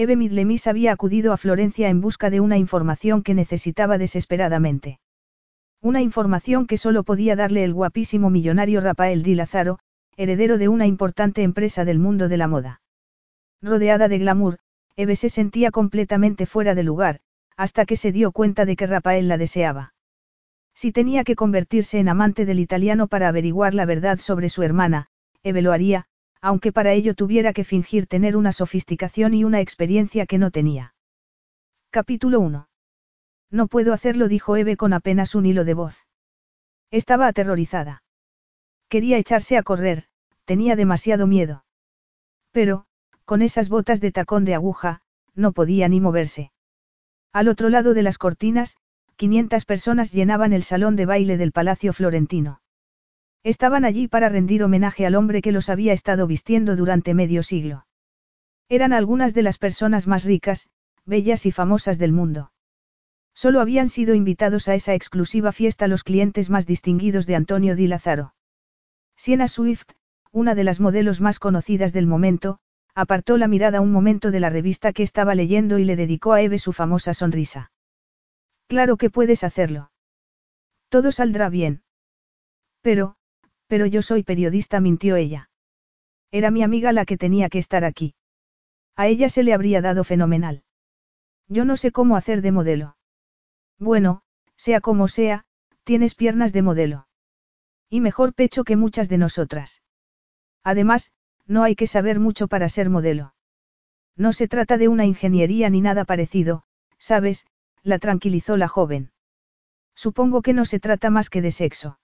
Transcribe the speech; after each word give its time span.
Eve 0.00 0.14
Midlemis 0.14 0.68
había 0.68 0.92
acudido 0.92 1.32
a 1.32 1.36
Florencia 1.36 1.88
en 1.88 2.00
busca 2.00 2.30
de 2.30 2.38
una 2.38 2.56
información 2.56 3.24
que 3.24 3.34
necesitaba 3.34 3.98
desesperadamente. 3.98 5.00
Una 5.82 6.02
información 6.02 6.68
que 6.68 6.78
solo 6.78 7.02
podía 7.02 7.34
darle 7.34 7.64
el 7.64 7.74
guapísimo 7.74 8.30
millonario 8.30 8.80
Rafael 8.80 9.24
Di 9.24 9.34
Lazaro, 9.34 9.80
heredero 10.16 10.56
de 10.56 10.68
una 10.68 10.86
importante 10.86 11.42
empresa 11.42 11.84
del 11.84 11.98
mundo 11.98 12.28
de 12.28 12.36
la 12.36 12.46
moda. 12.46 12.80
Rodeada 13.60 14.06
de 14.06 14.18
glamour, 14.20 14.58
Eve 14.94 15.16
se 15.16 15.30
sentía 15.30 15.72
completamente 15.72 16.46
fuera 16.46 16.76
de 16.76 16.84
lugar, 16.84 17.18
hasta 17.56 17.84
que 17.84 17.96
se 17.96 18.12
dio 18.12 18.30
cuenta 18.30 18.66
de 18.66 18.76
que 18.76 18.86
Rafael 18.86 19.26
la 19.26 19.36
deseaba. 19.36 19.94
Si 20.74 20.92
tenía 20.92 21.24
que 21.24 21.34
convertirse 21.34 21.98
en 21.98 22.08
amante 22.08 22.46
del 22.46 22.60
italiano 22.60 23.08
para 23.08 23.26
averiguar 23.26 23.74
la 23.74 23.84
verdad 23.84 24.18
sobre 24.18 24.48
su 24.48 24.62
hermana, 24.62 25.08
Eve 25.42 25.60
lo 25.60 25.72
haría, 25.72 26.06
aunque 26.40 26.72
para 26.72 26.92
ello 26.92 27.14
tuviera 27.14 27.52
que 27.52 27.64
fingir 27.64 28.06
tener 28.06 28.36
una 28.36 28.52
sofisticación 28.52 29.34
y 29.34 29.44
una 29.44 29.60
experiencia 29.60 30.26
que 30.26 30.38
no 30.38 30.50
tenía. 30.50 30.94
Capítulo 31.90 32.40
1. 32.40 32.68
No 33.50 33.66
puedo 33.66 33.92
hacerlo, 33.92 34.28
dijo 34.28 34.56
Eve 34.56 34.76
con 34.76 34.92
apenas 34.92 35.34
un 35.34 35.46
hilo 35.46 35.64
de 35.64 35.74
voz. 35.74 36.06
Estaba 36.90 37.26
aterrorizada. 37.26 38.02
Quería 38.88 39.18
echarse 39.18 39.56
a 39.56 39.62
correr, 39.62 40.04
tenía 40.44 40.76
demasiado 40.76 41.26
miedo. 41.26 41.64
Pero, 42.52 42.86
con 43.24 43.42
esas 43.42 43.68
botas 43.68 44.00
de 44.00 44.12
tacón 44.12 44.44
de 44.44 44.54
aguja, 44.54 45.02
no 45.34 45.52
podía 45.52 45.88
ni 45.88 46.00
moverse. 46.00 46.52
Al 47.32 47.48
otro 47.48 47.68
lado 47.68 47.94
de 47.94 48.02
las 48.02 48.18
cortinas, 48.18 48.76
500 49.16 49.64
personas 49.64 50.12
llenaban 50.12 50.52
el 50.52 50.62
salón 50.62 50.96
de 50.96 51.06
baile 51.06 51.36
del 51.36 51.52
Palacio 51.52 51.92
Florentino. 51.92 52.60
Estaban 53.48 53.86
allí 53.86 54.08
para 54.08 54.28
rendir 54.28 54.62
homenaje 54.62 55.06
al 55.06 55.14
hombre 55.14 55.40
que 55.40 55.52
los 55.52 55.70
había 55.70 55.94
estado 55.94 56.26
vistiendo 56.26 56.76
durante 56.76 57.14
medio 57.14 57.42
siglo. 57.42 57.86
Eran 58.68 58.92
algunas 58.92 59.32
de 59.32 59.42
las 59.42 59.56
personas 59.56 60.06
más 60.06 60.24
ricas, 60.24 60.68
bellas 61.06 61.46
y 61.46 61.50
famosas 61.50 61.98
del 61.98 62.12
mundo. 62.12 62.52
Solo 63.32 63.62
habían 63.62 63.88
sido 63.88 64.14
invitados 64.14 64.68
a 64.68 64.74
esa 64.74 64.92
exclusiva 64.92 65.50
fiesta 65.52 65.88
los 65.88 66.04
clientes 66.04 66.50
más 66.50 66.66
distinguidos 66.66 67.26
de 67.26 67.36
Antonio 67.36 67.74
Di 67.74 67.86
Lazaro. 67.86 68.34
Siena 69.16 69.48
Swift, 69.48 69.92
una 70.30 70.54
de 70.54 70.64
las 70.64 70.78
modelos 70.78 71.22
más 71.22 71.38
conocidas 71.38 71.94
del 71.94 72.06
momento, 72.06 72.58
apartó 72.94 73.38
la 73.38 73.48
mirada 73.48 73.80
un 73.80 73.92
momento 73.92 74.30
de 74.30 74.40
la 74.40 74.50
revista 74.50 74.92
que 74.92 75.02
estaba 75.02 75.34
leyendo 75.34 75.78
y 75.78 75.84
le 75.84 75.96
dedicó 75.96 76.34
a 76.34 76.42
Eve 76.42 76.58
su 76.58 76.74
famosa 76.74 77.14
sonrisa. 77.14 77.72
Claro 78.66 78.98
que 78.98 79.08
puedes 79.08 79.42
hacerlo. 79.42 79.90
Todo 80.90 81.12
saldrá 81.12 81.48
bien. 81.48 81.80
Pero, 82.82 83.16
pero 83.68 83.86
yo 83.86 84.02
soy 84.02 84.24
periodista, 84.24 84.80
mintió 84.80 85.16
ella. 85.16 85.50
Era 86.32 86.50
mi 86.50 86.62
amiga 86.62 86.92
la 86.92 87.04
que 87.04 87.16
tenía 87.16 87.48
que 87.48 87.58
estar 87.58 87.84
aquí. 87.84 88.14
A 88.96 89.06
ella 89.06 89.28
se 89.28 89.44
le 89.44 89.54
habría 89.54 89.80
dado 89.80 90.02
fenomenal. 90.02 90.64
Yo 91.46 91.64
no 91.64 91.76
sé 91.76 91.92
cómo 91.92 92.16
hacer 92.16 92.42
de 92.42 92.52
modelo. 92.52 92.96
Bueno, 93.78 94.22
sea 94.56 94.80
como 94.80 95.06
sea, 95.06 95.44
tienes 95.84 96.14
piernas 96.14 96.52
de 96.52 96.62
modelo. 96.62 97.06
Y 97.88 98.00
mejor 98.00 98.34
pecho 98.34 98.64
que 98.64 98.76
muchas 98.76 99.08
de 99.08 99.18
nosotras. 99.18 99.82
Además, 100.64 101.12
no 101.46 101.62
hay 101.62 101.76
que 101.76 101.86
saber 101.86 102.20
mucho 102.20 102.48
para 102.48 102.68
ser 102.68 102.90
modelo. 102.90 103.34
No 104.16 104.32
se 104.32 104.48
trata 104.48 104.76
de 104.76 104.88
una 104.88 105.06
ingeniería 105.06 105.70
ni 105.70 105.80
nada 105.80 106.04
parecido, 106.04 106.64
¿sabes? 106.98 107.46
La 107.82 107.98
tranquilizó 107.98 108.56
la 108.56 108.68
joven. 108.68 109.12
Supongo 109.94 110.42
que 110.42 110.52
no 110.52 110.64
se 110.64 110.80
trata 110.80 111.08
más 111.08 111.30
que 111.30 111.40
de 111.40 111.52
sexo. 111.52 111.98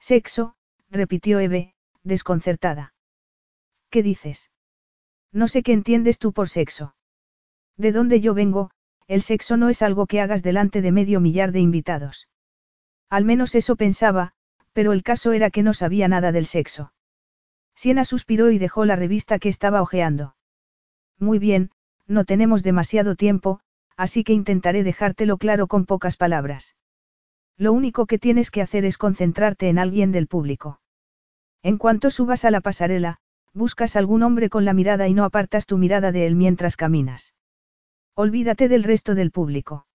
Sexo, 0.00 0.56
repitió 0.90 1.40
Eve, 1.40 1.74
desconcertada. 2.02 2.94
¿Qué 3.90 4.02
dices? 4.02 4.50
No 5.32 5.48
sé 5.48 5.62
qué 5.62 5.72
entiendes 5.72 6.18
tú 6.18 6.32
por 6.32 6.48
sexo. 6.48 6.94
De 7.76 7.92
dónde 7.92 8.20
yo 8.20 8.34
vengo, 8.34 8.70
el 9.06 9.22
sexo 9.22 9.56
no 9.56 9.68
es 9.68 9.82
algo 9.82 10.06
que 10.06 10.20
hagas 10.20 10.42
delante 10.42 10.82
de 10.82 10.92
medio 10.92 11.20
millar 11.20 11.52
de 11.52 11.60
invitados. 11.60 12.28
Al 13.08 13.24
menos 13.24 13.54
eso 13.54 13.76
pensaba, 13.76 14.32
pero 14.72 14.92
el 14.92 15.02
caso 15.02 15.32
era 15.32 15.50
que 15.50 15.62
no 15.62 15.74
sabía 15.74 16.08
nada 16.08 16.32
del 16.32 16.46
sexo. 16.46 16.92
Siena 17.74 18.04
suspiró 18.04 18.50
y 18.50 18.58
dejó 18.58 18.84
la 18.84 18.96
revista 18.96 19.38
que 19.38 19.48
estaba 19.48 19.82
hojeando. 19.82 20.36
Muy 21.18 21.38
bien, 21.38 21.70
no 22.06 22.24
tenemos 22.24 22.62
demasiado 22.62 23.14
tiempo, 23.14 23.60
así 23.96 24.24
que 24.24 24.32
intentaré 24.32 24.82
dejártelo 24.82 25.38
claro 25.38 25.66
con 25.66 25.86
pocas 25.86 26.16
palabras. 26.16 26.74
Lo 27.58 27.72
único 27.72 28.06
que 28.06 28.18
tienes 28.18 28.50
que 28.50 28.62
hacer 28.62 28.84
es 28.84 28.98
concentrarte 28.98 29.68
en 29.68 29.78
alguien 29.78 30.12
del 30.12 30.26
público. 30.26 30.80
En 31.62 31.78
cuanto 31.78 32.10
subas 32.10 32.44
a 32.44 32.50
la 32.50 32.60
pasarela, 32.60 33.18
buscas 33.54 33.96
algún 33.96 34.22
hombre 34.22 34.50
con 34.50 34.64
la 34.64 34.74
mirada 34.74 35.08
y 35.08 35.14
no 35.14 35.24
apartas 35.24 35.66
tu 35.66 35.78
mirada 35.78 36.12
de 36.12 36.26
él 36.26 36.36
mientras 36.36 36.76
caminas. 36.76 37.34
Olvídate 38.14 38.68
del 38.68 38.84
resto 38.84 39.14
del 39.14 39.30
público. 39.30 39.86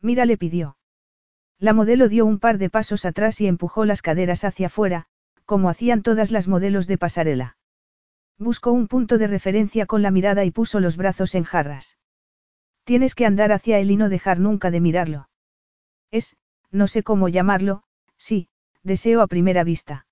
Mira 0.00 0.24
le 0.24 0.38
pidió. 0.38 0.78
La 1.58 1.72
modelo 1.72 2.08
dio 2.08 2.24
un 2.24 2.38
par 2.38 2.56
de 2.58 2.70
pasos 2.70 3.04
atrás 3.04 3.40
y 3.40 3.46
empujó 3.46 3.84
las 3.84 4.00
caderas 4.00 4.44
hacia 4.44 4.68
afuera, 4.68 5.06
como 5.44 5.68
hacían 5.68 6.02
todas 6.02 6.30
las 6.30 6.48
modelos 6.48 6.86
de 6.86 6.98
pasarela. 6.98 7.56
Buscó 8.38 8.72
un 8.72 8.86
punto 8.86 9.18
de 9.18 9.26
referencia 9.26 9.86
con 9.86 10.02
la 10.02 10.10
mirada 10.10 10.44
y 10.44 10.50
puso 10.50 10.78
los 10.78 10.96
brazos 10.96 11.34
en 11.34 11.44
jarras. 11.44 11.98
Tienes 12.84 13.14
que 13.14 13.26
andar 13.26 13.52
hacia 13.52 13.78
él 13.78 13.90
y 13.90 13.96
no 13.96 14.08
dejar 14.08 14.38
nunca 14.38 14.70
de 14.70 14.80
mirarlo. 14.80 15.28
Es, 16.10 16.36
no 16.70 16.86
sé 16.86 17.02
cómo 17.02 17.28
llamarlo, 17.28 17.82
sí, 18.16 18.48
deseo 18.82 19.22
a 19.22 19.26
primera 19.26 19.64
vista. 19.64 20.06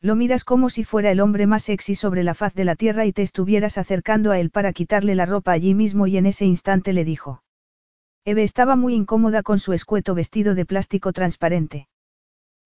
Lo 0.00 0.16
miras 0.16 0.42
como 0.42 0.68
si 0.68 0.82
fuera 0.82 1.12
el 1.12 1.20
hombre 1.20 1.46
más 1.46 1.62
sexy 1.62 1.94
sobre 1.94 2.24
la 2.24 2.34
faz 2.34 2.54
de 2.54 2.64
la 2.64 2.74
tierra 2.74 3.06
y 3.06 3.12
te 3.12 3.22
estuvieras 3.22 3.78
acercando 3.78 4.32
a 4.32 4.40
él 4.40 4.50
para 4.50 4.72
quitarle 4.72 5.14
la 5.14 5.26
ropa 5.26 5.52
allí 5.52 5.74
mismo 5.74 6.08
y 6.08 6.16
en 6.16 6.26
ese 6.26 6.44
instante 6.44 6.92
le 6.92 7.04
dijo. 7.04 7.44
Eve 8.24 8.42
estaba 8.42 8.74
muy 8.76 8.94
incómoda 8.94 9.42
con 9.42 9.58
su 9.58 9.72
escueto 9.72 10.14
vestido 10.14 10.54
de 10.54 10.66
plástico 10.66 11.12
transparente. 11.12 11.88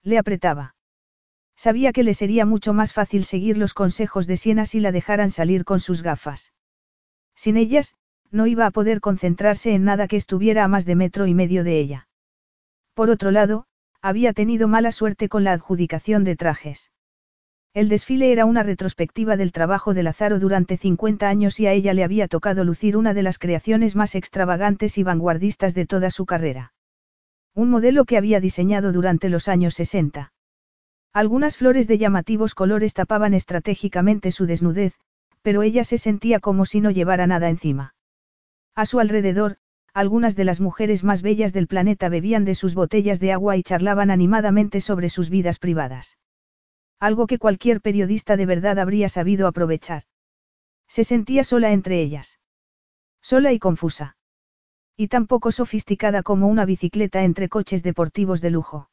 Le 0.03 0.19
apretaba. 0.19 0.75
Sabía 1.57 1.93
que 1.93 2.03
le 2.03 2.15
sería 2.15 2.45
mucho 2.47 2.73
más 2.73 2.93
fácil 2.93 3.25
seguir 3.25 3.57
los 3.57 3.75
consejos 3.75 4.27
de 4.27 4.37
Siena 4.37 4.67
si 4.67 4.81
la 4.81 4.93
dejaran 4.93 5.31
salir 5.31 5.65
con 5.65 5.81
sus 5.81 6.03
gafas. 6.03 6.53
Sin 7.35 7.57
ellas, 7.57 7.95
no 8.31 8.47
iba 8.47 8.67
a 8.67 8.71
poder 8.71 9.01
concentrarse 9.01 9.75
en 9.75 9.85
nada 9.85 10.09
que 10.09 10.17
estuviera 10.17 10.65
a 10.65 10.69
más 10.69 10.85
de 10.85 10.97
metro 10.97 11.27
y 11.27 11.35
medio 11.35 11.65
de 11.65 11.79
ella. 11.79 12.09
Por 12.97 13.11
otro 13.11 13.31
lado, 13.31 13.67
había 14.01 14.33
tenido 14.33 14.69
mala 14.69 14.91
suerte 14.91 15.29
con 15.29 15.45
la 15.45 15.53
adjudicación 15.53 16.25
de 16.25 16.35
trajes. 16.35 16.91
El 17.75 17.91
desfile 17.91 18.33
era 18.33 18.47
una 18.47 18.63
retrospectiva 18.63 19.37
del 19.37 19.53
trabajo 19.53 19.93
de 19.93 20.03
Lazaro 20.03 20.39
durante 20.39 20.79
50 20.79 21.29
años 21.29 21.61
y 21.61 21.67
a 21.67 21.73
ella 21.75 21.93
le 21.93 22.05
había 22.05 22.27
tocado 22.27 22.65
lucir 22.65 22.97
una 22.97 23.13
de 23.13 23.23
las 23.23 23.39
creaciones 23.39 23.97
más 23.97 24.15
extravagantes 24.15 24.97
y 24.97 25.03
vanguardistas 25.03 25.75
de 25.75 25.85
toda 25.85 26.09
su 26.09 26.25
carrera. 26.25 26.73
Un 27.55 27.69
modelo 27.69 28.07
que 28.07 28.17
había 28.17 28.41
diseñado 28.41 28.93
durante 28.93 29.29
los 29.29 29.47
años 29.47 29.75
60. 29.75 30.33
Algunas 31.13 31.59
flores 31.59 31.89
de 31.89 31.99
llamativos 31.99 32.55
colores 32.55 32.95
tapaban 32.95 33.35
estratégicamente 33.35 34.33
su 34.33 34.47
desnudez, 34.47 34.95
pero 35.43 35.63
ella 35.63 35.85
se 35.85 35.99
sentía 35.99 36.41
como 36.41 36.65
si 36.65 36.81
no 36.81 36.91
llevara 36.91 37.27
nada 37.27 37.51
encima. 37.51 37.95
A 38.75 38.87
su 38.87 39.01
alrededor, 39.01 39.59
algunas 39.97 40.37
de 40.37 40.45
las 40.45 40.61
mujeres 40.61 41.05
más 41.05 41.23
bellas 41.23 41.55
del 41.55 41.69
planeta 41.69 42.11
bebían 42.11 42.45
de 42.45 42.55
sus 42.55 42.75
botellas 42.75 43.19
de 43.19 43.33
agua 43.33 43.57
y 43.57 43.63
charlaban 43.63 44.11
animadamente 44.11 44.83
sobre 44.83 45.09
sus 45.09 45.31
vidas 45.31 45.59
privadas. 45.59 46.19
Algo 47.01 47.27
que 47.27 47.39
cualquier 47.39 47.81
periodista 47.81 48.37
de 48.37 48.45
verdad 48.45 48.79
habría 48.79 49.09
sabido 49.09 49.47
aprovechar. 49.47 50.03
Se 50.87 51.03
sentía 51.03 51.45
sola 51.45 51.73
entre 51.73 52.03
ellas. 52.03 52.39
Sola 53.23 53.55
y 53.55 53.59
confusa. 53.59 54.19
Y 54.99 55.09
tan 55.09 55.27
poco 55.27 55.51
sofisticada 55.51 56.23
como 56.23 56.47
una 56.47 56.67
bicicleta 56.67 57.25
entre 57.25 57.49
coches 57.49 57.83
deportivos 57.83 58.43
de 58.43 58.51
lujo. 58.51 58.91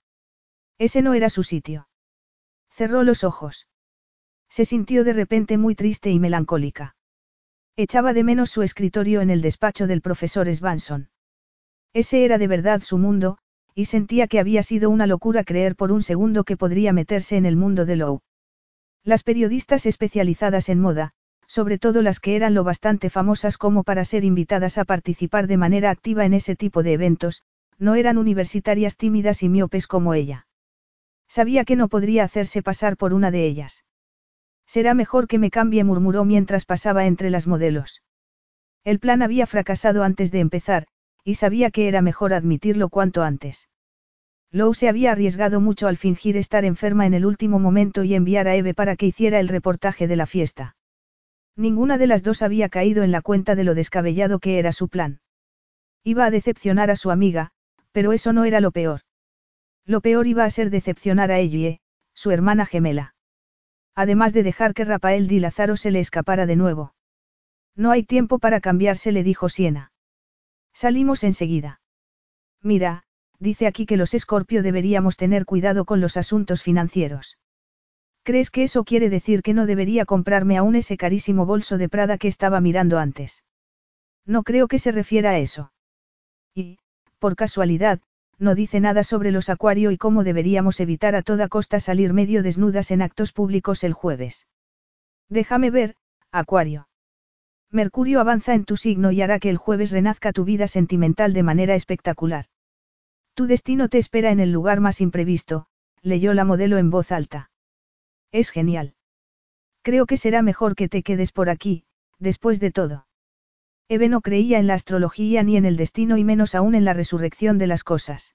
Ese 0.78 1.02
no 1.02 1.16
era 1.16 1.30
su 1.30 1.44
sitio. 1.44 1.90
Cerró 2.70 3.04
los 3.04 3.26
ojos. 3.26 3.68
Se 4.48 4.64
sintió 4.64 5.04
de 5.04 5.12
repente 5.12 5.58
muy 5.58 5.76
triste 5.76 6.12
y 6.12 6.20
melancólica. 6.20 6.96
Echaba 7.76 8.14
de 8.14 8.24
menos 8.24 8.52
su 8.52 8.62
escritorio 8.62 9.22
en 9.22 9.32
el 9.32 9.42
despacho 9.42 9.88
del 9.88 10.02
profesor 10.02 10.48
Svanson. 10.48 11.10
Ese 11.92 12.24
era 12.24 12.38
de 12.38 12.48
verdad 12.48 12.82
su 12.82 13.00
mundo, 13.00 13.40
y 13.74 13.86
sentía 13.86 14.28
que 14.28 14.40
había 14.40 14.62
sido 14.62 14.92
una 14.92 15.08
locura 15.08 15.44
creer 15.44 15.76
por 15.76 15.92
un 15.92 16.04
segundo 16.04 16.44
que 16.44 16.56
podría 16.56 16.94
meterse 16.94 17.36
en 17.36 17.48
el 17.48 17.56
mundo 17.56 17.86
de 17.86 17.96
Lowe. 17.96 18.22
Las 19.04 19.24
periodistas 19.24 19.88
especializadas 19.88 20.70
en 20.70 20.82
moda, 20.82 21.14
sobre 21.48 21.80
todo 21.80 22.04
las 22.04 22.20
que 22.20 22.36
eran 22.36 22.54
lo 22.54 22.64
bastante 22.64 23.10
famosas 23.10 23.58
como 23.58 23.84
para 23.84 24.06
ser 24.06 24.24
invitadas 24.24 24.78
a 24.78 24.86
participar 24.86 25.48
de 25.48 25.58
manera 25.58 25.90
activa 25.90 26.26
en 26.26 26.34
ese 26.34 26.56
tipo 26.56 26.84
de 26.84 26.94
eventos, 26.94 27.42
no 27.80 27.96
eran 27.96 28.20
universitarias 28.20 28.98
tímidas 28.98 29.42
y 29.42 29.50
miopes 29.50 29.88
como 29.88 30.14
ella. 30.14 30.46
Sabía 31.28 31.66
que 31.66 31.76
no 31.76 31.88
podría 31.88 32.24
hacerse 32.24 32.62
pasar 32.62 32.98
por 32.98 33.16
una 33.16 33.32
de 33.32 33.48
ellas. 33.48 33.84
Será 34.74 34.96
mejor 34.96 35.28
que 35.28 35.38
me 35.38 35.52
cambie, 35.52 35.84
murmuró 35.84 36.26
mientras 36.26 36.66
pasaba 36.66 37.06
entre 37.06 37.30
las 37.30 37.46
modelos. 37.46 38.02
El 38.84 38.98
plan 38.98 39.22
había 39.22 39.46
fracasado 39.46 40.02
antes 40.02 40.32
de 40.32 40.40
empezar, 40.40 40.88
y 41.24 41.36
sabía 41.36 41.70
que 41.70 41.88
era 41.88 42.02
mejor 42.02 42.34
admitirlo 42.34 42.90
cuanto 42.90 43.22
antes. 43.22 43.70
Lou 44.50 44.74
se 44.74 44.90
había 44.90 45.12
arriesgado 45.12 45.62
mucho 45.62 45.88
al 45.88 45.96
fingir 45.96 46.38
estar 46.38 46.66
enferma 46.66 47.06
en 47.06 47.14
el 47.14 47.28
último 47.28 47.60
momento 47.60 48.04
y 48.04 48.16
enviar 48.16 48.48
a 48.48 48.56
Eve 48.56 48.74
para 48.74 48.96
que 48.96 49.06
hiciera 49.06 49.40
el 49.40 49.48
reportaje 49.48 50.08
de 50.08 50.16
la 50.16 50.26
fiesta. 50.26 50.76
Ninguna 51.56 52.00
de 52.00 52.08
las 52.08 52.24
dos 52.24 52.42
había 52.42 52.68
caído 52.68 53.04
en 53.04 53.12
la 53.12 53.22
cuenta 53.22 53.54
de 53.54 53.66
lo 53.66 53.76
descabellado 53.76 54.40
que 54.40 54.58
era 54.58 54.72
su 54.72 54.90
plan. 54.90 55.20
Iba 56.04 56.26
a 56.26 56.32
decepcionar 56.32 56.90
a 56.90 56.96
su 56.96 57.12
amiga, 57.12 57.52
pero 57.92 58.12
eso 58.12 58.34
no 58.34 58.44
era 58.44 58.60
lo 58.60 58.72
peor. 58.72 59.02
Lo 59.86 60.02
peor 60.02 60.26
iba 60.26 60.46
a 60.46 60.50
ser 60.50 60.72
decepcionar 60.72 61.30
a 61.30 61.38
Ellie, 61.38 61.80
su 62.16 62.32
hermana 62.32 62.66
gemela. 62.66 63.13
Además 63.96 64.34
de 64.34 64.44
dejar 64.44 64.74
que 64.74 64.86
Rafael 64.86 65.28
Di 65.28 65.40
Lázaro 65.40 65.78
se 65.78 65.92
le 65.92 66.00
escapara 66.00 66.46
de 66.46 66.56
nuevo. 66.56 66.94
No 67.76 67.92
hay 67.92 68.04
tiempo 68.04 68.40
para 68.40 68.60
cambiarse, 68.60 69.12
le 69.12 69.24
dijo 69.24 69.50
Siena. 69.50 69.92
Salimos 70.74 71.24
enseguida. 71.24 71.82
Mira, 72.62 73.04
dice 73.40 73.68
aquí 73.68 73.86
que 73.86 73.98
los 73.98 74.14
Escorpio 74.14 74.64
deberíamos 74.64 75.18
tener 75.18 75.46
cuidado 75.46 75.86
con 75.86 76.02
los 76.02 76.18
asuntos 76.18 76.64
financieros. 76.64 77.38
¿Crees 78.24 78.50
que 78.50 78.64
eso 78.64 78.84
quiere 78.86 79.10
decir 79.10 79.42
que 79.42 79.54
no 79.54 79.66
debería 79.66 80.06
comprarme 80.06 80.58
aún 80.58 80.76
ese 80.76 80.98
carísimo 80.98 81.46
bolso 81.46 81.78
de 81.78 81.90
Prada 81.90 82.18
que 82.18 82.30
estaba 82.30 82.62
mirando 82.62 82.98
antes? 82.98 83.44
No 84.26 84.44
creo 84.44 84.68
que 84.68 84.80
se 84.80 84.94
refiera 84.94 85.32
a 85.32 85.40
eso. 85.40 85.74
Y, 86.56 86.80
por 87.20 87.36
casualidad, 87.36 88.00
no 88.44 88.56
dice 88.56 88.80
nada 88.80 89.04
sobre 89.04 89.32
los 89.32 89.50
acuario 89.50 89.90
y 89.92 89.98
cómo 89.98 90.24
deberíamos 90.24 90.80
evitar 90.80 91.16
a 91.16 91.22
toda 91.22 91.48
costa 91.48 91.80
salir 91.80 92.14
medio 92.14 92.44
desnudas 92.44 92.92
en 92.92 93.02
actos 93.02 93.32
públicos 93.32 93.84
el 93.84 93.94
jueves. 93.94 94.48
Déjame 95.30 95.72
ver, 95.72 95.96
acuario. 96.32 96.88
Mercurio 97.72 98.20
avanza 98.20 98.54
en 98.54 98.66
tu 98.66 98.78
signo 98.78 99.12
y 99.12 99.22
hará 99.22 99.40
que 99.40 99.50
el 99.50 99.58
jueves 99.58 99.92
renazca 99.92 100.32
tu 100.32 100.44
vida 100.44 100.68
sentimental 100.68 101.34
de 101.34 101.42
manera 101.42 101.74
espectacular. 101.74 102.46
Tu 103.34 103.48
destino 103.48 103.90
te 103.90 103.98
espera 103.98 104.30
en 104.32 104.40
el 104.40 104.52
lugar 104.52 104.80
más 104.80 105.02
imprevisto, 105.02 105.66
leyó 106.02 106.34
la 106.34 106.46
modelo 106.46 106.78
en 106.78 106.92
voz 106.92 107.12
alta. 107.12 107.50
Es 108.32 108.52
genial. 108.52 108.94
Creo 109.82 110.06
que 110.06 110.18
será 110.18 110.42
mejor 110.42 110.76
que 110.76 110.90
te 110.90 111.02
quedes 111.02 111.32
por 111.32 111.50
aquí, 111.50 111.86
después 112.20 112.60
de 112.60 112.72
todo. 112.72 113.08
Eve 113.94 114.10
no 114.10 114.22
creía 114.22 114.58
en 114.58 114.66
la 114.66 114.74
astrología 114.74 115.44
ni 115.44 115.56
en 115.56 115.66
el 115.66 115.78
destino 115.78 116.18
y 116.18 116.24
menos 116.24 116.56
aún 116.56 116.74
en 116.74 116.84
la 116.84 116.94
resurrección 116.94 117.60
de 117.60 117.68
las 117.68 117.84
cosas. 117.84 118.34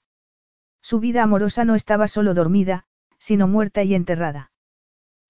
Su 0.81 1.01
vida 1.01 1.25
amorosa 1.25 1.65
no 1.65 1.75
estaba 1.75 2.07
solo 2.07 2.33
dormida, 2.33 2.85
sino 3.19 3.49
muerta 3.49 3.83
y 3.83 3.97
enterrada. 3.97 4.53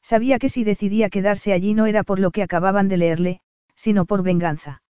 Sabía 0.02 0.38
que 0.38 0.50
si 0.50 0.64
decidía 0.64 1.08
quedarse 1.08 1.54
allí 1.54 1.72
no 1.72 1.86
era 1.86 2.02
por 2.02 2.18
lo 2.18 2.30
que 2.30 2.42
acababan 2.42 2.88
de 2.88 2.98
leerle, 2.98 3.40
sino 3.74 4.04
por 4.04 4.22
venganza. 4.22 4.82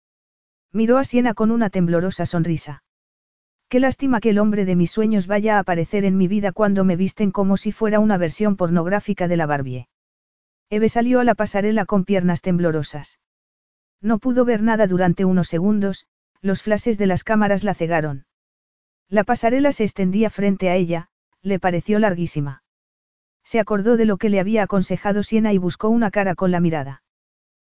Miró 0.72 0.96
a 0.96 1.04
Siena 1.04 1.34
con 1.34 1.50
una 1.50 1.68
temblorosa 1.68 2.24
sonrisa. 2.24 2.82
Qué 3.68 3.78
lástima 3.78 4.20
que 4.20 4.30
el 4.30 4.38
hombre 4.38 4.64
de 4.64 4.74
mis 4.74 4.90
sueños 4.90 5.26
vaya 5.26 5.56
a 5.56 5.58
aparecer 5.58 6.06
en 6.06 6.16
mi 6.16 6.28
vida 6.28 6.52
cuando 6.52 6.82
me 6.82 6.96
visten 6.96 7.30
como 7.30 7.58
si 7.58 7.72
fuera 7.72 8.00
una 8.00 8.16
versión 8.16 8.56
pornográfica 8.56 9.28
de 9.28 9.36
la 9.36 9.44
Barbie. 9.44 9.88
Eve 10.70 10.88
salió 10.88 11.20
a 11.20 11.24
la 11.24 11.34
pasarela 11.34 11.84
con 11.84 12.06
piernas 12.06 12.40
temblorosas. 12.40 13.18
No 14.00 14.18
pudo 14.18 14.44
ver 14.44 14.62
nada 14.62 14.86
durante 14.86 15.24
unos 15.24 15.48
segundos, 15.48 16.06
los 16.40 16.62
flashes 16.62 16.98
de 16.98 17.06
las 17.06 17.24
cámaras 17.24 17.64
la 17.64 17.74
cegaron. 17.74 18.26
La 19.08 19.24
pasarela 19.24 19.72
se 19.72 19.84
extendía 19.84 20.30
frente 20.30 20.68
a 20.68 20.74
ella, 20.74 21.08
le 21.42 21.58
pareció 21.58 21.98
larguísima. 21.98 22.62
Se 23.44 23.60
acordó 23.60 23.96
de 23.96 24.04
lo 24.04 24.16
que 24.16 24.28
le 24.28 24.40
había 24.40 24.64
aconsejado 24.64 25.22
Siena 25.22 25.52
y 25.52 25.58
buscó 25.58 25.88
una 25.88 26.10
cara 26.10 26.34
con 26.34 26.50
la 26.50 26.60
mirada. 26.60 27.02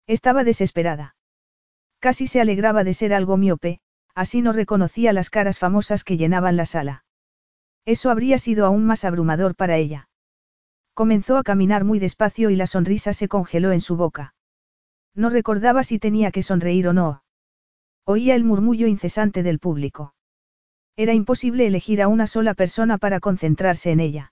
Estaba 0.07 0.43
desesperada. 0.43 1.15
Casi 1.99 2.25
se 2.25 2.41
alegraba 2.41 2.83
de 2.83 2.93
ser 2.93 3.13
algo 3.13 3.37
miope, 3.37 3.79
así 4.15 4.41
no 4.41 4.53
reconocía 4.53 5.13
las 5.13 5.29
caras 5.29 5.59
famosas 5.59 6.03
que 6.03 6.17
llenaban 6.17 6.57
la 6.57 6.65
sala. 6.65 7.03
Eso 7.85 8.09
habría 8.09 8.37
sido 8.37 8.65
aún 8.65 8.85
más 8.85 9.05
abrumador 9.05 9.55
para 9.55 9.77
ella. 9.77 10.09
Comenzó 10.93 11.37
a 11.37 11.43
caminar 11.43 11.85
muy 11.85 11.99
despacio 11.99 12.49
y 12.49 12.55
la 12.55 12.67
sonrisa 12.67 13.13
se 13.13 13.27
congeló 13.27 13.71
en 13.71 13.81
su 13.81 13.95
boca. 13.95 14.33
No 15.19 15.29
recordaba 15.29 15.83
si 15.83 15.99
tenía 15.99 16.31
que 16.31 16.43
sonreír 16.43 16.87
o 16.87 16.93
no. 16.93 17.23
Oía 18.05 18.35
el 18.35 18.45
murmullo 18.45 18.87
incesante 18.87 19.43
del 19.43 19.59
público. 19.59 20.13
Era 20.95 21.13
imposible 21.13 21.67
elegir 21.67 22.01
a 22.01 22.07
una 22.07 22.25
sola 22.25 22.53
persona 22.53 22.97
para 22.97 23.19
concentrarse 23.19 23.91
en 23.91 23.99
ella. 23.99 24.31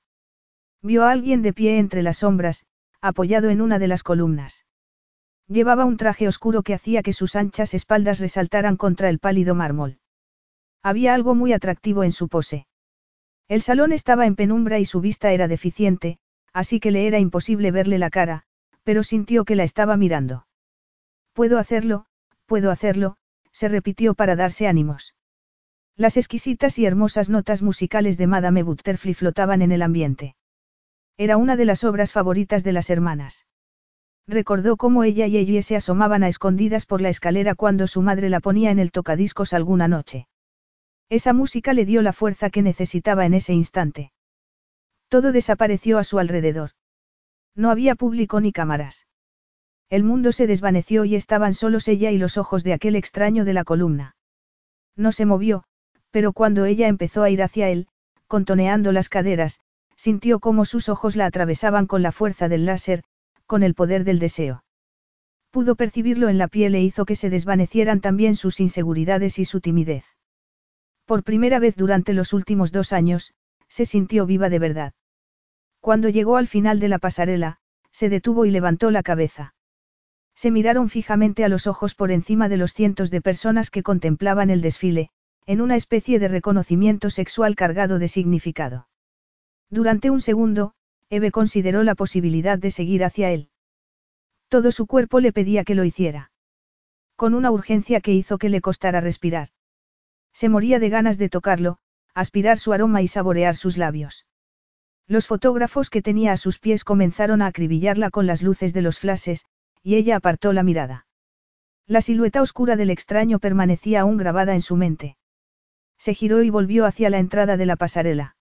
Vio 0.82 1.04
a 1.04 1.12
alguien 1.12 1.42
de 1.42 1.52
pie 1.52 1.80
entre 1.80 2.04
las 2.04 2.20
sombras, 2.20 2.66
apoyado 3.02 3.50
en 3.50 3.60
una 3.60 3.80
de 3.80 3.90
las 3.90 4.02
columnas. 4.02 4.64
Llevaba 5.50 5.84
un 5.84 5.98
traje 5.98 6.26
oscuro 6.26 6.64
que 6.64 6.74
hacía 6.74 7.04
que 7.04 7.12
sus 7.12 7.36
anchas 7.36 7.74
espaldas 7.74 8.22
resaltaran 8.22 8.78
contra 8.78 9.10
el 9.10 9.20
pálido 9.20 9.56
mármol. 9.56 10.00
Había 10.82 11.14
algo 11.14 11.36
muy 11.36 11.52
atractivo 11.52 12.06
en 12.06 12.14
su 12.14 12.30
pose. 12.30 12.66
El 13.50 13.62
salón 13.62 13.92
estaba 13.92 14.26
en 14.26 14.38
penumbra 14.38 14.80
y 14.80 14.86
su 14.86 15.02
vista 15.02 15.34
era 15.34 15.50
deficiente, 15.50 16.18
así 16.54 16.80
que 16.80 16.92
le 16.92 17.08
era 17.08 17.20
imposible 17.20 17.72
verle 17.72 17.98
la 17.98 18.10
cara, 18.10 18.44
pero 18.84 19.04
sintió 19.04 19.44
que 19.44 19.58
la 19.58 19.66
estaba 19.66 19.98
mirando. 19.98 20.47
Puedo 21.38 21.60
hacerlo, 21.60 22.08
puedo 22.48 22.72
hacerlo, 22.72 23.16
se 23.52 23.68
repitió 23.68 24.16
para 24.16 24.36
darse 24.36 24.68
ánimos. 24.68 25.14
Las 25.96 26.18
exquisitas 26.18 26.80
y 26.80 26.88
hermosas 26.88 27.30
notas 27.30 27.62
musicales 27.62 28.18
de 28.18 28.26
Madame 28.26 28.64
Butterfly 28.64 29.14
flotaban 29.14 29.62
en 29.62 29.72
el 29.72 29.84
ambiente. 29.84 30.36
Era 31.16 31.38
una 31.38 31.56
de 31.56 31.66
las 31.66 31.84
obras 31.84 32.12
favoritas 32.12 32.64
de 32.64 32.72
las 32.72 32.90
hermanas. 32.90 33.46
Recordó 34.26 34.78
cómo 34.78 35.04
ella 35.04 35.28
y 35.28 35.38
ella 35.38 35.62
se 35.62 35.76
asomaban 35.76 36.24
a 36.24 36.28
escondidas 36.28 36.88
por 36.88 37.02
la 37.02 37.10
escalera 37.10 37.54
cuando 37.54 37.86
su 37.86 38.02
madre 38.02 38.30
la 38.30 38.40
ponía 38.40 38.72
en 38.72 38.80
el 38.80 38.92
tocadiscos 38.92 39.54
alguna 39.54 39.88
noche. 39.88 40.28
Esa 41.08 41.34
música 41.34 41.74
le 41.74 41.86
dio 41.86 42.02
la 42.02 42.14
fuerza 42.14 42.50
que 42.50 42.64
necesitaba 42.64 43.28
en 43.28 43.36
ese 43.36 43.54
instante. 43.54 44.12
Todo 45.08 45.32
desapareció 45.32 46.00
a 46.00 46.04
su 46.04 46.18
alrededor. 46.18 46.72
No 47.54 47.70
había 47.70 47.94
público 47.94 48.42
ni 48.42 48.52
cámaras. 48.52 49.06
El 49.90 50.04
mundo 50.04 50.32
se 50.32 50.48
desvaneció 50.48 51.06
y 51.06 51.16
estaban 51.16 51.54
solos 51.54 51.88
ella 51.88 52.12
y 52.12 52.18
los 52.18 52.38
ojos 52.38 52.64
de 52.64 52.74
aquel 52.74 52.96
extraño 52.96 53.46
de 53.46 53.54
la 53.54 53.64
columna. 53.64 54.16
No 54.96 55.12
se 55.12 55.26
movió, 55.26 55.64
pero 56.12 56.34
cuando 56.34 56.66
ella 56.66 56.88
empezó 56.88 57.24
a 57.24 57.30
ir 57.30 57.42
hacia 57.42 57.70
él, 57.70 57.88
contoneando 58.28 58.92
las 58.92 59.08
caderas, 59.08 59.62
sintió 59.96 60.40
cómo 60.40 60.66
sus 60.66 60.90
ojos 60.90 61.16
la 61.16 61.26
atravesaban 61.26 61.88
con 61.88 62.02
la 62.02 62.12
fuerza 62.12 62.50
del 62.50 62.66
láser, 62.66 63.04
con 63.46 63.64
el 63.64 63.74
poder 63.74 64.04
del 64.04 64.20
deseo. 64.20 64.64
Pudo 65.52 65.76
percibirlo 65.76 66.28
en 66.28 66.38
la 66.38 66.50
piel 66.50 66.76
e 66.76 66.82
hizo 66.82 67.06
que 67.06 67.16
se 67.16 67.30
desvanecieran 67.30 68.02
también 68.02 68.36
sus 68.36 68.60
inseguridades 68.60 69.40
y 69.40 69.46
su 69.46 69.62
timidez. 69.62 70.04
Por 71.06 71.24
primera 71.24 71.60
vez 71.60 71.76
durante 71.78 72.14
los 72.14 72.34
últimos 72.34 72.74
dos 72.74 72.92
años, 72.92 73.34
se 73.70 73.86
sintió 73.86 74.26
viva 74.26 74.50
de 74.50 74.60
verdad. 74.60 74.94
Cuando 75.80 76.10
llegó 76.10 76.36
al 76.36 76.48
final 76.48 76.80
de 76.82 76.90
la 76.90 77.00
pasarela, 77.00 77.60
se 77.92 78.10
detuvo 78.10 78.46
y 78.46 78.52
levantó 78.52 78.92
la 78.92 79.04
cabeza. 79.04 79.56
Se 80.38 80.52
miraron 80.52 80.90
fijamente 80.90 81.44
a 81.44 81.50
los 81.50 81.66
ojos 81.66 81.96
por 81.96 82.12
encima 82.12 82.48
de 82.48 82.58
los 82.58 82.72
cientos 82.72 83.10
de 83.10 83.22
personas 83.22 83.72
que 83.72 83.82
contemplaban 83.82 84.52
el 84.52 84.62
desfile, 84.62 85.10
en 85.48 85.62
una 85.62 85.76
especie 85.76 86.20
de 86.20 86.28
reconocimiento 86.28 87.10
sexual 87.10 87.56
cargado 87.56 87.98
de 87.98 88.08
significado. 88.08 88.88
Durante 89.72 90.12
un 90.12 90.22
segundo, 90.22 90.76
Eve 91.10 91.32
consideró 91.32 91.82
la 91.82 91.96
posibilidad 91.96 92.60
de 92.60 92.70
seguir 92.70 93.04
hacia 93.04 93.32
él. 93.32 93.50
Todo 94.48 94.72
su 94.72 94.86
cuerpo 94.86 95.22
le 95.22 95.34
pedía 95.34 95.64
que 95.64 95.74
lo 95.74 95.84
hiciera. 95.84 96.32
Con 97.16 97.34
una 97.34 97.50
urgencia 97.50 98.00
que 98.00 98.14
hizo 98.14 98.38
que 98.38 98.50
le 98.50 98.62
costara 98.62 99.02
respirar. 99.02 99.50
Se 100.34 100.50
moría 100.50 100.78
de 100.78 100.90
ganas 100.90 101.18
de 101.18 101.30
tocarlo, 101.30 101.80
aspirar 102.14 102.60
su 102.60 102.74
aroma 102.74 103.02
y 103.02 103.08
saborear 103.08 103.56
sus 103.56 103.76
labios. 103.76 104.28
Los 105.08 105.26
fotógrafos 105.26 105.90
que 105.90 106.04
tenía 106.04 106.34
a 106.34 106.38
sus 106.38 106.60
pies 106.60 106.84
comenzaron 106.84 107.42
a 107.42 107.48
acribillarla 107.48 108.12
con 108.12 108.28
las 108.28 108.44
luces 108.44 108.72
de 108.72 108.84
los 108.84 109.00
flashes, 109.00 109.48
y 109.88 109.96
ella 109.96 110.18
apartó 110.18 110.52
la 110.52 110.64
mirada. 110.64 111.08
La 111.86 112.02
silueta 112.02 112.42
oscura 112.42 112.76
del 112.76 112.90
extraño 112.90 113.40
permanecía 113.40 114.02
aún 114.02 114.18
grabada 114.18 114.54
en 114.54 114.62
su 114.62 114.76
mente. 114.76 115.16
Se 115.98 116.14
giró 116.14 116.44
y 116.44 116.50
volvió 116.50 116.86
hacia 116.86 117.10
la 117.10 117.20
entrada 117.20 117.56
de 117.56 117.66
la 117.66 117.78
pasarela. 117.78 118.36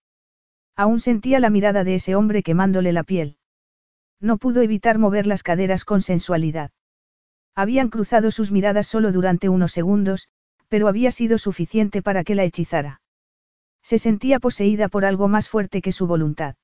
Aún 0.75 0.99
sentía 0.99 1.39
la 1.39 1.49
mirada 1.49 1.85
de 1.85 1.95
ese 1.95 2.17
hombre 2.17 2.43
quemándole 2.43 2.93
la 2.93 3.05
piel. 3.05 3.39
No 4.19 4.39
pudo 4.39 4.61
evitar 4.61 4.99
mover 4.99 5.29
las 5.29 5.45
caderas 5.45 5.85
con 5.85 6.03
sensualidad. 6.03 6.73
Habían 7.55 7.91
cruzado 7.91 8.33
sus 8.33 8.51
miradas 8.51 8.89
solo 8.89 9.13
durante 9.13 9.49
unos 9.49 9.71
segundos, 9.71 10.29
pero 10.67 10.89
había 10.89 11.13
sido 11.13 11.39
suficiente 11.39 12.03
para 12.03 12.25
que 12.25 12.35
la 12.35 12.43
hechizara. 12.43 13.03
Se 13.83 14.01
sentía 14.01 14.41
poseída 14.41 14.89
por 14.89 15.05
algo 15.05 15.29
más 15.29 15.49
fuerte 15.49 15.81
que 15.81 15.93
su 15.93 16.09
voluntad. 16.09 16.57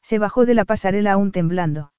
Se 0.00 0.18
bajó 0.18 0.46
de 0.46 0.54
la 0.54 0.64
pasarela 0.64 1.12
aún 1.12 1.30
temblando. 1.30 1.92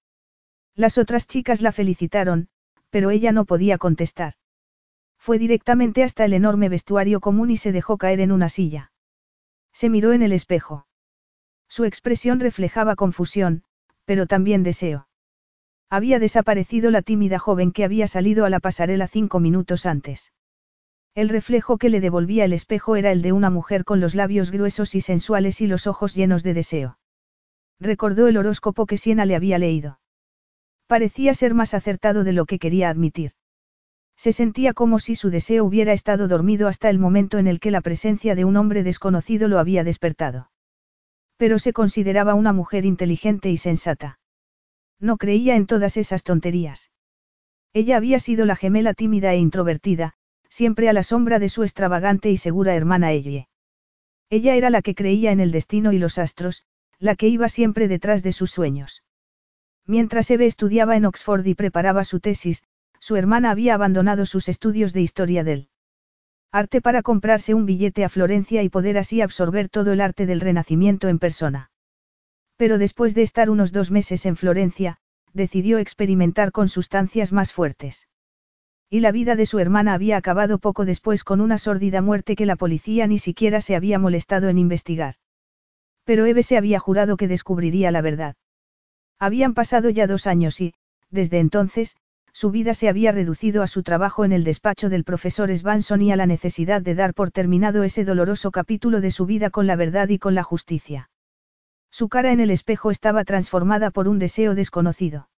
Las 0.80 0.98
otras 0.98 1.28
chicas 1.28 1.62
la 1.62 1.74
felicitaron, 1.74 2.48
pero 2.90 3.10
ella 3.10 3.34
no 3.34 3.44
podía 3.44 3.78
contestar. 3.78 4.36
Fue 5.18 5.38
directamente 5.38 6.04
hasta 6.04 6.24
el 6.24 6.32
enorme 6.32 6.70
vestuario 6.70 7.20
común 7.20 7.52
y 7.52 7.58
se 7.58 7.74
dejó 7.74 7.98
caer 7.98 8.22
en 8.22 8.32
una 8.32 8.48
silla. 8.48 8.94
Se 9.74 9.90
miró 9.90 10.14
en 10.14 10.22
el 10.22 10.32
espejo. 10.32 10.88
Su 11.68 11.84
expresión 11.84 12.40
reflejaba 12.40 12.96
confusión, 12.96 13.66
pero 14.06 14.26
también 14.26 14.64
deseo. 14.64 15.10
Había 15.90 16.18
desaparecido 16.18 16.92
la 16.92 17.02
tímida 17.02 17.40
joven 17.40 17.74
que 17.74 17.84
había 17.84 18.08
salido 18.08 18.46
a 18.46 18.50
la 18.50 18.62
pasarela 18.62 19.10
cinco 19.10 19.42
minutos 19.42 19.86
antes. 19.86 20.32
El 21.14 21.28
reflejo 21.28 21.78
que 21.78 21.90
le 21.90 22.00
devolvía 22.00 22.46
el 22.46 22.54
espejo 22.54 22.96
era 22.96 23.12
el 23.12 23.22
de 23.22 23.34
una 23.34 23.50
mujer 23.50 23.84
con 23.84 24.00
los 24.00 24.16
labios 24.16 24.50
gruesos 24.50 24.96
y 24.96 25.02
sensuales 25.02 25.60
y 25.60 25.68
los 25.68 25.88
ojos 25.88 26.16
llenos 26.16 26.42
de 26.42 26.54
deseo. 26.54 27.00
Recordó 27.82 28.30
el 28.30 28.38
horóscopo 28.38 28.86
que 28.86 28.96
Siena 28.96 29.26
le 29.26 29.36
había 29.36 29.58
leído. 29.58 29.99
Parecía 30.90 31.36
ser 31.36 31.54
más 31.54 31.76
acertado 31.76 32.24
de 32.24 32.34
lo 32.34 32.48
que 32.48 32.58
quería 32.58 32.90
admitir. 32.90 33.34
Se 34.18 34.34
sentía 34.34 34.74
como 34.74 34.98
si 34.98 35.14
su 35.14 35.30
deseo 35.30 35.64
hubiera 35.64 35.94
estado 35.94 36.28
dormido 36.28 36.68
hasta 36.68 36.90
el 36.90 36.98
momento 36.98 37.38
en 37.38 37.46
el 37.46 37.60
que 37.60 37.70
la 37.70 37.82
presencia 37.82 38.34
de 38.34 38.44
un 38.44 38.58
hombre 38.58 38.82
desconocido 38.82 39.48
lo 39.48 39.60
había 39.60 39.84
despertado. 39.84 40.50
Pero 41.38 41.60
se 41.60 41.74
consideraba 41.74 42.34
una 42.34 42.54
mujer 42.54 42.88
inteligente 42.88 43.52
y 43.52 43.58
sensata. 43.58 44.20
No 45.00 45.18
creía 45.18 45.56
en 45.58 45.68
todas 45.68 45.96
esas 45.96 46.24
tonterías. 46.24 46.90
Ella 47.72 47.96
había 47.96 48.18
sido 48.18 48.48
la 48.48 48.56
gemela 48.56 48.96
tímida 48.96 49.32
e 49.36 49.38
introvertida, 49.38 50.16
siempre 50.50 50.90
a 50.90 50.94
la 50.94 51.04
sombra 51.04 51.38
de 51.38 51.50
su 51.50 51.62
extravagante 51.62 52.32
y 52.32 52.38
segura 52.38 52.74
hermana 52.74 53.12
Elle. 53.12 53.48
Ella 54.32 54.56
era 54.56 54.72
la 54.72 54.82
que 54.82 54.96
creía 54.96 55.32
en 55.32 55.40
el 55.40 55.52
destino 55.52 55.94
y 55.94 56.00
los 56.00 56.18
astros, 56.18 56.64
la 56.98 57.14
que 57.14 57.28
iba 57.28 57.48
siempre 57.48 57.88
detrás 57.88 58.24
de 58.24 58.32
sus 58.32 58.50
sueños. 58.50 59.04
Mientras 59.90 60.30
Eve 60.30 60.46
estudiaba 60.46 60.98
en 60.98 61.06
Oxford 61.06 61.44
y 61.48 61.56
preparaba 61.56 62.04
su 62.04 62.20
tesis, 62.20 62.64
su 63.00 63.16
hermana 63.16 63.50
había 63.50 63.74
abandonado 63.74 64.28
sus 64.28 64.48
estudios 64.48 64.94
de 64.94 65.02
historia 65.02 65.44
del 65.44 65.68
arte 66.52 66.80
para 66.80 67.02
comprarse 67.02 67.56
un 67.56 67.66
billete 67.66 68.06
a 68.06 68.10
Florencia 68.10 68.62
y 68.62 68.70
poder 68.70 69.00
así 69.00 69.22
absorber 69.22 69.68
todo 69.68 69.92
el 69.92 70.00
arte 70.00 70.28
del 70.28 70.42
Renacimiento 70.42 71.08
en 71.08 71.18
persona. 71.18 71.72
Pero 72.56 72.78
después 72.78 73.16
de 73.16 73.24
estar 73.24 73.50
unos 73.50 73.72
dos 73.72 73.90
meses 73.90 74.28
en 74.28 74.36
Florencia, 74.36 74.98
decidió 75.34 75.80
experimentar 75.80 76.52
con 76.52 76.70
sustancias 76.70 77.34
más 77.34 77.52
fuertes. 77.52 78.08
Y 78.92 79.00
la 79.00 79.12
vida 79.12 79.36
de 79.36 79.48
su 79.48 79.58
hermana 79.58 79.96
había 79.96 80.18
acabado 80.18 80.60
poco 80.60 80.86
después 80.86 81.24
con 81.24 81.42
una 81.42 81.58
sórdida 81.58 82.04
muerte 82.04 82.36
que 82.36 82.46
la 82.46 82.58
policía 82.58 83.08
ni 83.08 83.18
siquiera 83.18 83.60
se 83.60 83.76
había 83.76 83.98
molestado 83.98 84.50
en 84.50 84.60
investigar. 84.60 85.16
Pero 86.04 86.28
Eve 86.28 86.44
se 86.44 86.58
había 86.58 86.78
jurado 86.78 87.18
que 87.18 87.28
descubriría 87.28 87.90
la 87.90 88.02
verdad. 88.02 88.36
Habían 89.20 89.54
pasado 89.54 89.90
ya 89.90 90.08
dos 90.08 90.28
años 90.28 90.62
y, 90.62 90.74
desde 91.10 91.40
entonces, 91.40 91.96
su 92.32 92.52
vida 92.52 92.74
se 92.74 92.88
había 92.88 93.12
reducido 93.12 93.64
a 93.64 93.68
su 93.68 93.84
trabajo 93.84 94.24
en 94.24 94.32
el 94.32 94.44
despacho 94.44 94.88
del 94.88 95.04
profesor 95.04 95.50
Svanson 95.56 96.02
y 96.02 96.12
a 96.12 96.16
la 96.16 96.26
necesidad 96.26 96.82
de 96.82 96.96
dar 96.96 97.14
por 97.14 97.32
terminado 97.32 97.84
ese 97.84 98.06
doloroso 98.06 98.52
capítulo 98.52 99.02
de 99.02 99.12
su 99.12 99.26
vida 99.26 99.50
con 99.50 99.68
la 99.68 99.76
verdad 99.76 100.08
y 100.10 100.20
con 100.20 100.36
la 100.36 100.44
justicia. 100.44 101.10
Su 101.92 102.08
cara 102.08 102.32
en 102.32 102.40
el 102.40 102.52
espejo 102.52 102.92
estaba 102.92 103.26
transformada 103.26 103.92
por 103.92 104.08
un 104.08 104.20
deseo 104.20 104.56
desconocido. 104.56 105.30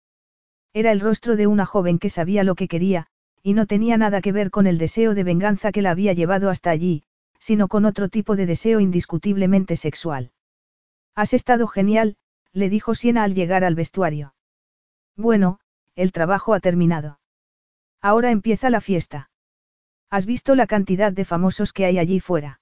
Era 0.74 0.92
el 0.92 1.00
rostro 1.00 1.36
de 1.36 1.48
una 1.48 1.66
joven 1.66 1.98
que 1.98 2.10
sabía 2.10 2.44
lo 2.44 2.56
que 2.56 2.68
quería, 2.68 3.08
y 3.42 3.54
no 3.54 3.66
tenía 3.66 3.98
nada 3.98 4.22
que 4.22 4.32
ver 4.32 4.52
con 4.52 4.68
el 4.68 4.78
deseo 4.78 5.16
de 5.16 5.24
venganza 5.24 5.72
que 5.72 5.82
la 5.82 5.92
había 5.92 6.14
llevado 6.14 6.50
hasta 6.50 6.70
allí, 6.70 7.04
sino 7.40 7.68
con 7.68 7.86
otro 7.86 8.10
tipo 8.10 8.36
de 8.36 8.46
deseo 8.46 8.80
indiscutiblemente 8.80 9.76
sexual. 9.76 10.32
Has 11.16 11.34
estado 11.34 11.68
genial, 11.68 12.16
le 12.54 12.70
dijo 12.70 12.96
Siena 12.96 13.24
al 13.24 13.34
llegar 13.34 13.64
al 13.64 13.76
vestuario. 13.76 14.34
Bueno, 15.16 15.60
el 15.96 16.12
trabajo 16.12 16.54
ha 16.54 16.60
terminado. 16.60 17.20
Ahora 18.02 18.32
empieza 18.32 18.70
la 18.70 18.82
fiesta. 18.82 19.30
¿Has 20.10 20.26
visto 20.26 20.56
la 20.56 20.68
cantidad 20.68 21.14
de 21.14 21.26
famosos 21.26 21.72
que 21.72 21.86
hay 21.86 21.98
allí 22.00 22.20
fuera? 22.20 22.60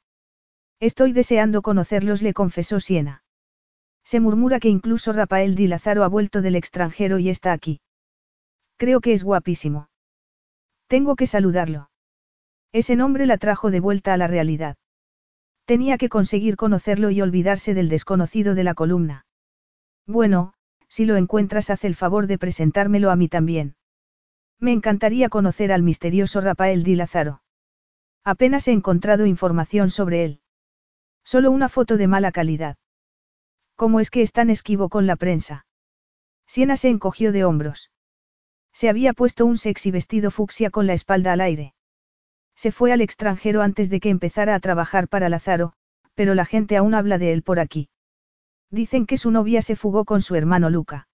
Estoy 0.80 1.14
deseando 1.14 1.62
conocerlos, 1.62 2.22
le 2.22 2.34
confesó 2.34 2.80
Siena. 2.80 3.24
Se 4.04 4.20
murmura 4.20 4.60
que 4.60 4.70
incluso 4.70 5.14
Rafael 5.14 5.56
Di 5.56 5.68
Lázaro 5.68 6.04
ha 6.04 6.08
vuelto 6.08 6.42
del 6.42 6.56
extranjero 6.56 7.20
y 7.20 7.30
está 7.30 7.52
aquí. 7.52 7.82
Creo 8.78 9.02
que 9.02 9.14
es 9.14 9.24
guapísimo. 9.24 9.90
Tengo 10.88 11.16
que 11.16 11.28
saludarlo. 11.28 11.90
Ese 12.72 12.96
nombre 12.96 13.26
la 13.26 13.38
trajo 13.38 13.72
de 13.72 13.80
vuelta 13.80 14.14
a 14.14 14.18
la 14.18 14.28
realidad. 14.28 14.78
Tenía 15.66 15.98
que 15.98 16.10
conseguir 16.10 16.56
conocerlo 16.56 17.12
y 17.12 17.22
olvidarse 17.22 17.74
del 17.74 17.90
desconocido 17.90 18.56
de 18.56 18.64
la 18.64 18.74
columna. 18.74 19.26
Bueno, 20.10 20.54
si 20.88 21.06
lo 21.06 21.18
encuentras 21.18 21.70
haz 21.70 21.84
el 21.84 21.94
favor 21.94 22.26
de 22.26 22.40
presentármelo 22.40 23.12
a 23.12 23.16
mí 23.16 23.28
también. 23.28 23.76
Me 24.60 24.72
encantaría 24.72 25.30
conocer 25.30 25.72
al 25.72 25.84
misterioso 25.84 26.42
Rafael 26.42 26.82
Di 26.82 26.96
Lázaro. 26.96 27.44
Apenas 28.24 28.68
he 28.68 28.72
encontrado 28.72 29.28
información 29.28 29.92
sobre 29.92 30.26
él. 30.26 30.42
Solo 31.24 31.52
una 31.52 31.70
foto 31.70 31.96
de 31.96 32.08
mala 32.08 32.32
calidad. 32.32 32.78
¿Cómo 33.76 34.00
es 34.00 34.10
que 34.10 34.24
es 34.24 34.32
tan 34.32 34.50
esquivo 34.50 34.90
con 34.90 35.06
la 35.06 35.16
prensa? 35.16 35.68
Siena 36.48 36.76
se 36.76 36.90
encogió 36.90 37.32
de 37.32 37.46
hombros. 37.46 37.92
Se 38.74 38.90
había 38.90 39.14
puesto 39.14 39.46
un 39.46 39.58
sexy 39.58 39.92
vestido 39.92 40.32
fucsia 40.32 40.72
con 40.72 40.88
la 40.88 40.94
espalda 40.94 41.34
al 41.34 41.42
aire. 41.42 41.76
Se 42.56 42.72
fue 42.72 42.92
al 42.92 43.02
extranjero 43.02 43.62
antes 43.62 43.92
de 43.92 44.00
que 44.00 44.10
empezara 44.10 44.56
a 44.56 44.60
trabajar 44.60 45.08
para 45.08 45.30
Lázaro, 45.30 45.74
pero 46.16 46.34
la 46.34 46.46
gente 46.46 46.78
aún 46.78 46.96
habla 46.96 47.20
de 47.20 47.32
él 47.32 47.44
por 47.44 47.60
aquí. 47.60 47.90
Dicen 48.72 49.06
que 49.06 49.18
su 49.18 49.32
novia 49.32 49.62
se 49.62 49.76
fugó 49.76 50.06
con 50.06 50.22
su 50.22 50.36
hermano 50.36 50.70
Luca. 50.70 51.08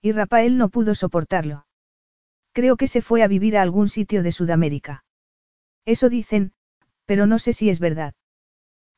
Y 0.00 0.12
Rafael 0.12 0.58
no 0.58 0.68
pudo 0.68 0.94
soportarlo. 0.94 1.66
Creo 2.52 2.76
que 2.76 2.86
se 2.86 3.02
fue 3.02 3.22
a 3.22 3.28
vivir 3.28 3.56
a 3.56 3.62
algún 3.62 3.88
sitio 3.88 4.22
de 4.22 4.32
Sudamérica. 4.32 5.04
Eso 5.84 6.08
dicen, 6.08 6.52
pero 7.06 7.26
no 7.26 7.38
sé 7.38 7.52
si 7.52 7.70
es 7.70 7.80
verdad. 7.80 8.14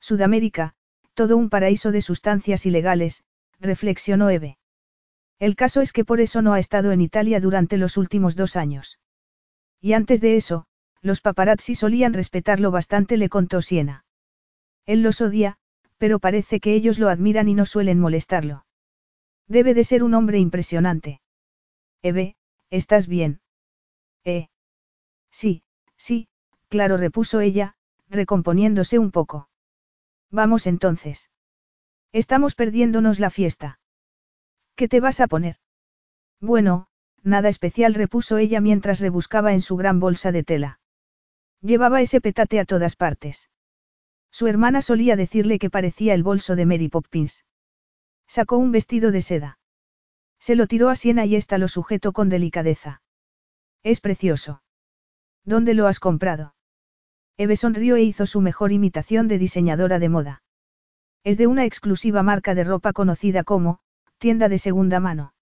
Sudamérica, 0.01 0.75
todo 1.15 1.37
un 1.37 1.51
paraíso 1.51 1.93
de 1.93 2.03
sustancias 2.03 2.67
ilegales, 2.67 3.23
reflexionó 3.61 4.31
Eve. 4.31 4.59
El 5.39 5.57
caso 5.57 5.81
es 5.81 5.93
que 5.93 6.05
por 6.05 6.21
eso 6.21 6.43
no 6.43 6.53
ha 6.53 6.59
estado 6.59 6.93
en 6.93 7.01
Italia 7.01 7.41
durante 7.41 7.77
los 7.77 7.97
últimos 7.97 8.35
dos 8.37 8.57
años. 8.57 8.99
Y 9.81 9.93
antes 9.93 10.21
de 10.21 10.37
eso, 10.37 10.67
los 11.01 11.21
paparazzi 11.21 11.75
solían 11.75 12.15
respetarlo 12.15 12.71
bastante, 12.71 13.17
le 13.17 13.29
contó 13.29 13.61
Siena. 13.63 14.05
Él 14.87 15.03
los 15.03 15.21
odia, 15.21 15.59
pero 15.99 16.19
parece 16.19 16.61
que 16.61 16.75
ellos 16.75 16.99
lo 16.99 17.09
admiran 17.09 17.49
y 17.49 17.55
no 17.55 17.67
suelen 17.67 18.01
molestarlo. 18.01 18.67
Debe 19.49 19.75
de 19.75 19.85
ser 19.85 20.03
un 20.03 20.15
hombre 20.15 20.39
impresionante. 20.39 21.21
Eve, 22.03 22.37
¿estás 22.71 23.09
bien? 23.09 23.41
Eh. 24.25 24.49
Sí, 25.31 25.63
sí, 25.97 26.29
claro, 26.69 26.97
repuso 26.97 27.41
ella, 27.41 27.77
recomponiéndose 28.09 28.99
un 28.99 29.11
poco. 29.11 29.49
Vamos 30.31 30.67
entonces. 30.67 31.31
Estamos 32.13 32.55
perdiéndonos 32.55 33.19
la 33.21 33.31
fiesta. 33.31 33.81
¿Qué 34.77 34.89
te 34.89 35.01
vas 35.01 35.21
a 35.21 35.27
poner? 35.27 35.57
Bueno, 36.41 36.89
nada 37.23 37.49
especial, 37.49 37.95
repuso 37.95 38.39
ella 38.39 38.61
mientras 38.61 39.01
rebuscaba 39.01 39.53
en 39.53 39.63
su 39.63 39.77
gran 39.77 40.01
bolsa 40.01 40.33
de 40.33 40.45
tela. 40.45 40.81
Llevaba 41.61 42.03
ese 42.03 42.21
petate 42.21 42.61
a 42.61 42.65
todas 42.65 42.97
partes. 42.97 43.49
Su 44.35 44.49
hermana 44.49 44.83
solía 44.83 45.15
decirle 45.15 45.61
que 45.61 45.71
parecía 45.71 46.13
el 46.13 46.25
bolso 46.25 46.57
de 46.57 46.67
Mary 46.67 46.89
Poppins. 46.89 47.45
Sacó 48.27 48.59
un 48.59 48.73
vestido 48.73 49.13
de 49.13 49.23
seda. 49.23 49.61
Se 50.41 50.57
lo 50.57 50.67
tiró 50.67 50.89
a 50.89 50.97
Siena 50.97 51.25
y 51.25 51.37
ésta 51.37 51.57
lo 51.57 51.69
sujetó 51.69 52.11
con 52.11 52.29
delicadeza. 52.31 53.01
Es 53.85 54.01
precioso. 54.01 54.61
¿Dónde 55.45 55.75
lo 55.75 55.87
has 55.87 56.01
comprado? 56.01 56.57
Eve 57.37 57.55
sonrió 57.55 57.95
e 57.95 58.03
hizo 58.03 58.27
su 58.27 58.41
mejor 58.41 58.73
imitación 58.73 59.29
de 59.29 59.39
diseñadora 59.39 60.01
de 60.01 60.09
moda. 60.09 60.43
Es 61.23 61.39
de 61.39 61.47
una 61.47 61.65
exclusiva 61.65 62.25
marca 62.25 62.57
de 62.57 62.65
ropa 62.65 62.93
conocida 62.93 63.45
como, 63.45 63.79
tienda 64.19 64.49
de 64.49 64.59
segunda 64.59 64.99
mano. 64.99 65.33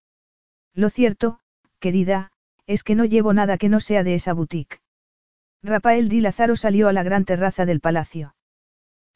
Lo 0.74 0.90
cierto, 0.90 1.40
querida, 1.78 2.30
es 2.66 2.84
que 2.84 2.94
no 2.94 3.06
llevo 3.06 3.32
nada 3.32 3.56
que 3.56 3.70
no 3.70 3.80
sea 3.80 4.04
de 4.04 4.16
esa 4.16 4.34
boutique. 4.34 4.82
Rafael 5.62 6.10
Di 6.10 6.20
Lázaro 6.20 6.56
salió 6.56 6.88
a 6.88 6.92
la 6.92 7.02
gran 7.02 7.24
terraza 7.24 7.64
del 7.64 7.80
palacio. 7.80 8.34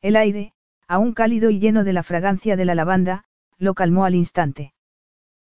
El 0.07 0.15
aire, 0.15 0.53
aún 0.87 1.15
cálido 1.15 1.51
y 1.51 1.59
lleno 1.59 1.83
de 1.83 1.93
la 1.93 2.05
fragancia 2.05 2.55
de 2.57 2.65
la 2.65 2.77
lavanda, 2.77 3.25
lo 3.59 3.75
calmó 3.75 4.05
al 4.05 4.15
instante. 4.15 4.73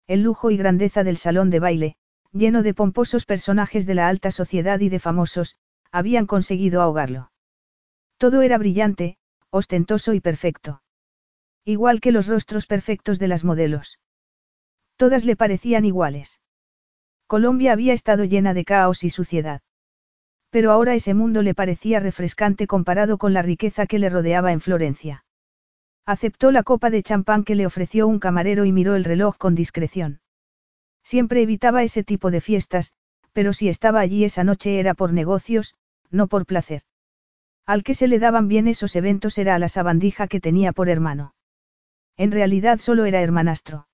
El 0.06 0.22
lujo 0.22 0.52
y 0.52 0.58
grandeza 0.58 1.06
del 1.06 1.16
salón 1.16 1.50
de 1.50 1.62
baile, 1.62 1.96
lleno 2.34 2.62
de 2.62 2.74
pomposos 2.74 3.26
personajes 3.26 3.86
de 3.86 3.96
la 3.96 4.10
alta 4.10 4.32
sociedad 4.32 4.82
y 4.82 4.90
de 4.90 5.00
famosos, 5.00 5.56
habían 5.94 6.26
conseguido 6.26 6.82
ahogarlo. 6.82 7.32
Todo 8.18 8.42
era 8.42 8.58
brillante, 8.58 9.16
ostentoso 9.50 10.14
y 10.14 10.20
perfecto. 10.20 10.84
Igual 11.64 12.02
que 12.02 12.12
los 12.12 12.28
rostros 12.28 12.66
perfectos 12.66 13.18
de 13.18 13.30
las 13.30 13.46
modelos. 13.46 13.98
Todas 14.98 15.24
le 15.24 15.38
parecían 15.38 15.86
iguales. 15.86 16.42
Colombia 17.28 17.72
había 17.72 17.94
estado 17.94 18.26
llena 18.26 18.54
de 18.54 18.66
caos 18.66 19.06
y 19.06 19.10
suciedad. 19.10 19.62
Pero 20.50 20.72
ahora 20.72 20.96
ese 20.96 21.14
mundo 21.14 21.42
le 21.42 21.54
parecía 21.54 22.00
refrescante 22.00 22.68
comparado 22.68 23.18
con 23.18 23.34
la 23.34 23.42
riqueza 23.42 23.86
que 23.86 24.00
le 24.00 24.10
rodeaba 24.10 24.52
en 24.52 24.62
Florencia. 24.62 25.26
Aceptó 26.06 26.52
la 26.52 26.64
copa 26.64 26.90
de 26.90 27.04
champán 27.04 27.44
que 27.44 27.56
le 27.56 27.68
ofreció 27.68 28.08
un 28.08 28.20
camarero 28.20 28.66
y 28.66 28.72
miró 28.72 28.96
el 28.96 29.04
reloj 29.04 29.38
con 29.38 29.54
discreción. 29.54 30.22
Siempre 31.04 31.42
evitaba 31.42 31.84
ese 31.84 32.04
tipo 32.04 32.32
de 32.32 32.42
fiestas, 32.42 32.94
pero 33.32 33.54
si 33.54 33.70
estaba 33.70 34.00
allí 34.00 34.24
esa 34.24 34.44
noche 34.44 34.80
era 34.80 34.96
por 34.96 35.14
negocios, 35.14 35.76
no 36.10 36.28
por 36.28 36.46
placer. 36.46 36.82
Al 37.66 37.84
que 37.84 37.94
se 37.94 38.08
le 38.08 38.18
daban 38.18 38.48
bien 38.48 38.68
esos 38.68 38.96
eventos 38.96 39.38
era 39.38 39.54
a 39.54 39.60
la 39.60 39.70
sabandija 39.70 40.28
que 40.28 40.42
tenía 40.42 40.74
por 40.74 40.90
hermano. 40.90 41.36
En 42.18 42.32
realidad 42.32 42.80
solo 42.80 43.06
era 43.06 43.22
hermanastro. 43.22 43.88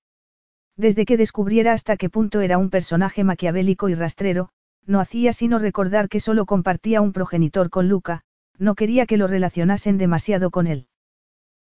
Desde 0.76 1.04
que 1.04 1.18
descubriera 1.18 1.72
hasta 1.72 1.96
qué 1.96 2.08
punto 2.08 2.40
era 2.40 2.56
un 2.56 2.70
personaje 2.70 3.24
maquiavélico 3.24 3.90
y 3.90 3.94
rastrero, 3.94 4.48
no 4.86 5.00
hacía 5.00 5.32
sino 5.32 5.58
recordar 5.58 6.08
que 6.08 6.20
solo 6.20 6.46
compartía 6.46 7.00
un 7.00 7.12
progenitor 7.12 7.70
con 7.70 7.88
Luca, 7.88 8.22
no 8.58 8.74
quería 8.74 9.06
que 9.06 9.16
lo 9.16 9.26
relacionasen 9.26 9.98
demasiado 9.98 10.50
con 10.50 10.66
él. 10.66 10.88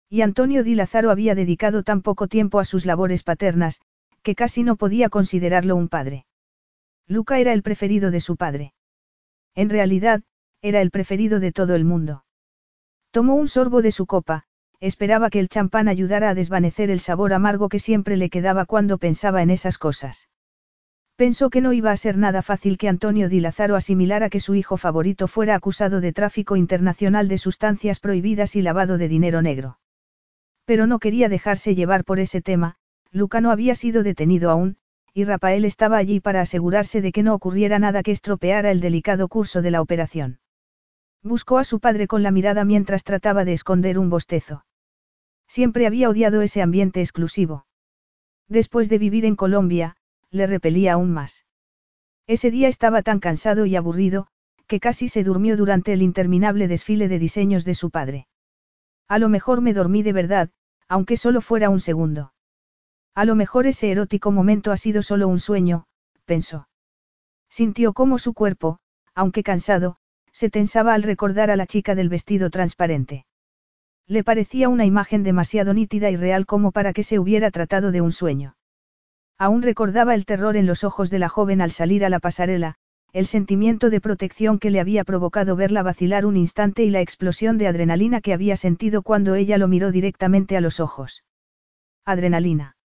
Y 0.08 0.20
Antonio 0.20 0.62
Di 0.62 0.74
Lázaro 0.74 1.10
había 1.10 1.34
dedicado 1.34 1.82
tan 1.82 2.02
poco 2.02 2.28
tiempo 2.28 2.60
a 2.60 2.64
sus 2.64 2.86
labores 2.86 3.22
paternas, 3.22 3.80
que 4.22 4.34
casi 4.34 4.62
no 4.62 4.76
podía 4.76 5.08
considerarlo 5.08 5.76
un 5.76 5.88
padre. 5.88 6.26
Luca 7.06 7.38
era 7.38 7.52
el 7.52 7.62
preferido 7.62 8.10
de 8.10 8.20
su 8.20 8.36
padre. 8.36 8.74
En 9.54 9.70
realidad, 9.70 10.22
era 10.62 10.80
el 10.80 10.90
preferido 10.90 11.40
de 11.40 11.52
todo 11.52 11.74
el 11.74 11.84
mundo. 11.84 12.24
Tomó 13.10 13.34
un 13.34 13.48
sorbo 13.48 13.82
de 13.82 13.90
su 13.90 14.06
copa, 14.06 14.44
esperaba 14.80 15.30
que 15.30 15.40
el 15.40 15.48
champán 15.48 15.88
ayudara 15.88 16.30
a 16.30 16.34
desvanecer 16.34 16.90
el 16.90 17.00
sabor 17.00 17.32
amargo 17.32 17.68
que 17.68 17.78
siempre 17.78 18.16
le 18.16 18.30
quedaba 18.30 18.64
cuando 18.64 18.98
pensaba 18.98 19.42
en 19.42 19.50
esas 19.50 19.78
cosas. 19.78 20.28
Pensó 21.16 21.48
que 21.48 21.60
no 21.60 21.72
iba 21.72 21.92
a 21.92 21.96
ser 21.96 22.16
nada 22.16 22.42
fácil 22.42 22.76
que 22.76 22.88
Antonio 22.88 23.28
Di 23.28 23.38
Lázaro 23.38 23.76
asimilara 23.76 24.28
que 24.30 24.40
su 24.40 24.56
hijo 24.56 24.76
favorito 24.76 25.28
fuera 25.28 25.54
acusado 25.54 26.00
de 26.00 26.12
tráfico 26.12 26.56
internacional 26.56 27.28
de 27.28 27.38
sustancias 27.38 28.00
prohibidas 28.00 28.56
y 28.56 28.62
lavado 28.62 28.98
de 28.98 29.06
dinero 29.06 29.40
negro. 29.40 29.78
Pero 30.64 30.88
no 30.88 30.98
quería 30.98 31.28
dejarse 31.28 31.76
llevar 31.76 32.04
por 32.04 32.18
ese 32.18 32.40
tema, 32.40 32.76
Luca 33.12 33.40
no 33.40 33.52
había 33.52 33.76
sido 33.76 34.02
detenido 34.02 34.50
aún, 34.50 34.76
y 35.12 35.22
Rafael 35.22 35.64
estaba 35.64 35.98
allí 35.98 36.18
para 36.18 36.40
asegurarse 36.40 37.00
de 37.00 37.12
que 37.12 37.22
no 37.22 37.34
ocurriera 37.34 37.78
nada 37.78 38.02
que 38.02 38.10
estropeara 38.10 38.72
el 38.72 38.80
delicado 38.80 39.28
curso 39.28 39.62
de 39.62 39.70
la 39.70 39.80
operación. 39.80 40.40
Buscó 41.22 41.58
a 41.58 41.64
su 41.64 41.78
padre 41.78 42.08
con 42.08 42.24
la 42.24 42.32
mirada 42.32 42.64
mientras 42.64 43.04
trataba 43.04 43.44
de 43.44 43.52
esconder 43.52 44.00
un 44.00 44.10
bostezo. 44.10 44.64
Siempre 45.46 45.86
había 45.86 46.08
odiado 46.08 46.42
ese 46.42 46.60
ambiente 46.60 47.00
exclusivo. 47.00 47.66
Después 48.48 48.88
de 48.88 48.98
vivir 48.98 49.24
en 49.24 49.36
Colombia, 49.36 49.96
le 50.34 50.46
repelía 50.48 50.94
aún 50.94 51.12
más. 51.12 51.44
Ese 52.26 52.50
día 52.50 52.68
estaba 52.68 53.02
tan 53.02 53.20
cansado 53.20 53.66
y 53.66 53.76
aburrido, 53.76 54.26
que 54.66 54.80
casi 54.80 55.08
se 55.08 55.22
durmió 55.22 55.56
durante 55.56 55.92
el 55.92 56.02
interminable 56.02 56.66
desfile 56.66 57.06
de 57.06 57.20
diseños 57.20 57.64
de 57.64 57.74
su 57.74 57.90
padre. 57.90 58.26
A 59.06 59.18
lo 59.18 59.28
mejor 59.28 59.60
me 59.60 59.72
dormí 59.72 60.02
de 60.02 60.12
verdad, 60.12 60.50
aunque 60.88 61.16
solo 61.16 61.40
fuera 61.40 61.70
un 61.70 61.80
segundo. 61.80 62.32
A 63.14 63.24
lo 63.24 63.36
mejor 63.36 63.66
ese 63.66 63.92
erótico 63.92 64.32
momento 64.32 64.72
ha 64.72 64.76
sido 64.76 65.02
solo 65.02 65.28
un 65.28 65.38
sueño, 65.38 65.86
pensó. 66.24 66.68
Sintió 67.48 67.92
cómo 67.92 68.18
su 68.18 68.34
cuerpo, 68.34 68.80
aunque 69.14 69.44
cansado, 69.44 69.98
se 70.32 70.50
tensaba 70.50 70.94
al 70.94 71.04
recordar 71.04 71.52
a 71.52 71.56
la 71.56 71.66
chica 71.66 71.94
del 71.94 72.08
vestido 72.08 72.50
transparente. 72.50 73.24
Le 74.08 74.24
parecía 74.24 74.68
una 74.68 74.84
imagen 74.84 75.22
demasiado 75.22 75.74
nítida 75.74 76.10
y 76.10 76.16
real 76.16 76.44
como 76.44 76.72
para 76.72 76.92
que 76.92 77.04
se 77.04 77.20
hubiera 77.20 77.52
tratado 77.52 77.92
de 77.92 78.00
un 78.00 78.10
sueño. 78.10 78.56
Aún 79.38 79.62
recordaba 79.62 80.14
el 80.14 80.26
terror 80.26 80.56
en 80.56 80.66
los 80.66 80.84
ojos 80.84 81.10
de 81.10 81.18
la 81.18 81.28
joven 81.28 81.60
al 81.60 81.70
salir 81.70 82.04
a 82.04 82.08
la 82.08 82.20
pasarela, 82.20 82.76
el 83.12 83.26
sentimiento 83.26 83.90
de 83.90 84.00
protección 84.00 84.58
que 84.58 84.70
le 84.70 84.80
había 84.80 85.04
provocado 85.04 85.56
verla 85.56 85.82
vacilar 85.82 86.26
un 86.26 86.36
instante 86.36 86.82
y 86.82 86.90
la 86.90 87.00
explosión 87.00 87.58
de 87.58 87.68
adrenalina 87.68 88.20
que 88.20 88.32
había 88.32 88.56
sentido 88.56 89.02
cuando 89.02 89.34
ella 89.34 89.56
lo 89.56 89.68
miró 89.68 89.92
directamente 89.92 90.56
a 90.56 90.60
los 90.60 90.80
ojos. 90.80 91.24
Adrenalina. 92.04 92.76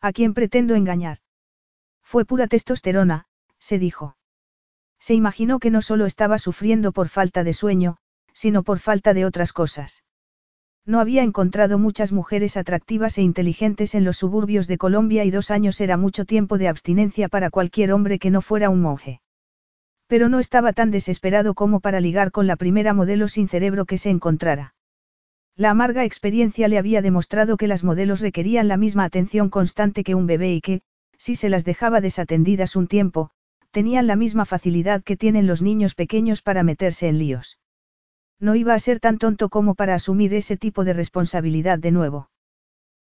¿A 0.00 0.12
quién 0.12 0.32
pretendo 0.32 0.74
engañar? 0.74 1.18
Fue 2.02 2.24
pura 2.24 2.46
testosterona, 2.46 3.26
se 3.58 3.78
dijo. 3.78 4.16
Se 5.00 5.14
imaginó 5.14 5.58
que 5.58 5.70
no 5.70 5.82
solo 5.82 6.06
estaba 6.06 6.38
sufriendo 6.38 6.92
por 6.92 7.08
falta 7.08 7.44
de 7.44 7.52
sueño, 7.52 7.98
sino 8.32 8.62
por 8.62 8.78
falta 8.78 9.12
de 9.12 9.24
otras 9.24 9.52
cosas. 9.52 10.04
No 10.88 11.00
había 11.00 11.22
encontrado 11.22 11.78
muchas 11.78 12.12
mujeres 12.12 12.56
atractivas 12.56 13.18
e 13.18 13.22
inteligentes 13.22 13.94
en 13.94 14.04
los 14.04 14.16
suburbios 14.16 14.66
de 14.66 14.78
Colombia 14.78 15.22
y 15.26 15.30
dos 15.30 15.50
años 15.50 15.82
era 15.82 15.98
mucho 15.98 16.24
tiempo 16.24 16.56
de 16.56 16.66
abstinencia 16.66 17.28
para 17.28 17.50
cualquier 17.50 17.92
hombre 17.92 18.18
que 18.18 18.30
no 18.30 18.40
fuera 18.40 18.70
un 18.70 18.80
monje. 18.80 19.20
Pero 20.06 20.30
no 20.30 20.38
estaba 20.38 20.72
tan 20.72 20.90
desesperado 20.90 21.52
como 21.52 21.80
para 21.80 22.00
ligar 22.00 22.30
con 22.30 22.46
la 22.46 22.56
primera 22.56 22.94
modelo 22.94 23.28
sin 23.28 23.48
cerebro 23.48 23.84
que 23.84 23.98
se 23.98 24.08
encontrara. 24.08 24.72
La 25.56 25.68
amarga 25.68 26.06
experiencia 26.06 26.68
le 26.68 26.78
había 26.78 27.02
demostrado 27.02 27.58
que 27.58 27.68
las 27.68 27.84
modelos 27.84 28.22
requerían 28.22 28.66
la 28.66 28.78
misma 28.78 29.04
atención 29.04 29.50
constante 29.50 30.02
que 30.02 30.14
un 30.14 30.26
bebé 30.26 30.54
y 30.54 30.62
que, 30.62 30.80
si 31.18 31.36
se 31.36 31.50
las 31.50 31.66
dejaba 31.66 32.00
desatendidas 32.00 32.76
un 32.76 32.86
tiempo, 32.86 33.28
tenían 33.72 34.06
la 34.06 34.16
misma 34.16 34.46
facilidad 34.46 35.02
que 35.02 35.18
tienen 35.18 35.46
los 35.46 35.60
niños 35.60 35.94
pequeños 35.94 36.40
para 36.40 36.62
meterse 36.62 37.08
en 37.08 37.18
líos. 37.18 37.57
No 38.40 38.54
iba 38.54 38.74
a 38.74 38.78
ser 38.78 39.00
tan 39.00 39.18
tonto 39.18 39.48
como 39.48 39.74
para 39.74 39.94
asumir 39.94 40.34
ese 40.34 40.56
tipo 40.56 40.84
de 40.84 40.92
responsabilidad 40.92 41.78
de 41.78 41.90
nuevo. 41.90 42.30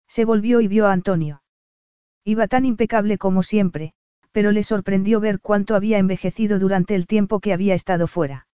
Se 0.09 0.25
volvió 0.25 0.61
y 0.61 0.68
vio 0.68 0.87
a 0.87 0.92
Antonio. 0.92 1.42
Iba 2.25 2.47
tan 2.47 2.64
impecable 2.64 3.18
como 3.18 3.42
siempre, 3.42 3.92
pero 4.31 4.53
le 4.53 4.62
sorprendió 4.62 5.20
ver 5.20 5.40
cuánto 5.40 5.75
había 5.75 5.99
envejecido 5.99 6.59
durante 6.59 6.94
el 6.94 7.07
tiempo 7.07 7.40
que 7.40 7.53
había 7.53 7.75
estado 7.75 8.07
fuera. 8.07 8.47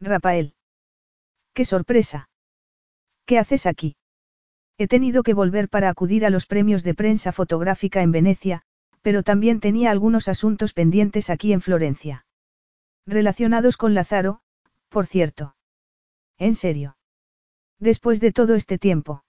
Rafael. 0.00 0.54
¡Qué 1.54 1.64
sorpresa! 1.64 2.28
¿Qué 3.24 3.38
haces 3.38 3.66
aquí? 3.66 3.96
He 4.78 4.88
tenido 4.88 5.22
que 5.22 5.34
volver 5.34 5.68
para 5.68 5.88
acudir 5.88 6.24
a 6.24 6.30
los 6.30 6.46
premios 6.46 6.84
de 6.84 6.94
prensa 6.94 7.32
fotográfica 7.32 8.02
en 8.02 8.12
Venecia, 8.12 8.62
pero 9.02 9.22
también 9.22 9.60
tenía 9.60 9.90
algunos 9.90 10.28
asuntos 10.28 10.72
pendientes 10.72 11.30
aquí 11.30 11.52
en 11.52 11.60
Florencia. 11.60 12.26
Relacionados 13.06 13.76
con 13.76 13.94
Lázaro, 13.94 14.40
por 14.88 15.06
cierto. 15.06 15.55
¿En 16.38 16.54
serio? 16.54 16.96
Después 17.78 18.20
de 18.20 18.32
todo 18.32 18.54
este 18.54 18.78
tiempo. 18.78 19.24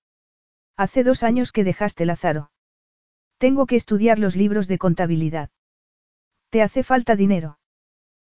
Hace 0.75 1.03
dos 1.03 1.23
años 1.23 1.51
que 1.51 1.63
dejaste 1.63 2.05
Lázaro. 2.05 2.51
Tengo 3.37 3.65
que 3.65 3.75
estudiar 3.75 4.19
los 4.19 4.35
libros 4.35 4.67
de 4.67 4.77
contabilidad. 4.77 5.49
¿Te 6.49 6.61
hace 6.61 6.83
falta 6.83 7.15
dinero? 7.15 7.59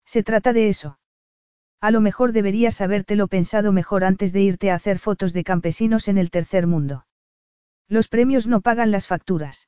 Se 0.06 0.24
trata 0.24 0.54
de 0.54 0.70
eso. 0.70 1.00
A 1.80 1.92
lo 1.92 2.02
mejor 2.02 2.32
deberías 2.32 2.82
habértelo 2.82 3.28
pensado 3.28 3.72
mejor 3.72 4.04
antes 4.04 4.34
de 4.34 4.42
irte 4.42 4.70
a 4.70 4.76
hacer 4.76 5.00
fotos 5.00 5.34
de 5.34 5.44
campesinos 5.44 6.08
en 6.08 6.18
el 6.18 6.30
tercer 6.30 6.68
mundo. 6.68 7.08
Los 7.88 8.08
premios 8.08 8.48
no 8.48 8.62
pagan 8.62 8.92
las 8.92 9.08
facturas. 9.08 9.68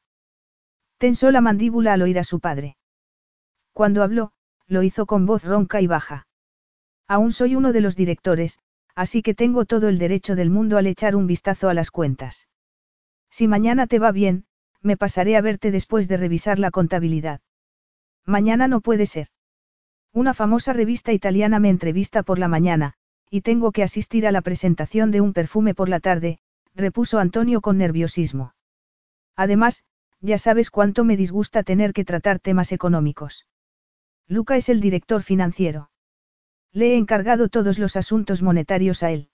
Tensó 0.97 1.31
la 1.31 1.41
mandíbula 1.41 1.93
al 1.93 2.03
oír 2.03 2.19
a 2.19 2.23
su 2.23 2.39
padre. 2.39 2.77
Cuando 3.73 4.03
habló, 4.03 4.31
lo 4.67 4.83
hizo 4.83 5.05
con 5.05 5.25
voz 5.25 5.43
ronca 5.43 5.81
y 5.81 5.87
baja. 5.87 6.27
Aún 7.07 7.31
soy 7.31 7.55
uno 7.55 7.73
de 7.73 7.81
los 7.81 7.95
directores, 7.95 8.59
así 8.95 9.21
que 9.21 9.33
tengo 9.33 9.65
todo 9.65 9.89
el 9.89 9.97
derecho 9.97 10.35
del 10.35 10.49
mundo 10.49 10.77
al 10.77 10.87
echar 10.87 11.15
un 11.15 11.27
vistazo 11.27 11.69
a 11.69 11.73
las 11.73 11.91
cuentas. 11.91 12.47
Si 13.29 13.47
mañana 13.47 13.87
te 13.87 13.99
va 13.99 14.11
bien, 14.11 14.45
me 14.81 14.97
pasaré 14.97 15.35
a 15.37 15.41
verte 15.41 15.71
después 15.71 16.07
de 16.07 16.17
revisar 16.17 16.59
la 16.59 16.71
contabilidad. 16.71 17.41
Mañana 18.25 18.67
no 18.67 18.81
puede 18.81 19.05
ser. 19.05 19.27
Una 20.11 20.33
famosa 20.33 20.73
revista 20.73 21.11
italiana 21.11 21.59
me 21.59 21.69
entrevista 21.69 22.21
por 22.21 22.37
la 22.37 22.47
mañana, 22.47 22.93
y 23.29 23.41
tengo 23.41 23.71
que 23.71 23.81
asistir 23.81 24.27
a 24.27 24.31
la 24.31 24.41
presentación 24.41 25.09
de 25.09 25.21
un 25.21 25.33
perfume 25.33 25.73
por 25.73 25.89
la 25.89 25.99
tarde, 25.99 26.37
repuso 26.75 27.17
Antonio 27.17 27.61
con 27.61 27.79
nerviosismo. 27.79 28.53
Además, 29.35 29.83
ya 30.21 30.37
sabes 30.37 30.69
cuánto 30.69 31.03
me 31.03 31.17
disgusta 31.17 31.63
tener 31.63 31.93
que 31.93 32.05
tratar 32.05 32.39
temas 32.39 32.71
económicos. 32.71 33.47
Luca 34.27 34.55
es 34.55 34.69
el 34.69 34.79
director 34.79 35.23
financiero. 35.23 35.89
Le 36.73 36.93
he 36.93 36.97
encargado 36.97 37.49
todos 37.49 37.77
los 37.77 37.95
asuntos 37.95 38.41
monetarios 38.41 39.03
a 39.03 39.11
él. 39.11 39.29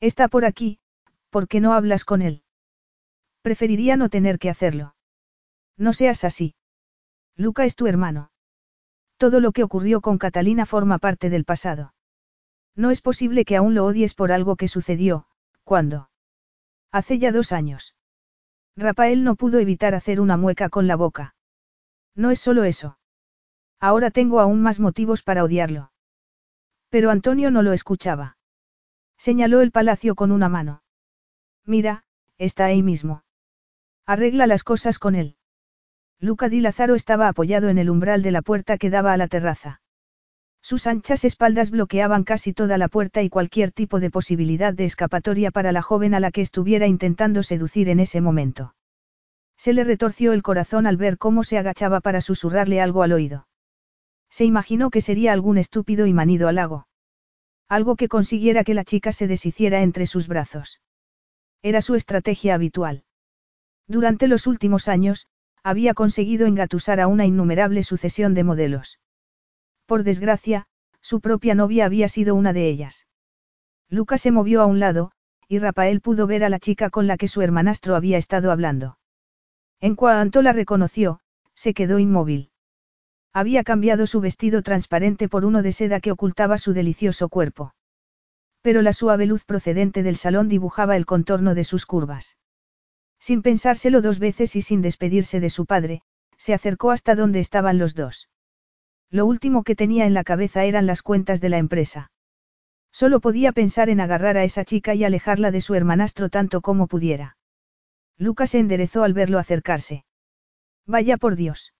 Está 0.00 0.28
por 0.28 0.44
aquí, 0.44 0.78
¿por 1.30 1.48
qué 1.48 1.60
no 1.60 1.72
hablas 1.72 2.04
con 2.04 2.20
él? 2.22 2.42
Preferiría 3.42 3.96
no 3.96 4.10
tener 4.10 4.38
que 4.38 4.50
hacerlo. 4.50 4.94
No 5.78 5.94
seas 5.94 6.24
así. 6.24 6.54
Luca 7.36 7.64
es 7.64 7.76
tu 7.76 7.86
hermano. 7.86 8.30
Todo 9.16 9.40
lo 9.40 9.52
que 9.52 9.62
ocurrió 9.62 10.02
con 10.02 10.18
Catalina 10.18 10.66
forma 10.66 10.98
parte 10.98 11.30
del 11.30 11.44
pasado. 11.44 11.94
No 12.76 12.90
es 12.90 13.00
posible 13.00 13.44
que 13.44 13.56
aún 13.56 13.74
lo 13.74 13.86
odies 13.86 14.14
por 14.14 14.30
algo 14.30 14.56
que 14.56 14.68
sucedió, 14.68 15.26
¿cuándo? 15.64 16.10
Hace 16.92 17.18
ya 17.18 17.32
dos 17.32 17.52
años. 17.52 17.94
Rafael 18.76 19.24
no 19.24 19.36
pudo 19.36 19.58
evitar 19.58 19.94
hacer 19.94 20.20
una 20.20 20.36
mueca 20.36 20.68
con 20.68 20.86
la 20.86 20.96
boca. 20.96 21.34
No 22.14 22.30
es 22.30 22.40
solo 22.40 22.64
eso. 22.64 22.98
Ahora 23.78 24.10
tengo 24.10 24.40
aún 24.40 24.60
más 24.60 24.80
motivos 24.80 25.22
para 25.22 25.44
odiarlo. 25.44 25.92
Pero 26.90 27.10
Antonio 27.10 27.50
no 27.50 27.62
lo 27.62 27.72
escuchaba. 27.72 28.36
Señaló 29.16 29.60
el 29.60 29.70
palacio 29.70 30.14
con 30.14 30.32
una 30.32 30.48
mano. 30.48 30.82
Mira, 31.64 32.04
está 32.36 32.66
ahí 32.66 32.82
mismo. 32.82 33.22
Arregla 34.06 34.46
las 34.46 34.64
cosas 34.64 34.98
con 34.98 35.14
él. 35.14 35.36
Luca 36.18 36.48
Di 36.48 36.60
Lázaro 36.60 36.94
estaba 36.94 37.28
apoyado 37.28 37.68
en 37.68 37.78
el 37.78 37.88
umbral 37.88 38.22
de 38.22 38.30
la 38.30 38.42
puerta 38.42 38.76
que 38.76 38.90
daba 38.90 39.12
a 39.12 39.16
la 39.16 39.28
terraza. 39.28 39.80
Sus 40.62 40.86
anchas 40.86 41.24
espaldas 41.24 41.70
bloqueaban 41.70 42.24
casi 42.24 42.52
toda 42.52 42.76
la 42.76 42.88
puerta 42.88 43.22
y 43.22 43.30
cualquier 43.30 43.72
tipo 43.72 44.00
de 44.00 44.10
posibilidad 44.10 44.74
de 44.74 44.84
escapatoria 44.84 45.50
para 45.50 45.72
la 45.72 45.80
joven 45.80 46.12
a 46.14 46.20
la 46.20 46.30
que 46.30 46.42
estuviera 46.42 46.86
intentando 46.86 47.42
seducir 47.42 47.88
en 47.88 48.00
ese 48.00 48.20
momento. 48.20 48.74
Se 49.56 49.72
le 49.72 49.84
retorció 49.84 50.32
el 50.32 50.42
corazón 50.42 50.86
al 50.86 50.96
ver 50.96 51.18
cómo 51.18 51.44
se 51.44 51.56
agachaba 51.58 52.00
para 52.00 52.20
susurrarle 52.20 52.80
algo 52.80 53.02
al 53.02 53.12
oído. 53.12 53.46
Se 54.30 54.44
imaginó 54.44 54.90
que 54.90 55.00
sería 55.00 55.32
algún 55.32 55.58
estúpido 55.58 56.06
y 56.06 56.14
manido 56.14 56.48
halago. 56.48 56.86
Algo 57.68 57.96
que 57.96 58.08
consiguiera 58.08 58.64
que 58.64 58.74
la 58.74 58.84
chica 58.84 59.12
se 59.12 59.26
deshiciera 59.26 59.82
entre 59.82 60.06
sus 60.06 60.28
brazos. 60.28 60.80
Era 61.62 61.82
su 61.82 61.94
estrategia 61.94 62.54
habitual. 62.54 63.04
Durante 63.86 64.28
los 64.28 64.46
últimos 64.46 64.88
años, 64.88 65.28
había 65.62 65.94
conseguido 65.94 66.46
engatusar 66.46 67.00
a 67.00 67.06
una 67.06 67.26
innumerable 67.26 67.82
sucesión 67.82 68.34
de 68.34 68.44
modelos. 68.44 69.00
Por 69.86 70.04
desgracia, 70.04 70.66
su 71.00 71.20
propia 71.20 71.54
novia 71.54 71.84
había 71.84 72.08
sido 72.08 72.34
una 72.34 72.52
de 72.52 72.68
ellas. 72.68 73.06
Lucas 73.88 74.20
se 74.20 74.30
movió 74.30 74.62
a 74.62 74.66
un 74.66 74.78
lado, 74.78 75.12
y 75.48 75.58
Rafael 75.58 76.00
pudo 76.00 76.26
ver 76.26 76.44
a 76.44 76.48
la 76.48 76.60
chica 76.60 76.90
con 76.90 77.08
la 77.08 77.16
que 77.16 77.28
su 77.28 77.42
hermanastro 77.42 77.96
había 77.96 78.16
estado 78.16 78.52
hablando. 78.52 78.98
En 79.80 79.96
cuanto 79.96 80.42
la 80.42 80.52
reconoció, 80.52 81.20
se 81.54 81.74
quedó 81.74 81.98
inmóvil. 81.98 82.49
Había 83.32 83.62
cambiado 83.62 84.06
su 84.06 84.20
vestido 84.20 84.62
transparente 84.62 85.28
por 85.28 85.44
uno 85.44 85.62
de 85.62 85.72
seda 85.72 86.00
que 86.00 86.10
ocultaba 86.10 86.58
su 86.58 86.72
delicioso 86.72 87.28
cuerpo. 87.28 87.74
Pero 88.62 88.82
la 88.82 88.92
suave 88.92 89.26
luz 89.26 89.44
procedente 89.44 90.02
del 90.02 90.16
salón 90.16 90.48
dibujaba 90.48 90.96
el 90.96 91.06
contorno 91.06 91.54
de 91.54 91.64
sus 91.64 91.86
curvas. 91.86 92.36
Sin 93.20 93.42
pensárselo 93.42 94.02
dos 94.02 94.18
veces 94.18 94.56
y 94.56 94.62
sin 94.62 94.82
despedirse 94.82 95.40
de 95.40 95.50
su 95.50 95.66
padre, 95.66 96.02
se 96.36 96.54
acercó 96.54 96.90
hasta 96.90 97.14
donde 97.14 97.38
estaban 97.38 97.78
los 97.78 97.94
dos. 97.94 98.28
Lo 99.10 99.26
último 99.26 99.62
que 99.62 99.76
tenía 99.76 100.06
en 100.06 100.14
la 100.14 100.24
cabeza 100.24 100.64
eran 100.64 100.86
las 100.86 101.02
cuentas 101.02 101.40
de 101.40 101.50
la 101.50 101.58
empresa. 101.58 102.10
Solo 102.92 103.20
podía 103.20 103.52
pensar 103.52 103.88
en 103.90 104.00
agarrar 104.00 104.36
a 104.36 104.44
esa 104.44 104.64
chica 104.64 104.94
y 104.94 105.04
alejarla 105.04 105.50
de 105.50 105.60
su 105.60 105.74
hermanastro 105.74 106.28
tanto 106.28 106.60
como 106.60 106.86
pudiera. 106.86 107.36
Lucas 108.16 108.50
se 108.50 108.58
enderezó 108.58 109.04
al 109.04 109.12
verlo 109.12 109.38
acercarse. 109.38 110.04
Vaya 110.86 111.16
por 111.16 111.36
Dios. 111.36 111.72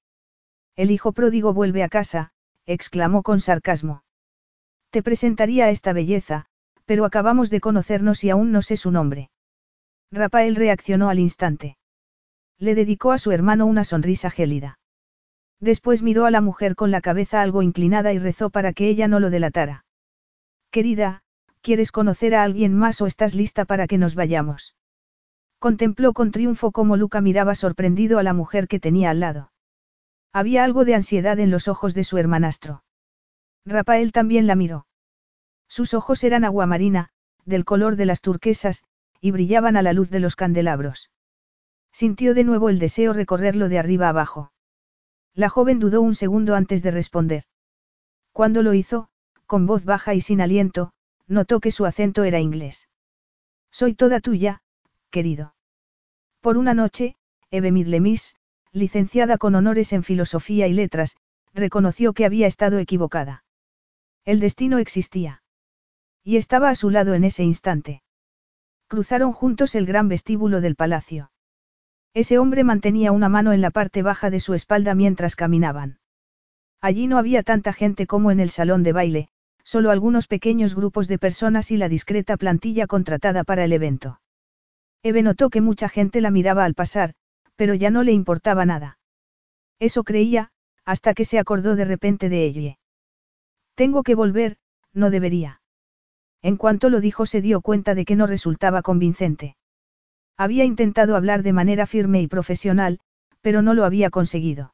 El 0.80 0.90
hijo 0.90 1.12
pródigo 1.12 1.52
vuelve 1.52 1.82
a 1.82 1.90
casa, 1.90 2.30
exclamó 2.64 3.22
con 3.22 3.38
sarcasmo. 3.38 4.02
Te 4.88 5.02
presentaría 5.02 5.66
a 5.66 5.70
esta 5.70 5.92
belleza, 5.92 6.46
pero 6.86 7.04
acabamos 7.04 7.50
de 7.50 7.60
conocernos 7.60 8.24
y 8.24 8.30
aún 8.30 8.50
no 8.50 8.62
sé 8.62 8.78
su 8.78 8.90
nombre. 8.90 9.28
Rafael 10.10 10.56
reaccionó 10.56 11.10
al 11.10 11.18
instante. 11.18 11.76
Le 12.58 12.74
dedicó 12.74 13.12
a 13.12 13.18
su 13.18 13.30
hermano 13.30 13.66
una 13.66 13.84
sonrisa 13.84 14.30
gélida. 14.30 14.78
Después 15.60 16.00
miró 16.00 16.24
a 16.24 16.30
la 16.30 16.40
mujer 16.40 16.76
con 16.76 16.90
la 16.90 17.02
cabeza 17.02 17.42
algo 17.42 17.60
inclinada 17.60 18.14
y 18.14 18.18
rezó 18.18 18.48
para 18.48 18.72
que 18.72 18.88
ella 18.88 19.06
no 19.06 19.20
lo 19.20 19.28
delatara. 19.28 19.84
Querida, 20.70 21.20
¿quieres 21.60 21.92
conocer 21.92 22.34
a 22.34 22.42
alguien 22.42 22.74
más 22.74 23.02
o 23.02 23.06
estás 23.06 23.34
lista 23.34 23.66
para 23.66 23.86
que 23.86 23.98
nos 23.98 24.14
vayamos? 24.14 24.76
Contempló 25.58 26.14
con 26.14 26.30
triunfo 26.30 26.72
cómo 26.72 26.96
Luca 26.96 27.20
miraba 27.20 27.54
sorprendido 27.54 28.18
a 28.18 28.22
la 28.22 28.32
mujer 28.32 28.66
que 28.66 28.80
tenía 28.80 29.10
al 29.10 29.20
lado. 29.20 29.49
Había 30.32 30.64
algo 30.64 30.84
de 30.84 30.94
ansiedad 30.94 31.38
en 31.38 31.50
los 31.50 31.68
ojos 31.68 31.94
de 31.94 32.04
su 32.04 32.18
hermanastro. 32.18 32.84
Rafael 33.64 34.12
también 34.12 34.46
la 34.46 34.54
miró. 34.54 34.86
Sus 35.68 35.94
ojos 35.94 36.24
eran 36.24 36.44
aguamarina, 36.44 37.10
del 37.44 37.64
color 37.64 37.96
de 37.96 38.06
las 38.06 38.20
turquesas, 38.20 38.84
y 39.20 39.32
brillaban 39.32 39.76
a 39.76 39.82
la 39.82 39.92
luz 39.92 40.10
de 40.10 40.20
los 40.20 40.36
candelabros. 40.36 41.10
Sintió 41.92 42.34
de 42.34 42.44
nuevo 42.44 42.68
el 42.68 42.78
deseo 42.78 43.12
recorrerlo 43.12 43.68
de 43.68 43.78
arriba 43.78 44.08
abajo. 44.08 44.52
La 45.34 45.48
joven 45.48 45.78
dudó 45.78 46.00
un 46.00 46.14
segundo 46.14 46.54
antes 46.54 46.82
de 46.82 46.90
responder. 46.90 47.44
Cuando 48.32 48.62
lo 48.62 48.74
hizo, 48.74 49.08
con 49.46 49.66
voz 49.66 49.84
baja 49.84 50.14
y 50.14 50.20
sin 50.20 50.40
aliento, 50.40 50.92
notó 51.26 51.60
que 51.60 51.72
su 51.72 51.86
acento 51.86 52.24
era 52.24 52.40
inglés. 52.40 52.88
Soy 53.70 53.94
toda 53.94 54.20
tuya, 54.20 54.62
querido. 55.10 55.54
Por 56.40 56.56
una 56.56 56.74
noche, 56.74 57.16
Eve 57.50 57.72
Midlemis, 57.72 58.36
licenciada 58.72 59.38
con 59.38 59.54
honores 59.54 59.92
en 59.92 60.02
filosofía 60.02 60.66
y 60.68 60.72
letras, 60.72 61.16
reconoció 61.54 62.12
que 62.12 62.24
había 62.24 62.46
estado 62.46 62.78
equivocada. 62.78 63.44
El 64.24 64.40
destino 64.40 64.78
existía. 64.78 65.42
Y 66.22 66.36
estaba 66.36 66.68
a 66.68 66.74
su 66.74 66.90
lado 66.90 67.14
en 67.14 67.24
ese 67.24 67.42
instante. 67.42 68.02
Cruzaron 68.86 69.32
juntos 69.32 69.74
el 69.74 69.86
gran 69.86 70.08
vestíbulo 70.08 70.60
del 70.60 70.76
palacio. 70.76 71.30
Ese 72.12 72.38
hombre 72.38 72.64
mantenía 72.64 73.12
una 73.12 73.28
mano 73.28 73.52
en 73.52 73.60
la 73.60 73.70
parte 73.70 74.02
baja 74.02 74.30
de 74.30 74.40
su 74.40 74.54
espalda 74.54 74.94
mientras 74.94 75.36
caminaban. 75.36 75.98
Allí 76.80 77.06
no 77.06 77.18
había 77.18 77.42
tanta 77.42 77.72
gente 77.72 78.06
como 78.06 78.30
en 78.30 78.40
el 78.40 78.50
salón 78.50 78.82
de 78.82 78.92
baile, 78.92 79.28
solo 79.62 79.90
algunos 79.90 80.26
pequeños 80.26 80.74
grupos 80.74 81.08
de 81.08 81.18
personas 81.18 81.70
y 81.70 81.76
la 81.76 81.88
discreta 81.88 82.36
plantilla 82.36 82.86
contratada 82.86 83.44
para 83.44 83.64
el 83.64 83.72
evento. 83.72 84.20
Eve 85.02 85.22
notó 85.22 85.50
que 85.50 85.60
mucha 85.60 85.88
gente 85.88 86.20
la 86.20 86.30
miraba 86.30 86.64
al 86.64 86.74
pasar, 86.74 87.14
pero 87.60 87.74
ya 87.74 87.90
no 87.90 88.02
le 88.02 88.12
importaba 88.12 88.64
nada. 88.64 88.98
Eso 89.78 90.02
creía, 90.02 90.50
hasta 90.86 91.12
que 91.12 91.26
se 91.26 91.38
acordó 91.38 91.76
de 91.76 91.84
repente 91.84 92.30
de 92.30 92.46
ella. 92.46 92.78
Tengo 93.74 94.02
que 94.02 94.14
volver, 94.14 94.56
no 94.94 95.10
debería. 95.10 95.60
En 96.40 96.56
cuanto 96.56 96.88
lo 96.88 97.02
dijo 97.02 97.26
se 97.26 97.42
dio 97.42 97.60
cuenta 97.60 97.94
de 97.94 98.06
que 98.06 98.16
no 98.16 98.26
resultaba 98.26 98.80
convincente. 98.80 99.58
Había 100.38 100.64
intentado 100.64 101.16
hablar 101.16 101.42
de 101.42 101.52
manera 101.52 101.86
firme 101.86 102.22
y 102.22 102.28
profesional, 102.28 102.98
pero 103.42 103.60
no 103.60 103.74
lo 103.74 103.84
había 103.84 104.08
conseguido. 104.08 104.72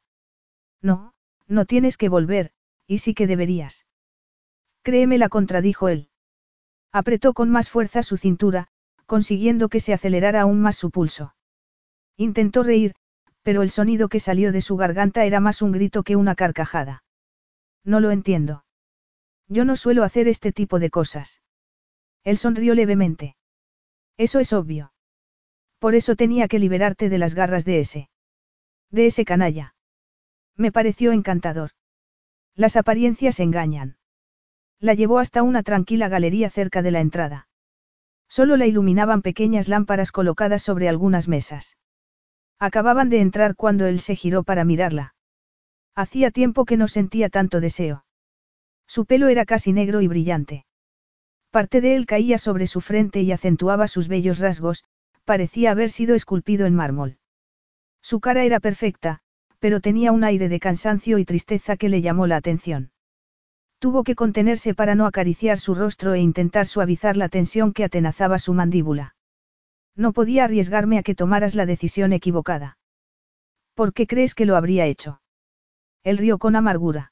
No, 0.81 1.13
no 1.45 1.65
tienes 1.65 1.97
que 1.97 2.07
volver, 2.07 2.51
y 2.87 2.99
sí 2.99 3.13
que 3.13 3.27
deberías. 3.27 3.85
Créeme, 4.81 5.17
la 5.17 5.27
contradijo 5.27 5.89
él. 5.89 6.07
Apretó 6.93 7.33
con 7.33 7.49
más 7.49 7.69
fuerza 7.69 8.01
su 8.01 8.15
cintura, 8.15 8.69
consiguiendo 9.05 9.67
que 9.67 9.81
se 9.81 9.91
acelerara 9.91 10.39
aún 10.39 10.61
más 10.61 10.77
su 10.77 10.89
pulso. 10.89 11.33
Intentó 12.17 12.63
reír, 12.63 12.95
pero 13.43 13.61
el 13.61 13.69
sonido 13.69 14.09
que 14.09 14.19
salió 14.19 14.51
de 14.51 14.61
su 14.61 14.75
garganta 14.75 15.23
era 15.23 15.39
más 15.39 15.61
un 15.61 15.71
grito 15.71 16.03
que 16.03 16.15
una 16.15 16.35
carcajada. 16.35 17.03
No 17.85 17.99
lo 17.99 18.11
entiendo. 18.11 18.65
Yo 19.47 19.63
no 19.63 19.75
suelo 19.75 20.03
hacer 20.03 20.27
este 20.27 20.51
tipo 20.51 20.79
de 20.79 20.89
cosas. 20.89 21.41
Él 22.23 22.37
sonrió 22.37 22.75
levemente. 22.75 23.37
Eso 24.17 24.39
es 24.39 24.51
obvio. 24.51 24.91
Por 25.79 25.95
eso 25.95 26.15
tenía 26.15 26.47
que 26.47 26.59
liberarte 26.59 27.07
de 27.07 27.19
las 27.19 27.35
garras 27.35 27.63
de 27.63 27.79
ese. 27.79 28.09
De 28.89 29.05
ese 29.05 29.23
canalla. 29.23 29.75
Me 30.55 30.71
pareció 30.71 31.11
encantador. 31.11 31.71
Las 32.55 32.75
apariencias 32.75 33.39
engañan. 33.39 33.97
La 34.79 34.95
llevó 34.95 35.19
hasta 35.19 35.43
una 35.43 35.63
tranquila 35.63 36.09
galería 36.09 36.49
cerca 36.49 36.81
de 36.81 36.91
la 36.91 36.99
entrada. 36.99 37.47
Solo 38.27 38.57
la 38.57 38.65
iluminaban 38.65 39.21
pequeñas 39.21 39.67
lámparas 39.67 40.11
colocadas 40.11 40.63
sobre 40.63 40.89
algunas 40.89 41.27
mesas. 41.27 41.77
Acababan 42.59 43.09
de 43.09 43.21
entrar 43.21 43.55
cuando 43.55 43.85
él 43.85 43.99
se 43.99 44.15
giró 44.15 44.43
para 44.43 44.63
mirarla. 44.63 45.13
Hacía 45.95 46.31
tiempo 46.31 46.65
que 46.65 46.77
no 46.77 46.87
sentía 46.87 47.29
tanto 47.29 47.59
deseo. 47.59 48.05
Su 48.87 49.05
pelo 49.05 49.27
era 49.27 49.45
casi 49.45 49.73
negro 49.73 50.01
y 50.01 50.07
brillante. 50.07 50.65
Parte 51.51 51.81
de 51.81 51.95
él 51.95 52.05
caía 52.05 52.37
sobre 52.37 52.67
su 52.67 52.81
frente 52.81 53.21
y 53.21 53.31
acentuaba 53.31 53.87
sus 53.87 54.07
bellos 54.07 54.39
rasgos, 54.39 54.85
parecía 55.25 55.71
haber 55.71 55.91
sido 55.91 56.15
esculpido 56.15 56.65
en 56.65 56.75
mármol. 56.75 57.17
Su 58.01 58.19
cara 58.21 58.43
era 58.43 58.59
perfecta, 58.59 59.19
pero 59.59 59.81
tenía 59.81 60.11
un 60.11 60.23
aire 60.23 60.47
de 60.47 60.59
cansancio 60.59 61.17
y 61.17 61.25
tristeza 61.25 61.75
que 61.75 61.89
le 61.89 62.01
llamó 62.01 62.27
la 62.27 62.37
atención. 62.37 62.91
Tuvo 63.79 64.03
que 64.03 64.15
contenerse 64.15 64.73
para 64.73 64.95
no 64.95 65.05
acariciar 65.05 65.59
su 65.59 65.75
rostro 65.75 66.13
e 66.13 66.19
intentar 66.19 66.65
suavizar 66.65 67.17
la 67.17 67.29
tensión 67.29 67.73
que 67.73 67.83
atenazaba 67.83 68.39
su 68.39 68.53
mandíbula. 68.53 69.16
No 69.97 70.13
podía 70.13 70.45
arriesgarme 70.45 70.99
a 70.99 71.03
que 71.03 71.15
tomaras 71.15 71.55
la 71.55 71.65
decisión 71.65 72.13
equivocada. 72.13 72.77
¿Por 73.73 73.93
qué 73.93 74.05
crees 74.05 74.35
que 74.35 74.45
lo 74.45 74.55
habría 74.55 74.85
hecho? 74.85 75.21
Él 76.03 76.19
rió 76.19 76.37
con 76.37 76.55
amargura. 76.55 77.11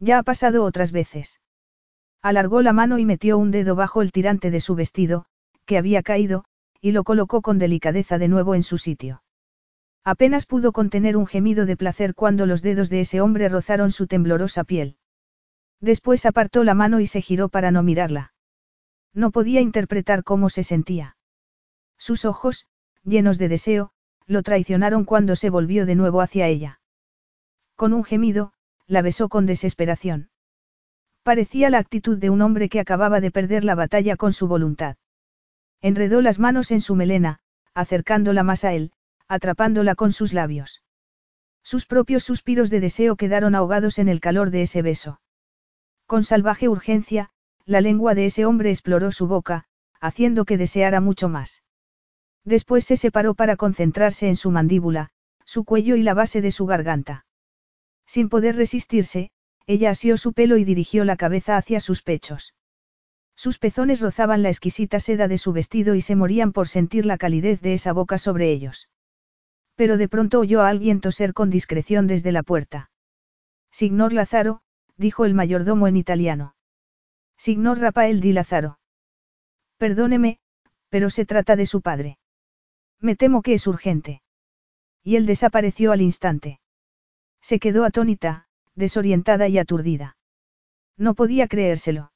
Ya 0.00 0.18
ha 0.18 0.22
pasado 0.24 0.64
otras 0.64 0.90
veces. 0.90 1.40
Alargó 2.20 2.60
la 2.60 2.72
mano 2.72 2.98
y 2.98 3.04
metió 3.04 3.38
un 3.38 3.52
dedo 3.52 3.76
bajo 3.76 4.02
el 4.02 4.10
tirante 4.10 4.50
de 4.50 4.60
su 4.60 4.74
vestido, 4.74 5.26
que 5.64 5.78
había 5.78 6.02
caído, 6.02 6.44
y 6.80 6.90
lo 6.90 7.04
colocó 7.04 7.40
con 7.40 7.58
delicadeza 7.58 8.18
de 8.18 8.26
nuevo 8.26 8.56
en 8.56 8.64
su 8.64 8.78
sitio. 8.78 9.22
Apenas 10.04 10.46
pudo 10.46 10.72
contener 10.72 11.16
un 11.16 11.28
gemido 11.28 11.66
de 11.66 11.76
placer 11.76 12.14
cuando 12.16 12.46
los 12.46 12.62
dedos 12.62 12.90
de 12.90 13.00
ese 13.02 13.20
hombre 13.20 13.48
rozaron 13.48 13.92
su 13.92 14.08
temblorosa 14.08 14.64
piel. 14.64 14.96
Después 15.80 16.26
apartó 16.26 16.64
la 16.64 16.74
mano 16.74 16.98
y 16.98 17.06
se 17.06 17.20
giró 17.20 17.48
para 17.48 17.70
no 17.70 17.84
mirarla. 17.84 18.34
No 19.14 19.30
podía 19.30 19.60
interpretar 19.60 20.24
cómo 20.24 20.50
se 20.50 20.64
sentía. 20.64 21.16
Sus 22.02 22.24
ojos, 22.24 22.66
llenos 23.04 23.38
de 23.38 23.48
deseo, 23.48 23.92
lo 24.26 24.42
traicionaron 24.42 25.04
cuando 25.04 25.36
se 25.36 25.50
volvió 25.50 25.86
de 25.86 25.94
nuevo 25.94 26.20
hacia 26.20 26.48
ella. 26.48 26.80
Con 27.76 27.92
un 27.92 28.02
gemido, 28.02 28.54
la 28.88 29.02
besó 29.02 29.28
con 29.28 29.46
desesperación. 29.46 30.28
Parecía 31.22 31.70
la 31.70 31.78
actitud 31.78 32.18
de 32.18 32.28
un 32.28 32.42
hombre 32.42 32.68
que 32.68 32.80
acababa 32.80 33.20
de 33.20 33.30
perder 33.30 33.62
la 33.62 33.76
batalla 33.76 34.16
con 34.16 34.32
su 34.32 34.48
voluntad. 34.48 34.96
Enredó 35.80 36.22
las 36.22 36.40
manos 36.40 36.72
en 36.72 36.80
su 36.80 36.96
melena, 36.96 37.38
acercándola 37.72 38.42
más 38.42 38.64
a 38.64 38.72
él, 38.72 38.90
atrapándola 39.28 39.94
con 39.94 40.10
sus 40.10 40.32
labios. 40.32 40.82
Sus 41.62 41.86
propios 41.86 42.24
suspiros 42.24 42.68
de 42.68 42.80
deseo 42.80 43.14
quedaron 43.14 43.54
ahogados 43.54 44.00
en 44.00 44.08
el 44.08 44.18
calor 44.18 44.50
de 44.50 44.62
ese 44.62 44.82
beso. 44.82 45.20
Con 46.06 46.24
salvaje 46.24 46.68
urgencia, 46.68 47.30
la 47.64 47.80
lengua 47.80 48.16
de 48.16 48.26
ese 48.26 48.44
hombre 48.44 48.70
exploró 48.70 49.12
su 49.12 49.28
boca, 49.28 49.66
haciendo 50.00 50.44
que 50.44 50.58
deseara 50.58 51.00
mucho 51.00 51.28
más. 51.28 51.61
Después 52.44 52.84
se 52.84 52.96
separó 52.96 53.34
para 53.34 53.56
concentrarse 53.56 54.28
en 54.28 54.36
su 54.36 54.50
mandíbula, 54.50 55.10
su 55.44 55.64
cuello 55.64 55.96
y 55.96 56.02
la 56.02 56.14
base 56.14 56.40
de 56.40 56.50
su 56.50 56.66
garganta. 56.66 57.24
Sin 58.06 58.28
poder 58.28 58.56
resistirse, 58.56 59.30
ella 59.66 59.90
asió 59.90 60.16
su 60.16 60.32
pelo 60.32 60.56
y 60.56 60.64
dirigió 60.64 61.04
la 61.04 61.16
cabeza 61.16 61.56
hacia 61.56 61.80
sus 61.80 62.02
pechos. 62.02 62.54
Sus 63.36 63.58
pezones 63.58 64.00
rozaban 64.00 64.42
la 64.42 64.50
exquisita 64.50 65.00
seda 65.00 65.28
de 65.28 65.38
su 65.38 65.52
vestido 65.52 65.94
y 65.94 66.00
se 66.00 66.16
morían 66.16 66.52
por 66.52 66.68
sentir 66.68 67.06
la 67.06 67.16
calidez 67.16 67.60
de 67.60 67.74
esa 67.74 67.92
boca 67.92 68.18
sobre 68.18 68.50
ellos. 68.50 68.88
Pero 69.74 69.96
de 69.96 70.08
pronto 70.08 70.40
oyó 70.40 70.62
a 70.62 70.68
alguien 70.68 71.00
toser 71.00 71.32
con 71.32 71.48
discreción 71.48 72.06
desde 72.06 72.32
la 72.32 72.42
puerta. 72.42 72.90
Signor 73.70 74.12
Lázaro, 74.12 74.60
dijo 74.96 75.24
el 75.24 75.34
mayordomo 75.34 75.88
en 75.88 75.96
italiano. 75.96 76.54
Signor 77.36 77.78
Rafael 77.78 78.20
di 78.20 78.32
Lázaro. 78.32 78.78
Perdóneme, 79.78 80.38
pero 80.90 81.08
se 81.08 81.24
trata 81.24 81.56
de 81.56 81.66
su 81.66 81.80
padre. 81.80 82.18
Me 83.02 83.16
temo 83.16 83.42
que 83.42 83.54
es 83.54 83.66
urgente. 83.66 84.22
Y 85.02 85.16
él 85.16 85.26
desapareció 85.26 85.90
al 85.90 86.00
instante. 86.00 86.60
Se 87.40 87.58
quedó 87.58 87.84
atónita, 87.84 88.46
desorientada 88.76 89.48
y 89.48 89.58
aturdida. 89.58 90.16
No 90.96 91.14
podía 91.14 91.48
creérselo. 91.48 92.12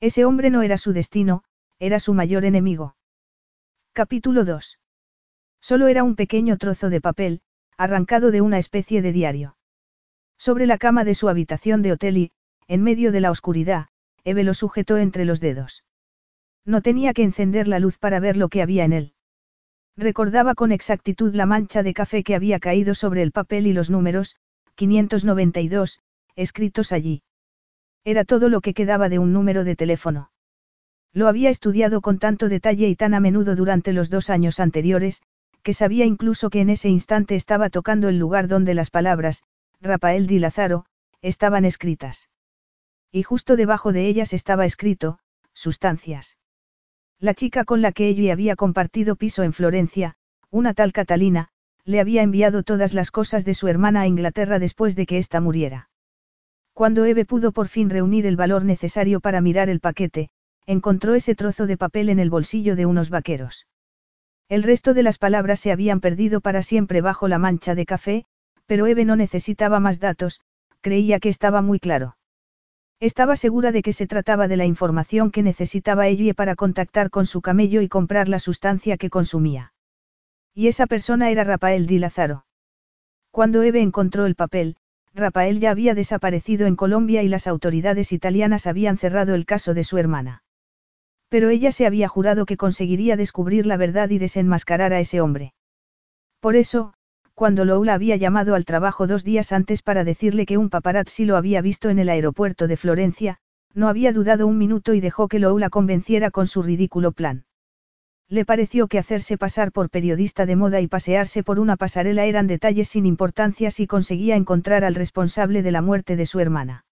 Ese 0.00 0.24
hombre 0.24 0.48
no 0.48 0.62
era 0.62 0.78
su 0.78 0.94
destino, 0.94 1.44
era 1.78 2.00
su 2.00 2.14
mayor 2.14 2.46
enemigo. 2.46 2.96
Capítulo 3.92 4.46
2. 4.46 4.78
Solo 5.60 5.88
era 5.88 6.04
un 6.04 6.16
pequeño 6.16 6.56
trozo 6.56 6.88
de 6.88 7.02
papel, 7.02 7.42
arrancado 7.76 8.30
de 8.30 8.40
una 8.40 8.58
especie 8.58 9.02
de 9.02 9.12
diario. 9.12 9.56
Sobre 10.38 10.66
la 10.66 10.78
cama 10.78 11.04
de 11.04 11.14
su 11.14 11.28
habitación 11.28 11.82
de 11.82 11.92
hotel 11.92 12.16
y, 12.16 12.32
en 12.66 12.82
medio 12.82 13.12
de 13.12 13.20
la 13.20 13.30
oscuridad, 13.30 13.88
Eve 14.24 14.44
lo 14.44 14.54
sujetó 14.54 14.96
entre 14.96 15.26
los 15.26 15.40
dedos. 15.40 15.84
No 16.64 16.80
tenía 16.80 17.12
que 17.12 17.24
encender 17.24 17.68
la 17.68 17.78
luz 17.78 17.98
para 17.98 18.20
ver 18.20 18.36
lo 18.36 18.48
que 18.48 18.62
había 18.62 18.84
en 18.84 18.92
él. 18.92 19.14
Recordaba 19.98 20.54
con 20.54 20.70
exactitud 20.70 21.34
la 21.34 21.44
mancha 21.44 21.82
de 21.82 21.92
café 21.92 22.22
que 22.22 22.36
había 22.36 22.60
caído 22.60 22.94
sobre 22.94 23.20
el 23.20 23.32
papel 23.32 23.66
y 23.66 23.72
los 23.72 23.90
números, 23.90 24.36
592, 24.76 25.98
escritos 26.36 26.92
allí. 26.92 27.22
Era 28.04 28.24
todo 28.24 28.48
lo 28.48 28.60
que 28.60 28.74
quedaba 28.74 29.08
de 29.08 29.18
un 29.18 29.32
número 29.32 29.64
de 29.64 29.74
teléfono. 29.74 30.30
Lo 31.12 31.26
había 31.26 31.50
estudiado 31.50 32.00
con 32.00 32.20
tanto 32.20 32.48
detalle 32.48 32.86
y 32.86 32.94
tan 32.94 33.12
a 33.12 33.18
menudo 33.18 33.56
durante 33.56 33.92
los 33.92 34.08
dos 34.08 34.30
años 34.30 34.60
anteriores, 34.60 35.20
que 35.64 35.74
sabía 35.74 36.04
incluso 36.04 36.48
que 36.48 36.60
en 36.60 36.70
ese 36.70 36.88
instante 36.88 37.34
estaba 37.34 37.68
tocando 37.68 38.08
el 38.08 38.20
lugar 38.20 38.46
donde 38.46 38.74
las 38.74 38.90
palabras, 38.90 39.42
Rafael 39.80 40.28
Di 40.28 40.38
Lázaro, 40.38 40.84
estaban 41.22 41.64
escritas. 41.64 42.28
Y 43.10 43.24
justo 43.24 43.56
debajo 43.56 43.92
de 43.92 44.06
ellas 44.06 44.32
estaba 44.32 44.64
escrito, 44.64 45.18
sustancias. 45.54 46.36
La 47.20 47.34
chica 47.34 47.64
con 47.64 47.82
la 47.82 47.92
que 47.92 48.08
ella 48.08 48.32
había 48.32 48.54
compartido 48.54 49.16
piso 49.16 49.42
en 49.42 49.52
Florencia, 49.52 50.14
una 50.50 50.72
tal 50.72 50.92
Catalina, 50.92 51.48
le 51.84 52.00
había 52.00 52.22
enviado 52.22 52.62
todas 52.62 52.94
las 52.94 53.10
cosas 53.10 53.44
de 53.44 53.54
su 53.54 53.66
hermana 53.66 54.02
a 54.02 54.06
Inglaterra 54.06 54.58
después 54.58 54.94
de 54.94 55.06
que 55.06 55.18
ésta 55.18 55.40
muriera. 55.40 55.88
Cuando 56.74 57.06
Eve 57.06 57.24
pudo 57.24 57.50
por 57.52 57.68
fin 57.68 57.90
reunir 57.90 58.26
el 58.26 58.36
valor 58.36 58.64
necesario 58.64 59.20
para 59.20 59.40
mirar 59.40 59.68
el 59.68 59.80
paquete, 59.80 60.28
encontró 60.66 61.14
ese 61.14 61.34
trozo 61.34 61.66
de 61.66 61.76
papel 61.76 62.10
en 62.10 62.20
el 62.20 62.30
bolsillo 62.30 62.76
de 62.76 62.84
unos 62.84 63.08
vaqueros. 63.08 63.66
El 64.48 64.62
resto 64.62 64.94
de 64.94 65.02
las 65.02 65.18
palabras 65.18 65.60
se 65.60 65.72
habían 65.72 66.00
perdido 66.00 66.40
para 66.42 66.62
siempre 66.62 67.00
bajo 67.00 67.26
la 67.26 67.38
mancha 67.38 67.74
de 67.74 67.86
café, 67.86 68.24
pero 68.66 68.86
Eve 68.86 69.06
no 69.06 69.16
necesitaba 69.16 69.80
más 69.80 69.98
datos, 69.98 70.40
creía 70.82 71.20
que 71.20 71.30
estaba 71.30 71.62
muy 71.62 71.80
claro. 71.80 72.17
Estaba 73.00 73.36
segura 73.36 73.70
de 73.70 73.82
que 73.82 73.92
se 73.92 74.08
trataba 74.08 74.48
de 74.48 74.56
la 74.56 74.66
información 74.66 75.30
que 75.30 75.44
necesitaba 75.44 76.08
ella 76.08 76.34
para 76.34 76.56
contactar 76.56 77.10
con 77.10 77.26
su 77.26 77.40
camello 77.40 77.80
y 77.80 77.88
comprar 77.88 78.28
la 78.28 78.40
sustancia 78.40 78.96
que 78.96 79.08
consumía. 79.08 79.72
Y 80.52 80.66
esa 80.66 80.88
persona 80.88 81.30
era 81.30 81.44
Rafael 81.44 81.86
Di 81.86 82.00
Lázaro. 82.00 82.44
Cuando 83.30 83.62
Eve 83.62 83.80
encontró 83.80 84.26
el 84.26 84.34
papel, 84.34 84.76
Rafael 85.14 85.60
ya 85.60 85.70
había 85.70 85.94
desaparecido 85.94 86.66
en 86.66 86.74
Colombia 86.74 87.22
y 87.22 87.28
las 87.28 87.46
autoridades 87.46 88.12
italianas 88.12 88.66
habían 88.66 88.98
cerrado 88.98 89.36
el 89.36 89.46
caso 89.46 89.74
de 89.74 89.84
su 89.84 89.98
hermana. 89.98 90.42
Pero 91.28 91.50
ella 91.50 91.70
se 91.70 91.86
había 91.86 92.08
jurado 92.08 92.46
que 92.46 92.56
conseguiría 92.56 93.16
descubrir 93.16 93.66
la 93.66 93.76
verdad 93.76 94.10
y 94.10 94.18
desenmascarar 94.18 94.92
a 94.92 94.98
ese 94.98 95.20
hombre. 95.20 95.54
Por 96.40 96.56
eso, 96.56 96.94
cuando 97.38 97.64
Loula 97.64 97.94
había 97.94 98.16
llamado 98.16 98.56
al 98.56 98.64
trabajo 98.64 99.06
dos 99.06 99.22
días 99.22 99.52
antes 99.52 99.80
para 99.80 100.02
decirle 100.02 100.44
que 100.44 100.58
un 100.58 100.70
paparazzi 100.70 101.24
lo 101.24 101.36
había 101.36 101.60
visto 101.60 101.88
en 101.88 102.00
el 102.00 102.08
aeropuerto 102.08 102.66
de 102.66 102.76
Florencia, 102.76 103.38
no 103.72 103.86
había 103.86 104.12
dudado 104.12 104.48
un 104.48 104.58
minuto 104.58 104.92
y 104.92 104.98
dejó 104.98 105.28
que 105.28 105.38
Loula 105.38 105.70
convenciera 105.70 106.32
con 106.32 106.48
su 106.48 106.64
ridículo 106.64 107.12
plan. 107.12 107.44
Le 108.28 108.44
pareció 108.44 108.88
que 108.88 108.98
hacerse 108.98 109.38
pasar 109.38 109.70
por 109.70 109.88
periodista 109.88 110.46
de 110.46 110.56
moda 110.56 110.80
y 110.80 110.88
pasearse 110.88 111.44
por 111.44 111.60
una 111.60 111.76
pasarela 111.76 112.24
eran 112.24 112.48
detalles 112.48 112.88
sin 112.88 113.06
importancia 113.06 113.70
si 113.70 113.86
conseguía 113.86 114.34
encontrar 114.34 114.82
al 114.82 114.96
responsable 114.96 115.62
de 115.62 115.70
la 115.70 115.80
muerte 115.80 116.16
de 116.16 116.26
su 116.26 116.40
hermana. 116.40 116.86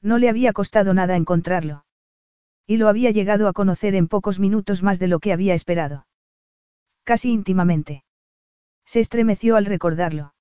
No 0.00 0.18
le 0.18 0.28
había 0.28 0.52
costado 0.52 0.94
nada 0.94 1.16
encontrarlo. 1.16 1.84
Y 2.64 2.76
lo 2.76 2.86
había 2.86 3.10
llegado 3.10 3.48
a 3.48 3.52
conocer 3.52 3.96
en 3.96 4.06
pocos 4.06 4.38
minutos 4.38 4.84
más 4.84 5.00
de 5.00 5.08
lo 5.08 5.18
que 5.18 5.32
había 5.32 5.54
esperado. 5.54 6.06
Casi 7.02 7.32
íntimamente. 7.32 8.04
Se 8.84 9.00
estremeció 9.00 9.56
al 9.56 9.66
recordarlo. 9.66 10.34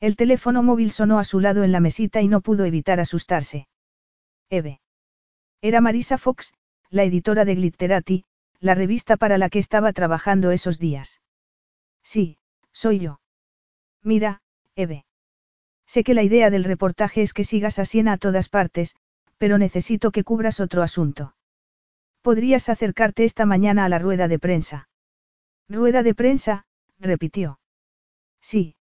El 0.00 0.16
teléfono 0.16 0.62
móvil 0.62 0.90
sonó 0.90 1.18
a 1.18 1.24
su 1.24 1.40
lado 1.40 1.64
en 1.64 1.72
la 1.72 1.80
mesita 1.80 2.20
y 2.20 2.28
no 2.28 2.40
pudo 2.40 2.64
evitar 2.64 3.00
asustarse. 3.00 3.68
Eve. 4.48 4.80
Era 5.60 5.80
Marisa 5.80 6.18
Fox, 6.18 6.54
la 6.88 7.04
editora 7.04 7.44
de 7.44 7.56
Glitterati, 7.56 8.24
la 8.60 8.74
revista 8.74 9.16
para 9.16 9.38
la 9.38 9.50
que 9.50 9.58
estaba 9.58 9.92
trabajando 9.92 10.50
esos 10.50 10.78
días. 10.78 11.20
Sí, 12.02 12.38
soy 12.72 13.00
yo. 13.00 13.20
Mira, 14.02 14.40
Eve. 14.76 15.04
Sé 15.86 16.04
que 16.04 16.14
la 16.14 16.22
idea 16.22 16.50
del 16.50 16.64
reportaje 16.64 17.22
es 17.22 17.32
que 17.32 17.44
sigas 17.44 17.78
a 17.78 17.84
Siena 17.84 18.12
a 18.12 18.18
todas 18.18 18.48
partes, 18.48 18.94
pero 19.36 19.58
necesito 19.58 20.10
que 20.10 20.24
cubras 20.24 20.60
otro 20.60 20.82
asunto. 20.82 21.34
Podrías 22.22 22.68
acercarte 22.68 23.24
esta 23.24 23.46
mañana 23.46 23.84
a 23.84 23.88
la 23.88 23.98
rueda 23.98 24.28
de 24.28 24.38
prensa. 24.38 24.88
Rueda 25.68 26.02
de 26.02 26.14
prensa, 26.14 26.66
repitió. 26.98 27.57
Sí, 28.40 28.76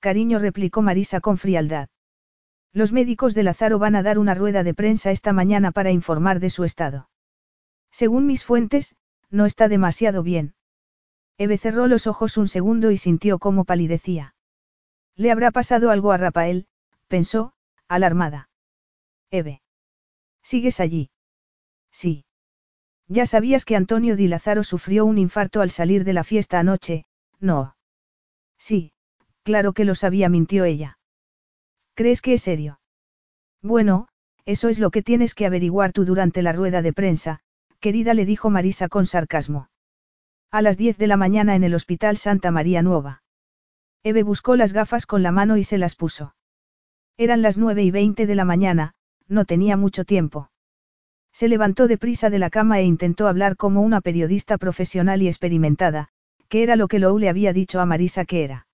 cariño, 0.00 0.38
replicó 0.38 0.82
Marisa 0.82 1.20
con 1.20 1.38
frialdad. 1.38 1.88
Los 2.72 2.92
médicos 2.92 3.34
de 3.34 3.42
Lázaro 3.42 3.78
van 3.78 3.96
a 3.96 4.02
dar 4.02 4.18
una 4.18 4.34
rueda 4.34 4.62
de 4.62 4.74
prensa 4.74 5.10
esta 5.10 5.32
mañana 5.32 5.72
para 5.72 5.90
informar 5.90 6.40
de 6.40 6.50
su 6.50 6.64
estado. 6.64 7.10
Según 7.90 8.26
mis 8.26 8.44
fuentes, 8.44 8.96
no 9.30 9.46
está 9.46 9.68
demasiado 9.68 10.22
bien. 10.22 10.54
Eve 11.36 11.58
cerró 11.58 11.86
los 11.86 12.06
ojos 12.06 12.36
un 12.36 12.48
segundo 12.48 12.90
y 12.90 12.96
sintió 12.96 13.38
cómo 13.38 13.64
palidecía. 13.64 14.34
Le 15.16 15.30
habrá 15.30 15.50
pasado 15.50 15.90
algo 15.90 16.12
a 16.12 16.16
Rafael, 16.16 16.66
pensó, 17.08 17.52
alarmada. 17.88 18.48
Eve. 19.30 19.60
¿Sigues 20.42 20.80
allí? 20.80 21.10
Sí. 21.90 22.24
Ya 23.08 23.26
sabías 23.26 23.64
que 23.64 23.76
Antonio 23.76 24.16
Di 24.16 24.28
Lázaro 24.28 24.64
sufrió 24.64 25.04
un 25.04 25.18
infarto 25.18 25.60
al 25.60 25.70
salir 25.70 26.04
de 26.04 26.14
la 26.14 26.24
fiesta 26.24 26.58
anoche, 26.58 27.04
no. 27.38 27.76
Sí, 28.56 28.91
claro 29.42 29.72
que 29.72 29.84
lo 29.84 29.94
sabía, 29.94 30.28
mintió 30.28 30.64
ella. 30.64 30.98
¿Crees 31.94 32.22
que 32.22 32.34
es 32.34 32.42
serio? 32.42 32.80
Bueno, 33.62 34.08
eso 34.44 34.68
es 34.68 34.78
lo 34.78 34.90
que 34.90 35.02
tienes 35.02 35.34
que 35.34 35.46
averiguar 35.46 35.92
tú 35.92 36.04
durante 36.04 36.42
la 36.42 36.52
rueda 36.52 36.82
de 36.82 36.92
prensa, 36.92 37.40
querida, 37.80 38.14
le 38.14 38.24
dijo 38.24 38.50
Marisa 38.50 38.88
con 38.88 39.06
sarcasmo. 39.06 39.68
A 40.50 40.62
las 40.62 40.76
10 40.76 40.98
de 40.98 41.06
la 41.06 41.16
mañana 41.16 41.54
en 41.54 41.64
el 41.64 41.74
Hospital 41.74 42.16
Santa 42.16 42.50
María 42.50 42.82
Nueva. 42.82 43.22
Eve 44.02 44.22
buscó 44.22 44.56
las 44.56 44.72
gafas 44.72 45.06
con 45.06 45.22
la 45.22 45.32
mano 45.32 45.56
y 45.56 45.64
se 45.64 45.78
las 45.78 45.94
puso. 45.94 46.34
Eran 47.16 47.40
las 47.40 47.56
nueve 47.56 47.84
y 47.84 47.90
veinte 47.90 48.26
de 48.26 48.34
la 48.34 48.44
mañana, 48.44 48.94
no 49.28 49.44
tenía 49.44 49.76
mucho 49.76 50.04
tiempo. 50.04 50.50
Se 51.32 51.48
levantó 51.48 51.86
deprisa 51.86 52.28
de 52.28 52.38
la 52.38 52.50
cama 52.50 52.80
e 52.80 52.84
intentó 52.84 53.28
hablar 53.28 53.56
como 53.56 53.80
una 53.80 54.00
periodista 54.00 54.58
profesional 54.58 55.22
y 55.22 55.28
experimentada, 55.28 56.08
que 56.48 56.62
era 56.62 56.76
lo 56.76 56.88
que 56.88 56.98
Lou 56.98 57.18
le 57.18 57.28
había 57.28 57.52
dicho 57.52 57.80
a 57.80 57.86
Marisa 57.86 58.24
que 58.24 58.44
era. 58.44 58.66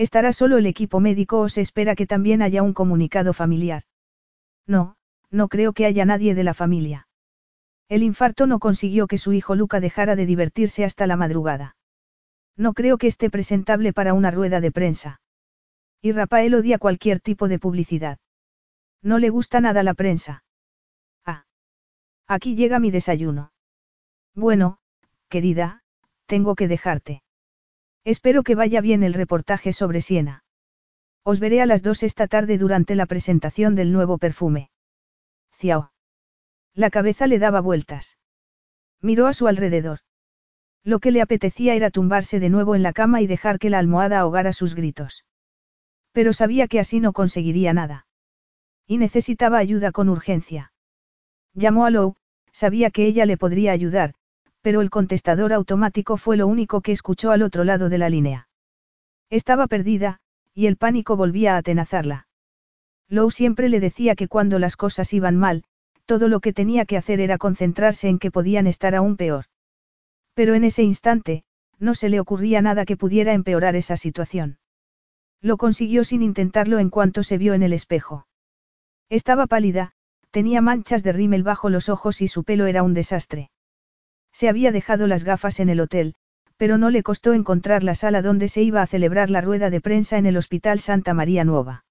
¿Estará 0.00 0.32
solo 0.32 0.56
el 0.56 0.64
equipo 0.64 0.98
médico 0.98 1.40
o 1.40 1.50
se 1.50 1.60
espera 1.60 1.94
que 1.94 2.06
también 2.06 2.40
haya 2.40 2.62
un 2.62 2.72
comunicado 2.72 3.34
familiar? 3.34 3.82
No, 4.66 4.96
no 5.30 5.48
creo 5.48 5.74
que 5.74 5.84
haya 5.84 6.06
nadie 6.06 6.34
de 6.34 6.42
la 6.42 6.54
familia. 6.54 7.06
El 7.86 8.02
infarto 8.02 8.46
no 8.46 8.60
consiguió 8.60 9.06
que 9.06 9.18
su 9.18 9.34
hijo 9.34 9.54
Luca 9.54 9.78
dejara 9.78 10.16
de 10.16 10.24
divertirse 10.24 10.86
hasta 10.86 11.06
la 11.06 11.16
madrugada. 11.16 11.76
No 12.56 12.72
creo 12.72 12.96
que 12.96 13.08
esté 13.08 13.28
presentable 13.28 13.92
para 13.92 14.14
una 14.14 14.30
rueda 14.30 14.62
de 14.62 14.72
prensa. 14.72 15.20
Y 16.00 16.12
Rafael 16.12 16.54
odia 16.54 16.78
cualquier 16.78 17.20
tipo 17.20 17.46
de 17.46 17.58
publicidad. 17.58 18.16
No 19.02 19.18
le 19.18 19.28
gusta 19.28 19.60
nada 19.60 19.82
la 19.82 19.92
prensa. 19.92 20.44
Ah. 21.26 21.44
Aquí 22.26 22.56
llega 22.56 22.78
mi 22.78 22.90
desayuno. 22.90 23.52
Bueno, 24.34 24.78
querida, 25.28 25.82
tengo 26.24 26.54
que 26.54 26.68
dejarte. 26.68 27.22
Espero 28.04 28.42
que 28.42 28.54
vaya 28.54 28.80
bien 28.80 29.02
el 29.02 29.14
reportaje 29.14 29.72
sobre 29.72 30.00
Siena. 30.00 30.44
Os 31.22 31.38
veré 31.38 31.60
a 31.60 31.66
las 31.66 31.82
dos 31.82 32.02
esta 32.02 32.26
tarde 32.26 32.56
durante 32.56 32.94
la 32.94 33.06
presentación 33.06 33.74
del 33.74 33.92
nuevo 33.92 34.18
perfume. 34.18 34.70
Ciao. 35.58 35.92
La 36.74 36.90
cabeza 36.90 37.26
le 37.26 37.38
daba 37.38 37.60
vueltas. 37.60 38.18
Miró 39.02 39.26
a 39.26 39.34
su 39.34 39.46
alrededor. 39.46 39.98
Lo 40.82 40.98
que 40.98 41.10
le 41.10 41.20
apetecía 41.20 41.74
era 41.74 41.90
tumbarse 41.90 42.40
de 42.40 42.48
nuevo 42.48 42.74
en 42.74 42.82
la 42.82 42.94
cama 42.94 43.20
y 43.20 43.26
dejar 43.26 43.58
que 43.58 43.68
la 43.68 43.78
almohada 43.78 44.20
ahogara 44.20 44.54
sus 44.54 44.74
gritos. 44.74 45.24
Pero 46.12 46.32
sabía 46.32 46.68
que 46.68 46.80
así 46.80 47.00
no 47.00 47.12
conseguiría 47.12 47.74
nada. 47.74 48.06
Y 48.86 48.96
necesitaba 48.96 49.58
ayuda 49.58 49.92
con 49.92 50.08
urgencia. 50.08 50.72
Llamó 51.52 51.84
a 51.84 51.90
Lou, 51.90 52.16
sabía 52.52 52.90
que 52.90 53.04
ella 53.06 53.26
le 53.26 53.36
podría 53.36 53.72
ayudar, 53.72 54.14
pero 54.62 54.80
el 54.80 54.90
contestador 54.90 55.52
automático 55.52 56.16
fue 56.16 56.36
lo 56.36 56.46
único 56.46 56.80
que 56.80 56.92
escuchó 56.92 57.30
al 57.30 57.42
otro 57.42 57.64
lado 57.64 57.88
de 57.88 57.98
la 57.98 58.10
línea. 58.10 58.48
Estaba 59.30 59.66
perdida, 59.66 60.18
y 60.54 60.66
el 60.66 60.76
pánico 60.76 61.16
volvía 61.16 61.54
a 61.54 61.58
atenazarla. 61.58 62.26
Lou 63.08 63.30
siempre 63.30 63.68
le 63.68 63.80
decía 63.80 64.14
que 64.14 64.28
cuando 64.28 64.58
las 64.58 64.76
cosas 64.76 65.12
iban 65.12 65.36
mal, 65.36 65.64
todo 66.06 66.28
lo 66.28 66.40
que 66.40 66.52
tenía 66.52 66.84
que 66.84 66.96
hacer 66.96 67.20
era 67.20 67.38
concentrarse 67.38 68.08
en 68.08 68.18
que 68.18 68.30
podían 68.30 68.66
estar 68.66 68.94
aún 68.94 69.16
peor. 69.16 69.44
Pero 70.34 70.54
en 70.54 70.64
ese 70.64 70.82
instante, 70.82 71.44
no 71.78 71.94
se 71.94 72.08
le 72.08 72.20
ocurría 72.20 72.60
nada 72.62 72.84
que 72.84 72.96
pudiera 72.96 73.32
empeorar 73.32 73.76
esa 73.76 73.96
situación. 73.96 74.58
Lo 75.40 75.56
consiguió 75.56 76.04
sin 76.04 76.22
intentarlo 76.22 76.78
en 76.78 76.90
cuanto 76.90 77.22
se 77.22 77.38
vio 77.38 77.54
en 77.54 77.62
el 77.62 77.72
espejo. 77.72 78.26
Estaba 79.08 79.46
pálida, 79.46 79.92
tenía 80.30 80.60
manchas 80.60 81.02
de 81.02 81.12
rímel 81.12 81.42
bajo 81.42 81.70
los 81.70 81.88
ojos 81.88 82.20
y 82.22 82.28
su 82.28 82.44
pelo 82.44 82.66
era 82.66 82.82
un 82.82 82.94
desastre. 82.94 83.50
Se 84.40 84.48
había 84.48 84.72
dejado 84.72 85.06
las 85.06 85.22
gafas 85.22 85.60
en 85.60 85.68
el 85.68 85.80
hotel, 85.80 86.14
pero 86.56 86.78
no 86.78 86.88
le 86.88 87.02
costó 87.02 87.34
encontrar 87.34 87.84
la 87.84 87.94
sala 87.94 88.22
donde 88.22 88.48
se 88.48 88.62
iba 88.62 88.80
a 88.80 88.86
celebrar 88.86 89.28
la 89.28 89.42
rueda 89.42 89.68
de 89.68 89.82
prensa 89.82 90.16
en 90.16 90.24
el 90.24 90.38
Hospital 90.38 90.80
Santa 90.80 91.12
María 91.12 91.44
Nueva. 91.44 91.84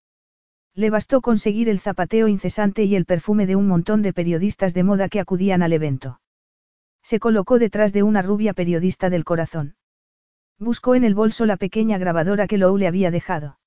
Le 0.73 0.89
bastó 0.89 1.21
conseguir 1.21 1.69
el 1.69 1.79
zapateo 1.79 2.27
incesante 2.27 2.85
y 2.85 2.95
el 2.95 3.05
perfume 3.05 3.45
de 3.45 3.55
un 3.55 3.67
montón 3.67 4.01
de 4.01 4.13
periodistas 4.13 4.73
de 4.73 4.81
moda 4.81 5.09
que 5.09 5.19
acudían 5.19 5.61
al 5.61 5.73
evento. 5.73 6.21
Se 7.03 7.19
colocó 7.19 7.59
detrás 7.59 7.93
de 7.93 8.01
una 8.01 8.23
rubia 8.23 8.53
periodista 8.53 9.11
del 9.11 9.25
corazón. 9.25 9.75
Buscó 10.57 10.95
en 10.95 11.03
el 11.03 11.13
bolso 11.13 11.45
la 11.45 11.55
pequeña 11.55 11.99
grabadora 11.99 12.47
que 12.47 12.57
Lou 12.57 12.77
le 12.77 12.87
había 12.87 13.11
dejado. 13.11 13.59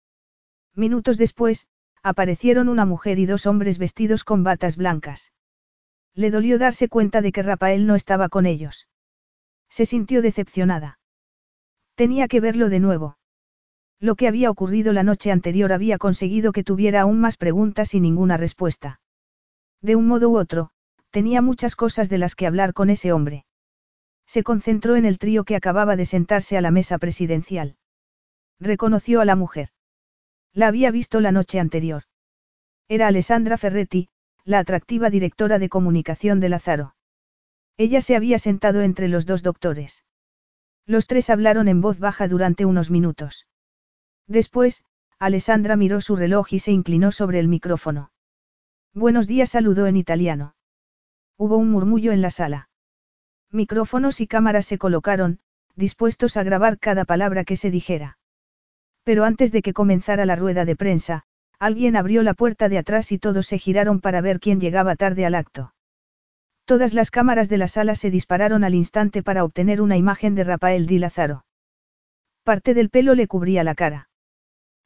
Minutos 0.75 1.19
después, 1.19 1.69
aparecieron 2.03 2.69
una 2.69 2.85
mujer 2.85 3.21
y 3.21 3.27
dos 3.27 3.47
hombres 3.47 3.79
vestidos 3.79 4.25
con 4.25 4.43
batas 4.43 4.77
blancas. 4.77 5.31
Le 6.15 6.31
dolió 6.31 6.59
darse 6.59 6.89
cuenta 6.89 7.23
de 7.23 7.33
que 7.33 7.43
Rafael 7.43 7.87
no 7.87 7.95
estaba 7.95 8.29
con 8.29 8.47
ellos. 8.47 8.89
Se 9.69 9.87
sintió 9.87 10.21
decepcionada. 10.23 10.99
Tenía 11.95 12.29
que 12.29 12.41
verlo 12.41 12.69
de 12.69 12.81
nuevo. 12.81 13.19
Lo 13.99 14.17
que 14.17 14.29
había 14.29 14.51
ocurrido 14.51 14.93
la 14.93 15.05
noche 15.05 15.31
anterior 15.31 15.73
había 15.73 15.97
conseguido 15.97 16.53
que 16.53 16.65
tuviera 16.65 17.03
aún 17.03 17.21
más 17.21 17.37
preguntas 17.37 17.95
y 17.95 18.01
ninguna 18.01 18.37
respuesta. 18.37 19.01
De 19.81 19.97
un 19.97 20.07
modo 20.07 20.31
u 20.31 20.37
otro, 20.37 20.71
tenía 21.11 21.41
muchas 21.41 21.77
cosas 21.77 22.09
de 22.09 22.19
las 22.19 22.35
que 22.35 22.47
hablar 22.47 22.73
con 22.73 22.91
ese 22.91 23.13
hombre. 23.13 23.47
Se 24.27 24.43
concentró 24.43 24.97
en 24.97 25.05
el 25.05 25.19
trío 25.19 25.45
que 25.45 25.57
acababa 25.57 25.97
de 25.97 26.07
sentarse 26.07 26.57
a 26.57 26.61
la 26.61 26.71
mesa 26.71 26.99
presidencial. 26.99 27.77
Reconoció 28.59 29.21
a 29.21 29.25
la 29.25 29.37
mujer. 29.37 29.69
La 30.53 30.69
había 30.69 30.91
visto 30.91 31.21
la 31.21 31.33
noche 31.33 31.59
anterior. 31.61 32.05
Era 32.89 33.09
Alessandra 33.09 33.57
Ferretti, 33.57 34.09
la 34.45 34.59
atractiva 34.59 35.11
directora 35.11 35.59
de 35.59 35.69
comunicación 35.69 36.41
de 36.41 36.49
Lázaro. 36.49 36.95
Ella 37.77 38.01
se 38.01 38.17
había 38.17 38.39
sentado 38.39 38.83
entre 38.83 39.09
los 39.09 39.27
dos 39.27 39.43
doctores. 39.43 40.05
Los 40.87 41.07
tres 41.07 41.31
hablaron 41.31 41.69
en 41.69 41.81
voz 41.81 41.99
baja 41.99 42.29
durante 42.29 42.65
unos 42.65 42.91
minutos. 42.91 43.47
Después, 44.27 44.85
Alessandra 45.19 45.77
miró 45.77 46.01
su 46.01 46.17
reloj 46.17 46.53
y 46.53 46.59
se 46.59 46.73
inclinó 46.73 47.13
sobre 47.13 47.39
el 47.39 47.49
micrófono. 47.49 48.11
Buenos 48.93 49.27
días 49.27 49.51
saludó 49.51 49.87
en 49.87 49.97
italiano. 49.97 50.55
Hubo 51.37 51.57
un 51.57 51.71
murmullo 51.71 52.13
en 52.13 52.23
la 52.23 52.31
sala. 52.31 52.69
Micrófonos 53.51 54.21
y 54.21 54.27
cámaras 54.27 54.67
se 54.67 54.79
colocaron, 54.79 55.39
dispuestos 55.77 56.37
a 56.37 56.43
grabar 56.43 56.79
cada 56.79 57.05
palabra 57.05 57.45
que 57.45 57.57
se 57.57 57.71
dijera. 57.71 58.19
Pero 59.05 59.25
antes 59.25 59.53
de 59.53 59.63
que 59.63 59.73
comenzara 59.73 60.27
la 60.27 60.37
rueda 60.37 60.65
de 60.65 60.77
prensa, 60.77 61.25
alguien 61.63 61.95
abrió 61.95 62.25
la 62.25 62.35
puerta 62.35 62.69
de 62.69 62.77
atrás 62.77 63.13
y 63.13 63.19
todos 63.19 63.47
se 63.47 63.57
giraron 63.57 64.01
para 64.01 64.21
ver 64.21 64.41
quién 64.41 64.61
llegaba 64.61 64.97
tarde 64.97 65.25
al 65.25 65.37
acto. 65.37 65.73
Todas 66.65 66.93
las 66.93 67.13
cámaras 67.13 67.49
de 67.49 67.57
la 67.57 67.69
sala 67.69 67.95
se 67.95 68.11
dispararon 68.11 68.65
al 68.65 68.75
instante 68.75 69.23
para 69.23 69.45
obtener 69.45 69.81
una 69.81 69.97
imagen 69.97 70.35
de 70.35 70.43
Rafael 70.43 70.87
Di 70.87 70.99
Lázaro. 70.99 71.45
Parte 72.43 72.75
del 72.75 72.91
pelo 72.91 73.15
le 73.15 73.29
cubría 73.29 73.63
la 73.63 73.77
cara. 73.77 74.09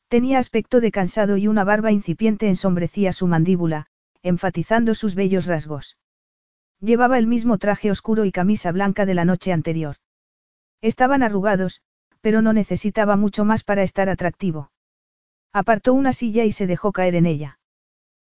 Tenía 0.09 0.39
aspecto 0.39 0.83
de 0.83 0.91
cansado 0.91 1.39
y 1.39 1.49
una 1.49 1.65
barba 1.65 1.93
incipiente 1.93 2.47
ensombrecía 2.47 3.15
su 3.15 3.27
mandíbula, 3.27 3.87
enfatizando 4.23 4.95
sus 4.95 5.15
bellos 5.15 5.47
rasgos. 5.47 5.97
Llevaba 6.81 7.17
el 7.17 7.27
mismo 7.27 7.57
traje 7.57 7.91
oscuro 7.91 8.27
y 8.27 8.33
camisa 8.33 8.71
blanca 8.71 9.07
de 9.07 9.15
la 9.15 9.25
noche 9.25 9.51
anterior. 9.51 9.97
Estaban 10.83 11.23
arrugados, 11.23 11.81
pero 12.21 12.43
no 12.43 12.53
necesitaba 12.53 13.17
mucho 13.17 13.47
más 13.47 13.65
para 13.65 13.83
estar 13.83 14.11
atractivo. 14.11 14.73
Apartó 15.57 15.95
una 15.95 16.12
silla 16.12 16.45
y 16.45 16.53
se 16.53 16.66
dejó 16.66 16.92
caer 16.92 17.14
en 17.14 17.25
ella. 17.25 17.59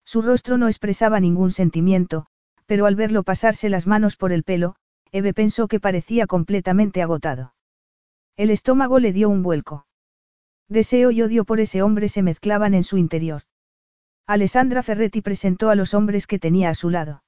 Su 0.04 0.24
rostro 0.24 0.58
no 0.58 0.66
expresaba 0.66 1.20
ningún 1.20 1.52
sentimiento, 1.52 2.26
pero 2.66 2.88
al 2.88 2.96
verlo 2.96 3.22
pasarse 3.22 3.70
las 3.70 3.86
manos 3.86 4.16
por 4.16 4.32
el 4.32 4.42
pelo, 4.42 4.76
Eve 5.12 5.32
pensó 5.32 5.68
que 5.68 5.80
parecía 5.80 6.26
completamente 6.26 7.04
agotado. 7.04 7.54
El 8.38 8.50
estómago 8.50 8.98
le 8.98 9.14
dio 9.14 9.30
un 9.30 9.44
vuelco. 9.44 9.86
Deseo 10.68 11.12
y 11.12 11.22
odio 11.22 11.46
por 11.46 11.60
ese 11.60 11.84
hombre 11.84 12.10
se 12.10 12.24
mezclaban 12.24 12.74
en 12.74 12.84
su 12.84 12.98
interior. 12.98 13.44
Alessandra 14.26 14.82
Ferretti 14.82 15.22
presentó 15.22 15.70
a 15.70 15.76
los 15.76 15.94
hombres 15.94 16.26
que 16.26 16.40
tenía 16.40 16.72
a 16.72 16.74
su 16.74 16.90
lado. 16.90 17.24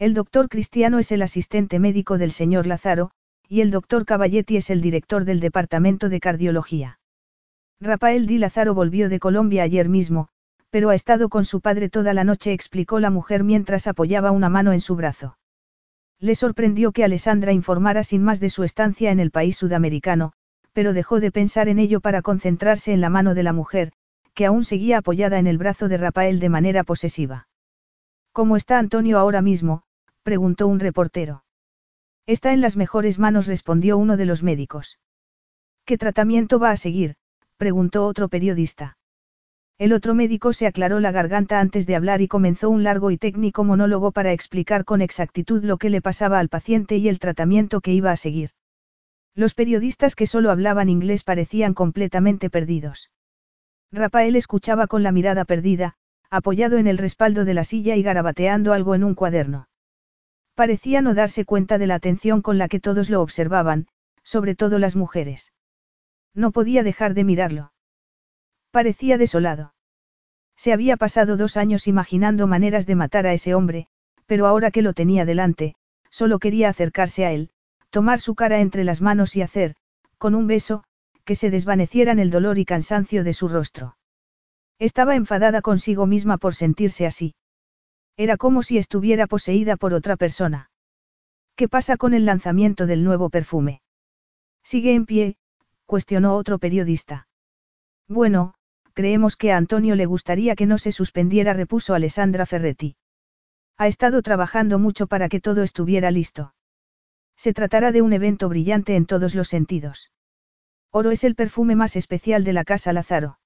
El 0.00 0.14
doctor 0.14 0.48
Cristiano 0.48 0.98
es 0.98 1.12
el 1.12 1.22
asistente 1.22 1.78
médico 1.78 2.18
del 2.18 2.32
señor 2.32 2.66
Lázaro, 2.66 3.12
y 3.48 3.60
el 3.60 3.70
doctor 3.70 4.06
Cavalletti 4.06 4.56
es 4.56 4.70
el 4.70 4.80
director 4.80 5.24
del 5.24 5.38
departamento 5.38 6.08
de 6.08 6.18
cardiología. 6.18 6.98
Rafael 7.80 8.26
Di 8.26 8.38
Lázaro 8.38 8.74
volvió 8.74 9.08
de 9.08 9.18
Colombia 9.18 9.62
ayer 9.62 9.88
mismo, 9.88 10.28
pero 10.70 10.90
ha 10.90 10.94
estado 10.94 11.28
con 11.28 11.44
su 11.44 11.60
padre 11.60 11.88
toda 11.88 12.14
la 12.14 12.24
noche, 12.24 12.52
explicó 12.52 13.00
la 13.00 13.10
mujer 13.10 13.44
mientras 13.44 13.86
apoyaba 13.86 14.30
una 14.30 14.48
mano 14.48 14.72
en 14.72 14.80
su 14.80 14.96
brazo. 14.96 15.38
Le 16.18 16.34
sorprendió 16.34 16.92
que 16.92 17.04
Alessandra 17.04 17.52
informara 17.52 18.02
sin 18.02 18.22
más 18.22 18.40
de 18.40 18.50
su 18.50 18.64
estancia 18.64 19.10
en 19.10 19.20
el 19.20 19.30
país 19.30 19.56
sudamericano, 19.56 20.32
pero 20.72 20.92
dejó 20.92 21.20
de 21.20 21.30
pensar 21.30 21.68
en 21.68 21.78
ello 21.78 22.00
para 22.00 22.22
concentrarse 22.22 22.92
en 22.92 23.00
la 23.00 23.10
mano 23.10 23.34
de 23.34 23.42
la 23.42 23.52
mujer, 23.52 23.92
que 24.34 24.46
aún 24.46 24.64
seguía 24.64 24.98
apoyada 24.98 25.38
en 25.38 25.46
el 25.46 25.58
brazo 25.58 25.88
de 25.88 25.96
Rafael 25.96 26.40
de 26.40 26.48
manera 26.48 26.82
posesiva. 26.82 27.46
¿Cómo 28.32 28.56
está 28.56 28.78
Antonio 28.78 29.18
ahora 29.18 29.42
mismo? 29.42 29.82
preguntó 30.24 30.66
un 30.66 30.80
reportero. 30.80 31.44
Está 32.26 32.52
en 32.52 32.60
las 32.60 32.76
mejores 32.76 33.18
manos, 33.18 33.46
respondió 33.46 33.96
uno 33.98 34.16
de 34.16 34.24
los 34.24 34.42
médicos. 34.42 34.98
¿Qué 35.84 35.98
tratamiento 35.98 36.58
va 36.58 36.70
a 36.70 36.76
seguir? 36.76 37.16
Preguntó 37.56 38.06
otro 38.06 38.28
periodista. 38.28 38.96
El 39.76 39.92
otro 39.92 40.14
médico 40.14 40.52
se 40.52 40.66
aclaró 40.66 41.00
la 41.00 41.10
garganta 41.10 41.58
antes 41.60 41.86
de 41.86 41.96
hablar 41.96 42.20
y 42.20 42.28
comenzó 42.28 42.70
un 42.70 42.84
largo 42.84 43.10
y 43.10 43.18
técnico 43.18 43.64
monólogo 43.64 44.12
para 44.12 44.32
explicar 44.32 44.84
con 44.84 45.02
exactitud 45.02 45.64
lo 45.64 45.78
que 45.78 45.90
le 45.90 46.00
pasaba 46.00 46.38
al 46.38 46.48
paciente 46.48 46.96
y 46.96 47.08
el 47.08 47.18
tratamiento 47.18 47.80
que 47.80 47.92
iba 47.92 48.12
a 48.12 48.16
seguir. 48.16 48.50
Los 49.34 49.54
periodistas 49.54 50.14
que 50.14 50.28
solo 50.28 50.52
hablaban 50.52 50.88
inglés 50.88 51.24
parecían 51.24 51.74
completamente 51.74 52.50
perdidos. 52.50 53.10
Rafael 53.90 54.36
escuchaba 54.36 54.86
con 54.86 55.02
la 55.02 55.10
mirada 55.10 55.44
perdida, 55.44 55.94
apoyado 56.30 56.78
en 56.78 56.86
el 56.86 56.98
respaldo 56.98 57.44
de 57.44 57.54
la 57.54 57.64
silla 57.64 57.96
y 57.96 58.02
garabateando 58.02 58.72
algo 58.72 58.94
en 58.94 59.04
un 59.04 59.14
cuaderno. 59.14 59.68
Parecía 60.54 61.00
no 61.00 61.14
darse 61.14 61.44
cuenta 61.44 61.78
de 61.78 61.88
la 61.88 61.96
atención 61.96 62.42
con 62.42 62.58
la 62.58 62.68
que 62.68 62.80
todos 62.80 63.10
lo 63.10 63.20
observaban, 63.22 63.88
sobre 64.22 64.54
todo 64.54 64.78
las 64.78 64.94
mujeres. 64.94 65.53
No 66.34 66.50
podía 66.50 66.82
dejar 66.82 67.14
de 67.14 67.24
mirarlo. 67.24 67.72
Parecía 68.70 69.18
desolado. 69.18 69.74
Se 70.56 70.72
había 70.72 70.96
pasado 70.96 71.36
dos 71.36 71.56
años 71.56 71.86
imaginando 71.86 72.46
maneras 72.46 72.86
de 72.86 72.96
matar 72.96 73.26
a 73.26 73.32
ese 73.32 73.54
hombre, 73.54 73.86
pero 74.26 74.46
ahora 74.46 74.70
que 74.70 74.82
lo 74.82 74.92
tenía 74.92 75.24
delante, 75.24 75.74
solo 76.10 76.38
quería 76.38 76.68
acercarse 76.68 77.24
a 77.24 77.32
él, 77.32 77.50
tomar 77.90 78.20
su 78.20 78.34
cara 78.34 78.60
entre 78.60 78.84
las 78.84 79.00
manos 79.00 79.36
y 79.36 79.42
hacer, 79.42 79.76
con 80.18 80.34
un 80.34 80.46
beso, 80.46 80.84
que 81.24 81.36
se 81.36 81.50
desvanecieran 81.50 82.18
el 82.18 82.30
dolor 82.30 82.58
y 82.58 82.64
cansancio 82.64 83.24
de 83.24 83.32
su 83.32 83.48
rostro. 83.48 83.96
Estaba 84.78 85.14
enfadada 85.14 85.62
consigo 85.62 86.06
misma 86.06 86.36
por 86.38 86.54
sentirse 86.54 87.06
así. 87.06 87.34
Era 88.16 88.36
como 88.36 88.62
si 88.62 88.78
estuviera 88.78 89.26
poseída 89.26 89.76
por 89.76 89.94
otra 89.94 90.16
persona. 90.16 90.70
¿Qué 91.56 91.68
pasa 91.68 91.96
con 91.96 92.14
el 92.14 92.26
lanzamiento 92.26 92.86
del 92.86 93.04
nuevo 93.04 93.30
perfume? 93.30 93.82
¿Sigue 94.62 94.94
en 94.94 95.06
pie? 95.06 95.36
Cuestionó 95.86 96.36
otro 96.36 96.58
periodista. 96.58 97.28
Bueno, 98.08 98.54
creemos 98.92 99.36
que 99.36 99.52
a 99.52 99.56
Antonio 99.56 99.94
le 99.96 100.06
gustaría 100.06 100.56
que 100.56 100.66
no 100.66 100.78
se 100.78 100.92
suspendiera, 100.92 101.52
repuso 101.52 101.94
Alessandra 101.94 102.46
Ferretti. 102.46 102.96
Ha 103.76 103.88
estado 103.88 104.22
trabajando 104.22 104.78
mucho 104.78 105.06
para 105.06 105.28
que 105.28 105.40
todo 105.40 105.62
estuviera 105.62 106.10
listo. 106.10 106.54
Se 107.36 107.52
tratará 107.52 107.90
de 107.90 108.02
un 108.02 108.12
evento 108.12 108.48
brillante 108.48 108.94
en 108.94 109.06
todos 109.06 109.34
los 109.34 109.48
sentidos. 109.48 110.12
Oro 110.90 111.10
es 111.10 111.24
el 111.24 111.34
perfume 111.34 111.74
más 111.74 111.96
especial 111.96 112.44
de 112.44 112.52
la 112.52 112.64
Casa 112.64 112.92
Lázaro. 112.92 113.38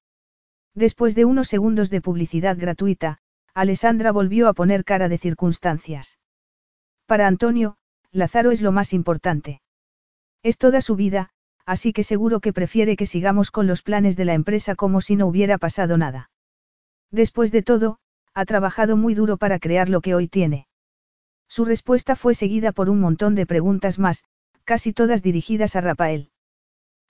Después 0.74 1.14
de 1.14 1.24
unos 1.24 1.48
segundos 1.48 1.88
de 1.88 2.02
publicidad 2.02 2.58
gratuita, 2.58 3.18
Alessandra 3.54 4.12
volvió 4.12 4.48
a 4.48 4.52
poner 4.52 4.84
cara 4.84 5.08
de 5.08 5.16
circunstancias. 5.16 6.18
Para 7.06 7.26
Antonio, 7.26 7.78
Lázaro 8.12 8.50
es 8.50 8.60
lo 8.60 8.70
más 8.70 8.92
importante. 8.92 9.62
Es 10.42 10.58
toda 10.58 10.82
su 10.82 10.94
vida, 10.94 11.30
así 11.74 11.92
que 11.92 12.02
seguro 12.02 12.40
que 12.40 12.54
prefiere 12.54 12.96
que 12.96 13.04
sigamos 13.04 13.50
con 13.50 13.66
los 13.66 13.82
planes 13.82 14.16
de 14.16 14.24
la 14.24 14.32
empresa 14.32 14.74
como 14.74 15.02
si 15.02 15.16
no 15.16 15.26
hubiera 15.26 15.58
pasado 15.58 15.98
nada. 15.98 16.30
Después 17.10 17.52
de 17.52 17.62
todo, 17.62 17.98
Ha 18.34 18.44
trabajado 18.44 18.96
muy 18.96 19.14
duro 19.14 19.36
para 19.36 19.58
crear 19.58 19.88
lo 19.88 20.00
que 20.00 20.14
hoy 20.14 20.28
tiene. 20.28 20.68
Su 21.48 21.64
respuesta 21.64 22.14
fue 22.14 22.34
seguida 22.34 22.70
por 22.70 22.88
un 22.88 23.00
montón 23.00 23.34
de 23.34 23.46
preguntas 23.46 23.98
más, 23.98 24.22
casi 24.62 24.92
todas 24.92 25.24
dirigidas 25.24 25.74
a 25.74 25.80
Rafael. 25.80 26.30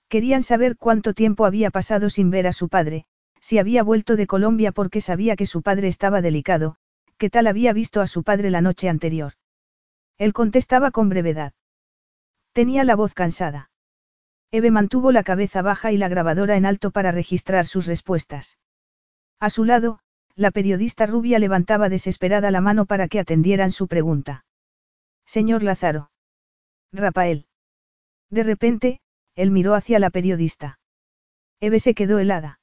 Querían 0.07 0.41
saber 0.41 0.75
cuánto 0.75 1.13
tiempo 1.13 1.45
había 1.45 1.69
pasado 1.69 2.09
sin 2.09 2.31
ver 2.31 2.47
a 2.47 2.51
su 2.51 2.67
padre, 2.67 3.05
si 3.41 3.59
había 3.59 3.83
vuelto 3.83 4.15
de 4.15 4.25
Colombia 4.25 4.71
porque 4.71 5.01
sabía 5.01 5.35
que 5.35 5.45
su 5.45 5.61
padre 5.61 5.87
estaba 5.87 6.21
delicado, 6.21 6.77
qué 7.19 7.29
tal 7.29 7.45
había 7.45 7.73
visto 7.73 8.01
a 8.01 8.07
su 8.07 8.23
padre 8.23 8.49
la 8.49 8.61
noche 8.61 8.89
anterior. 8.89 9.33
Él 10.17 10.33
contestaba 10.33 10.89
con 10.89 11.09
brevedad. 11.09 11.53
Tenía 12.53 12.83
la 12.83 12.95
voz 12.95 13.13
cansada. 13.13 13.68
Eve 14.51 14.71
mantuvo 14.71 15.11
la 15.11 15.23
cabeza 15.23 15.61
baja 15.61 15.91
y 15.91 15.97
la 15.97 16.07
grabadora 16.07 16.57
en 16.57 16.65
alto 16.65 16.91
para 16.91 17.11
registrar 17.11 17.65
sus 17.65 17.85
respuestas. 17.85 18.57
A 19.39 19.49
su 19.49 19.63
lado, 19.63 19.99
la 20.35 20.51
periodista 20.51 21.05
rubia 21.05 21.37
levantaba 21.37 21.89
desesperada 21.89 22.49
la 22.49 22.61
mano 22.61 22.85
para 22.85 23.07
que 23.07 23.19
atendieran 23.19 23.71
su 23.71 23.87
pregunta. 23.87 24.45
Señor 25.25 25.61
Lázaro. 25.61 26.11
Rafael. 26.91 27.45
De 28.31 28.43
repente, 28.43 29.01
él 29.35 29.51
miró 29.51 29.75
hacia 29.75 29.99
la 29.99 30.09
periodista. 30.09 30.79
Eve 31.59 31.79
se 31.79 31.93
quedó 31.93 32.19
helada. 32.19 32.59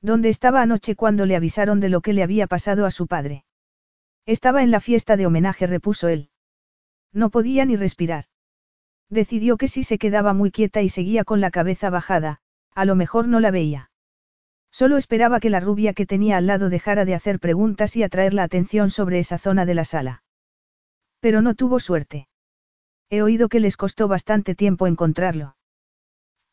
¿Dónde 0.00 0.28
estaba 0.28 0.62
anoche 0.62 0.94
cuando 0.94 1.26
le 1.26 1.36
avisaron 1.36 1.80
de 1.80 1.88
lo 1.88 2.00
que 2.00 2.12
le 2.12 2.22
había 2.22 2.46
pasado 2.46 2.86
a 2.86 2.90
su 2.90 3.06
padre? 3.06 3.44
Estaba 4.26 4.62
en 4.62 4.70
la 4.70 4.80
fiesta 4.80 5.16
de 5.16 5.26
homenaje, 5.26 5.66
repuso 5.66 6.08
él. 6.08 6.30
No 7.12 7.30
podía 7.30 7.64
ni 7.64 7.76
respirar. 7.76 8.26
Decidió 9.10 9.56
que 9.56 9.68
si 9.68 9.82
se 9.82 9.98
quedaba 9.98 10.32
muy 10.32 10.52
quieta 10.52 10.82
y 10.82 10.88
seguía 10.88 11.24
con 11.24 11.40
la 11.40 11.50
cabeza 11.50 11.90
bajada, 11.90 12.40
a 12.74 12.84
lo 12.84 12.94
mejor 12.94 13.26
no 13.26 13.40
la 13.40 13.50
veía. 13.50 13.90
Solo 14.70 14.96
esperaba 14.96 15.40
que 15.40 15.50
la 15.50 15.58
rubia 15.58 15.94
que 15.94 16.06
tenía 16.06 16.36
al 16.36 16.46
lado 16.46 16.70
dejara 16.70 17.04
de 17.04 17.14
hacer 17.14 17.40
preguntas 17.40 17.96
y 17.96 18.04
atraer 18.04 18.34
la 18.34 18.44
atención 18.44 18.88
sobre 18.88 19.18
esa 19.18 19.36
zona 19.36 19.66
de 19.66 19.74
la 19.74 19.84
sala. 19.84 20.22
Pero 21.18 21.42
no 21.42 21.54
tuvo 21.54 21.80
suerte. 21.80 22.28
He 23.10 23.22
oído 23.22 23.48
que 23.48 23.58
les 23.58 23.76
costó 23.76 24.06
bastante 24.06 24.54
tiempo 24.54 24.86
encontrarlo. 24.86 25.56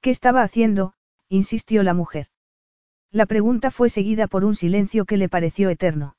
¿Qué 0.02 0.10
estaba 0.10 0.42
haciendo? 0.42 0.94
insistió 1.30 1.84
la 1.84 1.94
mujer. 1.94 2.28
La 3.12 3.28
pregunta 3.28 3.70
fue 3.70 3.90
seguida 3.90 4.28
por 4.28 4.44
un 4.44 4.56
silencio 4.56 5.06
que 5.06 5.18
le 5.18 5.30
pareció 5.30 5.70
eterno. 5.70 6.16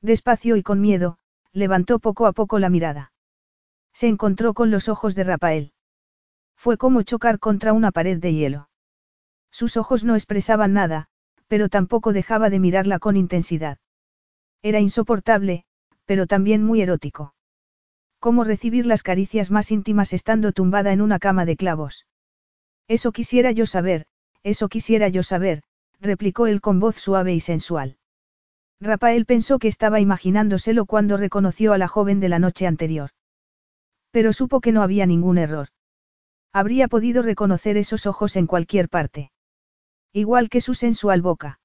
Despacio 0.00 0.56
y 0.56 0.62
con 0.62 0.80
miedo, 0.80 1.18
levantó 1.52 1.98
poco 1.98 2.26
a 2.26 2.32
poco 2.32 2.58
la 2.58 2.70
mirada. 2.70 3.12
Se 3.92 4.08
encontró 4.08 4.54
con 4.54 4.70
los 4.70 4.88
ojos 4.88 5.14
de 5.14 5.24
Rafael. 5.24 5.72
Fue 6.56 6.76
como 6.76 7.02
chocar 7.02 7.38
contra 7.38 7.72
una 7.72 7.90
pared 7.90 8.18
de 8.18 8.34
hielo. 8.34 8.68
Sus 9.50 9.76
ojos 9.76 10.04
no 10.04 10.14
expresaban 10.14 10.72
nada, 10.72 11.08
pero 11.48 11.68
tampoco 11.68 12.12
dejaba 12.12 12.50
de 12.50 12.60
mirarla 12.60 12.98
con 12.98 13.16
intensidad. 13.16 13.78
Era 14.62 14.80
insoportable, 14.80 15.64
pero 16.04 16.26
también 16.26 16.62
muy 16.62 16.82
erótico. 16.82 17.34
¿Cómo 18.18 18.44
recibir 18.44 18.84
las 18.84 19.02
caricias 19.02 19.50
más 19.50 19.70
íntimas 19.70 20.12
estando 20.12 20.52
tumbada 20.52 20.92
en 20.92 21.00
una 21.00 21.18
cama 21.18 21.46
de 21.46 21.56
clavos? 21.56 22.06
Eso 22.86 23.12
quisiera 23.12 23.52
yo 23.52 23.66
saber, 23.66 24.06
eso 24.42 24.68
quisiera 24.68 25.08
yo 25.08 25.22
saber, 25.22 25.62
replicó 26.00 26.46
él 26.46 26.60
con 26.60 26.80
voz 26.80 26.96
suave 26.96 27.32
y 27.32 27.40
sensual. 27.40 27.96
Rafael 28.80 29.26
pensó 29.26 29.58
que 29.58 29.68
estaba 29.68 30.00
imaginándoselo 30.00 30.86
cuando 30.86 31.16
reconoció 31.16 31.72
a 31.72 31.78
la 31.78 31.88
joven 31.88 32.20
de 32.20 32.28
la 32.28 32.38
noche 32.38 32.66
anterior. 32.66 33.10
Pero 34.10 34.32
supo 34.32 34.60
que 34.60 34.72
no 34.72 34.82
había 34.82 35.06
ningún 35.06 35.38
error. 35.38 35.68
Habría 36.52 36.88
podido 36.88 37.22
reconocer 37.22 37.76
esos 37.76 38.06
ojos 38.06 38.36
en 38.36 38.46
cualquier 38.46 38.88
parte. 38.88 39.30
Igual 40.12 40.48
que 40.48 40.60
su 40.60 40.74
sensual 40.74 41.22
boca. 41.22 41.60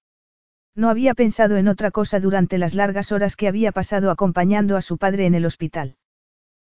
No 0.76 0.90
había 0.90 1.14
pensado 1.14 1.58
en 1.58 1.68
otra 1.68 1.90
cosa 1.90 2.20
durante 2.20 2.58
las 2.58 2.76
largas 2.76 3.12
horas 3.12 3.36
que 3.36 3.48
había 3.48 3.72
pasado 3.72 4.12
acompañando 4.12 4.78
a 4.78 4.82
su 4.82 4.98
padre 4.98 5.26
en 5.26 5.34
el 5.34 5.46
hospital. 5.46 5.98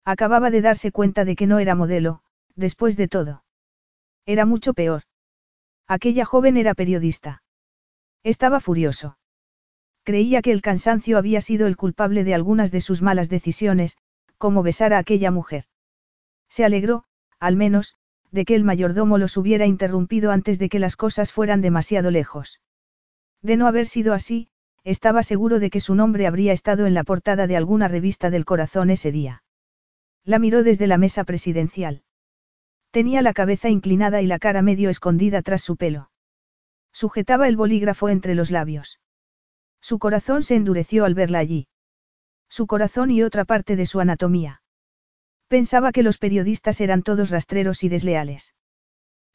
Acababa 0.04 0.50
de 0.50 0.62
darse 0.62 0.90
cuenta 0.90 1.24
de 1.24 1.36
que 1.36 1.46
no 1.46 1.58
era 1.58 1.74
modelo, 1.74 2.22
después 2.56 2.96
de 2.96 3.08
todo. 3.08 3.44
Era 4.26 4.46
mucho 4.46 4.74
peor. 4.74 5.02
Aquella 5.86 6.24
joven 6.24 6.56
era 6.56 6.74
periodista. 6.74 7.42
Estaba 8.22 8.60
furioso. 8.60 9.18
Creía 10.02 10.40
que 10.40 10.52
el 10.52 10.62
cansancio 10.62 11.18
había 11.18 11.40
sido 11.40 11.66
el 11.66 11.76
culpable 11.76 12.24
de 12.24 12.34
algunas 12.34 12.70
de 12.70 12.80
sus 12.80 13.02
malas 13.02 13.28
decisiones, 13.28 13.98
como 14.40 14.62
besar 14.62 14.94
a 14.94 14.98
aquella 14.98 15.30
mujer. 15.30 15.64
Se 16.48 16.64
alegró, 16.64 17.04
al 17.38 17.56
menos, 17.56 17.94
de 18.32 18.46
que 18.46 18.54
el 18.54 18.64
mayordomo 18.64 19.18
los 19.18 19.36
hubiera 19.36 19.66
interrumpido 19.66 20.32
antes 20.32 20.58
de 20.58 20.70
que 20.70 20.78
las 20.78 20.96
cosas 20.96 21.30
fueran 21.30 21.60
demasiado 21.60 22.10
lejos. 22.10 22.62
De 23.42 23.58
no 23.58 23.66
haber 23.66 23.86
sido 23.86 24.14
así, 24.14 24.48
estaba 24.82 25.22
seguro 25.22 25.58
de 25.58 25.68
que 25.68 25.80
su 25.80 25.94
nombre 25.94 26.26
habría 26.26 26.54
estado 26.54 26.86
en 26.86 26.94
la 26.94 27.04
portada 27.04 27.46
de 27.46 27.58
alguna 27.58 27.86
revista 27.86 28.30
del 28.30 28.46
corazón 28.46 28.88
ese 28.88 29.12
día. 29.12 29.42
La 30.24 30.38
miró 30.38 30.62
desde 30.62 30.86
la 30.86 30.96
mesa 30.96 31.24
presidencial. 31.24 32.02
Tenía 32.90 33.20
la 33.20 33.34
cabeza 33.34 33.68
inclinada 33.68 34.22
y 34.22 34.26
la 34.26 34.38
cara 34.38 34.62
medio 34.62 34.88
escondida 34.88 35.42
tras 35.42 35.60
su 35.60 35.76
pelo. 35.76 36.10
Sujetaba 36.92 37.46
el 37.46 37.58
bolígrafo 37.58 38.08
entre 38.08 38.34
los 38.34 38.50
labios. 38.50 39.00
Su 39.82 39.98
corazón 39.98 40.42
se 40.42 40.54
endureció 40.54 41.04
al 41.04 41.14
verla 41.14 41.40
allí. 41.40 41.68
Su 42.50 42.66
corazón 42.66 43.10
y 43.10 43.22
otra 43.22 43.44
parte 43.44 43.76
de 43.76 43.86
su 43.86 44.00
anatomía. 44.00 44.60
Pensaba 45.48 45.92
que 45.92 46.02
los 46.02 46.18
periodistas 46.18 46.80
eran 46.80 47.02
todos 47.02 47.30
rastreros 47.30 47.84
y 47.84 47.88
desleales. 47.88 48.54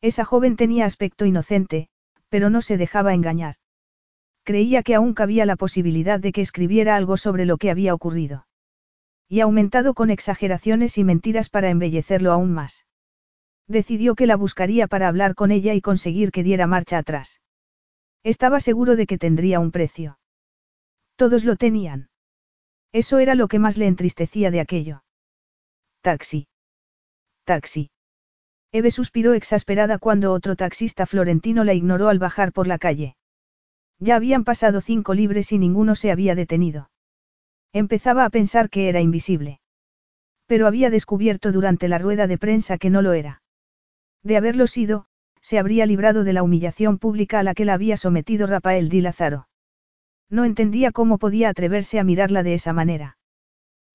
Esa 0.01 0.25
joven 0.25 0.57
tenía 0.57 0.85
aspecto 0.85 1.25
inocente, 1.25 1.87
pero 2.29 2.49
no 2.49 2.61
se 2.61 2.77
dejaba 2.77 3.13
engañar. 3.13 3.55
Creía 4.43 4.83
que 4.83 4.95
aún 4.95 5.13
cabía 5.13 5.45
la 5.45 5.55
posibilidad 5.55 6.19
de 6.19 6.33
que 6.33 6.41
escribiera 6.41 6.95
algo 6.95 7.17
sobre 7.17 7.45
lo 7.45 7.57
que 7.57 7.71
había 7.71 7.93
ocurrido. 7.93 8.45
Y 9.27 9.39
aumentado 9.39 9.93
con 9.93 10.11
exageraciones 10.11 10.97
y 10.97 11.03
mentiras 11.03 11.49
para 11.49 11.69
embellecerlo 11.69 12.31
aún 12.31 12.53
más. 12.53 12.85
Decidió 13.67 14.13
que 14.13 14.27
la 14.27 14.35
buscaría 14.35 14.87
para 14.87 15.07
hablar 15.07 15.33
con 15.33 15.51
ella 15.51 15.73
y 15.73 15.81
conseguir 15.81 16.31
que 16.31 16.43
diera 16.43 16.67
marcha 16.67 16.97
atrás. 16.97 17.41
Estaba 18.23 18.59
seguro 18.59 18.95
de 18.95 19.07
que 19.07 19.17
tendría 19.17 19.59
un 19.59 19.71
precio. 19.71 20.19
Todos 21.15 21.45
lo 21.45 21.55
tenían. 21.55 22.09
Eso 22.95 23.19
era 23.19 23.35
lo 23.35 23.49
que 23.49 23.59
más 23.59 23.77
le 23.77 23.87
entristecía 23.87 24.51
de 24.51 24.61
aquello. 24.61 25.03
Taxi. 25.99 26.47
Taxi. 27.43 27.89
Eve 28.71 28.89
suspiró 28.89 29.33
exasperada 29.33 29.97
cuando 29.97 30.31
otro 30.31 30.55
taxista 30.55 31.05
florentino 31.05 31.65
la 31.65 31.73
ignoró 31.73 32.07
al 32.07 32.19
bajar 32.19 32.53
por 32.53 32.67
la 32.67 32.77
calle. 32.77 33.17
Ya 33.99 34.15
habían 34.15 34.45
pasado 34.45 34.79
cinco 34.79 35.13
libres 35.13 35.51
y 35.51 35.57
ninguno 35.57 35.95
se 35.95 36.09
había 36.09 36.35
detenido. 36.35 36.89
Empezaba 37.73 38.23
a 38.23 38.29
pensar 38.29 38.69
que 38.69 38.87
era 38.87 39.01
invisible. 39.01 39.59
Pero 40.45 40.65
había 40.65 40.89
descubierto 40.89 41.51
durante 41.51 41.89
la 41.89 41.97
rueda 41.97 42.27
de 42.27 42.37
prensa 42.37 42.77
que 42.77 42.89
no 42.89 43.01
lo 43.01 43.11
era. 43.11 43.41
De 44.23 44.37
haberlo 44.37 44.67
sido, 44.67 45.07
se 45.41 45.59
habría 45.59 45.85
librado 45.85 46.23
de 46.23 46.31
la 46.31 46.43
humillación 46.43 46.97
pública 46.97 47.39
a 47.39 47.43
la 47.43 47.55
que 47.55 47.65
la 47.65 47.73
había 47.73 47.97
sometido 47.97 48.47
Rafael 48.47 48.87
Di 48.87 49.01
Lázaro. 49.01 49.49
No 50.29 50.45
entendía 50.45 50.91
cómo 50.91 51.17
podía 51.17 51.49
atreverse 51.49 51.99
a 51.99 52.03
mirarla 52.03 52.43
de 52.43 52.53
esa 52.53 52.73
manera. 52.73 53.17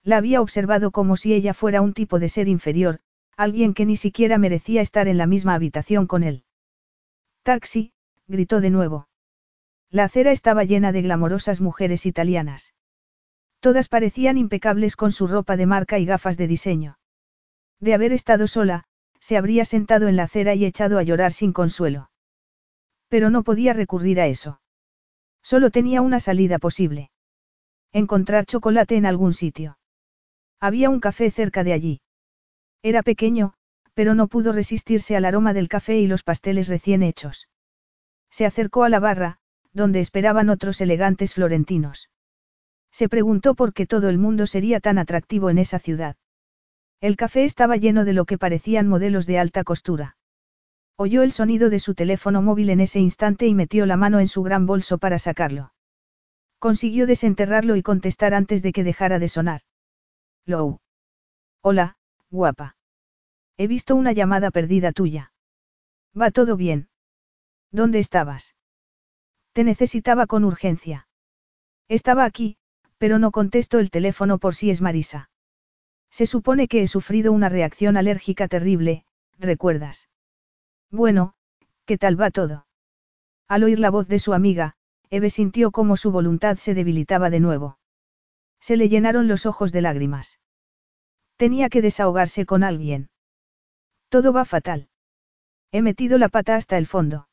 La 0.02 0.16
había 0.16 0.40
observado 0.40 0.90
como 0.90 1.16
si 1.16 1.34
ella 1.34 1.54
fuera 1.54 1.82
un 1.82 1.92
tipo 1.92 2.18
de 2.18 2.28
ser 2.28 2.48
inferior, 2.48 3.00
alguien 3.36 3.74
que 3.74 3.86
ni 3.86 3.96
siquiera 3.96 4.38
merecía 4.38 4.80
estar 4.80 5.08
en 5.08 5.18
la 5.18 5.26
misma 5.26 5.54
habitación 5.54 6.06
con 6.06 6.22
él. 6.22 6.44
Taxi, 7.42 7.92
gritó 8.28 8.60
de 8.60 8.70
nuevo. 8.70 9.08
La 9.90 10.04
acera 10.04 10.30
estaba 10.30 10.64
llena 10.64 10.92
de 10.92 11.02
glamorosas 11.02 11.60
mujeres 11.60 12.06
italianas. 12.06 12.74
Todas 13.58 13.88
parecían 13.88 14.38
impecables 14.38 14.96
con 14.96 15.12
su 15.12 15.26
ropa 15.26 15.56
de 15.56 15.66
marca 15.66 15.98
y 15.98 16.06
gafas 16.06 16.36
de 16.36 16.46
diseño. 16.46 16.98
De 17.80 17.94
haber 17.94 18.12
estado 18.12 18.46
sola, 18.46 18.84
se 19.18 19.36
habría 19.36 19.64
sentado 19.64 20.08
en 20.08 20.16
la 20.16 20.24
acera 20.24 20.54
y 20.54 20.64
echado 20.64 20.98
a 20.98 21.02
llorar 21.02 21.32
sin 21.32 21.52
consuelo. 21.52 22.10
Pero 23.08 23.30
no 23.30 23.42
podía 23.42 23.72
recurrir 23.72 24.20
a 24.20 24.26
eso. 24.28 24.60
Solo 25.42 25.70
tenía 25.70 26.02
una 26.02 26.20
salida 26.20 26.58
posible. 26.58 27.10
Encontrar 27.92 28.46
chocolate 28.46 28.96
en 28.96 29.06
algún 29.06 29.32
sitio. 29.32 29.78
Había 30.60 30.90
un 30.90 31.00
café 31.00 31.30
cerca 31.30 31.64
de 31.64 31.72
allí. 31.72 32.00
Era 32.82 33.02
pequeño, 33.02 33.54
pero 33.94 34.14
no 34.14 34.28
pudo 34.28 34.52
resistirse 34.52 35.16
al 35.16 35.24
aroma 35.24 35.52
del 35.52 35.68
café 35.68 35.98
y 35.98 36.06
los 36.06 36.22
pasteles 36.22 36.68
recién 36.68 37.02
hechos. 37.02 37.48
Se 38.30 38.46
acercó 38.46 38.84
a 38.84 38.88
la 38.88 39.00
barra, 39.00 39.38
donde 39.72 40.00
esperaban 40.00 40.50
otros 40.50 40.80
elegantes 40.80 41.34
florentinos. 41.34 42.10
Se 42.92 43.08
preguntó 43.08 43.54
por 43.54 43.72
qué 43.72 43.86
todo 43.86 44.08
el 44.08 44.18
mundo 44.18 44.46
sería 44.46 44.80
tan 44.80 44.98
atractivo 44.98 45.50
en 45.50 45.58
esa 45.58 45.78
ciudad. 45.78 46.16
El 47.00 47.16
café 47.16 47.44
estaba 47.44 47.76
lleno 47.76 48.04
de 48.04 48.12
lo 48.12 48.24
que 48.24 48.38
parecían 48.38 48.88
modelos 48.88 49.26
de 49.26 49.38
alta 49.38 49.64
costura. 49.64 50.16
Oyó 50.96 51.22
el 51.22 51.32
sonido 51.32 51.70
de 51.70 51.78
su 51.78 51.94
teléfono 51.94 52.42
móvil 52.42 52.70
en 52.70 52.80
ese 52.80 53.00
instante 53.00 53.46
y 53.46 53.54
metió 53.54 53.86
la 53.86 53.96
mano 53.96 54.20
en 54.20 54.28
su 54.28 54.42
gran 54.42 54.66
bolso 54.66 54.98
para 54.98 55.18
sacarlo. 55.18 55.72
Consiguió 56.58 57.06
desenterrarlo 57.06 57.76
y 57.76 57.82
contestar 57.82 58.34
antes 58.34 58.62
de 58.62 58.72
que 58.72 58.84
dejara 58.84 59.18
de 59.18 59.28
sonar. 59.28 59.62
Lou. 60.44 60.80
Hola, 61.62 61.96
guapa. 62.30 62.76
He 63.56 63.66
visto 63.66 63.96
una 63.96 64.12
llamada 64.12 64.50
perdida 64.50 64.92
tuya. 64.92 65.32
Va 66.18 66.30
todo 66.30 66.56
bien. 66.56 66.88
¿Dónde 67.70 67.98
estabas? 67.98 68.54
Te 69.52 69.64
necesitaba 69.64 70.26
con 70.26 70.44
urgencia. 70.44 71.08
Estaba 71.88 72.24
aquí, 72.24 72.56
Pero 72.98 73.18
no 73.18 73.30
contesto 73.30 73.78
el 73.78 73.90
teléfono 73.90 74.38
por 74.38 74.54
si 74.54 74.70
es 74.70 74.82
Marisa. 74.82 75.30
Se 76.10 76.26
supone 76.26 76.68
que 76.68 76.82
he 76.82 76.86
sufrido 76.86 77.32
una 77.32 77.48
reacción 77.48 77.96
alérgica 77.96 78.46
terrible, 78.46 79.06
¿recuerdas? 79.38 80.10
Bueno, 80.90 81.34
¿qué 81.86 81.98
tal 81.98 82.20
va 82.20 82.30
todo? 82.30 82.66
Al 83.48 83.64
oír 83.64 83.78
la 83.78 83.90
voz 83.90 84.08
de 84.08 84.18
su 84.18 84.34
amiga, 84.34 84.74
Eve 85.08 85.30
sintió 85.30 85.70
como 85.70 85.96
su 85.96 86.10
voluntad 86.10 86.56
se 86.56 86.74
debilitaba 86.74 87.30
de 87.30 87.40
nuevo. 87.40 87.78
Se 88.60 88.76
le 88.76 88.88
llenaron 88.88 89.28
los 89.28 89.46
ojos 89.46 89.72
de 89.72 89.82
lágrimas. 89.82 90.40
Tenía 91.36 91.68
que 91.68 91.82
desahogarse 91.82 92.44
con 92.44 92.62
alguien. 92.62 93.08
Todo 94.08 94.32
va 94.32 94.44
fatal. 94.44 94.88
He 95.72 95.82
metido 95.82 96.18
la 96.18 96.28
pata 96.28 96.56
hasta 96.56 96.76
el 96.76 96.86
fondo. 96.86 97.28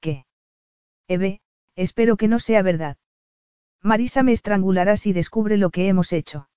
¿Qué? 0.00 0.26
Eve, 1.08 1.40
espero 1.74 2.16
que 2.16 2.28
no 2.28 2.38
sea 2.38 2.62
verdad. 2.62 2.96
Marisa 3.82 4.22
me 4.22 4.32
estrangulará 4.32 4.96
si 4.96 5.12
descubre 5.12 5.56
lo 5.56 5.70
que 5.70 5.88
hemos 5.88 6.12
hecho. 6.12 6.48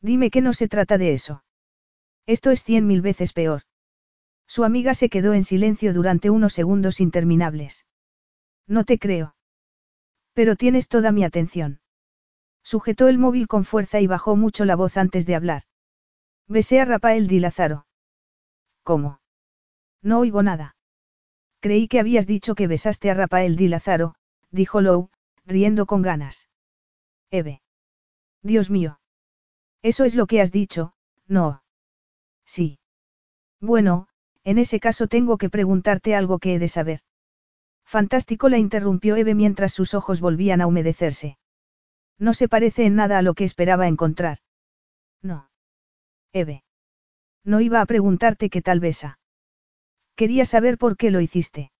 Dime 0.00 0.30
que 0.30 0.40
no 0.42 0.52
se 0.52 0.68
trata 0.68 0.98
de 0.98 1.12
eso. 1.12 1.44
Esto 2.26 2.50
es 2.50 2.62
cien 2.62 2.86
mil 2.86 3.02
veces 3.02 3.32
peor. 3.32 3.62
Su 4.46 4.64
amiga 4.64 4.94
se 4.94 5.08
quedó 5.08 5.34
en 5.34 5.44
silencio 5.44 5.92
durante 5.92 6.30
unos 6.30 6.52
segundos 6.52 7.00
interminables. 7.00 7.84
No 8.66 8.84
te 8.84 8.98
creo. 8.98 9.36
Pero 10.32 10.56
tienes 10.56 10.88
toda 10.88 11.12
mi 11.12 11.24
atención. 11.24 11.80
Sujetó 12.62 13.08
el 13.08 13.18
móvil 13.18 13.48
con 13.48 13.64
fuerza 13.64 14.00
y 14.00 14.06
bajó 14.06 14.36
mucho 14.36 14.64
la 14.64 14.76
voz 14.76 14.96
antes 14.96 15.26
de 15.26 15.34
hablar. 15.34 15.62
Besé 16.48 16.80
a 16.80 16.84
Rafael 16.84 17.26
Di 17.26 17.40
Lázaro. 17.40 17.86
¿Cómo? 18.82 19.20
No 20.02 20.20
oigo 20.20 20.42
nada. 20.42 20.76
Creí 21.60 21.88
que 21.88 22.00
habías 22.00 22.26
dicho 22.26 22.54
que 22.54 22.66
besaste 22.66 23.10
a 23.10 23.14
Rafael 23.14 23.56
Di 23.56 23.68
Lázaro, 23.68 24.14
dijo 24.50 24.80
Lou, 24.80 25.10
riendo 25.44 25.86
con 25.86 26.02
ganas. 26.02 26.48
Eve. 27.30 27.62
Dios 28.42 28.70
mío. 28.70 29.00
Eso 29.82 30.04
es 30.04 30.14
lo 30.14 30.26
que 30.26 30.40
has 30.40 30.52
dicho, 30.52 30.94
no. 31.26 31.62
Sí. 32.44 32.78
Bueno, 33.60 34.08
en 34.46 34.58
ese 34.58 34.78
caso 34.78 35.08
tengo 35.08 35.38
que 35.38 35.50
preguntarte 35.50 36.14
algo 36.14 36.38
que 36.38 36.54
he 36.54 36.58
de 36.60 36.68
saber. 36.68 37.00
Fantástico 37.84 38.48
la 38.48 38.58
interrumpió 38.58 39.16
Eve 39.16 39.34
mientras 39.34 39.72
sus 39.72 39.92
ojos 39.92 40.20
volvían 40.20 40.60
a 40.60 40.68
humedecerse. 40.68 41.36
No 42.16 42.32
se 42.32 42.46
parece 42.46 42.86
en 42.86 42.94
nada 42.94 43.18
a 43.18 43.22
lo 43.22 43.34
que 43.34 43.42
esperaba 43.42 43.88
encontrar. 43.88 44.38
No. 45.20 45.50
Eve. 46.32 46.62
No 47.44 47.60
iba 47.60 47.80
a 47.80 47.86
preguntarte 47.86 48.48
qué 48.48 48.62
tal 48.62 48.78
besa. 48.78 49.18
Quería 50.14 50.44
saber 50.44 50.78
por 50.78 50.96
qué 50.96 51.10
lo 51.10 51.20
hiciste. 51.20 51.72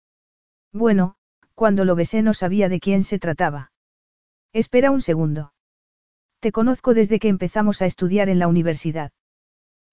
Bueno, 0.73 1.15
cuando 1.55 1.85
lo 1.85 1.95
besé 1.95 2.23
no 2.23 2.35
sabía 2.35 2.69
de 2.69 2.81
quién 2.81 3.05
se 3.05 3.21
trataba. 3.21 3.71
Espera 4.53 4.91
un 4.91 5.03
segundo. 5.03 5.53
Te 6.41 6.51
conozco 6.51 6.95
desde 6.95 7.21
que 7.21 7.29
empezamos 7.29 7.81
a 7.81 7.87
estudiar 7.87 8.29
en 8.29 8.41
la 8.41 8.49
universidad. 8.49 9.13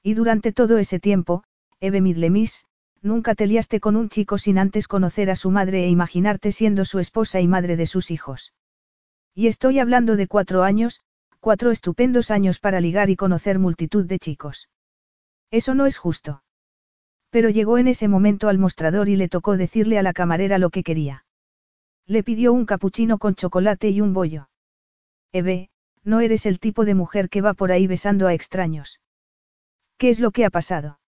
Y 0.02 0.16
durante 0.16 0.52
todo 0.52 0.80
ese 0.80 1.00
tiempo, 1.00 1.44
Eve 1.84 2.00
Midlemis, 2.00 2.66
nunca 3.02 3.36
te 3.36 3.46
liaste 3.46 3.82
con 3.82 3.98
un 3.98 4.08
chico 4.08 4.38
sin 4.38 4.58
antes 4.58 4.88
conocer 4.88 5.30
a 5.30 5.36
su 5.36 5.52
madre 5.52 5.84
e 5.84 5.90
imaginarte 5.90 6.54
siendo 6.54 6.86
su 6.86 7.00
esposa 7.00 7.42
y 7.42 7.48
madre 7.50 7.76
de 7.76 7.88
sus 7.88 8.10
hijos. 8.10 8.54
Y 9.36 9.48
estoy 9.48 9.80
hablando 9.80 10.16
de 10.16 10.28
cuatro 10.28 10.64
años, 10.64 11.02
cuatro 11.42 11.72
estupendos 11.72 12.32
años 12.32 12.60
para 12.60 12.80
ligar 12.80 13.10
y 13.10 13.18
conocer 13.18 13.60
multitud 13.60 14.06
de 14.06 14.18
chicos. 14.18 14.70
Eso 15.52 15.76
no 15.76 15.86
es 15.86 15.98
justo. 15.98 16.42
Pero 17.30 17.50
llegó 17.50 17.78
en 17.78 17.90
ese 17.90 18.08
momento 18.08 18.48
al 18.48 18.60
mostrador 18.60 19.10
y 19.10 19.18
le 19.18 19.28
tocó 19.28 19.58
decirle 19.58 20.00
a 20.00 20.04
la 20.04 20.14
camarera 20.14 20.60
lo 20.60 20.70
que 20.70 20.84
quería. 20.84 21.26
Le 22.06 22.24
pidió 22.24 22.54
un 22.54 22.66
capuchino 22.66 23.18
con 23.18 23.36
chocolate 23.36 23.90
y 23.90 24.00
un 24.00 24.14
bollo. 24.14 24.48
Eve, 25.34 25.70
no 26.06 26.22
eres 26.22 26.46
el 26.46 26.62
tipo 26.62 26.86
de 26.86 26.96
mujer 26.96 27.28
que 27.28 27.42
va 27.42 27.54
por 27.54 27.74
ahí 27.74 27.88
besando 27.88 28.28
a 28.28 28.34
extraños. 28.34 29.02
¿Qué 29.98 30.08
es 30.08 30.22
lo 30.22 30.32
que 30.32 30.46
ha 30.46 30.50
pasado? 30.50 31.00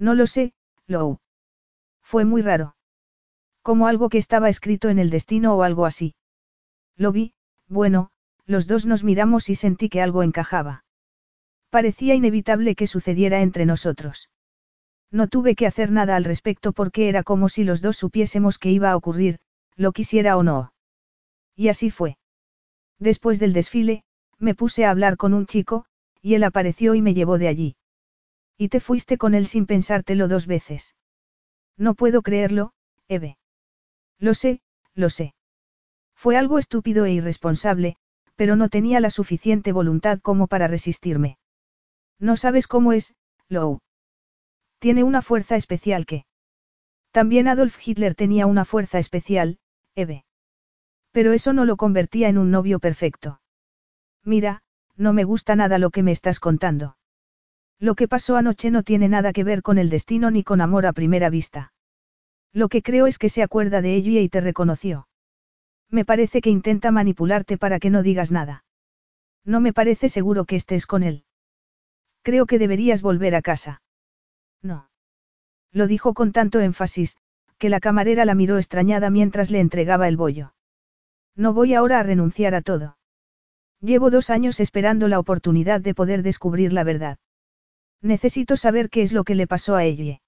No 0.00 0.14
lo 0.14 0.26
sé, 0.26 0.54
Lou. 0.86 1.18
Fue 2.02 2.24
muy 2.24 2.42
raro. 2.42 2.74
Como 3.62 3.86
algo 3.86 4.08
que 4.08 4.18
estaba 4.18 4.48
escrito 4.48 4.88
en 4.88 4.98
el 4.98 5.10
destino 5.10 5.54
o 5.54 5.62
algo 5.62 5.84
así. 5.84 6.14
Lo 6.96 7.12
vi, 7.12 7.34
bueno, 7.68 8.10
los 8.46 8.66
dos 8.66 8.86
nos 8.86 9.04
miramos 9.04 9.50
y 9.50 9.54
sentí 9.54 9.90
que 9.90 10.00
algo 10.00 10.22
encajaba. 10.22 10.84
Parecía 11.68 12.14
inevitable 12.14 12.74
que 12.74 12.86
sucediera 12.86 13.42
entre 13.42 13.66
nosotros. 13.66 14.30
No 15.12 15.28
tuve 15.28 15.54
que 15.54 15.66
hacer 15.66 15.90
nada 15.90 16.16
al 16.16 16.24
respecto 16.24 16.72
porque 16.72 17.08
era 17.08 17.22
como 17.22 17.48
si 17.48 17.62
los 17.62 17.82
dos 17.82 17.98
supiésemos 17.98 18.58
que 18.58 18.70
iba 18.70 18.90
a 18.90 18.96
ocurrir, 18.96 19.38
lo 19.76 19.92
quisiera 19.92 20.36
o 20.36 20.42
no. 20.42 20.72
Y 21.54 21.68
así 21.68 21.90
fue. 21.90 22.16
Después 22.98 23.38
del 23.38 23.52
desfile, 23.52 24.02
me 24.38 24.54
puse 24.54 24.84
a 24.84 24.90
hablar 24.90 25.16
con 25.16 25.34
un 25.34 25.46
chico, 25.46 25.84
y 26.22 26.34
él 26.34 26.44
apareció 26.44 26.94
y 26.94 27.02
me 27.02 27.12
llevó 27.12 27.38
de 27.38 27.48
allí. 27.48 27.76
Y 28.60 28.68
te 28.68 28.78
fuiste 28.78 29.16
con 29.16 29.32
él 29.32 29.46
sin 29.46 29.64
pensártelo 29.64 30.28
dos 30.28 30.46
veces. 30.46 30.94
No 31.78 31.94
puedo 31.94 32.20
creerlo, 32.20 32.74
Eve. 33.08 33.38
Lo 34.18 34.34
sé, 34.34 34.60
lo 34.94 35.08
sé. 35.08 35.34
Fue 36.14 36.36
algo 36.36 36.58
estúpido 36.58 37.06
e 37.06 37.12
irresponsable, 37.12 37.96
pero 38.36 38.56
no 38.56 38.68
tenía 38.68 39.00
la 39.00 39.08
suficiente 39.08 39.72
voluntad 39.72 40.20
como 40.20 40.46
para 40.46 40.68
resistirme. 40.68 41.38
No 42.18 42.36
sabes 42.36 42.66
cómo 42.66 42.92
es, 42.92 43.14
Lou. 43.48 43.80
Tiene 44.78 45.04
una 45.04 45.22
fuerza 45.22 45.56
especial 45.56 46.04
que... 46.04 46.26
También 47.12 47.48
Adolf 47.48 47.78
Hitler 47.82 48.14
tenía 48.14 48.44
una 48.44 48.66
fuerza 48.66 48.98
especial, 48.98 49.58
Eve. 49.94 50.26
Pero 51.12 51.32
eso 51.32 51.54
no 51.54 51.64
lo 51.64 51.78
convertía 51.78 52.28
en 52.28 52.36
un 52.36 52.50
novio 52.50 52.78
perfecto. 52.78 53.40
Mira, 54.22 54.62
no 54.96 55.14
me 55.14 55.24
gusta 55.24 55.56
nada 55.56 55.78
lo 55.78 55.88
que 55.88 56.02
me 56.02 56.12
estás 56.12 56.40
contando. 56.40 56.98
Lo 57.80 57.94
que 57.94 58.08
pasó 58.08 58.36
anoche 58.36 58.70
no 58.70 58.82
tiene 58.82 59.08
nada 59.08 59.32
que 59.32 59.42
ver 59.42 59.62
con 59.62 59.78
el 59.78 59.88
destino 59.88 60.30
ni 60.30 60.44
con 60.44 60.60
amor 60.60 60.84
a 60.84 60.92
primera 60.92 61.30
vista. 61.30 61.72
Lo 62.52 62.68
que 62.68 62.82
creo 62.82 63.06
es 63.06 63.16
que 63.16 63.30
se 63.30 63.42
acuerda 63.42 63.80
de 63.80 63.94
ella 63.94 64.20
y 64.20 64.28
te 64.28 64.42
reconoció. 64.42 65.08
Me 65.88 66.04
parece 66.04 66.42
que 66.42 66.50
intenta 66.50 66.90
manipularte 66.90 67.56
para 67.56 67.80
que 67.80 67.88
no 67.88 68.02
digas 68.02 68.30
nada. 68.30 68.64
No 69.46 69.60
me 69.60 69.72
parece 69.72 70.10
seguro 70.10 70.44
que 70.44 70.56
estés 70.56 70.86
con 70.86 71.02
él. 71.02 71.24
Creo 72.22 72.44
que 72.44 72.58
deberías 72.58 73.00
volver 73.00 73.34
a 73.34 73.40
casa. 73.40 73.80
No. 74.62 74.90
Lo 75.72 75.86
dijo 75.86 76.12
con 76.12 76.32
tanto 76.32 76.60
énfasis, 76.60 77.16
que 77.56 77.70
la 77.70 77.80
camarera 77.80 78.26
la 78.26 78.34
miró 78.34 78.58
extrañada 78.58 79.08
mientras 79.08 79.50
le 79.50 79.60
entregaba 79.60 80.06
el 80.06 80.18
bollo. 80.18 80.52
No 81.34 81.54
voy 81.54 81.72
ahora 81.72 82.00
a 82.00 82.02
renunciar 82.02 82.54
a 82.54 82.60
todo. 82.60 82.98
Llevo 83.80 84.10
dos 84.10 84.28
años 84.28 84.60
esperando 84.60 85.08
la 85.08 85.18
oportunidad 85.18 85.80
de 85.80 85.94
poder 85.94 86.22
descubrir 86.22 86.74
la 86.74 86.84
verdad. 86.84 87.18
Necesito 88.02 88.56
saber 88.56 88.90
qué 88.90 89.02
es 89.02 89.12
lo 89.12 89.24
que 89.24 89.34
le 89.34 89.46
pasó 89.46 89.76
a 89.76 89.84
ella. 89.84 90.20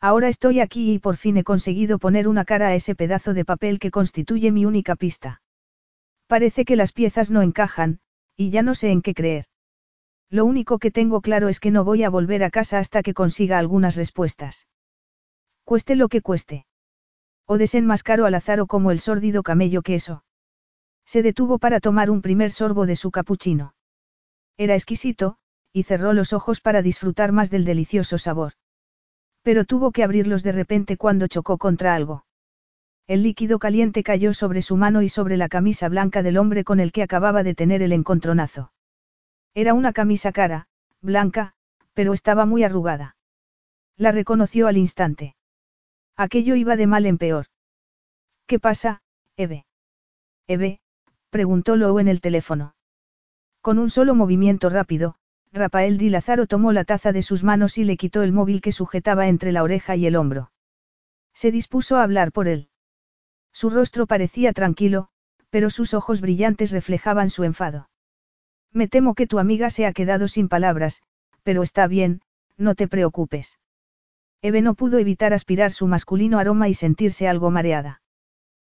Ahora 0.00 0.28
estoy 0.28 0.60
aquí 0.60 0.92
y 0.92 0.98
por 0.98 1.16
fin 1.16 1.36
he 1.36 1.44
conseguido 1.44 1.98
poner 1.98 2.28
una 2.28 2.44
cara 2.44 2.68
a 2.68 2.74
ese 2.74 2.94
pedazo 2.94 3.34
de 3.34 3.44
papel 3.44 3.78
que 3.78 3.90
constituye 3.90 4.52
mi 4.52 4.64
única 4.64 4.96
pista. 4.96 5.42
Parece 6.26 6.64
que 6.64 6.76
las 6.76 6.92
piezas 6.92 7.30
no 7.30 7.42
encajan, 7.42 8.00
y 8.36 8.50
ya 8.50 8.62
no 8.62 8.74
sé 8.74 8.90
en 8.90 9.02
qué 9.02 9.14
creer. 9.14 9.46
Lo 10.30 10.44
único 10.44 10.78
que 10.78 10.90
tengo 10.90 11.20
claro 11.20 11.48
es 11.48 11.58
que 11.58 11.70
no 11.70 11.84
voy 11.84 12.02
a 12.02 12.10
volver 12.10 12.44
a 12.44 12.50
casa 12.50 12.78
hasta 12.78 13.02
que 13.02 13.14
consiga 13.14 13.58
algunas 13.58 13.96
respuestas. 13.96 14.68
Cueste 15.64 15.96
lo 15.96 16.08
que 16.08 16.20
cueste. 16.20 16.66
O 17.46 17.58
desenmascaro 17.58 18.26
al 18.26 18.34
azar 18.34 18.60
o 18.60 18.66
como 18.66 18.90
el 18.90 19.00
sórdido 19.00 19.42
camello 19.42 19.82
queso. 19.82 20.22
Se 21.06 21.22
detuvo 21.22 21.58
para 21.58 21.80
tomar 21.80 22.10
un 22.10 22.20
primer 22.20 22.52
sorbo 22.52 22.84
de 22.84 22.94
su 22.94 23.10
capuchino. 23.10 23.74
Era 24.58 24.74
exquisito, 24.74 25.38
y 25.72 25.84
cerró 25.84 26.12
los 26.12 26.32
ojos 26.32 26.60
para 26.60 26.82
disfrutar 26.82 27.32
más 27.32 27.50
del 27.50 27.64
delicioso 27.64 28.18
sabor. 28.18 28.54
Pero 29.42 29.64
tuvo 29.64 29.92
que 29.92 30.02
abrirlos 30.02 30.42
de 30.42 30.52
repente 30.52 30.96
cuando 30.96 31.26
chocó 31.26 31.58
contra 31.58 31.94
algo. 31.94 32.24
El 33.06 33.22
líquido 33.22 33.58
caliente 33.58 34.02
cayó 34.02 34.34
sobre 34.34 34.60
su 34.60 34.76
mano 34.76 35.02
y 35.02 35.08
sobre 35.08 35.36
la 35.36 35.48
camisa 35.48 35.88
blanca 35.88 36.22
del 36.22 36.36
hombre 36.36 36.64
con 36.64 36.78
el 36.80 36.92
que 36.92 37.02
acababa 37.02 37.42
de 37.42 37.54
tener 37.54 37.80
el 37.82 37.92
encontronazo. 37.92 38.72
Era 39.54 39.72
una 39.74 39.92
camisa 39.92 40.30
cara, 40.32 40.68
blanca, 41.00 41.54
pero 41.94 42.12
estaba 42.12 42.44
muy 42.44 42.64
arrugada. 42.64 43.16
La 43.96 44.12
reconoció 44.12 44.66
al 44.68 44.76
instante. 44.76 45.36
Aquello 46.16 46.54
iba 46.54 46.76
de 46.76 46.86
mal 46.86 47.06
en 47.06 47.18
peor. 47.18 47.46
¿Qué 48.46 48.58
pasa, 48.58 49.02
Eve? 49.36 49.66
Eve, 50.46 50.80
preguntó 51.30 51.76
Lou 51.76 51.98
en 51.98 52.08
el 52.08 52.20
teléfono. 52.20 52.74
Con 53.60 53.78
un 53.78 53.90
solo 53.90 54.14
movimiento 54.14 54.70
rápido, 54.70 55.16
Rafael 55.52 55.98
Di 55.98 56.10
Lazaro 56.10 56.46
tomó 56.46 56.72
la 56.72 56.84
taza 56.84 57.12
de 57.12 57.22
sus 57.22 57.42
manos 57.42 57.78
y 57.78 57.84
le 57.84 57.96
quitó 57.96 58.22
el 58.22 58.32
móvil 58.32 58.60
que 58.60 58.72
sujetaba 58.72 59.28
entre 59.28 59.52
la 59.52 59.62
oreja 59.62 59.96
y 59.96 60.06
el 60.06 60.16
hombro. 60.16 60.52
Se 61.34 61.50
dispuso 61.50 61.96
a 61.96 62.02
hablar 62.02 62.32
por 62.32 62.48
él. 62.48 62.68
Su 63.52 63.70
rostro 63.70 64.06
parecía 64.06 64.52
tranquilo, 64.52 65.08
pero 65.50 65.70
sus 65.70 65.94
ojos 65.94 66.20
brillantes 66.20 66.70
reflejaban 66.70 67.30
su 67.30 67.44
enfado. 67.44 67.88
Me 68.72 68.88
temo 68.88 69.14
que 69.14 69.26
tu 69.26 69.38
amiga 69.38 69.70
se 69.70 69.86
ha 69.86 69.92
quedado 69.92 70.28
sin 70.28 70.48
palabras, 70.48 71.02
pero 71.42 71.62
está 71.62 71.86
bien, 71.86 72.20
no 72.56 72.74
te 72.74 72.88
preocupes. 72.88 73.58
Eve 74.42 74.62
no 74.62 74.74
pudo 74.74 74.98
evitar 74.98 75.32
aspirar 75.32 75.72
su 75.72 75.86
masculino 75.86 76.38
aroma 76.38 76.68
y 76.68 76.74
sentirse 76.74 77.26
algo 77.26 77.50
mareada. 77.50 78.02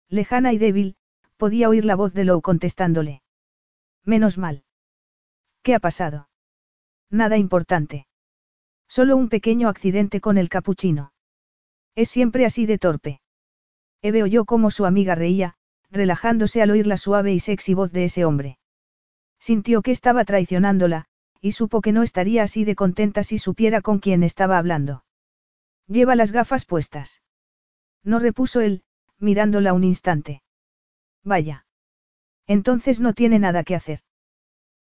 Lejana 0.09 0.53
y 0.53 0.57
débil, 0.57 0.97
podía 1.37 1.69
oír 1.69 1.85
la 1.85 1.95
voz 1.95 2.13
de 2.13 2.25
Lou 2.25 2.41
contestándole. 2.41 3.21
Menos 4.03 4.37
mal. 4.37 4.63
¿Qué 5.63 5.73
ha 5.73 5.79
pasado? 5.79 6.29
Nada 7.09 7.37
importante. 7.37 8.07
Solo 8.87 9.15
un 9.17 9.29
pequeño 9.29 9.69
accidente 9.69 10.21
con 10.21 10.37
el 10.37 10.49
capuchino. 10.49 11.11
Es 11.95 12.09
siempre 12.09 12.45
así 12.45 12.65
de 12.65 12.77
torpe. 12.77 13.21
Eve 14.01 14.23
oyó 14.23 14.45
cómo 14.45 14.71
su 14.71 14.85
amiga 14.85 15.15
reía, 15.15 15.55
relajándose 15.89 16.61
al 16.61 16.71
oír 16.71 16.87
la 16.87 16.97
suave 16.97 17.33
y 17.33 17.39
sexy 17.39 17.73
voz 17.73 17.91
de 17.91 18.05
ese 18.05 18.25
hombre. 18.25 18.59
Sintió 19.39 19.81
que 19.81 19.91
estaba 19.91 20.25
traicionándola, 20.25 21.05
y 21.41 21.51
supo 21.53 21.81
que 21.81 21.91
no 21.91 22.03
estaría 22.03 22.43
así 22.43 22.65
de 22.65 22.75
contenta 22.75 23.23
si 23.23 23.37
supiera 23.37 23.81
con 23.81 23.99
quién 23.99 24.23
estaba 24.23 24.57
hablando. 24.57 25.05
Lleva 25.87 26.15
las 26.15 26.31
gafas 26.31 26.65
puestas. 26.65 27.21
No 28.03 28.19
repuso 28.19 28.61
él, 28.61 28.83
mirándola 29.19 29.73
un 29.73 29.83
instante. 29.83 30.41
Vaya. 31.23 31.65
Entonces 32.47 32.99
no 32.99 33.13
tiene 33.13 33.39
nada 33.39 33.63
que 33.63 33.75
hacer. 33.75 33.99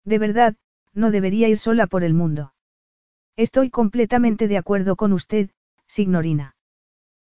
De 0.03 0.19
verdad, 0.19 0.55
no 0.95 1.11
debería 1.11 1.47
ir 1.47 1.59
sola 1.59 1.85
por 1.85 2.03
el 2.03 2.13
mundo. 2.13 2.53
Estoy 3.35 3.69
completamente 3.69 4.47
de 4.47 4.57
acuerdo 4.57 4.95
con 4.95 5.13
usted, 5.13 5.49
signorina. 5.87 6.55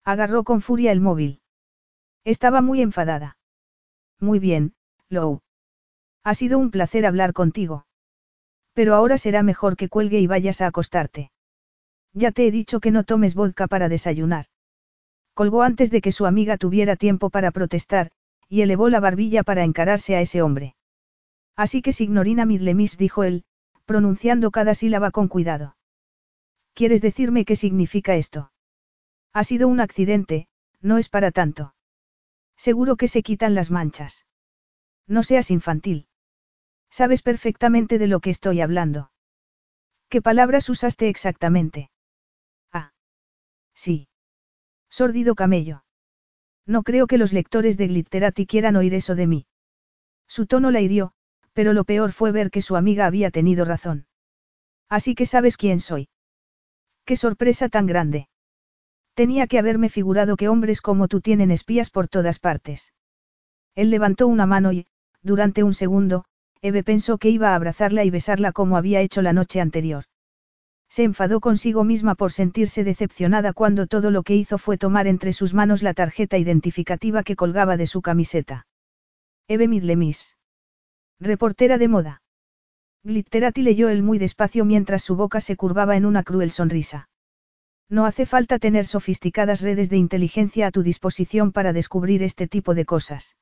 Agarró 0.04 0.44
con 0.44 0.62
furia 0.62 0.92
el 0.92 1.00
móvil. 1.00 1.42
Estaba 2.26 2.62
muy 2.62 2.82
enfadada. 2.82 3.38
Muy 4.20 4.40
bien, 4.40 4.76
Lou. 5.10 5.42
Ha 6.24 6.34
sido 6.34 6.60
un 6.60 6.72
placer 6.72 7.06
hablar 7.06 7.34
contigo. 7.34 7.86
Pero 8.74 8.96
ahora 8.96 9.18
será 9.18 9.44
mejor 9.44 9.78
que 9.78 9.90
cuelgue 9.90 10.20
y 10.20 10.28
vayas 10.28 10.62
a 10.62 10.68
acostarte. 10.68 11.32
Ya 12.14 12.32
te 12.32 12.46
he 12.46 12.52
dicho 12.52 12.80
que 12.80 12.92
no 12.92 13.04
tomes 13.04 13.34
vodka 13.34 13.68
para 13.68 13.90
desayunar. 13.90 14.46
Colgó 15.34 15.64
antes 15.64 15.90
de 15.90 16.02
que 16.02 16.12
su 16.12 16.26
amiga 16.26 16.58
tuviera 16.58 16.96
tiempo 16.96 17.30
para 17.30 17.52
protestar, 17.52 18.12
y 18.48 18.62
elevó 18.62 18.90
la 18.90 19.00
barbilla 19.00 19.44
para 19.44 19.64
encararse 19.64 20.16
a 20.16 20.22
ese 20.22 20.42
hombre. 20.42 20.76
Así 21.56 21.82
que 21.82 21.92
signorina 21.92 22.46
Midlemis 22.46 22.98
dijo 22.98 23.24
él, 23.24 23.46
pronunciando 23.86 24.52
cada 24.52 24.74
sílaba 24.74 25.12
con 25.12 25.28
cuidado. 25.28 25.76
¿Quieres 26.74 27.02
decirme 27.02 27.46
qué 27.46 27.56
significa 27.56 28.16
esto? 28.16 28.52
Ha 29.34 29.44
sido 29.44 29.68
un 29.68 29.80
accidente, 29.80 30.48
no 30.82 30.98
es 30.98 31.10
para 31.10 31.32
tanto. 31.32 31.76
Seguro 32.56 32.96
que 32.96 33.08
se 33.08 33.24
quitan 33.24 33.56
las 33.56 33.72
manchas. 33.72 34.26
No 35.08 35.24
seas 35.24 35.52
infantil. 35.52 36.08
Sabes 36.90 37.22
perfectamente 37.22 37.98
de 37.98 38.08
lo 38.08 38.20
que 38.20 38.30
estoy 38.30 38.62
hablando. 38.62 39.12
¿Qué 40.10 40.22
palabras 40.22 40.70
usaste 40.70 41.10
exactamente? 41.10 41.90
Ah. 42.72 42.94
Sí. 43.74 44.08
Sórdido 44.90 45.34
camello. 45.34 45.84
No 46.66 46.84
creo 46.84 47.08
que 47.08 47.18
los 47.18 47.34
lectores 47.34 47.78
de 47.78 47.88
Glitterati 47.88 48.46
quieran 48.46 48.76
oír 48.76 48.94
eso 48.94 49.16
de 49.16 49.28
mí. 49.28 49.48
Su 50.28 50.46
tono 50.46 50.72
la 50.72 50.82
hirió, 50.82 51.14
pero 51.54 51.74
lo 51.74 51.84
peor 51.84 52.12
fue 52.12 52.32
ver 52.32 52.52
que 52.52 52.62
su 52.62 52.76
amiga 52.76 53.06
había 53.06 53.32
tenido 53.32 53.66
razón. 53.66 54.08
Así 54.90 55.16
que 55.16 55.26
sabes 55.26 55.58
quién 55.58 55.80
soy. 55.80 56.10
Qué 57.06 57.16
sorpresa 57.16 57.70
tan 57.70 57.86
grande. 57.86 58.28
Tenía 59.14 59.48
que 59.48 59.60
haberme 59.60 59.90
figurado 59.90 60.36
que 60.36 60.50
hombres 60.50 60.82
como 60.82 61.08
tú 61.08 61.22
tienen 61.22 61.52
espías 61.52 61.90
por 61.90 62.08
todas 62.08 62.40
partes. 62.40 62.94
Él 63.76 63.90
levantó 63.90 64.28
una 64.28 64.46
mano 64.46 64.72
y, 64.72 64.88
durante 65.22 65.64
un 65.64 65.74
segundo, 65.74 66.26
Eve 66.62 66.84
pensó 66.84 67.18
que 67.18 67.30
iba 67.30 67.50
a 67.50 67.56
abrazarla 67.56 68.04
y 68.04 68.10
besarla 68.10 68.52
como 68.52 68.78
había 68.78 69.02
hecho 69.02 69.22
la 69.22 69.34
noche 69.34 69.62
anterior. 69.62 70.06
Se 70.90 71.04
enfadó 71.04 71.40
consigo 71.40 71.84
misma 71.84 72.16
por 72.16 72.32
sentirse 72.32 72.84
decepcionada 72.84 73.52
cuando 73.54 73.88
todo 73.88 74.12
lo 74.12 74.24
que 74.24 74.36
hizo 74.36 74.58
fue 74.58 74.78
tomar 74.78 75.08
entre 75.08 75.34
sus 75.34 75.54
manos 75.54 75.82
la 75.82 75.94
tarjeta 75.94 76.38
identificativa 76.38 77.24
que 77.24 77.36
colgaba 77.36 77.78
de 77.78 77.88
su 77.88 78.02
camiseta. 78.02 78.68
Eve 79.48 79.68
Midlemis. 79.68 80.38
Reportera 81.24 81.78
de 81.78 81.88
moda. 81.88 82.22
Glitterati 83.06 83.62
leyó 83.62 83.88
él 83.88 84.04
muy 84.04 84.20
despacio 84.20 84.66
mientras 84.66 85.04
su 85.04 85.16
boca 85.16 85.40
se 85.40 85.56
curvaba 85.56 85.96
en 85.96 86.06
una 86.06 86.22
cruel 86.22 86.52
sonrisa. 86.52 87.08
No 87.90 88.06
hace 88.06 88.26
falta 88.26 88.60
tener 88.60 88.86
sofisticadas 88.86 89.62
redes 89.62 89.90
de 89.90 89.96
inteligencia 89.96 90.68
a 90.68 90.72
tu 90.72 90.84
disposición 90.84 91.54
para 91.54 91.72
descubrir 91.72 92.24
este 92.24 92.50
tipo 92.50 92.74
de 92.74 92.84
cosas. 92.84 93.38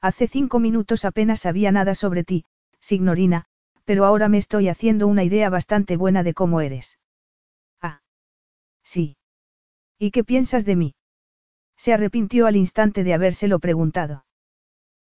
Hace 0.00 0.26
cinco 0.26 0.58
minutos 0.58 1.04
apenas 1.04 1.40
sabía 1.40 1.70
nada 1.70 1.94
sobre 1.94 2.24
ti, 2.24 2.44
signorina, 2.80 3.44
pero 3.84 4.04
ahora 4.04 4.28
me 4.28 4.38
estoy 4.38 4.68
haciendo 4.68 5.06
una 5.06 5.22
idea 5.22 5.48
bastante 5.48 5.96
buena 5.96 6.24
de 6.24 6.34
cómo 6.34 6.60
eres. 6.60 6.98
Ah. 7.80 8.00
Sí. 8.82 9.16
¿Y 9.96 10.10
qué 10.10 10.24
piensas 10.24 10.64
de 10.64 10.74
mí? 10.74 10.94
Se 11.76 11.92
arrepintió 11.92 12.48
al 12.48 12.56
instante 12.56 13.04
de 13.04 13.14
habérselo 13.14 13.60
preguntado. 13.60 14.24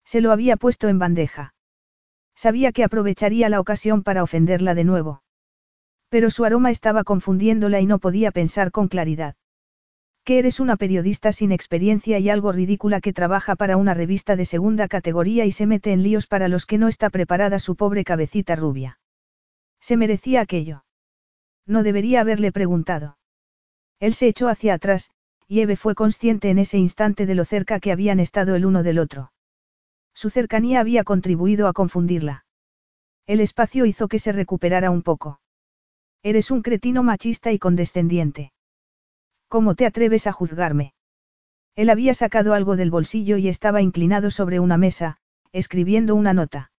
Se 0.03 0.19
lo 0.19 0.33
había 0.33 0.57
puesto 0.57 0.89
en 0.89 0.99
bandeja. 0.99 1.53
Sabía 2.35 2.71
que 2.71 2.83
aprovecharía 2.83 3.49
la 3.49 3.59
ocasión 3.59 4.03
para 4.03 4.23
ofenderla 4.23 4.75
de 4.75 4.83
nuevo. 4.83 5.23
Pero 6.09 6.29
su 6.29 6.45
aroma 6.45 6.71
estaba 6.71 7.03
confundiéndola 7.03 7.79
y 7.79 7.85
no 7.85 7.99
podía 7.99 8.31
pensar 8.31 8.71
con 8.71 8.87
claridad. 8.87 9.35
Que 10.23 10.39
eres 10.39 10.61
una 10.61 10.77
periodista 10.77 11.33
sin 11.33 11.51
experiencia 11.51 12.17
y 12.19 12.29
algo 12.29 12.53
ridícula 12.53 13.01
que 13.01 13.11
trabaja 13.11 13.55
para 13.55 13.75
una 13.75 13.93
revista 13.93 14.37
de 14.37 14.45
segunda 14.45 14.87
categoría 14.87 15.45
y 15.45 15.51
se 15.51 15.67
mete 15.67 15.91
en 15.91 16.01
líos 16.01 16.27
para 16.27 16.47
los 16.47 16.65
que 16.65 16.77
no 16.77 16.87
está 16.87 17.09
preparada 17.09 17.59
su 17.59 17.75
pobre 17.75 18.05
cabecita 18.05 18.55
rubia. 18.55 18.99
Se 19.81 19.97
merecía 19.97 20.39
aquello. 20.39 20.85
No 21.65 21.83
debería 21.83 22.21
haberle 22.21 22.53
preguntado. 22.53 23.17
Él 23.99 24.13
se 24.13 24.27
echó 24.27 24.47
hacia 24.47 24.75
atrás, 24.75 25.11
y 25.47 25.59
Eve 25.59 25.75
fue 25.75 25.93
consciente 25.93 26.49
en 26.49 26.59
ese 26.59 26.77
instante 26.77 27.25
de 27.25 27.35
lo 27.35 27.43
cerca 27.43 27.81
que 27.81 27.91
habían 27.91 28.21
estado 28.21 28.55
el 28.55 28.65
uno 28.65 28.81
del 28.81 28.99
otro. 28.99 29.32
Su 30.13 30.29
cercanía 30.29 30.79
había 30.79 31.03
contribuido 31.03 31.67
a 31.67 31.73
confundirla. 31.73 32.45
El 33.25 33.39
espacio 33.39 33.85
hizo 33.85 34.07
que 34.07 34.19
se 34.19 34.31
recuperara 34.31 34.91
un 34.91 35.01
poco. 35.01 35.39
Eres 36.21 36.51
un 36.51 36.61
cretino 36.61 37.03
machista 37.03 37.51
y 37.51 37.59
condescendiente. 37.59 38.53
¿Cómo 39.47 39.75
te 39.75 39.85
atreves 39.85 40.27
a 40.27 40.31
juzgarme? 40.31 40.93
Él 41.75 41.89
había 41.89 42.13
sacado 42.13 42.53
algo 42.53 42.75
del 42.75 42.91
bolsillo 42.91 43.37
y 43.37 43.47
estaba 43.47 43.81
inclinado 43.81 44.29
sobre 44.31 44.59
una 44.59 44.77
mesa, 44.77 45.17
escribiendo 45.51 46.15
una 46.15 46.33
nota. 46.33 46.71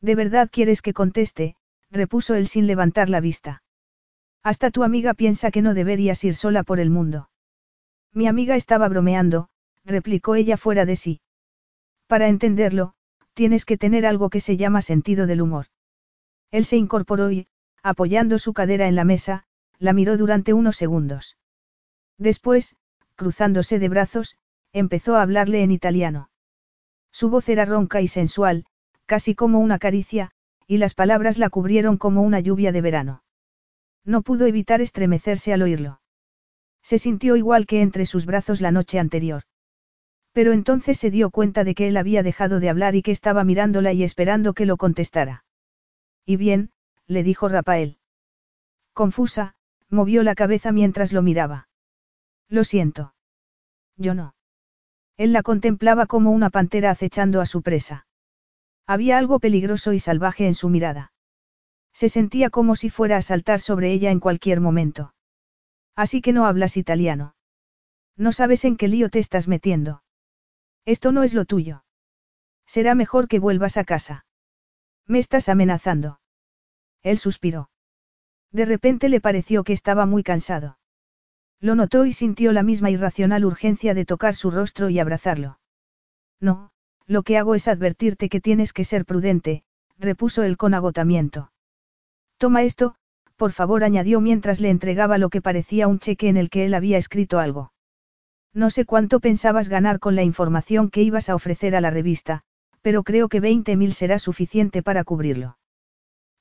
¿De 0.00 0.14
verdad 0.14 0.48
quieres 0.50 0.82
que 0.82 0.92
conteste? 0.92 1.56
repuso 1.90 2.34
él 2.34 2.48
sin 2.48 2.66
levantar 2.66 3.08
la 3.10 3.20
vista. 3.20 3.62
Hasta 4.42 4.70
tu 4.70 4.82
amiga 4.82 5.14
piensa 5.14 5.50
que 5.50 5.62
no 5.62 5.74
deberías 5.74 6.24
ir 6.24 6.34
sola 6.34 6.62
por 6.64 6.80
el 6.80 6.90
mundo. 6.90 7.28
Mi 8.12 8.26
amiga 8.26 8.56
estaba 8.56 8.88
bromeando, 8.88 9.48
replicó 9.84 10.34
ella 10.34 10.56
fuera 10.56 10.84
de 10.84 10.96
sí. 10.96 11.20
Para 12.06 12.28
entenderlo, 12.28 12.94
tienes 13.34 13.64
que 13.64 13.78
tener 13.78 14.06
algo 14.06 14.30
que 14.30 14.40
se 14.40 14.56
llama 14.56 14.82
sentido 14.82 15.26
del 15.26 15.42
humor. 15.42 15.66
Él 16.50 16.64
se 16.64 16.76
incorporó 16.76 17.30
y, 17.30 17.48
apoyando 17.82 18.38
su 18.38 18.52
cadera 18.52 18.88
en 18.88 18.96
la 18.96 19.04
mesa, 19.04 19.44
la 19.78 19.92
miró 19.92 20.16
durante 20.16 20.52
unos 20.52 20.76
segundos. 20.76 21.36
Después, 22.18 22.76
cruzándose 23.16 23.78
de 23.78 23.88
brazos, 23.88 24.36
empezó 24.72 25.16
a 25.16 25.22
hablarle 25.22 25.62
en 25.62 25.70
italiano. 25.70 26.30
Su 27.10 27.30
voz 27.30 27.48
era 27.48 27.64
ronca 27.64 28.00
y 28.00 28.08
sensual, 28.08 28.64
casi 29.06 29.34
como 29.34 29.58
una 29.60 29.78
caricia, 29.78 30.30
y 30.66 30.78
las 30.78 30.94
palabras 30.94 31.38
la 31.38 31.50
cubrieron 31.50 31.96
como 31.98 32.22
una 32.22 32.40
lluvia 32.40 32.72
de 32.72 32.80
verano. 32.80 33.22
No 34.04 34.22
pudo 34.22 34.46
evitar 34.46 34.80
estremecerse 34.80 35.52
al 35.52 35.62
oírlo. 35.62 36.00
Se 36.82 36.98
sintió 36.98 37.36
igual 37.36 37.66
que 37.66 37.82
entre 37.82 38.06
sus 38.06 38.26
brazos 38.26 38.60
la 38.60 38.72
noche 38.72 38.98
anterior. 38.98 39.44
Pero 40.32 40.52
entonces 40.52 40.98
se 40.98 41.10
dio 41.10 41.30
cuenta 41.30 41.64
de 41.64 41.74
que 41.74 41.88
él 41.88 41.96
había 41.96 42.22
dejado 42.22 42.58
de 42.58 42.70
hablar 42.70 42.94
y 42.94 43.02
que 43.02 43.10
estaba 43.10 43.44
mirándola 43.44 43.92
y 43.92 44.02
esperando 44.02 44.54
que 44.54 44.66
lo 44.66 44.76
contestara. 44.76 45.44
Y 46.24 46.36
bien, 46.36 46.70
le 47.06 47.22
dijo 47.22 47.48
Rafael. 47.48 47.98
Confusa, 48.94 49.54
movió 49.88 50.22
la 50.22 50.34
cabeza 50.34 50.72
mientras 50.72 51.12
lo 51.12 51.22
miraba. 51.22 51.68
Lo 52.48 52.64
siento. 52.64 53.14
Yo 53.96 54.14
no. 54.14 54.34
Él 55.16 55.32
la 55.32 55.42
contemplaba 55.42 56.06
como 56.06 56.30
una 56.30 56.50
pantera 56.50 56.90
acechando 56.90 57.40
a 57.40 57.46
su 57.46 57.62
presa. 57.62 58.06
Había 58.86 59.18
algo 59.18 59.38
peligroso 59.38 59.92
y 59.92 59.98
salvaje 59.98 60.46
en 60.46 60.54
su 60.54 60.68
mirada. 60.68 61.12
Se 61.92 62.08
sentía 62.08 62.48
como 62.48 62.74
si 62.74 62.88
fuera 62.88 63.18
a 63.18 63.22
saltar 63.22 63.60
sobre 63.60 63.92
ella 63.92 64.10
en 64.10 64.20
cualquier 64.20 64.60
momento. 64.60 65.14
Así 65.94 66.22
que 66.22 66.32
no 66.32 66.46
hablas 66.46 66.78
italiano. 66.78 67.34
No 68.16 68.32
sabes 68.32 68.64
en 68.64 68.76
qué 68.76 68.88
lío 68.88 69.10
te 69.10 69.18
estás 69.18 69.46
metiendo. 69.46 70.02
Esto 70.84 71.12
no 71.12 71.22
es 71.22 71.34
lo 71.34 71.44
tuyo. 71.44 71.84
Será 72.66 72.94
mejor 72.94 73.28
que 73.28 73.38
vuelvas 73.38 73.76
a 73.76 73.84
casa. 73.84 74.24
Me 75.06 75.18
estás 75.18 75.48
amenazando. 75.48 76.20
Él 77.02 77.18
suspiró. 77.18 77.70
De 78.50 78.64
repente 78.64 79.08
le 79.08 79.20
pareció 79.20 79.64
que 79.64 79.72
estaba 79.72 80.06
muy 80.06 80.22
cansado. 80.22 80.78
Lo 81.60 81.74
notó 81.74 82.06
y 82.06 82.12
sintió 82.12 82.52
la 82.52 82.62
misma 82.62 82.90
irracional 82.90 83.44
urgencia 83.44 83.94
de 83.94 84.04
tocar 84.04 84.34
su 84.34 84.50
rostro 84.50 84.90
y 84.90 84.98
abrazarlo. 84.98 85.58
No, 86.40 86.72
lo 87.06 87.22
que 87.22 87.38
hago 87.38 87.54
es 87.54 87.68
advertirte 87.68 88.28
que 88.28 88.40
tienes 88.40 88.72
que 88.72 88.84
ser 88.84 89.04
prudente, 89.04 89.62
repuso 89.98 90.42
él 90.42 90.56
con 90.56 90.74
agotamiento. 90.74 91.52
Toma 92.36 92.62
esto, 92.62 92.96
por 93.36 93.52
favor, 93.52 93.84
añadió 93.84 94.20
mientras 94.20 94.60
le 94.60 94.70
entregaba 94.70 95.18
lo 95.18 95.30
que 95.30 95.40
parecía 95.40 95.88
un 95.88 95.98
cheque 95.98 96.28
en 96.28 96.36
el 96.36 96.50
que 96.50 96.64
él 96.64 96.74
había 96.74 96.98
escrito 96.98 97.38
algo. 97.38 97.71
No 98.54 98.70
sé 98.70 98.84
cuánto 98.84 99.20
pensabas 99.20 99.68
ganar 99.68 99.98
con 99.98 100.14
la 100.14 100.22
información 100.22 100.90
que 100.90 101.02
ibas 101.02 101.28
a 101.28 101.34
ofrecer 101.34 101.74
a 101.74 101.80
la 101.80 101.90
revista, 101.90 102.42
pero 102.82 103.02
creo 103.02 103.28
que 103.28 103.40
20.000 103.40 103.92
será 103.92 104.18
suficiente 104.18 104.82
para 104.82 105.04
cubrirlo. 105.04 105.58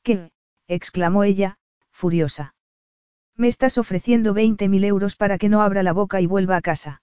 ¿Qué? 0.03 0.31
exclamó 0.67 1.23
ella, 1.23 1.57
furiosa. 1.91 2.55
Me 3.35 3.47
estás 3.47 3.77
ofreciendo 3.77 4.33
20.000 4.33 4.83
euros 4.85 5.15
para 5.15 5.37
que 5.37 5.49
no 5.49 5.61
abra 5.61 5.83
la 5.83 5.93
boca 5.93 6.19
y 6.21 6.25
vuelva 6.25 6.57
a 6.57 6.61
casa. 6.61 7.01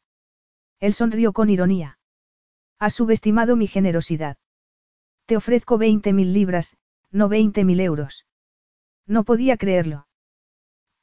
Él 0.79 0.93
sonrió 0.93 1.33
con 1.33 1.49
ironía. 1.49 1.99
Has 2.79 2.95
subestimado 2.95 3.57
mi 3.57 3.67
generosidad. 3.67 4.37
Te 5.27 5.37
ofrezco 5.37 5.79
20.000 5.79 6.33
libras, 6.33 6.77
no 7.11 7.29
20.000 7.29 7.81
euros. 7.81 8.27
No 9.07 9.25
podía 9.25 9.57
creerlo. 9.57 10.07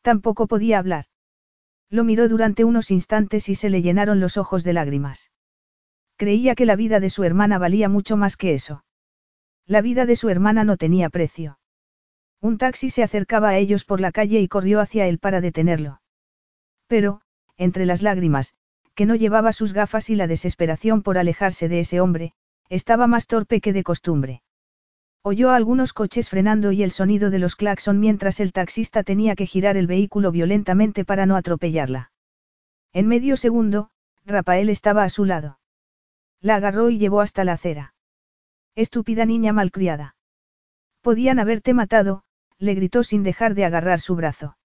Tampoco 0.02 0.48
podía 0.48 0.80
hablar. 0.80 1.06
Lo 1.96 2.04
miró 2.04 2.28
durante 2.28 2.66
unos 2.66 2.92
instantes 2.92 3.48
y 3.48 3.56
se 3.56 3.70
le 3.70 3.82
llenaron 3.82 4.20
los 4.20 4.36
ojos 4.36 4.66
de 4.66 4.74
lágrimas. 4.74 5.32
Creía 6.18 6.54
que 6.54 6.66
la 6.66 6.76
vida 6.76 7.00
de 7.00 7.10
su 7.10 7.24
hermana 7.24 7.58
valía 7.58 7.88
mucho 7.88 8.18
más 8.18 8.36
que 8.36 8.54
eso. 8.54 8.84
La 9.66 9.80
vida 9.80 10.06
de 10.06 10.18
su 10.18 10.28
hermana 10.28 10.66
no 10.66 10.76
tenía 10.76 11.10
precio. 11.10 11.58
Un 12.42 12.58
taxi 12.58 12.90
se 12.90 13.02
acercaba 13.02 13.48
a 13.48 13.58
ellos 13.58 13.86
por 13.86 14.02
la 14.02 14.12
calle 14.12 14.42
y 14.42 14.50
corrió 14.50 14.82
hacia 14.82 15.08
él 15.08 15.20
para 15.20 15.40
detenerlo. 15.40 16.02
Pero, 16.88 17.22
entre 17.56 17.86
las 17.86 18.02
lágrimas, 18.02 18.56
que 18.94 19.06
no 19.06 19.16
llevaba 19.16 19.54
sus 19.54 19.72
gafas 19.72 20.10
y 20.10 20.16
la 20.16 20.28
desesperación 20.28 21.02
por 21.02 21.18
alejarse 21.18 21.70
de 21.70 21.80
ese 21.80 22.02
hombre, 22.02 22.34
estaba 22.68 23.08
más 23.08 23.26
torpe 23.26 23.62
que 23.62 23.72
de 23.72 23.84
costumbre. 23.84 24.44
Oyó 25.28 25.50
algunos 25.50 25.92
coches 25.92 26.30
frenando 26.30 26.72
y 26.72 26.84
el 26.84 26.92
sonido 26.92 27.32
de 27.32 27.40
los 27.40 27.56
claxon 27.56 28.00
mientras 28.00 28.40
el 28.40 28.54
taxista 28.54 29.02
tenía 29.02 29.36
que 29.36 29.48
girar 29.48 29.76
el 29.76 29.88
vehículo 29.88 30.32
violentamente 30.32 31.04
para 31.04 31.26
no 31.26 31.36
atropellarla. 31.36 32.12
En 32.94 33.08
medio 33.08 33.36
segundo, 33.36 33.90
Rafael 34.24 34.70
estaba 34.70 35.04
a 35.04 35.10
su 35.10 35.26
lado. 35.26 35.58
La 36.42 36.58
agarró 36.58 36.92
y 36.92 37.00
llevó 37.00 37.22
hasta 37.22 37.44
la 37.44 37.54
acera. 37.54 37.96
Estúpida 38.76 39.26
niña 39.26 39.52
malcriada. 39.52 40.16
Podían 41.02 41.40
haberte 41.40 41.74
matado, 41.74 42.22
le 42.60 42.76
gritó 42.76 43.02
sin 43.02 43.24
dejar 43.24 43.56
de 43.56 43.66
agarrar 43.66 44.02
su 44.02 44.16
brazo. 44.16 44.60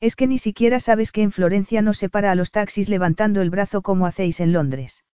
Es 0.00 0.16
que 0.16 0.26
ni 0.26 0.38
siquiera 0.38 0.80
sabes 0.80 1.12
que 1.12 1.22
en 1.22 1.30
Florencia 1.30 1.80
no 1.80 1.94
se 1.94 2.08
para 2.08 2.32
a 2.32 2.34
los 2.34 2.50
taxis 2.50 2.88
levantando 2.88 3.40
el 3.40 3.50
brazo 3.50 3.82
como 3.82 4.06
hacéis 4.06 4.40
en 4.40 4.52
Londres. 4.52 5.04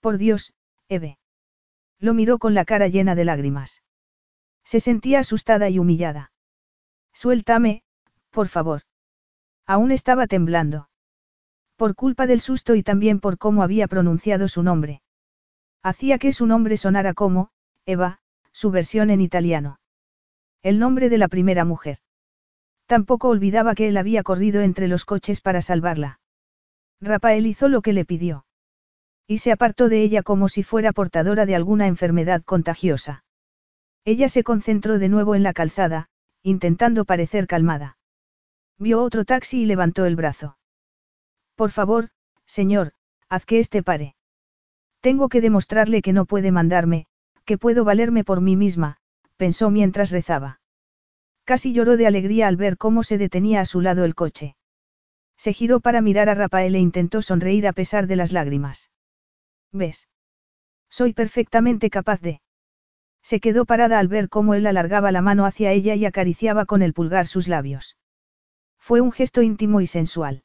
Por 0.00 0.16
Dios, 0.16 0.54
Eve. 0.88 1.18
Lo 1.98 2.14
miró 2.14 2.38
con 2.38 2.54
la 2.54 2.64
cara 2.64 2.88
llena 2.88 3.14
de 3.14 3.24
lágrimas. 3.24 3.82
Se 4.64 4.80
sentía 4.80 5.20
asustada 5.20 5.68
y 5.68 5.78
humillada. 5.78 6.32
Suéltame, 7.12 7.82
por 8.30 8.48
favor. 8.48 8.82
Aún 9.66 9.92
estaba 9.92 10.26
temblando. 10.26 10.88
Por 11.76 11.94
culpa 11.94 12.26
del 12.26 12.40
susto 12.40 12.74
y 12.74 12.82
también 12.82 13.20
por 13.20 13.38
cómo 13.38 13.62
había 13.62 13.88
pronunciado 13.88 14.48
su 14.48 14.62
nombre. 14.62 15.02
Hacía 15.82 16.18
que 16.18 16.32
su 16.32 16.46
nombre 16.46 16.76
sonara 16.76 17.14
como, 17.14 17.50
Eva, 17.84 18.20
su 18.52 18.70
versión 18.70 19.10
en 19.10 19.20
italiano. 19.20 19.80
El 20.62 20.78
nombre 20.78 21.08
de 21.08 21.18
la 21.18 21.28
primera 21.28 21.64
mujer. 21.64 21.98
Tampoco 22.86 23.28
olvidaba 23.28 23.74
que 23.74 23.88
él 23.88 23.96
había 23.96 24.22
corrido 24.22 24.62
entre 24.62 24.88
los 24.88 25.04
coches 25.04 25.40
para 25.40 25.62
salvarla. 25.62 26.20
Rafael 27.00 27.46
hizo 27.46 27.68
lo 27.68 27.82
que 27.82 27.92
le 27.92 28.04
pidió. 28.04 28.46
Y 29.26 29.38
se 29.38 29.52
apartó 29.52 29.88
de 29.88 30.02
ella 30.02 30.22
como 30.22 30.48
si 30.48 30.62
fuera 30.62 30.92
portadora 30.92 31.46
de 31.46 31.54
alguna 31.54 31.86
enfermedad 31.86 32.42
contagiosa. 32.42 33.24
Ella 34.04 34.28
se 34.28 34.44
concentró 34.44 34.98
de 34.98 35.08
nuevo 35.08 35.34
en 35.34 35.42
la 35.42 35.54
calzada, 35.54 36.08
intentando 36.42 37.06
parecer 37.06 37.46
calmada. 37.46 37.96
Vio 38.78 39.02
otro 39.02 39.24
taxi 39.24 39.62
y 39.62 39.66
levantó 39.66 40.04
el 40.04 40.16
brazo. 40.16 40.58
Por 41.54 41.70
favor, 41.70 42.10
señor, 42.44 42.92
haz 43.28 43.46
que 43.46 43.60
este 43.60 43.82
pare. 43.82 44.14
Tengo 45.00 45.28
que 45.28 45.40
demostrarle 45.40 46.02
que 46.02 46.12
no 46.12 46.26
puede 46.26 46.52
mandarme, 46.52 47.06
que 47.44 47.56
puedo 47.56 47.84
valerme 47.84 48.24
por 48.24 48.40
mí 48.40 48.56
misma, 48.56 48.98
pensó 49.36 49.70
mientras 49.70 50.10
rezaba. 50.10 50.60
Casi 51.44 51.72
lloró 51.72 51.96
de 51.96 52.06
alegría 52.06 52.48
al 52.48 52.56
ver 52.56 52.76
cómo 52.76 53.02
se 53.02 53.18
detenía 53.18 53.60
a 53.60 53.66
su 53.66 53.80
lado 53.80 54.04
el 54.04 54.14
coche. 54.14 54.56
Se 55.36 55.52
giró 55.52 55.80
para 55.80 56.00
mirar 56.00 56.28
a 56.28 56.34
Rafael 56.34 56.74
e 56.74 56.78
intentó 56.78 57.22
sonreír 57.22 57.66
a 57.66 57.72
pesar 57.72 58.06
de 58.06 58.16
las 58.16 58.32
lágrimas. 58.32 58.90
¿Ves? 59.74 60.08
Soy 60.88 61.12
perfectamente 61.12 61.90
capaz 61.90 62.20
de... 62.20 62.40
Se 63.22 63.40
quedó 63.40 63.64
parada 63.64 63.98
al 63.98 64.06
ver 64.06 64.28
cómo 64.28 64.54
él 64.54 64.66
alargaba 64.66 65.10
la 65.10 65.20
mano 65.20 65.46
hacia 65.46 65.72
ella 65.72 65.96
y 65.96 66.06
acariciaba 66.06 66.64
con 66.64 66.80
el 66.80 66.94
pulgar 66.94 67.26
sus 67.26 67.48
labios. 67.48 67.96
Fue 68.78 69.00
un 69.00 69.10
gesto 69.10 69.42
íntimo 69.42 69.80
y 69.80 69.88
sensual. 69.88 70.44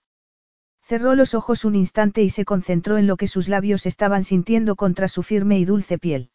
Cerró 0.82 1.14
los 1.14 1.36
ojos 1.36 1.64
un 1.64 1.76
instante 1.76 2.24
y 2.24 2.32
se 2.32 2.44
concentró 2.44 2.98
en 2.98 3.06
lo 3.06 3.18
que 3.18 3.28
sus 3.28 3.48
labios 3.50 3.86
estaban 3.86 4.24
sintiendo 4.24 4.76
contra 4.76 5.08
su 5.08 5.22
firme 5.22 5.60
y 5.60 5.66
dulce 5.66 6.00
piel. 6.00 6.32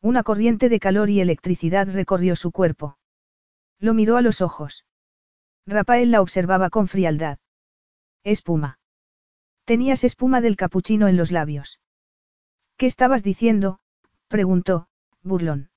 Una 0.00 0.22
corriente 0.22 0.70
de 0.70 0.80
calor 0.80 1.10
y 1.10 1.20
electricidad 1.20 1.86
recorrió 1.92 2.34
su 2.34 2.50
cuerpo. 2.50 2.96
Lo 3.78 3.92
miró 3.92 4.16
a 4.16 4.22
los 4.22 4.40
ojos. 4.40 4.86
Rafael 5.66 6.10
la 6.12 6.22
observaba 6.22 6.70
con 6.70 6.88
frialdad. 6.88 7.38
Espuma. 8.24 8.78
Tenías 9.66 10.04
espuma 10.04 10.40
del 10.40 10.56
capuchino 10.56 11.08
en 11.08 11.18
los 11.18 11.30
labios. 11.30 11.78
¿Qué 12.76 12.86
estabas 12.86 13.22
diciendo? 13.22 13.80
preguntó, 14.28 14.88
burlón. 15.22 15.70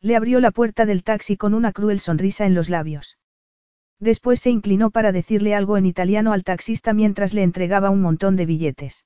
Le 0.00 0.16
abrió 0.16 0.40
la 0.40 0.50
puerta 0.50 0.86
del 0.86 1.02
taxi 1.02 1.36
con 1.36 1.54
una 1.54 1.72
cruel 1.72 2.00
sonrisa 2.00 2.46
en 2.46 2.54
los 2.54 2.68
labios. 2.68 3.18
Después 3.98 4.40
se 4.40 4.50
inclinó 4.50 4.90
para 4.90 5.12
decirle 5.12 5.54
algo 5.54 5.76
en 5.76 5.86
italiano 5.86 6.32
al 6.32 6.44
taxista 6.44 6.92
mientras 6.92 7.34
le 7.34 7.42
entregaba 7.42 7.90
un 7.90 8.00
montón 8.00 8.36
de 8.36 8.46
billetes. 8.46 9.04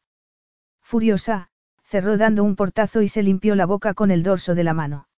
Furiosa, 0.81 1.51
cerró 1.83 2.17
dando 2.19 2.45
un 2.45 2.57
portazo 2.57 3.03
y 3.03 3.09
se 3.09 3.23
limpió 3.23 3.55
la 3.55 3.67
boca 3.67 3.95
con 3.95 4.11
el 4.11 4.23
dorso 4.23 4.55
de 4.55 4.65
la 4.65 4.75
mano. 4.75 5.09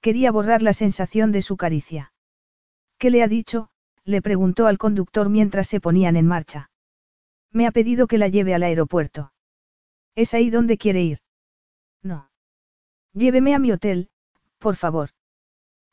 Quería 0.00 0.32
borrar 0.32 0.62
la 0.62 0.72
sensación 0.72 1.32
de 1.32 1.42
su 1.42 1.56
caricia. 1.56 2.12
¿Qué 2.98 3.10
le 3.10 3.22
ha 3.22 3.28
dicho? 3.28 3.70
le 4.04 4.20
preguntó 4.20 4.66
al 4.66 4.78
conductor 4.78 5.28
mientras 5.28 5.66
se 5.66 5.80
ponían 5.80 6.16
en 6.16 6.26
marcha. 6.26 6.70
Me 7.50 7.66
ha 7.66 7.70
pedido 7.70 8.06
que 8.06 8.18
la 8.18 8.28
lleve 8.28 8.54
al 8.54 8.62
aeropuerto. 8.62 9.33
¿Es 10.14 10.34
ahí 10.34 10.50
donde 10.50 10.78
quiere 10.78 11.02
ir? 11.02 11.18
No. 12.02 12.30
Lléveme 13.12 13.54
a 13.54 13.58
mi 13.58 13.72
hotel, 13.72 14.08
por 14.58 14.76
favor. 14.76 15.10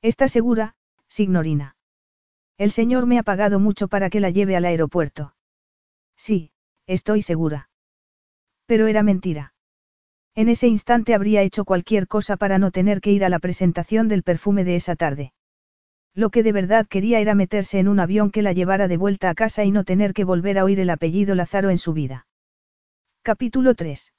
¿Está 0.01 0.27
segura, 0.27 0.75
signorina? 1.07 1.75
El 2.57 2.71
señor 2.71 3.05
me 3.05 3.17
ha 3.17 3.23
pagado 3.23 3.59
mucho 3.59 3.87
para 3.87 4.09
que 4.09 4.19
la 4.19 4.29
lleve 4.29 4.55
al 4.55 4.65
aeropuerto. 4.65 5.35
Sí, 6.15 6.51
estoy 6.85 7.21
segura. 7.21 7.69
Pero 8.65 8.87
era 8.87 9.03
mentira. 9.03 9.53
En 10.35 10.47
ese 10.47 10.67
instante 10.67 11.13
habría 11.13 11.41
hecho 11.41 11.65
cualquier 11.65 12.07
cosa 12.07 12.37
para 12.37 12.57
no 12.57 12.71
tener 12.71 13.01
que 13.01 13.11
ir 13.11 13.25
a 13.25 13.29
la 13.29 13.39
presentación 13.39 14.07
del 14.07 14.23
perfume 14.23 14.63
de 14.63 14.75
esa 14.75 14.95
tarde. 14.95 15.33
Lo 16.13 16.29
que 16.29 16.43
de 16.43 16.51
verdad 16.51 16.87
quería 16.87 17.19
era 17.19 17.35
meterse 17.35 17.79
en 17.79 17.87
un 17.87 17.99
avión 17.99 18.31
que 18.31 18.41
la 18.41 18.53
llevara 18.53 18.87
de 18.87 18.97
vuelta 18.97 19.29
a 19.29 19.35
casa 19.35 19.63
y 19.63 19.71
no 19.71 19.83
tener 19.83 20.13
que 20.13 20.23
volver 20.23 20.57
a 20.57 20.63
oír 20.63 20.79
el 20.79 20.89
apellido 20.89 21.35
Lázaro 21.35 21.69
en 21.69 21.77
su 21.77 21.93
vida. 21.93 22.27
Capítulo 23.23 23.75
3. 23.75 24.13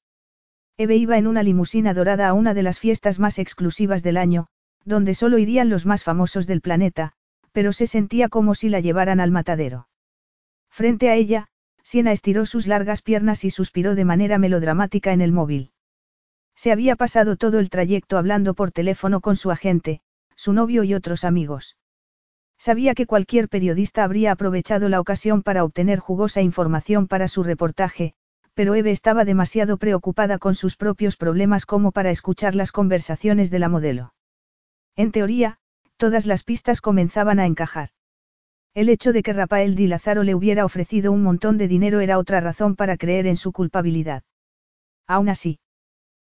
Eve 0.76 0.94
iba 0.94 1.18
en 1.18 1.26
una 1.26 1.42
limusina 1.42 1.92
dorada 1.92 2.28
a 2.28 2.34
una 2.34 2.55
de 2.55 2.62
las 2.62 2.78
fiestas 2.78 3.18
más 3.18 3.40
exclusivas 3.40 4.05
del 4.05 4.16
año, 4.16 4.46
donde 4.84 5.14
solo 5.14 5.38
irían 5.38 5.68
los 5.70 5.86
más 5.86 6.05
famosos 6.05 6.46
del 6.46 6.61
planeta, 6.61 7.14
pero 7.50 7.72
se 7.72 7.88
sentía 7.88 8.28
como 8.28 8.55
si 8.55 8.68
la 8.68 8.78
llevaran 8.78 9.18
al 9.18 9.32
matadero. 9.32 9.88
Frente 10.70 11.11
a 11.11 11.16
ella, 11.16 11.48
Siena 11.82 12.12
estiró 12.12 12.46
sus 12.46 12.68
largas 12.68 13.03
piernas 13.03 13.44
y 13.44 13.50
suspiró 13.50 13.96
de 13.96 14.05
manera 14.05 14.38
melodramática 14.38 15.12
en 15.12 15.20
el 15.20 15.32
móvil. 15.32 15.72
Se 16.55 16.70
había 16.70 16.94
pasado 16.94 17.34
todo 17.34 17.59
el 17.59 17.70
trayecto 17.70 18.18
hablando 18.18 18.55
por 18.55 18.70
teléfono 18.70 19.20
con 19.20 19.34
su 19.34 19.50
agente, 19.50 20.00
su 20.36 20.53
novio 20.53 20.84
y 20.84 20.94
otros 20.94 21.24
amigos. 21.24 21.76
Sabía 22.57 22.94
que 22.94 23.07
cualquier 23.07 23.48
periodista 23.48 24.05
habría 24.05 24.30
aprovechado 24.30 24.88
la 24.88 25.00
ocasión 25.00 25.42
para 25.42 25.64
obtener 25.64 25.98
jugosa 25.98 26.40
información 26.40 27.09
para 27.09 27.26
su 27.26 27.42
reportaje, 27.42 28.14
pero 28.55 28.74
Eve 28.74 28.90
estaba 28.90 29.24
demasiado 29.24 29.76
preocupada 29.76 30.38
con 30.38 30.55
sus 30.55 30.76
propios 30.76 31.16
problemas 31.16 31.66
como 31.66 31.92
para 31.92 32.11
escuchar 32.11 32.55
las 32.55 32.72
conversaciones 32.72 33.50
de 33.50 33.59
la 33.59 33.68
modelo. 33.68 34.14
En 34.96 35.11
teoría, 35.12 35.59
Todas 36.03 36.26
las 36.26 36.42
pistas 36.42 36.80
comenzaban 36.80 37.38
a 37.38 37.46
encajar. 37.46 37.90
El 38.74 38.88
hecho 38.88 39.12
de 39.12 39.22
que 39.22 39.32
Rafael 39.32 39.76
Di 39.76 39.86
Lázaro 39.86 40.24
le 40.24 40.34
hubiera 40.34 40.64
ofrecido 40.64 41.12
un 41.12 41.22
montón 41.22 41.59
de 41.59 41.68
dinero 41.68 42.00
era 42.00 42.18
otra 42.18 42.40
razón 42.40 42.74
para 42.74 42.96
creer 42.96 43.28
en 43.28 43.36
su 43.36 43.53
culpabilidad. 43.53 44.24
Aún 45.07 45.28
así, 45.28 45.61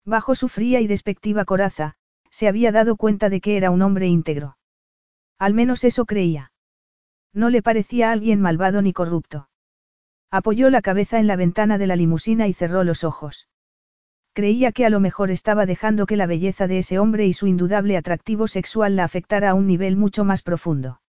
bajo 0.05 0.37
su 0.37 0.49
fría 0.49 0.81
y 0.81 0.87
despectiva 0.87 1.45
coraza, 1.45 1.97
se 2.31 2.47
había 2.47 2.71
dado 2.71 2.95
cuenta 2.95 3.29
de 3.29 3.41
que 3.41 3.57
era 3.57 3.73
un 3.73 3.83
hombre 3.83 4.07
íntegro. 4.07 4.57
Al 5.37 5.53
menos 5.53 5.83
eso 5.83 6.05
creía. 6.05 6.53
No 7.33 7.51
le 7.51 7.61
parecía 7.61 8.13
alguien 8.13 8.41
malvado 8.41 8.83
ni 8.83 8.93
corrupto. 8.93 9.49
Apoyó 10.31 10.71
la 10.71 10.83
cabeza 10.83 11.19
en 11.19 11.27
la 11.27 11.37
ventana 11.37 11.79
de 11.79 11.87
la 11.87 11.97
limusina 11.97 12.49
y 12.49 12.53
cerró 12.53 12.85
los 12.85 13.05
ojos. 13.05 13.49
Creía 14.33 14.73
que 14.73 14.85
a 14.85 14.91
lo 14.91 15.01
mejor 15.01 15.31
estaba 15.31 15.65
dejando 15.65 16.05
que 16.05 16.17
la 16.17 16.27
belleza 16.27 16.67
de 16.67 16.79
ese 16.79 16.99
hombre 16.99 17.27
y 17.27 17.33
su 17.33 17.47
indudable 17.47 17.97
atractivo 17.97 18.49
sexual 18.49 18.97
la 18.97 19.05
afectara 19.05 19.51
a 19.51 19.55
un 19.55 19.67
nivel 19.67 19.97
mucho 19.97 20.25
más 20.25 20.43
profundo. 20.43 21.01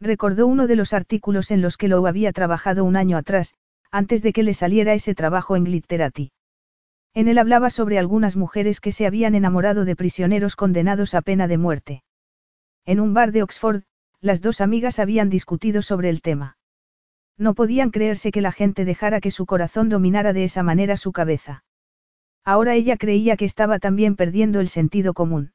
Recordó 0.00 0.46
uno 0.46 0.66
de 0.66 0.76
los 0.76 0.92
artículos 0.92 1.50
en 1.50 1.62
los 1.62 1.76
que 1.76 1.88
lo 1.88 2.06
había 2.06 2.32
trabajado 2.32 2.84
un 2.84 2.96
año 2.96 3.16
atrás, 3.16 3.54
antes 3.90 4.22
de 4.22 4.32
que 4.32 4.42
le 4.42 4.54
saliera 4.54 4.94
ese 4.94 5.14
trabajo 5.14 5.56
en 5.56 5.64
Glitterati. 5.64 6.30
En 7.14 7.28
él 7.28 7.38
hablaba 7.38 7.70
sobre 7.70 7.98
algunas 7.98 8.36
mujeres 8.36 8.80
que 8.80 8.92
se 8.92 9.06
habían 9.06 9.34
enamorado 9.34 9.84
de 9.84 9.96
prisioneros 9.96 10.56
condenados 10.56 11.14
a 11.14 11.22
pena 11.22 11.48
de 11.48 11.58
muerte. 11.58 12.04
En 12.84 13.00
un 13.00 13.14
bar 13.14 13.32
de 13.32 13.42
Oxford, 13.42 13.82
las 14.20 14.42
dos 14.42 14.60
amigas 14.60 14.98
habían 14.98 15.30
discutido 15.30 15.80
sobre 15.80 16.10
el 16.10 16.22
tema. 16.22 16.56
No 17.36 17.54
podían 17.54 17.90
creerse 17.90 18.30
que 18.30 18.40
la 18.40 18.52
gente 18.52 18.84
dejara 18.84 19.20
que 19.20 19.30
su 19.30 19.46
corazón 19.46 19.88
dominara 19.88 20.32
de 20.32 20.44
esa 20.44 20.62
manera 20.62 20.96
su 20.96 21.12
cabeza. 21.12 21.64
Ahora 22.44 22.74
ella 22.74 22.96
creía 22.96 23.36
que 23.36 23.44
estaba 23.44 23.78
también 23.78 24.16
perdiendo 24.16 24.60
el 24.60 24.68
sentido 24.68 25.14
común. 25.14 25.52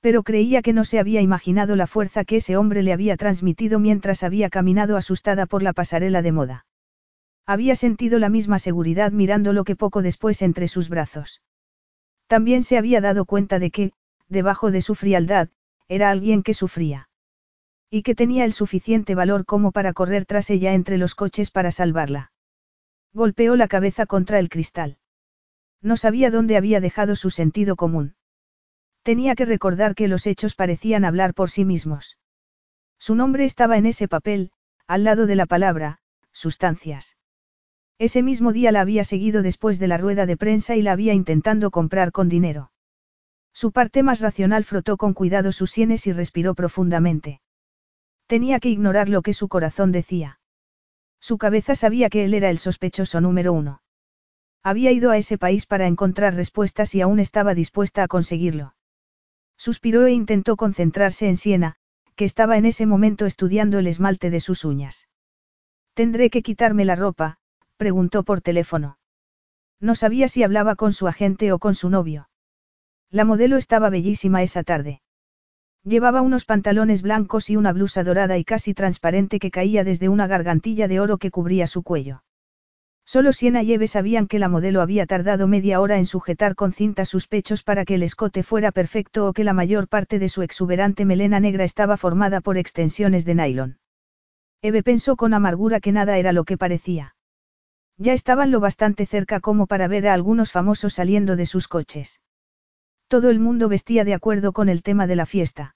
Pero 0.00 0.22
creía 0.22 0.60
que 0.60 0.74
no 0.74 0.84
se 0.84 0.98
había 0.98 1.22
imaginado 1.22 1.76
la 1.76 1.86
fuerza 1.86 2.24
que 2.24 2.36
ese 2.36 2.56
hombre 2.56 2.82
le 2.82 2.92
había 2.92 3.16
transmitido 3.16 3.78
mientras 3.78 4.22
había 4.22 4.50
caminado 4.50 4.96
asustada 4.96 5.46
por 5.46 5.62
la 5.62 5.72
pasarela 5.72 6.20
de 6.20 6.32
moda. 6.32 6.66
Había 7.46 7.74
sentido 7.74 8.18
la 8.18 8.28
misma 8.28 8.58
seguridad 8.58 9.12
mirándolo 9.12 9.64
que 9.64 9.76
poco 9.76 10.02
después 10.02 10.42
entre 10.42 10.68
sus 10.68 10.88
brazos. 10.88 11.40
También 12.26 12.62
se 12.62 12.78
había 12.78 13.00
dado 13.00 13.24
cuenta 13.24 13.58
de 13.58 13.70
que, 13.70 13.92
debajo 14.28 14.70
de 14.70 14.80
su 14.80 14.94
frialdad, 14.94 15.48
era 15.88 16.10
alguien 16.10 16.42
que 16.42 16.54
sufría. 16.54 17.08
Y 17.90 18.02
que 18.02 18.14
tenía 18.14 18.44
el 18.44 18.52
suficiente 18.52 19.14
valor 19.14 19.44
como 19.44 19.72
para 19.72 19.92
correr 19.92 20.24
tras 20.24 20.50
ella 20.50 20.74
entre 20.74 20.98
los 20.98 21.14
coches 21.14 21.50
para 21.50 21.70
salvarla. 21.70 22.32
Golpeó 23.12 23.56
la 23.56 23.68
cabeza 23.68 24.06
contra 24.06 24.38
el 24.38 24.48
cristal. 24.48 24.98
No 25.80 25.96
sabía 25.96 26.30
dónde 26.30 26.56
había 26.56 26.80
dejado 26.80 27.14
su 27.14 27.30
sentido 27.30 27.76
común. 27.76 28.16
Tenía 29.02 29.34
que 29.34 29.44
recordar 29.44 29.94
que 29.94 30.08
los 30.08 30.26
hechos 30.26 30.54
parecían 30.54 31.04
hablar 31.04 31.34
por 31.34 31.50
sí 31.50 31.64
mismos. 31.64 32.18
Su 32.98 33.14
nombre 33.14 33.44
estaba 33.44 33.76
en 33.76 33.86
ese 33.86 34.08
papel, 34.08 34.50
al 34.86 35.04
lado 35.04 35.26
de 35.26 35.34
la 35.34 35.46
palabra, 35.46 35.98
sustancias. 36.32 37.16
Ese 37.98 38.22
mismo 38.22 38.52
día 38.52 38.72
la 38.72 38.80
había 38.80 39.04
seguido 39.04 39.42
después 39.42 39.78
de 39.78 39.88
la 39.88 39.98
rueda 39.98 40.26
de 40.26 40.36
prensa 40.36 40.74
y 40.74 40.82
la 40.82 40.92
había 40.92 41.12
intentando 41.12 41.70
comprar 41.70 42.12
con 42.12 42.28
dinero. 42.28 42.72
Su 43.52 43.70
parte 43.70 44.02
más 44.02 44.20
racional 44.20 44.64
frotó 44.64 44.96
con 44.96 45.14
cuidado 45.14 45.52
sus 45.52 45.70
sienes 45.70 46.06
y 46.08 46.12
respiró 46.12 46.54
profundamente. 46.54 47.40
Tenía 48.26 48.60
que 48.60 48.70
ignorar 48.70 49.08
lo 49.08 49.22
que 49.22 49.34
su 49.34 49.48
corazón 49.48 49.92
decía. 49.92 50.40
Su 51.20 51.38
cabeza 51.38 51.74
sabía 51.74 52.10
que 52.10 52.24
él 52.24 52.34
era 52.34 52.50
el 52.50 52.58
sospechoso 52.58 53.20
número 53.20 53.52
uno. 53.52 53.82
Había 54.62 54.92
ido 54.92 55.10
a 55.10 55.18
ese 55.18 55.36
país 55.36 55.66
para 55.66 55.86
encontrar 55.86 56.34
respuestas 56.34 56.94
y 56.94 57.02
aún 57.02 57.20
estaba 57.20 57.54
dispuesta 57.54 58.02
a 58.02 58.08
conseguirlo. 58.08 58.74
Suspiró 59.56 60.06
e 60.06 60.12
intentó 60.12 60.56
concentrarse 60.56 61.28
en 61.28 61.36
Siena, 61.36 61.76
que 62.16 62.24
estaba 62.24 62.56
en 62.56 62.64
ese 62.64 62.86
momento 62.86 63.26
estudiando 63.26 63.78
el 63.78 63.86
esmalte 63.86 64.30
de 64.30 64.40
sus 64.40 64.64
uñas. 64.64 65.08
Tendré 65.94 66.30
que 66.30 66.42
quitarme 66.42 66.84
la 66.84 66.96
ropa, 66.96 67.38
preguntó 67.76 68.22
por 68.22 68.40
teléfono. 68.40 68.98
No 69.80 69.94
sabía 69.94 70.28
si 70.28 70.42
hablaba 70.42 70.76
con 70.76 70.92
su 70.92 71.08
agente 71.08 71.52
o 71.52 71.58
con 71.58 71.74
su 71.74 71.90
novio. 71.90 72.28
La 73.10 73.24
modelo 73.24 73.58
estaba 73.58 73.90
bellísima 73.90 74.42
esa 74.42 74.62
tarde. 74.62 75.02
Llevaba 75.86 76.22
unos 76.22 76.46
pantalones 76.46 77.02
blancos 77.02 77.50
y 77.50 77.56
una 77.56 77.72
blusa 77.74 78.04
dorada 78.04 78.38
y 78.38 78.44
casi 78.44 78.72
transparente 78.72 79.38
que 79.38 79.50
caía 79.50 79.84
desde 79.84 80.08
una 80.08 80.26
gargantilla 80.26 80.88
de 80.88 80.98
oro 80.98 81.18
que 81.18 81.30
cubría 81.30 81.66
su 81.66 81.82
cuello. 81.82 82.24
Solo 83.04 83.34
Siena 83.34 83.62
y 83.62 83.74
Eve 83.74 83.86
sabían 83.86 84.26
que 84.26 84.38
la 84.38 84.48
modelo 84.48 84.80
había 84.80 85.04
tardado 85.04 85.46
media 85.46 85.82
hora 85.82 85.98
en 85.98 86.06
sujetar 86.06 86.54
con 86.54 86.72
cinta 86.72 87.04
sus 87.04 87.28
pechos 87.28 87.62
para 87.62 87.84
que 87.84 87.96
el 87.96 88.02
escote 88.02 88.42
fuera 88.42 88.72
perfecto 88.72 89.28
o 89.28 89.34
que 89.34 89.44
la 89.44 89.52
mayor 89.52 89.88
parte 89.88 90.18
de 90.18 90.30
su 90.30 90.40
exuberante 90.40 91.04
melena 91.04 91.38
negra 91.38 91.64
estaba 91.64 91.98
formada 91.98 92.40
por 92.40 92.56
extensiones 92.56 93.26
de 93.26 93.34
nylon. 93.34 93.78
Eve 94.62 94.82
pensó 94.82 95.16
con 95.16 95.34
amargura 95.34 95.80
que 95.80 95.92
nada 95.92 96.16
era 96.16 96.32
lo 96.32 96.44
que 96.44 96.56
parecía. 96.56 97.14
Ya 97.98 98.14
estaban 98.14 98.50
lo 98.50 98.58
bastante 98.58 99.04
cerca 99.04 99.40
como 99.40 99.66
para 99.66 99.86
ver 99.86 100.08
a 100.08 100.14
algunos 100.14 100.50
famosos 100.50 100.94
saliendo 100.94 101.36
de 101.36 101.44
sus 101.44 101.68
coches. 101.68 102.22
Todo 103.08 103.28
el 103.28 103.38
mundo 103.38 103.68
vestía 103.68 104.04
de 104.04 104.14
acuerdo 104.14 104.52
con 104.52 104.70
el 104.70 104.82
tema 104.82 105.06
de 105.06 105.16
la 105.16 105.26
fiesta. 105.26 105.73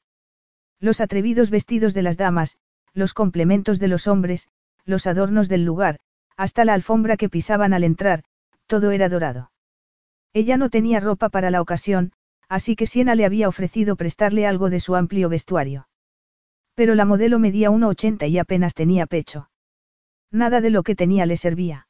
Los 0.80 1.00
atrevidos 1.00 1.50
vestidos 1.50 1.94
de 1.94 2.02
las 2.02 2.16
damas, 2.16 2.56
los 2.94 3.14
complementos 3.14 3.78
de 3.78 3.88
los 3.88 4.06
hombres, 4.06 4.48
los 4.84 5.06
adornos 5.06 5.48
del 5.48 5.64
lugar, 5.64 5.98
hasta 6.36 6.64
la 6.64 6.74
alfombra 6.74 7.16
que 7.16 7.28
pisaban 7.28 7.72
al 7.72 7.84
entrar, 7.84 8.22
todo 8.66 8.92
era 8.92 9.08
dorado. 9.08 9.50
Ella 10.32 10.56
no 10.56 10.70
tenía 10.70 11.00
ropa 11.00 11.30
para 11.30 11.50
la 11.50 11.60
ocasión, 11.60 12.12
así 12.48 12.76
que 12.76 12.86
Siena 12.86 13.14
le 13.14 13.24
había 13.24 13.48
ofrecido 13.48 13.96
prestarle 13.96 14.46
algo 14.46 14.70
de 14.70 14.80
su 14.80 14.94
amplio 14.94 15.28
vestuario. 15.28 15.88
Pero 16.74 16.94
la 16.94 17.04
modelo 17.04 17.38
medía 17.38 17.70
1,80 17.70 18.28
y 18.30 18.38
apenas 18.38 18.74
tenía 18.74 19.06
pecho. 19.06 19.50
Nada 20.30 20.60
de 20.60 20.70
lo 20.70 20.82
que 20.84 20.94
tenía 20.94 21.26
le 21.26 21.36
servía. 21.36 21.88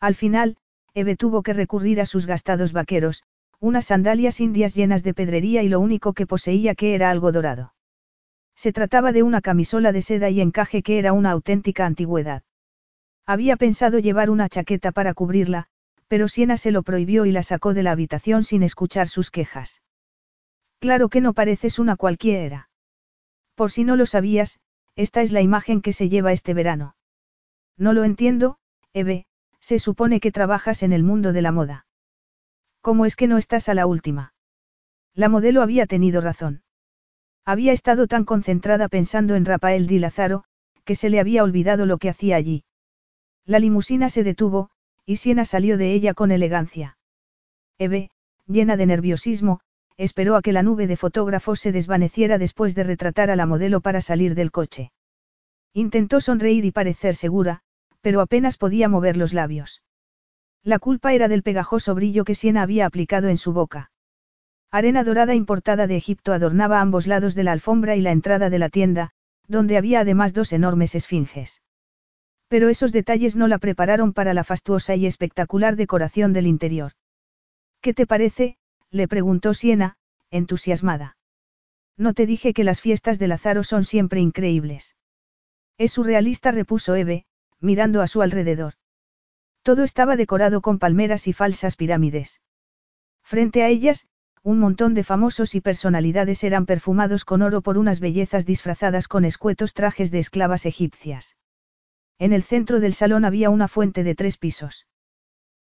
Al 0.00 0.14
final, 0.14 0.56
Eve 0.94 1.14
tuvo 1.16 1.42
que 1.42 1.52
recurrir 1.52 2.00
a 2.00 2.06
sus 2.06 2.26
gastados 2.26 2.72
vaqueros, 2.72 3.22
unas 3.60 3.86
sandalias 3.86 4.40
indias 4.40 4.74
llenas 4.74 5.04
de 5.04 5.14
pedrería 5.14 5.62
y 5.62 5.68
lo 5.68 5.78
único 5.78 6.12
que 6.12 6.26
poseía 6.26 6.74
que 6.74 6.94
era 6.94 7.10
algo 7.10 7.30
dorado. 7.30 7.74
Se 8.60 8.74
trataba 8.74 9.12
de 9.12 9.22
una 9.22 9.40
camisola 9.40 9.90
de 9.90 10.02
seda 10.02 10.28
y 10.28 10.42
encaje 10.42 10.82
que 10.82 10.98
era 10.98 11.14
una 11.14 11.30
auténtica 11.30 11.86
antigüedad. 11.86 12.42
Había 13.24 13.56
pensado 13.56 13.98
llevar 13.98 14.28
una 14.28 14.50
chaqueta 14.50 14.92
para 14.92 15.14
cubrirla, 15.14 15.68
pero 16.08 16.28
Siena 16.28 16.58
se 16.58 16.70
lo 16.70 16.82
prohibió 16.82 17.24
y 17.24 17.32
la 17.32 17.42
sacó 17.42 17.72
de 17.72 17.82
la 17.82 17.92
habitación 17.92 18.44
sin 18.44 18.62
escuchar 18.62 19.08
sus 19.08 19.30
quejas. 19.30 19.80
Claro 20.78 21.08
que 21.08 21.22
no 21.22 21.32
pareces 21.32 21.78
una 21.78 21.96
cualquiera. 21.96 22.68
Por 23.54 23.70
si 23.70 23.82
no 23.84 23.96
lo 23.96 24.04
sabías, 24.04 24.60
esta 24.94 25.22
es 25.22 25.32
la 25.32 25.40
imagen 25.40 25.80
que 25.80 25.94
se 25.94 26.10
lleva 26.10 26.32
este 26.32 26.52
verano. 26.52 26.96
No 27.78 27.94
lo 27.94 28.04
entiendo, 28.04 28.58
Eve, 28.92 29.24
se 29.60 29.78
supone 29.78 30.20
que 30.20 30.32
trabajas 30.32 30.82
en 30.82 30.92
el 30.92 31.02
mundo 31.02 31.32
de 31.32 31.40
la 31.40 31.50
moda. 31.50 31.86
¿Cómo 32.82 33.06
es 33.06 33.16
que 33.16 33.26
no 33.26 33.38
estás 33.38 33.70
a 33.70 33.74
la 33.74 33.86
última? 33.86 34.34
La 35.14 35.30
modelo 35.30 35.62
había 35.62 35.86
tenido 35.86 36.20
razón. 36.20 36.62
Había 37.44 37.72
estado 37.72 38.06
tan 38.06 38.24
concentrada 38.24 38.88
pensando 38.88 39.34
en 39.34 39.44
Rafael 39.44 39.86
Di 39.86 39.98
Lazaro, 39.98 40.44
que 40.84 40.94
se 40.94 41.10
le 41.10 41.20
había 41.20 41.42
olvidado 41.42 41.86
lo 41.86 41.98
que 41.98 42.08
hacía 42.08 42.36
allí. 42.36 42.64
La 43.46 43.58
limusina 43.58 44.08
se 44.08 44.24
detuvo, 44.24 44.70
y 45.06 45.16
Siena 45.16 45.44
salió 45.44 45.76
de 45.76 45.92
ella 45.92 46.14
con 46.14 46.30
elegancia. 46.30 46.98
Eve, 47.78 48.10
llena 48.46 48.76
de 48.76 48.86
nerviosismo, 48.86 49.60
esperó 49.96 50.36
a 50.36 50.42
que 50.42 50.52
la 50.52 50.62
nube 50.62 50.86
de 50.86 50.96
fotógrafos 50.96 51.60
se 51.60 51.72
desvaneciera 51.72 52.38
después 52.38 52.74
de 52.74 52.84
retratar 52.84 53.30
a 53.30 53.36
la 53.36 53.46
modelo 53.46 53.80
para 53.80 54.00
salir 54.00 54.34
del 54.34 54.50
coche. 54.50 54.92
Intentó 55.72 56.20
sonreír 56.20 56.64
y 56.64 56.72
parecer 56.72 57.14
segura, 57.14 57.60
pero 58.00 58.20
apenas 58.20 58.56
podía 58.56 58.88
mover 58.88 59.16
los 59.16 59.32
labios. 59.32 59.82
La 60.62 60.78
culpa 60.78 61.14
era 61.14 61.28
del 61.28 61.42
pegajoso 61.42 61.94
brillo 61.94 62.24
que 62.24 62.34
Siena 62.34 62.62
había 62.62 62.86
aplicado 62.86 63.28
en 63.28 63.36
su 63.36 63.52
boca. 63.52 63.89
Arena 64.72 65.02
dorada 65.02 65.34
importada 65.34 65.86
de 65.86 65.96
Egipto 65.96 66.32
adornaba 66.32 66.80
ambos 66.80 67.06
lados 67.08 67.34
de 67.34 67.42
la 67.42 67.52
alfombra 67.52 67.96
y 67.96 68.00
la 68.00 68.12
entrada 68.12 68.50
de 68.50 68.58
la 68.58 68.68
tienda, 68.68 69.10
donde 69.48 69.76
había 69.76 70.00
además 70.00 70.32
dos 70.32 70.52
enormes 70.52 70.94
esfinges. 70.94 71.60
Pero 72.46 72.68
esos 72.68 72.92
detalles 72.92 73.34
no 73.34 73.48
la 73.48 73.58
prepararon 73.58 74.12
para 74.12 74.32
la 74.32 74.44
fastuosa 74.44 74.94
y 74.94 75.06
espectacular 75.06 75.74
decoración 75.74 76.32
del 76.32 76.46
interior. 76.46 76.92
¿Qué 77.80 77.94
te 77.94 78.06
parece? 78.06 78.58
le 78.90 79.08
preguntó 79.08 79.54
Siena, 79.54 79.96
entusiasmada. 80.30 81.16
No 81.96 82.14
te 82.14 82.26
dije 82.26 82.52
que 82.52 82.64
las 82.64 82.80
fiestas 82.80 83.18
de 83.18 83.28
Lázaro 83.28 83.64
son 83.64 83.84
siempre 83.84 84.20
increíbles. 84.20 84.94
Es 85.78 85.92
surrealista, 85.92 86.52
repuso 86.52 86.94
Eve, 86.94 87.24
mirando 87.58 88.02
a 88.02 88.06
su 88.06 88.22
alrededor. 88.22 88.74
Todo 89.62 89.82
estaba 89.82 90.16
decorado 90.16 90.60
con 90.60 90.78
palmeras 90.78 91.26
y 91.26 91.32
falsas 91.32 91.76
pirámides. 91.76 92.40
Frente 93.22 93.62
a 93.62 93.68
ellas, 93.68 94.08
un 94.42 94.58
montón 94.58 94.94
de 94.94 95.04
famosos 95.04 95.54
y 95.54 95.60
personalidades 95.60 96.44
eran 96.44 96.64
perfumados 96.64 97.24
con 97.24 97.42
oro 97.42 97.60
por 97.60 97.76
unas 97.76 98.00
bellezas 98.00 98.46
disfrazadas 98.46 99.06
con 99.06 99.24
escuetos 99.24 99.74
trajes 99.74 100.10
de 100.10 100.18
esclavas 100.18 100.64
egipcias. 100.64 101.36
En 102.18 102.32
el 102.32 102.42
centro 102.42 102.80
del 102.80 102.94
salón 102.94 103.24
había 103.24 103.50
una 103.50 103.68
fuente 103.68 104.02
de 104.02 104.14
tres 104.14 104.38
pisos. 104.38 104.86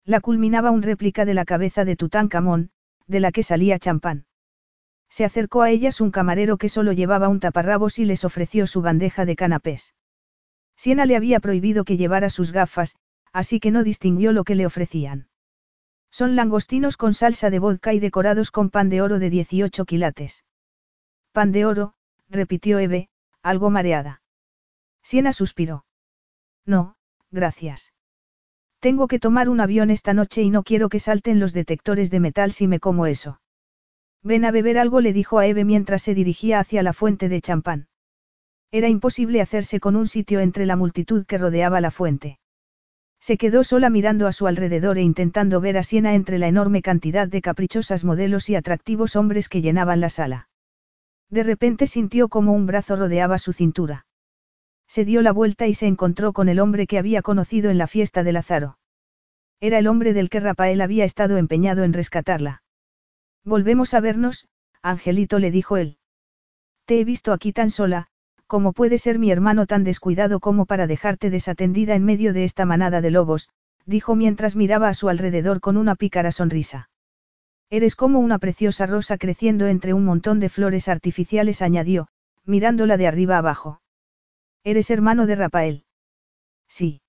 La 0.05 0.21
culminaba 0.21 0.71
un 0.71 0.83
réplica 0.83 1.25
de 1.25 1.33
la 1.33 1.45
cabeza 1.45 1.85
de 1.85 1.95
Tutankamón, 1.95 2.69
de 3.07 3.19
la 3.19 3.31
que 3.31 3.43
salía 3.43 3.79
champán. 3.79 4.25
Se 5.09 5.25
acercó 5.25 5.61
a 5.61 5.69
ellas 5.71 6.01
un 6.01 6.11
camarero 6.11 6.57
que 6.57 6.69
solo 6.69 6.91
llevaba 6.91 7.29
un 7.29 7.39
taparrabos 7.39 7.97
y 7.97 8.05
les 8.05 8.25
ofreció 8.25 8.67
su 8.67 8.81
bandeja 8.81 9.25
de 9.25 9.35
canapés. 9.35 9.95
Siena 10.75 11.05
le 11.05 11.15
había 11.15 11.39
prohibido 11.39 11.83
que 11.83 11.97
llevara 11.97 12.29
sus 12.29 12.51
gafas, 12.51 12.95
así 13.33 13.59
que 13.59 13.71
no 13.71 13.83
distinguió 13.83 14.31
lo 14.31 14.43
que 14.43 14.55
le 14.55 14.65
ofrecían. 14.65 15.27
Son 16.11 16.35
langostinos 16.35 16.97
con 16.97 17.13
salsa 17.13 17.49
de 17.49 17.59
vodka 17.59 17.93
y 17.93 17.99
decorados 17.99 18.51
con 18.51 18.69
pan 18.69 18.89
de 18.89 19.01
oro 19.01 19.19
de 19.19 19.29
18 19.29 19.85
quilates. 19.85 20.43
Pan 21.31 21.51
de 21.51 21.65
oro, 21.65 21.93
repitió 22.29 22.79
Eve, 22.79 23.09
algo 23.43 23.69
mareada. 23.69 24.21
Siena 25.03 25.33
suspiró. 25.33 25.85
No, 26.65 26.95
gracias. 27.31 27.93
Tengo 28.79 29.07
que 29.07 29.19
tomar 29.19 29.49
un 29.49 29.59
avión 29.59 29.89
esta 29.89 30.13
noche 30.13 30.41
y 30.41 30.49
no 30.49 30.63
quiero 30.63 30.89
que 30.89 30.99
salten 30.99 31.39
los 31.39 31.53
detectores 31.53 32.11
de 32.11 32.19
metal 32.19 32.51
si 32.51 32.67
me 32.67 32.79
como 32.79 33.05
eso. 33.05 33.39
Ven 34.23 34.45
a 34.45 34.51
beber 34.51 34.77
algo, 34.77 35.01
le 35.01 35.13
dijo 35.13 35.39
a 35.39 35.47
Eve 35.47 35.63
mientras 35.63 36.03
se 36.03 36.13
dirigía 36.13 36.59
hacia 36.59 36.83
la 36.83 36.93
fuente 36.93 37.29
de 37.29 37.41
champán. 37.41 37.87
Era 38.71 38.89
imposible 38.89 39.41
hacerse 39.41 39.79
con 39.79 39.95
un 39.95 40.07
sitio 40.07 40.39
entre 40.41 40.65
la 40.65 40.75
multitud 40.75 41.25
que 41.25 41.37
rodeaba 41.37 41.79
la 41.79 41.91
fuente. 41.91 42.39
Se 43.19 43.37
quedó 43.37 43.63
sola 43.63 43.89
mirando 43.89 44.27
a 44.27 44.31
su 44.31 44.47
alrededor 44.47 44.97
e 44.97 45.01
intentando 45.01 45.59
ver 45.59 45.77
a 45.77 45.83
Siena 45.83 46.13
entre 46.13 46.37
la 46.37 46.47
enorme 46.47 46.81
cantidad 46.81 47.27
de 47.27 47.41
caprichosas 47.41 48.03
modelos 48.03 48.49
y 48.49 48.55
atractivos 48.55 49.15
hombres 49.15 49.49
que 49.49 49.61
llenaban 49.61 49.99
la 50.01 50.09
sala. 50.09 50.49
De 51.29 51.43
repente 51.43 51.87
sintió 51.87 52.29
como 52.29 52.53
un 52.53 52.65
brazo 52.65 52.95
rodeaba 52.95 53.37
su 53.37 53.53
cintura. 53.53 54.05
Se 54.87 55.03
dio 55.03 55.21
la 55.21 55.33
vuelta 55.33 55.67
y 55.67 55.73
se 55.73 55.87
encontró 55.87 56.31
con 56.31 56.47
el 56.47 56.59
hombre 56.59 56.87
que 56.87 56.97
había 56.97 57.21
conocido 57.21 57.69
en 57.69 57.77
la 57.77 57.87
fiesta 57.87 58.23
de 58.23 58.31
Lázaro. 58.31 58.77
Era 59.59 59.79
el 59.79 59.87
hombre 59.87 60.13
del 60.13 60.29
que 60.29 60.39
Rafael 60.39 60.79
había 60.81 61.03
estado 61.03 61.37
empeñado 61.37 61.83
en 61.83 61.93
rescatarla. 61.93 62.63
Volvemos 63.43 63.93
a 63.93 63.99
vernos, 63.99 64.47
Angelito 64.81 65.39
le 65.39 65.51
dijo 65.51 65.77
él. 65.77 65.97
Te 66.85 67.01
he 67.01 67.03
visto 67.03 67.33
aquí 67.33 67.51
tan 67.51 67.69
sola, 67.69 68.07
como 68.47 68.73
puede 68.73 68.97
ser 68.97 69.19
mi 69.19 69.29
hermano 69.29 69.65
tan 69.65 69.83
descuidado 69.83 70.39
como 70.39 70.65
para 70.65 70.87
dejarte 70.87 71.29
desatendida 71.29 71.95
en 71.95 72.05
medio 72.05 72.33
de 72.33 72.45
esta 72.45 72.65
manada 72.65 73.01
de 73.01 73.11
lobos, 73.11 73.49
dijo 73.85 74.15
mientras 74.15 74.55
miraba 74.55 74.87
a 74.87 74.93
su 74.93 75.09
alrededor 75.09 75.59
con 75.59 75.77
una 75.77 75.95
pícara 75.95 76.31
sonrisa. 76.31 76.89
Eres 77.69 77.95
como 77.95 78.19
una 78.19 78.39
preciosa 78.39 78.85
rosa 78.85 79.17
creciendo 79.17 79.67
entre 79.67 79.93
un 79.93 80.05
montón 80.05 80.39
de 80.39 80.49
flores 80.49 80.87
artificiales, 80.87 81.61
añadió, 81.61 82.07
mirándola 82.45 82.95
de 82.95 83.07
arriba 83.07 83.37
abajo. 83.37 83.81
Eres 84.63 84.89
hermano 84.89 85.25
de 85.25 85.35
Rafael. 85.35 85.85
Sí. 86.69 87.01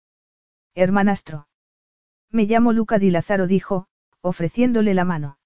Hermanastro. 0.74 1.49
Me 2.30 2.45
llamo 2.45 2.72
Luca 2.72 2.99
Di 2.99 3.11
Lazaro, 3.11 3.47
dijo, 3.47 3.86
ofreciéndole 4.20 4.95
la 4.95 5.05
mano. 5.05 5.39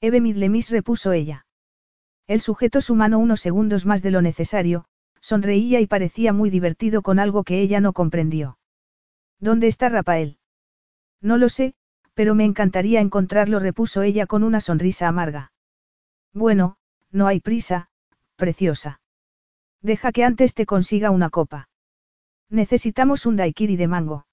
Eve 0.00 0.20
Midlemis 0.20 0.70
repuso 0.70 1.12
ella. 1.12 1.46
Él 2.28 2.40
sujetó 2.40 2.80
su 2.80 2.94
mano 2.94 3.18
unos 3.18 3.40
segundos 3.40 3.86
más 3.86 4.02
de 4.02 4.10
lo 4.12 4.22
necesario, 4.22 4.84
sonreía 5.20 5.80
y 5.80 5.86
parecía 5.86 6.32
muy 6.32 6.50
divertido 6.50 7.02
con 7.02 7.18
algo 7.18 7.44
que 7.44 7.60
ella 7.60 7.80
no 7.80 7.92
comprendió. 7.92 8.58
¿Dónde 9.40 9.66
está 9.66 9.88
Rafael? 9.88 10.38
No 11.20 11.36
lo 11.36 11.48
sé, 11.48 11.74
pero 12.14 12.34
me 12.34 12.44
encantaría 12.44 13.00
encontrarlo, 13.00 13.60
repuso 13.60 14.02
ella 14.02 14.26
con 14.26 14.42
una 14.42 14.60
sonrisa 14.60 15.08
amarga. 15.08 15.52
Bueno, 16.32 16.76
no 17.10 17.26
hay 17.26 17.40
prisa, 17.40 17.90
preciosa. 18.36 19.00
Deja 19.82 20.12
que 20.12 20.24
antes 20.24 20.54
te 20.54 20.66
consiga 20.66 21.10
una 21.10 21.30
copa. 21.30 21.68
Necesitamos 22.50 23.26
un 23.26 23.36
daiquiri 23.36 23.76
de 23.76 23.88
mango. 23.88 24.26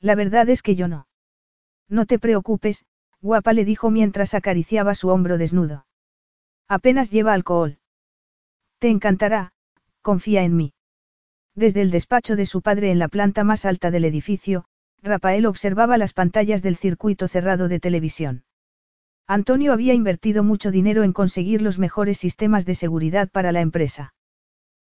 La 0.00 0.14
verdad 0.14 0.48
es 0.48 0.62
que 0.62 0.76
yo 0.76 0.88
no. 0.88 1.08
No 1.88 2.06
te 2.06 2.18
preocupes, 2.18 2.84
guapa 3.20 3.52
le 3.52 3.64
dijo 3.64 3.90
mientras 3.90 4.34
acariciaba 4.34 4.94
su 4.94 5.08
hombro 5.08 5.38
desnudo. 5.38 5.86
Apenas 6.68 7.10
lleva 7.10 7.32
alcohol. 7.32 7.78
Te 8.78 8.88
encantará, 8.88 9.52
confía 10.02 10.42
en 10.42 10.56
mí. 10.56 10.72
Desde 11.54 11.82
el 11.82 11.90
despacho 11.90 12.36
de 12.36 12.46
su 12.46 12.62
padre 12.62 12.90
en 12.90 12.98
la 12.98 13.08
planta 13.08 13.44
más 13.44 13.64
alta 13.64 13.90
del 13.90 14.04
edificio, 14.04 14.64
Rafael 15.02 15.46
observaba 15.46 15.98
las 15.98 16.12
pantallas 16.12 16.62
del 16.62 16.76
circuito 16.76 17.28
cerrado 17.28 17.68
de 17.68 17.80
televisión. 17.80 18.44
Antonio 19.26 19.72
había 19.72 19.94
invertido 19.94 20.42
mucho 20.42 20.70
dinero 20.70 21.02
en 21.02 21.12
conseguir 21.12 21.62
los 21.62 21.78
mejores 21.78 22.18
sistemas 22.18 22.66
de 22.66 22.74
seguridad 22.74 23.28
para 23.30 23.52
la 23.52 23.60
empresa. 23.60 24.14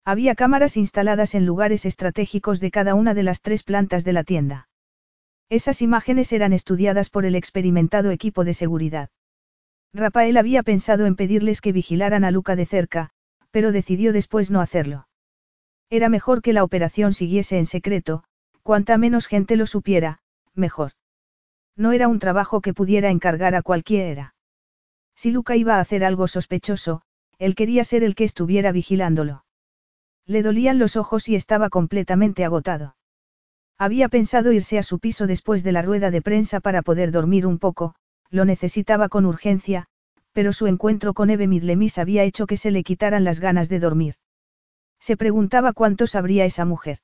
Había 0.04 0.34
cámaras 0.34 0.76
instaladas 0.76 1.34
en 1.34 1.44
lugares 1.44 1.84
estratégicos 1.84 2.58
de 2.58 2.70
cada 2.70 2.94
una 2.94 3.14
de 3.14 3.22
las 3.22 3.42
tres 3.42 3.62
plantas 3.62 4.02
de 4.02 4.12
la 4.14 4.24
tienda. 4.24 4.68
Esas 5.50 5.82
imágenes 5.82 6.32
eran 6.32 6.52
estudiadas 6.52 7.10
por 7.10 7.26
el 7.26 7.34
experimentado 7.34 8.10
equipo 8.10 8.44
de 8.44 8.54
seguridad. 8.54 9.10
Rafael 9.92 10.36
había 10.36 10.62
pensado 10.62 11.06
en 11.06 11.16
pedirles 11.16 11.60
que 11.60 11.72
vigilaran 11.72 12.24
a 12.24 12.30
Luca 12.30 12.56
de 12.56 12.64
cerca, 12.64 13.10
pero 13.50 13.72
decidió 13.72 14.12
después 14.12 14.50
no 14.50 14.60
hacerlo. 14.60 15.08
Era 15.90 16.08
mejor 16.08 16.42
que 16.42 16.52
la 16.52 16.64
operación 16.64 17.12
siguiese 17.12 17.58
en 17.58 17.66
secreto, 17.66 18.24
cuanta 18.62 18.98
menos 18.98 19.26
gente 19.26 19.56
lo 19.56 19.66
supiera, 19.66 20.20
mejor. 20.54 20.92
No 21.76 21.92
era 21.92 22.08
un 22.08 22.18
trabajo 22.18 22.60
que 22.60 22.74
pudiera 22.74 23.10
encargar 23.10 23.54
a 23.54 23.62
cualquiera. 23.62 24.34
Si 25.16 25.30
Luca 25.30 25.56
iba 25.56 25.76
a 25.76 25.80
hacer 25.80 26.04
algo 26.04 26.28
sospechoso, 26.28 27.02
él 27.38 27.54
quería 27.54 27.84
ser 27.84 28.04
el 28.04 28.14
que 28.14 28.24
estuviera 28.24 28.70
vigilándolo. 28.70 29.44
Le 30.26 30.42
dolían 30.42 30.78
los 30.78 30.96
ojos 30.96 31.28
y 31.28 31.34
estaba 31.34 31.70
completamente 31.70 32.44
agotado. 32.44 32.96
Había 33.78 34.08
pensado 34.08 34.52
irse 34.52 34.78
a 34.78 34.82
su 34.82 34.98
piso 34.98 35.26
después 35.26 35.64
de 35.64 35.72
la 35.72 35.82
rueda 35.82 36.10
de 36.10 36.22
prensa 36.22 36.60
para 36.60 36.82
poder 36.82 37.10
dormir 37.10 37.46
un 37.46 37.58
poco, 37.58 37.94
lo 38.28 38.44
necesitaba 38.44 39.08
con 39.08 39.26
urgencia, 39.26 39.88
pero 40.32 40.52
su 40.52 40.66
encuentro 40.66 41.14
con 41.14 41.30
Eve 41.30 41.46
Midlemis 41.46 41.98
había 41.98 42.24
hecho 42.24 42.46
que 42.46 42.56
se 42.56 42.70
le 42.70 42.82
quitaran 42.82 43.24
las 43.24 43.40
ganas 43.40 43.68
de 43.68 43.80
dormir. 43.80 44.14
Se 45.00 45.16
preguntaba 45.16 45.72
cuánto 45.72 46.06
sabría 46.06 46.44
esa 46.44 46.64
mujer. 46.64 46.98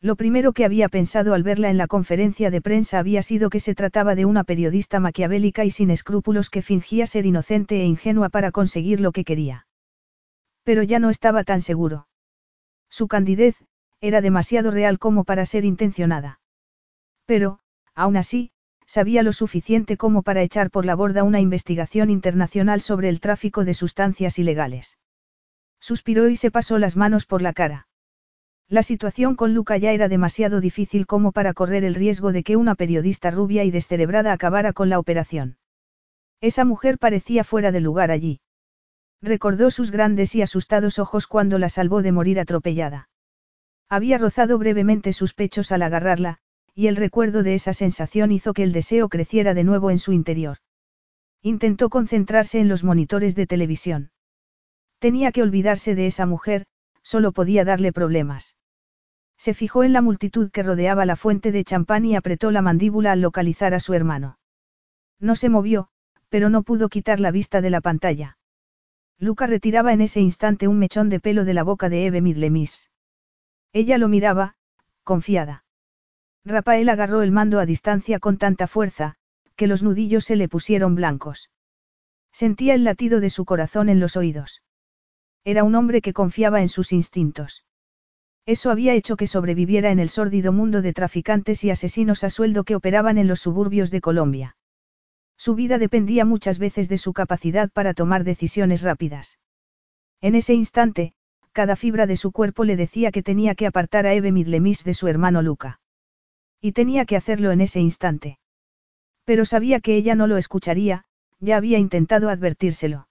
Lo 0.00 0.14
primero 0.14 0.52
que 0.52 0.64
había 0.64 0.88
pensado 0.88 1.34
al 1.34 1.42
verla 1.42 1.70
en 1.70 1.76
la 1.76 1.88
conferencia 1.88 2.50
de 2.50 2.60
prensa 2.60 3.00
había 3.00 3.20
sido 3.20 3.50
que 3.50 3.58
se 3.58 3.74
trataba 3.74 4.14
de 4.14 4.26
una 4.26 4.44
periodista 4.44 5.00
maquiavélica 5.00 5.64
y 5.64 5.72
sin 5.72 5.90
escrúpulos 5.90 6.50
que 6.50 6.62
fingía 6.62 7.06
ser 7.06 7.26
inocente 7.26 7.80
e 7.80 7.84
ingenua 7.84 8.28
para 8.28 8.52
conseguir 8.52 9.00
lo 9.00 9.10
que 9.10 9.24
quería. 9.24 9.66
Pero 10.62 10.84
ya 10.84 11.00
no 11.00 11.10
estaba 11.10 11.42
tan 11.42 11.60
seguro. 11.60 12.06
Su 12.88 13.08
candidez, 13.08 13.56
era 14.00 14.20
demasiado 14.20 14.70
real 14.70 15.00
como 15.00 15.24
para 15.24 15.44
ser 15.46 15.64
intencionada. 15.64 16.40
Pero, 17.26 17.58
aún 17.94 18.16
así, 18.16 18.52
sabía 18.88 19.22
lo 19.22 19.32
suficiente 19.34 19.98
como 19.98 20.22
para 20.22 20.42
echar 20.42 20.70
por 20.70 20.86
la 20.86 20.94
borda 20.94 21.22
una 21.22 21.40
investigación 21.40 22.08
internacional 22.08 22.80
sobre 22.80 23.10
el 23.10 23.20
tráfico 23.20 23.66
de 23.66 23.74
sustancias 23.74 24.38
ilegales. 24.38 24.98
Suspiró 25.78 26.30
y 26.30 26.36
se 26.36 26.50
pasó 26.50 26.78
las 26.78 26.96
manos 26.96 27.26
por 27.26 27.42
la 27.42 27.52
cara. 27.52 27.86
La 28.66 28.82
situación 28.82 29.36
con 29.36 29.52
Luca 29.52 29.76
ya 29.76 29.92
era 29.92 30.08
demasiado 30.08 30.60
difícil 30.60 31.06
como 31.06 31.32
para 31.32 31.52
correr 31.52 31.84
el 31.84 31.94
riesgo 31.94 32.32
de 32.32 32.42
que 32.42 32.56
una 32.56 32.74
periodista 32.74 33.30
rubia 33.30 33.62
y 33.64 33.70
descerebrada 33.70 34.32
acabara 34.32 34.72
con 34.72 34.88
la 34.88 34.98
operación. 34.98 35.58
Esa 36.40 36.64
mujer 36.64 36.98
parecía 36.98 37.44
fuera 37.44 37.72
de 37.72 37.80
lugar 37.80 38.10
allí. 38.10 38.40
Recordó 39.20 39.70
sus 39.70 39.90
grandes 39.90 40.34
y 40.34 40.40
asustados 40.40 40.98
ojos 40.98 41.26
cuando 41.26 41.58
la 41.58 41.68
salvó 41.68 42.00
de 42.02 42.12
morir 42.12 42.40
atropellada. 42.40 43.10
Había 43.90 44.16
rozado 44.16 44.56
brevemente 44.58 45.12
sus 45.12 45.34
pechos 45.34 45.72
al 45.72 45.82
agarrarla, 45.82 46.40
y 46.78 46.86
el 46.86 46.94
recuerdo 46.94 47.42
de 47.42 47.54
esa 47.54 47.72
sensación 47.72 48.30
hizo 48.30 48.54
que 48.54 48.62
el 48.62 48.70
deseo 48.70 49.08
creciera 49.08 49.52
de 49.52 49.64
nuevo 49.64 49.90
en 49.90 49.98
su 49.98 50.12
interior. 50.12 50.58
Intentó 51.42 51.90
concentrarse 51.90 52.60
en 52.60 52.68
los 52.68 52.84
monitores 52.84 53.34
de 53.34 53.48
televisión. 53.48 54.12
Tenía 55.00 55.32
que 55.32 55.42
olvidarse 55.42 55.96
de 55.96 56.06
esa 56.06 56.24
mujer, 56.24 56.66
solo 57.02 57.32
podía 57.32 57.64
darle 57.64 57.92
problemas. 57.92 58.56
Se 59.36 59.54
fijó 59.54 59.82
en 59.82 59.92
la 59.92 60.02
multitud 60.02 60.52
que 60.52 60.62
rodeaba 60.62 61.04
la 61.04 61.16
fuente 61.16 61.50
de 61.50 61.64
champán 61.64 62.04
y 62.04 62.14
apretó 62.14 62.52
la 62.52 62.62
mandíbula 62.62 63.10
al 63.10 63.22
localizar 63.22 63.74
a 63.74 63.80
su 63.80 63.94
hermano. 63.94 64.38
No 65.18 65.34
se 65.34 65.48
movió, 65.48 65.88
pero 66.28 66.48
no 66.48 66.62
pudo 66.62 66.88
quitar 66.88 67.18
la 67.18 67.32
vista 67.32 67.60
de 67.60 67.70
la 67.70 67.80
pantalla. 67.80 68.38
Luca 69.18 69.48
retiraba 69.48 69.92
en 69.92 70.00
ese 70.00 70.20
instante 70.20 70.68
un 70.68 70.78
mechón 70.78 71.08
de 71.08 71.18
pelo 71.18 71.44
de 71.44 71.54
la 71.54 71.64
boca 71.64 71.88
de 71.88 72.06
Eve 72.06 72.20
Midlemis. 72.20 72.88
Ella 73.72 73.98
lo 73.98 74.06
miraba, 74.06 74.54
confiada. 75.02 75.64
Rafael 76.48 76.88
agarró 76.88 77.22
el 77.22 77.30
mando 77.30 77.60
a 77.60 77.66
distancia 77.66 78.18
con 78.18 78.38
tanta 78.38 78.66
fuerza, 78.66 79.14
que 79.54 79.66
los 79.66 79.82
nudillos 79.82 80.24
se 80.24 80.36
le 80.36 80.48
pusieron 80.48 80.94
blancos. 80.94 81.50
Sentía 82.32 82.74
el 82.74 82.84
latido 82.84 83.20
de 83.20 83.30
su 83.30 83.44
corazón 83.44 83.88
en 83.88 84.00
los 84.00 84.16
oídos. 84.16 84.62
Era 85.44 85.64
un 85.64 85.74
hombre 85.74 86.00
que 86.00 86.12
confiaba 86.12 86.60
en 86.60 86.68
sus 86.68 86.92
instintos. 86.92 87.64
Eso 88.46 88.70
había 88.70 88.94
hecho 88.94 89.16
que 89.16 89.26
sobreviviera 89.26 89.90
en 89.90 89.98
el 89.98 90.08
sórdido 90.08 90.52
mundo 90.52 90.80
de 90.80 90.94
traficantes 90.94 91.64
y 91.64 91.70
asesinos 91.70 92.24
a 92.24 92.30
sueldo 92.30 92.64
que 92.64 92.76
operaban 92.76 93.18
en 93.18 93.28
los 93.28 93.40
suburbios 93.40 93.90
de 93.90 94.00
Colombia. 94.00 94.56
Su 95.36 95.54
vida 95.54 95.78
dependía 95.78 96.24
muchas 96.24 96.58
veces 96.58 96.88
de 96.88 96.98
su 96.98 97.12
capacidad 97.12 97.70
para 97.70 97.94
tomar 97.94 98.24
decisiones 98.24 98.82
rápidas. 98.82 99.38
En 100.20 100.34
ese 100.34 100.54
instante, 100.54 101.12
cada 101.52 101.76
fibra 101.76 102.06
de 102.06 102.16
su 102.16 102.32
cuerpo 102.32 102.64
le 102.64 102.76
decía 102.76 103.12
que 103.12 103.22
tenía 103.22 103.54
que 103.54 103.66
apartar 103.66 104.06
a 104.06 104.14
Eve 104.14 104.32
Midlemis 104.32 104.82
de 104.84 104.94
su 104.94 105.08
hermano 105.08 105.42
Luca. 105.42 105.80
Y 106.60 106.72
tenía 106.72 107.04
que 107.04 107.16
hacerlo 107.16 107.50
en 107.52 107.60
ese 107.60 107.80
instante. 107.80 108.38
Pero 109.24 109.44
sabía 109.44 109.80
que 109.80 109.96
ella 109.96 110.14
no 110.14 110.26
lo 110.26 110.36
escucharía, 110.36 111.04
ya 111.38 111.56
había 111.56 111.78
intentado 111.78 112.30
advertírselo. 112.30 113.08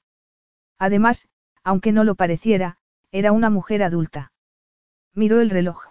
Además, 0.78 1.28
aunque 1.64 1.92
no 1.92 2.04
lo 2.04 2.16
pareciera, 2.16 2.78
era 3.12 3.32
una 3.32 3.50
mujer 3.50 3.84
adulta. 3.84 4.32
Miró 5.14 5.42
el 5.42 5.50
reloj. 5.50 5.88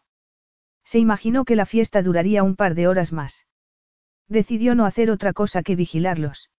Se 0.84 0.98
imaginó 0.98 1.44
que 1.44 1.56
la 1.56 1.66
fiesta 1.66 2.02
duraría 2.02 2.42
un 2.42 2.56
par 2.56 2.74
de 2.74 2.86
horas 2.86 3.12
más. 3.12 3.46
Decidió 4.28 4.74
no 4.74 4.84
hacer 4.84 5.10
otra 5.10 5.32
cosa 5.32 5.62
que 5.62 5.76
vigilarlos. 5.76 6.50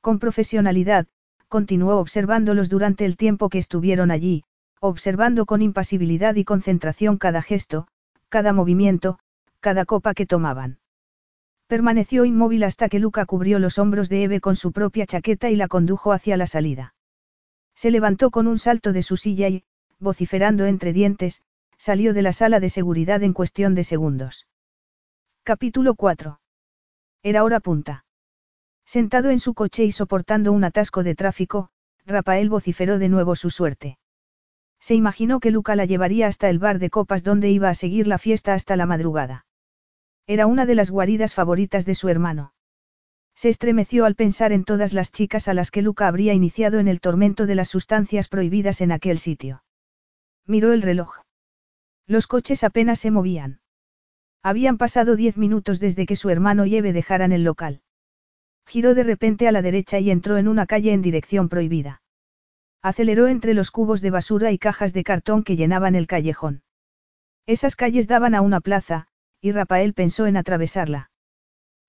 Con 0.00 0.18
profesionalidad, 0.18 1.06
continuó 1.48 1.96
observándolos 1.98 2.68
durante 2.68 3.04
el 3.04 3.16
tiempo 3.16 3.48
que 3.48 3.58
estuvieron 3.58 4.10
allí, 4.10 4.44
observando 4.80 5.46
con 5.46 5.62
impasibilidad 5.62 6.34
y 6.36 6.44
concentración 6.44 7.18
cada 7.18 7.42
gesto, 7.42 7.88
cada 8.28 8.52
movimiento, 8.52 9.18
cada 9.60 9.84
copa 9.84 10.14
que 10.14 10.26
tomaban. 10.26 10.78
Permaneció 11.66 12.24
inmóvil 12.24 12.64
hasta 12.64 12.88
que 12.88 12.98
Luca 12.98 13.26
cubrió 13.26 13.58
los 13.58 13.78
hombros 13.78 14.08
de 14.08 14.24
Eve 14.24 14.40
con 14.40 14.56
su 14.56 14.72
propia 14.72 15.06
chaqueta 15.06 15.50
y 15.50 15.56
la 15.56 15.68
condujo 15.68 16.12
hacia 16.12 16.36
la 16.36 16.46
salida. 16.46 16.94
Se 17.76 17.90
levantó 17.90 18.30
con 18.30 18.46
un 18.46 18.58
salto 18.58 18.92
de 18.92 19.02
su 19.02 19.16
silla 19.16 19.48
y, 19.48 19.62
vociferando 20.00 20.66
entre 20.66 20.92
dientes, 20.92 21.42
salió 21.78 22.12
de 22.12 22.22
la 22.22 22.32
sala 22.32 22.58
de 22.58 22.70
seguridad 22.70 23.22
en 23.22 23.32
cuestión 23.32 23.74
de 23.74 23.84
segundos. 23.84 24.46
Capítulo 25.44 25.94
4. 25.94 26.40
Era 27.22 27.44
hora 27.44 27.60
punta. 27.60 28.04
Sentado 28.84 29.30
en 29.30 29.38
su 29.38 29.54
coche 29.54 29.84
y 29.84 29.92
soportando 29.92 30.52
un 30.52 30.64
atasco 30.64 31.04
de 31.04 31.14
tráfico, 31.14 31.70
Rafael 32.04 32.50
vociferó 32.50 32.98
de 32.98 33.08
nuevo 33.08 33.36
su 33.36 33.50
suerte. 33.50 33.98
Se 34.80 34.94
imaginó 34.94 35.38
que 35.38 35.50
Luca 35.50 35.76
la 35.76 35.84
llevaría 35.84 36.26
hasta 36.26 36.50
el 36.50 36.58
bar 36.58 36.78
de 36.78 36.90
copas 36.90 37.22
donde 37.22 37.50
iba 37.50 37.68
a 37.68 37.74
seguir 37.74 38.06
la 38.06 38.18
fiesta 38.18 38.54
hasta 38.54 38.76
la 38.76 38.86
madrugada. 38.86 39.44
Era 40.30 40.46
una 40.46 40.64
de 40.64 40.76
las 40.76 40.92
guaridas 40.92 41.34
favoritas 41.34 41.84
de 41.86 41.96
su 41.96 42.08
hermano. 42.08 42.54
Se 43.34 43.48
estremeció 43.48 44.04
al 44.04 44.14
pensar 44.14 44.52
en 44.52 44.62
todas 44.62 44.92
las 44.92 45.10
chicas 45.10 45.48
a 45.48 45.54
las 45.54 45.72
que 45.72 45.82
Luca 45.82 46.06
habría 46.06 46.34
iniciado 46.34 46.78
en 46.78 46.86
el 46.86 47.00
tormento 47.00 47.46
de 47.46 47.56
las 47.56 47.68
sustancias 47.68 48.28
prohibidas 48.28 48.80
en 48.80 48.92
aquel 48.92 49.18
sitio. 49.18 49.64
Miró 50.46 50.72
el 50.72 50.82
reloj. 50.82 51.22
Los 52.06 52.28
coches 52.28 52.62
apenas 52.62 53.00
se 53.00 53.10
movían. 53.10 53.58
Habían 54.40 54.78
pasado 54.78 55.16
diez 55.16 55.36
minutos 55.36 55.80
desde 55.80 56.06
que 56.06 56.14
su 56.14 56.30
hermano 56.30 56.64
y 56.64 56.76
Eve 56.76 56.92
dejaran 56.92 57.32
el 57.32 57.42
local. 57.42 57.82
Giró 58.66 58.94
de 58.94 59.02
repente 59.02 59.48
a 59.48 59.52
la 59.52 59.62
derecha 59.62 59.98
y 59.98 60.12
entró 60.12 60.36
en 60.36 60.46
una 60.46 60.66
calle 60.66 60.92
en 60.92 61.02
dirección 61.02 61.48
prohibida. 61.48 62.02
Aceleró 62.82 63.26
entre 63.26 63.52
los 63.52 63.72
cubos 63.72 64.00
de 64.00 64.12
basura 64.12 64.52
y 64.52 64.58
cajas 64.58 64.92
de 64.92 65.02
cartón 65.02 65.42
que 65.42 65.56
llenaban 65.56 65.96
el 65.96 66.06
callejón. 66.06 66.62
Esas 67.46 67.74
calles 67.74 68.06
daban 68.06 68.36
a 68.36 68.42
una 68.42 68.60
plaza, 68.60 69.08
y 69.40 69.52
Rafael 69.52 69.94
pensó 69.94 70.26
en 70.26 70.36
atravesarla. 70.36 71.10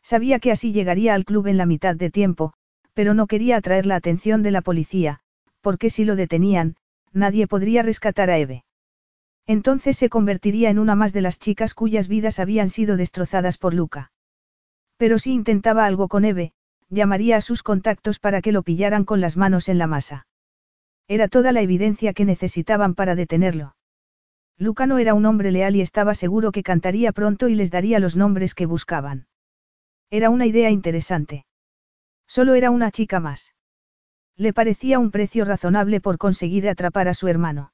Sabía 0.04 0.40
que 0.40 0.52
así 0.52 0.72
llegaría 0.72 1.14
al 1.14 1.26
club 1.26 1.48
en 1.48 1.58
la 1.58 1.66
mitad 1.66 1.96
de 1.96 2.10
tiempo, 2.10 2.54
pero 2.94 3.14
no 3.14 3.28
quería 3.28 3.58
atraer 3.58 3.86
la 3.86 3.96
atención 3.96 4.44
de 4.44 4.52
la 4.52 4.62
policía, 4.62 5.20
porque 5.62 5.90
si 5.90 6.06
lo 6.06 6.16
detenían, 6.16 6.76
nadie 7.14 7.48
podría 7.48 7.84
rescatar 7.84 8.30
a 8.30 8.38
Eve. 8.38 8.64
Entonces 9.48 9.98
se 9.98 10.10
convertiría 10.10 10.70
en 10.70 10.80
una 10.80 10.96
más 10.96 11.14
de 11.14 11.22
las 11.22 11.40
chicas 11.40 11.74
cuyas 11.74 12.08
vidas 12.08 12.40
habían 12.40 12.70
sido 12.70 12.98
destrozadas 12.98 13.58
por 13.58 13.74
Luca. 13.74 14.12
Pero 14.98 15.20
si 15.20 15.34
intentaba 15.34 15.86
algo 15.86 16.08
con 16.08 16.26
Eve, 16.26 16.54
llamaría 16.90 17.38
a 17.38 17.42
sus 17.42 17.64
contactos 17.64 18.20
para 18.20 18.42
que 18.42 18.52
lo 18.52 18.64
pillaran 18.64 19.04
con 19.04 19.22
las 19.22 19.38
manos 19.38 19.70
en 19.70 19.78
la 19.78 19.88
masa. 19.88 20.28
Era 21.08 21.28
toda 21.28 21.52
la 21.52 21.62
evidencia 21.62 22.14
que 22.14 22.26
necesitaban 22.26 22.96
para 22.96 23.16
detenerlo. 23.16 23.76
Luca 24.62 24.86
no 24.86 25.00
era 25.00 25.16
un 25.16 25.26
hombre 25.26 25.52
leal 25.52 25.76
y 25.76 25.82
estaba 25.82 26.14
seguro 26.14 26.52
que 26.52 26.62
cantaría 26.62 27.12
pronto 27.14 27.50
y 27.50 27.56
les 27.56 27.72
daría 27.72 27.98
los 27.98 28.16
nombres 28.16 28.54
que 28.54 28.68
buscaban. 28.68 29.26
Era 30.12 30.30
una 30.30 30.46
idea 30.46 30.70
interesante. 30.70 31.48
Solo 32.28 32.54
era 32.54 32.70
una 32.70 32.92
chica 32.92 33.20
más. 33.20 33.56
Le 34.38 34.54
parecía 34.54 35.00
un 35.00 35.10
precio 35.10 35.46
razonable 35.46 36.00
por 36.00 36.20
conseguir 36.20 36.70
atrapar 36.70 37.08
a 37.08 37.16
su 37.16 37.28
hermano. 37.28 37.74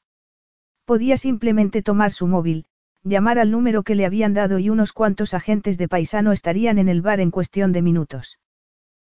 Podía 0.86 1.18
simplemente 1.18 1.82
tomar 1.82 2.14
su 2.14 2.26
móvil, 2.26 2.64
llamar 3.04 3.38
al 3.38 3.52
número 3.52 3.84
que 3.84 3.96
le 3.96 4.06
habían 4.06 4.34
dado 4.34 4.58
y 4.58 4.70
unos 4.70 4.94
cuantos 4.94 5.34
agentes 5.34 5.78
de 5.78 5.90
paisano 5.90 6.32
estarían 6.32 6.78
en 6.78 6.88
el 6.88 7.02
bar 7.02 7.20
en 7.20 7.32
cuestión 7.32 7.74
de 7.74 7.82
minutos. 7.82 8.40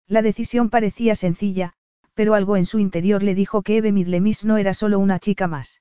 La 0.06 0.22
decisión 0.22 0.70
parecía 0.70 1.16
sencilla, 1.16 1.72
pero 2.14 2.34
algo 2.34 2.56
en 2.56 2.66
su 2.66 2.78
interior 2.78 3.24
le 3.24 3.34
dijo 3.34 3.62
que 3.62 3.78
Eve 3.78 3.90
Midlemis 3.90 4.44
no 4.44 4.58
era 4.58 4.74
solo 4.74 5.00
una 5.00 5.18
chica 5.18 5.48
más. 5.48 5.80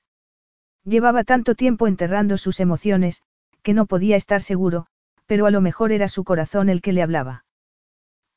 Llevaba 0.84 1.24
tanto 1.24 1.54
tiempo 1.54 1.86
enterrando 1.86 2.36
sus 2.36 2.60
emociones, 2.60 3.22
que 3.62 3.72
no 3.72 3.86
podía 3.86 4.16
estar 4.16 4.42
seguro, 4.42 4.86
pero 5.26 5.46
a 5.46 5.50
lo 5.50 5.60
mejor 5.60 5.92
era 5.92 6.08
su 6.08 6.24
corazón 6.24 6.68
el 6.68 6.82
que 6.82 6.92
le 6.92 7.02
hablaba. 7.02 7.44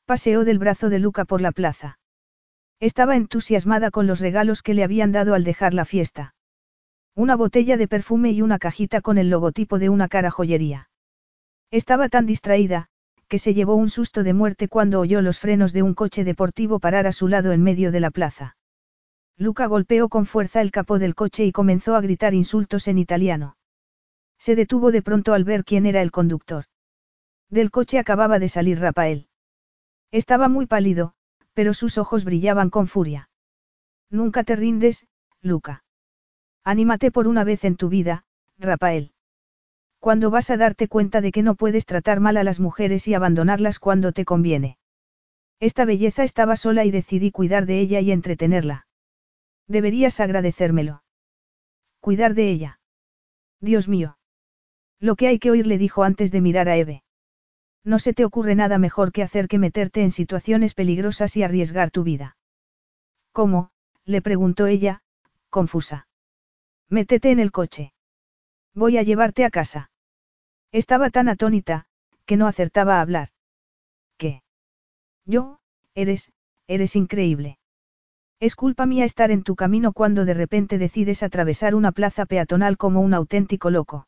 Paseó 0.06 0.44
del 0.44 0.58
brazo 0.58 0.88
de 0.88 0.98
Luca 0.98 1.26
por 1.26 1.42
la 1.42 1.52
plaza. 1.52 1.98
Estaba 2.80 3.16
entusiasmada 3.16 3.90
con 3.90 4.06
los 4.06 4.20
regalos 4.20 4.62
que 4.62 4.72
le 4.72 4.84
habían 4.84 5.12
dado 5.12 5.34
al 5.34 5.44
dejar 5.44 5.74
la 5.74 5.84
fiesta. 5.84 6.34
Una 7.14 7.36
botella 7.36 7.76
de 7.76 7.88
perfume 7.88 8.30
y 8.30 8.40
una 8.40 8.58
cajita 8.58 9.00
con 9.00 9.18
el 9.18 9.28
logotipo 9.28 9.78
de 9.78 9.88
una 9.88 10.08
cara 10.08 10.30
joyería. 10.30 10.88
Estaba 11.70 12.08
tan 12.08 12.24
distraída, 12.24 12.88
que 13.28 13.38
se 13.38 13.52
llevó 13.52 13.74
un 13.74 13.90
susto 13.90 14.22
de 14.22 14.32
muerte 14.32 14.68
cuando 14.68 15.00
oyó 15.00 15.20
los 15.20 15.38
frenos 15.38 15.72
de 15.72 15.82
un 15.82 15.94
coche 15.94 16.24
deportivo 16.24 16.78
parar 16.78 17.06
a 17.06 17.12
su 17.12 17.28
lado 17.28 17.52
en 17.52 17.62
medio 17.62 17.92
de 17.92 18.00
la 18.00 18.10
plaza. 18.10 18.56
Luca 19.40 19.66
golpeó 19.66 20.08
con 20.08 20.26
fuerza 20.26 20.60
el 20.60 20.72
capó 20.72 20.98
del 20.98 21.14
coche 21.14 21.44
y 21.44 21.52
comenzó 21.52 21.94
a 21.94 22.00
gritar 22.00 22.34
insultos 22.34 22.88
en 22.88 22.98
italiano. 22.98 23.56
Se 24.36 24.56
detuvo 24.56 24.90
de 24.90 25.00
pronto 25.00 25.32
al 25.32 25.44
ver 25.44 25.64
quién 25.64 25.86
era 25.86 26.02
el 26.02 26.10
conductor. 26.10 26.64
Del 27.48 27.70
coche 27.70 28.00
acababa 28.00 28.40
de 28.40 28.48
salir 28.48 28.80
Rafael. 28.80 29.28
Estaba 30.10 30.48
muy 30.48 30.66
pálido, 30.66 31.14
pero 31.54 31.72
sus 31.72 31.98
ojos 31.98 32.24
brillaban 32.24 32.68
con 32.68 32.88
furia. 32.88 33.30
Nunca 34.10 34.42
te 34.42 34.56
rindes, 34.56 35.06
Luca. 35.40 35.84
Anímate 36.64 37.12
por 37.12 37.28
una 37.28 37.44
vez 37.44 37.64
en 37.64 37.76
tu 37.76 37.88
vida, 37.88 38.24
Rafael. 38.58 39.12
Cuando 40.00 40.30
vas 40.30 40.50
a 40.50 40.56
darte 40.56 40.88
cuenta 40.88 41.20
de 41.20 41.30
que 41.30 41.44
no 41.44 41.54
puedes 41.54 41.86
tratar 41.86 42.18
mal 42.18 42.38
a 42.38 42.44
las 42.44 42.58
mujeres 42.58 43.06
y 43.06 43.14
abandonarlas 43.14 43.78
cuando 43.78 44.10
te 44.10 44.24
conviene? 44.24 44.78
Esta 45.60 45.84
belleza 45.84 46.24
estaba 46.24 46.56
sola 46.56 46.84
y 46.84 46.90
decidí 46.90 47.30
cuidar 47.30 47.66
de 47.66 47.78
ella 47.78 48.00
y 48.00 48.10
entretenerla. 48.10 48.87
Deberías 49.68 50.18
agradecérmelo. 50.20 51.02
Cuidar 52.00 52.34
de 52.34 52.50
ella. 52.50 52.80
Dios 53.60 53.86
mío. 53.86 54.18
Lo 54.98 55.14
que 55.14 55.28
hay 55.28 55.38
que 55.38 55.50
oír 55.50 55.66
le 55.66 55.78
dijo 55.78 56.02
antes 56.02 56.32
de 56.32 56.40
mirar 56.40 56.68
a 56.68 56.76
Eve. 56.76 57.02
No 57.84 57.98
se 57.98 58.12
te 58.12 58.24
ocurre 58.24 58.54
nada 58.54 58.78
mejor 58.78 59.12
que 59.12 59.22
hacer 59.22 59.46
que 59.46 59.58
meterte 59.58 60.02
en 60.02 60.10
situaciones 60.10 60.74
peligrosas 60.74 61.36
y 61.36 61.42
arriesgar 61.42 61.90
tu 61.90 62.02
vida. 62.02 62.36
¿Cómo? 63.32 63.70
le 64.04 64.22
preguntó 64.22 64.66
ella, 64.66 65.02
confusa. 65.50 66.08
Métete 66.88 67.30
en 67.30 67.38
el 67.38 67.52
coche. 67.52 67.92
Voy 68.74 68.96
a 68.96 69.02
llevarte 69.02 69.44
a 69.44 69.50
casa. 69.50 69.90
Estaba 70.72 71.10
tan 71.10 71.28
atónita, 71.28 71.86
que 72.24 72.36
no 72.36 72.46
acertaba 72.46 72.98
a 72.98 73.00
hablar. 73.00 73.28
¿Qué? 74.16 74.42
Yo, 75.24 75.60
eres, 75.94 76.32
eres 76.66 76.96
increíble. 76.96 77.57
Es 78.40 78.54
culpa 78.54 78.86
mía 78.86 79.04
estar 79.04 79.32
en 79.32 79.42
tu 79.42 79.56
camino 79.56 79.92
cuando 79.92 80.24
de 80.24 80.34
repente 80.34 80.78
decides 80.78 81.24
atravesar 81.24 81.74
una 81.74 81.90
plaza 81.90 82.24
peatonal 82.24 82.76
como 82.76 83.00
un 83.00 83.12
auténtico 83.12 83.68
loco. 83.70 84.06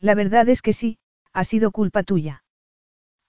La 0.00 0.14
verdad 0.14 0.48
es 0.50 0.60
que 0.60 0.74
sí, 0.74 0.98
ha 1.32 1.44
sido 1.44 1.70
culpa 1.70 2.02
tuya. 2.02 2.44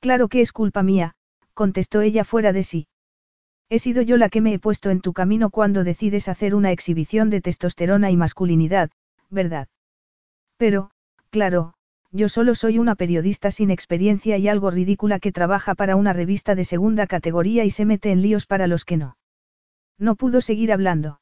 Claro 0.01 0.27
que 0.27 0.41
es 0.41 0.51
culpa 0.51 0.83
mía, 0.83 1.13
contestó 1.53 2.01
ella 2.01 2.25
fuera 2.25 2.51
de 2.51 2.63
sí. 2.63 2.87
He 3.69 3.79
sido 3.79 4.01
yo 4.01 4.17
la 4.17 4.29
que 4.29 4.41
me 4.41 4.53
he 4.53 4.59
puesto 4.59 4.89
en 4.89 4.99
tu 4.99 5.13
camino 5.13 5.51
cuando 5.51 5.83
decides 5.83 6.27
hacer 6.27 6.55
una 6.55 6.71
exhibición 6.71 7.29
de 7.29 7.39
testosterona 7.39 8.11
y 8.11 8.17
masculinidad, 8.17 8.89
¿verdad? 9.29 9.67
Pero, 10.57 10.91
claro, 11.29 11.75
yo 12.11 12.27
solo 12.27 12.55
soy 12.55 12.79
una 12.79 12.95
periodista 12.95 13.51
sin 13.51 13.71
experiencia 13.71 14.37
y 14.37 14.47
algo 14.47 14.71
ridícula 14.71 15.19
que 15.19 15.31
trabaja 15.31 15.75
para 15.75 15.95
una 15.95 16.11
revista 16.11 16.55
de 16.55 16.65
segunda 16.65 17.07
categoría 17.07 17.63
y 17.63 17.71
se 17.71 17.85
mete 17.85 18.11
en 18.11 18.21
líos 18.21 18.47
para 18.47 18.67
los 18.67 18.83
que 18.83 18.97
no. 18.97 19.15
No 19.99 20.15
pudo 20.15 20.41
seguir 20.41 20.71
hablando. 20.71 21.19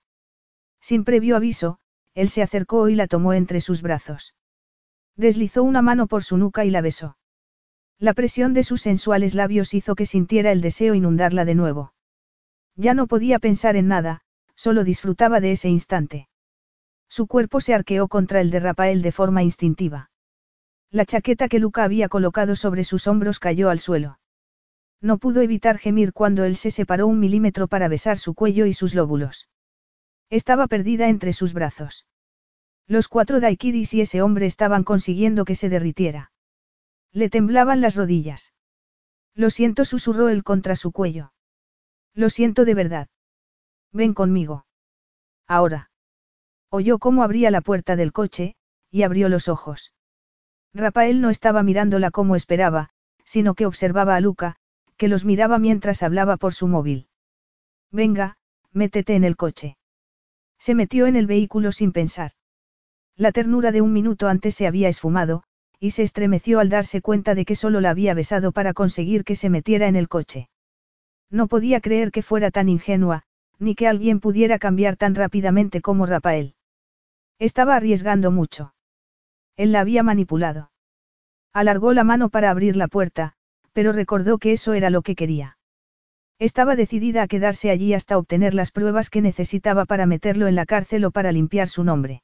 Sin 0.79 1.03
previo 1.03 1.35
aviso, 1.35 1.79
él 2.13 2.29
se 2.29 2.43
acercó 2.43 2.87
y 2.89 2.95
la 2.95 3.07
tomó 3.07 3.33
entre 3.33 3.59
sus 3.59 3.81
brazos. 3.81 4.35
Deslizó 5.15 5.63
una 5.63 5.81
mano 5.81 6.07
por 6.07 6.23
su 6.23 6.37
nuca 6.37 6.63
y 6.63 6.69
la 6.69 6.81
besó. 6.81 7.17
La 7.99 8.13
presión 8.13 8.53
de 8.53 8.63
sus 8.63 8.81
sensuales 8.81 9.33
labios 9.33 9.73
hizo 9.73 9.95
que 9.95 10.05
sintiera 10.05 10.51
el 10.51 10.61
deseo 10.61 10.93
inundarla 10.93 11.43
de 11.43 11.55
nuevo. 11.55 11.93
Ya 12.75 12.93
no 12.93 13.07
podía 13.07 13.39
pensar 13.39 13.75
en 13.75 13.87
nada, 13.87 14.21
solo 14.55 14.83
disfrutaba 14.83 15.39
de 15.39 15.53
ese 15.53 15.69
instante. 15.69 16.29
Su 17.09 17.25
cuerpo 17.25 17.59
se 17.59 17.73
arqueó 17.73 18.07
contra 18.07 18.41
el 18.41 18.51
de 18.51 18.59
Rafael 18.59 19.01
de 19.01 19.11
forma 19.11 19.41
instintiva. 19.41 20.11
La 20.91 21.05
chaqueta 21.05 21.49
que 21.49 21.59
Luca 21.59 21.83
había 21.83 22.07
colocado 22.09 22.55
sobre 22.55 22.83
sus 22.83 23.07
hombros 23.07 23.39
cayó 23.39 23.71
al 23.71 23.79
suelo. 23.79 24.19
No 25.01 25.17
pudo 25.17 25.41
evitar 25.41 25.77
gemir 25.77 26.13
cuando 26.13 26.43
él 26.43 26.55
se 26.55 26.71
separó 26.71 27.07
un 27.07 27.19
milímetro 27.19 27.67
para 27.67 27.87
besar 27.87 28.17
su 28.17 28.33
cuello 28.33 28.65
y 28.65 28.73
sus 28.73 28.95
lóbulos. 28.95 29.47
Estaba 30.29 30.67
perdida 30.67 31.09
entre 31.09 31.33
sus 31.33 31.53
brazos. 31.53 32.05
Los 32.87 33.07
cuatro 33.07 33.39
daiquiris 33.39 33.93
y 33.93 34.01
ese 34.01 34.21
hombre 34.21 34.45
estaban 34.45 34.83
consiguiendo 34.83 35.45
que 35.45 35.55
se 35.55 35.69
derritiera. 35.69 36.31
Le 37.11 37.29
temblaban 37.29 37.81
las 37.81 37.95
rodillas. 37.95 38.53
Lo 39.35 39.49
siento, 39.49 39.85
susurró 39.85 40.29
él 40.29 40.43
contra 40.43 40.75
su 40.75 40.91
cuello. 40.91 41.31
Lo 42.13 42.29
siento 42.29 42.65
de 42.65 42.73
verdad. 42.73 43.07
Ven 43.91 44.13
conmigo. 44.13 44.65
Ahora. 45.47 45.91
Oyó 46.69 46.97
cómo 46.97 47.23
abría 47.23 47.51
la 47.51 47.61
puerta 47.61 47.95
del 47.95 48.11
coche, 48.11 48.55
y 48.89 49.03
abrió 49.03 49.29
los 49.29 49.47
ojos. 49.47 49.93
Rafael 50.73 51.21
no 51.21 51.29
estaba 51.29 51.63
mirándola 51.63 52.11
como 52.11 52.35
esperaba, 52.35 52.89
sino 53.23 53.53
que 53.53 53.65
observaba 53.65 54.15
a 54.15 54.21
Luca, 54.21 54.57
que 54.97 55.07
los 55.07 55.25
miraba 55.25 55.59
mientras 55.59 56.03
hablaba 56.03 56.37
por 56.37 56.53
su 56.53 56.67
móvil. 56.67 57.07
Venga, 57.91 58.37
métete 58.73 59.15
en 59.15 59.23
el 59.23 59.35
coche. 59.37 59.77
Se 60.59 60.75
metió 60.75 61.07
en 61.07 61.15
el 61.15 61.27
vehículo 61.27 61.71
sin 61.71 61.91
pensar. 61.91 62.31
La 63.15 63.31
ternura 63.31 63.71
de 63.71 63.81
un 63.81 63.93
minuto 63.93 64.27
antes 64.27 64.55
se 64.55 64.67
había 64.67 64.89
esfumado, 64.89 65.43
y 65.79 65.91
se 65.91 66.03
estremeció 66.03 66.59
al 66.59 66.69
darse 66.69 67.01
cuenta 67.01 67.35
de 67.35 67.45
que 67.45 67.55
solo 67.55 67.81
la 67.81 67.91
había 67.91 68.13
besado 68.13 68.51
para 68.51 68.73
conseguir 68.73 69.23
que 69.23 69.35
se 69.35 69.49
metiera 69.49 69.87
en 69.87 69.95
el 69.95 70.07
coche. 70.07 70.49
No 71.29 71.47
podía 71.47 71.81
creer 71.81 72.11
que 72.11 72.23
fuera 72.23 72.51
tan 72.51 72.69
ingenua, 72.69 73.23
ni 73.59 73.75
que 73.75 73.87
alguien 73.87 74.19
pudiera 74.19 74.59
cambiar 74.59 74.97
tan 74.97 75.15
rápidamente 75.15 75.81
como 75.81 76.05
Rafael. 76.05 76.55
Estaba 77.39 77.75
arriesgando 77.75 78.31
mucho. 78.31 78.73
Él 79.55 79.71
la 79.71 79.81
había 79.81 80.03
manipulado. 80.03 80.71
Alargó 81.53 81.93
la 81.93 82.03
mano 82.03 82.29
para 82.29 82.51
abrir 82.51 82.75
la 82.75 82.87
puerta, 82.87 83.33
pero 83.77 83.91
recordó 83.91 84.39
que 84.39 84.53
eso 84.53 84.73
era 84.73 84.89
lo 84.89 85.03
que 85.03 85.13
quería. 85.13 85.59
Estaba 86.39 86.75
decidida 86.75 87.21
a 87.21 87.27
quedarse 87.27 87.69
allí 87.69 87.93
hasta 87.93 88.17
obtener 88.17 88.55
las 88.55 88.71
pruebas 88.71 89.11
que 89.11 89.21
necesitaba 89.21 89.85
para 89.85 90.07
meterlo 90.07 90.47
en 90.47 90.55
la 90.55 90.65
cárcel 90.65 91.05
o 91.05 91.11
para 91.11 91.31
limpiar 91.31 91.67
su 91.67 91.83
nombre. 91.83 92.23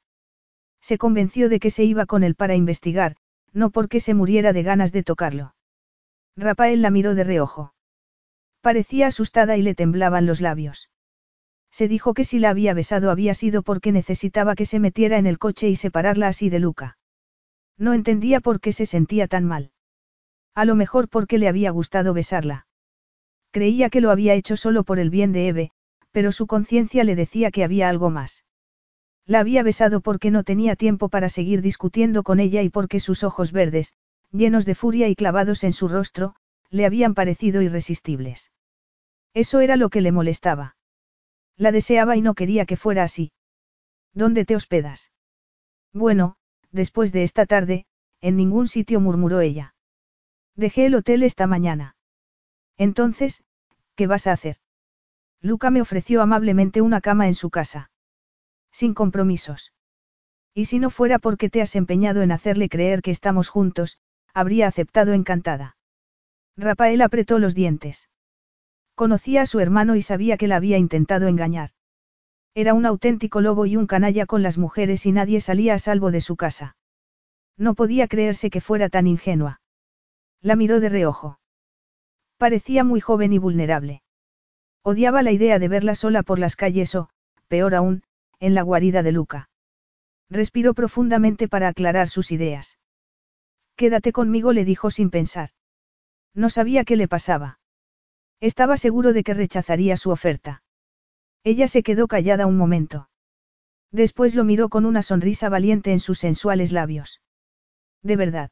Se 0.82 0.98
convenció 0.98 1.48
de 1.48 1.60
que 1.60 1.70
se 1.70 1.84
iba 1.84 2.06
con 2.06 2.24
él 2.24 2.34
para 2.34 2.56
investigar, 2.56 3.14
no 3.52 3.70
porque 3.70 4.00
se 4.00 4.14
muriera 4.14 4.52
de 4.52 4.64
ganas 4.64 4.90
de 4.90 5.04
tocarlo. 5.04 5.54
Rafael 6.36 6.82
la 6.82 6.90
miró 6.90 7.14
de 7.14 7.22
reojo. 7.22 7.72
Parecía 8.60 9.06
asustada 9.06 9.56
y 9.56 9.62
le 9.62 9.76
temblaban 9.76 10.26
los 10.26 10.40
labios. 10.40 10.90
Se 11.70 11.86
dijo 11.86 12.14
que 12.14 12.24
si 12.24 12.40
la 12.40 12.50
había 12.50 12.74
besado 12.74 13.12
había 13.12 13.32
sido 13.32 13.62
porque 13.62 13.92
necesitaba 13.92 14.56
que 14.56 14.66
se 14.66 14.80
metiera 14.80 15.18
en 15.18 15.26
el 15.26 15.38
coche 15.38 15.68
y 15.68 15.76
separarla 15.76 16.26
así 16.26 16.50
de 16.50 16.58
Luca. 16.58 16.98
No 17.78 17.94
entendía 17.94 18.40
por 18.40 18.58
qué 18.58 18.72
se 18.72 18.86
sentía 18.86 19.28
tan 19.28 19.44
mal. 19.44 19.70
A 20.54 20.64
lo 20.64 20.74
mejor 20.76 21.08
porque 21.08 21.38
le 21.38 21.48
había 21.48 21.70
gustado 21.70 22.14
besarla. 22.14 22.66
Creía 23.50 23.90
que 23.90 24.00
lo 24.00 24.10
había 24.10 24.34
hecho 24.34 24.56
solo 24.56 24.84
por 24.84 24.98
el 24.98 25.10
bien 25.10 25.32
de 25.32 25.48
Eve, 25.48 25.70
pero 26.10 26.32
su 26.32 26.46
conciencia 26.46 27.04
le 27.04 27.16
decía 27.16 27.50
que 27.50 27.64
había 27.64 27.88
algo 27.88 28.10
más. 28.10 28.44
La 29.26 29.40
había 29.40 29.62
besado 29.62 30.00
porque 30.00 30.30
no 30.30 30.44
tenía 30.44 30.76
tiempo 30.76 31.08
para 31.08 31.28
seguir 31.28 31.62
discutiendo 31.62 32.22
con 32.22 32.40
ella 32.40 32.62
y 32.62 32.68
porque 32.68 33.00
sus 33.00 33.24
ojos 33.24 33.52
verdes, 33.52 33.94
llenos 34.30 34.64
de 34.64 34.74
furia 34.74 35.08
y 35.08 35.16
clavados 35.16 35.64
en 35.64 35.72
su 35.72 35.88
rostro, 35.88 36.34
le 36.70 36.86
habían 36.86 37.14
parecido 37.14 37.62
irresistibles. 37.62 38.52
Eso 39.32 39.60
era 39.60 39.76
lo 39.76 39.88
que 39.88 40.00
le 40.00 40.12
molestaba. 40.12 40.76
La 41.56 41.72
deseaba 41.72 42.16
y 42.16 42.20
no 42.20 42.34
quería 42.34 42.66
que 42.66 42.76
fuera 42.76 43.02
así. 43.02 43.32
¿Dónde 44.12 44.44
te 44.44 44.54
hospedas? 44.54 45.10
Bueno, 45.92 46.36
después 46.70 47.12
de 47.12 47.22
esta 47.22 47.46
tarde, 47.46 47.86
en 48.20 48.36
ningún 48.36 48.68
sitio 48.68 49.00
murmuró 49.00 49.40
ella. 49.40 49.73
Dejé 50.56 50.86
el 50.86 50.94
hotel 50.94 51.22
esta 51.22 51.46
mañana. 51.46 51.96
Entonces, 52.76 53.42
¿qué 53.96 54.06
vas 54.06 54.26
a 54.26 54.32
hacer? 54.32 54.56
Luca 55.40 55.70
me 55.70 55.80
ofreció 55.80 56.22
amablemente 56.22 56.80
una 56.80 57.00
cama 57.00 57.26
en 57.26 57.34
su 57.34 57.50
casa. 57.50 57.90
Sin 58.72 58.94
compromisos. 58.94 59.72
Y 60.54 60.66
si 60.66 60.78
no 60.78 60.90
fuera 60.90 61.18
porque 61.18 61.50
te 61.50 61.60
has 61.60 61.74
empeñado 61.74 62.22
en 62.22 62.30
hacerle 62.30 62.68
creer 62.68 63.02
que 63.02 63.10
estamos 63.10 63.48
juntos, 63.48 63.98
habría 64.32 64.68
aceptado 64.68 65.12
encantada. 65.12 65.76
Rafael 66.56 67.02
apretó 67.02 67.40
los 67.40 67.54
dientes. 67.54 68.08
Conocía 68.94 69.42
a 69.42 69.46
su 69.46 69.58
hermano 69.58 69.96
y 69.96 70.02
sabía 70.02 70.36
que 70.36 70.46
la 70.46 70.56
había 70.56 70.78
intentado 70.78 71.26
engañar. 71.26 71.70
Era 72.54 72.74
un 72.74 72.86
auténtico 72.86 73.40
lobo 73.40 73.66
y 73.66 73.76
un 73.76 73.88
canalla 73.88 74.26
con 74.26 74.44
las 74.44 74.56
mujeres 74.56 75.04
y 75.06 75.12
nadie 75.12 75.40
salía 75.40 75.74
a 75.74 75.78
salvo 75.80 76.12
de 76.12 76.20
su 76.20 76.36
casa. 76.36 76.76
No 77.56 77.74
podía 77.74 78.06
creerse 78.06 78.50
que 78.50 78.60
fuera 78.60 78.88
tan 78.88 79.08
ingenua. 79.08 79.60
La 80.44 80.56
miró 80.56 80.78
de 80.78 80.90
reojo. 80.90 81.40
Parecía 82.36 82.84
muy 82.84 83.00
joven 83.00 83.32
y 83.32 83.38
vulnerable. 83.38 84.02
Odiaba 84.82 85.22
la 85.22 85.32
idea 85.32 85.58
de 85.58 85.68
verla 85.68 85.94
sola 85.94 86.22
por 86.22 86.38
las 86.38 86.54
calles 86.54 86.94
o, 86.94 87.08
peor 87.48 87.74
aún, 87.74 88.02
en 88.40 88.52
la 88.52 88.60
guarida 88.60 89.02
de 89.02 89.10
Luca. 89.10 89.48
Respiró 90.28 90.74
profundamente 90.74 91.48
para 91.48 91.68
aclarar 91.68 92.10
sus 92.10 92.30
ideas. 92.30 92.78
Quédate 93.74 94.12
conmigo, 94.12 94.52
le 94.52 94.66
dijo 94.66 94.90
sin 94.90 95.08
pensar. 95.08 95.48
No 96.34 96.50
sabía 96.50 96.84
qué 96.84 96.96
le 96.96 97.08
pasaba. 97.08 97.58
Estaba 98.38 98.76
seguro 98.76 99.14
de 99.14 99.24
que 99.24 99.32
rechazaría 99.32 99.96
su 99.96 100.10
oferta. 100.10 100.62
Ella 101.42 101.68
se 101.68 101.82
quedó 101.82 102.06
callada 102.06 102.46
un 102.46 102.58
momento. 102.58 103.08
Después 103.90 104.34
lo 104.34 104.44
miró 104.44 104.68
con 104.68 104.84
una 104.84 105.02
sonrisa 105.02 105.48
valiente 105.48 105.90
en 105.92 106.00
sus 106.00 106.18
sensuales 106.18 106.70
labios. 106.70 107.22
De 108.02 108.16
verdad. 108.16 108.50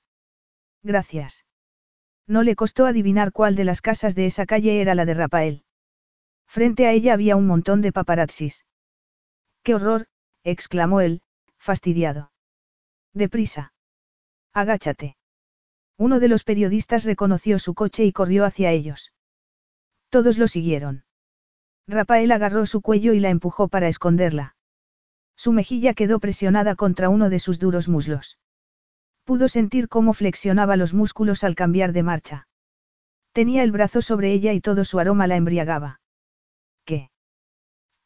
Gracias. 0.82 1.44
No 2.26 2.42
le 2.42 2.56
costó 2.56 2.86
adivinar 2.86 3.32
cuál 3.32 3.56
de 3.56 3.64
las 3.64 3.80
casas 3.80 4.14
de 4.14 4.26
esa 4.26 4.46
calle 4.46 4.80
era 4.80 4.94
la 4.94 5.04
de 5.04 5.14
Rafael. 5.14 5.64
Frente 6.46 6.86
a 6.86 6.92
ella 6.92 7.14
había 7.14 7.36
un 7.36 7.46
montón 7.46 7.80
de 7.80 7.92
paparazzis. 7.92 8.64
¡Qué 9.62 9.74
horror! 9.74 10.06
exclamó 10.44 11.00
él, 11.00 11.22
fastidiado. 11.58 12.32
Deprisa. 13.14 13.72
Agáchate. 14.52 15.16
Uno 15.96 16.20
de 16.20 16.28
los 16.28 16.44
periodistas 16.44 17.04
reconoció 17.04 17.58
su 17.58 17.74
coche 17.74 18.04
y 18.04 18.12
corrió 18.12 18.44
hacia 18.44 18.70
ellos. 18.70 19.12
Todos 20.08 20.36
lo 20.38 20.48
siguieron. 20.48 21.04
Rafael 21.86 22.30
agarró 22.32 22.66
su 22.66 22.80
cuello 22.80 23.12
y 23.12 23.20
la 23.20 23.30
empujó 23.30 23.68
para 23.68 23.88
esconderla. 23.88 24.56
Su 25.36 25.52
mejilla 25.52 25.94
quedó 25.94 26.20
presionada 26.20 26.76
contra 26.76 27.08
uno 27.08 27.30
de 27.30 27.38
sus 27.38 27.58
duros 27.58 27.88
muslos. 27.88 28.38
Pudo 29.24 29.48
sentir 29.48 29.88
cómo 29.88 30.14
flexionaba 30.14 30.76
los 30.76 30.94
músculos 30.94 31.44
al 31.44 31.54
cambiar 31.54 31.92
de 31.92 32.02
marcha. 32.02 32.48
Tenía 33.32 33.62
el 33.62 33.72
brazo 33.72 34.02
sobre 34.02 34.32
ella 34.32 34.52
y 34.52 34.60
todo 34.60 34.84
su 34.84 34.98
aroma 34.98 35.26
la 35.26 35.36
embriagaba. 35.36 36.00
¿Qué? 36.84 37.10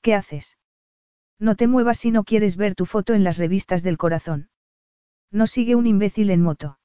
¿Qué 0.02 0.14
haces? 0.14 0.58
No 1.38 1.56
te 1.56 1.66
muevas 1.66 1.98
si 1.98 2.10
no 2.10 2.24
quieres 2.24 2.56
ver 2.56 2.74
tu 2.74 2.86
foto 2.86 3.14
en 3.14 3.24
las 3.24 3.38
revistas 3.38 3.82
del 3.82 3.98
corazón. 3.98 4.50
No 5.30 5.46
sigue 5.46 5.74
un 5.74 5.86
imbécil 5.86 6.30
en 6.30 6.42
moto. 6.42 6.78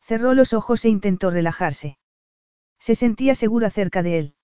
Cerró 0.00 0.34
los 0.34 0.52
ojos 0.52 0.84
e 0.84 0.88
intentó 0.88 1.30
relajarse. 1.30 1.98
Se 2.78 2.94
sentía 2.94 3.34
segura 3.34 3.70
cerca 3.70 4.02
de 4.02 4.18
él. 4.18 4.34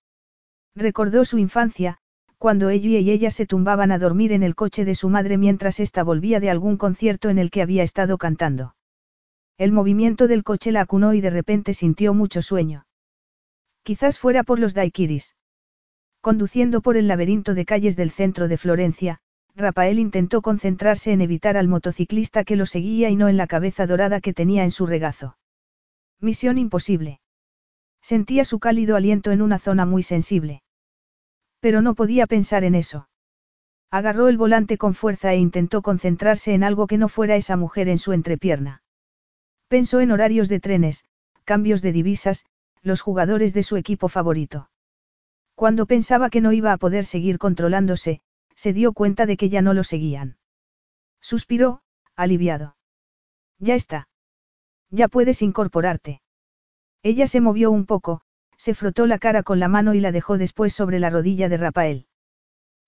Recordó 0.75 1.23
su 1.23 1.37
infancia, 1.37 1.99
cuando 2.37 2.69
ella 2.69 2.99
y 2.99 3.09
ella 3.09 3.31
se 3.31 3.45
tumbaban 3.45 3.91
a 3.91 3.99
dormir 3.99 4.33
en 4.33 4.43
el 4.43 4.55
coche 4.55 4.83
de 4.83 4.95
su 4.95 5.07
madre 5.07 5.37
mientras 5.37 5.79
ésta 5.79 6.03
volvía 6.03 6.39
de 6.39 6.49
algún 6.49 6.77
concierto 6.77 7.29
en 7.29 7.37
el 7.37 7.51
que 7.51 7.61
había 7.61 7.83
estado 7.83 8.17
cantando. 8.17 8.75
El 9.57 9.71
movimiento 9.71 10.27
del 10.27 10.43
coche 10.43 10.71
la 10.71 10.81
acunó 10.81 11.13
y 11.13 11.21
de 11.21 11.29
repente 11.29 11.73
sintió 11.73 12.13
mucho 12.13 12.41
sueño. 12.41 12.85
Quizás 13.83 14.17
fuera 14.17 14.43
por 14.43 14.59
los 14.59 14.73
daiquiris. 14.73 15.35
Conduciendo 16.21 16.81
por 16.81 16.97
el 16.97 17.07
laberinto 17.07 17.53
de 17.53 17.65
calles 17.65 17.95
del 17.95 18.09
centro 18.09 18.47
de 18.47 18.57
Florencia, 18.57 19.19
Rafael 19.55 19.99
intentó 19.99 20.41
concentrarse 20.41 21.11
en 21.11 21.21
evitar 21.21 21.57
al 21.57 21.67
motociclista 21.67 22.43
que 22.43 22.55
lo 22.55 22.65
seguía 22.65 23.09
y 23.09 23.15
no 23.15 23.27
en 23.27 23.37
la 23.37 23.45
cabeza 23.45 23.85
dorada 23.85 24.21
que 24.21 24.33
tenía 24.33 24.63
en 24.63 24.71
su 24.71 24.87
regazo. 24.87 25.37
Misión 26.19 26.57
imposible. 26.57 27.19
Sentía 28.01 28.45
su 28.45 28.59
cálido 28.59 28.95
aliento 28.95 29.31
en 29.31 29.41
una 29.41 29.59
zona 29.59 29.85
muy 29.85 30.01
sensible. 30.01 30.63
Pero 31.59 31.81
no 31.81 31.93
podía 31.93 32.25
pensar 32.25 32.63
en 32.63 32.75
eso. 32.75 33.09
Agarró 33.91 34.27
el 34.27 34.37
volante 34.37 34.77
con 34.77 34.95
fuerza 34.95 35.33
e 35.33 35.37
intentó 35.37 35.81
concentrarse 35.81 36.53
en 36.53 36.63
algo 36.63 36.87
que 36.87 36.97
no 36.97 37.09
fuera 37.09 37.35
esa 37.35 37.55
mujer 37.57 37.89
en 37.89 37.99
su 37.99 38.11
entrepierna. 38.11 38.82
Pensó 39.67 40.01
en 40.01 40.11
horarios 40.11 40.49
de 40.49 40.59
trenes, 40.59 41.05
cambios 41.43 41.81
de 41.81 41.91
divisas, 41.91 42.45
los 42.81 43.01
jugadores 43.01 43.53
de 43.53 43.63
su 43.63 43.77
equipo 43.77 44.09
favorito. 44.09 44.69
Cuando 45.55 45.85
pensaba 45.85 46.29
que 46.29 46.41
no 46.41 46.51
iba 46.51 46.73
a 46.73 46.77
poder 46.77 47.05
seguir 47.05 47.37
controlándose, 47.37 48.21
se 48.55 48.73
dio 48.73 48.93
cuenta 48.93 49.25
de 49.25 49.37
que 49.37 49.49
ya 49.49 49.61
no 49.61 49.73
lo 49.73 49.83
seguían. 49.83 50.37
Suspiró, 51.21 51.81
aliviado. 52.15 52.75
Ya 53.59 53.75
está. 53.75 54.07
Ya 54.89 55.07
puedes 55.07 55.41
incorporarte. 55.41 56.21
Ella 57.01 57.27
se 57.27 57.41
movió 57.41 57.71
un 57.71 57.85
poco, 57.85 58.21
se 58.57 58.73
frotó 58.73 59.07
la 59.07 59.19
cara 59.19 59.43
con 59.43 59.59
la 59.59 59.67
mano 59.67 59.93
y 59.93 59.99
la 59.99 60.11
dejó 60.11 60.37
después 60.37 60.73
sobre 60.73 60.99
la 60.99 61.09
rodilla 61.09 61.49
de 61.49 61.57
Rafael. 61.57 62.07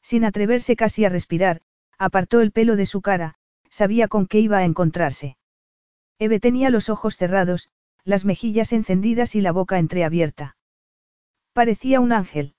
Sin 0.01 0.23
atreverse 0.23 0.75
casi 0.75 1.03
a 1.05 1.09
respirar, 1.09 1.61
apartó 1.97 2.41
el 2.41 2.51
pelo 2.51 2.75
de 2.75 2.85
su 2.85 3.01
cara, 3.01 3.35
sabía 3.69 4.07
con 4.07 4.27
qué 4.27 4.39
iba 4.39 4.59
a 4.59 4.65
encontrarse. 4.65 5.37
Eve 6.17 6.39
tenía 6.39 6.69
los 6.69 6.89
ojos 6.89 7.17
cerrados, 7.17 7.69
las 8.03 8.23
mejillas 8.23 8.71
encendidas 8.71 9.35
y 9.35 9.41
la 9.41 9.51
boca 9.51 9.79
entreabierta. 9.79 10.55
Parecía 11.53 11.99
un 11.99 12.13
ángel. 12.13 12.55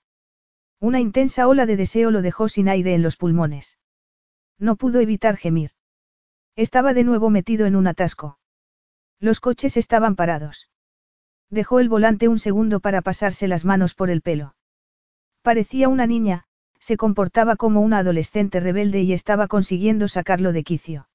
Una 0.79 0.99
intensa 0.99 1.47
ola 1.47 1.65
de 1.65 1.75
deseo 1.75 2.11
lo 2.11 2.21
dejó 2.21 2.49
sin 2.49 2.69
aire 2.69 2.93
en 2.93 3.01
los 3.01 3.15
pulmones. 3.15 3.77
No 4.59 4.75
pudo 4.75 4.99
evitar 4.99 5.37
gemir. 5.37 5.71
Estaba 6.55 6.93
de 6.93 7.03
nuevo 7.03 7.29
metido 7.29 7.65
en 7.65 7.75
un 7.75 7.87
atasco. 7.87 8.39
Los 9.19 9.39
coches 9.39 9.77
estaban 9.77 10.15
parados. 10.15 10.69
Dejó 11.49 11.79
el 11.79 11.89
volante 11.89 12.27
un 12.27 12.39
segundo 12.39 12.79
para 12.79 13.01
pasarse 13.01 13.47
las 13.47 13.65
manos 13.65 13.95
por 13.95 14.09
el 14.09 14.21
pelo. 14.21 14.55
Parecía 15.41 15.87
una 15.87 16.05
niña, 16.05 16.45
se 16.79 16.97
comportaba 16.97 17.55
como 17.55 17.81
una 17.81 17.99
adolescente 17.99 18.59
rebelde 18.59 19.01
y 19.01 19.13
estaba 19.13 19.47
consiguiendo 19.47 20.07
sacarlo 20.07 20.51
de 20.51 20.63
quicio. 20.63 21.09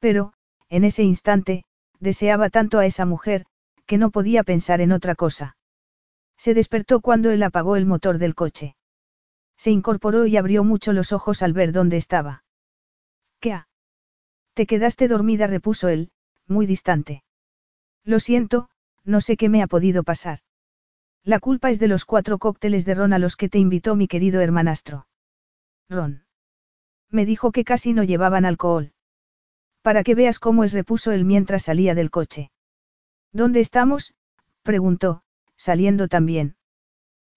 Pero, 0.00 0.32
en 0.72 0.84
ese 0.84 1.02
instante, 1.02 1.64
deseaba 2.00 2.48
tanto 2.48 2.78
a 2.78 2.86
esa 2.86 3.04
mujer, 3.04 3.44
que 3.84 3.98
no 3.98 4.10
podía 4.10 4.42
pensar 4.42 4.80
en 4.80 4.90
otra 4.90 5.14
cosa. 5.14 5.54
Se 6.38 6.54
despertó 6.54 7.02
cuando 7.02 7.30
él 7.30 7.42
apagó 7.42 7.76
el 7.76 7.84
motor 7.84 8.16
del 8.16 8.34
coche. 8.34 8.74
Se 9.58 9.70
incorporó 9.70 10.24
y 10.24 10.38
abrió 10.38 10.64
mucho 10.64 10.94
los 10.94 11.12
ojos 11.12 11.42
al 11.42 11.52
ver 11.52 11.72
dónde 11.72 11.98
estaba. 11.98 12.44
¿Qué 13.38 13.52
ha? 13.52 13.68
Te 14.54 14.64
quedaste 14.64 15.08
dormida, 15.08 15.46
repuso 15.46 15.90
él, 15.90 16.10
muy 16.48 16.64
distante. 16.64 17.22
Lo 18.02 18.18
siento, 18.18 18.70
no 19.04 19.20
sé 19.20 19.36
qué 19.36 19.50
me 19.50 19.62
ha 19.62 19.66
podido 19.66 20.04
pasar. 20.04 20.38
La 21.22 21.38
culpa 21.38 21.68
es 21.68 21.78
de 21.80 21.88
los 21.88 22.06
cuatro 22.06 22.38
cócteles 22.38 22.86
de 22.86 22.94
ron 22.94 23.12
a 23.12 23.18
los 23.18 23.36
que 23.36 23.50
te 23.50 23.58
invitó 23.58 23.94
mi 23.94 24.08
querido 24.08 24.40
hermanastro. 24.40 25.06
Ron. 25.90 26.24
Me 27.10 27.26
dijo 27.26 27.52
que 27.52 27.62
casi 27.62 27.92
no 27.92 28.04
llevaban 28.04 28.46
alcohol. 28.46 28.94
Para 29.82 30.04
que 30.04 30.14
veas 30.14 30.38
cómo 30.38 30.64
es, 30.64 30.72
repuso 30.72 31.12
él 31.12 31.24
mientras 31.24 31.64
salía 31.64 31.94
del 31.94 32.10
coche. 32.10 32.50
¿Dónde 33.32 33.60
estamos? 33.60 34.14
preguntó, 34.62 35.22
saliendo 35.56 36.08
también. 36.08 36.56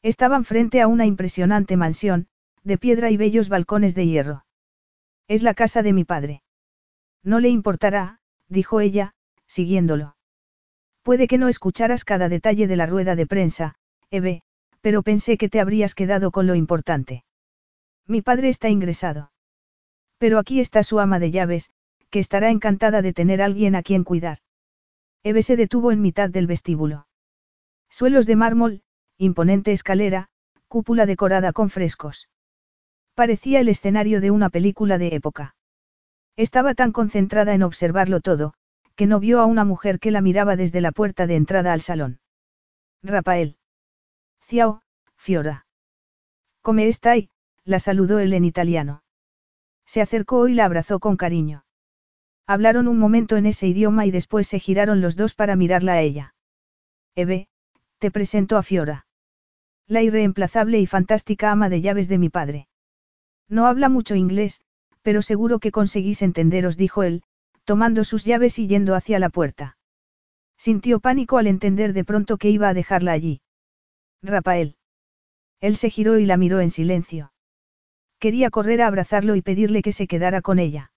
Estaban 0.04 0.46
frente 0.46 0.82
a 0.82 0.88
una 0.88 1.06
impresionante 1.06 1.78
mansión, 1.78 2.28
de 2.64 2.78
piedra 2.78 3.10
y 3.10 3.18
bellos 3.18 3.50
balcones 3.50 3.96
de 3.96 4.06
hierro. 4.06 4.46
Es 5.28 5.42
la 5.42 5.56
casa 5.56 5.82
de 5.82 5.94
mi 5.94 6.04
padre. 6.04 6.44
No 7.24 7.40
le 7.40 7.50
importará, 7.50 8.20
dijo 8.48 8.80
ella, 8.80 9.16
siguiéndolo. 9.48 10.16
Puede 11.02 11.28
que 11.28 11.40
no 11.40 11.48
escucharas 11.48 12.04
cada 12.04 12.30
detalle 12.30 12.68
de 12.68 12.76
la 12.76 12.86
rueda 12.86 13.16
de 13.16 13.26
prensa, 13.26 13.76
Eve, 14.12 14.44
pero 14.82 15.02
pensé 15.02 15.38
que 15.38 15.50
te 15.50 15.60
habrías 15.60 15.96
quedado 15.96 16.30
con 16.30 16.46
lo 16.46 16.54
importante. 16.54 17.24
Mi 18.06 18.22
padre 18.22 18.50
está 18.50 18.70
ingresado. 18.70 19.32
Pero 20.20 20.38
aquí 20.38 20.60
está 20.60 20.84
su 20.84 21.00
ama 21.00 21.18
de 21.18 21.32
llaves, 21.32 21.72
que 22.16 22.20
estará 22.20 22.50
encantada 22.50 23.02
de 23.02 23.12
tener 23.12 23.42
alguien 23.42 23.76
a 23.76 23.84
quien 23.84 24.06
cuidar. 24.06 24.38
Eve 25.22 25.42
se 25.42 25.58
detuvo 25.58 25.92
en 25.92 26.02
mitad 26.02 26.30
del 26.30 26.48
vestíbulo. 26.48 27.08
Suelos 27.90 28.26
de 28.26 28.38
mármol, 28.38 28.84
imponente 29.18 29.74
escalera, 29.74 30.30
cúpula 30.70 31.06
decorada 31.06 31.52
con 31.52 31.70
frescos. 31.70 32.30
Parecía 33.16 33.60
el 33.60 33.68
escenario 33.68 34.22
de 34.22 34.32
una 34.32 34.50
película 34.50 34.98
de 34.98 35.14
época. 35.14 35.58
Estaba 36.38 36.74
tan 36.74 36.94
concentrada 36.94 37.54
en 37.54 37.64
observarlo 37.64 38.22
todo, 38.22 38.54
que 38.96 39.08
no 39.08 39.20
vio 39.20 39.42
a 39.42 39.46
una 39.46 39.66
mujer 39.66 40.00
que 40.00 40.12
la 40.12 40.22
miraba 40.22 40.56
desde 40.56 40.80
la 40.80 40.94
puerta 40.94 41.28
de 41.28 41.36
entrada 41.36 41.74
al 41.74 41.82
salón. 41.82 42.22
Rafael. 43.04 43.58
Ciao, 44.48 44.84
Fiora. 45.18 45.68
¿Cómo 46.62 46.80
estáis? 46.80 47.28
la 47.66 47.80
saludó 47.80 48.20
él 48.20 48.32
en 48.32 48.46
italiano. 48.46 49.04
Se 49.86 50.00
acercó 50.00 50.48
y 50.48 50.54
la 50.54 50.64
abrazó 50.64 51.00
con 51.00 51.18
cariño. 51.18 51.65
Hablaron 52.48 52.88
un 52.88 53.00
momento 53.00 53.38
en 53.38 53.48
ese 53.48 53.68
idioma 53.68 54.06
y 54.06 54.12
después 54.12 54.48
se 54.48 54.60
giraron 54.60 55.02
los 55.02 55.16
dos 55.16 55.34
para 55.34 55.56
mirarla 55.56 55.94
a 55.94 56.02
ella. 56.02 56.36
Eve, 57.16 57.48
te 57.98 58.12
presento 58.12 58.58
a 58.58 58.64
Fiora. 58.64 59.08
La 59.88 60.04
irreemplazable 60.04 60.80
y 60.80 60.86
fantástica 60.86 61.52
ama 61.52 61.70
de 61.70 61.82
llaves 61.82 62.08
de 62.08 62.18
mi 62.18 62.30
padre. 62.30 62.68
No 63.48 63.66
habla 63.66 63.90
mucho 63.90 64.16
inglés, 64.16 64.62
pero 65.02 65.22
seguro 65.22 65.60
que 65.60 65.72
conseguís 65.72 66.22
entenderos, 66.22 66.78
dijo 66.78 67.04
él, 67.04 67.24
tomando 67.64 68.04
sus 68.04 68.26
llaves 68.26 68.60
y 68.60 68.68
yendo 68.68 68.96
hacia 68.96 69.20
la 69.20 69.30
puerta. 69.30 69.78
Sintió 70.58 71.00
pánico 71.00 71.38
al 71.38 71.48
entender 71.48 71.94
de 71.94 72.06
pronto 72.06 72.38
que 72.38 72.50
iba 72.50 72.70
a 72.70 72.74
dejarla 72.74 73.12
allí. 73.12 73.42
Rafael. 74.22 74.78
Él 75.62 75.78
se 75.78 75.90
giró 75.90 76.18
y 76.20 76.26
la 76.26 76.38
miró 76.38 76.60
en 76.60 76.70
silencio. 76.70 77.32
Quería 78.20 78.50
correr 78.50 78.82
a 78.82 78.88
abrazarlo 78.88 79.36
y 79.36 79.42
pedirle 79.42 79.82
que 79.82 79.92
se 79.92 80.08
quedara 80.08 80.42
con 80.42 80.60
ella. 80.60 80.92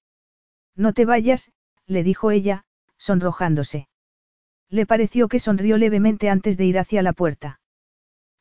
No 0.79 0.93
te 0.93 1.05
vayas, 1.05 1.51
le 1.87 2.05
dijo 2.05 2.31
ella, 2.31 2.65
sonrojándose. 2.99 3.89
Le 4.71 4.87
pareció 4.87 5.27
que 5.27 5.41
sonrió 5.41 5.77
levemente 5.77 6.31
antes 6.31 6.57
de 6.57 6.67
ir 6.67 6.79
hacia 6.79 7.03
la 7.03 7.13
puerta. 7.13 7.61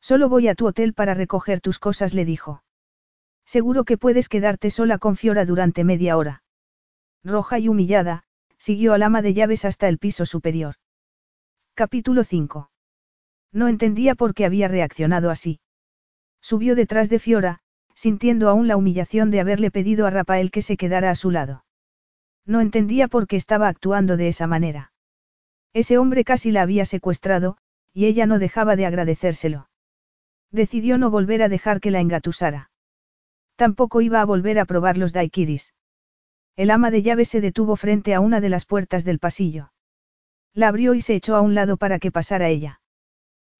Solo 0.00 0.28
voy 0.28 0.46
a 0.46 0.54
tu 0.54 0.68
hotel 0.68 0.94
para 0.94 1.14
recoger 1.14 1.60
tus 1.60 1.80
cosas, 1.80 2.14
le 2.14 2.24
dijo. 2.24 2.62
Seguro 3.44 3.82
que 3.82 3.98
puedes 3.98 4.28
quedarte 4.28 4.70
sola 4.70 4.98
con 4.98 5.16
Fiora 5.16 5.44
durante 5.46 5.82
media 5.82 6.16
hora. 6.16 6.44
Roja 7.24 7.58
y 7.58 7.68
humillada, 7.68 8.22
siguió 8.56 8.92
al 8.94 9.02
ama 9.02 9.20
de 9.20 9.34
llaves 9.34 9.64
hasta 9.64 9.88
el 9.88 9.98
piso 9.98 10.24
superior. 10.24 10.76
Capítulo 11.74 12.22
5. 12.22 12.70
No 13.50 13.66
entendía 13.66 14.14
por 14.14 14.32
qué 14.34 14.44
había 14.44 14.68
reaccionado 14.68 15.30
así. 15.30 15.58
Subió 16.40 16.76
detrás 16.76 17.08
de 17.08 17.18
Fiora, 17.18 17.62
sintiendo 17.94 18.48
aún 18.48 18.68
la 18.68 18.76
humillación 18.76 19.32
de 19.32 19.40
haberle 19.40 19.72
pedido 19.72 20.06
a 20.06 20.10
Rafael 20.10 20.52
que 20.52 20.62
se 20.62 20.76
quedara 20.76 21.10
a 21.10 21.16
su 21.16 21.32
lado. 21.32 21.64
No 22.48 22.62
entendía 22.62 23.08
por 23.08 23.26
qué 23.26 23.36
estaba 23.36 23.68
actuando 23.68 24.16
de 24.16 24.28
esa 24.28 24.46
manera. 24.46 24.90
Ese 25.74 25.98
hombre 25.98 26.24
casi 26.24 26.50
la 26.50 26.62
había 26.62 26.86
secuestrado, 26.86 27.58
y 27.92 28.06
ella 28.06 28.24
no 28.24 28.38
dejaba 28.38 28.74
de 28.74 28.86
agradecérselo. 28.86 29.68
Decidió 30.50 30.96
no 30.96 31.10
volver 31.10 31.42
a 31.42 31.50
dejar 31.50 31.78
que 31.78 31.90
la 31.90 32.00
engatusara. 32.00 32.70
Tampoco 33.56 34.00
iba 34.00 34.22
a 34.22 34.24
volver 34.24 34.58
a 34.58 34.64
probar 34.64 34.96
los 34.96 35.12
daiquiris. 35.12 35.74
El 36.56 36.70
ama 36.70 36.90
de 36.90 37.02
llaves 37.02 37.28
se 37.28 37.42
detuvo 37.42 37.76
frente 37.76 38.14
a 38.14 38.20
una 38.20 38.40
de 38.40 38.48
las 38.48 38.64
puertas 38.64 39.04
del 39.04 39.18
pasillo. 39.18 39.72
La 40.54 40.68
abrió 40.68 40.94
y 40.94 41.02
se 41.02 41.14
echó 41.14 41.36
a 41.36 41.42
un 41.42 41.54
lado 41.54 41.76
para 41.76 41.98
que 41.98 42.10
pasara 42.10 42.48
ella. 42.48 42.80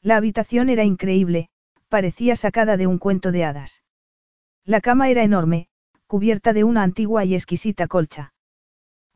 La 0.00 0.16
habitación 0.16 0.70
era 0.70 0.84
increíble, 0.84 1.50
parecía 1.90 2.36
sacada 2.36 2.78
de 2.78 2.86
un 2.86 2.96
cuento 2.96 3.32
de 3.32 3.44
hadas. 3.44 3.82
La 4.64 4.80
cama 4.80 5.10
era 5.10 5.24
enorme, 5.24 5.68
cubierta 6.06 6.54
de 6.54 6.64
una 6.64 6.82
antigua 6.82 7.26
y 7.26 7.34
exquisita 7.34 7.86
colcha. 7.86 8.32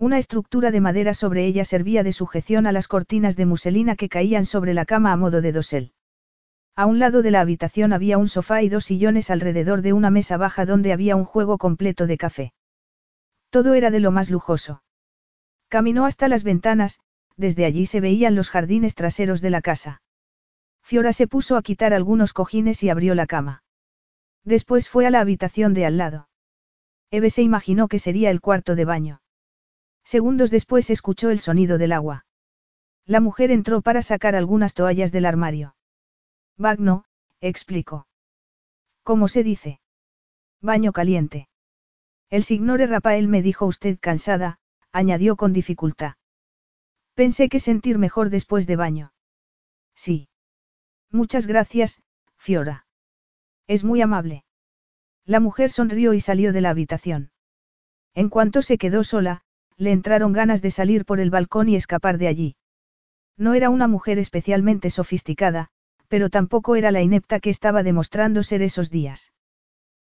Una 0.02 0.18
estructura 0.18 0.72
de 0.72 0.80
madera 0.80 1.14
sobre 1.14 1.46
ella 1.46 1.64
servía 1.64 2.02
de 2.02 2.12
sujeción 2.12 2.66
a 2.66 2.72
las 2.72 2.88
cortinas 2.88 3.36
de 3.36 3.46
muselina 3.46 3.94
que 3.94 4.08
caían 4.08 4.46
sobre 4.46 4.74
la 4.74 4.84
cama 4.84 5.12
a 5.12 5.16
modo 5.16 5.40
de 5.40 5.52
dosel. 5.52 5.92
A 6.74 6.86
un 6.86 6.98
lado 6.98 7.22
de 7.22 7.30
la 7.30 7.40
habitación 7.40 7.92
había 7.92 8.18
un 8.18 8.26
sofá 8.26 8.62
y 8.62 8.68
dos 8.68 8.86
sillones 8.86 9.30
alrededor 9.30 9.80
de 9.80 9.92
una 9.92 10.10
mesa 10.10 10.36
baja 10.36 10.66
donde 10.66 10.92
había 10.92 11.14
un 11.14 11.24
juego 11.24 11.56
completo 11.56 12.08
de 12.08 12.18
café. 12.18 12.52
Todo 13.50 13.74
era 13.74 13.92
de 13.92 14.00
lo 14.00 14.10
más 14.10 14.28
lujoso. 14.28 14.82
Caminó 15.68 16.04
hasta 16.04 16.26
las 16.26 16.42
ventanas, 16.42 16.98
desde 17.36 17.64
allí 17.64 17.86
se 17.86 18.00
veían 18.00 18.34
los 18.34 18.50
jardines 18.50 18.96
traseros 18.96 19.40
de 19.40 19.50
la 19.50 19.62
casa. 19.62 20.02
Fiora 20.82 21.12
se 21.12 21.28
puso 21.28 21.56
a 21.56 21.62
quitar 21.62 21.94
algunos 21.94 22.32
cojines 22.32 22.82
y 22.82 22.90
abrió 22.90 23.14
la 23.14 23.28
cama. 23.28 23.62
Después 24.42 24.88
fue 24.88 25.06
a 25.06 25.10
la 25.10 25.20
habitación 25.20 25.74
de 25.74 25.86
al 25.86 25.96
lado. 25.96 26.28
Eve 27.12 27.30
se 27.30 27.42
imaginó 27.42 27.86
que 27.86 28.00
sería 28.00 28.32
el 28.32 28.40
cuarto 28.40 28.74
de 28.74 28.84
baño. 28.84 29.21
Segundos 30.04 30.50
después 30.50 30.90
escuchó 30.90 31.30
el 31.30 31.40
sonido 31.40 31.78
del 31.78 31.92
agua. 31.92 32.26
La 33.06 33.20
mujer 33.20 33.50
entró 33.50 33.82
para 33.82 34.02
sacar 34.02 34.34
algunas 34.36 34.74
toallas 34.74 35.12
del 35.12 35.26
armario. 35.26 35.76
Bagno, 36.56 37.04
explicó. 37.40 38.06
¿Cómo 39.02 39.28
se 39.28 39.42
dice? 39.42 39.80
Baño 40.60 40.92
caliente. 40.92 41.48
El 42.30 42.44
signore 42.44 42.86
Rafael 42.86 43.28
me 43.28 43.42
dijo 43.42 43.66
usted 43.66 43.98
cansada, 44.00 44.58
añadió 44.92 45.36
con 45.36 45.52
dificultad. 45.52 46.14
Pensé 47.14 47.48
que 47.48 47.60
sentir 47.60 47.98
mejor 47.98 48.30
después 48.30 48.66
de 48.66 48.76
baño. 48.76 49.12
Sí. 49.94 50.28
Muchas 51.10 51.46
gracias, 51.46 52.00
Fiora. 52.38 52.86
Es 53.66 53.84
muy 53.84 54.00
amable. 54.00 54.44
La 55.24 55.40
mujer 55.40 55.70
sonrió 55.70 56.14
y 56.14 56.20
salió 56.20 56.52
de 56.52 56.60
la 56.60 56.70
habitación. 56.70 57.32
En 58.14 58.28
cuanto 58.28 58.62
se 58.62 58.78
quedó 58.78 59.04
sola, 59.04 59.44
le 59.76 59.92
entraron 59.92 60.32
ganas 60.32 60.62
de 60.62 60.70
salir 60.70 61.04
por 61.04 61.20
el 61.20 61.30
balcón 61.30 61.68
y 61.68 61.76
escapar 61.76 62.18
de 62.18 62.28
allí. 62.28 62.56
No 63.36 63.54
era 63.54 63.70
una 63.70 63.88
mujer 63.88 64.18
especialmente 64.18 64.90
sofisticada, 64.90 65.68
pero 66.08 66.30
tampoco 66.30 66.76
era 66.76 66.90
la 66.90 67.02
inepta 67.02 67.40
que 67.40 67.50
estaba 67.50 67.82
demostrando 67.82 68.42
ser 68.42 68.62
esos 68.62 68.90
días. 68.90 69.32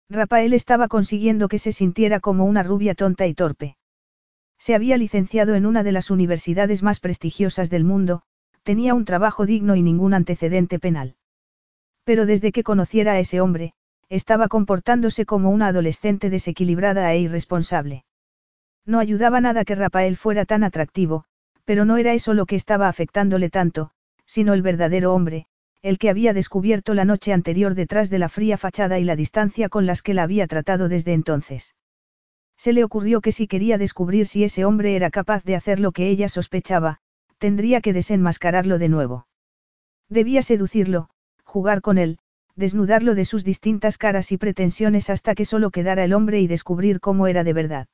Rafael 0.09 0.53
estaba 0.53 0.87
consiguiendo 0.87 1.49
que 1.49 1.59
se 1.59 1.73
sintiera 1.73 2.19
como 2.19 2.45
una 2.45 2.63
rubia 2.63 2.95
tonta 2.95 3.27
y 3.27 3.33
torpe. 3.33 3.75
Se 4.57 4.73
había 4.73 4.97
licenciado 4.97 5.55
en 5.55 5.65
una 5.65 5.83
de 5.83 5.91
las 5.91 6.09
universidades 6.09 6.81
más 6.81 6.99
prestigiosas 6.99 7.69
del 7.69 7.83
mundo, 7.83 8.23
tenía 8.63 8.93
un 8.93 9.05
trabajo 9.05 9.45
digno 9.45 9.75
y 9.75 9.81
ningún 9.81 10.13
antecedente 10.13 10.79
penal. 10.79 11.15
Pero 12.05 12.25
desde 12.25 12.51
que 12.51 12.63
conociera 12.63 13.13
a 13.13 13.19
ese 13.19 13.41
hombre, 13.41 13.73
estaba 14.09 14.47
comportándose 14.47 15.25
como 15.25 15.49
una 15.49 15.67
adolescente 15.67 16.29
desequilibrada 16.29 17.13
e 17.13 17.19
irresponsable. 17.19 18.05
No 18.87 18.99
ayudaba 18.99 19.41
nada 19.41 19.65
que 19.65 19.75
Rafael 19.75 20.15
fuera 20.15 20.45
tan 20.45 20.63
atractivo, 20.63 21.25
pero 21.65 21.83
no 21.83 21.97
era 21.97 22.13
eso 22.13 22.33
lo 22.33 22.45
que 22.45 22.55
estaba 22.55 22.87
afectándole 22.87 23.49
tanto, 23.49 23.91
sino 24.25 24.53
el 24.53 24.61
verdadero 24.61 25.13
hombre, 25.13 25.45
el 25.81 25.97
que 25.97 26.09
había 26.09 26.33
descubierto 26.33 26.93
la 26.93 27.03
noche 27.03 27.33
anterior 27.33 27.75
detrás 27.75 28.09
de 28.09 28.17
la 28.17 28.29
fría 28.29 28.57
fachada 28.57 28.97
y 28.97 29.03
la 29.03 29.17
distancia 29.17 29.67
con 29.67 29.85
las 29.85 30.01
que 30.01 30.13
la 30.13 30.23
había 30.23 30.47
tratado 30.47 30.87
desde 30.87 31.11
entonces. 31.11 31.75
Se 32.55 32.71
le 32.71 32.85
ocurrió 32.85 33.19
que 33.19 33.33
si 33.33 33.45
quería 33.45 33.77
descubrir 33.77 34.25
si 34.25 34.45
ese 34.45 34.63
hombre 34.63 34.95
era 34.95 35.11
capaz 35.11 35.43
de 35.43 35.57
hacer 35.57 35.81
lo 35.81 35.91
que 35.91 36.07
ella 36.07 36.29
sospechaba, 36.29 36.99
tendría 37.39 37.81
que 37.81 37.91
desenmascararlo 37.91 38.79
de 38.79 38.87
nuevo. 38.87 39.27
Debía 40.09 40.41
seducirlo, 40.41 41.09
jugar 41.43 41.81
con 41.81 41.97
él, 41.97 42.19
desnudarlo 42.55 43.15
de 43.15 43.25
sus 43.25 43.43
distintas 43.43 43.97
caras 43.97 44.31
y 44.31 44.37
pretensiones 44.37 45.09
hasta 45.09 45.35
que 45.35 45.43
solo 45.43 45.71
quedara 45.71 46.05
el 46.05 46.13
hombre 46.13 46.39
y 46.39 46.47
descubrir 46.47 47.01
cómo 47.01 47.27
era 47.27 47.43
de 47.43 47.53
verdad. 47.53 47.87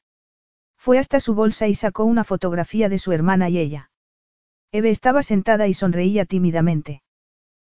Fue 0.83 0.99
hasta 0.99 1.21
su 1.21 1.33
bolsa 1.33 1.69
y 1.69 1.75
sacó 1.75 2.03
una 2.03 2.25
fotografía 2.25 2.89
de 2.89 2.99
su 2.99 3.13
hermana 3.13 3.47
y 3.47 3.57
ella. 3.57 3.89
Eve 4.73 4.89
estaba 4.89 5.23
sentada 5.23 5.69
y 5.69 5.73
sonreía 5.73 6.25
tímidamente. 6.25 7.03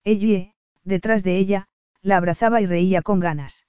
Ella, 0.06 0.54
detrás 0.86 1.22
de 1.22 1.38
ella, 1.38 1.68
la 2.02 2.16
abrazaba 2.16 2.62
y 2.62 2.66
reía 2.66 3.02
con 3.02 3.20
ganas. 3.20 3.68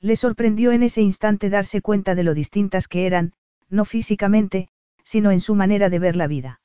Le 0.00 0.16
sorprendió 0.16 0.72
en 0.72 0.82
ese 0.84 1.02
instante 1.02 1.50
darse 1.50 1.82
cuenta 1.82 2.14
de 2.14 2.22
lo 2.22 2.32
distintas 2.32 2.88
que 2.88 3.04
eran, 3.04 3.34
no 3.68 3.84
físicamente, 3.84 4.70
sino 5.04 5.32
en 5.32 5.42
su 5.42 5.54
manera 5.54 5.90
de 5.90 5.98
ver 5.98 6.16
la 6.16 6.26
vida. 6.26 6.62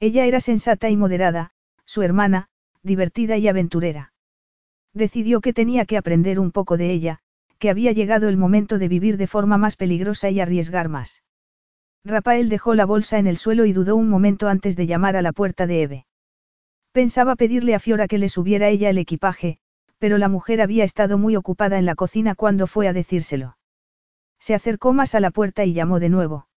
Ella 0.00 0.26
era 0.26 0.40
sensata 0.40 0.90
y 0.90 0.96
moderada, 0.96 1.52
su 1.84 2.02
hermana, 2.02 2.48
divertida 2.82 3.36
y 3.36 3.46
aventurera. 3.46 4.12
Decidió 4.92 5.40
que 5.40 5.52
tenía 5.52 5.84
que 5.84 5.96
aprender 5.96 6.40
un 6.40 6.50
poco 6.50 6.76
de 6.76 6.90
ella, 6.90 7.20
había 7.68 7.92
llegado 7.92 8.28
el 8.28 8.36
momento 8.36 8.78
de 8.78 8.88
vivir 8.88 9.16
de 9.16 9.26
forma 9.26 9.58
más 9.58 9.76
peligrosa 9.76 10.30
y 10.30 10.40
arriesgar 10.40 10.88
más. 10.88 11.22
Rafael 12.04 12.48
dejó 12.48 12.74
la 12.74 12.84
bolsa 12.84 13.18
en 13.18 13.26
el 13.26 13.36
suelo 13.36 13.64
y 13.64 13.72
dudó 13.72 13.96
un 13.96 14.08
momento 14.08 14.48
antes 14.48 14.76
de 14.76 14.86
llamar 14.86 15.16
a 15.16 15.22
la 15.22 15.32
puerta 15.32 15.66
de 15.66 15.82
Eve. 15.82 16.06
Pensaba 16.92 17.34
pedirle 17.34 17.74
a 17.74 17.80
Fiora 17.80 18.06
que 18.06 18.18
le 18.18 18.28
subiera 18.28 18.68
ella 18.68 18.90
el 18.90 18.98
equipaje, 18.98 19.58
pero 19.98 20.18
la 20.18 20.28
mujer 20.28 20.60
había 20.60 20.84
estado 20.84 21.16
muy 21.16 21.34
ocupada 21.34 21.78
en 21.78 21.86
la 21.86 21.94
cocina 21.94 22.34
cuando 22.34 22.66
fue 22.66 22.88
a 22.88 22.92
decírselo. 22.92 23.56
Se 24.38 24.54
acercó 24.54 24.92
más 24.92 25.14
a 25.14 25.20
la 25.20 25.30
puerta 25.30 25.64
y 25.64 25.72
llamó 25.72 25.98
de 25.98 26.10
nuevo. 26.10 26.48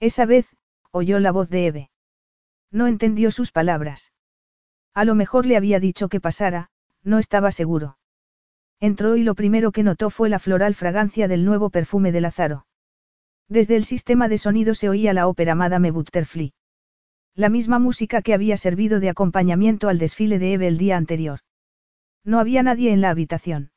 Esa 0.00 0.26
vez, 0.26 0.56
oyó 0.90 1.20
la 1.20 1.30
voz 1.30 1.48
de 1.50 1.66
Eve. 1.66 1.90
No 2.72 2.88
entendió 2.88 3.30
sus 3.30 3.52
palabras. 3.52 4.12
A 4.92 5.04
lo 5.04 5.14
mejor 5.14 5.46
le 5.46 5.56
había 5.56 5.78
dicho 5.78 6.08
que 6.08 6.20
pasara, 6.20 6.70
no 7.04 7.18
estaba 7.18 7.52
seguro. 7.52 7.96
Entró 8.84 9.16
y 9.16 9.22
lo 9.22 9.34
primero 9.34 9.72
que 9.72 9.82
notó 9.82 10.10
fue 10.10 10.28
la 10.28 10.38
floral 10.38 10.74
fragancia 10.74 11.26
del 11.26 11.46
nuevo 11.46 11.70
perfume 11.70 12.12
de 12.12 12.20
Lázaro. 12.20 12.66
Desde 13.48 13.76
el 13.76 13.86
sistema 13.86 14.28
de 14.28 14.36
sonido 14.36 14.74
se 14.74 14.90
oía 14.90 15.14
la 15.14 15.26
ópera 15.26 15.54
Madame 15.54 15.90
Butterfly. 15.90 16.52
La 17.34 17.48
misma 17.48 17.78
música 17.78 18.20
que 18.20 18.34
había 18.34 18.58
servido 18.58 19.00
de 19.00 19.08
acompañamiento 19.08 19.88
al 19.88 19.96
desfile 19.96 20.38
de 20.38 20.52
Eve 20.52 20.66
el 20.66 20.76
día 20.76 20.98
anterior. 20.98 21.40
No 22.24 22.38
había 22.38 22.62
nadie 22.62 22.92
en 22.92 23.00
la 23.00 23.08
habitación. 23.08 23.70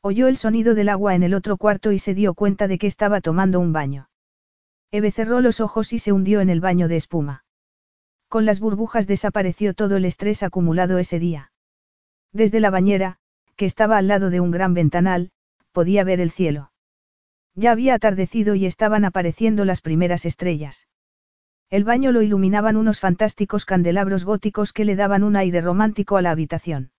Oyó 0.00 0.28
el 0.28 0.38
sonido 0.38 0.74
del 0.74 0.88
agua 0.88 1.14
en 1.14 1.24
el 1.24 1.34
otro 1.34 1.58
cuarto 1.58 1.92
y 1.92 1.98
se 1.98 2.14
dio 2.14 2.32
cuenta 2.32 2.68
de 2.68 2.78
que 2.78 2.86
estaba 2.86 3.20
tomando 3.20 3.60
un 3.60 3.74
baño. 3.74 4.08
Eve 4.90 5.10
cerró 5.10 5.42
los 5.42 5.60
ojos 5.60 5.92
y 5.92 5.98
se 5.98 6.10
hundió 6.10 6.40
en 6.40 6.48
el 6.48 6.62
baño 6.62 6.88
de 6.88 6.96
espuma. 6.96 7.44
Con 8.28 8.46
las 8.46 8.60
burbujas 8.60 9.06
desapareció 9.06 9.74
todo 9.74 9.98
el 9.98 10.06
estrés 10.06 10.42
acumulado 10.42 10.96
ese 10.96 11.18
día. 11.18 11.52
Desde 12.32 12.60
la 12.60 12.70
bañera, 12.70 13.18
que 13.62 13.66
estaba 13.66 13.96
al 13.96 14.08
lado 14.08 14.30
de 14.30 14.40
un 14.40 14.50
gran 14.50 14.74
ventanal, 14.74 15.30
podía 15.70 16.02
ver 16.02 16.18
el 16.18 16.32
cielo. 16.32 16.72
Ya 17.54 17.70
había 17.70 17.94
atardecido 17.94 18.56
y 18.56 18.66
estaban 18.66 19.04
apareciendo 19.04 19.64
las 19.64 19.80
primeras 19.80 20.24
estrellas. 20.24 20.88
El 21.70 21.84
baño 21.84 22.10
lo 22.10 22.22
iluminaban 22.22 22.76
unos 22.76 22.98
fantásticos 22.98 23.64
candelabros 23.64 24.24
góticos 24.24 24.72
que 24.72 24.84
le 24.84 24.96
daban 24.96 25.22
un 25.22 25.36
aire 25.36 25.60
romántico 25.60 26.16
a 26.16 26.22
la 26.22 26.32
habitación. 26.32 26.90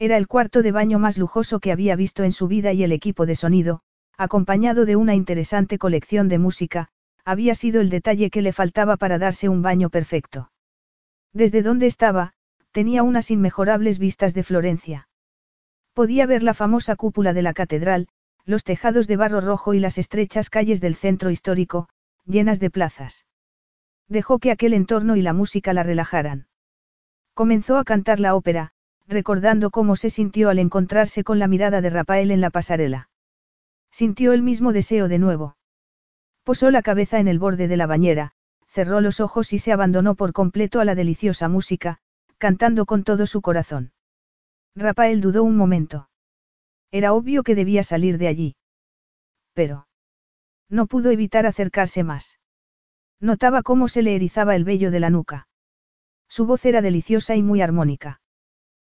Era 0.00 0.16
el 0.16 0.26
cuarto 0.26 0.60
de 0.62 0.72
baño 0.72 0.98
más 0.98 1.18
lujoso 1.18 1.60
que 1.60 1.70
había 1.70 1.94
visto 1.94 2.24
en 2.24 2.32
su 2.32 2.48
vida 2.48 2.72
y 2.72 2.82
el 2.82 2.90
equipo 2.90 3.24
de 3.24 3.36
sonido, 3.36 3.82
acompañado 4.18 4.86
de 4.86 4.96
una 4.96 5.14
interesante 5.14 5.78
colección 5.78 6.26
de 6.26 6.40
música, 6.40 6.88
había 7.24 7.54
sido 7.54 7.80
el 7.80 7.90
detalle 7.90 8.28
que 8.30 8.42
le 8.42 8.52
faltaba 8.52 8.96
para 8.96 9.20
darse 9.20 9.48
un 9.48 9.62
baño 9.62 9.88
perfecto. 9.88 10.50
Desde 11.32 11.62
donde 11.62 11.86
estaba, 11.86 12.32
tenía 12.72 13.04
unas 13.04 13.30
inmejorables 13.30 14.00
vistas 14.00 14.34
de 14.34 14.42
Florencia. 14.42 15.05
Podía 15.96 16.26
ver 16.26 16.42
la 16.42 16.52
famosa 16.52 16.94
cúpula 16.94 17.32
de 17.32 17.40
la 17.40 17.54
catedral, 17.54 18.08
los 18.44 18.64
tejados 18.64 19.06
de 19.06 19.16
barro 19.16 19.40
rojo 19.40 19.72
y 19.72 19.78
las 19.78 19.96
estrechas 19.96 20.50
calles 20.50 20.82
del 20.82 20.94
centro 20.94 21.30
histórico, 21.30 21.88
llenas 22.26 22.60
de 22.60 22.68
plazas. 22.68 23.24
Dejó 24.06 24.38
que 24.38 24.50
aquel 24.50 24.74
entorno 24.74 25.16
y 25.16 25.22
la 25.22 25.32
música 25.32 25.72
la 25.72 25.84
relajaran. 25.84 26.48
Comenzó 27.32 27.78
a 27.78 27.84
cantar 27.84 28.20
la 28.20 28.34
ópera, 28.34 28.72
recordando 29.08 29.70
cómo 29.70 29.96
se 29.96 30.10
sintió 30.10 30.50
al 30.50 30.58
encontrarse 30.58 31.24
con 31.24 31.38
la 31.38 31.48
mirada 31.48 31.80
de 31.80 31.88
Rafael 31.88 32.30
en 32.30 32.42
la 32.42 32.50
pasarela. 32.50 33.08
Sintió 33.90 34.34
el 34.34 34.42
mismo 34.42 34.74
deseo 34.74 35.08
de 35.08 35.18
nuevo. 35.18 35.56
Posó 36.44 36.70
la 36.70 36.82
cabeza 36.82 37.20
en 37.20 37.26
el 37.26 37.38
borde 37.38 37.68
de 37.68 37.76
la 37.78 37.86
bañera, 37.86 38.32
cerró 38.68 39.00
los 39.00 39.20
ojos 39.20 39.54
y 39.54 39.58
se 39.58 39.72
abandonó 39.72 40.14
por 40.14 40.34
completo 40.34 40.80
a 40.80 40.84
la 40.84 40.94
deliciosa 40.94 41.48
música, 41.48 42.00
cantando 42.36 42.84
con 42.84 43.02
todo 43.02 43.26
su 43.26 43.40
corazón. 43.40 43.92
Rafael 44.76 45.22
dudó 45.22 45.42
un 45.42 45.56
momento. 45.56 46.10
Era 46.92 47.14
obvio 47.14 47.42
que 47.42 47.54
debía 47.54 47.82
salir 47.82 48.18
de 48.18 48.28
allí. 48.28 48.56
Pero. 49.54 49.88
No 50.68 50.86
pudo 50.86 51.10
evitar 51.10 51.46
acercarse 51.46 52.04
más. 52.04 52.38
Notaba 53.18 53.62
cómo 53.62 53.88
se 53.88 54.02
le 54.02 54.14
erizaba 54.14 54.54
el 54.54 54.64
vello 54.64 54.90
de 54.90 55.00
la 55.00 55.08
nuca. 55.08 55.48
Su 56.28 56.44
voz 56.44 56.64
era 56.66 56.82
deliciosa 56.82 57.34
y 57.36 57.42
muy 57.42 57.62
armónica. 57.62 58.20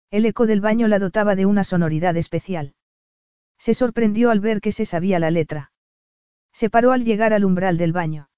El 0.09 0.25
eco 0.25 0.47
del 0.47 0.61
baño 0.61 0.87
la 0.87 0.97
dotaba 0.97 1.35
de 1.35 1.45
una 1.45 1.63
sonoridad 1.63 2.17
especial. 2.17 2.73
Se 3.59 3.75
sorprendió 3.75 4.31
al 4.31 4.39
ver 4.39 4.61
que 4.61 4.71
se 4.71 4.85
sabía 4.85 5.19
la 5.19 5.29
letra. 5.29 5.71
Se 6.51 6.69
paró 6.69 6.93
al 6.93 7.05
llegar 7.05 7.33
al 7.33 7.45
umbral 7.45 7.77
del 7.77 7.93
baño. 7.93 8.29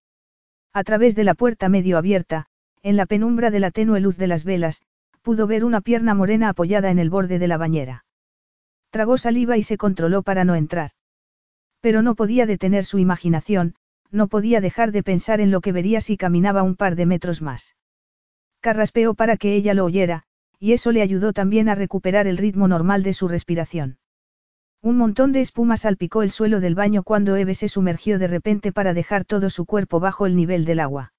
A 0.74 0.84
través 0.84 1.16
de 1.16 1.24
la 1.24 1.34
puerta 1.34 1.70
medio 1.70 1.98
abierta, 1.98 2.48
en 2.84 2.98
la 2.98 3.06
penumbra 3.06 3.52
de 3.52 3.60
la 3.60 3.72
tenue 3.72 4.00
luz 4.02 4.18
de 4.18 4.28
las 4.28 4.44
velas, 4.44 4.82
pudo 5.28 5.46
ver 5.46 5.66
una 5.66 5.82
pierna 5.82 6.14
morena 6.14 6.48
apoyada 6.48 6.90
en 6.90 7.00
el 7.00 7.10
borde 7.10 7.38
de 7.38 7.50
la 7.50 7.58
bañera. 7.58 8.06
Tragó 8.92 9.18
saliva 9.18 9.58
y 9.58 9.64
se 9.64 9.76
controló 9.76 10.24
para 10.24 10.46
no 10.46 10.56
entrar. 10.56 10.92
Pero 11.82 12.02
no 12.02 12.16
podía 12.16 12.46
detener 12.46 12.86
su 12.86 12.98
imaginación, 12.98 13.76
no 14.10 14.30
podía 14.30 14.62
dejar 14.62 14.94
de 14.94 15.04
pensar 15.04 15.42
en 15.42 15.52
lo 15.52 15.60
que 15.60 15.74
vería 15.74 16.00
si 16.00 16.16
caminaba 16.16 16.64
un 16.64 16.78
par 16.78 16.96
de 16.96 17.06
metros 17.06 17.42
más. 17.42 17.76
Carraspeó 18.62 19.16
para 19.16 19.36
que 19.36 19.54
ella 19.54 19.74
lo 19.74 19.84
oyera, 19.84 20.24
y 20.60 20.72
eso 20.72 20.94
le 20.94 21.02
ayudó 21.02 21.34
también 21.34 21.68
a 21.68 21.76
recuperar 21.76 22.26
el 22.26 22.38
ritmo 22.38 22.70
normal 22.70 23.04
de 23.04 23.12
su 23.12 23.28
respiración. 23.28 23.98
Un 24.82 24.96
montón 24.96 25.34
de 25.34 25.42
espuma 25.42 25.76
salpicó 25.76 26.24
el 26.24 26.32
suelo 26.32 26.62
del 26.62 26.74
baño 26.74 27.04
cuando 27.04 27.36
Eve 27.36 27.54
se 27.54 27.68
sumergió 27.68 28.18
de 28.18 28.28
repente 28.28 28.72
para 28.72 28.94
dejar 28.94 29.26
todo 29.26 29.50
su 29.50 29.66
cuerpo 29.66 30.00
bajo 30.00 30.26
el 30.26 30.38
nivel 30.38 30.64
del 30.64 30.80
agua. 30.80 31.12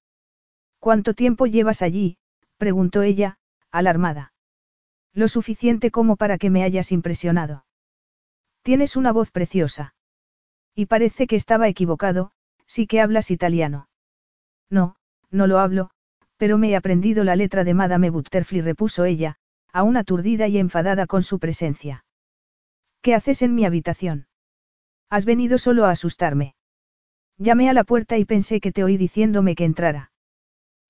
¿Cuánto 0.79 1.13
tiempo 1.13 1.45
llevas 1.45 1.83
allí? 1.83 2.17
preguntó 2.57 3.03
ella, 3.03 3.37
alarmada. 3.71 4.33
Lo 5.13 5.27
suficiente 5.27 5.91
como 5.91 6.15
para 6.15 6.37
que 6.37 6.49
me 6.49 6.63
hayas 6.63 6.91
impresionado. 6.91 7.65
Tienes 8.61 8.95
una 8.95 9.11
voz 9.11 9.31
preciosa. 9.31 9.95
Y 10.75 10.85
parece 10.85 11.27
que 11.27 11.35
estaba 11.35 11.67
equivocado, 11.67 12.31
sí 12.65 12.87
que 12.87 13.01
hablas 13.01 13.31
italiano. 13.31 13.89
No, 14.69 14.95
no 15.31 15.47
lo 15.47 15.59
hablo, 15.59 15.89
pero 16.37 16.57
me 16.57 16.69
he 16.69 16.75
aprendido 16.75 17.23
la 17.23 17.35
letra 17.35 17.63
de 17.63 17.73
Madame 17.73 18.09
Butterfly, 18.09 18.61
repuso 18.61 19.05
ella, 19.05 19.37
aún 19.73 19.97
aturdida 19.97 20.47
y 20.47 20.57
enfadada 20.57 21.05
con 21.07 21.23
su 21.23 21.39
presencia. 21.39 22.05
¿Qué 23.01 23.15
haces 23.15 23.41
en 23.41 23.55
mi 23.55 23.65
habitación? 23.65 24.27
Has 25.09 25.25
venido 25.25 25.57
solo 25.57 25.85
a 25.85 25.91
asustarme. 25.91 26.55
Llamé 27.37 27.69
a 27.69 27.73
la 27.73 27.83
puerta 27.83 28.17
y 28.17 28.25
pensé 28.25 28.59
que 28.59 28.71
te 28.71 28.83
oí 28.83 28.97
diciéndome 28.97 29.55
que 29.55 29.65
entrara. 29.65 30.08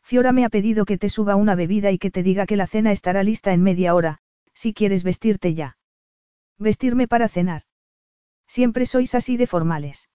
Fiora 0.10 0.31
me 0.31 0.44
ha 0.44 0.49
pedido 0.49 0.86
que 0.86 0.98
te 0.98 1.07
suba 1.07 1.36
una 1.36 1.53
bebida 1.53 1.91
y 1.91 1.99
que 1.99 2.10
te 2.10 2.23
diga 2.23 2.48
que 2.48 2.56
la 2.56 2.65
cena 2.65 2.91
estará 2.91 3.22
lista 3.22 3.53
en 3.53 3.61
media 3.61 3.94
hora, 3.94 4.18
si 4.56 4.73
quieres 4.73 5.03
vestirte 5.03 5.53
ya. 5.53 5.77
Vestirme 6.57 7.07
para 7.07 7.27
cenar. 7.30 7.61
Siempre 8.48 8.88
sois 8.88 9.14
así 9.14 9.38
de 9.38 9.45
formales. 9.45 10.10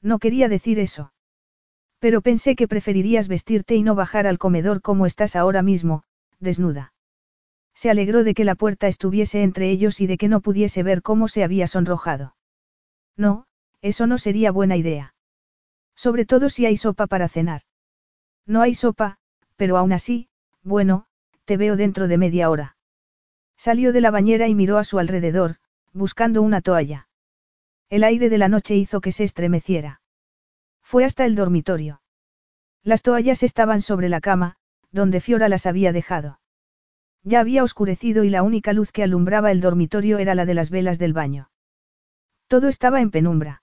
No 0.00 0.20
quería 0.20 0.48
decir 0.48 0.78
eso. 0.78 1.12
Pero 1.98 2.22
pensé 2.22 2.56
que 2.56 2.66
preferirías 2.66 3.28
vestirte 3.28 3.74
y 3.76 3.82
no 3.82 3.94
bajar 3.94 4.26
al 4.26 4.38
comedor 4.38 4.80
como 4.80 5.04
estás 5.04 5.36
ahora 5.36 5.60
mismo, 5.60 6.02
desnuda. 6.38 6.94
Se 7.74 7.90
alegró 7.90 8.24
de 8.24 8.32
que 8.32 8.46
la 8.46 8.54
puerta 8.54 8.88
estuviese 8.88 9.42
entre 9.42 9.68
ellos 9.68 10.00
y 10.00 10.06
de 10.06 10.16
que 10.16 10.28
no 10.28 10.40
pudiese 10.40 10.82
ver 10.82 11.02
cómo 11.02 11.28
se 11.28 11.44
había 11.44 11.66
sonrojado. 11.66 12.36
No, 13.18 13.44
eso 13.82 14.06
no 14.06 14.16
sería 14.16 14.50
buena 14.50 14.78
idea. 14.78 15.14
Sobre 15.94 16.24
todo 16.24 16.48
si 16.48 16.64
hay 16.64 16.78
sopa 16.78 17.06
para 17.06 17.28
cenar. 17.28 17.60
No 18.50 18.62
hay 18.62 18.74
sopa, 18.74 19.16
pero 19.54 19.76
aún 19.76 19.92
así, 19.92 20.28
bueno, 20.64 21.06
te 21.44 21.56
veo 21.56 21.76
dentro 21.76 22.08
de 22.08 22.18
media 22.18 22.50
hora. 22.50 22.76
Salió 23.56 23.92
de 23.92 24.00
la 24.00 24.10
bañera 24.10 24.48
y 24.48 24.56
miró 24.56 24.78
a 24.78 24.82
su 24.82 24.98
alrededor, 24.98 25.58
buscando 25.92 26.42
una 26.42 26.60
toalla. 26.60 27.06
El 27.90 28.02
aire 28.02 28.28
de 28.28 28.38
la 28.38 28.48
noche 28.48 28.74
hizo 28.74 29.00
que 29.00 29.12
se 29.12 29.22
estremeciera. 29.22 30.00
Fue 30.82 31.04
hasta 31.04 31.26
el 31.26 31.36
dormitorio. 31.36 32.02
Las 32.82 33.02
toallas 33.02 33.44
estaban 33.44 33.82
sobre 33.82 34.08
la 34.08 34.20
cama, 34.20 34.56
donde 34.90 35.20
Fiora 35.20 35.48
las 35.48 35.64
había 35.64 35.92
dejado. 35.92 36.40
Ya 37.22 37.38
había 37.38 37.62
oscurecido 37.62 38.24
y 38.24 38.30
la 38.30 38.42
única 38.42 38.72
luz 38.72 38.90
que 38.90 39.04
alumbraba 39.04 39.52
el 39.52 39.60
dormitorio 39.60 40.18
era 40.18 40.34
la 40.34 40.44
de 40.44 40.54
las 40.54 40.70
velas 40.70 40.98
del 40.98 41.12
baño. 41.12 41.52
Todo 42.48 42.66
estaba 42.66 43.00
en 43.00 43.12
penumbra. 43.12 43.62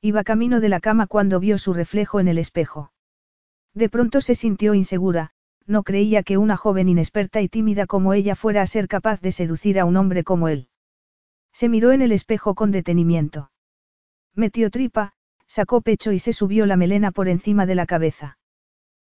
Iba 0.00 0.24
camino 0.24 0.60
de 0.60 0.70
la 0.70 0.80
cama 0.80 1.06
cuando 1.06 1.40
vio 1.40 1.58
su 1.58 1.74
reflejo 1.74 2.20
en 2.20 2.28
el 2.28 2.38
espejo. 2.38 2.90
De 3.78 3.88
pronto 3.88 4.20
se 4.20 4.34
sintió 4.34 4.74
insegura, 4.74 5.30
no 5.64 5.84
creía 5.84 6.24
que 6.24 6.36
una 6.36 6.56
joven 6.56 6.88
inexperta 6.88 7.40
y 7.42 7.48
tímida 7.48 7.86
como 7.86 8.12
ella 8.12 8.34
fuera 8.34 8.60
a 8.60 8.66
ser 8.66 8.88
capaz 8.88 9.20
de 9.20 9.30
seducir 9.30 9.78
a 9.78 9.84
un 9.84 9.96
hombre 9.96 10.24
como 10.24 10.48
él. 10.48 10.66
Se 11.52 11.68
miró 11.68 11.92
en 11.92 12.02
el 12.02 12.10
espejo 12.10 12.56
con 12.56 12.72
detenimiento. 12.72 13.52
Metió 14.34 14.70
tripa, 14.70 15.12
sacó 15.46 15.80
pecho 15.80 16.10
y 16.10 16.18
se 16.18 16.32
subió 16.32 16.66
la 16.66 16.76
melena 16.76 17.12
por 17.12 17.28
encima 17.28 17.66
de 17.66 17.76
la 17.76 17.86
cabeza. 17.86 18.36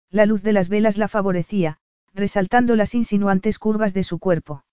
La 0.09 0.25
luz 0.25 0.45
de 0.45 0.53
las 0.53 0.69
velas 0.69 0.99
la 0.99 1.09
favorecía, 1.09 1.79
resaltando 2.15 2.77
las 2.77 2.95
insinuantes 2.95 3.59
curvas 3.59 3.93
de 3.93 4.05
su 4.05 4.21
cuerpo. 4.21 4.65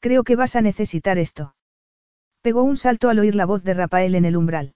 Creo 0.00 0.22
que 0.22 0.36
vas 0.36 0.54
a 0.54 0.60
necesitar 0.60 1.16
esto. 1.16 1.54
Pegó 2.42 2.62
un 2.62 2.76
salto 2.76 3.08
al 3.08 3.20
oír 3.20 3.36
la 3.36 3.46
voz 3.46 3.64
de 3.64 3.72
Rafael 3.72 4.14
en 4.14 4.26
el 4.26 4.36
umbral. 4.36 4.74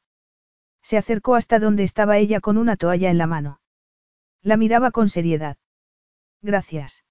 Se 0.81 0.97
acercó 0.97 1.35
hasta 1.35 1.59
donde 1.59 1.83
estaba 1.83 2.17
ella 2.17 2.41
con 2.41 2.57
una 2.57 2.77
toalla 2.77 3.11
en 3.11 3.19
la 3.19 3.27
mano. 3.27 3.59
La 4.43 4.57
miraba 4.57 4.91
con 4.91 5.09
seriedad. 5.09 5.57
Gracias. 6.43 7.05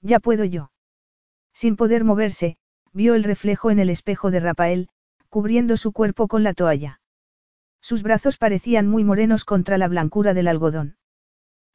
Ya 0.00 0.20
puedo 0.20 0.44
yo. 0.44 0.70
Sin 1.52 1.76
poder 1.76 2.04
moverse, 2.04 2.56
vio 2.92 3.14
el 3.14 3.24
reflejo 3.24 3.70
en 3.70 3.78
el 3.78 3.90
espejo 3.90 4.30
de 4.30 4.40
Rafael, 4.40 4.88
cubriendo 5.28 5.76
su 5.76 5.92
cuerpo 5.92 6.28
con 6.28 6.42
la 6.42 6.54
toalla. 6.54 7.00
Sus 7.80 8.02
brazos 8.02 8.38
parecían 8.38 8.88
muy 8.88 9.04
morenos 9.04 9.44
contra 9.44 9.78
la 9.78 9.88
blancura 9.88 10.34
del 10.34 10.48
algodón. 10.48 10.96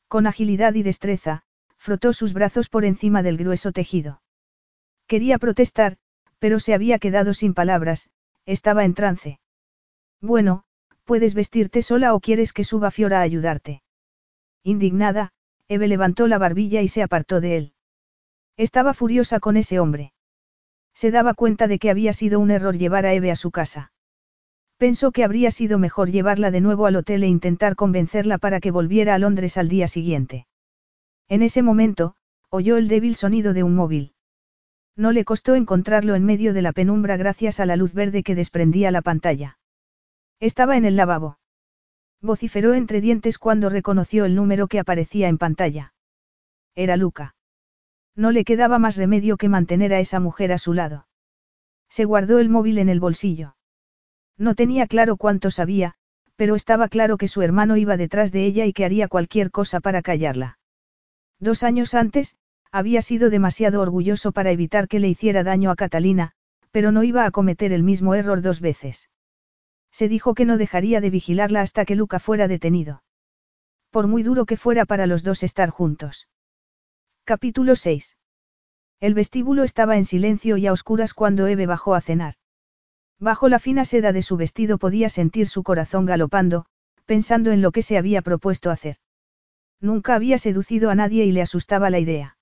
Con 0.07 0.27
agilidad 0.27 0.73
y 0.73 0.83
destreza, 0.83 1.43
frotó 1.77 2.13
sus 2.13 2.33
brazos 2.33 2.69
por 2.69 2.85
encima 2.85 3.23
del 3.23 3.37
grueso 3.37 3.71
tejido. 3.71 4.21
Quería 5.07 5.37
protestar, 5.37 5.97
pero 6.39 6.59
se 6.59 6.73
había 6.73 6.99
quedado 6.99 7.33
sin 7.33 7.53
palabras, 7.53 8.09
estaba 8.45 8.83
en 8.83 8.95
trance. 8.95 9.39
Bueno, 10.19 10.63
puedes 11.05 11.33
vestirte 11.33 11.81
sola 11.81 12.13
o 12.13 12.19
quieres 12.19 12.51
que 12.53 12.63
suba 12.63 12.91
Fiora 12.91 13.19
a 13.19 13.23
ayudarte. 13.23 13.83
Indignada, 14.63 15.31
Eve 15.67 15.87
levantó 15.87 16.27
la 16.27 16.37
barbilla 16.37 16.81
y 16.81 16.87
se 16.87 17.01
apartó 17.01 17.41
de 17.41 17.57
él. 17.57 17.73
Estaba 18.57 18.93
furiosa 18.93 19.39
con 19.39 19.57
ese 19.57 19.79
hombre. 19.79 20.13
Se 20.93 21.11
daba 21.11 21.33
cuenta 21.33 21.67
de 21.67 21.79
que 21.79 21.89
había 21.89 22.13
sido 22.13 22.39
un 22.39 22.51
error 22.51 22.77
llevar 22.77 23.05
a 23.05 23.13
Eve 23.13 23.31
a 23.31 23.35
su 23.35 23.51
casa. 23.51 23.91
Pensó 24.77 25.11
que 25.11 25.23
habría 25.23 25.51
sido 25.51 25.79
mejor 25.79 26.11
llevarla 26.11 26.51
de 26.51 26.61
nuevo 26.61 26.85
al 26.85 26.95
hotel 26.95 27.23
e 27.23 27.27
intentar 27.27 27.75
convencerla 27.75 28.37
para 28.37 28.59
que 28.59 28.71
volviera 28.71 29.15
a 29.15 29.19
Londres 29.19 29.57
al 29.57 29.69
día 29.69 29.87
siguiente. 29.87 30.47
En 31.29 31.43
ese 31.43 31.61
momento, 31.61 32.15
oyó 32.49 32.77
el 32.77 32.87
débil 32.87 33.15
sonido 33.15 33.53
de 33.53 33.63
un 33.63 33.75
móvil. 33.75 34.13
No 34.95 35.11
le 35.11 35.23
costó 35.23 35.55
encontrarlo 35.55 36.15
en 36.15 36.25
medio 36.25 36.53
de 36.53 36.61
la 36.61 36.73
penumbra 36.73 37.15
gracias 37.15 37.59
a 37.59 37.65
la 37.65 37.77
luz 37.77 37.93
verde 37.93 38.23
que 38.23 38.35
desprendía 38.35 38.91
la 38.91 39.01
pantalla. 39.01 39.57
Estaba 40.39 40.75
en 40.77 40.85
el 40.85 40.95
lavabo. 40.95 41.37
Vociferó 42.21 42.73
entre 42.73 43.01
dientes 43.01 43.39
cuando 43.39 43.69
reconoció 43.69 44.25
el 44.25 44.35
número 44.35 44.67
que 44.67 44.79
aparecía 44.79 45.27
en 45.27 45.37
pantalla. 45.37 45.93
Era 46.75 46.95
Luca. 46.95 47.35
No 48.15 48.31
le 48.31 48.43
quedaba 48.43 48.77
más 48.77 48.95
remedio 48.97 49.37
que 49.37 49.49
mantener 49.49 49.93
a 49.93 49.99
esa 49.99 50.19
mujer 50.19 50.51
a 50.51 50.57
su 50.57 50.73
lado. 50.73 51.07
Se 51.89 52.05
guardó 52.05 52.39
el 52.39 52.49
móvil 52.49 52.77
en 52.77 52.89
el 52.89 52.99
bolsillo. 52.99 53.55
No 54.37 54.55
tenía 54.55 54.87
claro 54.87 55.17
cuánto 55.17 55.51
sabía, 55.51 55.95
pero 56.35 56.55
estaba 56.55 56.87
claro 56.87 57.17
que 57.17 57.27
su 57.27 57.41
hermano 57.41 57.77
iba 57.77 57.97
detrás 57.97 58.31
de 58.31 58.45
ella 58.45 58.65
y 58.65 58.73
que 58.73 58.85
haría 58.85 59.07
cualquier 59.07 59.51
cosa 59.51 59.79
para 59.79 60.01
callarla. 60.01 60.59
Dos 61.39 61.63
años 61.63 61.93
antes, 61.93 62.35
había 62.71 63.01
sido 63.01 63.29
demasiado 63.29 63.81
orgulloso 63.81 64.31
para 64.31 64.51
evitar 64.51 64.87
que 64.87 64.99
le 64.99 65.09
hiciera 65.09 65.43
daño 65.43 65.71
a 65.71 65.75
Catalina, 65.75 66.31
pero 66.71 66.91
no 66.91 67.03
iba 67.03 67.25
a 67.25 67.31
cometer 67.31 67.73
el 67.73 67.83
mismo 67.83 68.15
error 68.15 68.41
dos 68.41 68.61
veces. 68.61 69.09
Se 69.91 70.07
dijo 70.07 70.33
que 70.33 70.45
no 70.45 70.57
dejaría 70.57 71.01
de 71.01 71.09
vigilarla 71.09 71.61
hasta 71.61 71.85
que 71.85 71.95
Luca 71.95 72.19
fuera 72.19 72.47
detenido. 72.47 73.03
Por 73.89 74.07
muy 74.07 74.23
duro 74.23 74.45
que 74.45 74.57
fuera 74.57 74.85
para 74.85 75.05
los 75.05 75.23
dos 75.23 75.43
estar 75.43 75.69
juntos. 75.69 76.27
Capítulo 77.25 77.75
6. 77.75 78.17
El 78.99 79.13
vestíbulo 79.13 79.63
estaba 79.63 79.97
en 79.97 80.05
silencio 80.05 80.57
y 80.57 80.67
a 80.67 80.73
oscuras 80.73 81.13
cuando 81.13 81.47
Eve 81.47 81.65
bajó 81.65 81.95
a 81.95 82.01
cenar. 82.01 82.35
Bajo 83.19 83.49
la 83.49 83.59
fina 83.59 83.85
seda 83.85 84.13
de 84.13 84.21
su 84.21 84.37
vestido 84.37 84.77
podía 84.77 85.09
sentir 85.09 85.47
su 85.47 85.63
corazón 85.63 86.05
galopando, 86.05 86.65
pensando 87.05 87.51
en 87.51 87.61
lo 87.61 87.71
que 87.71 87.81
se 87.81 87.97
había 87.97 88.21
propuesto 88.21 88.71
hacer. 88.71 88.97
Nunca 89.79 90.15
había 90.15 90.37
seducido 90.37 90.89
a 90.89 90.95
nadie 90.95 91.25
y 91.25 91.31
le 91.31 91.41
asustaba 91.41 91.89
la 91.89 91.99
idea. 91.99 92.37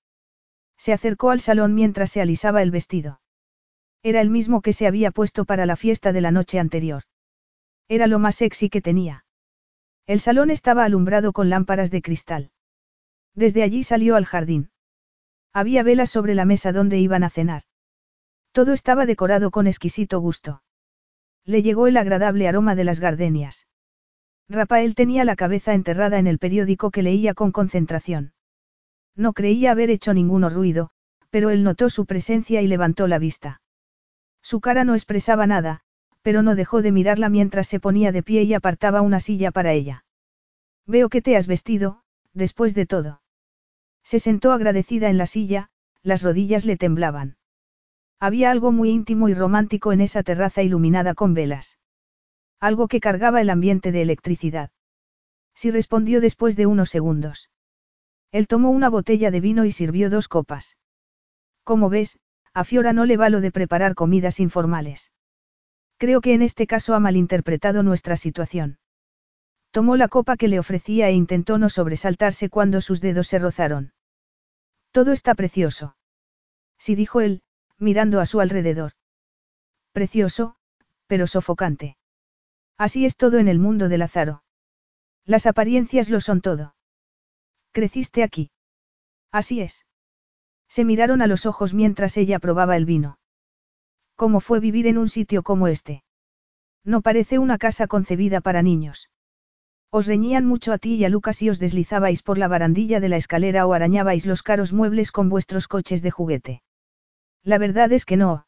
Se 0.76 0.92
acercó 0.92 1.30
al 1.30 1.40
salón 1.40 1.74
mientras 1.74 2.10
se 2.10 2.20
alisaba 2.20 2.62
el 2.62 2.70
vestido. 2.70 3.20
Era 4.02 4.20
el 4.20 4.30
mismo 4.30 4.62
que 4.62 4.72
se 4.72 4.86
había 4.86 5.10
puesto 5.10 5.44
para 5.44 5.66
la 5.66 5.76
fiesta 5.76 6.12
de 6.12 6.20
la 6.20 6.30
noche 6.30 6.58
anterior. 6.58 7.02
Era 7.90 8.06
lo 8.06 8.20
más 8.20 8.36
sexy 8.36 8.70
que 8.70 8.80
tenía. 8.80 9.24
El 10.06 10.20
salón 10.20 10.50
estaba 10.50 10.84
alumbrado 10.84 11.32
con 11.32 11.50
lámparas 11.50 11.90
de 11.90 12.02
cristal. 12.02 12.52
Desde 13.34 13.64
allí 13.64 13.82
salió 13.82 14.14
al 14.14 14.26
jardín. 14.26 14.70
Había 15.52 15.82
velas 15.82 16.08
sobre 16.08 16.36
la 16.36 16.44
mesa 16.44 16.70
donde 16.70 17.00
iban 17.00 17.24
a 17.24 17.30
cenar. 17.30 17.62
Todo 18.52 18.74
estaba 18.74 19.06
decorado 19.06 19.50
con 19.50 19.66
exquisito 19.66 20.20
gusto. 20.20 20.62
Le 21.44 21.62
llegó 21.62 21.88
el 21.88 21.96
agradable 21.96 22.46
aroma 22.46 22.76
de 22.76 22.84
las 22.84 23.00
gardenias. 23.00 23.66
Rafael 24.48 24.94
tenía 24.94 25.24
la 25.24 25.34
cabeza 25.34 25.74
enterrada 25.74 26.20
en 26.20 26.28
el 26.28 26.38
periódico 26.38 26.92
que 26.92 27.02
leía 27.02 27.34
con 27.34 27.50
concentración. 27.50 28.34
No 29.16 29.32
creía 29.32 29.72
haber 29.72 29.90
hecho 29.90 30.14
ninguno 30.14 30.48
ruido, 30.48 30.90
pero 31.30 31.50
él 31.50 31.64
notó 31.64 31.90
su 31.90 32.06
presencia 32.06 32.62
y 32.62 32.68
levantó 32.68 33.08
la 33.08 33.18
vista. 33.18 33.62
Su 34.42 34.60
cara 34.60 34.84
no 34.84 34.94
expresaba 34.94 35.48
nada, 35.48 35.82
pero 36.22 36.42
no 36.42 36.54
dejó 36.54 36.82
de 36.82 36.92
mirarla 36.92 37.28
mientras 37.28 37.66
se 37.68 37.80
ponía 37.80 38.12
de 38.12 38.22
pie 38.22 38.42
y 38.42 38.54
apartaba 38.54 39.00
una 39.00 39.20
silla 39.20 39.50
para 39.50 39.72
ella. 39.72 40.04
Veo 40.86 41.08
que 41.08 41.22
te 41.22 41.36
has 41.36 41.46
vestido, 41.46 42.02
después 42.34 42.74
de 42.74 42.86
todo. 42.86 43.22
Se 44.02 44.18
sentó 44.18 44.52
agradecida 44.52 45.08
en 45.08 45.18
la 45.18 45.26
silla, 45.26 45.70
las 46.02 46.22
rodillas 46.22 46.64
le 46.64 46.76
temblaban. 46.76 47.36
Había 48.18 48.50
algo 48.50 48.72
muy 48.72 48.90
íntimo 48.90 49.28
y 49.28 49.34
romántico 49.34 49.92
en 49.92 50.00
esa 50.00 50.22
terraza 50.22 50.62
iluminada 50.62 51.14
con 51.14 51.32
velas. 51.32 51.78
Algo 52.60 52.88
que 52.88 53.00
cargaba 53.00 53.40
el 53.40 53.48
ambiente 53.48 53.92
de 53.92 54.02
electricidad. 54.02 54.70
Sí 55.54 55.70
respondió 55.70 56.20
después 56.20 56.56
de 56.56 56.66
unos 56.66 56.90
segundos. 56.90 57.50
Él 58.30 58.46
tomó 58.46 58.70
una 58.70 58.90
botella 58.90 59.30
de 59.30 59.40
vino 59.40 59.64
y 59.64 59.72
sirvió 59.72 60.10
dos 60.10 60.28
copas. 60.28 60.76
Como 61.64 61.88
ves, 61.88 62.18
a 62.52 62.64
Fiora 62.64 62.92
no 62.92 63.04
le 63.06 63.16
va 63.16 63.30
lo 63.30 63.40
de 63.40 63.52
preparar 63.52 63.94
comidas 63.94 64.40
informales. 64.40 65.10
Creo 66.00 66.22
que 66.22 66.32
en 66.32 66.40
este 66.40 66.66
caso 66.66 66.94
ha 66.94 66.98
malinterpretado 66.98 67.82
nuestra 67.82 68.16
situación. 68.16 68.78
Tomó 69.70 69.96
la 69.96 70.08
copa 70.08 70.38
que 70.38 70.48
le 70.48 70.58
ofrecía 70.58 71.10
e 71.10 71.12
intentó 71.12 71.58
no 71.58 71.68
sobresaltarse 71.68 72.48
cuando 72.48 72.80
sus 72.80 73.02
dedos 73.02 73.28
se 73.28 73.38
rozaron. 73.38 73.92
Todo 74.92 75.12
está 75.12 75.34
precioso. 75.34 75.96
Sí 76.78 76.94
dijo 76.94 77.20
él, 77.20 77.42
mirando 77.76 78.18
a 78.18 78.24
su 78.24 78.40
alrededor. 78.40 78.92
Precioso, 79.92 80.56
pero 81.06 81.26
sofocante. 81.26 81.98
Así 82.78 83.04
es 83.04 83.18
todo 83.18 83.38
en 83.38 83.48
el 83.48 83.58
mundo 83.58 83.90
de 83.90 83.98
Lázaro. 83.98 84.42
Las 85.26 85.44
apariencias 85.44 86.08
lo 86.08 86.22
son 86.22 86.40
todo. 86.40 86.74
Creciste 87.72 88.22
aquí. 88.22 88.50
Así 89.30 89.60
es. 89.60 89.84
Se 90.66 90.86
miraron 90.86 91.20
a 91.20 91.26
los 91.26 91.44
ojos 91.44 91.74
mientras 91.74 92.16
ella 92.16 92.38
probaba 92.38 92.78
el 92.78 92.86
vino. 92.86 93.19
¿Cómo 94.20 94.40
fue 94.40 94.60
vivir 94.60 94.86
en 94.86 94.98
un 94.98 95.08
sitio 95.08 95.42
como 95.42 95.66
este? 95.66 96.04
No 96.84 97.00
parece 97.00 97.38
una 97.38 97.56
casa 97.56 97.86
concebida 97.86 98.42
para 98.42 98.60
niños. 98.60 99.08
Os 99.90 100.06
reñían 100.06 100.44
mucho 100.44 100.74
a 100.74 100.78
ti 100.78 100.96
y 100.96 101.06
a 101.06 101.08
Lucas 101.08 101.40
y 101.40 101.48
os 101.48 101.58
deslizabais 101.58 102.22
por 102.22 102.36
la 102.36 102.46
barandilla 102.46 103.00
de 103.00 103.08
la 103.08 103.16
escalera 103.16 103.66
o 103.66 103.72
arañabais 103.72 104.26
los 104.26 104.42
caros 104.42 104.74
muebles 104.74 105.10
con 105.10 105.30
vuestros 105.30 105.68
coches 105.68 106.02
de 106.02 106.10
juguete. 106.10 106.62
La 107.44 107.56
verdad 107.56 107.92
es 107.92 108.04
que 108.04 108.18
no. 108.18 108.46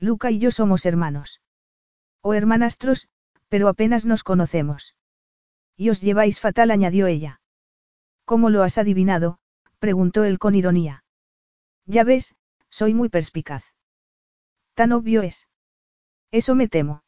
Luca 0.00 0.32
y 0.32 0.40
yo 0.40 0.50
somos 0.50 0.84
hermanos. 0.84 1.40
O 2.20 2.34
hermanastros, 2.34 3.06
pero 3.48 3.68
apenas 3.68 4.06
nos 4.06 4.24
conocemos. 4.24 4.96
Y 5.76 5.90
os 5.90 6.00
lleváis 6.00 6.40
fatal, 6.40 6.72
añadió 6.72 7.06
ella. 7.06 7.40
¿Cómo 8.24 8.50
lo 8.50 8.64
has 8.64 8.76
adivinado? 8.76 9.38
preguntó 9.78 10.24
él 10.24 10.40
con 10.40 10.56
ironía. 10.56 11.04
Ya 11.86 12.02
ves, 12.02 12.34
soy 12.70 12.92
muy 12.92 13.08
perspicaz. 13.08 13.62
Tan 14.74 14.92
obvio 14.92 15.22
es. 15.22 15.48
Eso 16.30 16.54
me 16.54 16.68
temo. 16.68 17.02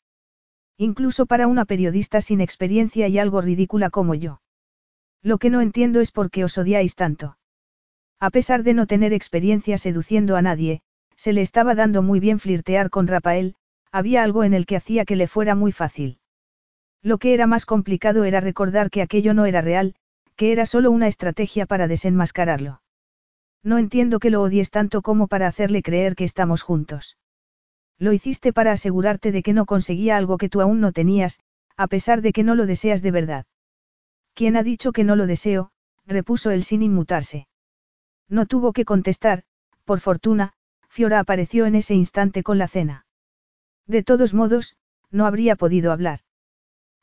Incluso 0.77 1.27
para 1.27 1.47
una 1.47 1.65
periodista 1.65 2.21
sin 2.21 2.41
experiencia 2.41 3.09
y 3.09 3.19
algo 3.19 3.41
ridícula 3.41 3.91
como 3.91 4.15
yo. 4.15 4.41
Lo 5.23 5.39
que 5.39 5.51
no 5.51 5.61
entiendo 5.61 6.01
es 6.01 6.11
por 6.11 6.31
qué 6.31 6.45
os 6.45 6.59
odiáis 6.59 6.97
tanto. 6.97 7.39
A 8.19 8.31
pesar 8.31 8.63
de 8.63 8.75
no 8.75 8.87
tener 8.87 9.13
experiencia 9.13 9.79
seduciendo 9.79 10.37
a 10.37 10.43
nadie, 10.43 10.81
se 11.17 11.33
le 11.33 11.43
estaba 11.43 11.75
dando 11.75 12.03
muy 12.03 12.19
bien 12.19 12.41
flirtear 12.41 12.91
con 12.91 13.07
Rafael, 13.07 13.55
había 13.93 14.23
algo 14.23 14.43
en 14.43 14.55
el 14.55 14.67
que 14.67 14.77
hacía 14.77 15.05
que 15.05 15.17
le 15.17 15.27
fuera 15.27 15.55
muy 15.55 15.71
fácil. 15.71 16.19
Lo 17.03 17.19
que 17.19 17.35
era 17.35 17.47
más 17.47 17.67
complicado 17.67 18.25
era 18.25 18.41
recordar 18.41 18.91
que 18.91 19.03
aquello 19.03 19.35
no 19.35 19.45
era 19.45 19.61
real, 19.61 19.95
que 20.37 20.53
era 20.53 20.67
solo 20.67 20.91
una 20.91 21.09
estrategia 21.09 21.67
para 21.67 21.89
desenmascararlo. 21.89 22.81
No 23.63 23.79
entiendo 23.79 24.19
que 24.19 24.31
lo 24.31 24.43
odies 24.43 24.71
tanto 24.71 25.03
como 25.03 25.29
para 25.29 25.47
hacerle 25.47 25.83
creer 25.83 26.17
que 26.17 26.25
estamos 26.25 26.63
juntos. 26.63 27.17
Lo 28.03 28.13
hiciste 28.13 28.53
para 28.53 28.73
asegurarte 28.73 29.31
de 29.31 29.45
que 29.45 29.53
no 29.53 29.65
conseguía 29.65 30.17
algo 30.17 30.37
que 30.37 30.49
tú 30.49 30.61
aún 30.61 30.81
no 30.81 30.91
tenías, 30.91 31.39
a 31.77 31.87
pesar 31.87 32.21
de 32.21 32.33
que 32.33 32.43
no 32.43 32.57
lo 32.57 32.67
deseas 32.67 33.01
de 33.01 33.13
verdad. 33.13 33.47
¿Quién 34.35 34.57
ha 34.57 34.65
dicho 34.65 34.91
que 34.91 35.05
no 35.05 35.15
lo 35.15 35.29
deseo? 35.29 35.71
repuso 36.05 36.51
él 36.51 36.65
sin 36.65 36.83
inmutarse. 36.83 37.47
No 38.29 38.47
tuvo 38.47 38.73
que 38.73 38.85
contestar, 38.85 39.45
por 39.85 40.01
fortuna, 40.01 40.53
Fiora 40.89 41.21
apareció 41.21 41.65
en 41.65 41.77
ese 41.77 41.95
instante 41.95 42.43
con 42.43 42.59
la 42.59 42.67
cena. 42.67 43.07
De 43.87 44.03
todos 44.03 44.35
modos, 44.35 44.75
no 45.13 45.25
habría 45.25 45.55
podido 45.55 45.93
hablar. 45.93 46.23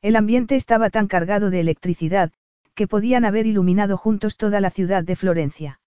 El 0.01 0.17
ambiente 0.17 0.57
estaba 0.57 0.89
tan 0.89 1.07
cargado 1.07 1.49
de 1.49 1.61
electricidad, 1.61 2.33
que 2.75 2.89
podían 2.89 3.23
haber 3.23 3.47
iluminado 3.47 3.95
juntos 3.95 4.35
toda 4.35 4.59
la 4.59 4.69
ciudad 4.69 5.05
de 5.05 5.15
Florencia. 5.15 5.79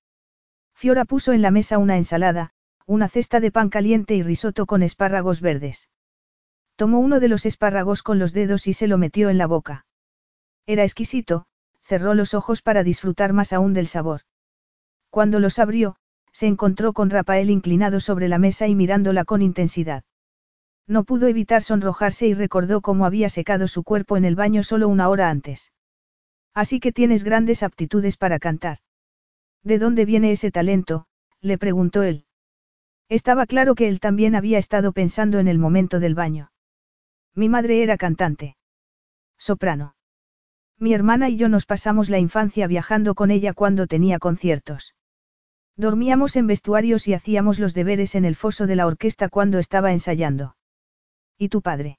Fiora 0.72 1.04
puso 1.04 1.34
en 1.34 1.42
la 1.42 1.50
mesa 1.50 1.76
una 1.76 1.98
ensalada, 1.98 2.54
una 2.86 3.08
cesta 3.08 3.40
de 3.40 3.50
pan 3.50 3.68
caliente 3.68 4.14
y 4.14 4.22
risotto 4.22 4.66
con 4.66 4.82
espárragos 4.82 5.40
verdes. 5.40 5.88
Tomó 6.76 6.98
uno 6.98 7.20
de 7.20 7.28
los 7.28 7.46
espárragos 7.46 8.02
con 8.02 8.18
los 8.18 8.32
dedos 8.32 8.66
y 8.66 8.72
se 8.72 8.86
lo 8.86 8.98
metió 8.98 9.30
en 9.30 9.38
la 9.38 9.46
boca. 9.46 9.86
Era 10.66 10.84
exquisito, 10.84 11.46
cerró 11.82 12.14
los 12.14 12.34
ojos 12.34 12.62
para 12.62 12.82
disfrutar 12.82 13.32
más 13.32 13.52
aún 13.52 13.74
del 13.74 13.86
sabor. 13.86 14.22
Cuando 15.10 15.40
los 15.40 15.58
abrió, 15.58 15.96
se 16.32 16.46
encontró 16.46 16.92
con 16.92 17.10
Rafael 17.10 17.50
inclinado 17.50 18.00
sobre 18.00 18.28
la 18.28 18.38
mesa 18.38 18.66
y 18.66 18.74
mirándola 18.74 19.24
con 19.24 19.42
intensidad. 19.42 20.04
No 20.86 21.04
pudo 21.04 21.26
evitar 21.26 21.62
sonrojarse 21.62 22.26
y 22.26 22.34
recordó 22.34 22.80
cómo 22.80 23.06
había 23.06 23.28
secado 23.28 23.68
su 23.68 23.84
cuerpo 23.84 24.16
en 24.16 24.24
el 24.24 24.34
baño 24.34 24.62
solo 24.62 24.88
una 24.88 25.08
hora 25.08 25.30
antes. 25.30 25.72
Así 26.54 26.80
que 26.80 26.92
tienes 26.92 27.24
grandes 27.24 27.62
aptitudes 27.62 28.16
para 28.16 28.38
cantar. 28.38 28.78
¿De 29.62 29.78
dónde 29.78 30.04
viene 30.04 30.32
ese 30.32 30.50
talento? 30.50 31.06
le 31.40 31.58
preguntó 31.58 32.02
él. 32.02 32.26
Estaba 33.12 33.44
claro 33.44 33.74
que 33.74 33.88
él 33.88 34.00
también 34.00 34.34
había 34.34 34.56
estado 34.56 34.92
pensando 34.92 35.38
en 35.38 35.46
el 35.46 35.58
momento 35.58 36.00
del 36.00 36.14
baño. 36.14 36.50
Mi 37.34 37.50
madre 37.50 37.82
era 37.82 37.98
cantante. 37.98 38.56
Soprano. 39.36 39.96
Mi 40.78 40.94
hermana 40.94 41.28
y 41.28 41.36
yo 41.36 41.50
nos 41.50 41.66
pasamos 41.66 42.08
la 42.08 42.18
infancia 42.18 42.66
viajando 42.66 43.14
con 43.14 43.30
ella 43.30 43.52
cuando 43.52 43.86
tenía 43.86 44.18
conciertos. 44.18 44.94
Dormíamos 45.76 46.36
en 46.36 46.46
vestuarios 46.46 47.06
y 47.06 47.12
hacíamos 47.12 47.58
los 47.58 47.74
deberes 47.74 48.14
en 48.14 48.24
el 48.24 48.34
foso 48.34 48.66
de 48.66 48.76
la 48.76 48.86
orquesta 48.86 49.28
cuando 49.28 49.58
estaba 49.58 49.92
ensayando. 49.92 50.56
¿Y 51.36 51.50
tu 51.50 51.60
padre? 51.60 51.98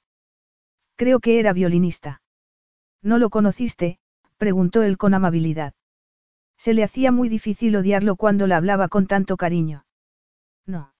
Creo 0.96 1.20
que 1.20 1.40
era 1.40 1.54
violinista. 1.54 2.24
¿No 3.04 3.20
lo 3.20 3.30
conociste? 3.30 4.00
preguntó 4.38 4.82
él 4.82 4.98
con 4.98 5.14
amabilidad. 5.14 5.76
Se 6.58 6.74
le 6.74 6.84
hacía 6.84 7.12
muy 7.12 7.30
difícil 7.30 7.76
odiarlo 7.76 8.16
cuando 8.16 8.48
la 8.48 8.58
hablaba 8.58 8.88
con 8.88 9.06
tanto 9.06 9.38
cariño. 9.38 9.86
No. 10.66 10.93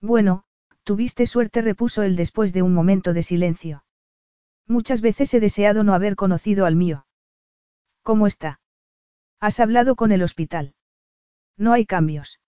Bueno, 0.00 0.44
tuviste 0.84 1.26
suerte, 1.26 1.62
repuso 1.62 2.02
él 2.02 2.16
después 2.16 2.52
de 2.52 2.62
un 2.62 2.72
momento 2.72 3.12
de 3.12 3.22
silencio. 3.22 3.84
Muchas 4.66 5.00
veces 5.00 5.32
he 5.34 5.40
deseado 5.40 5.82
no 5.82 5.94
haber 5.94 6.14
conocido 6.14 6.66
al 6.66 6.76
mío. 6.76 7.06
¿Cómo 8.02 8.26
está? 8.26 8.60
¿Has 9.40 9.60
hablado 9.60 9.96
con 9.96 10.12
el 10.12 10.22
hospital? 10.22 10.74
No 11.56 11.72
hay 11.72 11.86
cambios. 11.86 12.40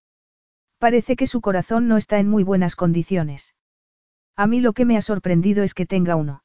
Parece 0.79 1.17
que 1.17 1.27
su 1.27 1.41
corazón 1.41 1.89
no 1.89 1.97
está 1.97 2.19
en 2.19 2.29
muy 2.29 2.43
buenas 2.43 2.77
condiciones. 2.77 3.55
A 4.37 4.47
mí 4.47 4.61
lo 4.61 4.73
que 4.73 4.85
me 4.85 4.97
ha 4.97 5.03
sorprendido 5.03 5.63
es 5.63 5.75
que 5.75 5.87
tenga 5.87 6.17
uno. 6.17 6.43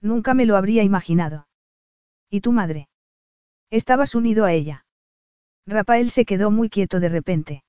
Nunca 0.00 0.34
me 0.34 0.44
lo 0.44 0.56
habría 0.56 0.82
imaginado. 0.82 1.48
¿Y 2.28 2.40
tu 2.40 2.52
madre? 2.52 2.88
Estabas 3.70 4.14
unido 4.14 4.44
a 4.44 4.52
ella. 4.52 4.84
Rafael 5.66 6.10
se 6.10 6.24
quedó 6.24 6.50
muy 6.50 6.68
quieto 6.68 7.00
de 7.00 7.08
repente. 7.08 7.64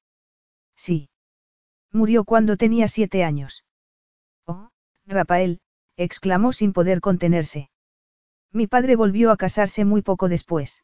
Sí. 0.76 1.10
Murió 1.92 2.24
cuando 2.26 2.58
tenía 2.58 2.88
siete 2.88 3.24
años. 3.24 3.66
Oh, 4.46 4.70
Rafael, 5.06 5.60
exclamó 5.96 6.54
sin 6.54 6.74
poder 6.74 7.02
contenerse. 7.02 7.70
Mi 8.52 8.68
padre 8.68 8.96
volvió 8.96 9.32
a 9.32 9.38
casarse 9.38 9.86
muy 9.86 10.02
poco 10.02 10.30
después. 10.30 10.84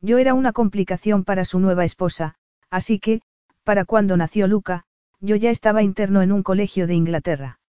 Yo 0.00 0.18
era 0.18 0.34
una 0.34 0.52
complicación 0.52 1.24
para 1.24 1.44
su 1.44 1.60
nueva 1.60 1.84
esposa, 1.84 2.36
así 2.70 2.98
que, 2.98 3.22
para 3.64 3.84
cuando 3.84 4.16
nació 4.16 4.46
Luca, 4.46 4.84
yo 5.20 5.36
ya 5.36 5.50
estaba 5.50 5.82
interno 5.82 6.22
en 6.22 6.32
un 6.32 6.42
colegio 6.42 6.86
de 6.86 6.94
Inglaterra. 6.94 7.60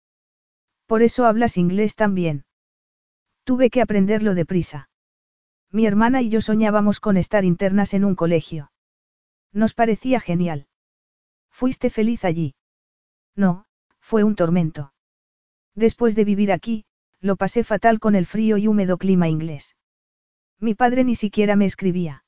Por 0.86 1.02
eso 1.02 1.26
hablas 1.26 1.56
inglés 1.56 1.96
también. 1.96 2.44
Tuve 3.44 3.70
que 3.70 3.82
aprenderlo 3.82 4.34
deprisa. 4.34 4.88
Mi 5.72 5.86
hermana 5.86 6.22
y 6.22 6.30
yo 6.30 6.40
soñábamos 6.40 7.00
con 7.00 7.16
estar 7.16 7.44
internas 7.44 7.94
en 7.94 8.04
un 8.04 8.14
colegio. 8.14 8.70
Nos 9.52 9.74
parecía 9.74 10.20
genial. 10.20 10.66
¿Fuiste 11.60 11.90
feliz 11.90 12.24
allí? 12.24 12.54
No, 13.36 13.66
fue 13.98 14.24
un 14.24 14.34
tormento. 14.34 14.94
Después 15.74 16.16
de 16.16 16.24
vivir 16.24 16.52
aquí, 16.52 16.86
lo 17.20 17.36
pasé 17.36 17.64
fatal 17.64 18.00
con 18.00 18.14
el 18.14 18.24
frío 18.24 18.56
y 18.56 18.66
húmedo 18.66 18.96
clima 18.96 19.28
inglés. 19.28 19.76
Mi 20.58 20.74
padre 20.74 21.04
ni 21.04 21.14
siquiera 21.14 21.56
me 21.56 21.66
escribía. 21.66 22.24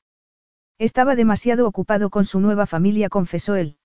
Estaba 0.77 1.15
demasiado 1.15 1.67
ocupado 1.67 2.11
con 2.11 2.25
su 2.25 2.39
nueva 2.41 2.67
familia, 2.67 3.09
confesó 3.09 3.55
él. 3.55 3.79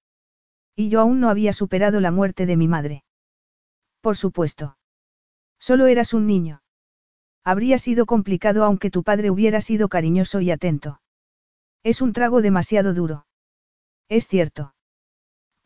Y 0.77 0.91
yo 0.91 1.01
aún 1.01 1.19
no 1.19 1.31
había 1.31 1.55
superado 1.55 1.99
la 2.01 2.11
muerte 2.11 2.45
de 2.45 2.59
mi 2.59 2.69
madre. 2.69 3.05
Por 4.03 4.19
supuesto. 4.19 4.77
Solo 5.59 5.87
eras 5.87 6.12
un 6.12 6.27
niño. 6.27 6.61
Habría 7.43 7.79
sido 7.79 8.05
complicado 8.05 8.65
aunque 8.65 8.91
tu 8.91 9.03
padre 9.03 9.31
hubiera 9.31 9.62
sido 9.62 9.89
cariñoso 9.89 10.43
y 10.43 10.51
atento. 10.51 11.01
Es 11.85 12.03
un 12.03 12.12
trago 12.12 12.43
demasiado 12.43 12.93
duro. 12.93 13.25
Es 14.11 14.27
cierto. 14.27 14.75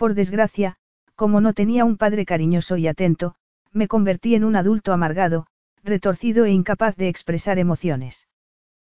Por 0.02 0.14
desgracia, 0.14 0.74
como 1.14 1.40
no 1.40 1.52
tenía 1.52 1.84
un 1.84 1.96
padre 1.96 2.24
cariñoso 2.24 2.76
y 2.76 2.88
atento, 2.88 3.36
me 3.70 3.86
convertí 3.86 4.34
en 4.34 4.42
un 4.42 4.56
adulto 4.56 4.92
amargado, 4.92 5.46
retorcido 5.84 6.44
e 6.44 6.50
incapaz 6.50 6.96
de 6.96 7.06
expresar 7.06 7.60
emociones. 7.60 8.26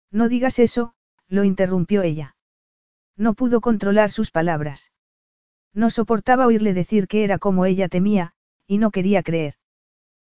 No 0.10 0.30
digas 0.30 0.58
eso, 0.58 0.96
lo 1.28 1.44
interrumpió 1.44 2.02
ella. 2.02 2.36
No 3.16 3.36
pudo 3.36 3.62
controlar 3.62 4.10
sus 4.10 4.32
palabras. 4.32 4.92
No 5.76 5.92
soportaba 5.92 6.48
oírle 6.48 6.74
decir 6.74 7.08
que 7.08 7.24
era 7.24 7.38
como 7.38 7.68
ella 7.68 7.88
temía, 7.88 8.34
y 8.66 8.80
no 8.80 8.90
quería 8.90 9.22
creer. 9.22 9.54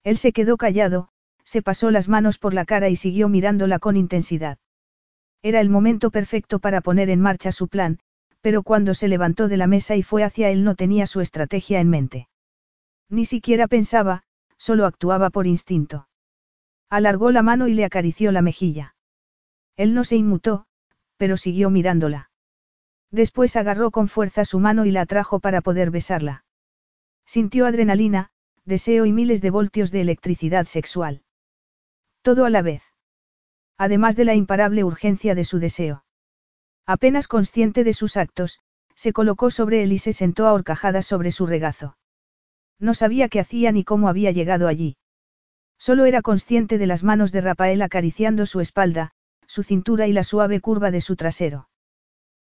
Él 0.03 0.19
se 0.19 0.31
quedó 0.33 0.55
callado, 0.55 1.09
se 1.45 1.63
pasó 1.63 1.89
las 1.89 2.09
manos 2.09 2.37
por 2.37 2.53
la 2.53 2.65
cara 2.65 2.89
y 2.89 2.95
siguió 2.95 3.27
mirándola 3.27 3.79
con 3.79 3.97
intensidad. 3.97 4.59
Era 5.41 5.61
el 5.61 5.71
momento 5.71 6.11
perfecto 6.11 6.59
para 6.59 6.81
poner 6.81 7.09
en 7.09 7.21
marcha 7.21 7.51
su 7.51 7.69
plan, 7.69 7.97
pero 8.41 8.63
cuando 8.63 8.93
se 8.93 9.07
levantó 9.07 9.47
de 9.47 9.57
la 9.57 9.67
mesa 9.67 9.95
y 9.95 10.03
fue 10.03 10.23
hacia 10.23 10.49
él 10.49 10.63
no 10.63 10.75
tenía 10.75 11.07
su 11.07 11.21
estrategia 11.21 11.79
en 11.79 11.89
mente. 11.89 12.29
Ni 13.09 13.25
siquiera 13.25 13.67
pensaba, 13.67 14.23
solo 14.57 14.85
actuaba 14.85 15.29
por 15.29 15.47
instinto. 15.47 16.07
Alargó 16.89 17.31
la 17.31 17.43
mano 17.43 17.67
y 17.67 17.73
le 17.73 17.85
acarició 17.85 18.31
la 18.31 18.41
mejilla. 18.41 18.95
Él 19.75 19.93
no 19.93 20.03
se 20.03 20.15
inmutó, 20.15 20.65
pero 21.17 21.37
siguió 21.37 21.69
mirándola. 21.69 22.29
Después 23.11 23.55
agarró 23.55 23.91
con 23.91 24.07
fuerza 24.07 24.45
su 24.45 24.59
mano 24.59 24.85
y 24.85 24.91
la 24.91 25.01
atrajo 25.01 25.39
para 25.39 25.61
poder 25.61 25.91
besarla. 25.91 26.45
Sintió 27.25 27.65
adrenalina, 27.65 28.31
deseo 28.65 29.05
y 29.05 29.13
miles 29.13 29.41
de 29.41 29.49
voltios 29.49 29.91
de 29.91 30.01
electricidad 30.01 30.65
sexual. 30.65 31.23
Todo 32.21 32.45
a 32.45 32.49
la 32.49 32.61
vez. 32.61 32.83
Además 33.77 34.15
de 34.15 34.25
la 34.25 34.35
imparable 34.35 34.83
urgencia 34.83 35.35
de 35.35 35.43
su 35.43 35.59
deseo. 35.59 36.03
Apenas 36.89 37.27
consciente 37.27 37.83
de 37.83 37.93
sus 37.93 38.17
actos, 38.17 38.61
se 38.95 39.13
colocó 39.13 39.51
sobre 39.51 39.83
él 39.83 39.93
y 39.93 39.99
se 39.99 40.11
sentó 40.11 40.47
a 40.47 40.53
horcajadas 40.53 41.05
sobre 41.05 41.31
su 41.31 41.45
regazo. 41.45 41.97
No 42.79 42.95
sabía 42.95 43.29
qué 43.29 43.39
hacía 43.39 43.71
ni 43.71 43.83
cómo 43.83 44.09
había 44.09 44.31
llegado 44.31 44.67
allí. 44.67 44.97
Solo 45.77 46.05
era 46.05 46.23
consciente 46.23 46.79
de 46.79 46.87
las 46.87 47.03
manos 47.03 47.31
de 47.31 47.41
Rafael 47.41 47.83
acariciando 47.83 48.47
su 48.47 48.59
espalda, 48.59 49.11
su 49.45 49.61
cintura 49.61 50.07
y 50.07 50.13
la 50.13 50.23
suave 50.23 50.61
curva 50.61 50.89
de 50.89 51.01
su 51.01 51.15
trasero. 51.15 51.69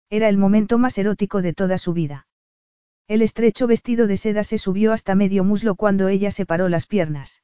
Era 0.08 0.30
el 0.30 0.38
momento 0.38 0.78
más 0.78 0.96
erótico 0.96 1.42
de 1.42 1.52
toda 1.52 1.76
su 1.76 1.92
vida. 1.92 2.26
El 3.06 3.20
estrecho 3.20 3.66
vestido 3.66 4.06
de 4.06 4.16
seda 4.16 4.44
se 4.44 4.56
subió 4.56 4.94
hasta 4.94 5.14
medio 5.14 5.44
muslo 5.44 5.74
cuando 5.74 6.08
ella 6.08 6.30
separó 6.30 6.70
las 6.70 6.86
piernas. 6.86 7.42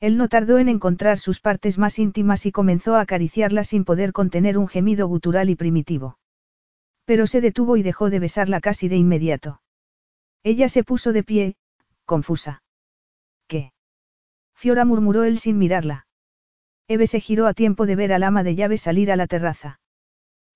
Él 0.00 0.16
no 0.16 0.28
tardó 0.28 0.58
en 0.58 0.68
encontrar 0.68 1.18
sus 1.18 1.40
partes 1.40 1.78
más 1.78 1.98
íntimas 1.98 2.46
y 2.46 2.52
comenzó 2.52 2.96
a 2.96 3.00
acariciarlas 3.00 3.68
sin 3.68 3.84
poder 3.84 4.12
contener 4.12 4.58
un 4.58 4.68
gemido 4.68 5.06
gutural 5.06 5.50
y 5.50 5.56
primitivo. 5.56 6.18
Pero 7.04 7.26
se 7.26 7.40
detuvo 7.40 7.76
y 7.76 7.82
dejó 7.82 8.10
de 8.10 8.18
besarla 8.18 8.60
casi 8.60 8.88
de 8.88 8.96
inmediato. 8.96 9.60
Ella 10.42 10.68
se 10.68 10.84
puso 10.84 11.12
de 11.12 11.22
pie, 11.22 11.56
confusa. 12.04 12.62
¿Qué? 13.46 13.72
Fiora 14.54 14.84
murmuró 14.84 15.24
él 15.24 15.38
sin 15.38 15.58
mirarla. 15.58 16.06
Eve 16.86 17.06
se 17.06 17.20
giró 17.20 17.46
a 17.46 17.54
tiempo 17.54 17.86
de 17.86 17.96
ver 17.96 18.12
al 18.12 18.22
ama 18.22 18.42
de 18.42 18.54
llave 18.54 18.76
salir 18.76 19.10
a 19.10 19.16
la 19.16 19.26
terraza. 19.26 19.80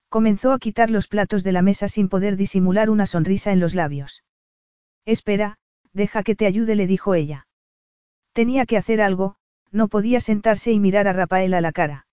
Comenzó 0.09 0.51
a 0.53 0.59
quitar 0.59 0.89
los 0.89 1.07
platos 1.07 1.43
de 1.43 1.51
la 1.51 1.61
mesa 1.61 1.87
sin 1.87 2.09
poder 2.09 2.35
disimular 2.35 2.89
una 2.89 3.05
sonrisa 3.05 3.51
en 3.51 3.59
los 3.59 3.75
labios. 3.75 4.23
Espera, 5.05 5.57
deja 5.93 6.23
que 6.23 6.35
te 6.35 6.45
ayude, 6.45 6.75
le 6.75 6.87
dijo 6.87 7.15
ella. 7.15 7.47
Tenía 8.39 8.65
que 8.65 8.77
hacer 8.77 9.01
algo, 9.01 9.35
no 9.69 9.89
podía 9.89 10.21
sentarse 10.21 10.71
y 10.71 10.79
mirar 10.79 11.09
a 11.09 11.11
Rafael 11.11 11.53
a 11.53 11.59
la 11.59 11.73
cara. 11.73 12.07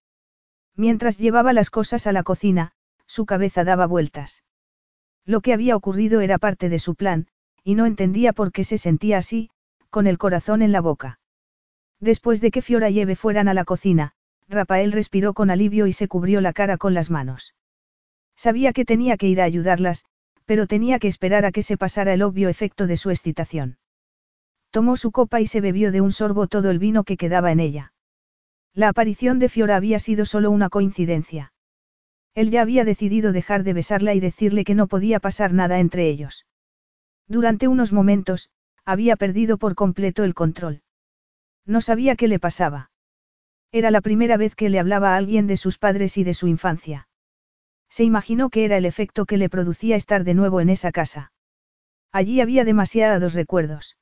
Mientras 0.75 1.19
llevaba 1.19 1.53
las 1.53 1.71
cosas 1.71 2.09
a 2.09 2.13
la 2.13 2.25
cocina, 2.25 2.73
su 3.07 3.27
cabeza 3.27 3.63
daba 3.63 3.87
vueltas. 3.87 4.43
Lo 5.25 5.41
que 5.41 5.53
había 5.53 5.77
ocurrido 5.77 6.21
era 6.23 6.39
parte 6.39 6.69
de 6.69 6.81
su 6.81 6.97
plan, 6.97 7.29
y 7.63 7.77
no 7.77 7.87
entendía 7.87 8.33
por 8.33 8.51
qué 8.51 8.65
se 8.65 8.77
sentía 8.77 9.19
así, 9.19 9.51
con 9.89 10.09
el 10.09 10.19
corazón 10.19 10.63
en 10.63 10.73
la 10.73 10.81
boca. 10.81 11.21
Después 12.01 12.41
de 12.41 12.51
que 12.51 12.61
Fiora 12.61 12.91
y 12.91 12.99
Eve 12.99 13.15
fueran 13.15 13.47
a 13.47 13.55
la 13.55 13.65
cocina, 13.65 14.11
Rafael 14.49 14.91
respiró 14.91 15.33
con 15.33 15.49
alivio 15.49 15.87
y 15.87 15.93
se 15.93 16.09
cubrió 16.09 16.41
la 16.41 16.53
cara 16.53 16.77
con 16.77 16.93
las 16.93 17.09
manos. 17.09 17.55
Sabía 18.35 18.73
que 18.73 18.85
tenía 18.85 19.17
que 19.17 19.29
ir 19.29 19.41
a 19.41 19.45
ayudarlas, 19.45 20.05
pero 20.45 20.67
tenía 20.67 20.99
que 20.99 21.07
esperar 21.07 21.45
a 21.45 21.53
que 21.53 21.63
se 21.63 21.77
pasara 21.77 22.13
el 22.15 22.23
obvio 22.23 22.49
efecto 22.49 22.89
de 22.89 22.97
su 22.97 23.11
excitación. 23.11 23.79
Tomó 24.71 24.97
su 24.97 25.11
copa 25.11 25.41
y 25.41 25.47
se 25.47 25.61
bebió 25.61 25.93
de 25.93 26.01
un 26.01 26.13
sorbo 26.13 26.47
todo 26.47 26.71
el 26.71 26.79
vino 26.79 27.05
que 27.05 27.17
quedaba 27.17 27.53
en 27.53 27.61
ella. 27.61 27.93
La 28.75 28.89
aparición 28.89 29.39
de 29.39 29.49
Fiora 29.49 29.77
había 29.77 29.99
sido 29.99 30.27
solo 30.27 30.51
una 30.51 30.69
coincidencia. 30.69 31.53
Él 32.35 32.51
ya 32.51 32.61
había 32.61 32.85
decidido 32.85 33.33
dejar 33.33 33.63
de 33.65 33.73
besarla 33.73 34.13
y 34.13 34.21
decirle 34.21 34.65
que 34.65 34.75
no 34.75 34.87
podía 34.87 35.21
pasar 35.21 35.55
nada 35.55 35.81
entre 35.81 36.09
ellos. 36.09 36.47
Durante 37.27 37.69
unos 37.69 37.93
momentos, 37.93 38.51
había 38.85 39.17
perdido 39.17 39.57
por 39.57 39.75
completo 39.75 40.23
el 40.25 40.35
control. 40.35 40.83
No 41.65 41.81
sabía 41.81 42.15
qué 42.15 42.29
le 42.29 42.39
pasaba. 42.39 42.91
Era 43.73 43.91
la 43.91 44.01
primera 44.01 44.37
vez 44.37 44.55
que 44.55 44.69
le 44.69 44.79
hablaba 44.79 45.15
a 45.15 45.17
alguien 45.17 45.47
de 45.47 45.57
sus 45.57 45.79
padres 45.79 46.19
y 46.19 46.25
de 46.25 46.35
su 46.35 46.47
infancia. 46.47 47.09
Se 47.89 48.05
imaginó 48.05 48.51
que 48.51 48.65
era 48.65 48.77
el 48.77 48.85
efecto 48.85 49.27
que 49.27 49.39
le 49.39 49.49
producía 49.49 49.97
estar 49.97 50.23
de 50.23 50.35
nuevo 50.35 50.61
en 50.61 50.69
esa 50.69 50.93
casa. 50.93 51.33
Allí 52.13 52.41
había 52.41 52.65
demasiados 52.65 53.35
recuerdos. 53.35 53.97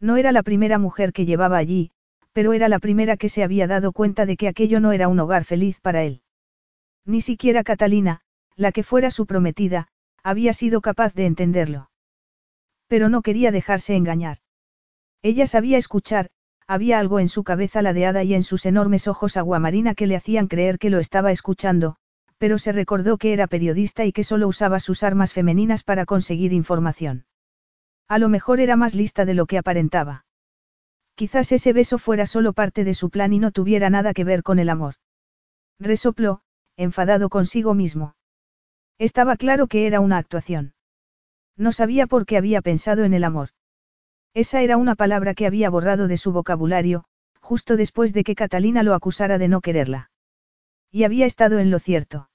No 0.00 0.16
era 0.16 0.32
la 0.32 0.42
primera 0.42 0.78
mujer 0.78 1.12
que 1.12 1.26
llevaba 1.26 1.56
allí, 1.56 1.90
pero 2.32 2.52
era 2.52 2.68
la 2.68 2.78
primera 2.78 3.16
que 3.16 3.28
se 3.28 3.42
había 3.42 3.66
dado 3.66 3.92
cuenta 3.92 4.26
de 4.26 4.36
que 4.36 4.48
aquello 4.48 4.80
no 4.80 4.92
era 4.92 5.08
un 5.08 5.18
hogar 5.18 5.44
feliz 5.44 5.80
para 5.80 6.04
él. 6.04 6.22
Ni 7.04 7.20
siquiera 7.20 7.64
Catalina, 7.64 8.20
la 8.54 8.70
que 8.70 8.82
fuera 8.82 9.10
su 9.10 9.26
prometida, 9.26 9.88
había 10.22 10.52
sido 10.52 10.80
capaz 10.80 11.14
de 11.14 11.26
entenderlo. 11.26 11.90
Pero 12.86 13.08
no 13.08 13.22
quería 13.22 13.50
dejarse 13.50 13.96
engañar. 13.96 14.38
Ella 15.22 15.46
sabía 15.46 15.78
escuchar, 15.78 16.30
había 16.66 16.98
algo 16.98 17.18
en 17.18 17.28
su 17.28 17.44
cabeza 17.44 17.82
ladeada 17.82 18.22
y 18.24 18.34
en 18.34 18.42
sus 18.42 18.66
enormes 18.66 19.08
ojos 19.08 19.36
aguamarina 19.36 19.94
que 19.94 20.06
le 20.06 20.16
hacían 20.16 20.48
creer 20.48 20.78
que 20.78 20.90
lo 20.90 20.98
estaba 20.98 21.32
escuchando, 21.32 21.96
pero 22.36 22.58
se 22.58 22.72
recordó 22.72 23.16
que 23.16 23.32
era 23.32 23.46
periodista 23.46 24.04
y 24.04 24.12
que 24.12 24.22
solo 24.22 24.46
usaba 24.46 24.78
sus 24.78 25.02
armas 25.02 25.32
femeninas 25.32 25.82
para 25.82 26.06
conseguir 26.06 26.52
información. 26.52 27.24
A 28.08 28.18
lo 28.18 28.28
mejor 28.28 28.60
era 28.60 28.76
más 28.76 28.94
lista 28.94 29.24
de 29.26 29.34
lo 29.34 29.46
que 29.46 29.58
aparentaba. 29.58 30.24
Quizás 31.14 31.52
ese 31.52 31.72
beso 31.72 31.98
fuera 31.98 32.26
solo 32.26 32.52
parte 32.52 32.84
de 32.84 32.94
su 32.94 33.10
plan 33.10 33.32
y 33.32 33.38
no 33.38 33.50
tuviera 33.50 33.90
nada 33.90 34.14
que 34.14 34.24
ver 34.24 34.42
con 34.42 34.58
el 34.58 34.70
amor. 34.70 34.94
Resopló, 35.78 36.40
enfadado 36.76 37.28
consigo 37.28 37.74
mismo. 37.74 38.14
Estaba 38.98 39.36
claro 39.36 39.66
que 39.66 39.86
era 39.86 40.00
una 40.00 40.16
actuación. 40.16 40.74
No 41.56 41.72
sabía 41.72 42.06
por 42.06 42.24
qué 42.24 42.36
había 42.36 42.62
pensado 42.62 43.04
en 43.04 43.14
el 43.14 43.24
amor. 43.24 43.50
Esa 44.32 44.62
era 44.62 44.76
una 44.76 44.94
palabra 44.94 45.34
que 45.34 45.46
había 45.46 45.68
borrado 45.68 46.08
de 46.08 46.16
su 46.16 46.32
vocabulario, 46.32 47.04
justo 47.40 47.76
después 47.76 48.12
de 48.12 48.24
que 48.24 48.34
Catalina 48.34 48.82
lo 48.82 48.94
acusara 48.94 49.38
de 49.38 49.48
no 49.48 49.60
quererla. 49.60 50.10
Y 50.90 51.04
había 51.04 51.26
estado 51.26 51.58
en 51.58 51.70
lo 51.70 51.78
cierto. 51.78 52.30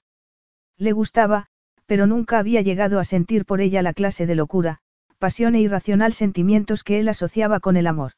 Le 0.76 0.92
gustaba, 0.92 1.46
pero 1.86 2.06
nunca 2.06 2.38
había 2.38 2.60
llegado 2.60 3.00
a 3.00 3.04
sentir 3.04 3.44
por 3.44 3.60
ella 3.60 3.82
la 3.82 3.94
clase 3.94 4.26
de 4.26 4.34
locura, 4.34 4.82
pasión 5.24 5.54
e 5.54 5.60
irracional 5.62 6.12
sentimientos 6.12 6.84
que 6.84 7.00
él 7.00 7.08
asociaba 7.08 7.58
con 7.58 7.78
el 7.78 7.86
amor. 7.86 8.12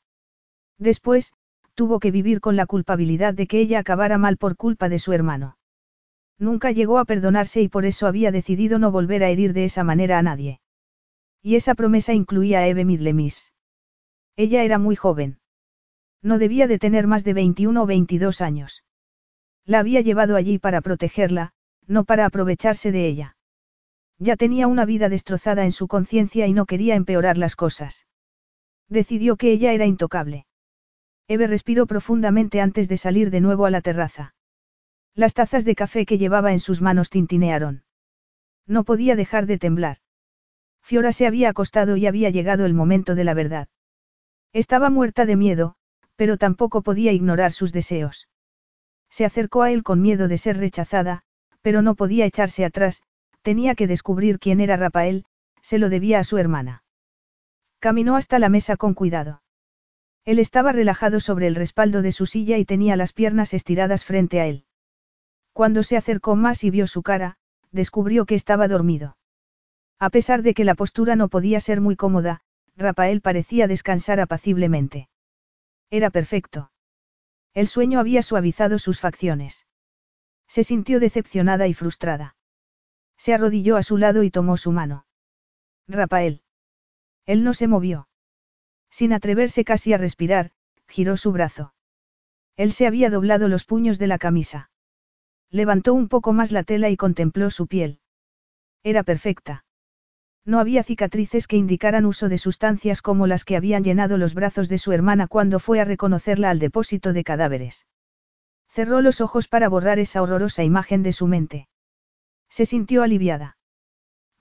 Después, 0.76 1.34
tuvo 1.74 2.00
que 2.00 2.10
vivir 2.10 2.40
con 2.40 2.56
la 2.56 2.66
culpabilidad 2.66 3.32
de 3.32 3.46
que 3.46 3.60
ella 3.60 3.78
acabara 3.78 4.18
mal 4.18 4.38
por 4.38 4.56
culpa 4.56 4.88
de 4.88 4.98
su 4.98 5.12
hermano. 5.12 5.56
Nunca 6.36 6.72
llegó 6.72 6.98
a 6.98 7.04
perdonarse 7.04 7.62
y 7.62 7.68
por 7.68 7.84
eso 7.84 8.08
había 8.08 8.32
decidido 8.32 8.80
no 8.80 8.90
volver 8.90 9.22
a 9.22 9.28
herir 9.28 9.52
de 9.52 9.66
esa 9.66 9.84
manera 9.84 10.18
a 10.18 10.22
nadie. 10.22 10.58
Y 11.44 11.54
esa 11.54 11.76
promesa 11.76 12.12
incluía 12.12 12.58
a 12.58 12.66
Eve 12.66 12.84
Midlemis. 12.84 13.52
Ella 14.34 14.64
era 14.64 14.80
muy 14.80 14.96
joven. 14.96 15.38
No 16.22 16.38
debía 16.38 16.66
de 16.66 16.80
tener 16.80 17.06
más 17.06 17.22
de 17.22 17.34
21 17.34 17.80
o 17.84 17.86
22 17.86 18.40
años. 18.40 18.82
La 19.64 19.78
había 19.78 20.00
llevado 20.00 20.34
allí 20.34 20.58
para 20.58 20.80
protegerla, 20.80 21.52
no 21.86 22.04
para 22.04 22.26
aprovecharse 22.26 22.90
de 22.90 23.06
ella. 23.06 23.35
Ya 24.18 24.36
tenía 24.36 24.66
una 24.66 24.84
vida 24.84 25.08
destrozada 25.08 25.64
en 25.64 25.72
su 25.72 25.88
conciencia 25.88 26.46
y 26.46 26.52
no 26.52 26.66
quería 26.66 26.94
empeorar 26.94 27.36
las 27.36 27.56
cosas. 27.56 28.06
Decidió 28.88 29.36
que 29.36 29.52
ella 29.52 29.72
era 29.72 29.86
intocable. 29.86 30.46
Eve 31.28 31.46
respiró 31.46 31.86
profundamente 31.86 32.60
antes 32.60 32.88
de 32.88 32.96
salir 32.96 33.30
de 33.30 33.40
nuevo 33.40 33.66
a 33.66 33.70
la 33.70 33.80
terraza. 33.80 34.34
Las 35.14 35.34
tazas 35.34 35.64
de 35.64 35.74
café 35.74 36.06
que 36.06 36.18
llevaba 36.18 36.52
en 36.52 36.60
sus 36.60 36.80
manos 36.80 37.10
tintinearon. 37.10 37.84
No 38.66 38.84
podía 38.84 39.16
dejar 39.16 39.46
de 39.46 39.58
temblar. 39.58 39.98
Fiora 40.82 41.10
se 41.12 41.26
había 41.26 41.48
acostado 41.48 41.96
y 41.96 42.06
había 42.06 42.30
llegado 42.30 42.64
el 42.64 42.74
momento 42.74 43.14
de 43.14 43.24
la 43.24 43.34
verdad. 43.34 43.68
Estaba 44.52 44.88
muerta 44.88 45.26
de 45.26 45.36
miedo, 45.36 45.76
pero 46.14 46.36
tampoco 46.36 46.82
podía 46.82 47.12
ignorar 47.12 47.52
sus 47.52 47.72
deseos. 47.72 48.28
Se 49.10 49.24
acercó 49.24 49.62
a 49.62 49.72
él 49.72 49.82
con 49.82 50.00
miedo 50.00 50.28
de 50.28 50.38
ser 50.38 50.58
rechazada, 50.58 51.22
pero 51.60 51.82
no 51.82 51.94
podía 51.94 52.24
echarse 52.24 52.64
atrás, 52.64 53.02
tenía 53.46 53.76
que 53.76 53.86
descubrir 53.86 54.40
quién 54.40 54.58
era 54.58 54.76
Rafael, 54.76 55.24
se 55.62 55.78
lo 55.78 55.88
debía 55.88 56.18
a 56.18 56.24
su 56.24 56.36
hermana. 56.36 56.82
Caminó 57.78 58.16
hasta 58.16 58.40
la 58.40 58.48
mesa 58.48 58.76
con 58.76 58.92
cuidado. 58.92 59.40
Él 60.24 60.40
estaba 60.40 60.72
relajado 60.72 61.20
sobre 61.20 61.46
el 61.46 61.54
respaldo 61.54 62.02
de 62.02 62.10
su 62.10 62.26
silla 62.26 62.58
y 62.58 62.64
tenía 62.64 62.96
las 62.96 63.12
piernas 63.12 63.54
estiradas 63.54 64.04
frente 64.04 64.40
a 64.40 64.48
él. 64.48 64.64
Cuando 65.52 65.84
se 65.84 65.96
acercó 65.96 66.34
más 66.34 66.64
y 66.64 66.70
vio 66.70 66.88
su 66.88 67.04
cara, 67.04 67.36
descubrió 67.70 68.26
que 68.26 68.34
estaba 68.34 68.66
dormido. 68.66 69.16
A 70.00 70.10
pesar 70.10 70.42
de 70.42 70.52
que 70.52 70.64
la 70.64 70.74
postura 70.74 71.14
no 71.14 71.28
podía 71.28 71.60
ser 71.60 71.80
muy 71.80 71.94
cómoda, 71.94 72.40
Rafael 72.76 73.20
parecía 73.20 73.68
descansar 73.68 74.18
apaciblemente. 74.18 75.08
Era 75.88 76.10
perfecto. 76.10 76.72
El 77.54 77.68
sueño 77.68 78.00
había 78.00 78.22
suavizado 78.22 78.80
sus 78.80 78.98
facciones. 78.98 79.68
Se 80.48 80.64
sintió 80.64 80.98
decepcionada 80.98 81.68
y 81.68 81.74
frustrada. 81.74 82.35
Se 83.16 83.34
arrodilló 83.34 83.76
a 83.76 83.82
su 83.82 83.96
lado 83.96 84.22
y 84.22 84.30
tomó 84.30 84.56
su 84.56 84.72
mano. 84.72 85.06
Rafael. 85.88 86.42
Él 87.24 87.44
no 87.44 87.54
se 87.54 87.66
movió. 87.66 88.08
Sin 88.90 89.12
atreverse 89.12 89.64
casi 89.64 89.92
a 89.92 89.98
respirar, 89.98 90.52
giró 90.86 91.16
su 91.16 91.32
brazo. 91.32 91.74
Él 92.56 92.72
se 92.72 92.86
había 92.86 93.10
doblado 93.10 93.48
los 93.48 93.64
puños 93.64 93.98
de 93.98 94.06
la 94.06 94.18
camisa. 94.18 94.70
Levantó 95.50 95.94
un 95.94 96.08
poco 96.08 96.32
más 96.32 96.52
la 96.52 96.62
tela 96.62 96.88
y 96.90 96.96
contempló 96.96 97.50
su 97.50 97.66
piel. 97.66 98.00
Era 98.82 99.02
perfecta. 99.02 99.64
No 100.44 100.60
había 100.60 100.84
cicatrices 100.84 101.48
que 101.48 101.56
indicaran 101.56 102.06
uso 102.06 102.28
de 102.28 102.38
sustancias 102.38 103.02
como 103.02 103.26
las 103.26 103.44
que 103.44 103.56
habían 103.56 103.82
llenado 103.82 104.16
los 104.16 104.34
brazos 104.34 104.68
de 104.68 104.78
su 104.78 104.92
hermana 104.92 105.26
cuando 105.26 105.58
fue 105.58 105.80
a 105.80 105.84
reconocerla 105.84 106.50
al 106.50 106.60
depósito 106.60 107.12
de 107.12 107.24
cadáveres. 107.24 107.86
Cerró 108.68 109.00
los 109.00 109.20
ojos 109.20 109.48
para 109.48 109.68
borrar 109.68 109.98
esa 109.98 110.22
horrorosa 110.22 110.62
imagen 110.62 111.02
de 111.02 111.12
su 111.12 111.26
mente. 111.26 111.68
Se 112.48 112.66
sintió 112.66 113.02
aliviada. 113.02 113.56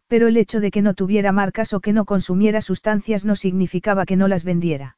Pero 0.08 0.28
el 0.28 0.38
hecho 0.38 0.60
de 0.60 0.72
que 0.72 0.82
no 0.82 0.94
tuviera 0.94 1.32
marcas 1.32 1.74
o 1.74 1.80
que 1.80 1.94
no 1.94 2.06
consumiera 2.06 2.62
sustancias 2.62 3.26
no 3.26 3.36
significaba 3.36 4.06
que 4.06 4.16
no 4.16 4.28
las 4.28 4.44
vendiera. 4.44 4.98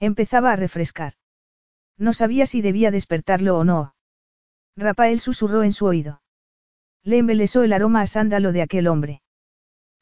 Empezaba 0.00 0.52
a 0.52 0.56
refrescar. 0.56 1.14
No 1.96 2.12
sabía 2.12 2.46
si 2.46 2.60
debía 2.60 2.90
despertarlo 2.90 3.56
o 3.56 3.64
no. 3.64 3.94
Rafael 4.76 5.20
susurró 5.20 5.62
en 5.62 5.72
su 5.72 5.86
oído. 5.86 6.20
Le 7.02 7.18
embelesó 7.18 7.62
el 7.62 7.72
aroma 7.72 8.02
a 8.02 8.06
sándalo 8.06 8.52
de 8.52 8.62
aquel 8.62 8.88
hombre. 8.88 9.22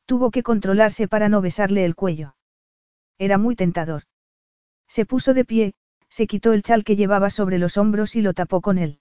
Tuvo 0.06 0.30
que 0.30 0.42
controlarse 0.42 1.06
para 1.06 1.28
no 1.28 1.40
besarle 1.40 1.84
el 1.84 1.94
cuello. 1.94 2.34
Era 3.18 3.38
muy 3.38 3.54
tentador. 3.54 4.04
Se 4.88 5.06
puso 5.06 5.34
de 5.34 5.44
pie, 5.44 5.74
se 6.08 6.26
quitó 6.26 6.52
el 6.52 6.62
chal 6.62 6.82
que 6.84 6.96
llevaba 6.96 7.30
sobre 7.30 7.58
los 7.58 7.76
hombros 7.76 8.16
y 8.16 8.22
lo 8.22 8.34
tapó 8.34 8.60
con 8.60 8.78
él. 8.78 9.00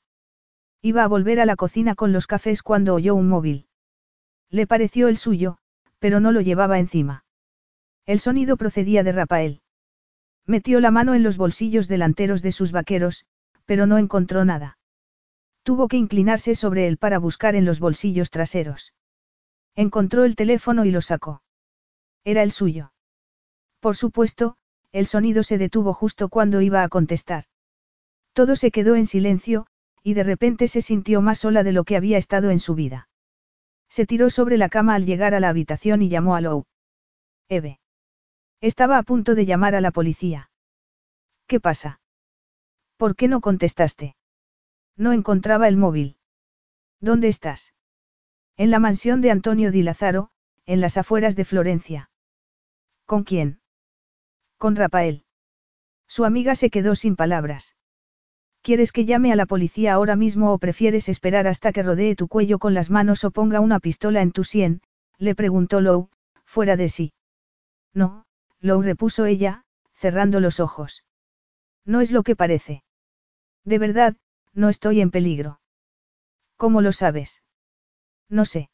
Iba 0.85 1.05
a 1.05 1.07
volver 1.07 1.39
a 1.39 1.45
la 1.45 1.55
cocina 1.55 1.95
con 1.95 2.11
los 2.11 2.27
cafés 2.27 2.61
cuando 2.61 2.93
oyó 2.93 3.15
un 3.15 3.30
móvil. 3.30 3.68
Le 4.49 4.68
pareció 4.68 5.07
el 5.07 5.15
suyo, 5.15 5.57
pero 5.99 6.19
no 6.19 6.34
lo 6.34 6.41
llevaba 6.41 6.77
encima. 6.77 7.23
El 8.05 8.19
sonido 8.19 8.57
procedía 8.57 9.01
de 9.01 9.14
Rafael. 9.14 9.61
Metió 10.45 10.81
la 10.81 10.91
mano 10.91 11.14
en 11.14 11.23
los 11.23 11.38
bolsillos 11.38 11.88
delanteros 11.88 12.41
de 12.41 12.51
sus 12.51 12.73
vaqueros, 12.73 13.26
pero 13.64 13.88
no 13.88 13.97
encontró 13.97 14.43
nada. 14.43 14.77
Tuvo 15.64 15.88
que 15.88 15.95
inclinarse 15.95 16.53
sobre 16.53 16.85
él 16.89 16.97
para 16.97 17.18
buscar 17.18 17.55
en 17.55 17.64
los 17.64 17.80
bolsillos 17.80 18.30
traseros. 18.30 18.93
Encontró 19.76 20.26
el 20.26 20.35
teléfono 20.35 20.84
y 20.84 20.91
lo 20.91 20.99
sacó. 20.99 21.43
Era 22.26 22.43
el 22.43 22.51
suyo. 22.51 22.91
Por 23.80 23.95
supuesto, 23.95 24.57
el 24.91 25.07
sonido 25.07 25.43
se 25.43 25.57
detuvo 25.57 25.93
justo 25.93 26.27
cuando 26.27 26.60
iba 26.60 26.84
a 26.84 26.89
contestar. 26.89 27.45
Todo 28.34 28.57
se 28.57 28.69
quedó 28.69 28.95
en 28.97 29.05
silencio, 29.05 29.65
y 30.03 30.13
de 30.13 30.23
repente 30.23 30.67
se 30.67 30.81
sintió 30.81 31.21
más 31.21 31.39
sola 31.39 31.63
de 31.63 31.71
lo 31.71 31.85
que 31.85 31.95
había 31.95 32.17
estado 32.17 32.51
en 32.51 32.59
su 32.59 32.75
vida. 32.75 33.07
Se 33.89 34.05
tiró 34.05 34.30
sobre 34.30 34.57
la 34.57 34.69
cama 34.69 34.95
al 34.95 35.05
llegar 35.05 35.34
a 35.34 35.39
la 35.39 35.49
habitación 35.49 36.01
y 36.01 36.09
llamó 36.09 36.35
a 36.35 36.41
Lou. 36.41 36.65
Eve. 37.47 37.80
Estaba 38.59 38.97
a 38.97 39.03
punto 39.03 39.35
de 39.35 39.45
llamar 39.45 39.75
a 39.75 39.81
la 39.81 39.91
policía. 39.91 40.49
¿Qué 41.47 41.59
pasa? 41.59 42.01
¿Por 42.97 43.15
qué 43.15 43.27
no 43.27 43.41
contestaste? 43.41 44.15
No 44.95 45.13
encontraba 45.13 45.67
el 45.67 45.77
móvil. 45.77 46.17
¿Dónde 46.99 47.27
estás? 47.27 47.73
En 48.55 48.71
la 48.71 48.80
mansión 48.80 49.21
de 49.21 49.31
Antonio 49.31 49.71
Di 49.71 49.84
Lazaro, 49.84 50.30
en 50.65 50.81
las 50.81 50.97
afueras 50.97 51.35
de 51.35 51.45
Florencia. 51.45 52.09
¿Con 53.05 53.23
quién? 53.23 53.61
Con 54.57 54.75
Rafael. 54.75 55.25
Su 56.07 56.25
amiga 56.25 56.55
se 56.55 56.69
quedó 56.69 56.95
sin 56.95 57.15
palabras. 57.15 57.75
¿Quieres 58.64 58.94
que 58.94 59.03
llame 59.03 59.34
a 59.34 59.35
la 59.35 59.45
policía 59.45 59.91
ahora 59.94 60.15
mismo 60.15 60.53
o 60.53 60.57
prefieres 60.57 61.10
esperar 61.10 61.48
hasta 61.48 61.73
que 61.73 61.84
rodee 61.84 62.15
tu 62.15 62.30
cuello 62.30 62.60
con 62.60 62.73
las 62.73 62.90
manos 62.90 63.26
o 63.26 63.31
ponga 63.31 63.60
una 63.60 63.81
pistola 63.81 64.22
en 64.22 64.31
tu 64.31 64.45
sien? 64.45 64.81
le 65.18 65.35
preguntó 65.35 65.81
Lou, 65.81 66.10
fuera 66.45 66.77
de 66.77 66.88
sí. 66.88 67.11
No, 67.94 68.26
Lou 68.61 68.81
repuso 68.81 69.26
ella, 69.26 69.65
cerrando 69.94 70.40
los 70.40 70.61
ojos. 70.61 71.03
No 71.85 71.99
es 71.99 72.11
lo 72.11 72.23
que 72.23 72.38
parece. 72.38 72.85
De 73.65 73.80
verdad, 73.80 74.15
no 74.53 74.69
estoy 74.69 75.02
en 75.02 75.11
peligro. 75.11 75.60
¿Cómo 76.56 76.80
lo 76.80 76.94
sabes? 76.94 77.44
No 78.30 78.45
sé. 78.45 78.69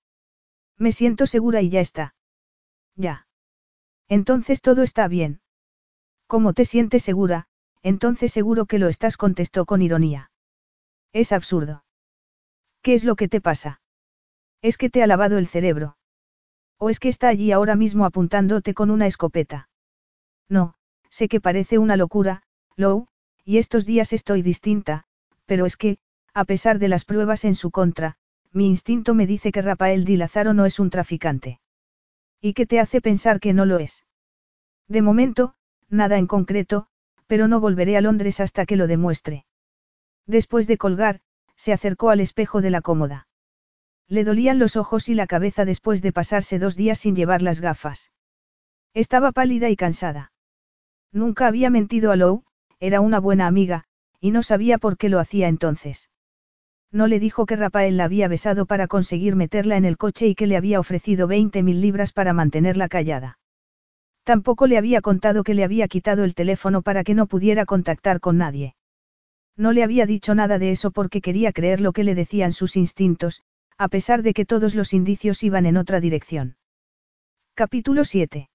Me 0.78 0.91
siento 0.91 1.26
segura 1.26 1.64
y 1.64 1.70
ya 1.70 1.80
está. 1.80 2.14
Ya. 2.95 3.26
Entonces 4.07 4.61
todo 4.61 4.84
está 4.84 5.07
bien. 5.07 5.41
¿Cómo 6.28 6.53
te 6.53 6.66
sientes 6.66 7.02
segura? 7.02 7.49
Entonces 7.84 8.31
seguro 8.31 8.65
que 8.65 8.80
lo 8.80 8.88
estás, 8.88 9.18
contestó 9.18 9.65
con 9.65 9.81
ironía. 9.81 10.31
Es 11.14 11.31
absurdo. 11.31 11.84
¿Qué 12.81 12.93
es 12.93 13.03
lo 13.03 13.15
que 13.15 13.27
te 13.27 13.41
pasa? 13.41 13.81
¿Es 14.61 14.77
que 14.77 14.89
te 14.89 15.03
ha 15.03 15.07
lavado 15.07 15.38
el 15.38 15.47
cerebro? 15.47 15.97
¿O 16.77 16.89
es 16.89 16.99
que 16.99 17.10
está 17.10 17.27
allí 17.27 17.51
ahora 17.51 17.76
mismo 17.76 18.06
apuntándote 18.06 18.73
con 18.73 18.89
una 18.89 19.07
escopeta? 19.07 19.69
No, 20.47 20.76
sé 21.10 21.27
que 21.27 21.41
parece 21.41 21.77
una 21.77 21.97
locura, 21.97 22.43
Lou, 22.76 23.07
y 23.43 23.57
estos 23.57 23.85
días 23.85 24.14
estoy 24.14 24.41
distinta, 24.41 25.06
pero 25.45 25.65
es 25.65 25.77
que, 25.77 25.97
a 26.34 26.45
pesar 26.45 26.80
de 26.80 26.88
las 26.88 27.06
pruebas 27.06 27.43
en 27.45 27.56
su 27.56 27.72
contra, 27.72 28.18
mi 28.51 28.68
instinto 28.68 29.14
me 29.14 29.27
dice 29.27 29.51
que 29.51 29.61
Rafael 29.61 30.06
Di 30.06 30.18
Lázaro 30.18 30.53
no 30.53 30.65
es 30.65 30.80
un 30.80 30.89
traficante. 30.89 31.60
¿Y 32.41 32.53
qué 32.53 32.65
te 32.65 32.80
hace 32.80 33.01
pensar 33.01 33.39
que 33.39 33.53
no 33.53 33.65
lo 33.65 33.80
es? 33.80 34.06
De 34.88 35.01
momento, 35.01 35.56
nada 35.89 36.18
en 36.18 36.27
concreto, 36.27 36.88
pero 37.30 37.47
no 37.47 37.60
volveré 37.60 37.95
a 37.95 38.01
Londres 38.01 38.39
hasta 38.39 38.65
que 38.65 38.76
lo 38.76 38.88
demuestre. 38.88 39.45
Después 40.26 40.65
de 40.65 40.80
colgar, 40.80 41.19
se 41.56 41.72
acercó 41.72 42.10
al 42.10 42.22
espejo 42.22 42.60
de 42.60 42.72
la 42.72 42.81
cómoda. 42.81 43.27
Le 44.07 44.23
dolían 44.23 44.57
los 44.57 44.76
ojos 44.76 45.10
y 45.10 45.14
la 45.14 45.27
cabeza 45.27 45.64
después 45.64 46.01
de 46.01 46.11
pasarse 46.11 46.57
dos 46.57 46.76
días 46.76 46.97
sin 46.97 47.15
llevar 47.15 47.43
las 47.43 47.61
gafas. 47.61 48.11
Estaba 48.95 49.31
pálida 49.31 49.69
y 49.69 49.76
cansada. 49.76 50.31
Nunca 51.11 51.45
había 51.45 51.69
mentido 51.69 52.11
a 52.11 52.15
Lou, 52.15 52.45
era 52.80 52.99
una 52.99 53.19
buena 53.19 53.45
amiga, 53.45 53.84
y 54.19 54.31
no 54.31 54.41
sabía 54.41 54.80
por 54.80 54.97
qué 54.97 55.07
lo 55.10 55.19
hacía 55.19 55.49
entonces. 55.49 56.10
No 56.91 57.06
le 57.06 57.19
dijo 57.19 57.45
que 57.45 57.56
Rafael 57.56 57.97
la 57.97 58.06
había 58.06 58.27
besado 58.27 58.65
para 58.65 58.88
conseguir 58.88 59.35
meterla 59.35 59.77
en 59.77 59.85
el 59.85 59.97
coche 59.97 60.26
y 60.26 60.34
que 60.34 60.47
le 60.47 60.57
había 60.57 60.80
ofrecido 60.80 61.27
20 61.27 61.61
mil 61.61 61.80
libras 61.80 62.11
para 62.11 62.34
mantenerla 62.34 62.89
callada. 62.89 63.39
Tampoco 64.24 64.68
le 64.68 64.78
había 64.78 65.02
contado 65.02 65.44
que 65.44 65.54
le 65.54 65.64
había 65.64 65.88
quitado 65.88 66.24
el 66.24 66.36
teléfono 66.36 66.82
para 66.82 67.04
que 67.04 67.16
no 67.16 67.28
pudiera 67.28 67.66
contactar 67.66 68.20
con 68.20 68.38
nadie. 68.38 68.76
No 69.58 69.74
le 69.74 69.84
había 69.84 70.06
dicho 70.06 70.36
nada 70.36 70.60
de 70.60 70.72
eso 70.72 70.91
porque 70.91 71.22
quería 71.22 71.52
creer 71.52 71.82
lo 71.82 71.91
que 71.91 72.04
le 72.04 72.16
decían 72.16 72.54
sus 72.54 72.78
instintos, 72.78 73.44
a 73.78 73.88
pesar 73.88 74.24
de 74.24 74.34
que 74.34 74.46
todos 74.46 74.76
los 74.76 74.94
indicios 74.94 75.44
iban 75.44 75.66
en 75.66 75.78
otra 75.78 76.00
dirección. 76.00 76.58
Capítulo 77.56 78.06
7. 78.06 78.50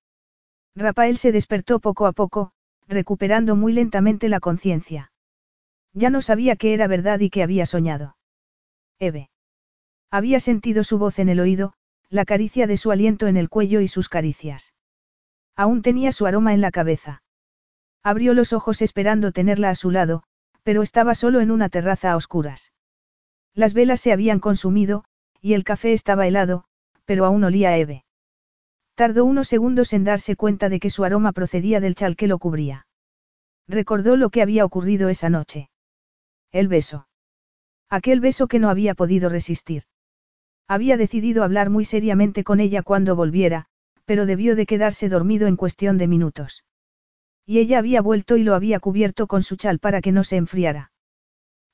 Rafael 0.77 1.19
se 1.19 1.33
despertó 1.33 1.79
poco 1.79 2.07
a 2.07 2.13
poco, 2.13 2.53
recuperando 2.89 3.57
muy 3.57 3.73
lentamente 3.73 4.29
la 4.29 4.41
conciencia. 4.41 5.13
Ya 5.93 6.11
no 6.11 6.23
sabía 6.23 6.57
qué 6.57 6.75
era 6.75 6.87
verdad 6.87 7.21
y 7.21 7.31
qué 7.31 7.43
había 7.43 7.67
soñado. 7.67 8.17
Eve. 8.99 9.31
Había 10.11 10.41
sentido 10.41 10.85
su 10.85 10.99
voz 10.99 11.19
en 11.19 11.29
el 11.29 11.41
oído, 11.41 11.75
la 12.09 12.25
caricia 12.25 12.67
de 12.67 12.77
su 12.77 12.91
aliento 12.91 13.27
en 13.27 13.37
el 13.37 13.49
cuello 13.49 13.81
y 13.81 13.89
sus 13.89 14.09
caricias. 14.09 14.73
Aún 15.57 15.83
tenía 15.83 16.13
su 16.13 16.27
aroma 16.27 16.53
en 16.55 16.61
la 16.61 16.71
cabeza. 16.71 17.23
Abrió 18.03 18.35
los 18.35 18.53
ojos 18.53 18.83
esperando 18.83 19.33
tenerla 19.33 19.71
a 19.71 19.75
su 19.75 19.91
lado, 19.91 20.25
pero 20.63 20.83
estaba 20.83 21.15
solo 21.15 21.41
en 21.41 21.51
una 21.51 21.69
terraza 21.69 22.13
a 22.13 22.17
oscuras. 22.17 22.73
Las 23.55 23.73
velas 23.73 24.01
se 24.01 24.13
habían 24.13 24.41
consumido, 24.41 25.05
y 25.41 25.55
el 25.55 25.63
café 25.63 25.93
estaba 25.93 26.27
helado, 26.27 26.65
pero 27.05 27.25
aún 27.25 27.45
olía 27.45 27.71
a 27.71 27.77
Eve. 27.77 28.05
Tardó 28.95 29.25
unos 29.25 29.49
segundos 29.49 29.93
en 29.93 30.05
darse 30.05 30.37
cuenta 30.37 30.69
de 30.69 30.81
que 30.81 30.91
su 30.91 31.05
aroma 31.05 31.33
procedía 31.33 31.81
del 31.81 31.95
chal 31.95 32.17
que 32.17 32.29
lo 32.29 32.39
cubría. 32.39 32.87
Recordó 33.69 34.17
lo 34.17 34.31
que 34.31 34.43
había 34.43 34.65
ocurrido 34.65 35.09
esa 35.09 35.31
noche. 35.31 35.71
El 36.53 36.69
beso. 36.69 37.09
Aquel 37.91 38.21
beso 38.21 38.49
que 38.49 38.59
no 38.59 38.71
había 38.71 38.95
podido 38.95 39.29
resistir. 39.29 39.85
Había 40.67 40.97
decidido 40.97 41.45
hablar 41.45 41.71
muy 41.71 41.85
seriamente 41.85 42.45
con 42.45 42.61
ella 42.61 42.83
cuando 42.83 43.17
volviera, 43.17 43.67
pero 44.05 44.27
debió 44.27 44.57
de 44.57 44.67
quedarse 44.67 45.09
dormido 45.09 45.47
en 45.47 45.57
cuestión 45.57 45.99
de 45.99 46.09
minutos. 46.09 46.65
Y 47.47 47.59
ella 47.59 47.79
había 47.79 48.01
vuelto 48.01 48.37
y 48.37 48.43
lo 48.43 48.55
había 48.55 48.81
cubierto 48.81 49.27
con 49.27 49.43
su 49.43 49.57
chal 49.57 49.79
para 49.79 50.01
que 50.01 50.13
no 50.13 50.25
se 50.25 50.37
enfriara. 50.37 50.93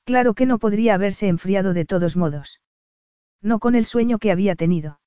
Claro 0.03 0.33
que 0.33 0.45
no 0.45 0.59
podría 0.59 0.95
haberse 0.95 1.27
enfriado 1.27 1.73
de 1.73 1.85
todos 1.85 2.17
modos. 2.17 2.61
No 3.41 3.59
con 3.59 3.75
el 3.75 3.85
sueño 3.85 4.19
que 4.19 4.31
había 4.31 4.55
tenido. 4.55 4.99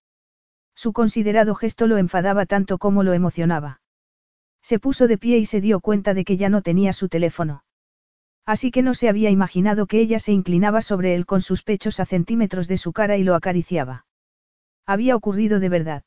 Su 0.74 0.92
considerado 0.92 1.54
gesto 1.54 1.86
lo 1.86 1.98
enfadaba 1.98 2.46
tanto 2.46 2.78
como 2.78 3.02
lo 3.02 3.12
emocionaba. 3.12 3.80
Se 4.62 4.78
puso 4.78 5.06
de 5.06 5.18
pie 5.18 5.38
y 5.38 5.46
se 5.46 5.60
dio 5.60 5.80
cuenta 5.80 6.14
de 6.14 6.24
que 6.24 6.36
ya 6.36 6.48
no 6.48 6.62
tenía 6.62 6.92
su 6.92 7.08
teléfono. 7.08 7.64
Así 8.46 8.70
que 8.70 8.82
no 8.82 8.94
se 8.94 9.08
había 9.08 9.30
imaginado 9.30 9.86
que 9.86 10.00
ella 10.00 10.18
se 10.18 10.32
inclinaba 10.32 10.82
sobre 10.82 11.14
él 11.14 11.26
con 11.26 11.40
sus 11.40 11.62
pechos 11.62 12.00
a 12.00 12.06
centímetros 12.06 12.68
de 12.68 12.76
su 12.76 12.92
cara 12.92 13.16
y 13.16 13.24
lo 13.24 13.34
acariciaba. 13.34 14.06
Había 14.86 15.16
ocurrido 15.16 15.60
de 15.60 15.68
verdad. 15.68 16.02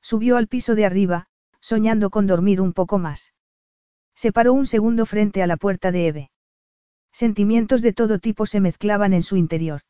Subió 0.00 0.36
al 0.36 0.48
piso 0.48 0.74
de 0.74 0.86
arriba, 0.86 1.26
soñando 1.60 2.10
con 2.10 2.26
dormir 2.26 2.60
un 2.60 2.72
poco 2.72 2.98
más. 2.98 3.34
Se 4.14 4.32
paró 4.32 4.52
un 4.52 4.66
segundo 4.66 5.06
frente 5.06 5.42
a 5.42 5.46
la 5.46 5.56
puerta 5.56 5.92
de 5.92 6.08
Eve. 6.08 6.30
Sentimientos 7.12 7.82
de 7.82 7.92
todo 7.92 8.18
tipo 8.18 8.46
se 8.46 8.60
mezclaban 8.60 9.12
en 9.12 9.22
su 9.22 9.36
interior. 9.36 9.82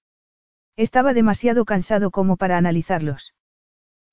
Estaba 0.76 1.12
demasiado 1.12 1.64
cansado 1.64 2.10
como 2.10 2.36
para 2.36 2.56
analizarlos. 2.56 3.34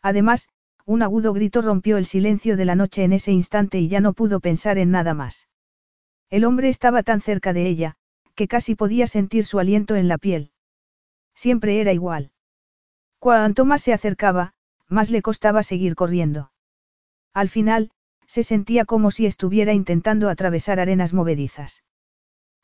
Además, 0.01 0.49
un 0.85 1.01
agudo 1.01 1.33
grito 1.33 1.61
rompió 1.61 1.97
el 1.97 2.05
silencio 2.05 2.57
de 2.57 2.65
la 2.65 2.75
noche 2.75 3.03
en 3.03 3.13
ese 3.13 3.31
instante 3.31 3.79
y 3.79 3.87
ya 3.87 4.01
no 4.01 4.13
pudo 4.13 4.39
pensar 4.39 4.77
en 4.77 4.91
nada 4.91 5.13
más. 5.13 5.47
El 6.29 6.43
hombre 6.43 6.69
estaba 6.69 7.03
tan 7.03 7.21
cerca 7.21 7.53
de 7.53 7.67
ella, 7.67 7.97
que 8.35 8.47
casi 8.47 8.75
podía 8.75 9.07
sentir 9.07 9.45
su 9.45 9.59
aliento 9.59 9.95
en 9.95 10.07
la 10.07 10.17
piel. 10.17 10.51
Siempre 11.35 11.81
era 11.81 11.93
igual. 11.93 12.31
Cuanto 13.19 13.65
más 13.65 13.81
se 13.81 13.93
acercaba, 13.93 14.54
más 14.87 15.09
le 15.09 15.21
costaba 15.21 15.63
seguir 15.63 15.95
corriendo. 15.95 16.51
Al 17.33 17.49
final, 17.49 17.91
se 18.27 18.43
sentía 18.43 18.85
como 18.85 19.11
si 19.11 19.25
estuviera 19.25 19.73
intentando 19.73 20.29
atravesar 20.29 20.79
arenas 20.79 21.13
movedizas. 21.13 21.83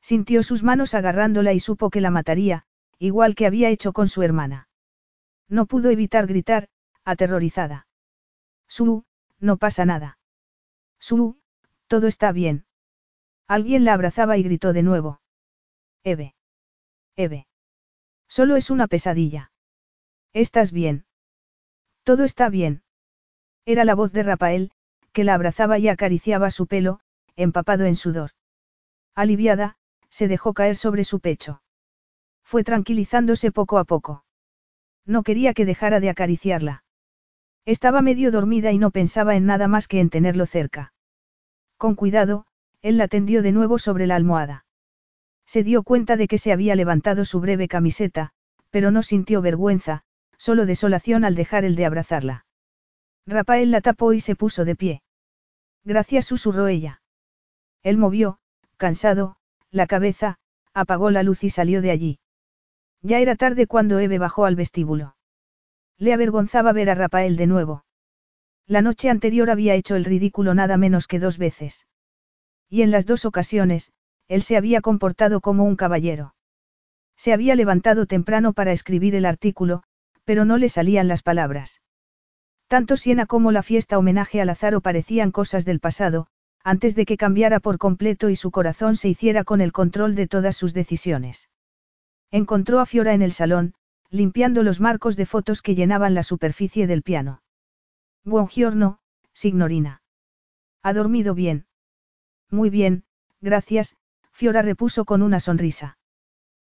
Sintió 0.02 0.44
sus 0.44 0.64
manos 0.64 0.94
agarrándola 0.94 1.54
y 1.54 1.60
supo 1.60 1.90
que 1.90 2.02
la 2.02 2.10
mataría, 2.10 2.66
igual 2.98 3.36
que 3.36 3.46
había 3.46 3.70
hecho 3.70 3.94
con 3.94 4.08
su 4.08 4.24
hermana. 4.24 4.68
No 5.48 5.66
pudo 5.66 5.90
evitar 5.90 6.28
gritar, 6.28 6.70
aterrorizada. 7.04 7.88
Su, 8.68 9.06
no 9.40 9.58
pasa 9.58 9.86
nada. 9.86 10.18
Su, 11.00 11.38
todo 11.88 12.08
está 12.08 12.32
bien. 12.32 12.66
Alguien 13.48 13.84
la 13.84 13.94
abrazaba 13.94 14.38
y 14.38 14.44
gritó 14.44 14.72
de 14.72 14.84
nuevo. 14.84 15.22
Eve. 16.04 16.36
Eve. 17.16 17.48
Solo 18.28 18.56
es 18.56 18.70
una 18.70 18.88
pesadilla. 18.88 19.52
¿Estás 20.32 20.72
bien? 20.72 21.06
Todo 22.04 22.24
está 22.24 22.50
bien. 22.50 22.84
Era 23.66 23.86
la 23.86 23.96
voz 23.96 24.12
de 24.12 24.24
Rafael, 24.24 24.72
que 25.12 25.24
la 25.24 25.36
abrazaba 25.36 25.78
y 25.78 25.88
acariciaba 25.88 26.52
su 26.52 26.68
pelo, 26.68 27.00
empapado 27.36 27.86
en 27.86 27.96
sudor. 27.96 28.32
Aliviada, 29.14 29.78
se 30.10 30.28
dejó 30.28 30.54
caer 30.54 30.76
sobre 30.76 31.04
su 31.04 31.20
pecho. 31.20 31.62
Fue 32.44 32.64
tranquilizándose 32.64 33.52
poco 33.52 33.78
a 33.78 33.84
poco. 33.84 34.26
No 35.06 35.24
quería 35.24 35.54
que 35.54 35.66
dejara 35.66 36.00
de 36.00 36.10
acariciarla. 36.10 36.84
Estaba 37.66 38.02
medio 38.02 38.32
dormida 38.32 38.72
y 38.72 38.80
no 38.80 38.92
pensaba 38.92 39.36
en 39.36 39.46
nada 39.46 39.68
más 39.68 39.88
que 39.88 40.00
en 40.00 40.10
tenerlo 40.10 40.46
cerca. 40.46 40.94
Con 41.78 41.96
cuidado, 41.96 42.46
él 42.82 42.98
la 42.98 43.08
tendió 43.08 43.44
de 43.44 43.52
nuevo 43.52 43.78
sobre 43.78 44.08
la 44.08 44.16
almohada. 44.16 44.66
Se 45.46 45.64
dio 45.64 45.84
cuenta 45.84 46.18
de 46.18 46.28
que 46.28 46.38
se 46.38 46.52
había 46.52 46.76
levantado 46.76 47.26
su 47.26 47.40
breve 47.40 47.68
camiseta, 47.68 48.32
pero 48.70 48.90
no 48.90 49.04
sintió 49.04 49.42
vergüenza, 49.42 50.04
solo 50.42 50.66
desolación 50.66 51.24
al 51.24 51.36
dejar 51.36 51.66
el 51.66 51.76
de 51.76 51.86
abrazarla. 51.86 52.48
Rafael 53.28 53.70
la 53.70 53.80
tapó 53.80 54.12
y 54.14 54.22
se 54.22 54.36
puso 54.36 54.66
de 54.66 54.76
pie. 54.76 55.04
Gracias 55.84 56.26
susurró 56.26 56.68
ella. 56.68 57.04
Él 57.84 58.00
movió, 58.00 58.40
cansado, 58.76 59.36
la 59.70 59.86
cabeza, 59.86 60.40
apagó 60.74 61.12
la 61.12 61.22
luz 61.22 61.44
y 61.44 61.52
salió 61.52 61.84
de 61.84 61.92
allí. 61.92 62.20
Ya 63.04 63.20
era 63.20 63.36
tarde 63.36 63.68
cuando 63.68 64.00
Eve 64.00 64.18
bajó 64.18 64.46
al 64.46 64.56
vestíbulo. 64.56 65.16
Le 66.00 66.12
avergonzaba 66.12 66.74
ver 66.74 66.90
a 66.90 66.96
Rafael 66.96 67.36
de 67.36 67.46
nuevo. 67.46 67.86
La 68.66 68.82
noche 68.82 69.12
anterior 69.12 69.52
había 69.52 69.76
hecho 69.76 69.96
el 69.96 70.06
ridículo 70.06 70.56
nada 70.56 70.76
menos 70.76 71.06
que 71.06 71.20
dos 71.20 71.38
veces. 71.38 71.86
Y 72.68 72.82
en 72.82 72.90
las 72.90 73.06
dos 73.06 73.26
ocasiones, 73.26 73.92
él 74.28 74.42
se 74.42 74.58
había 74.58 74.82
comportado 74.82 75.40
como 75.40 75.66
un 75.66 75.76
caballero. 75.76 76.34
Se 77.16 77.32
había 77.32 77.54
levantado 77.54 78.08
temprano 78.08 78.54
para 78.54 78.72
escribir 78.72 79.14
el 79.14 79.26
artículo, 79.26 79.84
pero 80.24 80.46
no 80.46 80.58
le 80.58 80.70
salían 80.70 81.08
las 81.08 81.24
palabras. 81.24 81.82
Tanto 82.68 82.96
Siena 82.96 83.26
como 83.26 83.52
la 83.52 83.64
fiesta 83.64 83.98
homenaje 83.98 84.42
a 84.42 84.46
Lázaro 84.46 84.82
parecían 84.82 85.32
cosas 85.32 85.66
del 85.66 85.80
pasado, 85.80 86.28
antes 86.64 86.96
de 86.96 87.06
que 87.06 87.18
cambiara 87.18 87.60
por 87.60 87.78
completo 87.78 88.30
y 88.30 88.36
su 88.36 88.52
corazón 88.52 88.96
se 88.96 89.10
hiciera 89.10 89.44
con 89.44 89.62
el 89.62 89.72
control 89.72 90.16
de 90.16 90.28
todas 90.28 90.56
sus 90.56 90.74
decisiones. 90.74 91.50
Encontró 92.30 92.80
a 92.80 92.86
Fiora 92.86 93.14
en 93.14 93.22
el 93.22 93.34
salón, 93.34 93.74
limpiando 94.10 94.64
los 94.64 94.80
marcos 94.80 95.16
de 95.18 95.26
fotos 95.26 95.62
que 95.62 95.76
llenaban 95.76 96.14
la 96.14 96.24
superficie 96.24 96.88
del 96.88 97.02
piano. 97.02 97.42
Buongiorno, 98.24 99.00
signorina. 99.34 100.02
¿Ha 100.84 100.94
dormido 100.94 101.34
bien? 101.34 101.66
Muy 102.50 102.70
bien, 102.70 103.04
gracias, 103.42 103.98
Fiora 104.32 104.62
repuso 104.62 105.06
con 105.06 105.22
una 105.22 105.40
sonrisa. 105.40 105.98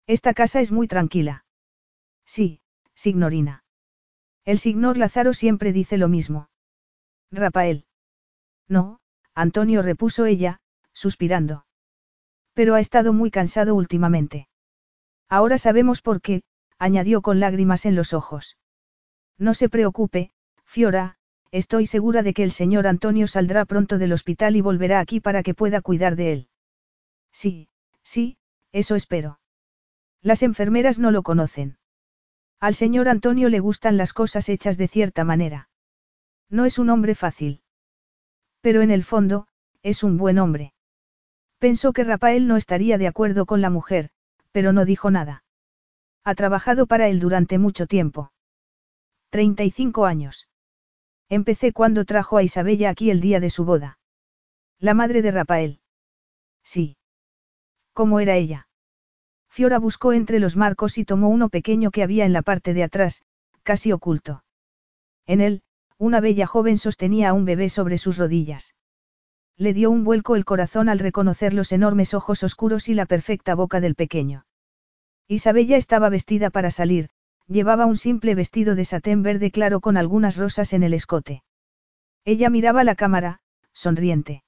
Esta 0.08 0.34
casa 0.34 0.60
es 0.62 0.72
muy 0.72 0.88
tranquila. 0.88 1.46
Sí, 2.26 2.62
signorina. 3.00 3.64
El 4.44 4.60
signor 4.60 4.98
Lázaro 4.98 5.34
siempre 5.34 5.72
dice 5.72 5.98
lo 5.98 6.10
mismo. 6.10 6.50
Rafael. 7.32 7.86
No, 8.68 9.00
Antonio 9.34 9.82
repuso 9.82 10.26
ella, 10.26 10.60
suspirando. 10.92 11.66
Pero 12.54 12.76
ha 12.76 12.82
estado 12.82 13.14
muy 13.14 13.32
cansado 13.32 13.74
últimamente. 13.74 14.50
Ahora 15.30 15.58
sabemos 15.58 16.02
por 16.02 16.22
qué, 16.22 16.44
añadió 16.78 17.22
con 17.22 17.40
lágrimas 17.40 17.86
en 17.86 17.96
los 17.96 18.14
ojos. 18.14 18.58
No 19.38 19.54
se 19.54 19.70
preocupe, 19.70 20.32
Fiora, 20.66 21.16
estoy 21.52 21.88
segura 21.88 22.22
de 22.22 22.34
que 22.34 22.44
el 22.44 22.52
señor 22.52 22.86
Antonio 22.86 23.28
saldrá 23.28 23.64
pronto 23.64 23.98
del 23.98 24.12
hospital 24.12 24.58
y 24.58 24.62
volverá 24.62 25.00
aquí 25.00 25.22
para 25.22 25.42
que 25.42 25.54
pueda 25.54 25.80
cuidar 25.80 26.18
de 26.18 26.34
él. 26.34 26.50
Sí, 27.32 27.70
sí, 28.04 28.38
eso 28.74 28.96
espero. 28.96 29.40
Las 30.22 30.44
enfermeras 30.44 31.00
no 31.00 31.12
lo 31.12 31.24
conocen. 31.24 31.79
Al 32.60 32.76
señor 32.76 33.08
Antonio 33.08 33.48
le 33.50 33.60
gustan 33.60 33.98
las 33.98 34.12
cosas 34.14 34.50
hechas 34.50 34.78
de 34.78 34.88
cierta 34.88 35.24
manera. 35.24 35.70
No 36.50 36.66
es 36.66 36.78
un 36.78 36.90
hombre 36.90 37.16
fácil. 37.16 37.62
Pero 38.62 38.82
en 38.82 38.92
el 38.92 39.04
fondo, 39.04 39.48
es 39.82 40.04
un 40.04 40.18
buen 40.18 40.40
hombre. 40.40 40.74
Pensó 41.58 41.94
que 41.94 42.04
Rafael 42.04 42.48
no 42.48 42.58
estaría 42.58 42.98
de 42.98 43.08
acuerdo 43.08 43.46
con 43.46 43.62
la 43.62 43.70
mujer, 43.70 44.10
pero 44.52 44.74
no 44.74 44.86
dijo 44.86 45.12
nada. 45.12 45.44
Ha 46.24 46.36
trabajado 46.36 46.86
para 46.86 47.08
él 47.08 47.20
durante 47.20 47.58
mucho 47.58 47.86
tiempo. 47.88 48.32
35 49.30 50.06
años. 50.06 50.48
Empecé 51.30 51.72
cuando 51.74 52.06
trajo 52.06 52.38
a 52.38 52.44
Isabella 52.44 52.90
aquí 52.90 53.10
el 53.10 53.22
día 53.22 53.40
de 53.40 53.50
su 53.50 53.64
boda. 53.64 54.00
La 54.80 54.94
madre 54.94 55.22
de 55.22 55.32
Rafael. 55.32 55.82
Sí. 56.64 56.98
¿Cómo 57.94 58.20
era 58.20 58.36
ella? 58.36 58.69
Fiora 59.60 59.78
buscó 59.78 60.14
entre 60.14 60.40
los 60.40 60.56
marcos 60.56 60.98
y 60.98 61.04
tomó 61.04 61.28
uno 61.28 61.50
pequeño 61.50 61.92
que 61.92 62.02
había 62.02 62.24
en 62.24 62.32
la 62.32 62.44
parte 62.44 62.74
de 62.74 62.82
atrás, 62.82 63.24
casi 63.64 63.92
oculto. 63.92 64.42
En 65.28 65.42
él, 65.42 65.64
una 65.98 66.22
bella 66.22 66.48
joven 66.48 66.78
sostenía 66.78 67.28
a 67.28 67.34
un 67.34 67.44
bebé 67.44 67.68
sobre 67.68 67.98
sus 67.98 68.18
rodillas. 68.18 68.74
Le 69.58 69.74
dio 69.74 69.92
un 69.92 70.06
vuelco 70.06 70.38
el 70.38 70.46
corazón 70.46 70.88
al 70.88 70.98
reconocer 70.98 71.54
los 71.54 71.74
enormes 71.74 72.14
ojos 72.14 72.42
oscuros 72.42 72.88
y 72.88 72.94
la 72.94 73.06
perfecta 73.06 73.54
boca 73.54 73.82
del 73.82 73.96
pequeño. 73.96 74.46
Isabella 75.28 75.76
estaba 75.76 76.08
vestida 76.08 76.52
para 76.52 76.72
salir, 76.72 77.10
llevaba 77.46 77.86
un 77.86 77.98
simple 77.98 78.36
vestido 78.36 78.76
de 78.76 78.86
satén 78.86 79.24
verde 79.24 79.52
claro 79.52 79.82
con 79.82 79.98
algunas 79.98 80.38
rosas 80.38 80.72
en 80.72 80.84
el 80.84 80.94
escote. 80.94 81.44
Ella 82.24 82.50
miraba 82.50 82.86
la 82.86 82.96
cámara, 82.96 83.42
sonriente. 83.74 84.42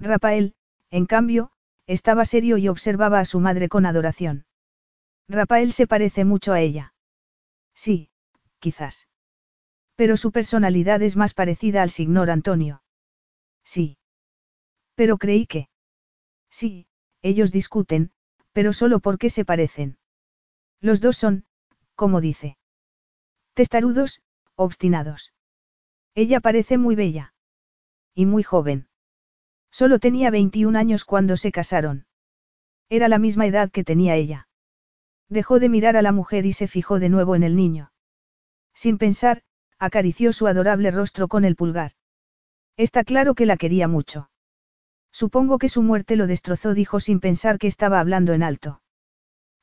Rafael, 0.00 0.56
en 0.90 1.06
cambio, 1.06 1.52
estaba 1.86 2.24
serio 2.24 2.56
y 2.56 2.68
observaba 2.68 3.20
a 3.20 3.24
su 3.24 3.40
madre 3.40 3.68
con 3.68 3.86
adoración. 3.86 4.46
Rafael 5.28 5.72
se 5.72 5.86
parece 5.86 6.24
mucho 6.24 6.52
a 6.52 6.60
ella. 6.60 6.94
Sí, 7.74 8.10
quizás. 8.58 9.08
Pero 9.96 10.16
su 10.16 10.32
personalidad 10.32 11.02
es 11.02 11.16
más 11.16 11.34
parecida 11.34 11.82
al 11.82 11.90
señor 11.90 12.30
Antonio. 12.30 12.82
Sí. 13.64 13.98
Pero 14.94 15.18
creí 15.18 15.46
que. 15.46 15.68
Sí, 16.50 16.86
ellos 17.22 17.52
discuten, 17.52 18.12
pero 18.52 18.72
solo 18.72 19.00
porque 19.00 19.30
se 19.30 19.44
parecen. 19.44 19.98
Los 20.80 21.00
dos 21.00 21.16
son, 21.16 21.46
como 21.94 22.20
dice. 22.20 22.58
Testarudos, 23.54 24.20
obstinados. 24.56 25.32
Ella 26.14 26.40
parece 26.40 26.78
muy 26.78 26.94
bella. 26.94 27.34
Y 28.14 28.26
muy 28.26 28.42
joven. 28.42 28.88
Solo 29.74 29.98
tenía 29.98 30.30
21 30.30 30.78
años 30.78 31.04
cuando 31.04 31.36
se 31.36 31.50
casaron. 31.50 32.06
Era 32.88 33.08
la 33.08 33.18
misma 33.18 33.44
edad 33.44 33.72
que 33.72 33.82
tenía 33.82 34.14
ella. 34.14 34.46
Dejó 35.28 35.58
de 35.58 35.68
mirar 35.68 35.96
a 35.96 36.02
la 36.02 36.12
mujer 36.12 36.46
y 36.46 36.52
se 36.52 36.68
fijó 36.68 37.00
de 37.00 37.08
nuevo 37.08 37.34
en 37.34 37.42
el 37.42 37.56
niño. 37.56 37.90
Sin 38.72 38.98
pensar, 38.98 39.42
acarició 39.80 40.32
su 40.32 40.46
adorable 40.46 40.92
rostro 40.92 41.26
con 41.26 41.44
el 41.44 41.56
pulgar. 41.56 41.90
Está 42.76 43.02
claro 43.02 43.34
que 43.34 43.46
la 43.46 43.56
quería 43.56 43.88
mucho. 43.88 44.30
Supongo 45.10 45.58
que 45.58 45.68
su 45.68 45.82
muerte 45.82 46.14
lo 46.14 46.28
destrozó, 46.28 46.72
dijo 46.72 47.00
sin 47.00 47.18
pensar 47.18 47.58
que 47.58 47.66
estaba 47.66 47.98
hablando 47.98 48.32
en 48.32 48.44
alto. 48.44 48.80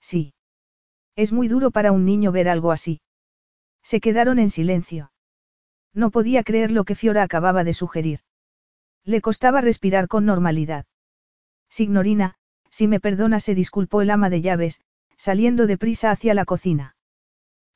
Sí. 0.01 0.33
Es 1.15 1.31
muy 1.31 1.47
duro 1.47 1.71
para 1.71 1.93
un 1.93 2.03
niño 2.03 2.33
ver 2.33 2.49
algo 2.49 2.73
así. 2.73 2.99
Se 3.81 4.01
quedaron 4.01 4.39
en 4.39 4.49
silencio. 4.49 5.13
No 5.93 6.11
podía 6.11 6.43
creer 6.43 6.71
lo 6.71 6.83
que 6.83 6.95
Fiora 6.95 7.23
acababa 7.23 7.63
de 7.63 7.71
sugerir. 7.71 8.19
Le 9.05 9.21
costaba 9.21 9.61
respirar 9.61 10.07
con 10.07 10.25
normalidad. 10.25 10.85
Signorina, 11.69 12.35
si 12.69 12.87
me 12.87 12.99
perdona, 12.99 13.39
se 13.39 13.55
disculpó 13.55 14.01
el 14.01 14.09
ama 14.09 14.29
de 14.29 14.41
llaves, 14.41 14.81
saliendo 15.17 15.67
deprisa 15.67 16.11
hacia 16.11 16.33
la 16.33 16.45
cocina. 16.45 16.95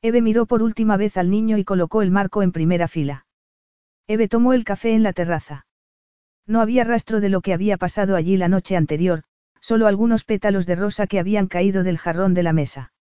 Eve 0.02 0.22
miró 0.22 0.46
por 0.46 0.62
última 0.62 0.96
vez 0.96 1.16
al 1.16 1.30
niño 1.30 1.58
y 1.58 1.64
colocó 1.64 2.02
el 2.02 2.10
marco 2.10 2.42
en 2.42 2.52
primera 2.52 2.88
fila. 2.88 3.26
Eve 4.06 4.28
tomó 4.28 4.52
el 4.52 4.64
café 4.64 4.94
en 4.94 5.02
la 5.02 5.12
terraza. 5.12 5.66
No 6.46 6.60
había 6.60 6.84
rastro 6.84 7.20
de 7.20 7.28
lo 7.28 7.40
que 7.40 7.52
había 7.52 7.76
pasado 7.76 8.14
allí 8.14 8.36
la 8.36 8.48
noche 8.48 8.76
anterior, 8.76 9.24
solo 9.60 9.88
algunos 9.88 10.24
pétalos 10.24 10.64
de 10.66 10.76
rosa 10.76 11.06
que 11.06 11.18
habían 11.18 11.48
caído 11.48 11.82
del 11.82 11.98
jarrón 11.98 12.34
de 12.34 12.44
la 12.44 12.52
mesa. 12.52 12.92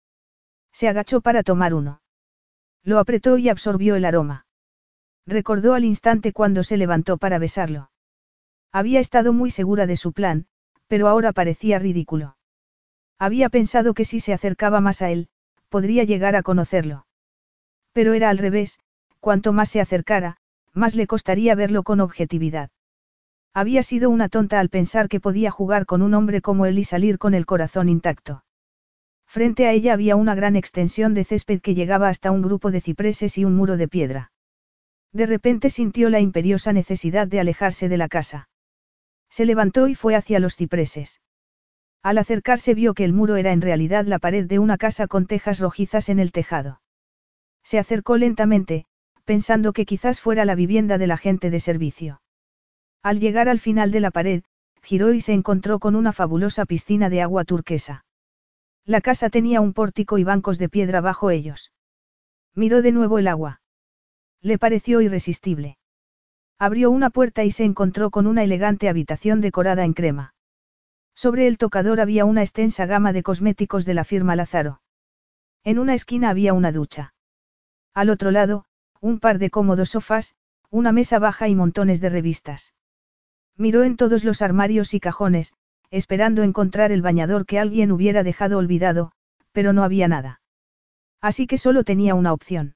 Se 0.72 0.88
agachó 0.88 1.22
para 1.22 1.44
tomar 1.44 1.74
uno. 1.74 2.02
Lo 2.84 3.00
apretó 3.00 3.38
y 3.38 3.50
absorbió 3.50 3.96
el 3.96 4.06
aroma. 4.06 4.46
Recordó 5.28 5.74
al 5.74 5.86
instante 5.86 6.34
cuando 6.34 6.64
se 6.64 6.78
levantó 6.78 7.18
para 7.18 7.40
besarlo. 7.40 7.92
Había 8.76 9.00
estado 9.00 9.32
muy 9.32 9.52
segura 9.52 9.88
de 9.88 9.96
su 9.96 10.12
plan, 10.12 10.48
pero 10.88 11.08
ahora 11.08 11.32
parecía 11.32 11.80
ridículo. 11.80 12.36
Había 13.18 13.48
pensado 13.48 13.94
que 13.94 14.04
si 14.04 14.20
se 14.20 14.34
acercaba 14.34 14.82
más 14.82 15.02
a 15.02 15.12
él, 15.12 15.30
podría 15.70 16.04
llegar 16.04 16.36
a 16.36 16.44
conocerlo. 16.44 17.08
Pero 17.94 18.12
era 18.12 18.30
al 18.30 18.38
revés, 18.38 18.80
cuanto 19.22 19.54
más 19.54 19.70
se 19.70 19.80
acercara, 19.80 20.36
más 20.74 20.94
le 20.94 21.08
costaría 21.08 21.56
verlo 21.56 21.84
con 21.84 22.02
objetividad. 22.02 22.70
Había 23.54 23.82
sido 23.82 24.10
una 24.10 24.28
tonta 24.28 24.60
al 24.60 24.68
pensar 24.68 25.08
que 25.08 25.22
podía 25.22 25.52
jugar 25.52 25.86
con 25.86 26.02
un 26.02 26.14
hombre 26.14 26.42
como 26.42 26.66
él 26.66 26.78
y 26.78 26.84
salir 26.84 27.18
con 27.18 27.34
el 27.34 27.46
corazón 27.46 27.88
intacto. 27.88 28.44
Frente 29.26 29.68
a 29.68 29.72
ella 29.72 29.94
había 29.94 30.18
una 30.18 30.36
gran 30.36 30.58
extensión 30.58 31.14
de 31.14 31.24
césped 31.24 31.62
que 31.62 31.76
llegaba 31.76 32.10
hasta 32.10 32.30
un 32.30 32.42
grupo 32.42 32.72
de 32.72 32.82
cipreses 32.82 33.38
y 33.38 33.46
un 33.46 33.56
muro 33.56 33.78
de 33.78 33.88
piedra. 33.88 34.34
De 35.14 35.28
repente 35.28 35.70
sintió 35.70 36.10
la 36.10 36.20
imperiosa 36.20 36.74
necesidad 36.74 37.26
de 37.26 37.40
alejarse 37.40 37.88
de 37.88 37.96
la 37.96 38.10
casa. 38.10 38.50
Se 39.36 39.44
levantó 39.44 39.90
y 39.90 39.96
fue 39.96 40.16
hacia 40.16 40.40
los 40.40 40.56
cipreses. 40.56 41.20
Al 42.02 42.20
acercarse 42.20 42.74
vio 42.74 42.94
que 42.94 43.04
el 43.04 43.12
muro 43.12 43.36
era 43.36 43.52
en 43.52 43.60
realidad 43.60 44.06
la 44.06 44.18
pared 44.18 44.46
de 44.46 44.60
una 44.60 44.78
casa 44.78 45.08
con 45.08 45.28
tejas 45.28 45.60
rojizas 45.60 46.08
en 46.08 46.20
el 46.20 46.32
tejado. 46.32 46.80
Se 47.62 47.78
acercó 47.78 48.16
lentamente, 48.16 48.86
pensando 49.26 49.74
que 49.74 49.86
quizás 49.86 50.22
fuera 50.22 50.46
la 50.46 50.56
vivienda 50.56 50.98
del 50.98 51.12
agente 51.12 51.50
de 51.50 51.60
servicio. 51.60 52.22
Al 53.04 53.20
llegar 53.20 53.50
al 53.50 53.60
final 53.60 53.92
de 53.92 54.00
la 54.00 54.10
pared, 54.10 54.44
giró 54.82 55.12
y 55.12 55.20
se 55.20 55.34
encontró 55.34 55.80
con 55.80 55.98
una 55.98 56.14
fabulosa 56.14 56.64
piscina 56.64 57.10
de 57.10 57.22
agua 57.22 57.44
turquesa. 57.44 58.06
La 58.86 59.02
casa 59.02 59.30
tenía 59.30 59.60
un 59.60 59.74
pórtico 59.74 60.18
y 60.18 60.24
bancos 60.24 60.60
de 60.60 60.70
piedra 60.70 61.02
bajo 61.02 61.30
ellos. 61.30 61.74
Miró 62.54 62.82
de 62.82 62.94
nuevo 62.94 63.20
el 63.20 63.28
agua. 63.28 63.60
Le 64.40 64.58
pareció 64.58 65.02
irresistible. 65.02 65.78
Abrió 66.58 66.90
una 66.90 67.10
puerta 67.10 67.44
y 67.44 67.52
se 67.52 67.66
encontró 67.66 68.12
con 68.12 68.28
una 68.28 68.44
elegante 68.44 68.88
habitación 68.88 69.42
decorada 69.42 69.84
en 69.84 69.94
crema. 69.94 70.34
Sobre 71.14 71.48
el 71.48 71.58
tocador 71.58 72.00
había 72.00 72.26
una 72.26 72.42
extensa 72.42 72.86
gama 72.86 73.12
de 73.12 73.24
cosméticos 73.24 73.86
de 73.86 73.94
la 73.94 74.04
firma 74.04 74.36
Lázaro. 74.36 74.82
En 75.64 75.80
una 75.80 75.94
esquina 75.94 76.30
había 76.30 76.54
una 76.54 76.72
ducha. 76.72 77.14
Al 77.94 78.10
otro 78.10 78.32
lado, 78.32 78.66
un 79.02 79.20
par 79.20 79.38
de 79.40 79.50
cómodos 79.50 79.90
sofás, 79.90 80.36
una 80.70 80.92
mesa 80.92 81.20
baja 81.20 81.48
y 81.48 81.56
montones 81.56 82.02
de 82.02 82.10
revistas. 82.10 82.74
Miró 83.58 83.84
en 83.84 83.98
todos 83.98 84.24
los 84.24 84.42
armarios 84.42 84.94
y 84.94 85.00
cajones, 85.00 85.54
esperando 85.92 86.44
encontrar 86.44 86.92
el 86.92 87.02
bañador 87.02 87.46
que 87.46 87.60
alguien 87.60 87.92
hubiera 87.92 88.24
dejado 88.24 88.58
olvidado, 88.58 89.12
pero 89.52 89.74
no 89.74 89.84
había 89.84 90.08
nada. 90.08 90.42
Así 91.22 91.48
que 91.48 91.58
solo 91.58 91.84
tenía 91.84 92.16
una 92.16 92.34
opción. 92.34 92.76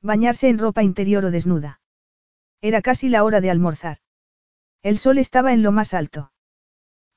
Bañarse 0.00 0.48
en 0.48 0.58
ropa 0.58 0.82
interior 0.82 1.24
o 1.24 1.30
desnuda. 1.30 1.80
Era 2.60 2.82
casi 2.82 3.08
la 3.08 3.24
hora 3.24 3.40
de 3.40 3.50
almorzar. 3.50 3.98
El 4.82 4.98
sol 4.98 5.18
estaba 5.18 5.52
en 5.52 5.62
lo 5.62 5.72
más 5.72 5.94
alto. 5.94 6.32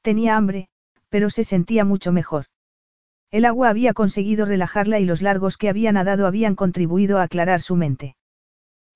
Tenía 0.01 0.35
hambre, 0.35 0.69
pero 1.09 1.29
se 1.29 1.43
sentía 1.43 1.85
mucho 1.85 2.11
mejor. 2.11 2.45
El 3.31 3.45
agua 3.45 3.69
había 3.69 3.93
conseguido 3.93 4.45
relajarla 4.45 4.99
y 4.99 5.05
los 5.05 5.21
largos 5.21 5.57
que 5.57 5.69
había 5.69 5.91
nadado 5.91 6.27
habían 6.27 6.55
contribuido 6.55 7.17
a 7.17 7.23
aclarar 7.23 7.61
su 7.61 7.75
mente. 7.75 8.15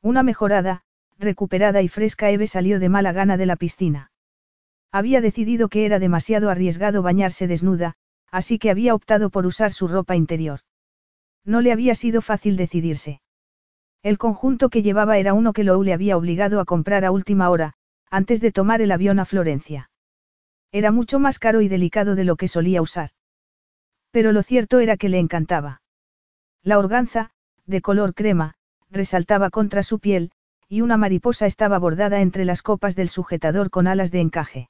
Una 0.02 0.24
mejorada, 0.24 0.84
recuperada 1.18 1.82
y 1.82 1.88
fresca 1.88 2.30
Eve 2.30 2.48
salió 2.48 2.80
de 2.80 2.90
mala 2.90 3.12
gana 3.12 3.38
de 3.38 3.46
la 3.46 3.56
piscina. 3.56 4.12
Había 4.92 5.22
decidido 5.22 5.70
que 5.70 5.86
era 5.86 6.00
demasiado 6.00 6.50
arriesgado 6.50 7.02
bañarse 7.02 7.48
desnuda, 7.48 7.96
así 8.30 8.60
que 8.60 8.70
había 8.70 8.94
optado 8.94 9.30
por 9.30 9.46
usar 9.46 9.72
su 9.72 9.88
ropa 9.88 10.16
interior. 10.16 10.60
No 11.44 11.62
le 11.62 11.72
había 11.72 11.96
sido 11.96 12.22
fácil 12.22 12.58
decidirse. 12.58 13.22
El 14.06 14.20
conjunto 14.20 14.70
que 14.70 14.84
llevaba 14.84 15.18
era 15.18 15.34
uno 15.34 15.52
que 15.52 15.64
Lou 15.64 15.82
le 15.82 15.92
había 15.92 16.16
obligado 16.16 16.60
a 16.60 16.66
comprar 16.66 17.06
a 17.06 17.12
última 17.12 17.50
hora, 17.50 17.74
antes 18.12 18.40
de 18.40 18.52
tomar 18.52 18.80
el 18.84 18.92
avión 18.92 19.18
a 19.18 19.26
Florencia. 19.26 19.90
Era 20.72 20.92
mucho 20.92 21.18
más 21.18 21.40
caro 21.40 21.62
y 21.62 21.70
delicado 21.70 22.14
de 22.14 22.24
lo 22.24 22.36
que 22.36 22.48
solía 22.48 22.84
usar. 22.84 23.10
Pero 24.12 24.32
lo 24.32 24.44
cierto 24.44 24.80
era 24.80 24.96
que 24.96 25.10
le 25.10 25.18
encantaba. 25.18 25.82
La 26.62 26.78
organza, 26.78 27.32
de 27.66 27.82
color 27.82 28.14
crema, 28.14 28.54
resaltaba 28.92 29.50
contra 29.50 29.82
su 29.82 29.98
piel, 29.98 30.32
y 30.70 30.82
una 30.82 30.98
mariposa 30.98 31.48
estaba 31.48 31.80
bordada 31.80 32.22
entre 32.22 32.46
las 32.46 32.62
copas 32.62 32.96
del 32.96 33.10
sujetador 33.10 33.72
con 33.72 33.88
alas 33.88 34.12
de 34.12 34.20
encaje. 34.20 34.70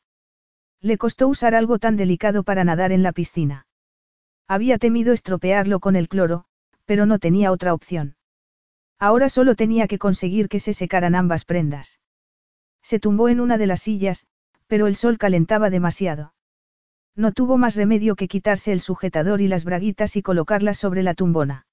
Le 0.80 0.98
costó 0.98 1.28
usar 1.28 1.56
algo 1.56 1.78
tan 1.78 1.98
delicado 1.98 2.44
para 2.44 2.64
nadar 2.64 2.94
en 2.94 3.04
la 3.04 3.12
piscina. 3.12 3.68
Había 4.48 4.78
temido 4.78 5.12
estropearlo 5.12 5.82
con 5.82 5.98
el 5.98 6.08
cloro, 6.08 6.46
pero 6.86 7.06
no 7.06 7.20
tenía 7.20 7.52
otra 7.52 7.74
opción. 7.74 8.15
Ahora 9.00 9.30
solo 9.30 9.56
tenía 9.56 9.88
que 9.88 10.00
conseguir 10.00 10.48
que 10.48 10.60
se 10.60 10.74
secaran 10.74 11.16
ambas 11.16 11.46
prendas. 11.46 12.00
Se 12.82 13.00
tumbó 13.00 13.30
en 13.30 13.40
una 13.40 13.58
de 13.58 13.68
las 13.68 13.82
sillas, 13.82 14.28
pero 14.68 14.88
el 14.88 14.96
sol 14.96 15.18
calentaba 15.18 15.70
demasiado. 15.70 16.34
No 17.16 17.32
tuvo 17.32 17.58
más 17.58 17.76
remedio 17.76 18.16
que 18.16 18.28
quitarse 18.28 18.72
el 18.72 18.82
sujetador 18.82 19.42
y 19.42 19.48
las 19.48 19.64
braguitas 19.64 20.16
y 20.16 20.22
colocarlas 20.22 20.78
sobre 20.78 21.02
la 21.02 21.14
tumbona. 21.14 21.66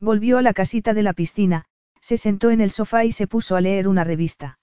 Volvió 0.00 0.38
a 0.38 0.42
la 0.42 0.52
casita 0.52 0.94
de 0.94 1.02
la 1.02 1.12
piscina, 1.12 1.64
se 2.00 2.16
sentó 2.16 2.50
en 2.50 2.60
el 2.60 2.70
sofá 2.70 3.04
y 3.04 3.12
se 3.12 3.26
puso 3.26 3.56
a 3.56 3.60
leer 3.60 3.88
una 3.88 4.04
revista. 4.04 4.58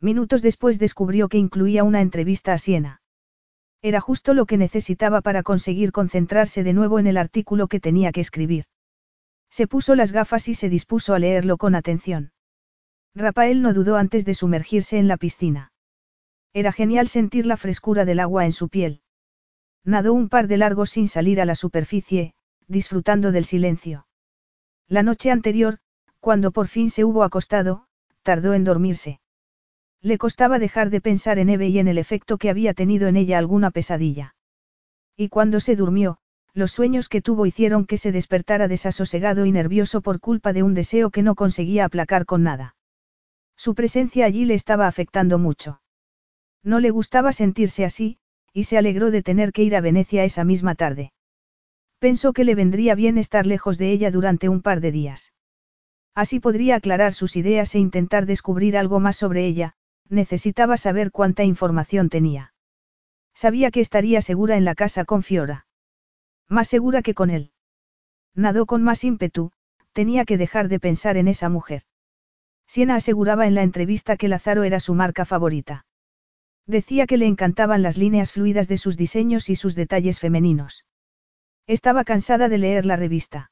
Minutos 0.00 0.42
después 0.42 0.78
descubrió 0.78 1.28
que 1.28 1.38
incluía 1.38 1.84
una 1.84 2.00
entrevista 2.00 2.52
a 2.52 2.58
Siena. 2.58 3.02
Era 3.82 4.00
justo 4.00 4.34
lo 4.34 4.46
que 4.46 4.56
necesitaba 4.56 5.20
para 5.20 5.42
conseguir 5.42 5.92
concentrarse 5.92 6.64
de 6.64 6.72
nuevo 6.72 6.98
en 6.98 7.06
el 7.06 7.16
artículo 7.16 7.68
que 7.68 7.80
tenía 7.80 8.12
que 8.12 8.20
escribir. 8.20 8.64
Se 9.50 9.66
puso 9.66 9.94
las 9.94 10.12
gafas 10.12 10.48
y 10.48 10.54
se 10.54 10.68
dispuso 10.68 11.14
a 11.14 11.18
leerlo 11.18 11.56
con 11.56 11.74
atención. 11.74 12.32
Rafael 13.14 13.62
no 13.62 13.72
dudó 13.72 13.96
antes 13.96 14.24
de 14.24 14.34
sumergirse 14.34 14.98
en 14.98 15.08
la 15.08 15.16
piscina. 15.16 15.72
Era 16.52 16.72
genial 16.72 17.08
sentir 17.08 17.46
la 17.46 17.56
frescura 17.56 18.04
del 18.04 18.20
agua 18.20 18.44
en 18.44 18.52
su 18.52 18.68
piel. 18.68 19.02
Nadó 19.84 20.12
un 20.12 20.28
par 20.28 20.48
de 20.48 20.56
largos 20.56 20.90
sin 20.90 21.08
salir 21.08 21.40
a 21.40 21.44
la 21.44 21.54
superficie, 21.54 22.34
disfrutando 22.66 23.32
del 23.32 23.44
silencio. 23.44 24.06
La 24.86 25.02
noche 25.02 25.30
anterior, 25.30 25.78
cuando 26.20 26.50
por 26.50 26.68
fin 26.68 26.90
se 26.90 27.04
hubo 27.04 27.22
acostado, 27.22 27.86
tardó 28.22 28.54
en 28.54 28.64
dormirse. 28.64 29.20
Le 30.00 30.18
costaba 30.18 30.58
dejar 30.58 30.90
de 30.90 31.00
pensar 31.00 31.38
en 31.38 31.48
Eve 31.48 31.68
y 31.68 31.78
en 31.78 31.88
el 31.88 31.98
efecto 31.98 32.38
que 32.38 32.50
había 32.50 32.74
tenido 32.74 33.08
en 33.08 33.16
ella 33.16 33.38
alguna 33.38 33.70
pesadilla. 33.70 34.34
Y 35.16 35.28
cuando 35.28 35.60
se 35.60 35.74
durmió, 35.74 36.18
los 36.54 36.72
sueños 36.72 37.08
que 37.08 37.22
tuvo 37.22 37.46
hicieron 37.46 37.86
que 37.86 37.98
se 37.98 38.12
despertara 38.12 38.68
desasosegado 38.68 39.46
y 39.46 39.52
nervioso 39.52 40.00
por 40.00 40.20
culpa 40.20 40.52
de 40.52 40.62
un 40.62 40.74
deseo 40.74 41.10
que 41.10 41.22
no 41.22 41.34
conseguía 41.34 41.84
aplacar 41.84 42.26
con 42.26 42.42
nada. 42.42 42.74
Su 43.56 43.74
presencia 43.74 44.24
allí 44.24 44.44
le 44.44 44.54
estaba 44.54 44.86
afectando 44.86 45.38
mucho. 45.38 45.80
No 46.62 46.80
le 46.80 46.90
gustaba 46.90 47.32
sentirse 47.32 47.84
así, 47.84 48.18
y 48.52 48.64
se 48.64 48.78
alegró 48.78 49.10
de 49.10 49.22
tener 49.22 49.52
que 49.52 49.62
ir 49.62 49.76
a 49.76 49.80
Venecia 49.80 50.24
esa 50.24 50.44
misma 50.44 50.74
tarde. 50.74 51.12
Pensó 51.98 52.32
que 52.32 52.44
le 52.44 52.54
vendría 52.54 52.94
bien 52.94 53.18
estar 53.18 53.46
lejos 53.46 53.78
de 53.78 53.90
ella 53.90 54.10
durante 54.10 54.48
un 54.48 54.62
par 54.62 54.80
de 54.80 54.92
días. 54.92 55.32
Así 56.14 56.40
podría 56.40 56.76
aclarar 56.76 57.14
sus 57.14 57.36
ideas 57.36 57.74
e 57.74 57.78
intentar 57.78 58.26
descubrir 58.26 58.76
algo 58.76 58.98
más 58.98 59.16
sobre 59.16 59.46
ella, 59.46 59.74
necesitaba 60.08 60.76
saber 60.76 61.12
cuánta 61.12 61.44
información 61.44 62.08
tenía. 62.08 62.54
Sabía 63.34 63.70
que 63.70 63.80
estaría 63.80 64.20
segura 64.20 64.56
en 64.56 64.64
la 64.64 64.74
casa 64.74 65.04
con 65.04 65.22
Fiora. 65.22 65.67
Más 66.48 66.68
segura 66.68 67.02
que 67.02 67.14
con 67.14 67.30
él. 67.30 67.52
Nadó 68.34 68.66
con 68.66 68.82
más 68.82 69.04
ímpetu, 69.04 69.52
tenía 69.92 70.24
que 70.24 70.38
dejar 70.38 70.68
de 70.68 70.80
pensar 70.80 71.16
en 71.16 71.28
esa 71.28 71.48
mujer. 71.48 71.82
Siena 72.66 72.96
aseguraba 72.96 73.46
en 73.46 73.54
la 73.54 73.62
entrevista 73.62 74.16
que 74.16 74.28
Lázaro 74.28 74.62
era 74.64 74.80
su 74.80 74.94
marca 74.94 75.24
favorita. 75.24 75.86
Decía 76.66 77.06
que 77.06 77.16
le 77.16 77.26
encantaban 77.26 77.82
las 77.82 77.96
líneas 77.96 78.32
fluidas 78.32 78.68
de 78.68 78.76
sus 78.76 78.96
diseños 78.96 79.48
y 79.48 79.56
sus 79.56 79.74
detalles 79.74 80.20
femeninos. 80.20 80.84
Estaba 81.66 82.04
cansada 82.04 82.48
de 82.48 82.58
leer 82.58 82.84
la 82.84 82.96
revista. 82.96 83.50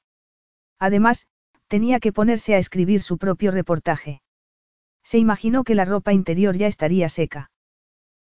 Además, 0.79 1.27
tenía 1.69 1.99
que 1.99 2.13
ponerse 2.13 2.55
a 2.55 2.59
escribir 2.59 3.03
su 3.03 3.19
propio 3.19 3.51
reportaje. 3.51 4.23
Se 5.03 5.19
imaginó 5.19 5.65
que 5.65 5.75
la 5.75 5.85
ropa 5.85 6.13
interior 6.13 6.57
ya 6.57 6.67
estaría 6.67 7.09
seca. 7.09 7.51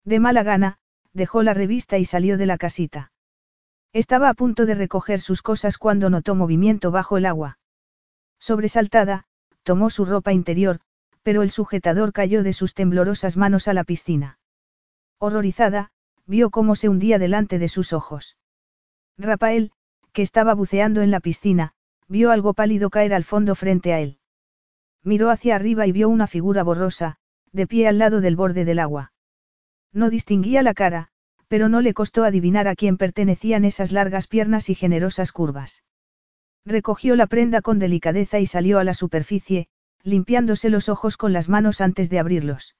De 0.03 0.19
mala 0.19 0.43
gana, 0.43 0.79
dejó 1.13 1.43
la 1.43 1.53
revista 1.53 1.97
y 1.97 2.05
salió 2.05 2.37
de 2.37 2.45
la 2.45 2.57
casita. 2.57 3.11
Estaba 3.93 4.29
a 4.29 4.33
punto 4.33 4.65
de 4.65 4.75
recoger 4.75 5.19
sus 5.19 5.41
cosas 5.41 5.77
cuando 5.77 6.09
notó 6.09 6.35
movimiento 6.35 6.91
bajo 6.91 7.17
el 7.17 7.25
agua. 7.25 7.57
Sobresaltada, 8.39 9.25
tomó 9.63 9.89
su 9.89 10.05
ropa 10.05 10.31
interior, 10.31 10.79
pero 11.23 11.41
el 11.41 11.49
sujetador 11.49 12.13
cayó 12.13 12.43
de 12.43 12.53
sus 12.53 12.73
temblorosas 12.73 13.35
manos 13.35 13.67
a 13.67 13.73
la 13.73 13.83
piscina. 13.83 14.39
Horrorizada, 15.17 15.91
vio 16.25 16.49
cómo 16.51 16.75
se 16.75 16.87
hundía 16.87 17.17
delante 17.17 17.57
de 17.57 17.67
sus 17.67 17.91
ojos. 17.91 18.37
Rafael, 19.17 19.71
que 20.13 20.21
estaba 20.21 20.53
buceando 20.53 21.01
en 21.01 21.11
la 21.11 21.19
piscina, 21.19 21.73
vio 22.07 22.31
algo 22.31 22.53
pálido 22.53 22.89
caer 22.89 23.13
al 23.13 23.23
fondo 23.23 23.55
frente 23.55 23.93
a 23.93 23.99
él. 23.99 24.19
Miró 25.03 25.29
hacia 25.29 25.55
arriba 25.55 25.87
y 25.87 25.91
vio 25.91 26.09
una 26.09 26.27
figura 26.27 26.63
borrosa, 26.63 27.17
de 27.51 27.67
pie 27.67 27.87
al 27.87 27.97
lado 27.97 28.21
del 28.21 28.35
borde 28.35 28.65
del 28.65 28.79
agua. 28.79 29.13
No 29.91 30.09
distinguía 30.09 30.61
la 30.61 30.73
cara, 30.73 31.09
pero 31.49 31.67
no 31.67 31.81
le 31.81 31.93
costó 31.93 32.23
adivinar 32.23 32.67
a 32.67 32.75
quién 32.75 32.97
pertenecían 32.97 33.65
esas 33.65 33.91
largas 33.91 34.27
piernas 34.27 34.69
y 34.69 34.75
generosas 34.75 35.31
curvas. 35.31 35.83
Recogió 36.63 37.15
la 37.15 37.27
prenda 37.27 37.61
con 37.61 37.79
delicadeza 37.79 38.39
y 38.39 38.45
salió 38.45 38.77
a 38.79 38.83
la 38.83 38.93
superficie, 38.93 39.67
limpiándose 40.03 40.69
los 40.69 40.87
ojos 40.87 41.17
con 41.17 41.33
las 41.33 41.49
manos 41.49 41.81
antes 41.81 42.09
de 42.09 42.19
abrirlos. 42.19 42.75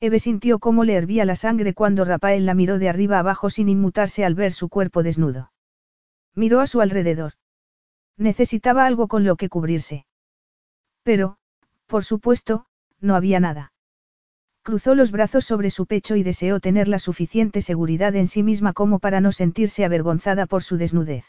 Eve 0.00 0.18
sintió 0.18 0.58
cómo 0.58 0.84
le 0.84 0.94
hervía 0.94 1.24
la 1.24 1.36
sangre 1.36 1.74
cuando 1.74 2.04
Rafael 2.04 2.46
la 2.46 2.54
miró 2.54 2.78
de 2.78 2.88
arriba 2.88 3.18
abajo 3.18 3.50
sin 3.50 3.68
inmutarse 3.68 4.24
al 4.24 4.34
ver 4.34 4.52
su 4.52 4.68
cuerpo 4.68 5.02
desnudo. 5.02 5.52
Miró 6.34 6.60
a 6.60 6.66
su 6.66 6.80
alrededor. 6.80 7.34
Necesitaba 8.16 8.86
algo 8.86 9.06
con 9.06 9.24
lo 9.24 9.36
que 9.36 9.48
cubrirse. 9.48 10.06
Pero, 11.02 11.36
por 11.86 12.04
supuesto, 12.04 12.66
no 13.00 13.14
había 13.16 13.38
nada. 13.38 13.71
Cruzó 14.62 14.94
los 14.94 15.10
brazos 15.10 15.44
sobre 15.44 15.70
su 15.70 15.86
pecho 15.86 16.14
y 16.14 16.22
deseó 16.22 16.60
tener 16.60 16.86
la 16.86 17.00
suficiente 17.00 17.62
seguridad 17.62 18.14
en 18.14 18.28
sí 18.28 18.44
misma 18.44 18.72
como 18.72 19.00
para 19.00 19.20
no 19.20 19.32
sentirse 19.32 19.84
avergonzada 19.84 20.46
por 20.46 20.62
su 20.62 20.76
desnudez. 20.76 21.24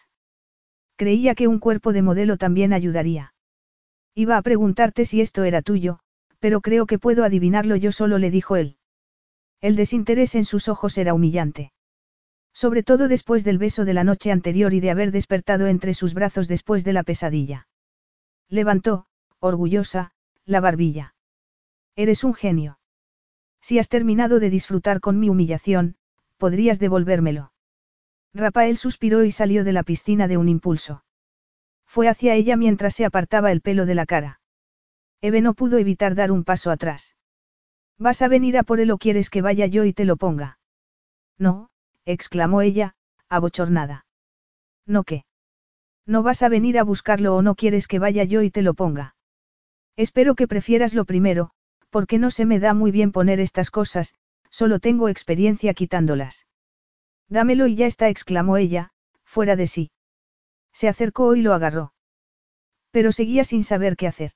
Creía 0.98 1.34
que 1.34 1.48
un 1.48 1.58
cuerpo 1.58 1.94
de 1.94 2.04
modelo 2.04 2.38
también 2.38 2.74
ayudaría. 2.74 3.34
Iba 4.14 4.38
a 4.38 4.42
preguntarte 4.44 5.06
si 5.06 5.22
esto 5.22 5.44
era 5.44 5.64
tuyo, 5.64 6.00
pero 6.38 6.62
creo 6.62 6.86
que 6.86 7.00
puedo 7.00 7.24
adivinarlo 7.24 7.76
yo 7.76 7.92
solo 7.92 8.20
le 8.20 8.30
dijo 8.30 8.56
él. 8.56 8.78
El 9.62 9.76
desinterés 9.76 10.36
en 10.36 10.46
sus 10.46 10.68
ojos 10.68 10.98
era 11.00 11.16
humillante. 11.16 11.72
Sobre 12.54 12.84
todo 12.84 13.08
después 13.08 13.44
del 13.44 13.58
beso 13.58 13.84
de 13.84 13.96
la 13.96 14.04
noche 14.04 14.32
anterior 14.32 14.76
y 14.76 14.80
de 14.80 14.92
haber 14.92 15.12
despertado 15.12 15.66
entre 15.66 15.96
sus 15.96 16.14
brazos 16.14 16.48
después 16.48 16.84
de 16.84 16.94
la 16.94 17.02
pesadilla. 17.02 17.68
Levantó, 18.48 19.08
orgullosa, 19.40 20.12
la 20.46 20.60
barbilla. 20.60 21.16
Eres 21.96 22.24
un 22.24 22.36
genio. 22.36 22.78
Si 23.64 23.80
has 23.80 23.88
terminado 23.88 24.42
de 24.42 24.50
disfrutar 24.50 25.00
con 25.00 25.22
mi 25.22 25.30
humillación, 25.30 25.96
podrías 26.38 26.80
devolvérmelo. 26.80 27.54
Rafael 28.34 28.76
suspiró 28.76 29.24
y 29.24 29.32
salió 29.32 29.64
de 29.64 29.72
la 29.72 29.84
piscina 29.84 30.28
de 30.28 30.36
un 30.36 30.50
impulso. 30.50 31.06
Fue 31.86 32.10
hacia 32.10 32.36
ella 32.36 32.58
mientras 32.58 32.94
se 32.94 33.06
apartaba 33.06 33.54
el 33.54 33.62
pelo 33.62 33.86
de 33.86 33.96
la 33.96 34.06
cara. 34.06 34.42
Eve 35.22 35.40
no 35.40 35.54
pudo 35.54 35.78
evitar 35.78 36.14
dar 36.14 36.30
un 36.30 36.44
paso 36.44 36.72
atrás. 36.72 37.16
¿Vas 37.98 38.22
a 38.22 38.28
venir 38.28 38.58
a 38.58 38.64
por 38.64 38.82
él 38.82 38.92
o 38.92 38.98
quieres 38.98 39.30
que 39.30 39.42
vaya 39.42 39.66
yo 39.66 39.86
y 39.86 39.94
te 39.94 40.04
lo 40.04 40.18
ponga? 40.18 40.60
No, 41.38 41.70
exclamó 42.04 42.62
ella, 42.62 42.96
abochornada. 43.30 44.06
¿No 44.86 45.06
qué? 45.06 45.24
¿No 46.06 46.22
vas 46.22 46.44
a 46.44 46.50
venir 46.50 46.78
a 46.78 46.84
buscarlo 46.84 47.34
o 47.34 47.42
no 47.42 47.56
quieres 47.56 47.88
que 47.88 48.00
vaya 48.00 48.26
yo 48.26 48.42
y 48.42 48.52
te 48.52 48.62
lo 48.62 48.74
ponga? 48.74 49.16
Espero 49.96 50.36
que 50.36 50.50
prefieras 50.50 50.94
lo 50.94 51.06
primero, 51.06 51.52
porque 51.94 52.18
no 52.18 52.32
se 52.32 52.48
me 52.48 52.60
da 52.60 52.74
muy 52.74 52.90
bien 52.90 53.12
poner 53.12 53.40
estas 53.40 53.70
cosas, 53.70 54.16
solo 54.50 54.80
tengo 54.80 55.10
experiencia 55.10 55.76
quitándolas. 55.76 56.48
Dámelo 57.30 57.68
y 57.68 57.76
ya 57.76 57.86
está, 57.86 58.10
exclamó 58.10 58.58
ella, 58.58 58.90
fuera 59.24 59.56
de 59.56 59.68
sí. 59.68 59.92
Se 60.74 60.88
acercó 60.88 61.36
y 61.36 61.44
lo 61.44 61.54
agarró. 61.54 61.94
Pero 62.90 63.12
seguía 63.12 63.44
sin 63.44 63.64
saber 63.64 63.96
qué 63.96 64.08
hacer. 64.08 64.32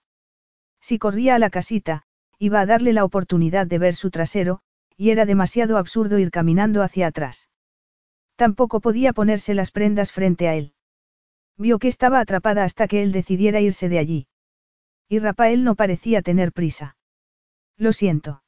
Si 0.81 0.99
corría 0.99 1.33
a 1.33 1.39
la 1.39 1.49
casita, 1.49 2.03
iba 2.37 2.59
a 2.59 2.67
darle 2.67 2.93
la 2.93 3.03
oportunidad 3.03 3.65
de 3.65 3.79
ver 3.79 3.95
su 3.95 4.11
trasero, 4.11 4.59
y 4.95 5.09
era 5.09 5.25
demasiado 5.25 5.77
absurdo 5.77 6.19
ir 6.19 6.29
caminando 6.29 6.83
hacia 6.83 7.07
atrás. 7.07 7.49
Tampoco 8.35 8.81
podía 8.81 9.13
ponerse 9.13 9.55
las 9.55 9.71
prendas 9.71 10.11
frente 10.11 10.47
a 10.47 10.53
él. 10.53 10.73
Vio 11.57 11.79
que 11.79 11.87
estaba 11.87 12.19
atrapada 12.19 12.63
hasta 12.63 12.87
que 12.87 13.01
él 13.01 13.11
decidiera 13.11 13.61
irse 13.61 13.89
de 13.89 13.97
allí. 13.97 14.27
Y 15.09 15.17
Rafael 15.17 15.63
no 15.63 15.73
parecía 15.73 16.21
tener 16.21 16.51
prisa. 16.51 16.96
Lo 17.77 17.93
siento. 17.93 18.43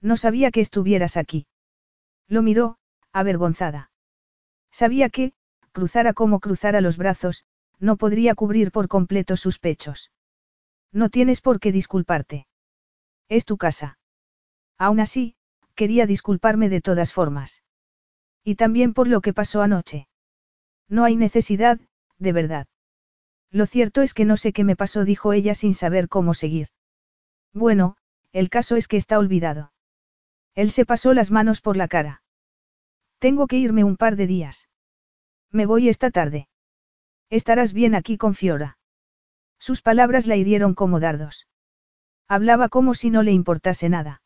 No 0.00 0.16
sabía 0.16 0.50
que 0.50 0.60
estuvieras 0.60 1.16
aquí. 1.16 1.46
Lo 2.28 2.42
miró, 2.42 2.78
avergonzada. 3.12 3.90
Sabía 4.70 5.08
que, 5.08 5.32
cruzara 5.72 6.12
como 6.12 6.40
cruzara 6.40 6.80
los 6.80 6.96
brazos, 6.96 7.44
no 7.78 7.96
podría 7.96 8.34
cubrir 8.34 8.70
por 8.70 8.88
completo 8.88 9.36
sus 9.36 9.58
pechos. 9.58 10.10
No 10.92 11.10
tienes 11.10 11.40
por 11.40 11.58
qué 11.58 11.72
disculparte. 11.72 12.46
Es 13.28 13.44
tu 13.44 13.56
casa. 13.56 13.98
Aún 14.78 15.00
así, 15.00 15.36
quería 15.74 16.06
disculparme 16.06 16.68
de 16.68 16.80
todas 16.80 17.12
formas. 17.12 17.62
Y 18.44 18.54
también 18.54 18.94
por 18.94 19.08
lo 19.08 19.20
que 19.20 19.32
pasó 19.32 19.62
anoche. 19.62 20.08
No 20.88 21.04
hay 21.04 21.16
necesidad, 21.16 21.80
de 22.18 22.32
verdad. 22.32 22.66
Lo 23.50 23.66
cierto 23.66 24.02
es 24.02 24.14
que 24.14 24.24
no 24.24 24.36
sé 24.36 24.52
qué 24.52 24.64
me 24.64 24.76
pasó, 24.76 25.04
dijo 25.04 25.32
ella 25.32 25.54
sin 25.54 25.74
saber 25.74 26.08
cómo 26.08 26.34
seguir. 26.34 26.68
Bueno, 27.52 27.96
el 28.34 28.50
caso 28.50 28.74
es 28.74 28.88
que 28.88 28.96
está 28.96 29.18
olvidado. 29.18 29.72
Él 30.56 30.72
se 30.72 30.84
pasó 30.84 31.14
las 31.14 31.30
manos 31.30 31.60
por 31.60 31.76
la 31.76 31.86
cara. 31.86 32.22
Tengo 33.18 33.46
que 33.46 33.58
irme 33.58 33.84
un 33.84 33.96
par 33.96 34.16
de 34.16 34.26
días. 34.26 34.68
Me 35.50 35.66
voy 35.66 35.88
esta 35.88 36.10
tarde. 36.10 36.48
Estarás 37.30 37.72
bien 37.72 37.94
aquí 37.94 38.18
con 38.18 38.34
Fiora. 38.34 38.76
Sus 39.58 39.82
palabras 39.82 40.26
la 40.26 40.34
hirieron 40.34 40.74
como 40.74 40.98
dardos. 40.98 41.46
Hablaba 42.26 42.68
como 42.68 42.94
si 42.94 43.08
no 43.08 43.22
le 43.22 43.30
importase 43.30 43.88
nada. 43.88 44.20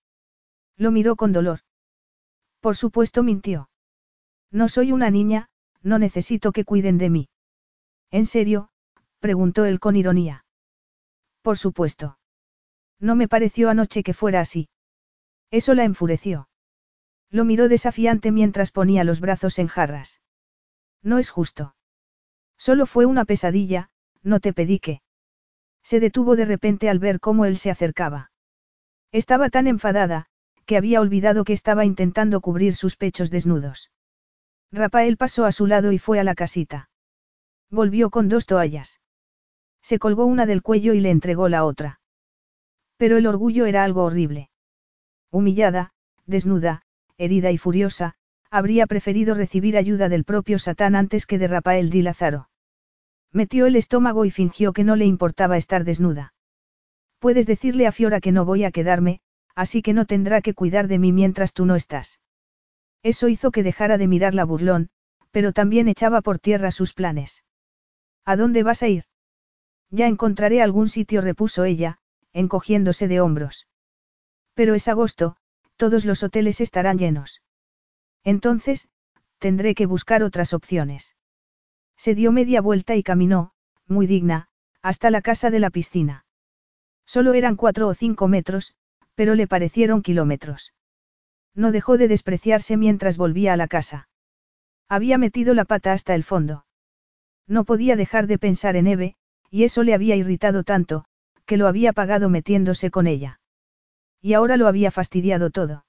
Lo 0.76 0.90
miró 0.90 1.14
con 1.14 1.32
dolor. 1.32 1.60
Por 2.60 2.76
supuesto 2.76 3.22
mintió. 3.22 3.68
No 4.50 4.70
soy 4.70 4.90
una 4.92 5.10
niña, 5.10 5.50
no 5.82 5.98
necesito 5.98 6.52
que 6.52 6.64
cuiden 6.64 6.96
de 6.96 7.10
mí. 7.10 7.28
¿En 8.10 8.24
serio? 8.24 8.70
preguntó 9.20 9.66
él 9.66 9.80
con 9.80 9.96
ironía. 9.96 10.46
Por 11.42 11.58
supuesto. 11.58 12.18
No 13.00 13.16
me 13.16 13.28
pareció 13.28 13.70
anoche 13.70 14.02
que 14.02 14.14
fuera 14.14 14.40
así. 14.40 14.68
Eso 15.50 15.74
la 15.74 15.84
enfureció. 15.84 16.48
Lo 17.30 17.44
miró 17.44 17.68
desafiante 17.68 18.32
mientras 18.32 18.70
ponía 18.70 19.04
los 19.04 19.20
brazos 19.20 19.58
en 19.58 19.68
jarras. 19.68 20.20
No 21.02 21.18
es 21.18 21.30
justo. 21.30 21.74
Solo 22.56 22.86
fue 22.86 23.06
una 23.06 23.24
pesadilla, 23.24 23.90
no 24.22 24.40
te 24.40 24.52
pedí 24.52 24.80
que. 24.80 25.02
Se 25.82 26.00
detuvo 26.00 26.36
de 26.36 26.44
repente 26.44 26.88
al 26.88 26.98
ver 26.98 27.20
cómo 27.20 27.44
él 27.44 27.56
se 27.56 27.70
acercaba. 27.70 28.30
Estaba 29.12 29.48
tan 29.48 29.66
enfadada, 29.66 30.26
que 30.66 30.76
había 30.76 31.00
olvidado 31.00 31.44
que 31.44 31.52
estaba 31.52 31.84
intentando 31.84 32.40
cubrir 32.40 32.74
sus 32.74 32.96
pechos 32.96 33.30
desnudos. 33.30 33.90
Rafael 34.70 35.16
pasó 35.16 35.46
a 35.46 35.52
su 35.52 35.66
lado 35.66 35.92
y 35.92 35.98
fue 35.98 36.20
a 36.20 36.24
la 36.24 36.34
casita. 36.34 36.90
Volvió 37.70 38.10
con 38.10 38.28
dos 38.28 38.44
toallas. 38.44 39.00
Se 39.80 39.98
colgó 39.98 40.26
una 40.26 40.44
del 40.44 40.62
cuello 40.62 40.92
y 40.92 41.00
le 41.00 41.10
entregó 41.10 41.48
la 41.48 41.64
otra. 41.64 41.97
Pero 42.98 43.16
el 43.16 43.26
orgullo 43.26 43.64
era 43.64 43.84
algo 43.84 44.04
horrible. 44.04 44.50
Humillada, 45.30 45.92
desnuda, 46.26 46.82
herida 47.16 47.50
y 47.50 47.56
furiosa, 47.56 48.16
habría 48.50 48.86
preferido 48.86 49.34
recibir 49.34 49.76
ayuda 49.76 50.08
del 50.08 50.24
propio 50.24 50.58
Satán 50.58 50.94
antes 50.94 51.24
que 51.24 51.38
de 51.38 51.48
Rafael 51.48 51.90
Di 51.90 52.02
Lázaro. 52.02 52.50
Metió 53.32 53.66
el 53.66 53.76
estómago 53.76 54.24
y 54.24 54.30
fingió 54.30 54.72
que 54.72 54.84
no 54.84 54.96
le 54.96 55.06
importaba 55.06 55.56
estar 55.56 55.84
desnuda. 55.84 56.34
Puedes 57.18 57.46
decirle 57.46 57.86
a 57.86 57.92
Fiora 57.92 58.20
que 58.20 58.32
no 58.32 58.44
voy 58.44 58.64
a 58.64 58.70
quedarme, 58.70 59.20
así 59.54 59.82
que 59.82 59.92
no 59.92 60.04
tendrá 60.04 60.40
que 60.40 60.54
cuidar 60.54 60.88
de 60.88 60.98
mí 60.98 61.12
mientras 61.12 61.52
tú 61.52 61.66
no 61.66 61.76
estás. 61.76 62.20
Eso 63.02 63.28
hizo 63.28 63.50
que 63.50 63.62
dejara 63.62 63.98
de 63.98 64.08
mirarla 64.08 64.44
burlón, 64.44 64.90
pero 65.30 65.52
también 65.52 65.88
echaba 65.88 66.20
por 66.20 66.38
tierra 66.38 66.70
sus 66.70 66.94
planes. 66.94 67.44
¿A 68.24 68.36
dónde 68.36 68.62
vas 68.62 68.82
a 68.82 68.88
ir? 68.88 69.04
Ya 69.90 70.06
encontraré 70.06 70.62
algún 70.62 70.88
sitio, 70.88 71.20
repuso 71.20 71.64
ella, 71.64 71.98
encogiéndose 72.38 73.08
de 73.08 73.20
hombros. 73.20 73.66
Pero 74.54 74.74
es 74.74 74.86
agosto, 74.86 75.36
todos 75.76 76.04
los 76.04 76.22
hoteles 76.22 76.60
estarán 76.60 76.98
llenos. 76.98 77.42
Entonces, 78.22 78.88
tendré 79.38 79.74
que 79.74 79.86
buscar 79.86 80.22
otras 80.22 80.52
opciones. 80.52 81.16
Se 81.96 82.14
dio 82.14 82.30
media 82.30 82.60
vuelta 82.60 82.94
y 82.94 83.02
caminó, 83.02 83.52
muy 83.86 84.06
digna, 84.06 84.48
hasta 84.82 85.10
la 85.10 85.20
casa 85.20 85.50
de 85.50 85.58
la 85.58 85.70
piscina. 85.70 86.24
Solo 87.06 87.34
eran 87.34 87.56
cuatro 87.56 87.88
o 87.88 87.94
cinco 87.94 88.28
metros, 88.28 88.74
pero 89.16 89.34
le 89.34 89.48
parecieron 89.48 90.02
kilómetros. 90.02 90.74
No 91.54 91.72
dejó 91.72 91.96
de 91.98 92.06
despreciarse 92.06 92.76
mientras 92.76 93.16
volvía 93.16 93.52
a 93.52 93.56
la 93.56 93.66
casa. 93.66 94.08
Había 94.88 95.18
metido 95.18 95.54
la 95.54 95.64
pata 95.64 95.92
hasta 95.92 96.14
el 96.14 96.22
fondo. 96.22 96.66
No 97.48 97.64
podía 97.64 97.96
dejar 97.96 98.28
de 98.28 98.38
pensar 98.38 98.76
en 98.76 98.86
Eve, 98.86 99.16
y 99.50 99.64
eso 99.64 99.82
le 99.82 99.94
había 99.94 100.14
irritado 100.14 100.62
tanto, 100.62 101.04
que 101.48 101.56
lo 101.56 101.66
había 101.66 101.94
pagado 101.94 102.28
metiéndose 102.28 102.90
con 102.90 103.06
ella. 103.06 103.40
Y 104.20 104.34
ahora 104.34 104.58
lo 104.58 104.68
había 104.68 104.90
fastidiado 104.90 105.48
todo. 105.48 105.86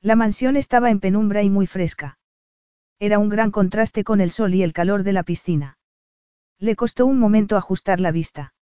La 0.00 0.16
mansión 0.16 0.56
estaba 0.56 0.90
en 0.90 0.98
penumbra 0.98 1.44
y 1.44 1.50
muy 1.50 1.68
fresca. 1.68 2.18
Era 2.98 3.20
un 3.20 3.28
gran 3.28 3.52
contraste 3.52 4.02
con 4.02 4.20
el 4.20 4.32
sol 4.32 4.54
y 4.54 4.64
el 4.64 4.72
calor 4.72 5.04
de 5.04 5.12
la 5.12 5.22
piscina. 5.22 5.78
Le 6.58 6.74
costó 6.74 7.06
un 7.06 7.20
momento 7.20 7.56
ajustar 7.56 8.00
la 8.00 8.10
vista. 8.10 8.54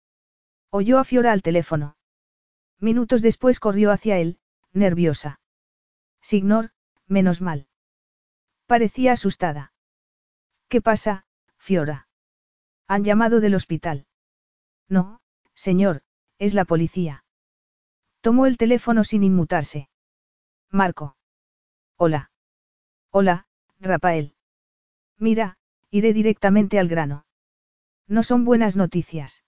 Oyó 0.69 0.99
a 0.99 1.05
Fiora 1.05 1.31
al 1.31 1.41
teléfono. 1.41 1.95
Minutos 2.79 3.21
después 3.21 3.61
corrió 3.61 3.89
hacia 3.89 4.17
él, 4.17 4.39
nerviosa. 4.73 5.39
Signor, 6.21 6.71
menos 7.07 7.39
mal. 7.39 7.67
Parecía 8.67 9.13
asustada. 9.13 9.71
¿Qué 10.67 10.81
pasa, 10.81 11.25
Fiora? 11.57 12.09
Han 12.87 13.05
llamado 13.05 13.39
del 13.39 13.55
hospital. 13.55 14.05
No, 14.89 15.21
señor, 15.53 16.03
es 16.39 16.53
la 16.53 16.65
policía. 16.65 17.23
Tomó 18.21 18.45
el 18.45 18.57
teléfono 18.57 19.03
sin 19.03 19.23
inmutarse. 19.23 19.89
Marco. 20.71 21.15
Hola. 21.97 22.31
Hola, 23.11 23.47
Rafael. 23.79 24.33
Mira, 25.17 25.57
iré 25.91 26.13
directamente 26.13 26.79
al 26.79 26.87
grano. 26.87 27.25
No 28.07 28.23
son 28.23 28.45
buenas 28.45 28.75
noticias. 28.75 29.43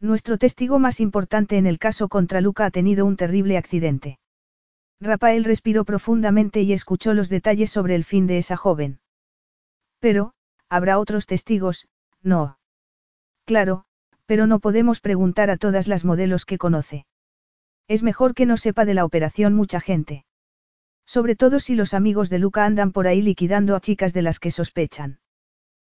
Nuestro 0.00 0.38
testigo 0.38 0.78
más 0.78 1.00
importante 1.00 1.56
en 1.56 1.66
el 1.66 1.78
caso 1.78 2.08
contra 2.08 2.40
Luca 2.40 2.66
ha 2.66 2.70
tenido 2.70 3.06
un 3.06 3.16
terrible 3.16 3.56
accidente. 3.56 4.18
Rafael 5.00 5.44
respiró 5.44 5.84
profundamente 5.84 6.62
y 6.62 6.72
escuchó 6.72 7.14
los 7.14 7.28
detalles 7.28 7.70
sobre 7.70 7.94
el 7.94 8.04
fin 8.04 8.26
de 8.26 8.38
esa 8.38 8.56
joven. 8.56 9.00
Pero, 9.98 10.34
habrá 10.68 10.98
otros 10.98 11.26
testigos, 11.26 11.88
no. 12.22 12.58
Claro, 13.44 13.86
pero 14.26 14.46
no 14.46 14.58
podemos 14.58 15.00
preguntar 15.00 15.50
a 15.50 15.56
todas 15.56 15.88
las 15.88 16.04
modelos 16.04 16.44
que 16.44 16.58
conoce. 16.58 17.06
Es 17.88 18.02
mejor 18.02 18.34
que 18.34 18.46
no 18.46 18.56
sepa 18.56 18.84
de 18.84 18.94
la 18.94 19.04
operación 19.04 19.54
mucha 19.54 19.80
gente. 19.80 20.24
Sobre 21.06 21.36
todo 21.36 21.60
si 21.60 21.74
los 21.74 21.92
amigos 21.92 22.30
de 22.30 22.38
Luca 22.38 22.64
andan 22.64 22.92
por 22.92 23.06
ahí 23.06 23.20
liquidando 23.20 23.76
a 23.76 23.80
chicas 23.80 24.14
de 24.14 24.22
las 24.22 24.40
que 24.40 24.50
sospechan. 24.50 25.18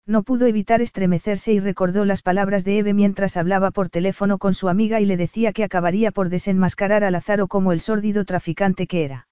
No 0.06 0.22
pudo 0.22 0.46
evitar 0.46 0.80
estremecerse 0.80 1.52
y 1.52 1.60
recordó 1.60 2.04
las 2.04 2.22
palabras 2.22 2.64
de 2.64 2.78
Eve 2.78 2.94
mientras 2.94 3.36
hablaba 3.36 3.70
por 3.70 3.90
teléfono 3.90 4.38
con 4.38 4.54
su 4.54 4.68
amiga 4.68 5.00
y 5.00 5.06
le 5.06 5.18
decía 5.18 5.52
que 5.52 5.64
acabaría 5.64 6.12
por 6.12 6.30
desenmascarar 6.30 7.04
a 7.04 7.10
Lázaro 7.10 7.46
como 7.46 7.72
el 7.72 7.80
sórdido 7.80 8.24
traficante 8.24 8.86
que 8.86 9.04
era. 9.04 9.28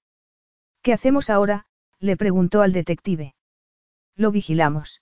¿Qué 0.83 0.93
hacemos 0.93 1.29
ahora? 1.29 1.65
le 1.99 2.15
preguntó 2.15 2.61
al 2.61 2.73
detective. 2.73 3.33
Lo 4.15 4.31
vigilamos. 4.31 5.01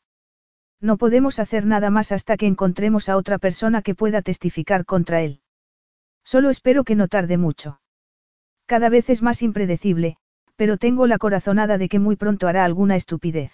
No 0.82 0.98
podemos 0.98 1.40
hacer 1.40 1.66
nada 1.66 1.90
más 1.90 2.12
hasta 2.12 2.38
que 2.38 2.48
encontremos 2.48 3.10
a 3.10 3.18
otra 3.18 3.38
persona 3.38 3.82
que 3.82 3.96
pueda 3.96 4.22
testificar 4.22 4.86
contra 4.86 5.22
él. 5.22 5.42
Solo 6.24 6.50
espero 6.50 6.84
que 6.84 6.96
no 6.96 7.08
tarde 7.08 7.38
mucho. 7.38 7.80
Cada 8.66 8.90
vez 8.90 9.10
es 9.10 9.22
más 9.22 9.42
impredecible, 9.42 10.18
pero 10.56 10.78
tengo 10.78 11.08
la 11.08 11.18
corazonada 11.18 11.78
de 11.78 11.90
que 11.90 12.00
muy 12.00 12.16
pronto 12.16 12.48
hará 12.48 12.66
alguna 12.66 12.96
estupidez. 12.96 13.52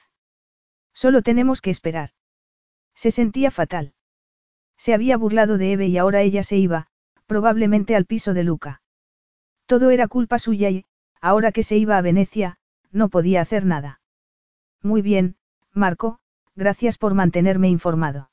Solo 0.94 1.22
tenemos 1.22 1.62
que 1.62 1.70
esperar. 1.70 2.12
Se 2.96 3.12
sentía 3.12 3.52
fatal. 3.52 3.94
Se 4.78 4.94
había 4.94 5.18
burlado 5.18 5.58
de 5.58 5.74
Eve 5.74 5.88
y 5.88 5.98
ahora 5.98 6.22
ella 6.22 6.44
se 6.44 6.58
iba, 6.58 6.88
probablemente 7.28 7.96
al 7.96 8.06
piso 8.06 8.34
de 8.34 8.44
Luca. 8.44 8.82
Todo 9.66 9.90
era 9.90 10.08
culpa 10.08 10.40
suya 10.40 10.70
y, 10.70 10.86
ahora 11.22 11.52
que 11.52 11.64
se 11.64 11.78
iba 11.78 11.98
a 11.98 12.02
Venecia, 12.02 12.58
no 12.92 13.10
podía 13.10 13.42
hacer 13.42 13.66
nada. 13.66 14.02
Muy 14.82 15.02
bien, 15.02 15.36
Marco, 15.74 16.20
gracias 16.56 16.98
por 16.98 17.14
mantenerme 17.14 17.70
informado. 17.70 18.30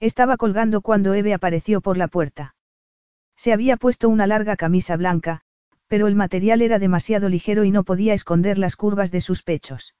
Estaba 0.00 0.36
colgando 0.36 0.80
cuando 0.80 1.14
Eve 1.14 1.34
apareció 1.34 1.80
por 1.80 1.96
la 1.96 2.08
puerta. 2.08 2.54
Se 3.36 3.52
había 3.52 3.76
puesto 3.76 4.08
una 4.08 4.26
larga 4.26 4.56
camisa 4.56 4.96
blanca, 4.96 5.42
pero 5.88 6.06
el 6.06 6.14
material 6.14 6.62
era 6.62 6.78
demasiado 6.78 7.28
ligero 7.28 7.64
y 7.64 7.70
no 7.70 7.84
podía 7.84 8.14
esconder 8.14 8.58
las 8.58 8.76
curvas 8.76 9.10
de 9.10 9.20
sus 9.20 9.42
pechos. 9.42 9.94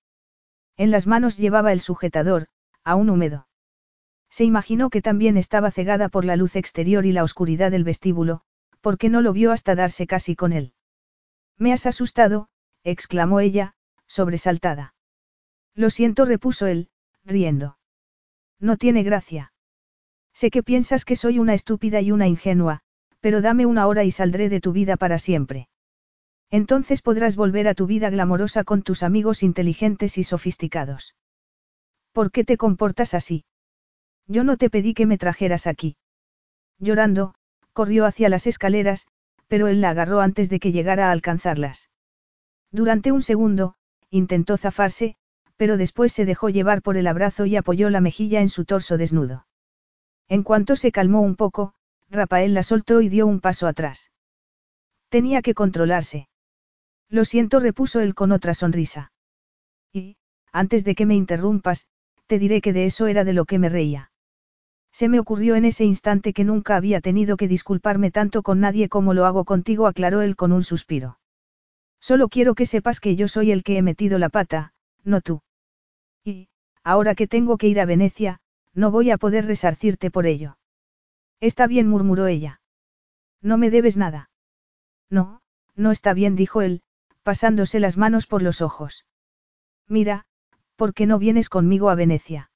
En 0.76 0.90
las 0.90 1.06
manos 1.06 1.36
llevaba 1.36 1.72
el 1.72 1.80
sujetador, 1.80 2.48
aún 2.84 3.10
húmedo. 3.10 3.48
Se 4.30 4.44
imaginó 4.44 4.90
que 4.90 5.02
también 5.02 5.36
estaba 5.36 5.70
cegada 5.70 6.08
por 6.08 6.24
la 6.24 6.36
luz 6.36 6.56
exterior 6.56 7.06
y 7.06 7.12
la 7.12 7.24
oscuridad 7.24 7.70
del 7.70 7.84
vestíbulo, 7.84 8.42
porque 8.80 9.08
no 9.08 9.20
lo 9.22 9.32
vio 9.32 9.52
hasta 9.52 9.74
darse 9.74 10.06
casi 10.06 10.36
con 10.36 10.52
él. 10.52 10.74
Me 11.56 11.72
has 11.72 11.86
asustado, 11.86 12.48
exclamó 12.84 13.40
ella, 13.40 13.74
sobresaltada. 14.06 14.94
Lo 15.74 15.90
siento, 15.90 16.24
repuso 16.24 16.66
él, 16.66 16.90
riendo. 17.28 17.78
No 18.58 18.76
tiene 18.76 19.02
gracia. 19.04 19.52
Sé 20.34 20.50
que 20.50 20.62
piensas 20.62 21.04
que 21.04 21.14
soy 21.14 21.38
una 21.38 21.54
estúpida 21.54 22.00
y 22.00 22.10
una 22.10 22.26
ingenua, 22.26 22.80
pero 23.20 23.40
dame 23.40 23.66
una 23.66 23.86
hora 23.86 24.04
y 24.04 24.10
saldré 24.10 24.48
de 24.48 24.60
tu 24.60 24.72
vida 24.72 24.96
para 24.96 25.18
siempre. 25.18 25.68
Entonces 26.50 27.02
podrás 27.02 27.36
volver 27.36 27.68
a 27.68 27.74
tu 27.74 27.86
vida 27.86 28.08
glamorosa 28.10 28.64
con 28.64 28.82
tus 28.82 29.02
amigos 29.02 29.42
inteligentes 29.42 30.16
y 30.16 30.24
sofisticados. 30.24 31.14
¿Por 32.12 32.30
qué 32.30 32.44
te 32.44 32.56
comportas 32.56 33.14
así? 33.14 33.44
Yo 34.26 34.44
no 34.44 34.56
te 34.56 34.70
pedí 34.70 34.94
que 34.94 35.06
me 35.06 35.18
trajeras 35.18 35.66
aquí. 35.66 35.96
Llorando, 36.78 37.34
corrió 37.72 38.06
hacia 38.06 38.28
las 38.28 38.46
escaleras, 38.46 39.06
pero 39.46 39.68
él 39.68 39.80
la 39.80 39.90
agarró 39.90 40.20
antes 40.20 40.48
de 40.48 40.58
que 40.58 40.72
llegara 40.72 41.08
a 41.08 41.12
alcanzarlas. 41.12 41.90
Durante 42.70 43.12
un 43.12 43.22
segundo, 43.22 43.74
intentó 44.10 44.56
zafarse, 44.56 45.16
pero 45.58 45.76
después 45.76 46.12
se 46.12 46.24
dejó 46.24 46.48
llevar 46.48 46.80
por 46.82 46.96
el 46.96 47.08
abrazo 47.08 47.44
y 47.44 47.56
apoyó 47.56 47.90
la 47.90 48.00
mejilla 48.00 48.40
en 48.40 48.48
su 48.48 48.64
torso 48.64 48.96
desnudo. 48.96 49.46
En 50.28 50.44
cuanto 50.44 50.76
se 50.76 50.92
calmó 50.92 51.20
un 51.20 51.34
poco, 51.34 51.74
Rafael 52.08 52.54
la 52.54 52.62
soltó 52.62 53.00
y 53.00 53.08
dio 53.08 53.26
un 53.26 53.40
paso 53.40 53.66
atrás. 53.66 54.12
Tenía 55.08 55.42
que 55.42 55.54
controlarse. 55.54 56.28
Lo 57.10 57.24
siento, 57.24 57.58
repuso 57.58 58.00
él 58.00 58.14
con 58.14 58.30
otra 58.30 58.54
sonrisa. 58.54 59.12
Y, 59.92 60.16
antes 60.52 60.84
de 60.84 60.94
que 60.94 61.06
me 61.06 61.16
interrumpas, 61.16 61.86
te 62.26 62.38
diré 62.38 62.60
que 62.60 62.72
de 62.72 62.84
eso 62.84 63.08
era 63.08 63.24
de 63.24 63.32
lo 63.32 63.44
que 63.44 63.58
me 63.58 63.68
reía. 63.68 64.12
Se 64.92 65.08
me 65.08 65.18
ocurrió 65.18 65.56
en 65.56 65.64
ese 65.64 65.84
instante 65.84 66.32
que 66.32 66.44
nunca 66.44 66.76
había 66.76 67.00
tenido 67.00 67.36
que 67.36 67.48
disculparme 67.48 68.10
tanto 68.10 68.42
con 68.42 68.60
nadie 68.60 68.88
como 68.88 69.12
lo 69.12 69.26
hago 69.26 69.44
contigo, 69.44 69.86
aclaró 69.86 70.22
él 70.22 70.36
con 70.36 70.52
un 70.52 70.62
suspiro. 70.62 71.18
Solo 72.00 72.28
quiero 72.28 72.54
que 72.54 72.66
sepas 72.66 73.00
que 73.00 73.16
yo 73.16 73.26
soy 73.26 73.50
el 73.50 73.64
que 73.64 73.76
he 73.76 73.82
metido 73.82 74.18
la 74.18 74.28
pata, 74.28 74.72
no 75.04 75.20
tú. 75.20 75.40
Ahora 76.84 77.14
que 77.14 77.26
tengo 77.26 77.58
que 77.58 77.68
ir 77.68 77.80
a 77.80 77.84
Venecia, 77.84 78.40
no 78.74 78.90
voy 78.90 79.10
a 79.10 79.18
poder 79.18 79.46
resarcirte 79.46 80.10
por 80.10 80.26
ello. 80.26 80.58
Está 81.40 81.66
bien, 81.66 81.88
murmuró 81.88 82.26
ella. 82.26 82.60
No 83.40 83.58
me 83.58 83.70
debes 83.70 83.96
nada. 83.96 84.30
No, 85.10 85.40
no 85.74 85.90
está 85.90 86.12
bien, 86.14 86.36
dijo 86.36 86.62
él, 86.62 86.82
pasándose 87.22 87.80
las 87.80 87.96
manos 87.96 88.26
por 88.26 88.42
los 88.42 88.60
ojos. 88.60 89.04
Mira, 89.86 90.26
¿por 90.76 90.94
qué 90.94 91.06
no 91.06 91.18
vienes 91.18 91.48
conmigo 91.48 91.90
a 91.90 91.94
Venecia? 91.94 92.50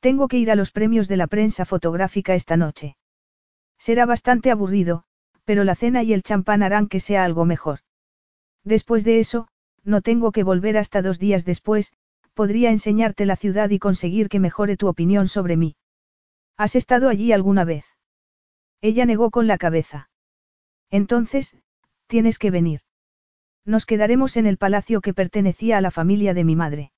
Tengo 0.00 0.28
que 0.28 0.38
ir 0.38 0.50
a 0.50 0.56
los 0.56 0.70
premios 0.70 1.08
de 1.08 1.16
la 1.16 1.26
prensa 1.26 1.64
fotográfica 1.64 2.34
esta 2.34 2.56
noche. 2.56 2.96
Será 3.78 4.06
bastante 4.06 4.50
aburrido, 4.50 5.04
pero 5.44 5.64
la 5.64 5.74
cena 5.74 6.02
y 6.02 6.12
el 6.12 6.22
champán 6.22 6.62
harán 6.62 6.88
que 6.88 7.00
sea 7.00 7.24
algo 7.24 7.44
mejor. 7.44 7.80
Después 8.64 9.04
de 9.04 9.18
eso, 9.18 9.48
no 9.84 10.00
tengo 10.00 10.32
que 10.32 10.44
volver 10.44 10.76
hasta 10.76 11.02
dos 11.02 11.18
días 11.18 11.44
después, 11.44 11.94
podría 12.34 12.70
enseñarte 12.70 13.26
la 13.26 13.36
ciudad 13.36 13.70
y 13.70 13.78
conseguir 13.78 14.28
que 14.28 14.40
mejore 14.40 14.76
tu 14.76 14.88
opinión 14.88 15.28
sobre 15.28 15.56
mí. 15.56 15.76
¿Has 16.56 16.76
estado 16.76 17.08
allí 17.08 17.32
alguna 17.32 17.64
vez? 17.64 17.84
Ella 18.80 19.04
negó 19.06 19.30
con 19.30 19.46
la 19.46 19.58
cabeza. 19.58 20.10
Entonces, 20.90 21.56
tienes 22.06 22.38
que 22.38 22.50
venir. 22.50 22.80
Nos 23.64 23.86
quedaremos 23.86 24.36
en 24.36 24.46
el 24.46 24.58
palacio 24.58 25.00
que 25.00 25.14
pertenecía 25.14 25.78
a 25.78 25.80
la 25.80 25.90
familia 25.90 26.34
de 26.34 26.44
mi 26.44 26.56
madre. 26.56 26.92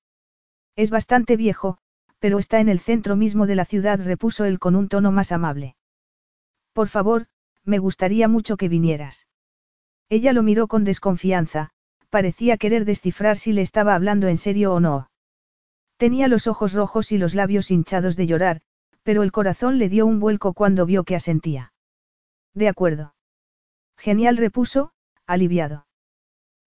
Es 0.75 0.89
bastante 0.89 1.37
viejo, 1.37 1.77
pero 2.19 2.39
está 2.39 2.59
en 2.59 2.69
el 2.69 2.79
centro 2.79 3.15
mismo 3.15 3.45
de 3.45 3.55
la 3.55 3.65
ciudad, 3.65 3.99
repuso 4.03 4.45
él 4.45 4.59
con 4.59 4.75
un 4.75 4.89
tono 4.89 5.11
más 5.11 5.31
amable. 5.31 5.75
Por 6.73 6.87
favor, 6.89 7.27
me 7.63 7.77
gustaría 7.77 8.27
mucho 8.27 8.57
que 8.57 8.67
vinieras. 8.67 9.27
Ella 10.09 10.33
lo 10.33 10.43
miró 10.43 10.67
con 10.67 10.83
desconfianza, 10.83 11.71
parecía 12.09 12.57
querer 12.57 12.85
descifrar 12.85 13.37
si 13.37 13.53
le 13.53 13.61
estaba 13.61 13.95
hablando 13.95 14.27
en 14.27 14.37
serio 14.37 14.73
o 14.73 14.79
no. 14.79 15.09
Tenía 15.97 16.27
los 16.27 16.47
ojos 16.47 16.73
rojos 16.73 17.11
y 17.11 17.17
los 17.17 17.35
labios 17.35 17.71
hinchados 17.71 18.15
de 18.15 18.27
llorar, 18.27 18.61
pero 19.03 19.23
el 19.23 19.31
corazón 19.31 19.77
le 19.77 19.87
dio 19.87 20.05
un 20.05 20.19
vuelco 20.19 20.53
cuando 20.53 20.85
vio 20.85 21.03
que 21.03 21.15
asentía. 21.15 21.73
De 22.53 22.67
acuerdo. 22.67 23.15
Genial 23.97 24.37
repuso, 24.37 24.91
aliviado. 25.25 25.87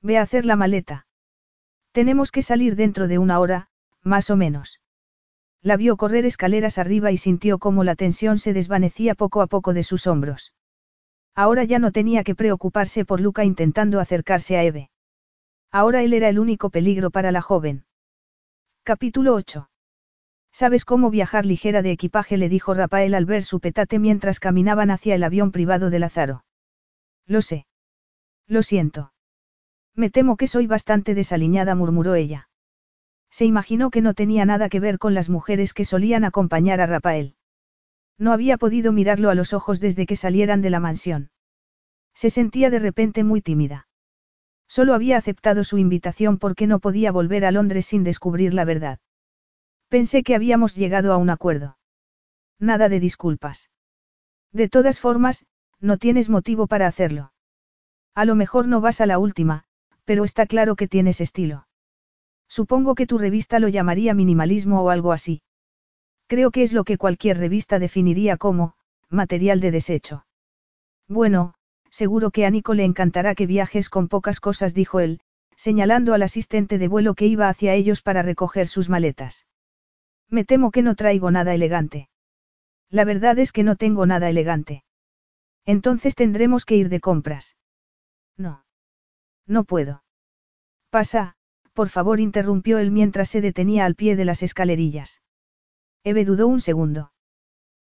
Ve 0.00 0.18
a 0.18 0.22
hacer 0.22 0.44
la 0.44 0.56
maleta. 0.56 1.06
Tenemos 1.92 2.30
que 2.30 2.42
salir 2.42 2.76
dentro 2.76 3.08
de 3.08 3.18
una 3.18 3.40
hora, 3.40 3.68
más 4.02 4.30
o 4.30 4.36
menos. 4.36 4.80
La 5.62 5.76
vio 5.76 5.96
correr 5.96 6.24
escaleras 6.24 6.78
arriba 6.78 7.10
y 7.10 7.16
sintió 7.16 7.58
cómo 7.58 7.82
la 7.84 7.96
tensión 7.96 8.38
se 8.38 8.52
desvanecía 8.52 9.14
poco 9.14 9.42
a 9.42 9.46
poco 9.48 9.74
de 9.74 9.82
sus 9.82 10.06
hombros. 10.06 10.54
Ahora 11.34 11.64
ya 11.64 11.78
no 11.78 11.92
tenía 11.92 12.24
que 12.24 12.34
preocuparse 12.34 13.04
por 13.04 13.20
Luca 13.20 13.44
intentando 13.44 14.00
acercarse 14.00 14.56
a 14.56 14.62
Eve. 14.62 14.90
Ahora 15.70 16.02
él 16.02 16.12
era 16.14 16.28
el 16.28 16.38
único 16.38 16.70
peligro 16.70 17.10
para 17.10 17.32
la 17.32 17.42
joven. 17.42 17.84
Capítulo 18.88 19.34
8. 19.34 19.68
¿Sabes 20.50 20.86
cómo 20.86 21.10
viajar 21.10 21.44
ligera 21.44 21.82
de 21.82 21.90
equipaje? 21.90 22.38
le 22.38 22.48
dijo 22.48 22.72
Rafael 22.72 23.12
al 23.12 23.26
ver 23.26 23.44
su 23.44 23.60
petate 23.60 23.98
mientras 23.98 24.40
caminaban 24.40 24.90
hacia 24.90 25.14
el 25.14 25.24
avión 25.24 25.52
privado 25.52 25.90
de 25.90 25.98
Lázaro. 25.98 26.42
Lo 27.26 27.42
sé. 27.42 27.66
Lo 28.46 28.62
siento. 28.62 29.12
Me 29.94 30.08
temo 30.08 30.38
que 30.38 30.46
soy 30.46 30.66
bastante 30.66 31.14
desaliñada, 31.14 31.74
murmuró 31.74 32.14
ella. 32.14 32.48
Se 33.28 33.44
imaginó 33.44 33.90
que 33.90 34.00
no 34.00 34.14
tenía 34.14 34.46
nada 34.46 34.70
que 34.70 34.80
ver 34.80 34.98
con 34.98 35.12
las 35.12 35.28
mujeres 35.28 35.74
que 35.74 35.84
solían 35.84 36.24
acompañar 36.24 36.80
a 36.80 36.86
Rafael. 36.86 37.34
No 38.16 38.32
había 38.32 38.56
podido 38.56 38.90
mirarlo 38.90 39.28
a 39.28 39.34
los 39.34 39.52
ojos 39.52 39.80
desde 39.80 40.06
que 40.06 40.16
salieran 40.16 40.62
de 40.62 40.70
la 40.70 40.80
mansión. 40.80 41.30
Se 42.14 42.30
sentía 42.30 42.70
de 42.70 42.78
repente 42.78 43.22
muy 43.22 43.42
tímida. 43.42 43.86
Solo 44.68 44.94
había 44.94 45.16
aceptado 45.16 45.64
su 45.64 45.78
invitación 45.78 46.38
porque 46.38 46.66
no 46.66 46.78
podía 46.78 47.10
volver 47.10 47.44
a 47.44 47.50
Londres 47.50 47.86
sin 47.86 48.04
descubrir 48.04 48.54
la 48.54 48.64
verdad. 48.64 48.98
Pensé 49.88 50.22
que 50.22 50.34
habíamos 50.34 50.76
llegado 50.76 51.12
a 51.12 51.16
un 51.16 51.30
acuerdo. 51.30 51.78
Nada 52.58 52.88
de 52.88 53.00
disculpas. 53.00 53.70
De 54.52 54.68
todas 54.68 55.00
formas, 55.00 55.46
no 55.80 55.96
tienes 55.96 56.28
motivo 56.28 56.66
para 56.66 56.86
hacerlo. 56.86 57.32
A 58.14 58.24
lo 58.24 58.34
mejor 58.34 58.68
no 58.68 58.80
vas 58.80 59.00
a 59.00 59.06
la 59.06 59.18
última, 59.18 59.64
pero 60.04 60.24
está 60.24 60.46
claro 60.46 60.76
que 60.76 60.88
tienes 60.88 61.20
estilo. 61.20 61.66
Supongo 62.48 62.94
que 62.94 63.06
tu 63.06 63.18
revista 63.18 63.58
lo 63.58 63.68
llamaría 63.68 64.14
minimalismo 64.14 64.82
o 64.82 64.90
algo 64.90 65.12
así. 65.12 65.42
Creo 66.26 66.50
que 66.50 66.62
es 66.62 66.72
lo 66.72 66.84
que 66.84 66.98
cualquier 66.98 67.38
revista 67.38 67.78
definiría 67.78 68.36
como, 68.36 68.74
material 69.08 69.60
de 69.60 69.70
desecho. 69.70 70.26
Bueno, 71.06 71.54
seguro 71.90 72.30
que 72.30 72.46
a 72.46 72.50
Nico 72.50 72.74
le 72.74 72.84
encantará 72.84 73.34
que 73.34 73.46
viajes 73.46 73.88
con 73.88 74.08
pocas 74.08 74.40
cosas, 74.40 74.74
dijo 74.74 75.00
él, 75.00 75.20
señalando 75.56 76.14
al 76.14 76.22
asistente 76.22 76.78
de 76.78 76.88
vuelo 76.88 77.14
que 77.14 77.26
iba 77.26 77.48
hacia 77.48 77.74
ellos 77.74 78.02
para 78.02 78.22
recoger 78.22 78.68
sus 78.68 78.88
maletas. 78.88 79.46
Me 80.28 80.44
temo 80.44 80.70
que 80.70 80.82
no 80.82 80.94
traigo 80.94 81.30
nada 81.30 81.54
elegante. 81.54 82.08
La 82.90 83.04
verdad 83.04 83.38
es 83.38 83.52
que 83.52 83.64
no 83.64 83.76
tengo 83.76 84.06
nada 84.06 84.28
elegante. 84.28 84.84
Entonces 85.64 86.14
tendremos 86.14 86.64
que 86.64 86.76
ir 86.76 86.88
de 86.88 87.00
compras. 87.00 87.56
No. 88.36 88.64
No 89.46 89.64
puedo. 89.64 90.04
Pasa, 90.90 91.36
por 91.74 91.88
favor, 91.88 92.20
interrumpió 92.20 92.78
él 92.78 92.90
mientras 92.90 93.28
se 93.28 93.40
detenía 93.40 93.84
al 93.84 93.94
pie 93.94 94.16
de 94.16 94.24
las 94.24 94.42
escalerillas. 94.42 95.20
Eve 96.04 96.24
dudó 96.24 96.46
un 96.46 96.60
segundo. 96.60 97.12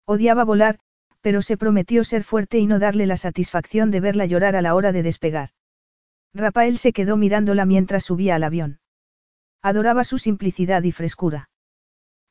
Odiaba 0.05 0.45
volar, 0.45 0.79
pero 1.21 1.43
se 1.43 1.57
prometió 1.57 2.05
ser 2.05 2.25
fuerte 2.25 2.59
y 2.59 2.67
no 2.67 2.79
darle 2.79 3.07
la 3.07 3.17
satisfacción 3.17 3.91
de 3.91 4.01
verla 4.01 4.27
llorar 4.27 4.57
a 4.57 4.63
la 4.63 4.75
hora 4.75 4.93
de 4.93 5.03
despegar. 5.03 5.51
Rafael 6.33 6.79
se 6.79 6.93
quedó 6.93 7.17
mirándola 7.17 7.67
mientras 7.67 8.05
subía 8.05 8.37
al 8.37 8.45
avión. 8.45 8.81
Adoraba 9.63 10.05
su 10.05 10.19
simplicidad 10.19 10.83
y 10.85 10.93
frescura. 10.93 11.51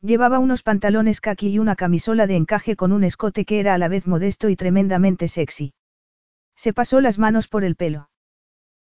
Llevaba 0.02 0.40
unos 0.40 0.64
pantalones 0.64 1.20
kaki 1.20 1.50
y 1.50 1.60
una 1.60 1.76
camisola 1.76 2.26
de 2.26 2.38
encaje 2.38 2.76
con 2.76 2.94
un 2.94 3.04
escote 3.04 3.44
que 3.44 3.60
era 3.60 3.74
a 3.74 3.78
la 3.78 3.90
vez 3.90 4.08
modesto 4.08 4.50
y 4.50 4.56
tremendamente 4.56 5.28
sexy. 5.28 5.74
Se 6.56 6.74
pasó 6.74 7.02
las 7.02 7.20
manos 7.20 7.48
por 7.48 7.64
el 7.64 7.76
pelo. 7.76 8.10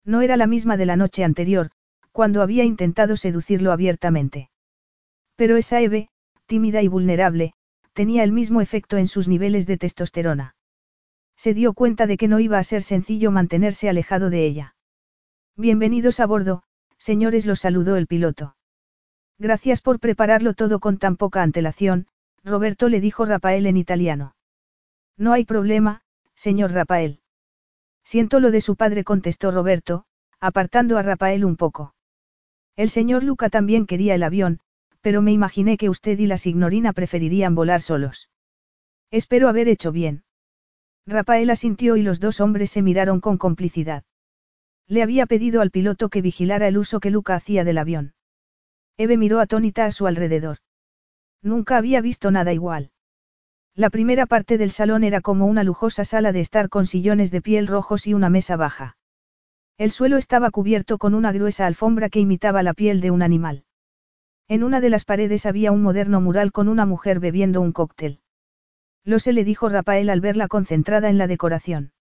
No 0.05 0.23
era 0.23 0.37
la 0.37 0.47
misma 0.47 0.77
de 0.77 0.87
la 0.87 0.97
noche 0.97 1.23
anterior, 1.23 1.71
cuando 2.11 2.43
había 2.43 2.65
intentado 2.65 3.17
seducirlo 3.17 3.73
abiertamente. 3.73 4.51
Pero 5.37 5.57
esa 5.57 5.81
Eve, 5.81 6.09
tímida 6.47 6.83
y 6.83 6.89
vulnerable, 6.89 7.55
tenía 7.93 8.25
el 8.25 8.33
mismo 8.33 8.61
efecto 8.61 8.97
en 8.97 9.09
sus 9.09 9.29
niveles 9.29 9.67
de 9.67 9.79
testosterona. 9.79 10.55
Se 11.37 11.55
dio 11.55 11.75
cuenta 11.75 12.07
de 12.07 12.17
que 12.17 12.29
no 12.29 12.41
iba 12.41 12.59
a 12.59 12.65
ser 12.65 12.83
sencillo 12.83 13.31
mantenerse 13.31 13.89
alejado 13.89 14.31
de 14.31 14.47
ella. 14.47 14.75
Bienvenidos 15.57 16.21
a 16.21 16.27
bordo, 16.27 16.63
señores, 16.99 17.47
los 17.47 17.61
saludó 17.61 17.97
el 17.97 18.07
piloto. 18.07 18.57
Gracias 19.39 19.81
por 19.81 19.99
prepararlo 19.99 20.55
todo 20.55 20.79
con 20.79 20.99
tan 20.99 21.17
poca 21.17 21.43
antelación, 21.43 22.07
Roberto 22.45 22.89
le 22.89 23.01
dijo 23.01 23.25
Rafael 23.25 23.67
en 23.67 23.77
italiano. 23.77 24.35
No 25.17 25.33
hay 25.33 25.45
problema, 25.45 26.03
señor 26.35 26.73
Rafael. 26.73 27.21
Siento 28.05 28.41
lo 28.41 28.51
de 28.51 28.61
su 28.61 28.77
padre, 28.77 29.05
contestó 29.05 29.51
Roberto, 29.51 30.05
apartando 30.41 30.99
a 30.99 31.03
Rafael 31.03 31.45
un 31.45 31.57
poco. 31.57 31.95
El 32.77 32.89
señor 32.89 33.23
Luca 33.23 33.51
también 33.51 33.87
quería 33.87 34.15
el 34.15 34.23
avión, 34.23 34.61
pero 35.03 35.21
me 35.21 35.33
imaginé 35.33 35.77
que 35.77 35.91
usted 35.91 36.19
y 36.19 36.27
la 36.27 36.39
signorina 36.39 36.93
preferirían 36.93 37.55
volar 37.55 37.83
solos. 37.83 38.31
Espero 39.11 39.49
haber 39.49 39.69
hecho 39.69 39.93
bien. 39.93 40.25
Rafael 41.07 41.51
asintió 41.51 41.97
y 41.97 42.03
los 42.03 42.21
dos 42.21 42.41
hombres 42.41 42.71
se 42.71 42.81
miraron 42.81 43.21
con 43.21 43.37
complicidad. 43.37 44.05
Le 44.87 45.03
había 45.03 45.27
pedido 45.27 45.61
al 45.61 45.71
piloto 45.71 46.09
que 46.09 46.23
vigilara 46.23 46.69
el 46.69 46.79
uso 46.79 47.01
que 47.01 47.11
Luca 47.11 47.35
hacía 47.35 47.65
del 47.65 47.79
avión. 47.79 48.15
Eve 48.97 49.17
miró 49.17 49.41
atónita 49.41 49.85
a 49.85 49.93
su 49.93 50.07
alrededor. 50.07 50.59
Nunca 51.43 51.77
había 51.77 52.01
visto 52.01 52.31
nada 52.31 52.53
igual. 52.53 52.93
La 53.75 53.91
primera 53.91 54.27
parte 54.27 54.59
del 54.59 54.71
salón 54.71 55.03
era 55.03 55.21
como 55.21 55.47
una 55.47 55.65
lujosa 55.65 56.05
sala 56.05 56.31
de 56.33 56.41
estar 56.41 56.69
con 56.69 56.87
sillones 56.87 57.31
de 57.31 57.43
piel 57.43 57.67
rojos 57.67 58.07
y 58.07 58.15
una 58.15 58.29
mesa 58.29 58.57
baja. 58.57 58.97
El 59.79 59.91
suelo 59.91 60.19
estaba 60.19 60.51
cubierto 60.51 60.99
con 60.99 61.15
una 61.15 61.33
gruesa 61.33 61.67
alfombra 61.67 62.11
que 62.11 62.21
imitaba 62.21 62.63
la 62.63 62.75
piel 62.75 63.01
de 63.01 63.11
un 63.11 63.23
animal. 63.23 63.65
En 64.49 64.63
una 64.63 64.81
de 64.81 64.91
las 64.91 65.05
paredes 65.05 65.47
había 65.47 65.73
un 65.73 65.83
moderno 65.83 66.21
mural 66.21 66.53
con 66.53 66.69
una 66.69 66.87
mujer 66.87 67.21
bebiendo 67.21 67.61
un 67.61 67.73
cóctel. 67.73 68.21
Lo 69.05 69.19
se 69.19 69.33
le 69.33 69.45
dijo 69.45 69.69
Rafael 69.69 70.11
al 70.11 70.21
verla 70.21 70.49
concentrada 70.49 71.09
en 71.09 71.19
la 71.19 71.27
decoración. 71.27 71.93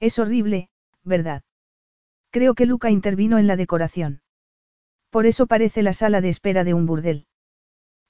Es 0.00 0.18
horrible, 0.18 0.68
¿verdad? 1.04 1.42
Creo 2.30 2.54
que 2.54 2.66
Luca 2.66 2.90
intervino 2.90 3.38
en 3.38 3.46
la 3.46 3.56
decoración. 3.56 4.20
Por 5.10 5.26
eso 5.26 5.46
parece 5.46 5.82
la 5.82 5.92
sala 5.92 6.20
de 6.20 6.28
espera 6.28 6.64
de 6.64 6.74
un 6.74 6.84
burdel. 6.84 7.26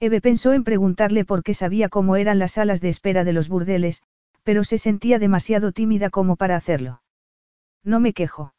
Eve 0.00 0.20
pensó 0.20 0.52
en 0.52 0.64
preguntarle 0.64 1.24
por 1.24 1.42
qué 1.42 1.54
sabía 1.54 1.88
cómo 1.88 2.16
eran 2.16 2.38
las 2.38 2.52
salas 2.52 2.80
de 2.80 2.88
espera 2.88 3.24
de 3.24 3.32
los 3.32 3.48
burdeles, 3.48 4.02
pero 4.42 4.64
se 4.64 4.78
sentía 4.78 5.18
demasiado 5.18 5.72
tímida 5.72 6.10
como 6.10 6.36
para 6.36 6.56
hacerlo. 6.56 7.02
No 7.82 8.00
me 8.00 8.12
quejo. 8.12 8.55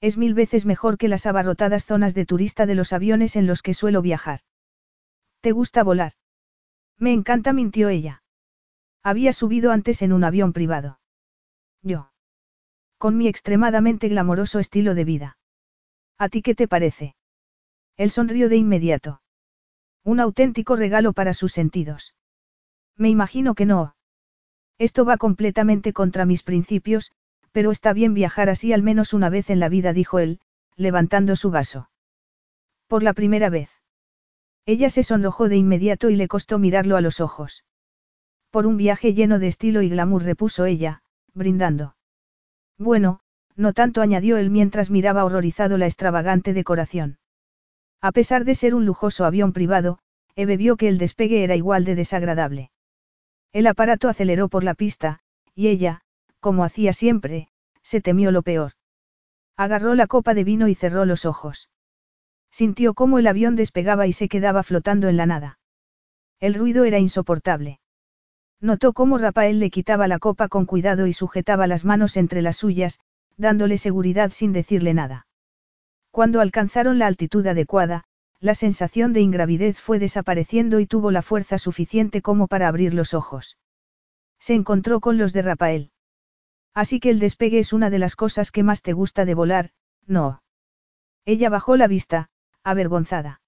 Es 0.00 0.16
mil 0.16 0.34
veces 0.34 0.64
mejor 0.64 0.96
que 0.96 1.08
las 1.08 1.26
abarrotadas 1.26 1.84
zonas 1.84 2.14
de 2.14 2.24
turista 2.24 2.66
de 2.66 2.74
los 2.74 2.92
aviones 2.92 3.36
en 3.36 3.46
los 3.46 3.62
que 3.62 3.74
suelo 3.74 4.00
viajar. 4.00 4.40
¿Te 5.40 5.52
gusta 5.52 5.82
volar? 5.82 6.12
Me 6.98 7.12
encanta, 7.12 7.52
mintió 7.52 7.88
ella. 7.88 8.22
Había 9.02 9.32
subido 9.32 9.72
antes 9.72 10.02
en 10.02 10.12
un 10.12 10.24
avión 10.24 10.52
privado. 10.52 11.00
Yo. 11.82 12.12
Con 12.98 13.16
mi 13.16 13.28
extremadamente 13.28 14.08
glamoroso 14.08 14.58
estilo 14.58 14.94
de 14.94 15.04
vida. 15.04 15.38
¿A 16.18 16.28
ti 16.28 16.42
qué 16.42 16.54
te 16.54 16.68
parece? 16.68 17.14
Él 17.96 18.10
sonrió 18.10 18.48
de 18.48 18.56
inmediato. 18.56 19.22
Un 20.04 20.20
auténtico 20.20 20.76
regalo 20.76 21.12
para 21.12 21.34
sus 21.34 21.52
sentidos. 21.52 22.14
Me 22.96 23.08
imagino 23.08 23.54
que 23.54 23.66
no. 23.66 23.96
Esto 24.78 25.04
va 25.04 25.18
completamente 25.18 25.92
contra 25.92 26.24
mis 26.24 26.42
principios, 26.42 27.12
pero 27.52 27.70
está 27.70 27.92
bien 27.92 28.14
viajar 28.14 28.48
así 28.48 28.72
al 28.72 28.82
menos 28.82 29.12
una 29.12 29.28
vez 29.28 29.50
en 29.50 29.60
la 29.60 29.68
vida, 29.68 29.92
dijo 29.92 30.18
él, 30.18 30.40
levantando 30.76 31.36
su 31.36 31.50
vaso. 31.50 31.90
Por 32.86 33.02
la 33.02 33.12
primera 33.12 33.50
vez. 33.50 33.70
Ella 34.66 34.90
se 34.90 35.02
sonrojó 35.02 35.48
de 35.48 35.56
inmediato 35.56 36.10
y 36.10 36.16
le 36.16 36.28
costó 36.28 36.58
mirarlo 36.58 36.96
a 36.96 37.00
los 37.00 37.20
ojos. 37.20 37.64
Por 38.50 38.66
un 38.66 38.76
viaje 38.76 39.14
lleno 39.14 39.38
de 39.38 39.48
estilo 39.48 39.82
y 39.82 39.88
glamour 39.88 40.24
repuso 40.24 40.64
ella, 40.64 41.02
brindando. 41.34 41.96
Bueno, 42.78 43.20
no 43.56 43.72
tanto 43.72 44.00
añadió 44.02 44.38
él 44.38 44.50
mientras 44.50 44.90
miraba 44.90 45.24
horrorizado 45.24 45.76
la 45.78 45.86
extravagante 45.86 46.52
decoración. 46.52 47.18
A 48.00 48.12
pesar 48.12 48.44
de 48.44 48.54
ser 48.54 48.74
un 48.74 48.86
lujoso 48.86 49.24
avión 49.24 49.52
privado, 49.52 49.98
Eve 50.34 50.56
vio 50.56 50.76
que 50.76 50.88
el 50.88 50.98
despegue 50.98 51.44
era 51.44 51.56
igual 51.56 51.84
de 51.84 51.94
desagradable. 51.94 52.70
El 53.52 53.66
aparato 53.66 54.08
aceleró 54.08 54.48
por 54.48 54.64
la 54.64 54.74
pista, 54.74 55.20
y 55.54 55.68
ella, 55.68 56.02
como 56.40 56.64
hacía 56.64 56.92
siempre, 56.92 57.48
se 57.82 58.00
temió 58.00 58.30
lo 58.30 58.42
peor. 58.42 58.72
Agarró 59.56 59.94
la 59.94 60.06
copa 60.06 60.34
de 60.34 60.44
vino 60.44 60.68
y 60.68 60.74
cerró 60.74 61.04
los 61.04 61.24
ojos. 61.24 61.70
Sintió 62.50 62.94
cómo 62.94 63.18
el 63.18 63.26
avión 63.26 63.56
despegaba 63.56 64.06
y 64.06 64.12
se 64.12 64.28
quedaba 64.28 64.62
flotando 64.62 65.08
en 65.08 65.16
la 65.16 65.26
nada. 65.26 65.58
El 66.40 66.54
ruido 66.54 66.84
era 66.84 66.98
insoportable. 66.98 67.80
Notó 68.60 68.92
cómo 68.92 69.18
Rafael 69.18 69.60
le 69.60 69.70
quitaba 69.70 70.08
la 70.08 70.18
copa 70.18 70.48
con 70.48 70.66
cuidado 70.66 71.06
y 71.06 71.12
sujetaba 71.12 71.66
las 71.66 71.84
manos 71.84 72.16
entre 72.16 72.42
las 72.42 72.56
suyas, 72.56 72.98
dándole 73.36 73.78
seguridad 73.78 74.30
sin 74.30 74.52
decirle 74.52 74.94
nada. 74.94 75.26
Cuando 76.10 76.40
alcanzaron 76.40 76.98
la 76.98 77.06
altitud 77.06 77.46
adecuada, 77.46 78.04
la 78.40 78.54
sensación 78.54 79.12
de 79.12 79.20
ingravidez 79.20 79.78
fue 79.78 79.98
desapareciendo 79.98 80.80
y 80.80 80.86
tuvo 80.86 81.10
la 81.10 81.22
fuerza 81.22 81.58
suficiente 81.58 82.22
como 82.22 82.48
para 82.48 82.68
abrir 82.68 82.94
los 82.94 83.14
ojos. 83.14 83.58
Se 84.38 84.54
encontró 84.54 85.00
con 85.00 85.18
los 85.18 85.32
de 85.32 85.42
Rafael. 85.42 85.90
Así 86.74 87.00
que 87.00 87.10
el 87.10 87.18
despegue 87.18 87.58
es 87.58 87.72
una 87.72 87.90
de 87.90 87.98
las 87.98 88.16
cosas 88.16 88.50
que 88.52 88.62
más 88.62 88.82
te 88.82 88.92
gusta 88.92 89.24
de 89.24 89.34
volar, 89.34 89.70
no. 90.06 90.42
Ella 91.24 91.48
bajó 91.50 91.76
la 91.76 91.88
vista, 91.88 92.30
avergonzada. 92.62 93.40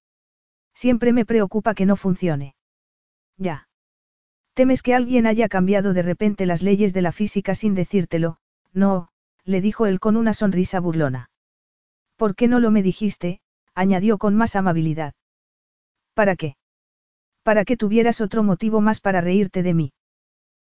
Siempre 0.75 1.13
me 1.13 1.25
preocupa 1.25 1.75
que 1.75 1.87
no 1.87 1.97
funcione. 1.97 2.55
Ya. 3.37 3.69
Temes 4.55 4.83
que 4.83 4.95
alguien 4.95 5.27
haya 5.27 5.49
cambiado 5.49 5.93
de 5.93 6.03
repente 6.03 6.47
las 6.47 6.63
leyes 6.63 6.93
de 6.93 7.03
la 7.03 7.13
física 7.13 7.55
sin 7.55 7.75
decírtelo, 7.75 8.39
no, 8.73 9.09
le 9.45 9.61
dijo 9.61 9.87
él 9.87 10.01
con 10.01 10.17
una 10.17 10.35
sonrisa 10.35 10.81
burlona. 10.81 11.31
¿Por 12.17 12.35
qué 12.35 12.49
no 12.49 12.61
lo 12.61 12.71
me 12.71 12.83
dijiste? 12.83 13.41
añadió 13.75 14.19
con 14.19 14.37
más 14.37 14.55
amabilidad. 14.55 15.15
¿Para 16.15 16.37
qué? 16.37 16.57
Para 17.43 17.65
que 17.65 17.77
tuvieras 17.77 18.21
otro 18.21 18.43
motivo 18.43 18.81
más 18.81 19.01
para 19.01 19.21
reírte 19.21 19.63
de 19.63 19.75
mí. 19.75 19.93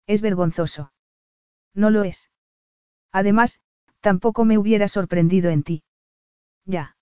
Es 0.06 0.22
vergonzoso. 0.22 0.92
No 1.74 1.90
lo 1.90 2.04
es. 2.04 2.30
Además, 3.14 3.60
tampoco 4.00 4.44
me 4.44 4.58
hubiera 4.58 4.88
sorprendido 4.88 5.50
en 5.50 5.62
ti. 5.62 5.84
Ya. 6.64 6.96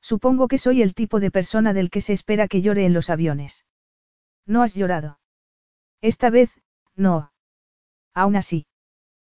Supongo 0.00 0.48
que 0.48 0.58
soy 0.58 0.82
el 0.82 0.94
tipo 0.94 1.20
de 1.20 1.30
persona 1.30 1.72
del 1.72 1.90
que 1.90 2.00
se 2.00 2.12
espera 2.12 2.48
que 2.48 2.60
llore 2.60 2.84
en 2.86 2.92
los 2.92 3.08
aviones. 3.08 3.64
No 4.46 4.62
has 4.62 4.74
llorado. 4.74 5.20
Esta 6.00 6.28
vez, 6.30 6.50
no. 6.96 7.32
Aún 8.14 8.34
así. 8.34 8.66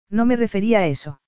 No 0.08 0.24
me 0.24 0.36
refería 0.36 0.78
a 0.78 0.86
eso. 0.86 1.20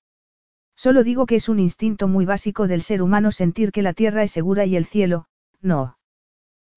Solo 0.75 1.03
digo 1.03 1.27
que 1.27 1.35
es 1.35 1.49
un 1.49 1.59
instinto 1.59 2.07
muy 2.07 2.25
básico 2.25 2.67
del 2.67 2.81
ser 2.81 3.03
humano 3.03 3.31
sentir 3.31 3.71
que 3.71 3.83
la 3.83 3.93
tierra 3.93 4.23
es 4.23 4.31
segura 4.31 4.65
y 4.65 4.75
el 4.75 4.85
cielo, 4.85 5.27
no. 5.61 5.99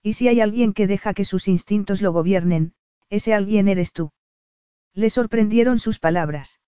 Y 0.02 0.12
si 0.12 0.28
hay 0.28 0.42
alguien 0.42 0.74
que 0.74 0.86
deja 0.86 1.14
que 1.14 1.24
sus 1.24 1.48
instintos 1.48 2.02
lo 2.02 2.12
gobiernen, 2.12 2.74
ese 3.08 3.32
alguien 3.32 3.68
eres 3.68 3.94
tú. 3.94 4.12
Le 4.92 5.08
sorprendieron 5.08 5.78
sus 5.78 5.98
palabras. 5.98 6.60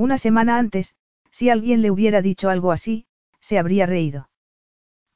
Una 0.00 0.16
semana 0.16 0.56
antes, 0.56 0.94
si 1.30 1.50
alguien 1.50 1.82
le 1.82 1.90
hubiera 1.90 2.22
dicho 2.22 2.48
algo 2.48 2.72
así, 2.72 3.04
se 3.38 3.58
habría 3.58 3.84
reído. 3.84 4.30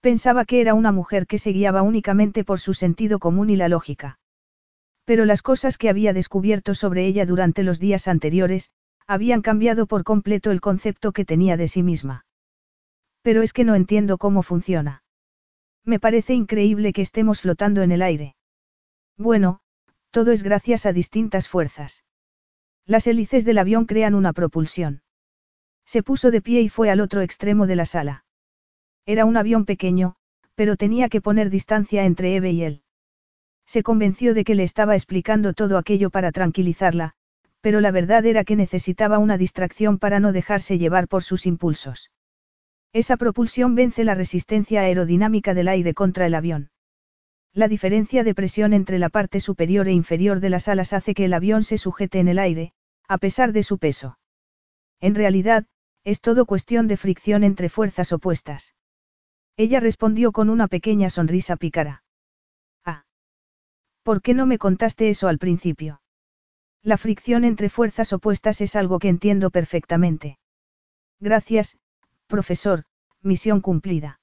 Pensaba 0.03 0.45
que 0.45 0.61
era 0.61 0.75
una 0.75 0.93
mujer 0.93 1.27
que 1.27 1.39
se 1.39 1.53
guiaba 1.53 1.81
únicamente 1.81 2.45
por 2.45 2.61
su 2.61 2.75
sentido 2.75 3.19
común 3.19 3.49
y 3.49 3.57
la 3.57 3.71
lógica. 3.71 4.19
Pero 5.07 5.25
las 5.25 5.41
cosas 5.41 5.79
que 5.79 5.89
había 5.89 6.13
descubierto 6.13 6.75
sobre 6.75 7.07
ella 7.07 7.25
durante 7.25 7.63
los 7.63 7.81
días 7.81 8.09
anteriores, 8.09 8.69
habían 9.07 9.41
cambiado 9.41 9.87
por 9.87 10.05
completo 10.05 10.51
el 10.51 10.61
concepto 10.61 11.13
que 11.13 11.25
tenía 11.25 11.57
de 11.57 11.69
sí 11.69 11.83
misma. 11.83 12.27
Pero 13.23 13.41
es 13.41 13.55
que 13.55 13.65
no 13.65 13.77
entiendo 13.77 14.19
cómo 14.19 14.43
funciona. 14.43 15.03
Me 15.83 15.99
parece 15.99 16.35
increíble 16.35 16.93
que 16.93 17.01
estemos 17.01 17.41
flotando 17.41 17.81
en 17.81 17.91
el 17.91 18.03
aire. 18.03 18.37
Bueno, 19.17 19.61
todo 20.11 20.31
es 20.31 20.43
gracias 20.43 20.85
a 20.85 20.93
distintas 20.93 21.49
fuerzas. 21.49 22.04
Las 22.87 23.07
hélices 23.07 23.47
del 23.47 23.59
avión 23.59 23.87
crean 23.87 24.15
una 24.15 24.35
propulsión. 24.35 25.03
Se 25.87 26.03
puso 26.03 26.31
de 26.31 26.43
pie 26.43 26.61
y 26.61 26.69
fue 26.69 26.91
al 26.91 27.01
otro 27.01 27.23
extremo 27.23 27.67
de 27.67 27.77
la 27.77 27.87
sala. 27.87 28.25
Era 29.07 29.25
un 29.25 29.37
avión 29.39 29.65
pequeño, 29.65 30.17
pero 30.55 30.77
tenía 30.77 31.09
que 31.09 31.23
poner 31.23 31.49
distancia 31.49 32.05
entre 32.05 32.37
Eve 32.37 32.51
y 32.51 32.63
él. 32.63 32.83
Se 33.67 33.83
convenció 33.83 34.35
de 34.35 34.45
que 34.45 34.55
le 34.55 34.65
estaba 34.65 34.95
explicando 34.95 35.55
todo 35.55 35.79
aquello 35.79 36.11
para 36.11 36.31
tranquilizarla, 36.31 37.15
pero 37.63 37.81
la 37.81 37.91
verdad 37.91 38.27
era 38.27 38.45
que 38.45 38.57
necesitaba 38.57 39.19
una 39.19 39.39
distracción 39.39 39.99
para 39.99 40.21
no 40.21 40.33
dejarse 40.33 40.77
llevar 40.77 41.09
por 41.09 41.23
sus 41.23 41.47
impulsos. 41.47 42.11
Esa 42.93 43.17
propulsión 43.17 43.75
vence 43.75 44.05
la 44.05 44.15
resistencia 44.15 44.83
aerodinámica 44.83 45.55
del 45.55 45.69
aire 45.69 45.95
contra 45.95 46.27
el 46.27 46.35
avión. 46.35 46.71
La 47.55 47.67
diferencia 47.67 48.23
de 48.23 48.35
presión 48.35 48.75
entre 48.75 48.99
la 48.99 49.09
parte 49.09 49.41
superior 49.41 49.89
e 49.89 49.93
inferior 49.93 50.41
de 50.41 50.51
las 50.51 50.69
alas 50.69 50.93
hace 50.93 51.15
que 51.15 51.25
el 51.25 51.33
avión 51.33 51.63
se 51.63 51.79
sujete 51.79 52.19
en 52.19 52.29
el 52.29 52.39
aire, 52.39 52.74
a 53.09 53.19
pesar 53.19 53.53
de 53.53 53.63
su 53.63 53.79
peso. 53.79 54.19
En 55.01 55.15
realidad, 55.15 55.67
es 56.05 56.21
todo 56.21 56.47
cuestión 56.47 56.87
de 56.87 56.97
fricción 56.97 57.45
entre 57.45 57.69
fuerzas 57.69 58.13
opuestas. 58.13 58.75
Ella 59.57 59.81
respondió 59.81 60.33
con 60.33 60.51
una 60.51 60.69
pequeña 60.69 61.11
sonrisa 61.11 61.57
pícara. 61.57 62.05
Ah. 62.85 63.05
¿Por 64.03 64.21
qué 64.21 64.35
no 64.35 64.47
me 64.47 64.59
contaste 64.59 65.09
eso 65.11 65.29
al 65.29 65.39
principio? 65.39 66.03
La 66.83 66.99
fricción 66.99 67.45
entre 67.45 67.71
fuerzas 67.71 68.13
opuestas 68.13 68.61
es 68.61 68.77
algo 68.77 68.99
que 68.99 69.09
entiendo 69.09 69.51
perfectamente. 69.51 70.39
Gracias, 71.21 71.79
profesor, 72.27 72.85
misión 73.23 73.61
cumplida. 73.61 74.21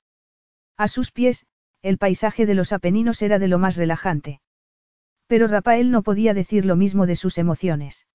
A 0.77 0.87
sus 0.87 1.11
pies, 1.11 1.47
el 1.81 1.97
paisaje 1.97 2.45
de 2.45 2.53
los 2.53 2.73
Apeninos 2.73 3.21
era 3.21 3.39
de 3.39 3.47
lo 3.47 3.57
más 3.57 3.77
relajante. 3.77 4.41
Pero 5.25 5.47
Rafael 5.47 5.89
no 5.89 6.03
podía 6.03 6.33
decir 6.33 6.65
lo 6.65 6.75
mismo 6.75 7.07
de 7.07 7.15
sus 7.15 7.37
emociones. 7.37 8.05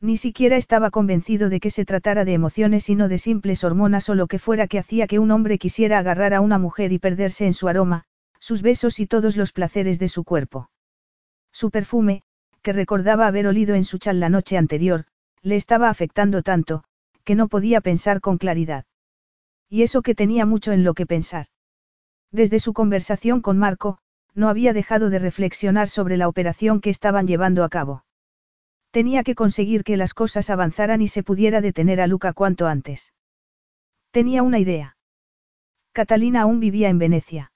Ni 0.00 0.16
siquiera 0.16 0.56
estaba 0.56 0.90
convencido 0.90 1.48
de 1.48 1.60
que 1.60 1.70
se 1.70 1.84
tratara 1.84 2.24
de 2.24 2.34
emociones 2.34 2.88
y 2.90 2.94
no 2.94 3.08
de 3.08 3.18
simples 3.18 3.64
hormonas 3.64 4.08
o 4.08 4.14
lo 4.14 4.26
que 4.26 4.38
fuera 4.38 4.66
que 4.66 4.78
hacía 4.78 5.06
que 5.06 5.18
un 5.18 5.30
hombre 5.30 5.58
quisiera 5.58 5.98
agarrar 5.98 6.34
a 6.34 6.40
una 6.40 6.58
mujer 6.58 6.92
y 6.92 6.98
perderse 6.98 7.46
en 7.46 7.54
su 7.54 7.68
aroma, 7.68 8.04
sus 8.38 8.60
besos 8.60 9.00
y 9.00 9.06
todos 9.06 9.36
los 9.36 9.52
placeres 9.52 9.98
de 9.98 10.08
su 10.08 10.24
cuerpo. 10.24 10.70
Su 11.52 11.70
perfume, 11.70 12.22
que 12.62 12.72
recordaba 12.72 13.26
haber 13.26 13.46
olido 13.46 13.74
en 13.74 13.84
su 13.84 13.98
chal 13.98 14.20
la 14.20 14.28
noche 14.28 14.56
anterior, 14.56 15.04
le 15.42 15.56
estaba 15.56 15.88
afectando 15.88 16.42
tanto, 16.42 16.84
que 17.24 17.34
no 17.34 17.48
podía 17.48 17.80
pensar 17.80 18.20
con 18.20 18.38
claridad. 18.38 18.84
Y 19.68 19.82
eso 19.82 20.02
que 20.02 20.14
tenía 20.14 20.46
mucho 20.46 20.72
en 20.72 20.84
lo 20.84 20.94
que 20.94 21.06
pensar. 21.06 21.46
Desde 22.30 22.58
su 22.58 22.72
conversación 22.72 23.40
con 23.40 23.58
Marco, 23.58 23.98
no 24.34 24.48
había 24.48 24.72
dejado 24.72 25.10
de 25.10 25.18
reflexionar 25.18 25.88
sobre 25.88 26.16
la 26.16 26.28
operación 26.28 26.80
que 26.80 26.90
estaban 26.90 27.26
llevando 27.26 27.64
a 27.64 27.68
cabo. 27.68 28.04
Tenía 28.94 29.24
que 29.24 29.34
conseguir 29.34 29.82
que 29.82 29.96
las 29.96 30.14
cosas 30.14 30.50
avanzaran 30.50 31.02
y 31.02 31.08
se 31.08 31.24
pudiera 31.24 31.60
detener 31.60 32.00
a 32.00 32.06
Luca 32.06 32.32
cuanto 32.32 32.68
antes. 32.68 33.12
Tenía 34.12 34.44
una 34.44 34.60
idea. 34.60 34.96
Catalina 35.92 36.42
aún 36.42 36.60
vivía 36.60 36.90
en 36.90 37.00
Venecia. 37.00 37.50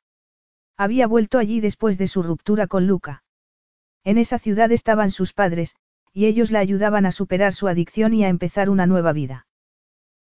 Había 0.76 1.06
vuelto 1.06 1.38
allí 1.38 1.60
después 1.60 1.96
de 1.96 2.08
su 2.08 2.24
ruptura 2.24 2.66
con 2.66 2.88
Luca. 2.88 3.22
En 4.02 4.18
esa 4.18 4.40
ciudad 4.40 4.72
estaban 4.72 5.12
sus 5.12 5.32
padres, 5.32 5.76
y 6.12 6.26
ellos 6.26 6.50
la 6.50 6.58
ayudaban 6.58 7.06
a 7.06 7.12
superar 7.12 7.52
su 7.54 7.68
adicción 7.68 8.14
y 8.14 8.24
a 8.24 8.28
empezar 8.28 8.68
una 8.68 8.86
nueva 8.86 9.12
vida. 9.12 9.46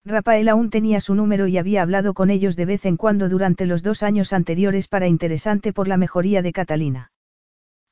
Rafael 0.05 0.51
aún 0.51 0.69
tenía 0.69 1.01
su 1.01 1.15
número 1.15 1.47
y 1.47 1.57
había 1.57 1.81
hablado 1.81 2.13
con 2.13 2.29
ellos 2.29 2.57
de 2.57 2.67
vez 2.67 2.85
en 2.85 2.99
cuando 2.99 3.31
durante 3.31 3.65
los 3.65 3.83
dos 3.83 4.03
años 4.03 4.35
anteriores 4.35 4.87
para 4.87 5.07
interesante 5.07 5.73
por 5.73 5.89
la 5.89 5.97
mejoría 5.97 6.43
de 6.43 6.53
Catalina. 6.53 7.11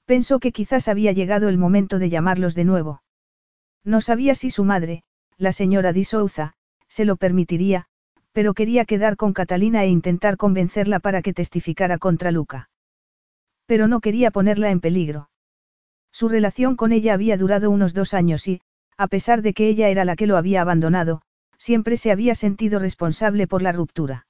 Pensó 0.05 0.41
que 0.41 0.53
quizás 0.53 0.89
había 0.89 1.13
llegado 1.13 1.49
el 1.49 1.57
momento 1.57 1.99
de 1.99 2.11
llamarlos 2.11 2.55
de 2.55 2.65
nuevo. 2.65 3.01
No 3.85 4.01
sabía 4.01 4.35
si 4.35 4.51
su 4.51 4.65
madre, 4.65 5.03
la 5.37 5.53
señora 5.53 5.93
Di 5.93 6.05
Souza, 6.05 6.55
se 6.89 7.05
lo 7.05 7.17
permitiría, 7.17 7.87
pero 8.33 8.55
quería 8.55 8.85
quedar 8.85 9.17
con 9.17 9.33
Catalina 9.33 9.85
e 9.85 9.89
intentar 9.89 10.37
convencerla 10.37 10.99
para 11.01 11.23
que 11.23 11.35
testificara 11.35 11.99
contra 11.99 12.31
Luca. 12.31 12.71
Pero 13.67 13.87
no 13.87 14.01
quería 14.01 14.31
ponerla 14.31 14.71
en 14.71 14.81
peligro. 14.81 15.31
Su 16.11 16.29
relación 16.29 16.77
con 16.77 16.93
ella 16.93 17.15
había 17.15 17.37
durado 17.37 17.71
unos 17.71 17.95
dos 17.95 18.15
años 18.15 18.49
y, 18.49 18.61
a 18.97 19.07
pesar 19.09 19.43
de 19.43 19.53
que 19.53 19.69
ella 19.69 19.89
era 19.89 20.05
la 20.05 20.17
que 20.17 20.27
lo 20.27 20.37
había 20.37 20.63
abandonado, 20.63 21.23
siempre 21.59 21.97
se 21.97 22.11
había 22.11 22.35
sentido 22.35 22.79
responsable 22.79 23.47
por 23.47 23.63
la 23.63 23.73
ruptura. 23.73 24.27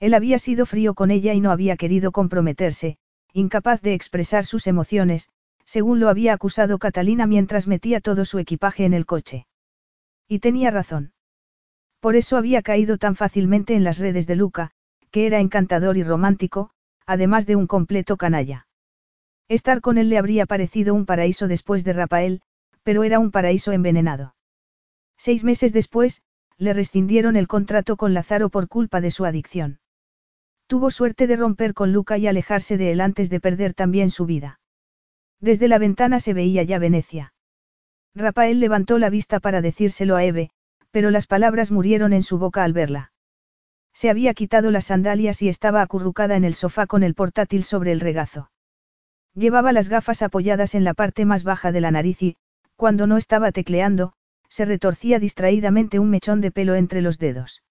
Él 0.00 0.14
había 0.14 0.38
sido 0.38 0.66
frío 0.66 0.94
con 0.94 1.10
ella 1.10 1.32
y 1.32 1.40
no 1.40 1.50
había 1.50 1.76
querido 1.76 2.12
comprometerse, 2.12 2.98
incapaz 3.32 3.80
de 3.82 3.94
expresar 3.94 4.44
sus 4.44 4.66
emociones, 4.66 5.28
según 5.66 6.00
lo 6.00 6.08
había 6.08 6.32
acusado 6.32 6.78
Catalina 6.78 7.26
mientras 7.26 7.66
metía 7.66 8.00
todo 8.00 8.24
su 8.24 8.38
equipaje 8.38 8.86
en 8.86 8.94
el 8.94 9.04
coche. 9.04 9.46
Y 10.28 10.38
tenía 10.38 10.70
razón. 10.70 11.12
Por 12.00 12.16
eso 12.16 12.36
había 12.36 12.62
caído 12.62 12.98
tan 12.98 13.16
fácilmente 13.16 13.74
en 13.74 13.84
las 13.84 13.98
redes 13.98 14.26
de 14.26 14.36
Luca, 14.36 14.70
que 15.10 15.26
era 15.26 15.40
encantador 15.40 15.96
y 15.96 16.02
romántico, 16.02 16.70
además 17.04 17.46
de 17.46 17.56
un 17.56 17.66
completo 17.66 18.16
canalla. 18.16 18.66
Estar 19.48 19.80
con 19.80 19.98
él 19.98 20.08
le 20.08 20.18
habría 20.18 20.46
parecido 20.46 20.94
un 20.94 21.06
paraíso 21.06 21.48
después 21.48 21.84
de 21.84 21.92
Rafael, 21.92 22.42
pero 22.82 23.04
era 23.04 23.18
un 23.18 23.30
paraíso 23.30 23.72
envenenado. 23.72 24.34
Seis 25.16 25.44
meses 25.44 25.72
después, 25.72 26.22
le 26.58 26.72
rescindieron 26.72 27.36
el 27.36 27.48
contrato 27.48 27.96
con 27.96 28.14
Lázaro 28.14 28.48
por 28.50 28.68
culpa 28.68 29.00
de 29.00 29.10
su 29.10 29.24
adicción. 29.24 29.80
Tuvo 30.66 30.90
suerte 30.90 31.26
de 31.26 31.36
romper 31.36 31.74
con 31.74 31.92
Luca 31.92 32.18
y 32.18 32.26
alejarse 32.26 32.76
de 32.76 32.92
él 32.92 33.00
antes 33.00 33.30
de 33.30 33.40
perder 33.40 33.74
también 33.74 34.10
su 34.10 34.26
vida. 34.26 34.60
Desde 35.40 35.68
la 35.68 35.78
ventana 35.78 36.20
se 36.20 36.34
veía 36.34 36.62
ya 36.62 36.78
Venecia. 36.78 37.34
Rafael 38.14 38.60
levantó 38.60 38.98
la 38.98 39.10
vista 39.10 39.40
para 39.40 39.60
decírselo 39.60 40.16
a 40.16 40.24
Eve, 40.24 40.50
pero 40.90 41.10
las 41.10 41.26
palabras 41.26 41.70
murieron 41.70 42.12
en 42.12 42.22
su 42.22 42.38
boca 42.38 42.64
al 42.64 42.72
verla. 42.72 43.12
Se 43.92 44.10
había 44.10 44.34
quitado 44.34 44.70
las 44.70 44.86
sandalias 44.86 45.42
y 45.42 45.48
estaba 45.48 45.82
acurrucada 45.82 46.36
en 46.36 46.44
el 46.44 46.54
sofá 46.54 46.86
con 46.86 47.02
el 47.02 47.14
portátil 47.14 47.64
sobre 47.64 47.92
el 47.92 48.00
regazo. 48.00 48.50
Llevaba 49.34 49.72
las 49.72 49.88
gafas 49.88 50.22
apoyadas 50.22 50.74
en 50.74 50.84
la 50.84 50.94
parte 50.94 51.26
más 51.26 51.44
baja 51.44 51.72
de 51.72 51.80
la 51.82 51.90
nariz 51.90 52.22
y, 52.22 52.36
cuando 52.76 53.06
no 53.06 53.18
estaba 53.18 53.52
tecleando, 53.52 54.14
se 54.48 54.64
retorcía 54.64 55.18
distraídamente 55.18 55.98
un 55.98 56.08
mechón 56.08 56.40
de 56.40 56.50
pelo 56.50 56.74
entre 56.74 57.02
los 57.02 57.18
dedos. 57.18 57.62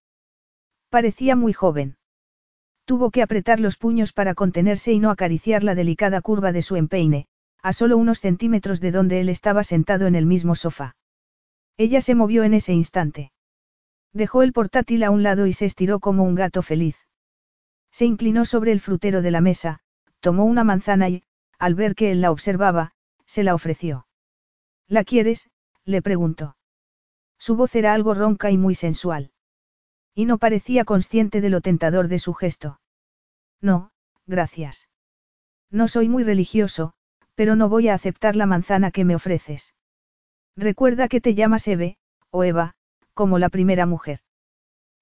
Parecía 0.89 1.35
muy 1.35 1.53
joven. 1.53 1.97
Tuvo 2.85 3.09
que 3.09 3.23
apretar 3.23 3.59
los 3.59 3.77
puños 3.77 4.13
para 4.13 4.35
contenerse 4.35 4.91
y 4.91 4.99
no 4.99 5.09
acariciar 5.09 5.63
la 5.63 5.73
delicada 5.73 6.21
curva 6.21 6.51
de 6.51 6.61
su 6.61 6.75
empeine, 6.75 7.27
a 7.65 7.73
solo 7.73 7.97
unos 7.97 8.19
centímetros 8.19 8.79
de 8.79 8.91
donde 8.91 9.19
él 9.21 9.27
estaba 9.27 9.63
sentado 9.63 10.05
en 10.05 10.13
el 10.13 10.27
mismo 10.27 10.53
sofá. 10.53 10.95
Ella 11.77 11.99
se 11.99 12.13
movió 12.13 12.43
en 12.43 12.53
ese 12.53 12.73
instante. 12.73 13.31
Dejó 14.13 14.43
el 14.43 14.53
portátil 14.53 15.03
a 15.03 15.09
un 15.09 15.23
lado 15.23 15.47
y 15.47 15.53
se 15.53 15.65
estiró 15.65 15.99
como 15.99 16.25
un 16.25 16.35
gato 16.35 16.61
feliz. 16.61 16.95
Se 17.91 18.05
inclinó 18.05 18.45
sobre 18.45 18.71
el 18.71 18.81
frutero 18.81 19.23
de 19.23 19.31
la 19.31 19.41
mesa, 19.41 19.79
tomó 20.19 20.45
una 20.45 20.63
manzana 20.63 21.09
y, 21.09 21.23
al 21.57 21.73
ver 21.73 21.95
que 21.95 22.11
él 22.11 22.21
la 22.21 22.29
observaba, 22.29 22.91
se 23.25 23.41
la 23.41 23.55
ofreció. 23.55 24.05
¿La 24.87 25.03
quieres? 25.03 25.49
le 25.85 26.03
preguntó. 26.03 26.57
Su 27.39 27.55
voz 27.55 27.73
era 27.73 27.95
algo 27.95 28.13
ronca 28.13 28.51
y 28.51 28.59
muy 28.59 28.75
sensual. 28.75 29.31
Y 30.13 30.25
no 30.25 30.37
parecía 30.37 30.85
consciente 30.85 31.41
de 31.41 31.49
lo 31.49 31.61
tentador 31.61 32.09
de 32.09 32.19
su 32.19 32.35
gesto. 32.35 32.79
No, 33.59 33.89
gracias. 34.27 34.87
No 35.71 35.87
soy 35.87 36.09
muy 36.09 36.23
religioso, 36.23 36.93
pero 37.35 37.55
no 37.55 37.69
voy 37.69 37.89
a 37.89 37.93
aceptar 37.93 38.35
la 38.35 38.45
manzana 38.45 38.91
que 38.91 39.05
me 39.05 39.15
ofreces. 39.15 39.75
Recuerda 40.57 41.07
que 41.07 41.21
te 41.21 41.35
llamas 41.35 41.67
Eve, 41.67 41.97
o 42.31 42.43
Eva, 42.43 42.75
como 43.13 43.39
la 43.39 43.49
primera 43.49 43.85
mujer. 43.85 44.19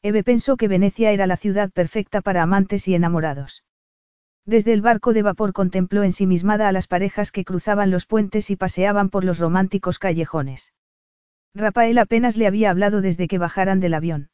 Eve 0.02 0.24
pensó 0.24 0.58
que 0.58 0.68
Venecia 0.68 1.12
era 1.12 1.28
la 1.28 1.38
ciudad 1.38 1.72
perfecta 1.72 2.22
para 2.22 2.44
amantes 2.44 2.88
y 2.88 2.96
enamorados. 2.96 3.64
Desde 4.46 4.74
el 4.74 4.82
barco 4.82 5.14
de 5.14 5.22
vapor 5.22 5.54
contempló 5.54 6.04
ensimismada 6.04 6.68
a 6.68 6.74
las 6.74 6.88
parejas 6.88 7.32
que 7.32 7.46
cruzaban 7.46 7.92
los 7.92 8.06
puentes 8.06 8.50
y 8.50 8.58
paseaban 8.58 9.10
por 9.10 9.24
los 9.24 9.40
románticos 9.40 10.00
callejones. 10.00 10.74
Rafael 11.56 11.98
apenas 11.98 12.36
le 12.36 12.48
había 12.48 12.72
hablado 12.72 13.02
desde 13.02 13.28
que 13.28 13.38
bajaran 13.38 13.80
del 13.80 13.94
avión. 13.94 14.30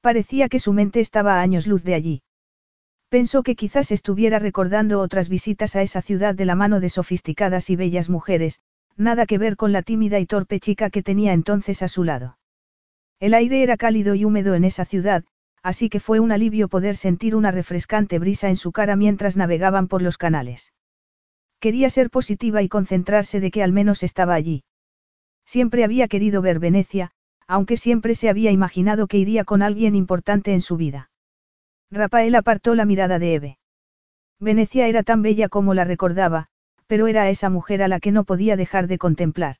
Parecía 0.00 0.48
que 0.48 0.60
su 0.60 0.72
mente 0.72 1.00
estaba 1.00 1.38
a 1.38 1.40
años 1.40 1.66
luz 1.66 1.82
de 1.82 1.94
allí. 1.94 2.22
Pensó 3.08 3.42
que 3.42 3.54
quizás 3.54 3.92
estuviera 3.92 4.38
recordando 4.38 5.00
otras 5.00 5.28
visitas 5.28 5.76
a 5.76 5.82
esa 5.82 6.02
ciudad 6.02 6.34
de 6.34 6.44
la 6.44 6.56
mano 6.56 6.80
de 6.80 6.88
sofisticadas 6.88 7.70
y 7.70 7.76
bellas 7.76 8.08
mujeres, 8.08 8.60
nada 8.96 9.26
que 9.26 9.38
ver 9.38 9.56
con 9.56 9.72
la 9.72 9.82
tímida 9.82 10.18
y 10.18 10.26
torpe 10.26 10.58
chica 10.58 10.90
que 10.90 11.02
tenía 11.02 11.32
entonces 11.32 11.82
a 11.82 11.88
su 11.88 12.02
lado. 12.02 12.38
El 13.20 13.34
aire 13.34 13.62
era 13.62 13.76
cálido 13.76 14.14
y 14.14 14.24
húmedo 14.24 14.54
en 14.54 14.64
esa 14.64 14.84
ciudad, 14.84 15.24
así 15.62 15.88
que 15.88 16.00
fue 16.00 16.20
un 16.20 16.32
alivio 16.32 16.68
poder 16.68 16.96
sentir 16.96 17.34
una 17.34 17.50
refrescante 17.50 18.18
brisa 18.18 18.48
en 18.48 18.56
su 18.56 18.72
cara 18.72 18.96
mientras 18.96 19.36
navegaban 19.36 19.88
por 19.88 20.02
los 20.02 20.18
canales. 20.18 20.72
Quería 21.60 21.90
ser 21.90 22.10
positiva 22.10 22.62
y 22.62 22.68
concentrarse 22.68 23.40
de 23.40 23.50
que 23.50 23.62
al 23.62 23.72
menos 23.72 24.02
estaba 24.02 24.34
allí. 24.34 24.64
Siempre 25.44 25.84
había 25.84 26.08
querido 26.08 26.42
ver 26.42 26.58
Venecia, 26.58 27.12
aunque 27.46 27.76
siempre 27.76 28.14
se 28.14 28.28
había 28.28 28.50
imaginado 28.50 29.06
que 29.06 29.18
iría 29.18 29.44
con 29.44 29.62
alguien 29.62 29.94
importante 29.94 30.52
en 30.52 30.60
su 30.60 30.76
vida. 30.76 31.10
Rafael 31.90 32.34
apartó 32.34 32.74
la 32.74 32.84
mirada 32.84 33.18
de 33.18 33.34
Eve. 33.34 33.58
Venecia 34.40 34.88
era 34.88 35.02
tan 35.02 35.22
bella 35.22 35.48
como 35.48 35.72
la 35.74 35.84
recordaba, 35.84 36.48
pero 36.86 37.06
era 37.06 37.28
esa 37.28 37.48
mujer 37.50 37.82
a 37.82 37.88
la 37.88 38.00
que 38.00 38.12
no 38.12 38.24
podía 38.24 38.56
dejar 38.56 38.86
de 38.86 38.98
contemplar. 38.98 39.56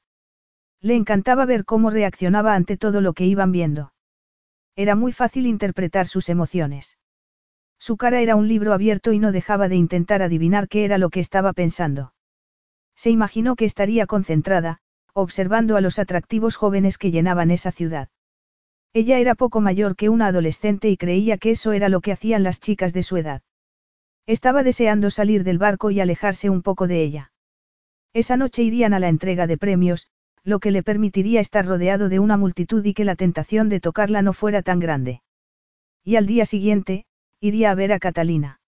Le 0.80 0.94
encantaba 0.94 1.46
ver 1.46 1.64
cómo 1.64 1.90
reaccionaba 1.90 2.54
ante 2.54 2.76
todo 2.76 3.00
lo 3.00 3.12
que 3.12 3.24
iban 3.24 3.52
viendo. 3.52 3.92
Era 4.76 4.94
muy 4.94 5.12
fácil 5.12 5.46
interpretar 5.46 6.06
sus 6.06 6.28
emociones. 6.28 6.98
Su 7.78 7.96
cara 7.96 8.20
era 8.20 8.36
un 8.36 8.48
libro 8.48 8.72
abierto 8.72 9.12
y 9.12 9.18
no 9.18 9.32
dejaba 9.32 9.68
de 9.68 9.76
intentar 9.76 10.22
adivinar 10.22 10.68
qué 10.68 10.84
era 10.84 10.98
lo 10.98 11.10
que 11.10 11.20
estaba 11.20 11.52
pensando. 11.52 12.12
Se 12.94 13.10
imaginó 13.10 13.56
que 13.56 13.64
estaría 13.64 14.06
concentrada, 14.06 14.78
observando 15.12 15.76
a 15.76 15.80
los 15.80 15.98
atractivos 15.98 16.56
jóvenes 16.56 16.98
que 16.98 17.10
llenaban 17.10 17.50
esa 17.50 17.72
ciudad. 17.72 18.08
Ella 18.96 19.18
era 19.18 19.34
poco 19.34 19.60
mayor 19.60 19.94
que 19.94 20.08
una 20.08 20.28
adolescente 20.28 20.88
y 20.88 20.96
creía 20.96 21.36
que 21.36 21.50
eso 21.50 21.74
era 21.74 21.90
lo 21.90 22.00
que 22.00 22.12
hacían 22.12 22.42
las 22.42 22.60
chicas 22.60 22.94
de 22.94 23.02
su 23.02 23.18
edad. 23.18 23.42
Estaba 24.26 24.62
deseando 24.62 25.10
salir 25.10 25.44
del 25.44 25.58
barco 25.58 25.90
y 25.90 26.00
alejarse 26.00 26.48
un 26.48 26.62
poco 26.62 26.86
de 26.86 27.02
ella. 27.02 27.30
Esa 28.14 28.38
noche 28.38 28.62
irían 28.62 28.94
a 28.94 28.98
la 28.98 29.10
entrega 29.10 29.46
de 29.46 29.58
premios, 29.58 30.06
lo 30.44 30.60
que 30.60 30.70
le 30.70 30.82
permitiría 30.82 31.40
estar 31.40 31.66
rodeado 31.66 32.08
de 32.08 32.20
una 32.20 32.38
multitud 32.38 32.82
y 32.86 32.94
que 32.94 33.04
la 33.04 33.16
tentación 33.16 33.68
de 33.68 33.80
tocarla 33.80 34.22
no 34.22 34.32
fuera 34.32 34.62
tan 34.62 34.80
grande. 34.80 35.20
Y 36.02 36.16
al 36.16 36.24
día 36.24 36.46
siguiente, 36.46 37.04
iría 37.38 37.72
a 37.72 37.74
ver 37.74 37.92
a 37.92 37.98
Catalina. 37.98 38.60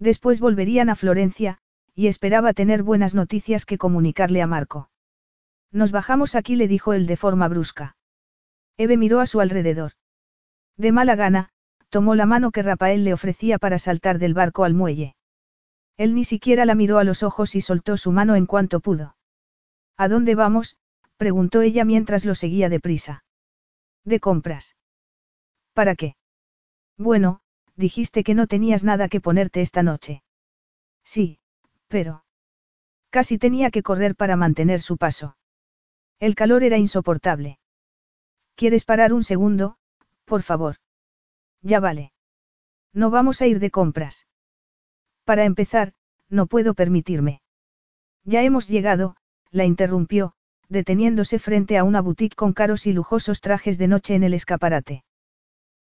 Después 0.00 0.40
volverían 0.40 0.90
a 0.90 0.96
Florencia, 0.96 1.58
y 1.94 2.08
esperaba 2.08 2.54
tener 2.54 2.82
buenas 2.82 3.14
noticias 3.14 3.66
que 3.66 3.78
comunicarle 3.78 4.42
a 4.42 4.48
Marco. 4.48 4.90
Nos 5.70 5.92
bajamos 5.92 6.34
aquí, 6.34 6.56
le 6.56 6.66
dijo 6.66 6.92
él 6.92 7.06
de 7.06 7.16
forma 7.16 7.46
brusca. 7.46 7.94
Eve 8.76 8.96
miró 8.96 9.20
a 9.20 9.26
su 9.26 9.40
alrededor. 9.40 9.92
De 10.76 10.92
mala 10.92 11.14
gana, 11.14 11.50
tomó 11.88 12.14
la 12.14 12.26
mano 12.26 12.50
que 12.50 12.62
Rafael 12.62 13.04
le 13.04 13.12
ofrecía 13.12 13.58
para 13.58 13.78
saltar 13.78 14.18
del 14.18 14.34
barco 14.34 14.64
al 14.64 14.74
muelle. 14.74 15.14
Él 15.96 16.14
ni 16.14 16.24
siquiera 16.24 16.64
la 16.64 16.74
miró 16.74 16.98
a 16.98 17.04
los 17.04 17.22
ojos 17.22 17.54
y 17.54 17.60
soltó 17.60 17.96
su 17.96 18.10
mano 18.10 18.34
en 18.34 18.46
cuanto 18.46 18.80
pudo. 18.80 19.16
¿A 19.96 20.08
dónde 20.08 20.34
vamos? 20.34 20.76
preguntó 21.16 21.62
ella 21.62 21.84
mientras 21.84 22.24
lo 22.24 22.34
seguía 22.34 22.68
deprisa. 22.68 23.24
De 24.04 24.18
compras. 24.18 24.76
¿Para 25.72 25.94
qué? 25.94 26.16
Bueno, 26.98 27.40
dijiste 27.76 28.24
que 28.24 28.34
no 28.34 28.46
tenías 28.46 28.82
nada 28.82 29.08
que 29.08 29.20
ponerte 29.20 29.60
esta 29.60 29.82
noche. 29.82 30.22
Sí, 31.04 31.38
pero... 31.88 32.24
Casi 33.10 33.38
tenía 33.38 33.70
que 33.70 33.84
correr 33.84 34.16
para 34.16 34.34
mantener 34.34 34.80
su 34.80 34.96
paso. 34.96 35.36
El 36.18 36.34
calor 36.34 36.64
era 36.64 36.78
insoportable. 36.78 37.58
¿Quieres 38.56 38.84
parar 38.84 39.12
un 39.12 39.24
segundo, 39.24 39.76
por 40.24 40.42
favor? 40.42 40.76
Ya 41.60 41.80
vale. 41.80 42.12
No 42.92 43.10
vamos 43.10 43.42
a 43.42 43.46
ir 43.46 43.58
de 43.58 43.70
compras. 43.70 44.26
Para 45.24 45.44
empezar, 45.44 45.94
no 46.28 46.46
puedo 46.46 46.74
permitirme. 46.74 47.40
Ya 48.24 48.42
hemos 48.42 48.68
llegado, 48.68 49.16
la 49.50 49.64
interrumpió, 49.64 50.34
deteniéndose 50.68 51.38
frente 51.38 51.76
a 51.78 51.84
una 51.84 52.00
boutique 52.00 52.36
con 52.36 52.52
caros 52.52 52.86
y 52.86 52.92
lujosos 52.92 53.40
trajes 53.40 53.78
de 53.78 53.88
noche 53.88 54.14
en 54.14 54.22
el 54.22 54.34
escaparate. 54.34 55.04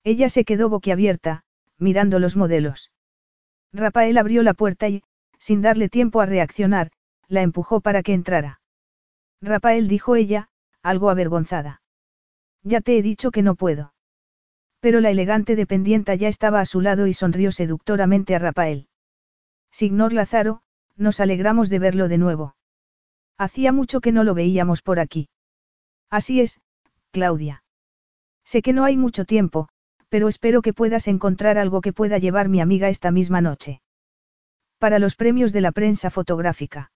Ella 0.05 0.29
se 0.29 0.45
quedó 0.45 0.69
boquiabierta, 0.69 1.45
mirando 1.79 2.19
los 2.19 2.37
modelos. 2.37 2.91
Rafael 3.73 4.17
abrió 4.19 4.43
la 4.43 4.55
puerta 4.55 4.89
y, 4.89 5.03
sin 5.39 5.63
darle 5.63 5.89
tiempo 5.89 6.21
a 6.21 6.27
reaccionar, 6.27 6.91
la 7.29 7.43
empujó 7.43 7.81
para 7.81 8.03
que 8.03 8.15
entrara. 8.15 8.61
Rafael 9.41 9.89
dijo 9.89 10.17
ella, 10.17 10.49
algo 10.83 11.11
avergonzada. 11.11 11.82
Ya 12.65 12.81
te 12.81 12.97
he 12.97 13.03
dicho 13.03 13.31
que 13.31 13.43
no 13.43 13.55
puedo. 13.55 13.93
Pero 14.81 15.01
la 15.01 15.11
elegante 15.11 15.57
dependienta 15.57 16.15
ya 16.15 16.29
estaba 16.29 16.61
a 16.61 16.67
su 16.67 16.81
lado 16.81 17.07
y 17.07 17.13
sonrió 17.13 17.53
seductoramente 17.53 18.35
a 18.35 18.39
Rafael. 18.39 18.89
Signor 19.71 20.13
Lázaro, 20.13 20.63
nos 20.97 21.21
alegramos 21.21 21.71
de 21.71 21.79
verlo 21.79 22.09
de 22.09 22.19
nuevo. 22.19 22.57
Hacía 23.39 23.73
mucho 23.73 24.01
que 24.01 24.13
no 24.13 24.25
lo 24.25 24.35
veíamos 24.35 24.83
por 24.83 25.01
aquí. 25.01 25.29
Así 26.11 26.41
es, 26.41 26.61
Claudia. 27.11 27.65
Sé 28.45 28.63
que 28.63 28.73
no 28.73 28.85
hay 28.85 28.97
mucho 28.97 29.25
tiempo, 29.25 29.69
pero 30.09 30.29
espero 30.29 30.63
que 30.63 30.75
puedas 30.75 31.09
encontrar 31.09 31.59
algo 31.59 31.81
que 31.81 31.93
pueda 31.93 32.19
llevar 32.19 32.49
mi 32.49 32.61
amiga 32.61 32.89
esta 32.89 33.11
misma 33.11 33.41
noche. 33.41 33.81
Para 34.79 34.99
los 34.99 35.15
premios 35.15 35.53
de 35.53 35.61
la 35.61 35.73
prensa 35.73 36.11
fotográfica. 36.11 36.93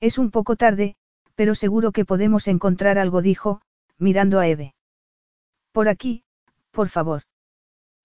Es 0.00 0.16
un 0.16 0.30
poco 0.30 0.56
tarde, 0.56 0.96
pero 1.34 1.54
seguro 1.54 1.92
que 1.92 2.04
podemos 2.04 2.48
encontrar 2.48 2.98
algo, 2.98 3.20
dijo, 3.20 3.60
mirando 3.98 4.38
a 4.38 4.48
Eve. 4.48 4.74
Por 5.72 5.88
aquí, 5.88 6.24
por 6.70 6.88
favor. 6.88 7.22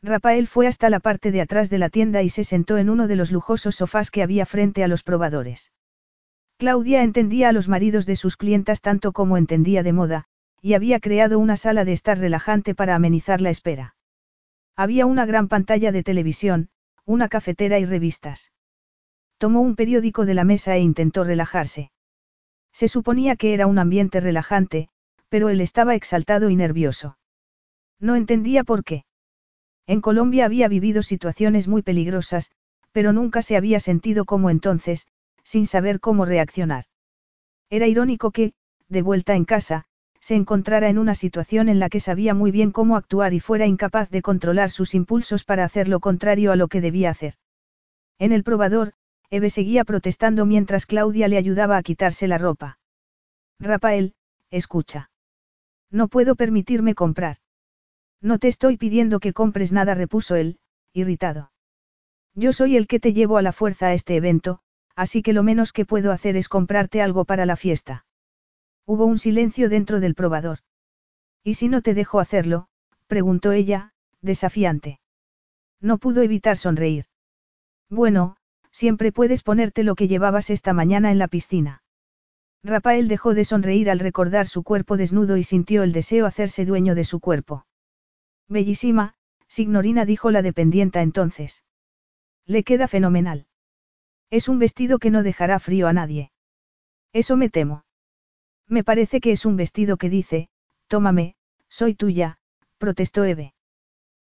Rafael 0.02 0.48
fue 0.48 0.68
hasta 0.68 0.90
la 0.90 1.00
parte 1.00 1.32
de 1.32 1.42
atrás 1.42 1.70
de 1.70 1.80
la 1.80 1.90
tienda 1.90 2.22
y 2.22 2.30
se 2.30 2.44
sentó 2.44 2.78
en 2.78 2.90
uno 2.90 3.08
de 3.08 3.16
los 3.16 3.32
lujosos 3.32 3.76
sofás 3.76 4.12
que 4.12 4.22
había 4.22 4.46
frente 4.46 4.84
a 4.84 4.88
los 4.88 5.02
probadores. 5.02 5.72
Claudia 6.58 7.04
entendía 7.04 7.50
a 7.50 7.52
los 7.52 7.68
maridos 7.68 8.06
de 8.06 8.16
sus 8.16 8.38
clientas 8.38 8.82
tanto 8.82 9.12
como 9.12 9.38
entendía 9.38 9.84
de 9.84 9.94
moda, 9.94 10.26
y 10.62 10.74
había 10.74 11.00
creado 11.00 11.40
una 11.40 11.58
sala 11.58 11.86
de 11.86 11.94
estar 11.94 12.18
relajante 12.18 12.76
para 12.76 12.96
amenizar 12.96 13.42
la 13.42 13.50
espera. 13.50 13.96
Había 14.76 15.06
una 15.06 15.26
gran 15.26 15.48
pantalla 15.48 15.92
de 15.92 16.04
televisión, 16.04 16.70
una 17.04 17.30
cafetera 17.30 17.80
y 17.80 17.86
revistas. 17.86 18.52
Tomó 19.38 19.62
un 19.62 19.76
periódico 19.76 20.26
de 20.26 20.34
la 20.34 20.44
mesa 20.44 20.76
e 20.76 20.80
intentó 20.80 21.24
relajarse. 21.24 21.92
Se 22.72 22.88
suponía 22.88 23.36
que 23.36 23.54
era 23.54 23.68
un 23.68 23.80
ambiente 23.80 24.20
relajante, 24.20 24.90
pero 25.30 25.50
él 25.50 25.62
estaba 25.62 25.96
exaltado 25.96 26.50
y 26.50 26.56
nervioso. 26.56 27.18
No 28.00 28.16
entendía 28.16 28.64
por 28.64 28.84
qué. 28.84 29.06
En 29.88 30.02
Colombia 30.02 30.46
había 30.46 30.68
vivido 30.68 31.04
situaciones 31.04 31.68
muy 31.68 31.82
peligrosas, 31.82 32.52
pero 32.92 33.14
nunca 33.14 33.42
se 33.42 33.56
había 33.56 33.80
sentido 33.80 34.26
como 34.26 34.50
entonces, 34.50 35.08
sin 35.44 35.68
saber 35.68 36.00
cómo 36.00 36.26
reaccionar. 36.26 36.86
Era 37.70 37.88
irónico 37.88 38.32
que, 38.32 38.54
de 38.90 39.02
vuelta 39.02 39.36
en 39.36 39.46
casa, 39.46 39.86
se 40.20 40.36
encontrara 40.36 40.90
en 40.90 40.98
una 40.98 41.14
situación 41.14 41.70
en 41.70 41.80
la 41.80 41.90
que 41.90 42.00
sabía 42.00 42.34
muy 42.34 42.50
bien 42.50 42.72
cómo 42.72 42.96
actuar 42.96 43.34
y 43.34 43.40
fuera 43.40 43.68
incapaz 43.68 44.10
de 44.10 44.24
controlar 44.24 44.72
sus 44.72 44.96
impulsos 44.96 45.44
para 45.44 45.64
hacer 45.64 45.88
lo 45.88 46.00
contrario 46.00 46.52
a 46.52 46.56
lo 46.56 46.68
que 46.68 46.82
debía 46.82 47.12
hacer. 47.12 47.36
En 48.18 48.32
el 48.32 48.44
probador, 48.44 48.94
Eve 49.30 49.50
seguía 49.50 49.84
protestando 49.84 50.46
mientras 50.46 50.86
Claudia 50.86 51.28
le 51.28 51.38
ayudaba 51.38 51.78
a 51.78 51.84
quitarse 51.84 52.28
la 52.28 52.40
ropa. 52.40 52.80
Rafael, 53.60 54.16
escucha. 54.50 55.12
No 55.92 56.08
puedo 56.08 56.36
permitirme 56.36 56.96
comprar. 56.96 57.38
No 58.22 58.40
te 58.40 58.48
estoy 58.48 58.78
pidiendo 58.78 59.20
que 59.20 59.34
compres 59.34 59.72
nada, 59.72 59.94
repuso 59.94 60.36
él, 60.36 60.60
irritado. 60.94 61.52
Yo 62.34 62.54
soy 62.54 62.76
el 62.76 62.88
que 62.88 63.00
te 63.00 63.14
llevo 63.14 63.38
a 63.38 63.42
la 63.42 63.54
fuerza 63.54 63.88
a 63.88 63.94
este 63.94 64.16
evento, 64.16 64.60
así 64.96 65.22
que 65.22 65.34
lo 65.34 65.44
menos 65.44 65.72
que 65.72 65.86
puedo 65.86 66.12
hacer 66.12 66.36
es 66.38 66.50
comprarte 66.50 67.02
algo 67.02 67.26
para 67.26 67.46
la 67.46 67.56
fiesta. 67.56 68.06
Hubo 68.86 69.06
un 69.06 69.18
silencio 69.18 69.70
dentro 69.70 70.00
del 70.00 70.16
probador. 70.16 70.60
¿Y 71.44 71.56
si 71.56 71.70
no 71.70 71.82
te 71.82 71.94
dejo 71.94 72.20
hacerlo? 72.20 72.68
preguntó 73.08 73.52
ella, 73.52 73.94
desafiante. 74.22 75.00
No 75.80 75.98
pudo 75.98 76.22
evitar 76.22 76.58
sonreír. 76.58 77.06
Bueno, 77.90 78.38
siempre 78.72 79.12
puedes 79.12 79.44
ponerte 79.44 79.84
lo 79.84 79.96
que 79.96 80.08
llevabas 80.08 80.50
esta 80.50 80.74
mañana 80.74 81.12
en 81.12 81.20
la 81.20 81.28
piscina. 81.28 81.84
Rafael 82.64 83.08
dejó 83.08 83.34
de 83.36 83.46
sonreír 83.46 83.90
al 83.90 84.00
recordar 84.00 84.48
su 84.48 84.64
cuerpo 84.64 84.98
desnudo 84.98 85.38
y 85.38 85.44
sintió 85.44 85.84
el 85.84 85.94
deseo 85.94 86.26
hacerse 86.26 86.66
dueño 86.66 86.96
de 86.96 87.04
su 87.04 87.20
cuerpo. 87.20 87.65
Bellísima, 88.48 89.16
Signorina 89.48 90.06
dijo 90.06 90.32
la 90.32 90.42
dependienta 90.42 91.02
entonces. 91.02 91.64
Le 92.46 92.64
queda 92.64 92.88
fenomenal. 92.88 93.48
Es 94.30 94.50
un 94.50 94.60
vestido 94.60 95.00
que 95.00 95.12
no 95.12 95.24
dejará 95.24 95.60
frío 95.60 95.88
a 95.88 95.94
nadie. 95.94 96.32
Eso 97.14 97.38
me 97.38 97.50
temo. 97.50 97.86
Me 98.68 98.84
parece 98.84 99.22
que 99.22 99.32
es 99.32 99.46
un 99.46 99.56
vestido 99.56 99.98
que 99.98 100.10
dice, 100.10 100.50
tómame, 100.88 101.36
soy 101.70 101.96
tuya, 101.96 102.40
protestó 102.78 103.24
Eve. 103.24 103.54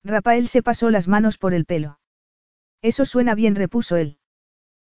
Rafael 0.03 0.49
se 0.49 0.63
pasó 0.63 0.91
las 0.91 1.09
manos 1.09 1.39
por 1.39 1.55
el 1.55 1.65
pelo. 1.65 1.99
Eso 2.83 3.07
suena 3.07 3.35
bien, 3.35 3.55
repuso 3.55 3.97
él. 3.97 4.19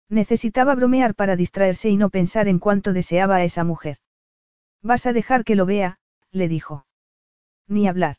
Necesitaba 0.09 0.75
bromear 0.75 1.15
para 1.15 1.37
distraerse 1.37 1.91
y 1.91 1.97
no 1.97 2.11
pensar 2.11 2.49
en 2.49 2.59
cuánto 2.59 2.93
deseaba 2.93 3.37
a 3.37 3.45
esa 3.45 3.65
mujer. 3.65 3.99
Vas 4.83 5.07
a 5.07 5.13
dejar 5.13 5.45
que 5.45 5.55
lo 5.55 5.67
vea, 5.67 5.99
le 6.31 6.49
dijo. 6.49 6.87
Ni 7.69 7.89
hablar. 7.89 8.17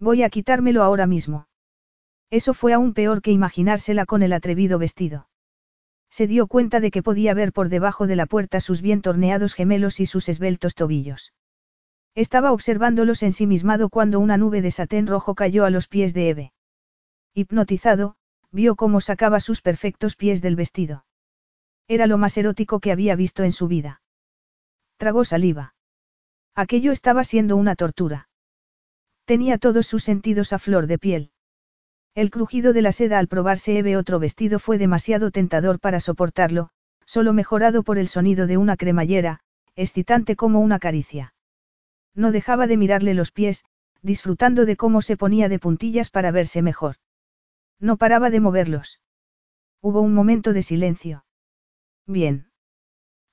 Voy 0.00 0.22
a 0.22 0.30
quitármelo 0.30 0.82
ahora 0.82 1.06
mismo. 1.06 1.46
Eso 2.30 2.54
fue 2.54 2.72
aún 2.72 2.94
peor 2.94 3.20
que 3.20 3.32
imaginársela 3.32 4.06
con 4.06 4.22
el 4.22 4.32
atrevido 4.32 4.78
vestido. 4.78 5.28
Se 6.10 6.26
dio 6.26 6.46
cuenta 6.46 6.80
de 6.80 6.90
que 6.90 7.02
podía 7.02 7.34
ver 7.34 7.52
por 7.52 7.68
debajo 7.68 8.06
de 8.06 8.16
la 8.16 8.26
puerta 8.26 8.60
sus 8.60 8.80
bien 8.80 9.02
torneados 9.02 9.54
gemelos 9.54 10.00
y 10.00 10.06
sus 10.06 10.28
esbeltos 10.28 10.74
tobillos. 10.74 11.34
Estaba 12.14 12.52
observándolos 12.52 13.22
ensimismado 13.22 13.90
cuando 13.90 14.18
una 14.18 14.36
nube 14.36 14.62
de 14.62 14.70
satén 14.70 15.06
rojo 15.06 15.34
cayó 15.34 15.64
a 15.64 15.70
los 15.70 15.86
pies 15.86 16.14
de 16.14 16.30
Eve. 16.30 16.52
Hipnotizado, 17.34 18.16
vio 18.50 18.74
cómo 18.74 19.00
sacaba 19.00 19.38
sus 19.38 19.60
perfectos 19.60 20.16
pies 20.16 20.40
del 20.42 20.56
vestido. 20.56 21.04
Era 21.86 22.06
lo 22.06 22.18
más 22.18 22.36
erótico 22.38 22.80
que 22.80 22.90
había 22.90 23.14
visto 23.16 23.44
en 23.44 23.52
su 23.52 23.68
vida. 23.68 24.00
Tragó 24.96 25.24
saliva. 25.24 25.74
Aquello 26.54 26.90
estaba 26.90 27.22
siendo 27.22 27.56
una 27.56 27.76
tortura. 27.76 28.29
Tenía 29.30 29.58
todos 29.58 29.86
sus 29.86 30.02
sentidos 30.02 30.52
a 30.52 30.58
flor 30.58 30.88
de 30.88 30.98
piel. 30.98 31.30
El 32.16 32.32
crujido 32.32 32.72
de 32.72 32.82
la 32.82 32.90
seda 32.90 33.20
al 33.20 33.28
probarse 33.28 33.78
Eve 33.78 33.96
otro 33.96 34.18
vestido 34.18 34.58
fue 34.58 34.76
demasiado 34.76 35.30
tentador 35.30 35.78
para 35.78 36.00
soportarlo, 36.00 36.70
solo 37.06 37.32
mejorado 37.32 37.84
por 37.84 37.96
el 37.96 38.08
sonido 38.08 38.48
de 38.48 38.56
una 38.56 38.76
cremallera, 38.76 39.38
excitante 39.76 40.34
como 40.34 40.58
una 40.58 40.80
caricia. 40.80 41.32
No 42.12 42.32
dejaba 42.32 42.66
de 42.66 42.76
mirarle 42.76 43.14
los 43.14 43.30
pies, 43.30 43.64
disfrutando 44.02 44.64
de 44.64 44.76
cómo 44.76 45.00
se 45.00 45.16
ponía 45.16 45.48
de 45.48 45.60
puntillas 45.60 46.10
para 46.10 46.32
verse 46.32 46.60
mejor. 46.60 46.96
No 47.78 47.98
paraba 47.98 48.30
de 48.30 48.40
moverlos. 48.40 49.00
Hubo 49.80 50.00
un 50.00 50.12
momento 50.12 50.52
de 50.52 50.62
silencio. 50.62 51.24
Bien. 52.04 52.50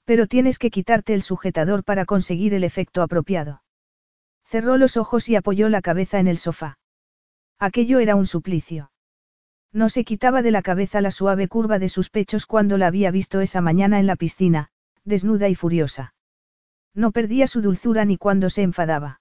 Pero 0.06 0.28
tienes 0.28 0.60
que 0.60 0.70
quitarte 0.70 1.16
el 1.16 1.24
sujetador 1.24 1.84
para 1.84 2.06
conseguir 2.06 2.54
el 2.54 2.64
efecto 2.64 3.02
apropiado. 3.02 3.64
Cerró 4.48 4.78
los 4.78 4.96
ojos 4.96 5.28
y 5.28 5.36
apoyó 5.36 5.68
la 5.68 5.82
cabeza 5.82 6.20
en 6.20 6.28
el 6.28 6.38
sofá. 6.38 6.80
Aquello 7.60 8.00
era 8.00 8.16
un 8.16 8.26
suplicio. 8.26 8.92
No 9.74 9.90
se 9.90 10.06
quitaba 10.06 10.42
de 10.42 10.52
la 10.52 10.62
cabeza 10.62 11.02
la 11.02 11.12
suave 11.12 11.50
curva 11.50 11.80
de 11.80 11.90
sus 11.90 12.10
pechos 12.10 12.46
cuando 12.46 12.78
la 12.78 12.88
había 12.88 13.12
visto 13.12 13.42
esa 13.42 13.60
mañana 13.60 14.00
en 14.00 14.08
la 14.08 14.16
piscina, 14.16 14.70
desnuda 15.04 15.50
y 15.50 15.56
furiosa. 15.56 16.14
No 16.94 17.12
perdía 17.12 17.48
su 17.48 17.62
dulzura 17.62 18.06
ni 18.06 18.18
cuando 18.18 18.50
se 18.50 18.62
enfadaba. 18.62 19.20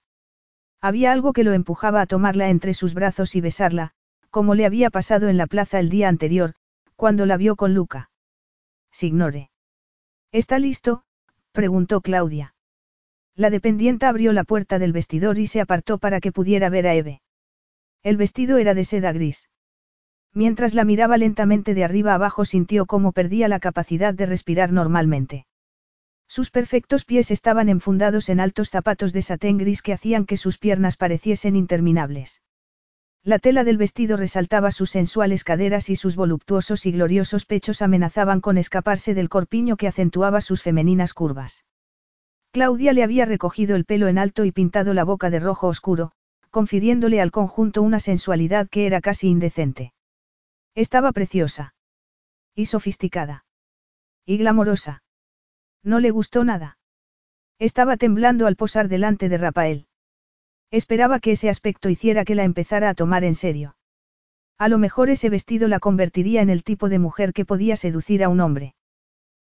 Había 0.79 1.11
algo 1.11 1.33
que 1.33 1.43
lo 1.43 1.53
empujaba 1.53 2.01
a 2.01 2.07
tomarla 2.07 2.49
entre 2.49 2.73
sus 2.73 2.93
brazos 2.93 3.35
y 3.35 3.41
besarla, 3.41 3.91
como 4.29 4.55
le 4.55 4.65
había 4.65 4.89
pasado 4.89 5.27
en 5.27 5.37
la 5.37 5.47
plaza 5.47 5.79
el 5.79 5.89
día 5.89 6.07
anterior, 6.07 6.53
cuando 6.95 7.25
la 7.25 7.35
vio 7.35 7.55
con 7.55 7.73
Luca. 7.73 8.09
Signore. 8.91 9.51
¿Está 10.31 10.57
listo? 10.57 11.03
preguntó 11.51 12.01
Claudia. 12.01 12.55
La 13.37 13.51
dependienta 13.51 14.09
abrió 14.09 14.33
la 14.33 14.43
puerta 14.43 14.79
del 14.79 14.93
vestidor 14.93 15.37
y 15.37 15.45
se 15.45 15.61
apartó 15.61 15.99
para 15.99 16.19
que 16.19 16.31
pudiera 16.31 16.69
ver 16.69 16.87
a 16.87 16.95
Eve. 16.95 17.21
El 18.01 18.17
vestido 18.17 18.57
era 18.57 18.73
de 18.73 18.83
seda 18.83 19.11
gris. 19.11 19.47
Mientras 20.33 20.73
la 20.73 20.83
miraba 20.83 21.17
lentamente 21.17 21.75
de 21.75 21.83
arriba 21.83 22.15
abajo 22.15 22.45
sintió 22.45 22.87
cómo 22.87 23.11
perdía 23.11 23.47
la 23.47 23.59
capacidad 23.59 24.15
de 24.15 24.25
respirar 24.25 24.71
normalmente. 24.71 25.45
Sus 26.27 26.49
perfectos 26.49 27.05
pies 27.05 27.29
estaban 27.29 27.69
enfundados 27.69 28.29
en 28.29 28.39
altos 28.39 28.71
zapatos 28.71 29.13
de 29.13 29.21
satén 29.21 29.59
gris 29.59 29.83
que 29.83 29.93
hacían 29.93 30.25
que 30.25 30.35
sus 30.35 30.57
piernas 30.57 30.97
pareciesen 30.97 31.55
interminables. 31.55 32.41
La 33.23 33.37
tela 33.37 33.63
del 33.63 33.77
vestido 33.77 34.17
resaltaba 34.17 34.71
sus 34.71 34.89
sensuales 34.89 35.43
caderas 35.43 35.91
y 35.91 35.95
sus 35.95 36.15
voluptuosos 36.15 36.87
y 36.87 36.91
gloriosos 36.91 37.45
pechos 37.45 37.83
amenazaban 37.83 38.41
con 38.41 38.57
escaparse 38.57 39.13
del 39.13 39.29
corpiño 39.29 39.77
que 39.77 39.87
acentuaba 39.87 40.41
sus 40.41 40.63
femeninas 40.63 41.13
curvas. 41.13 41.65
Claudia 42.57 42.91
le 42.91 43.03
había 43.03 43.25
recogido 43.25 43.75
el 43.75 43.85
pelo 43.85 44.07
en 44.07 44.17
alto 44.17 44.43
y 44.43 44.51
pintado 44.51 44.95
la 44.95 45.03
boca 45.03 45.29
de 45.29 45.39
rojo 45.39 45.67
oscuro, 45.67 46.13
confiriéndole 46.49 47.21
al 47.21 47.29
conjunto 47.29 47.83
una 47.83 47.99
sensualidad 47.99 48.67
que 48.67 48.87
era 48.87 48.99
casi 48.99 49.27
indecente. 49.27 49.93
Estaba 50.73 51.11
preciosa. 51.11 51.75
Y 52.55 52.65
sofisticada. 52.65 53.45
Y 54.25 54.37
glamorosa. 54.37 55.03
No 55.83 55.99
le 55.99 56.09
gustó 56.09 56.43
nada. 56.43 56.79
Estaba 57.59 57.95
temblando 57.95 58.47
al 58.47 58.55
posar 58.55 58.87
delante 58.87 59.29
de 59.29 59.37
Rafael. 59.37 59.85
Esperaba 60.71 61.19
que 61.19 61.33
ese 61.33 61.51
aspecto 61.51 61.89
hiciera 61.89 62.25
que 62.25 62.33
la 62.33 62.43
empezara 62.43 62.89
a 62.89 62.95
tomar 62.95 63.23
en 63.23 63.35
serio. 63.35 63.75
A 64.57 64.67
lo 64.67 64.79
mejor 64.79 65.11
ese 65.11 65.29
vestido 65.29 65.67
la 65.67 65.79
convertiría 65.79 66.41
en 66.41 66.49
el 66.49 66.63
tipo 66.63 66.89
de 66.89 66.97
mujer 66.97 67.33
que 67.33 67.45
podía 67.45 67.75
seducir 67.75 68.23
a 68.23 68.29
un 68.29 68.39
hombre. 68.39 68.73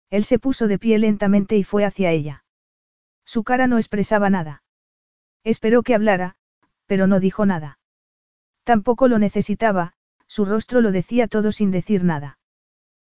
Él 0.10 0.24
se 0.24 0.40
puso 0.40 0.70
de 0.70 0.80
pie 0.80 0.98
lentamente 0.98 1.58
y 1.58 1.66
fue 1.66 1.84
hacia 1.84 2.12
ella. 2.12 2.46
Su 3.34 3.46
cara 3.46 3.66
no 3.66 3.78
expresaba 3.78 4.30
nada. 4.30 4.62
Esperó 5.46 5.84
que 5.84 5.96
hablara, 5.96 6.36
pero 6.86 7.08
no 7.08 7.22
dijo 7.22 7.46
nada. 7.46 7.80
Tampoco 8.66 9.08
lo 9.08 9.20
necesitaba, 9.20 9.94
su 10.28 10.44
rostro 10.44 10.82
lo 10.82 10.92
decía 10.92 11.30
todo 11.30 11.54
sin 11.54 11.72
decir 11.72 12.04
nada. 12.04 12.40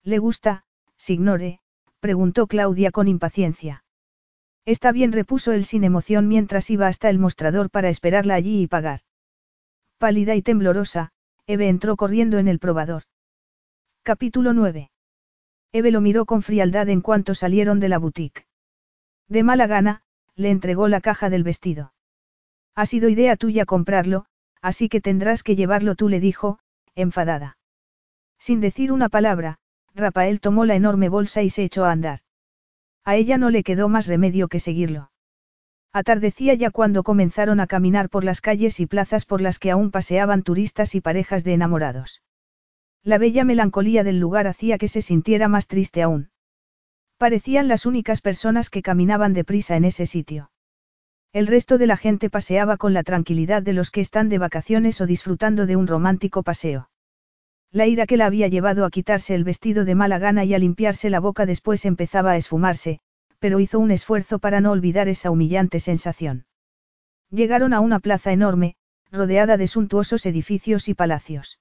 ¿Le 0.04 0.18
gusta, 0.20 0.64
signore? 0.96 1.60
preguntó 2.00 2.48
Claudia 2.48 2.92
con 2.92 3.10
impaciencia. 3.10 3.84
Está 4.64 4.94
bien, 4.94 5.12
repuso 5.12 5.52
él 5.52 5.66
sin 5.66 5.84
emoción 5.84 6.30
mientras 6.30 6.70
iba 6.70 6.88
hasta 6.88 7.10
el 7.10 7.20
mostrador 7.20 7.70
para 7.70 7.90
esperarla 7.90 8.36
allí 8.36 8.62
y 8.62 8.68
pagar. 8.68 9.02
Pálida 9.98 10.34
y 10.36 10.42
temblorosa, 10.42 11.12
Eve 11.46 11.68
entró 11.68 11.98
corriendo 11.98 12.38
en 12.38 12.48
el 12.48 12.60
probador. 12.60 13.04
Capítulo 14.02 14.54
9. 14.54 14.92
Eve 15.74 15.92
lo 15.92 16.00
miró 16.00 16.26
con 16.26 16.42
frialdad 16.42 16.88
en 16.88 17.02
cuanto 17.02 17.36
salieron 17.36 17.82
de 17.82 17.90
la 17.90 17.98
boutique. 17.98 18.48
De 19.28 19.44
mala 19.44 19.68
gana, 19.68 20.04
le 20.36 20.50
entregó 20.50 20.88
la 20.88 21.02
caja 21.02 21.30
del 21.30 21.44
vestido. 21.44 21.94
Ha 22.76 22.86
sido 22.86 23.10
idea 23.10 23.36
tuya 23.36 23.66
comprarlo, 23.66 24.26
así 24.62 24.90
que 24.90 25.02
tendrás 25.02 25.44
que 25.44 25.56
llevarlo 25.56 25.96
tú, 25.96 26.10
le 26.10 26.20
dijo, 26.20 26.60
enfadada. 26.96 27.58
Sin 28.38 28.60
decir 28.62 28.92
una 28.92 29.10
palabra, 29.10 29.60
Rafael 29.94 30.42
tomó 30.42 30.66
la 30.66 30.76
enorme 30.76 31.08
bolsa 31.08 31.42
y 31.42 31.50
se 31.50 31.64
echó 31.64 31.86
a 31.86 31.92
andar. 31.92 32.20
A 33.06 33.16
ella 33.16 33.38
no 33.38 33.50
le 33.50 33.64
quedó 33.64 33.88
más 33.88 34.08
remedio 34.08 34.48
que 34.48 34.60
seguirlo. 34.60 35.12
Atardecía 35.94 36.54
ya 36.56 36.72
cuando 36.72 37.04
comenzaron 37.04 37.62
a 37.62 37.68
caminar 37.68 38.10
por 38.10 38.26
las 38.26 38.42
calles 38.42 38.82
y 38.82 38.86
plazas 38.86 39.24
por 39.24 39.40
las 39.40 39.60
que 39.60 39.72
aún 39.72 39.92
paseaban 39.92 40.44
turistas 40.44 40.94
y 40.96 41.02
parejas 41.02 41.46
de 41.46 41.54
enamorados. 41.54 42.22
La 43.02 43.18
bella 43.18 43.46
melancolía 43.46 44.04
del 44.04 44.20
lugar 44.20 44.48
hacía 44.48 44.78
que 44.78 44.90
se 44.90 45.02
sintiera 45.02 45.48
más 45.48 45.68
triste 45.68 46.02
aún. 46.02 46.32
Parecían 47.26 47.68
las 47.68 47.88
únicas 47.88 48.22
personas 48.22 48.70
que 48.70 48.84
caminaban 48.84 49.34
deprisa 49.34 49.76
en 49.76 49.84
ese 49.84 50.06
sitio. 50.06 50.52
El 51.34 51.48
resto 51.48 51.80
de 51.80 51.88
la 51.88 51.98
gente 51.98 52.30
paseaba 52.30 52.78
con 52.78 52.94
la 52.94 53.02
tranquilidad 53.02 53.64
de 53.64 53.74
los 53.74 53.90
que 53.90 54.00
están 54.00 54.30
de 54.30 54.38
vacaciones 54.38 55.02
o 55.02 55.08
disfrutando 55.08 55.66
de 55.66 55.76
un 55.76 55.88
romántico 55.88 56.44
paseo. 56.44 56.92
La 57.72 57.88
ira 57.88 58.06
que 58.06 58.16
la 58.16 58.28
había 58.28 58.48
llevado 58.48 58.86
a 58.86 58.92
quitarse 58.92 59.34
el 59.34 59.44
vestido 59.44 59.86
de 59.86 59.96
mala 59.96 60.20
gana 60.20 60.46
y 60.46 60.54
a 60.54 60.60
limpiarse 60.60 61.10
la 61.10 61.20
boca 61.20 61.48
después 61.48 61.86
empezaba 61.86 62.30
a 62.30 62.38
esfumarse, 62.38 63.00
pero 63.40 63.60
hizo 63.60 63.80
un 63.80 63.90
esfuerzo 63.90 64.38
para 64.38 64.62
no 64.62 64.70
olvidar 64.70 65.08
esa 65.08 65.32
humillante 65.32 65.80
sensación. 65.80 66.46
Llegaron 67.32 67.74
a 67.74 67.80
una 67.80 68.00
plaza 68.02 68.34
enorme, 68.34 68.76
rodeada 69.12 69.58
de 69.58 69.66
suntuosos 69.66 70.28
edificios 70.28 70.88
y 70.90 70.94
palacios. 70.94 71.60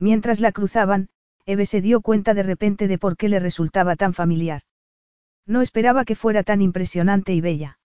Mientras 0.00 0.40
la 0.40 0.50
cruzaban, 0.50 1.08
Eve 1.46 1.66
se 1.66 1.80
dio 1.80 2.00
cuenta 2.00 2.34
de 2.34 2.42
repente 2.42 2.88
de 2.88 2.98
por 2.98 3.16
qué 3.16 3.28
le 3.28 3.38
resultaba 3.38 3.94
tan 3.94 4.12
familiar. 4.12 4.62
No 5.46 5.62
esperaba 5.62 6.04
que 6.04 6.14
fuera 6.14 6.42
tan 6.42 6.62
impresionante 6.62 7.32
y 7.32 7.40
bella. 7.40 7.78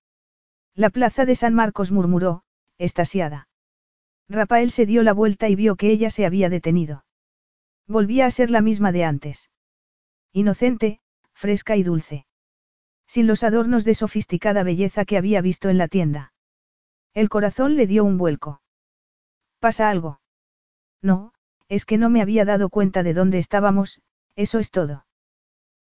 La 0.76 0.90
plaza 0.90 1.26
de 1.26 1.36
San 1.36 1.54
Marcos 1.54 1.92
murmuró, 1.92 2.44
estasiada. 2.78 3.50
Rafael 4.30 4.72
se 4.72 4.86
dio 4.86 5.04
la 5.04 5.14
vuelta 5.14 5.50
y 5.50 5.56
vio 5.56 5.76
que 5.76 5.90
ella 5.90 6.10
se 6.10 6.26
había 6.26 6.50
detenido. 6.50 7.06
Volvía 7.88 8.26
a 8.26 8.32
ser 8.32 8.52
la 8.52 8.62
misma 8.62 8.92
de 8.92 9.06
antes. 9.06 9.50
Inocente, 10.34 11.00
fresca 11.34 11.78
y 11.78 11.84
dulce 11.84 12.28
sin 13.08 13.26
los 13.26 13.44
adornos 13.44 13.86
de 13.86 13.96
sofisticada 13.96 14.64
belleza 14.64 15.06
que 15.06 15.18
había 15.18 15.42
visto 15.42 15.70
en 15.70 15.78
la 15.78 15.88
tienda. 15.88 16.34
El 17.14 17.30
corazón 17.30 17.76
le 17.76 17.88
dio 17.88 18.04
un 18.04 18.18
vuelco. 18.18 18.62
¿Pasa 19.60 19.90
algo? 19.90 20.20
No, 21.02 21.34
es 21.70 21.86
que 21.86 21.98
no 21.98 22.10
me 22.10 22.22
había 22.22 22.46
dado 22.46 22.70
cuenta 22.70 23.04
de 23.04 23.14
dónde 23.14 23.40
estábamos, 23.40 24.02
eso 24.36 24.60
es 24.60 24.70
todo. 24.72 25.06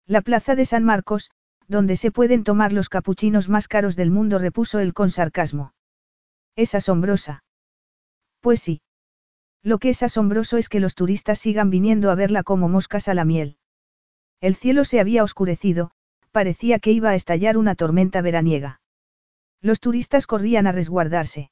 La 0.07 0.23
plaza 0.23 0.55
de 0.55 0.65
San 0.65 0.85
Marcos, 0.85 1.31
donde 1.69 1.97
se 1.97 2.11
pueden 2.11 2.45
tomar 2.45 2.73
los 2.73 2.89
capuchinos 2.89 3.49
más 3.49 3.69
caros 3.69 3.97
del 3.97 4.11
mundo, 4.11 4.39
repuso 4.39 4.79
él 4.79 4.95
con 4.95 5.11
sarcasmo. 5.11 5.73
Es 6.55 6.75
asombrosa. 6.75 7.45
Pues 8.41 8.61
sí. 8.61 8.81
Lo 9.63 9.79
que 9.79 9.91
es 9.91 10.03
asombroso 10.03 10.59
es 10.59 10.69
que 10.69 10.81
los 10.81 10.95
turistas 10.95 11.39
sigan 11.39 11.71
viniendo 11.71 12.11
a 12.11 12.15
verla 12.15 12.43
como 12.43 12.69
moscas 12.69 13.09
a 13.09 13.15
la 13.15 13.25
miel. 13.25 13.59
El 14.41 14.55
cielo 14.55 14.85
se 14.85 15.01
había 15.01 15.25
oscurecido, 15.25 15.91
parecía 16.31 16.79
que 16.79 16.93
iba 16.93 17.11
a 17.11 17.15
estallar 17.15 17.57
una 17.57 17.75
tormenta 17.75 18.21
veraniega. 18.23 18.81
Los 19.61 19.81
turistas 19.81 20.27
corrían 20.27 20.67
a 20.67 20.73
resguardarse. 20.73 21.51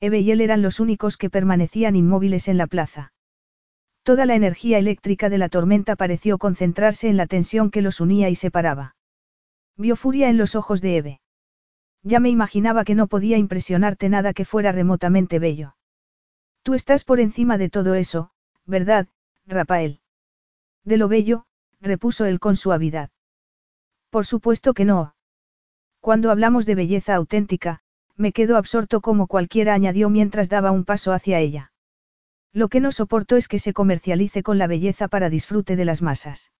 Eve 0.00 0.20
y 0.20 0.30
él 0.30 0.40
eran 0.40 0.62
los 0.62 0.80
únicos 0.80 1.16
que 1.16 1.30
permanecían 1.30 1.96
inmóviles 1.96 2.48
en 2.48 2.58
la 2.58 2.66
plaza. 2.66 3.12
Toda 4.02 4.26
la 4.26 4.34
energía 4.34 4.78
eléctrica 4.78 5.30
de 5.30 5.38
la 5.38 5.48
tormenta 5.48 5.96
pareció 5.96 6.36
concentrarse 6.36 7.08
en 7.08 7.16
la 7.16 7.26
tensión 7.26 7.70
que 7.70 7.80
los 7.80 8.00
unía 8.00 8.28
y 8.28 8.36
separaba. 8.36 8.94
Vio 9.76 9.96
furia 9.96 10.28
en 10.28 10.38
los 10.38 10.54
ojos 10.54 10.80
de 10.80 10.96
Eve. 10.96 11.20
Ya 12.02 12.20
me 12.20 12.30
imaginaba 12.30 12.84
que 12.84 12.94
no 12.94 13.06
podía 13.06 13.38
impresionarte 13.38 14.08
nada 14.08 14.32
que 14.32 14.44
fuera 14.44 14.72
remotamente 14.72 15.38
bello. 15.38 15.74
Tú 16.62 16.74
estás 16.74 17.04
por 17.04 17.18
encima 17.18 17.58
de 17.58 17.70
todo 17.70 17.94
eso, 17.94 18.30
¿verdad, 18.66 19.08
Rafael? 19.46 20.00
De 20.84 20.96
lo 20.96 21.08
bello, 21.08 21.46
repuso 21.80 22.24
él 22.26 22.40
con 22.40 22.56
suavidad. 22.56 23.10
Por 24.10 24.26
supuesto 24.26 24.74
que 24.74 24.84
no. 24.84 25.14
Cuando 26.00 26.30
hablamos 26.30 26.66
de 26.66 26.74
belleza 26.74 27.14
auténtica, 27.14 27.80
me 28.16 28.32
quedo 28.32 28.56
absorto 28.56 29.00
como 29.00 29.26
cualquiera 29.26 29.74
añadió 29.74 30.08
mientras 30.08 30.48
daba 30.48 30.70
un 30.70 30.84
paso 30.84 31.12
hacia 31.12 31.40
ella. 31.40 31.72
Lo 32.52 32.68
que 32.68 32.80
no 32.80 32.92
soporto 32.92 33.36
es 33.36 33.48
que 33.48 33.58
se 33.58 33.72
comercialice 33.72 34.42
con 34.42 34.58
la 34.58 34.68
belleza 34.68 35.08
para 35.08 35.30
disfrute 35.30 35.74
de 35.74 35.84
las 35.84 36.02
masas. 36.02 36.52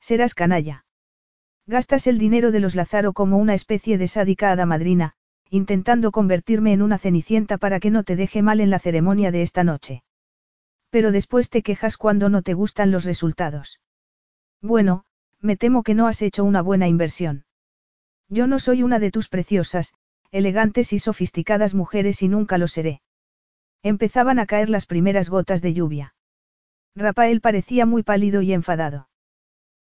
Serás 0.00 0.34
canalla. 0.34 0.86
Gastas 1.66 2.06
el 2.06 2.18
dinero 2.18 2.50
de 2.52 2.60
los 2.60 2.74
Lázaro 2.74 3.12
como 3.12 3.38
una 3.38 3.54
especie 3.54 3.98
de 3.98 4.08
sádica 4.08 4.50
hada 4.50 4.66
madrina, 4.66 5.14
intentando 5.50 6.12
convertirme 6.12 6.72
en 6.72 6.82
una 6.82 6.98
cenicienta 6.98 7.58
para 7.58 7.80
que 7.80 7.90
no 7.90 8.04
te 8.04 8.16
deje 8.16 8.42
mal 8.42 8.60
en 8.60 8.70
la 8.70 8.78
ceremonia 8.78 9.30
de 9.30 9.42
esta 9.42 9.64
noche. 9.64 10.02
Pero 10.90 11.12
después 11.12 11.50
te 11.50 11.62
quejas 11.62 11.96
cuando 11.96 12.28
no 12.28 12.42
te 12.42 12.54
gustan 12.54 12.90
los 12.90 13.04
resultados. 13.04 13.80
Bueno, 14.62 15.04
me 15.40 15.56
temo 15.56 15.82
que 15.82 15.94
no 15.94 16.06
has 16.06 16.22
hecho 16.22 16.44
una 16.44 16.62
buena 16.62 16.88
inversión. 16.88 17.44
Yo 18.28 18.46
no 18.46 18.58
soy 18.58 18.82
una 18.82 18.98
de 18.98 19.10
tus 19.10 19.28
preciosas, 19.28 19.92
elegantes 20.30 20.92
y 20.92 20.98
sofisticadas 20.98 21.74
mujeres 21.74 22.22
y 22.22 22.28
nunca 22.28 22.58
lo 22.58 22.68
seré. 22.68 23.02
Empezaban 23.82 24.38
a 24.38 24.46
caer 24.46 24.70
las 24.70 24.86
primeras 24.86 25.30
gotas 25.30 25.62
de 25.62 25.72
lluvia. 25.72 26.14
Rafael 26.94 27.40
parecía 27.40 27.86
muy 27.86 28.02
pálido 28.02 28.42
y 28.42 28.52
enfadado. 28.52 29.09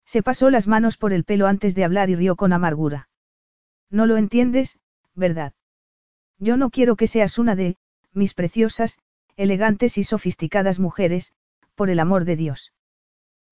Se 0.05 0.21
pasó 0.21 0.49
las 0.49 0.67
manos 0.67 0.97
por 0.97 1.13
el 1.13 1.23
pelo 1.23 1.47
antes 1.47 1.75
de 1.75 1.83
hablar 1.83 2.09
y 2.09 2.15
rió 2.15 2.35
con 2.35 2.53
amargura. 2.53 3.09
No 3.89 4.05
lo 4.05 4.17
entiendes, 4.17 4.77
¿verdad? 5.15 5.53
Yo 6.37 6.57
no 6.57 6.69
quiero 6.69 6.95
que 6.95 7.07
seas 7.07 7.37
una 7.39 7.55
de, 7.55 7.77
mis 8.13 8.33
preciosas, 8.33 8.97
elegantes 9.35 9.97
y 9.97 10.03
sofisticadas 10.03 10.79
mujeres, 10.79 11.33
por 11.75 11.89
el 11.89 11.99
amor 11.99 12.25
de 12.25 12.35
Dios. 12.35 12.73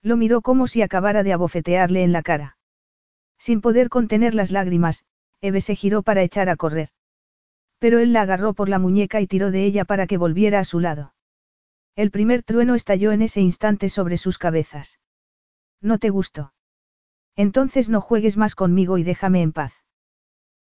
Lo 0.02 0.18
miró 0.18 0.42
como 0.42 0.68
si 0.68 0.82
acabara 0.82 1.24
de 1.24 1.34
abofetearle 1.34 2.04
en 2.04 2.12
la 2.12 2.24
cara. 2.24 2.58
Sin 3.38 3.62
poder 3.62 3.90
contener 3.90 4.36
las 4.36 4.52
lágrimas, 4.52 5.06
Eve 5.42 5.62
se 5.62 5.76
giró 5.76 6.04
para 6.04 6.24
echar 6.24 6.50
a 6.50 6.56
correr. 6.56 6.90
Pero 7.80 8.00
él 8.00 8.14
la 8.14 8.22
agarró 8.22 8.54
por 8.54 8.70
la 8.70 8.80
muñeca 8.80 9.20
y 9.20 9.28
tiró 9.28 9.52
de 9.52 9.66
ella 9.66 9.84
para 9.86 10.08
que 10.08 10.18
volviera 10.18 10.60
a 10.60 10.66
su 10.66 10.80
lado. 10.80 11.14
El 11.96 12.12
primer 12.12 12.44
trueno 12.44 12.76
estalló 12.76 13.12
en 13.12 13.22
ese 13.22 13.42
instante 13.42 13.90
sobre 13.90 14.18
sus 14.18 14.38
cabezas. 14.38 15.00
¿No 15.84 16.00
te 16.00 16.10
gustó? 16.10 16.54
Entonces 17.36 17.90
no 17.90 18.00
juegues 18.00 18.38
más 18.38 18.56
conmigo 18.56 18.98
y 18.98 19.04
déjame 19.04 19.42
en 19.42 19.52
paz. 19.52 19.74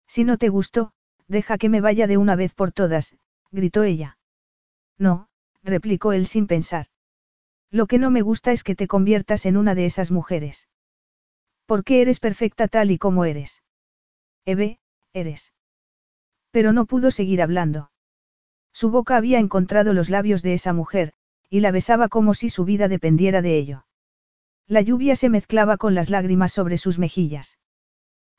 Si 0.09 0.25
no 0.25 0.37
te 0.37 0.49
gustó, 0.49 0.93
deja 1.29 1.59
que 1.59 1.69
me 1.69 1.81
vaya 1.81 2.09
de 2.09 2.17
una 2.17 2.35
vez 2.35 2.55
por 2.55 2.73
todas, 2.73 3.17
gritó 3.53 3.85
ella. 3.85 4.19
No, 4.99 5.29
replicó 5.63 6.13
él 6.13 6.27
sin 6.27 6.49
pensar. 6.49 6.89
Lo 7.71 7.87
que 7.87 7.99
no 7.99 8.11
me 8.11 8.21
gusta 8.21 8.51
es 8.51 8.65
que 8.65 8.75
te 8.75 8.89
conviertas 8.89 9.47
en 9.47 9.57
una 9.57 9.77
de 9.77 9.87
esas 9.87 10.11
mujeres. 10.11 10.69
Porque 11.67 12.03
eres 12.03 12.19
perfecta 12.19 12.67
tal 12.67 12.91
y 12.91 12.99
como 12.99 13.25
eres. 13.25 13.63
Eve, 14.45 14.81
eres. 15.13 15.53
Pero 16.51 16.73
no 16.73 16.85
pudo 16.85 17.13
seguir 17.13 17.43
hablando. 17.43 17.93
Su 18.73 18.91
boca 18.91 19.17
había 19.17 19.39
encontrado 19.39 19.93
los 19.93 20.11
labios 20.11 20.43
de 20.43 20.55
esa 20.55 20.73
mujer, 20.73 21.13
y 21.49 21.61
la 21.61 21.71
besaba 21.71 22.09
como 22.09 22.35
si 22.35 22.51
su 22.51 22.65
vida 22.65 22.89
dependiera 22.89 23.41
de 23.41 23.57
ello. 23.57 23.87
La 24.69 24.81
lluvia 24.81 25.17
se 25.17 25.29
mezclaba 25.29 25.77
con 25.77 25.95
las 25.95 26.11
lágrimas 26.11 26.53
sobre 26.53 26.79
sus 26.79 26.99
mejillas. 26.99 27.59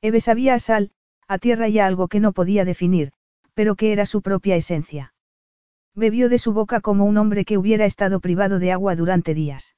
Eve 0.01 0.19
sabía 0.19 0.55
a 0.55 0.59
sal, 0.59 0.91
a 1.27 1.37
tierra 1.37 1.67
y 1.67 1.79
a 1.79 1.85
algo 1.85 2.07
que 2.07 2.19
no 2.19 2.33
podía 2.33 2.65
definir, 2.65 3.13
pero 3.53 3.75
que 3.75 3.93
era 3.93 4.05
su 4.05 4.21
propia 4.21 4.55
esencia. 4.55 5.13
Bebió 5.95 6.27
de 6.27 6.39
su 6.39 6.53
boca 6.53 6.81
como 6.81 7.05
un 7.05 7.17
hombre 7.17 7.45
que 7.45 7.57
hubiera 7.57 7.85
estado 7.85 8.19
privado 8.19 8.59
de 8.59 8.71
agua 8.71 8.95
durante 8.95 9.33
días. 9.33 9.75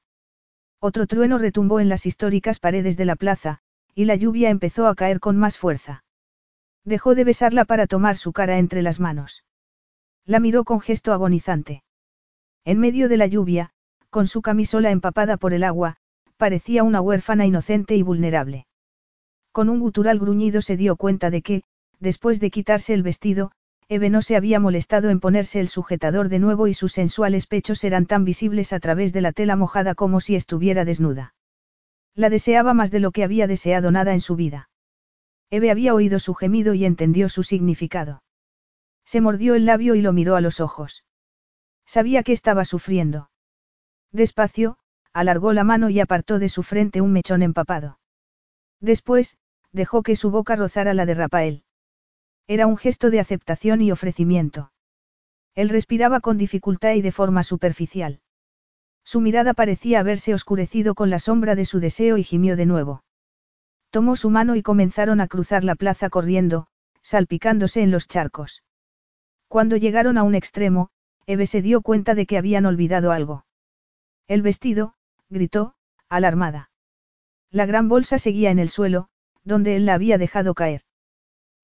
Otro 0.80 1.06
trueno 1.06 1.38
retumbó 1.38 1.80
en 1.80 1.88
las 1.88 2.06
históricas 2.06 2.58
paredes 2.58 2.96
de 2.96 3.04
la 3.04 3.16
plaza, 3.16 3.60
y 3.94 4.04
la 4.04 4.14
lluvia 4.14 4.50
empezó 4.50 4.86
a 4.88 4.94
caer 4.94 5.20
con 5.20 5.36
más 5.36 5.58
fuerza. 5.58 6.04
Dejó 6.84 7.14
de 7.14 7.24
besarla 7.24 7.64
para 7.64 7.86
tomar 7.86 8.16
su 8.16 8.32
cara 8.32 8.58
entre 8.58 8.82
las 8.82 9.00
manos. 9.00 9.44
La 10.24 10.40
miró 10.40 10.64
con 10.64 10.80
gesto 10.80 11.12
agonizante. 11.12 11.82
En 12.64 12.78
medio 12.78 13.08
de 13.08 13.16
la 13.16 13.26
lluvia, 13.26 13.70
con 14.10 14.26
su 14.26 14.42
camisola 14.42 14.90
empapada 14.90 15.36
por 15.36 15.52
el 15.52 15.64
agua, 15.64 15.96
parecía 16.36 16.82
una 16.82 17.00
huérfana 17.00 17.46
inocente 17.46 17.96
y 17.96 18.02
vulnerable. 18.02 18.66
Con 19.52 19.68
un 19.68 19.80
gutural 19.80 20.18
gruñido 20.18 20.62
se 20.62 20.76
dio 20.76 20.96
cuenta 20.96 21.30
de 21.30 21.42
que, 21.42 21.62
después 21.98 22.40
de 22.40 22.50
quitarse 22.50 22.92
el 22.94 23.02
vestido, 23.02 23.52
Eve 23.88 24.10
no 24.10 24.20
se 24.20 24.36
había 24.36 24.58
molestado 24.58 25.10
en 25.10 25.20
ponerse 25.20 25.60
el 25.60 25.68
sujetador 25.68 26.28
de 26.28 26.40
nuevo 26.40 26.66
y 26.66 26.74
sus 26.74 26.92
sensuales 26.92 27.46
pechos 27.46 27.84
eran 27.84 28.06
tan 28.06 28.24
visibles 28.24 28.72
a 28.72 28.80
través 28.80 29.12
de 29.12 29.20
la 29.20 29.32
tela 29.32 29.54
mojada 29.54 29.94
como 29.94 30.20
si 30.20 30.34
estuviera 30.34 30.84
desnuda. 30.84 31.34
La 32.14 32.28
deseaba 32.28 32.74
más 32.74 32.90
de 32.90 33.00
lo 33.00 33.12
que 33.12 33.22
había 33.22 33.46
deseado 33.46 33.90
nada 33.90 34.12
en 34.12 34.20
su 34.20 34.34
vida. 34.34 34.68
Eve 35.50 35.70
había 35.70 35.94
oído 35.94 36.18
su 36.18 36.34
gemido 36.34 36.74
y 36.74 36.84
entendió 36.84 37.28
su 37.28 37.44
significado. 37.44 38.22
Se 39.04 39.20
mordió 39.20 39.54
el 39.54 39.66
labio 39.66 39.94
y 39.94 40.02
lo 40.02 40.12
miró 40.12 40.34
a 40.34 40.40
los 40.40 40.58
ojos. 40.58 41.04
Sabía 41.86 42.24
que 42.24 42.32
estaba 42.32 42.64
sufriendo. 42.64 43.30
Despacio, 44.10 44.78
alargó 45.16 45.54
la 45.54 45.64
mano 45.64 45.88
y 45.88 45.98
apartó 45.98 46.38
de 46.38 46.50
su 46.50 46.62
frente 46.62 47.00
un 47.00 47.10
mechón 47.10 47.42
empapado. 47.42 47.98
Después, 48.80 49.38
dejó 49.72 50.02
que 50.02 50.14
su 50.14 50.30
boca 50.30 50.56
rozara 50.56 50.92
la 50.92 51.06
de 51.06 51.14
Rafael. 51.14 51.64
Era 52.46 52.66
un 52.66 52.76
gesto 52.76 53.08
de 53.08 53.18
aceptación 53.18 53.80
y 53.80 53.90
ofrecimiento. 53.90 54.72
Él 55.54 55.70
respiraba 55.70 56.20
con 56.20 56.36
dificultad 56.36 56.92
y 56.92 57.00
de 57.00 57.12
forma 57.12 57.42
superficial. 57.44 58.20
Su 59.04 59.22
mirada 59.22 59.54
parecía 59.54 60.00
haberse 60.00 60.34
oscurecido 60.34 60.94
con 60.94 61.08
la 61.08 61.18
sombra 61.18 61.54
de 61.54 61.64
su 61.64 61.80
deseo 61.80 62.18
y 62.18 62.22
gimió 62.22 62.54
de 62.54 62.66
nuevo. 62.66 63.02
Tomó 63.88 64.16
su 64.16 64.28
mano 64.28 64.54
y 64.54 64.62
comenzaron 64.62 65.22
a 65.22 65.28
cruzar 65.28 65.64
la 65.64 65.76
plaza 65.76 66.10
corriendo, 66.10 66.66
salpicándose 67.00 67.80
en 67.80 67.90
los 67.90 68.06
charcos. 68.06 68.62
Cuando 69.48 69.78
llegaron 69.78 70.18
a 70.18 70.24
un 70.24 70.34
extremo, 70.34 70.90
Eve 71.24 71.46
se 71.46 71.62
dio 71.62 71.80
cuenta 71.80 72.14
de 72.14 72.26
que 72.26 72.36
habían 72.36 72.66
olvidado 72.66 73.12
algo. 73.12 73.46
El 74.28 74.42
vestido, 74.42 74.95
gritó, 75.28 75.74
alarmada. 76.08 76.70
La 77.50 77.66
gran 77.66 77.88
bolsa 77.88 78.18
seguía 78.18 78.50
en 78.50 78.58
el 78.58 78.68
suelo, 78.68 79.08
donde 79.44 79.76
él 79.76 79.86
la 79.86 79.94
había 79.94 80.18
dejado 80.18 80.54
caer. 80.54 80.82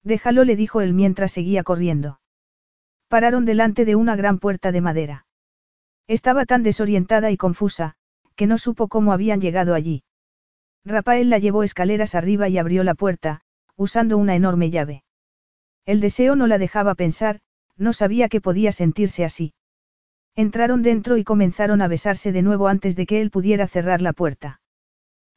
Déjalo, 0.03 0.43
le 0.43 0.55
dijo 0.55 0.81
él 0.81 0.93
mientras 0.93 1.31
seguía 1.31 1.63
corriendo. 1.63 2.19
Pararon 3.07 3.45
delante 3.45 3.85
de 3.85 3.95
una 3.95 4.15
gran 4.15 4.39
puerta 4.39 4.71
de 4.71 4.81
madera. 4.81 5.25
Estaba 6.07 6.45
tan 6.45 6.63
desorientada 6.63 7.31
y 7.31 7.37
confusa, 7.37 7.95
que 8.35 8.47
no 8.47 8.57
supo 8.57 8.87
cómo 8.87 9.13
habían 9.13 9.39
llegado 9.39 9.73
allí. 9.73 10.03
Rafael 10.83 11.29
la 11.29 11.37
llevó 11.37 11.63
escaleras 11.63 12.15
arriba 12.15 12.49
y 12.49 12.57
abrió 12.57 12.83
la 12.83 12.95
puerta, 12.95 13.41
usando 13.77 14.17
una 14.17 14.35
enorme 14.35 14.69
llave. 14.69 15.03
El 15.85 16.01
deseo 16.01 16.35
no 16.35 16.47
la 16.47 16.57
dejaba 16.57 16.95
pensar, 16.95 17.39
no 17.77 17.93
sabía 17.93 18.29
que 18.29 18.41
podía 18.41 18.71
sentirse 18.71 19.23
así. 19.23 19.53
Entraron 20.35 20.81
dentro 20.81 21.17
y 21.17 21.23
comenzaron 21.23 21.81
a 21.81 21.87
besarse 21.87 22.31
de 22.31 22.41
nuevo 22.41 22.67
antes 22.67 22.95
de 22.95 23.05
que 23.05 23.21
él 23.21 23.29
pudiera 23.29 23.67
cerrar 23.67 24.01
la 24.01 24.13
puerta. 24.13 24.61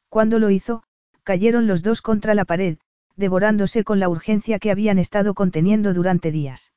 Cuando 0.09 0.39
lo 0.39 0.49
hizo, 0.49 0.83
cayeron 1.23 1.67
los 1.67 1.83
dos 1.83 2.01
contra 2.01 2.33
la 2.33 2.45
pared, 2.45 2.77
devorándose 3.15 3.83
con 3.83 3.99
la 3.99 4.09
urgencia 4.09 4.59
que 4.59 4.71
habían 4.71 4.97
estado 4.97 5.33
conteniendo 5.33 5.93
durante 5.93 6.31
días. 6.31 6.73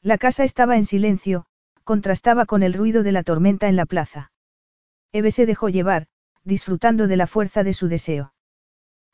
La 0.00 0.16
casa 0.16 0.44
estaba 0.44 0.76
en 0.76 0.84
silencio, 0.84 1.46
contrastaba 1.82 2.46
con 2.46 2.62
el 2.62 2.72
ruido 2.72 3.02
de 3.02 3.12
la 3.12 3.22
tormenta 3.22 3.68
en 3.68 3.76
la 3.76 3.86
plaza. 3.86 4.32
Eve 5.12 5.30
se 5.30 5.46
dejó 5.46 5.68
llevar, 5.68 6.06
disfrutando 6.44 7.06
de 7.06 7.16
la 7.16 7.26
fuerza 7.26 7.62
de 7.62 7.74
su 7.74 7.88
deseo. 7.88 8.34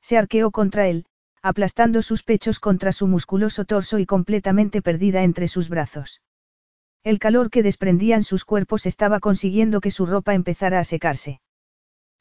Se 0.01 0.19
arqueó 0.19 0.51
contra 0.51 0.87
él, 0.89 1.07
aplastando 1.43 2.03
sus 2.03 2.23
pechos 2.23 2.61
contra 2.61 2.93
su 2.93 3.07
musculoso 3.07 3.65
torso 3.65 3.99
y 3.99 4.07
completamente 4.07 4.83
perdida 4.83 5.23
entre 5.23 5.49
sus 5.49 5.69
brazos. 5.69 6.21
El 7.03 7.19
calor 7.19 7.51
que 7.51 7.63
desprendían 7.63 8.23
sus 8.25 8.45
cuerpos 8.45 8.85
estaba 8.85 9.21
consiguiendo 9.21 9.81
que 9.81 9.91
su 9.91 10.05
ropa 10.05 10.35
empezara 10.35 10.79
a 10.79 10.85
secarse. 10.85 11.41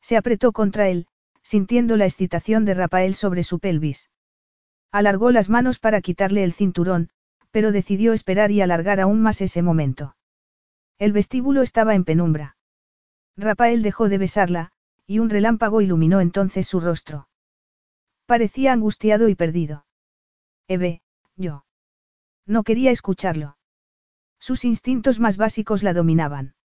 Se 0.02 0.16
apretó 0.16 0.54
contra 0.54 0.88
él, 0.88 1.08
sintiendo 1.42 1.98
la 1.98 2.06
excitación 2.06 2.64
de 2.64 2.74
Rafael 2.74 3.14
sobre 3.14 3.44
su 3.44 3.60
pelvis. 3.60 4.10
Alargó 4.92 5.32
las 5.32 5.50
manos 5.50 5.80
para 5.80 6.02
quitarle 6.02 6.44
el 6.44 6.54
cinturón, 6.54 7.10
pero 7.52 7.72
decidió 7.72 8.14
esperar 8.14 8.52
y 8.52 8.62
alargar 8.62 9.00
aún 9.00 9.22
más 9.22 9.42
ese 9.42 9.62
momento. 9.62 10.16
El 10.98 11.12
vestíbulo 11.12 11.62
estaba 11.62 11.96
en 11.96 12.06
penumbra. 12.06 12.56
Rafael 13.36 13.82
dejó 13.82 14.10
de 14.10 14.18
besarla, 14.18 14.72
y 15.06 15.20
un 15.20 15.30
relámpago 15.30 15.82
iluminó 15.82 16.22
entonces 16.22 16.68
su 16.68 16.80
rostro. 16.80 17.28
Parecía 18.26 18.74
angustiado 18.74 19.28
y 19.28 19.36
perdido. 19.36 19.86
Eve, 20.68 21.02
yo. 21.36 21.66
No 22.46 22.64
quería 22.64 22.92
escucharlo. 22.92 23.58
Sus 24.40 24.66
instintos 24.66 25.20
más 25.20 25.38
básicos 25.38 25.84
la 25.84 25.94
dominaban. 25.94 26.56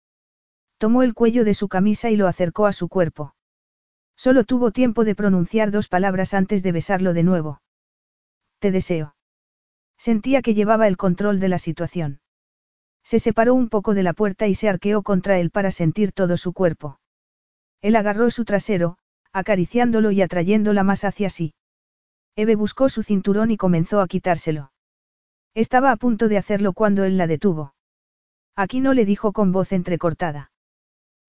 Tomó 0.77 1.03
el 1.03 1.13
cuello 1.13 1.43
de 1.43 1.53
su 1.53 1.67
camisa 1.67 2.09
y 2.09 2.15
lo 2.15 2.27
acercó 2.27 2.65
a 2.65 2.73
su 2.73 2.87
cuerpo. 2.89 3.35
Solo 4.15 4.43
tuvo 4.43 4.71
tiempo 4.71 5.03
de 5.03 5.15
pronunciar 5.15 5.71
dos 5.71 5.87
palabras 5.87 6.33
antes 6.33 6.63
de 6.63 6.71
besarlo 6.71 7.13
de 7.13 7.23
nuevo. 7.23 7.61
Te 8.59 8.71
deseo. 8.71 9.15
Sentía 9.97 10.41
que 10.41 10.53
llevaba 10.53 10.87
el 10.87 10.97
control 10.97 11.39
de 11.39 11.49
la 11.49 11.57
situación. 11.57 12.21
Se 13.03 13.19
separó 13.19 13.53
un 13.53 13.69
poco 13.69 13.93
de 13.93 14.03
la 14.03 14.13
puerta 14.13 14.47
y 14.47 14.55
se 14.55 14.67
arqueó 14.67 15.03
contra 15.03 15.37
él 15.39 15.51
para 15.51 15.71
sentir 15.71 16.11
todo 16.11 16.37
su 16.37 16.53
cuerpo. 16.53 16.99
Él 17.81 17.95
agarró 17.95 18.31
su 18.31 18.45
trasero, 18.45 18.97
acariciándolo 19.31 20.11
y 20.11 20.21
atrayéndola 20.21 20.83
más 20.83 21.03
hacia 21.03 21.29
sí. 21.29 21.53
Eve 22.35 22.55
buscó 22.55 22.89
su 22.89 23.03
cinturón 23.03 23.51
y 23.51 23.57
comenzó 23.57 24.01
a 24.01 24.07
quitárselo. 24.07 24.71
Estaba 25.55 25.91
a 25.91 25.95
punto 25.95 26.27
de 26.27 26.37
hacerlo 26.37 26.73
cuando 26.73 27.05
él 27.05 27.17
la 27.17 27.27
detuvo. 27.27 27.73
Aquí 28.57 28.81
no 28.81 28.93
le 28.93 29.05
dijo 29.05 29.31
con 29.31 29.53
voz 29.53 29.71
entrecortada. 29.71 30.51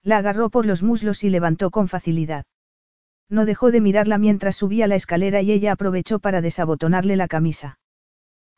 La 0.03 0.19
agarró 0.19 0.51
por 0.51 0.67
los 0.67 0.83
muslos 0.83 1.25
y 1.25 1.31
levantó 1.31 1.71
con 1.71 1.87
facilidad. 1.87 2.45
No 3.29 3.45
dejó 3.45 3.71
de 3.71 3.81
mirarla 3.81 4.19
mientras 4.19 4.57
subía 4.57 4.89
la 4.89 4.97
escalera 4.97 5.43
y 5.43 5.53
ella 5.53 5.73
aprovechó 5.73 6.19
para 6.19 6.41
desabotonarle 6.41 7.17
la 7.17 7.29
camisa. 7.29 7.79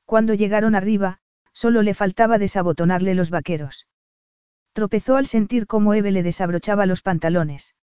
Cuando 0.06 0.32
llegaron 0.32 0.74
arriba, 0.74 1.20
solo 1.52 1.82
le 1.82 1.92
faltaba 1.92 2.38
desabotonarle 2.38 3.14
los 3.14 3.30
vaqueros. 3.30 3.86
Tropezó 4.72 5.16
al 5.16 5.26
sentir 5.26 5.66
cómo 5.66 5.92
Eve 5.92 6.12
le 6.12 6.22
desabrochaba 6.22 6.86
los 6.86 7.02
pantalones. 7.02 7.74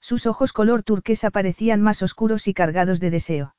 Sus 0.00 0.26
ojos 0.26 0.52
color 0.52 0.82
turquesa 0.82 1.30
parecían 1.30 1.82
más 1.82 2.02
oscuros 2.02 2.48
y 2.48 2.54
cargados 2.54 3.00
de 3.00 3.10
deseo. 3.10 3.54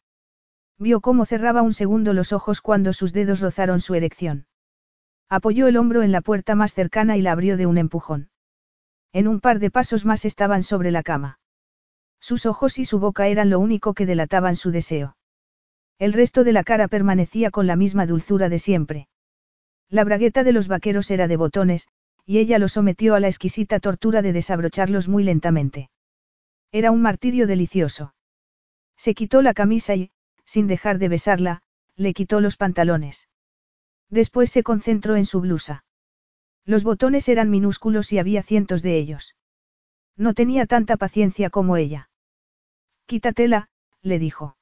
Vio 0.84 1.00
cómo 1.00 1.26
cerraba 1.26 1.62
un 1.62 1.72
segundo 1.72 2.12
los 2.12 2.34
ojos 2.34 2.60
cuando 2.60 2.92
sus 2.92 3.14
dedos 3.14 3.40
rozaron 3.40 3.80
su 3.80 3.96
erección. 3.96 4.48
Apoyó 5.30 5.68
el 5.68 5.78
hombro 5.78 6.02
en 6.02 6.12
la 6.12 6.20
puerta 6.20 6.56
más 6.56 6.74
cercana 6.74 7.16
y 7.16 7.22
la 7.22 7.32
abrió 7.32 7.56
de 7.56 7.66
un 7.66 7.78
empujón. 7.78 8.30
En 9.14 9.30
un 9.30 9.40
par 9.40 9.60
de 9.60 9.72
pasos 9.72 10.04
más 10.04 10.26
estaban 10.26 10.62
sobre 10.62 10.92
la 10.92 11.02
cama. 11.02 11.40
Sus 12.20 12.46
ojos 12.46 12.80
y 12.80 12.84
su 12.84 13.00
boca 13.00 13.30
eran 13.30 13.50
lo 13.50 13.62
único 13.62 13.94
que 13.94 14.06
delataban 14.06 14.58
su 14.58 14.72
deseo. 14.72 15.16
El 16.00 16.12
resto 16.12 16.44
de 16.44 16.52
la 16.52 16.66
cara 16.66 16.90
permanecía 16.90 17.50
con 17.50 17.66
la 17.66 17.78
misma 17.78 18.06
dulzura 18.06 18.50
de 18.50 18.60
siempre. 18.60 19.08
La 19.90 20.04
bragueta 20.04 20.44
de 20.44 20.52
los 20.52 20.68
vaqueros 20.68 21.10
era 21.12 21.30
de 21.30 21.38
botones, 21.38 21.88
y 22.26 22.40
ella 22.40 22.60
lo 22.60 22.68
sometió 22.68 23.16
a 23.16 23.22
la 23.22 23.30
exquisita 23.30 23.80
tortura 23.80 24.22
de 24.22 24.34
desabrocharlos 24.34 25.08
muy 25.08 25.24
lentamente. 25.24 25.90
Era 26.74 26.92
un 26.92 27.02
martirio 27.02 27.48
delicioso. 27.48 28.14
Se 28.98 29.14
quitó 29.14 29.42
la 29.42 29.54
camisa 29.54 29.96
y, 29.96 30.12
sin 30.46 30.68
dejar 30.68 31.00
de 31.00 31.10
besarla, 31.10 31.62
le 31.96 32.14
quitó 32.14 32.42
los 32.42 32.58
pantalones. 32.58 33.28
Después 34.10 34.52
se 34.52 34.64
concentró 34.64 35.16
en 35.16 35.26
su 35.26 35.42
blusa. 35.42 35.86
Los 36.66 36.84
botones 36.84 37.28
eran 37.30 37.50
minúsculos 37.50 38.12
y 38.14 38.20
había 38.20 38.44
cientos 38.44 38.82
de 38.82 38.98
ellos. 38.98 39.36
No 40.16 40.34
tenía 40.34 40.66
tanta 40.66 40.98
paciencia 40.98 41.50
como 41.50 41.78
ella. 41.78 42.10
Quítatela, 43.06 43.70
le 44.02 44.20
dijo. 44.20 44.58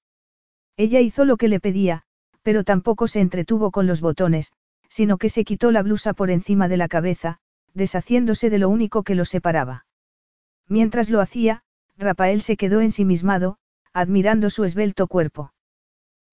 Ella 0.77 1.00
hizo 1.00 1.26
lo 1.26 1.38
que 1.38 1.48
le 1.48 1.60
pedía, 1.60 2.03
pero 2.42 2.64
tampoco 2.64 3.08
se 3.08 3.19
entretuvo 3.19 3.72
con 3.72 3.88
los 3.88 4.01
botones, 4.01 4.53
sino 4.88 5.18
que 5.18 5.30
se 5.30 5.43
quitó 5.43 5.72
la 5.72 5.84
blusa 5.84 6.14
por 6.14 6.32
encima 6.32 6.68
de 6.68 6.77
la 6.77 6.88
cabeza, 6.88 7.40
deshaciéndose 7.74 8.50
de 8.50 8.60
lo 8.60 8.69
único 8.69 9.03
que 9.03 9.16
los 9.16 9.30
separaba. 9.30 9.85
Mientras 10.68 11.10
lo 11.10 11.22
hacía, 11.22 11.64
Rafael 11.98 12.42
se 12.42 12.58
quedó 12.58 12.82
ensimismado, 12.82 13.58
admirando 13.93 14.50
su 14.50 14.64
esbelto 14.64 15.08
cuerpo. 15.08 15.53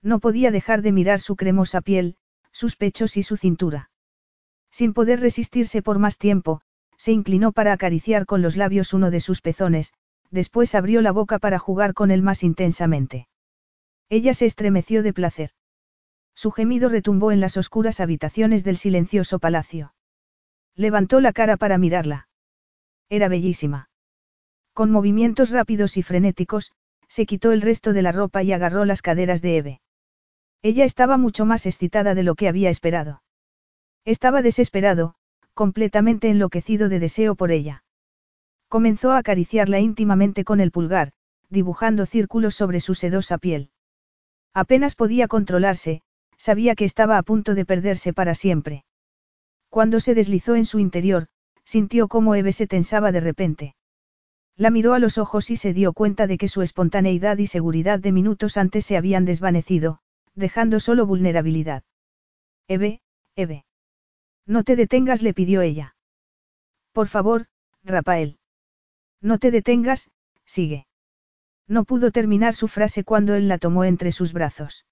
No 0.03 0.21
podía 0.21 0.51
dejar 0.51 0.83
de 0.83 0.93
mirar 0.93 1.21
su 1.21 1.37
cremosa 1.37 1.81
piel, 1.81 2.17
sus 2.53 2.77
pechos 2.77 3.17
y 3.17 3.23
su 3.23 3.37
cintura. 3.37 3.91
Sin 4.71 4.93
poder 4.93 5.21
resistirse 5.21 5.83
por 5.83 5.99
más 5.99 6.19
tiempo, 6.19 6.61
se 6.97 7.13
inclinó 7.13 7.53
para 7.53 7.73
acariciar 7.73 8.27
con 8.27 8.43
los 8.43 8.57
labios 8.57 8.93
uno 8.93 9.11
de 9.11 9.21
sus 9.21 9.41
pezones, 9.41 9.93
después 10.31 10.75
abrió 10.75 11.01
la 11.01 11.13
boca 11.13 11.39
para 11.39 11.59
jugar 11.59 11.95
con 11.95 12.11
él 12.11 12.23
más 12.23 12.43
intensamente. 12.43 13.29
Ella 14.09 14.35
se 14.35 14.47
estremeció 14.47 15.03
de 15.03 15.13
placer. 15.13 15.51
Su 16.35 16.51
gemido 16.51 16.89
retumbó 16.89 17.33
en 17.33 17.41
las 17.41 17.57
oscuras 17.57 18.01
habitaciones 18.01 18.65
del 18.65 18.77
silencioso 18.77 19.39
palacio. 19.39 19.95
Levantó 20.75 21.21
la 21.21 21.33
cara 21.33 21.57
para 21.57 21.79
mirarla. 21.79 22.29
Era 23.09 23.29
bellísima. 23.29 23.91
Con 24.73 24.91
movimientos 24.91 25.51
rápidos 25.51 25.97
y 25.97 26.03
frenéticos, 26.03 26.73
se 27.09 27.27
quitó 27.27 27.53
el 27.53 27.63
resto 27.63 27.93
de 27.93 28.03
la 28.03 28.13
ropa 28.13 28.43
y 28.43 28.53
agarró 28.53 28.85
las 28.85 29.03
caderas 29.03 29.43
de 29.43 29.57
Eve. 29.57 29.81
Ella 30.63 30.85
estaba 30.85 31.17
mucho 31.17 31.47
más 31.47 31.67
excitada 31.67 32.15
de 32.15 32.23
lo 32.23 32.35
que 32.35 32.49
había 32.49 32.71
esperado. 32.71 33.23
Estaba 34.05 34.43
desesperado, 34.43 35.15
completamente 35.55 36.31
enloquecido 36.31 36.89
de 36.89 36.99
deseo 36.99 37.35
por 37.35 37.53
ella. 37.53 37.85
Comenzó 38.69 39.13
a 39.13 39.19
acariciarla 39.19 39.81
íntimamente 39.81 40.45
con 40.45 40.61
el 40.61 40.71
pulgar, 40.71 41.13
dibujando 41.49 42.07
círculos 42.07 42.55
sobre 42.55 42.81
su 42.81 42.95
sedosa 42.95 43.39
piel. 43.39 43.71
Apenas 44.53 44.95
podía 44.95 45.29
controlarse, 45.29 46.03
sabía 46.37 46.75
que 46.75 46.85
estaba 46.85 47.19
a 47.19 47.23
punto 47.23 47.55
de 47.55 47.65
perderse 47.65 48.13
para 48.13 48.35
siempre. 48.35 48.85
Cuando 49.69 50.01
se 50.01 50.15
deslizó 50.15 50.57
en 50.57 50.65
su 50.65 50.79
interior, 50.79 51.29
sintió 51.65 52.09
cómo 52.09 52.35
Eve 52.35 52.53
se 52.53 52.67
tensaba 52.67 53.13
de 53.13 53.21
repente. 53.21 53.75
La 54.57 54.71
miró 54.71 54.95
a 54.95 54.99
los 54.99 55.19
ojos 55.19 55.51
y 55.51 55.57
se 55.57 55.73
dio 55.73 55.93
cuenta 55.93 56.27
de 56.27 56.39
que 56.39 56.49
su 56.49 56.63
espontaneidad 56.63 57.39
y 57.39 57.47
seguridad 57.47 58.01
de 58.01 58.13
minutos 58.13 58.57
antes 58.57 58.85
se 58.85 58.97
habían 58.97 59.25
desvanecido, 59.25 60.01
dejando 60.39 60.81
solo 60.81 61.05
vulnerabilidad. 61.05 61.83
Eve, 62.69 63.01
Eve. 63.35 63.65
No 64.47 64.63
te 64.63 64.77
detengas, 64.77 65.23
le 65.23 65.35
pidió 65.35 65.61
ella. 65.63 65.97
Por 66.93 67.09
favor, 67.09 67.47
Rafael. 67.85 68.39
No 69.21 69.39
te 69.39 69.51
detengas, 69.51 70.11
sigue. 70.45 70.87
No 71.67 71.85
pudo 71.85 72.13
terminar 72.13 72.55
su 72.55 72.69
frase 72.69 73.05
cuando 73.05 73.35
él 73.35 73.49
la 73.49 73.59
tomó 73.59 73.85
entre 73.85 74.13
sus 74.13 74.33
brazos. 74.33 74.87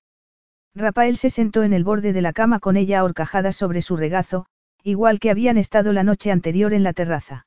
Rafael 0.74 1.16
se 1.16 1.30
sentó 1.30 1.62
en 1.62 1.72
el 1.72 1.84
borde 1.84 2.12
de 2.12 2.20
la 2.20 2.32
cama 2.32 2.58
con 2.60 2.76
ella 2.76 3.00
ahorcajada 3.00 3.52
sobre 3.52 3.80
su 3.80 3.96
regazo, 3.96 4.46
igual 4.82 5.20
que 5.20 5.30
habían 5.30 5.56
estado 5.56 5.92
la 5.92 6.02
noche 6.02 6.30
anterior 6.30 6.74
en 6.74 6.82
la 6.82 6.92
terraza. 6.92 7.46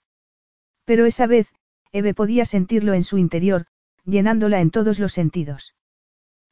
Pero 0.86 1.06
esa 1.06 1.28
vez, 1.28 1.54
Eve 1.92 2.14
podía 2.14 2.46
sentirlo 2.46 2.94
en 2.94 3.04
su 3.04 3.18
interior, 3.18 3.66
llenándola 4.06 4.62
en 4.62 4.72
todos 4.72 5.00
los 5.00 5.14
sentidos. 5.14 5.76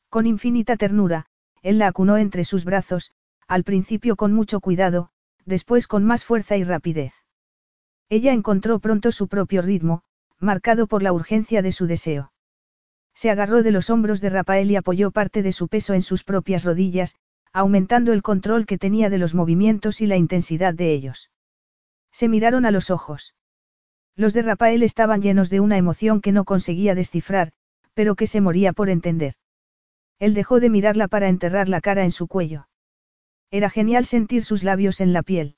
Con 0.09 0.27
infinita 0.27 0.77
ternura, 0.77 1.25
él 1.61 1.79
la 1.79 1.87
acunó 1.87 2.17
entre 2.17 2.43
sus 2.43 2.65
brazos, 2.65 3.11
al 3.47 3.63
principio 3.63 4.15
con 4.15 4.33
mucho 4.33 4.59
cuidado, 4.59 5.09
después 5.45 5.87
con 5.87 6.03
más 6.03 6.25
fuerza 6.25 6.57
y 6.57 6.63
rapidez. 6.63 7.13
Ella 8.09 8.33
encontró 8.33 8.79
pronto 8.79 9.11
su 9.11 9.27
propio 9.27 9.61
ritmo, 9.61 10.03
marcado 10.39 10.87
por 10.87 11.03
la 11.03 11.13
urgencia 11.13 11.61
de 11.61 11.71
su 11.71 11.87
deseo. 11.87 12.31
Se 13.13 13.29
agarró 13.29 13.63
de 13.63 13.71
los 13.71 13.89
hombros 13.89 14.21
de 14.21 14.29
Rafael 14.29 14.69
y 14.69 14.75
apoyó 14.75 15.11
parte 15.11 15.41
de 15.41 15.51
su 15.51 15.67
peso 15.67 15.93
en 15.93 16.01
sus 16.01 16.23
propias 16.23 16.63
rodillas, 16.63 17.15
aumentando 17.51 18.13
el 18.13 18.21
control 18.21 18.65
que 18.65 18.77
tenía 18.77 19.09
de 19.09 19.17
los 19.17 19.33
movimientos 19.33 20.01
y 20.01 20.05
la 20.05 20.17
intensidad 20.17 20.73
de 20.73 20.93
ellos. 20.93 21.31
Se 22.11 22.27
miraron 22.27 22.65
a 22.65 22.71
los 22.71 22.91
ojos. 22.91 23.33
Los 24.15 24.33
de 24.33 24.41
Rafael 24.41 24.83
estaban 24.83 25.21
llenos 25.21 25.49
de 25.49 25.59
una 25.59 25.77
emoción 25.77 26.21
que 26.21 26.31
no 26.31 26.45
conseguía 26.45 26.95
descifrar, 26.95 27.51
pero 27.93 28.15
que 28.15 28.27
se 28.27 28.41
moría 28.41 28.73
por 28.73 28.89
entender. 28.89 29.35
Él 30.19 30.33
dejó 30.33 30.59
de 30.59 30.69
mirarla 30.69 31.07
para 31.07 31.29
enterrar 31.29 31.69
la 31.69 31.81
cara 31.81 32.03
en 32.03 32.11
su 32.11 32.27
cuello. 32.27 32.67
Era 33.51 33.69
genial 33.69 34.05
sentir 34.05 34.43
sus 34.43 34.63
labios 34.63 34.99
en 34.99 35.13
la 35.13 35.23
piel. 35.23 35.55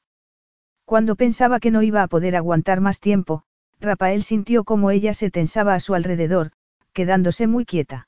Cuando 0.86 1.16
pensaba 1.16 1.60
que 1.60 1.72
no 1.72 1.82
iba 1.82 2.04
a 2.04 2.08
poder 2.08 2.36
aguantar 2.36 2.82
más 2.82 3.00
tiempo, 3.00 3.44
Rafael 3.80 4.24
sintió 4.24 4.64
como 4.64 4.92
ella 4.92 5.14
se 5.14 5.32
tensaba 5.32 5.74
a 5.74 5.80
su 5.80 5.96
alrededor, 5.96 6.52
quedándose 6.94 7.48
muy 7.48 7.66
quieta. 7.66 8.08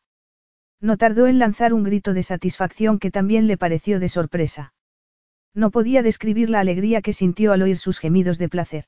No 0.82 0.98
tardó 0.98 1.28
en 1.28 1.40
lanzar 1.40 1.74
un 1.74 1.84
grito 1.84 2.14
de 2.14 2.24
satisfacción 2.24 3.00
que 3.00 3.12
también 3.12 3.48
le 3.48 3.58
pareció 3.58 4.00
de 4.00 4.10
sorpresa. 4.10 4.74
No 5.54 5.70
podía 5.70 6.02
describir 6.02 6.50
la 6.50 6.60
alegría 6.60 7.02
que 7.02 7.14
sintió 7.14 7.54
al 7.54 7.62
oír 7.62 7.78
sus 7.78 8.00
gemidos 8.00 8.38
de 8.38 8.50
placer. 8.50 8.86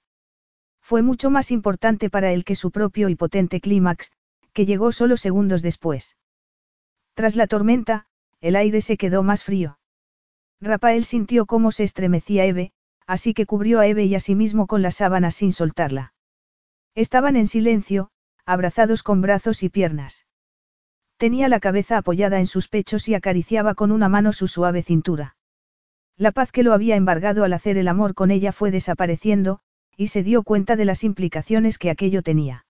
Fue 0.82 1.02
mucho 1.02 1.30
más 1.30 1.52
importante 1.52 2.10
para 2.10 2.34
él 2.34 2.44
que 2.44 2.56
su 2.56 2.72
propio 2.72 3.10
y 3.10 3.16
potente 3.16 3.62
clímax, 3.62 4.12
que 4.54 4.66
llegó 4.66 4.92
solo 4.92 5.18
segundos 5.18 5.62
después. 5.62 6.18
Tras 7.14 7.36
la 7.36 7.48
tormenta, 7.48 8.06
el 8.42 8.56
aire 8.56 8.82
se 8.82 8.98
quedó 8.98 9.24
más 9.24 9.44
frío. 9.44 9.80
Rafael 10.60 11.06
sintió 11.06 11.46
cómo 11.46 11.72
se 11.72 11.84
estremecía 11.84 12.46
Eve, 12.46 12.72
así 13.06 13.34
que 13.34 13.46
cubrió 13.46 13.80
a 13.80 13.88
Eve 13.88 14.06
y 14.06 14.16
a 14.16 14.20
sí 14.20 14.36
mismo 14.36 14.68
con 14.68 14.82
la 14.82 14.92
sábana 14.92 15.32
sin 15.32 15.54
soltarla. 15.54 16.14
Estaban 16.96 17.36
en 17.36 17.48
silencio, 17.48 18.10
abrazados 18.46 19.04
con 19.04 19.22
brazos 19.22 19.64
y 19.64 19.70
piernas. 19.70 20.26
Tenía 21.18 21.48
la 21.48 21.60
cabeza 21.60 21.98
apoyada 21.98 22.40
en 22.40 22.48
sus 22.48 22.68
pechos 22.68 23.08
y 23.08 23.16
acariciaba 23.16 23.76
con 23.76 23.92
una 23.92 24.10
mano 24.10 24.34
su 24.34 24.48
suave 24.48 24.84
cintura. 24.84 25.36
La 26.18 26.32
paz 26.32 26.52
que 26.52 26.64
lo 26.64 26.74
había 26.74 26.96
embargado 26.96 27.44
al 27.44 27.54
hacer 27.54 27.78
el 27.78 27.88
amor 27.88 28.14
con 28.14 28.32
ella 28.32 28.52
fue 28.52 28.72
desapareciendo, 28.72 29.60
y 29.96 30.08
se 30.08 30.24
dio 30.24 30.44
cuenta 30.44 30.76
de 30.76 30.86
las 30.86 31.04
implicaciones 31.04 31.78
que 31.78 31.90
aquello 31.90 32.22
tenía. 32.22 32.63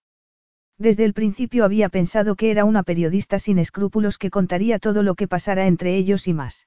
Desde 0.78 1.04
el 1.04 1.14
principio 1.14 1.64
había 1.64 1.88
pensado 1.88 2.34
que 2.34 2.50
era 2.50 2.64
una 2.64 2.82
periodista 2.82 3.38
sin 3.38 3.58
escrúpulos 3.58 4.18
que 4.18 4.30
contaría 4.30 4.78
todo 4.78 5.02
lo 5.02 5.14
que 5.14 5.28
pasara 5.28 5.66
entre 5.66 5.96
ellos 5.96 6.26
y 6.26 6.34
más. 6.34 6.66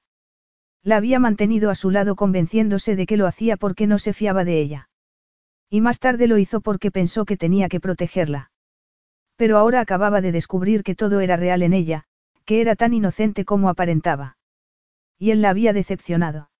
La 0.82 0.96
había 0.96 1.18
mantenido 1.18 1.70
a 1.70 1.74
su 1.74 1.90
lado 1.90 2.16
convenciéndose 2.16 2.96
de 2.96 3.06
que 3.06 3.16
lo 3.16 3.26
hacía 3.26 3.56
porque 3.56 3.86
no 3.86 3.98
se 3.98 4.12
fiaba 4.12 4.44
de 4.44 4.60
ella. 4.60 4.88
Y 5.68 5.82
más 5.82 5.98
tarde 5.98 6.26
lo 6.26 6.38
hizo 6.38 6.62
porque 6.62 6.90
pensó 6.90 7.26
que 7.26 7.36
tenía 7.36 7.68
que 7.68 7.80
protegerla. 7.80 8.50
Pero 9.36 9.58
ahora 9.58 9.80
acababa 9.80 10.20
de 10.20 10.32
descubrir 10.32 10.82
que 10.82 10.94
todo 10.94 11.20
era 11.20 11.36
real 11.36 11.62
en 11.62 11.74
ella, 11.74 12.04
que 12.46 12.62
era 12.62 12.74
tan 12.74 12.94
inocente 12.94 13.44
como 13.44 13.68
aparentaba. 13.68 14.38
Y 15.18 15.32
él 15.32 15.42
la 15.42 15.50
había 15.50 15.74
decepcionado. 15.74 16.50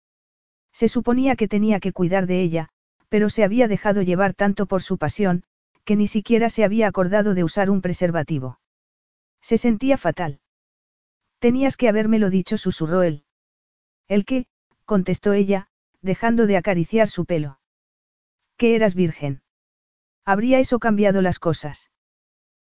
Se 0.72 0.88
suponía 0.88 1.34
que 1.34 1.48
tenía 1.48 1.80
que 1.80 1.92
cuidar 1.92 2.26
de 2.26 2.42
ella, 2.42 2.68
pero 3.08 3.30
se 3.30 3.42
había 3.42 3.68
dejado 3.68 4.02
llevar 4.02 4.34
tanto 4.34 4.66
por 4.66 4.82
su 4.82 4.98
pasión, 4.98 5.44
que 5.88 5.96
ni 5.96 6.06
siquiera 6.06 6.50
se 6.50 6.64
había 6.64 6.86
acordado 6.86 7.32
de 7.32 7.42
usar 7.42 7.70
un 7.70 7.80
preservativo. 7.80 8.60
Se 9.40 9.56
sentía 9.56 9.96
fatal. 9.96 10.42
Tenías 11.38 11.78
que 11.78 11.88
habérmelo 11.88 12.28
dicho, 12.28 12.58
susurró 12.58 13.02
él. 13.02 13.24
¿El 14.06 14.26
qué? 14.26 14.48
contestó 14.84 15.32
ella, 15.32 15.68
dejando 16.02 16.46
de 16.46 16.58
acariciar 16.58 17.08
su 17.08 17.24
pelo. 17.24 17.58
Que 18.58 18.74
eras 18.76 18.94
virgen. 18.94 19.40
¿Habría 20.26 20.58
eso 20.58 20.78
cambiado 20.78 21.22
las 21.22 21.38
cosas? 21.38 21.90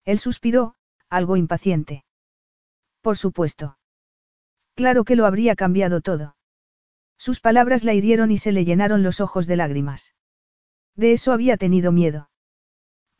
Él 0.07 0.19
suspiró, 0.19 0.77
algo 1.11 1.37
impaciente. 1.37 2.07
Por 3.03 3.19
supuesto. 3.19 3.77
Claro 4.75 5.05
que 5.05 5.17
lo 5.17 5.27
habría 5.27 5.57
cambiado 5.57 6.01
todo. 6.01 6.37
Sus 7.19 7.41
palabras 7.41 7.85
la 7.85 7.93
hirieron 7.93 8.31
y 8.31 8.39
se 8.39 8.53
le 8.53 8.65
llenaron 8.65 9.03
los 9.03 9.21
ojos 9.21 9.47
de 9.47 9.57
lágrimas. 9.57 10.15
De 10.97 11.13
eso 11.13 11.33
había 11.33 11.59
tenido 11.59 11.93
miedo. 11.93 12.30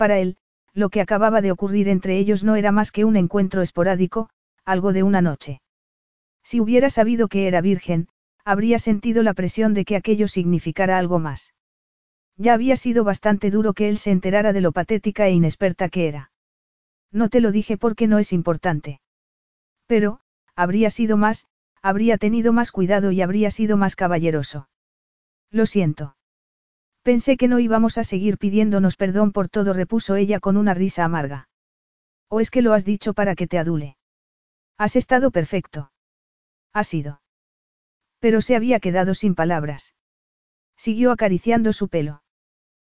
Para 0.01 0.19
él, 0.19 0.39
lo 0.73 0.89
que 0.89 1.03
acababa 1.03 1.43
de 1.43 1.53
ocurrir 1.53 1.87
entre 1.87 2.17
ellos 2.17 2.43
no 2.43 2.57
era 2.57 2.73
más 2.73 2.91
que 2.91 3.05
un 3.05 3.17
encuentro 3.17 3.61
esporádico, 3.61 4.31
algo 4.65 4.95
de 4.95 5.03
una 5.03 5.21
noche. 5.21 5.61
Si 6.43 6.59
hubiera 6.59 6.89
sabido 6.89 7.29
que 7.29 7.47
era 7.47 7.61
virgen, 7.61 8.09
habría 8.43 8.79
sentido 8.79 9.23
la 9.23 9.35
presión 9.35 9.75
de 9.75 9.85
que 9.85 9.97
aquello 9.97 10.27
significara 10.27 10.97
algo 10.97 11.19
más. 11.19 11.53
Ya 12.39 12.55
había 12.55 12.77
sido 12.77 13.05
bastante 13.05 13.51
duro 13.51 13.75
que 13.75 13.91
él 13.91 13.99
se 13.99 14.11
enterara 14.11 14.55
de 14.55 14.63
lo 14.63 14.73
patética 14.73 15.27
e 15.27 15.33
inexperta 15.33 15.91
que 15.91 16.09
era. 16.09 16.33
No 17.13 17.29
te 17.29 17.43
lo 17.43 17.53
dije 17.53 17.77
porque 17.77 18.07
no 18.07 18.19
es 18.19 18.33
importante. 18.33 19.03
Pero, 19.87 20.21
habría 20.57 20.89
sido 20.89 21.19
más, 21.19 21.47
habría 21.83 22.17
tenido 22.17 22.55
más 22.55 22.73
cuidado 22.73 23.13
y 23.13 23.21
habría 23.21 23.51
sido 23.51 23.77
más 23.77 23.97
caballeroso. 23.97 24.67
Lo 25.51 25.67
siento. 25.67 26.17
Pensé 27.03 27.37
que 27.37 27.49
no 27.49 27.59
íbamos 27.59 27.97
a 27.99 28.05
seguir 28.05 28.37
pidiéndonos 28.37 28.97
perdón 28.97 29.33
por 29.33 29.49
todo, 29.49 29.73
repuso 29.73 30.17
ella 30.17 30.39
con 30.39 30.57
una 30.57 30.75
risa 30.75 31.05
amarga. 31.05 31.49
¿O 32.29 32.41
es 32.41 32.51
que 32.51 32.63
lo 32.63 32.75
has 32.75 32.85
dicho 32.85 33.15
para 33.15 33.35
que 33.35 33.47
te 33.47 33.59
adule? 33.59 33.97
Has 34.77 34.97
estado 34.97 35.31
perfecto. 35.31 35.93
Ha 36.73 36.85
sido. 36.85 37.23
Pero 38.19 38.41
se 38.41 38.55
había 38.55 38.81
quedado 38.81 39.15
sin 39.15 39.35
palabras. 39.35 39.95
Siguió 40.77 41.11
acariciando 41.11 41.73
su 41.73 41.89
pelo. 41.89 42.23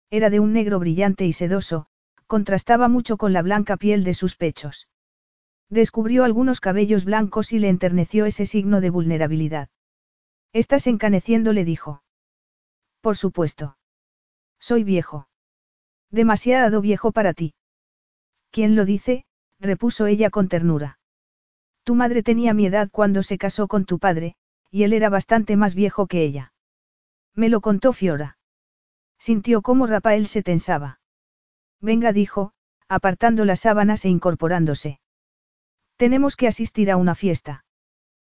Era 0.10 0.30
de 0.30 0.40
un 0.40 0.54
negro 0.54 0.80
brillante 0.80 1.26
y 1.26 1.34
sedoso, 1.34 1.88
contrastaba 2.28 2.88
mucho 2.88 3.18
con 3.18 3.34
la 3.34 3.42
blanca 3.42 3.76
piel 3.78 4.04
de 4.04 4.14
sus 4.14 4.36
pechos. 4.36 4.88
Descubrió 5.70 6.24
algunos 6.24 6.62
cabellos 6.62 7.06
blancos 7.06 7.54
y 7.54 7.60
le 7.60 7.70
enterneció 7.70 8.26
ese 8.26 8.46
signo 8.46 8.82
de 8.82 8.92
vulnerabilidad. 8.92 9.70
Estás 10.54 10.88
encaneciendo, 10.88 11.54
le 11.54 11.66
dijo. 11.66 12.04
Por 13.02 13.18
supuesto. 13.18 13.78
Soy 14.68 14.84
viejo. 14.84 15.28
Demasiado 16.10 16.82
viejo 16.82 17.12
para 17.12 17.36
ti. 17.36 17.54
¿Quién 18.50 18.76
lo 18.76 18.84
dice? 18.84 19.24
repuso 19.60 20.08
ella 20.08 20.32
con 20.32 20.50
ternura. 20.50 20.98
Tu 21.84 21.94
madre 21.94 22.24
tenía 22.24 22.56
mi 22.56 22.66
edad 22.66 22.90
cuando 22.92 23.22
se 23.22 23.38
casó 23.38 23.68
con 23.68 23.86
tu 23.86 24.00
padre, 24.00 24.34
y 24.72 24.82
él 24.82 24.94
era 24.94 25.10
bastante 25.10 25.56
más 25.56 25.76
viejo 25.76 26.08
que 26.08 26.24
ella. 26.24 26.52
Me 27.36 27.48
lo 27.48 27.62
contó 27.62 27.94
Fiora. 27.94 28.40
Sintió 29.20 29.62
cómo 29.62 29.86
Rafael 29.86 30.26
se 30.26 30.42
tensaba. 30.42 31.00
Venga, 31.80 32.12
dijo, 32.12 32.52
apartando 32.88 33.46
las 33.46 33.60
sábanas 33.60 34.04
e 34.04 34.10
incorporándose. 34.10 35.00
Tenemos 35.96 36.36
que 36.36 36.48
asistir 36.48 36.90
a 36.90 36.98
una 36.98 37.14
fiesta. 37.14 37.66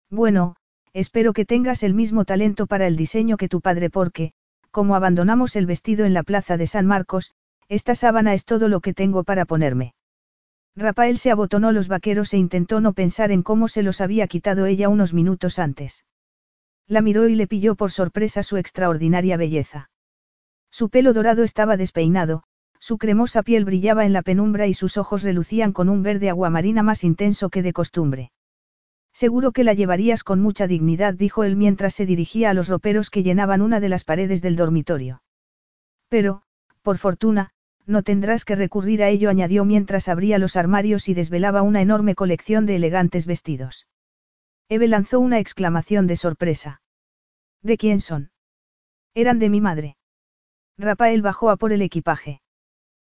Bueno, 0.08 0.54
espero 0.92 1.32
que 1.32 1.44
tengas 1.44 1.82
el 1.82 1.92
mismo 1.92 2.24
talento 2.24 2.68
para 2.68 2.86
el 2.86 2.94
diseño 2.94 3.36
que 3.36 3.48
tu 3.48 3.60
padre 3.60 3.90
porque, 3.90 4.32
como 4.70 4.94
abandonamos 4.94 5.56
el 5.56 5.66
vestido 5.66 6.04
en 6.04 6.14
la 6.14 6.22
plaza 6.22 6.56
de 6.56 6.66
San 6.66 6.86
Marcos, 6.86 7.32
esta 7.68 7.94
sábana 7.94 8.34
es 8.34 8.44
todo 8.44 8.68
lo 8.68 8.80
que 8.80 8.94
tengo 8.94 9.24
para 9.24 9.44
ponerme. 9.44 9.94
Rafael 10.76 11.18
se 11.18 11.30
abotonó 11.30 11.72
los 11.72 11.88
vaqueros 11.88 12.32
e 12.32 12.38
intentó 12.38 12.80
no 12.80 12.92
pensar 12.92 13.32
en 13.32 13.42
cómo 13.42 13.68
se 13.68 13.82
los 13.82 14.00
había 14.00 14.26
quitado 14.26 14.66
ella 14.66 14.88
unos 14.88 15.12
minutos 15.12 15.58
antes. 15.58 16.04
La 16.86 17.02
miró 17.02 17.28
y 17.28 17.34
le 17.34 17.46
pilló 17.46 17.74
por 17.74 17.90
sorpresa 17.90 18.42
su 18.42 18.56
extraordinaria 18.56 19.36
belleza. 19.36 19.90
Su 20.70 20.88
pelo 20.88 21.12
dorado 21.12 21.42
estaba 21.42 21.76
despeinado, 21.76 22.44
su 22.78 22.98
cremosa 22.98 23.42
piel 23.42 23.64
brillaba 23.64 24.04
en 24.04 24.12
la 24.12 24.22
penumbra 24.22 24.66
y 24.66 24.74
sus 24.74 24.96
ojos 24.96 25.22
relucían 25.22 25.72
con 25.72 25.88
un 25.88 26.02
verde 26.02 26.30
aguamarina 26.30 26.82
más 26.82 27.04
intenso 27.04 27.50
que 27.50 27.62
de 27.62 27.72
costumbre. 27.72 28.32
Seguro 29.20 29.52
que 29.52 29.64
la 29.64 29.74
llevarías 29.74 30.24
con 30.24 30.40
mucha 30.40 30.66
dignidad, 30.66 31.12
dijo 31.12 31.44
él 31.44 31.54
mientras 31.54 31.92
se 31.92 32.06
dirigía 32.06 32.48
a 32.48 32.54
los 32.54 32.68
roperos 32.68 33.10
que 33.10 33.22
llenaban 33.22 33.60
una 33.60 33.78
de 33.78 33.90
las 33.90 34.02
paredes 34.02 34.40
del 34.40 34.56
dormitorio. 34.56 35.22
Pero, 36.08 36.40
por 36.80 36.96
fortuna, 36.96 37.50
no 37.84 38.02
tendrás 38.02 38.46
que 38.46 38.56
recurrir 38.56 39.02
a 39.02 39.10
ello, 39.10 39.28
añadió 39.28 39.66
mientras 39.66 40.08
abría 40.08 40.38
los 40.38 40.56
armarios 40.56 41.06
y 41.10 41.12
desvelaba 41.12 41.60
una 41.60 41.82
enorme 41.82 42.14
colección 42.14 42.64
de 42.64 42.76
elegantes 42.76 43.26
vestidos. 43.26 43.86
Eve 44.70 44.88
lanzó 44.88 45.20
una 45.20 45.38
exclamación 45.38 46.06
de 46.06 46.16
sorpresa. 46.16 46.80
¿De 47.60 47.76
quién 47.76 48.00
son? 48.00 48.30
Eran 49.12 49.38
de 49.38 49.50
mi 49.50 49.60
madre. 49.60 49.98
Rafael 50.78 51.20
bajó 51.20 51.50
a 51.50 51.58
por 51.58 51.74
el 51.74 51.82
equipaje. 51.82 52.40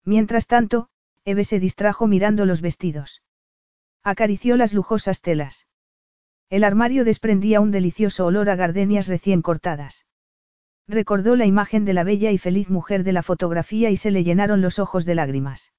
Mientras 0.03 0.47
tanto, 0.47 0.89
Eve 1.25 1.43
se 1.43 1.59
distrajo 1.59 2.07
mirando 2.07 2.47
los 2.47 2.61
vestidos. 2.61 3.21
Acarició 4.01 4.57
las 4.57 4.73
lujosas 4.73 5.21
telas. 5.21 5.67
El 6.51 6.65
armario 6.65 7.05
desprendía 7.05 7.61
un 7.61 7.71
delicioso 7.71 8.25
olor 8.25 8.49
a 8.49 8.57
gardenias 8.57 9.07
recién 9.07 9.41
cortadas. 9.41 10.05
Recordó 10.85 11.37
la 11.37 11.45
imagen 11.45 11.85
de 11.85 11.93
la 11.93 12.03
bella 12.03 12.31
y 12.31 12.37
feliz 12.37 12.69
mujer 12.69 13.05
de 13.05 13.13
la 13.13 13.23
fotografía 13.23 13.89
y 13.89 13.95
se 13.95 14.11
le 14.11 14.25
llenaron 14.25 14.61
los 14.61 14.77
ojos 14.77 15.05
de 15.05 15.15
lágrimas. 15.15 15.71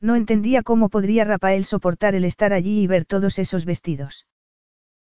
No 0.00 0.14
entendía 0.14 0.62
cómo 0.62 0.88
podría 0.88 1.24
Rafael 1.24 1.64
soportar 1.64 2.14
el 2.14 2.24
estar 2.24 2.52
allí 2.52 2.80
y 2.80 2.86
ver 2.86 3.06
todos 3.06 3.40
esos 3.40 3.64
vestidos. 3.64 4.28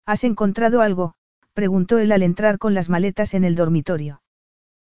¿Has 0.06 0.24
encontrado 0.24 0.80
algo? 0.80 1.14
preguntó 1.52 1.98
él 1.98 2.10
al 2.10 2.22
entrar 2.22 2.56
con 2.56 2.72
las 2.72 2.88
maletas 2.88 3.34
en 3.34 3.44
el 3.44 3.54
dormitorio. 3.54 4.22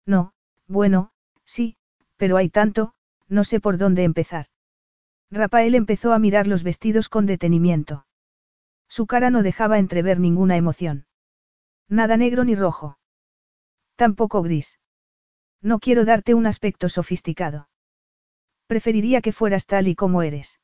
No, 0.05 0.31
bueno, 0.65 1.11
sí, 1.43 1.75
pero 2.15 2.37
hay 2.37 2.47
tanto, 2.47 2.93
no 3.27 3.43
sé 3.43 3.59
por 3.59 3.77
dónde 3.77 4.05
empezar. 4.05 4.45
Rafael 5.29 5.75
empezó 5.75 6.13
a 6.13 6.19
mirar 6.19 6.47
los 6.47 6.63
vestidos 6.63 7.09
con 7.09 7.25
detenimiento. 7.25 8.05
Su 8.90 9.06
cara 9.08 9.30
no 9.30 9.43
dejaba 9.43 9.80
entrever 9.80 10.19
ninguna 10.19 10.58
emoción. 10.58 11.06
Nada 11.88 12.18
negro 12.18 12.43
ni 12.43 12.56
rojo. 12.56 12.98
Tampoco 13.95 14.42
gris. 14.42 14.80
No 15.61 15.80
quiero 15.80 16.06
darte 16.06 16.34
un 16.34 16.48
aspecto 16.48 16.90
sofisticado. 16.90 17.69
Preferiría 18.68 19.22
que 19.22 19.32
fueras 19.32 19.66
tal 19.66 19.88
y 19.88 19.95
como 19.95 20.22
eres. 20.22 20.59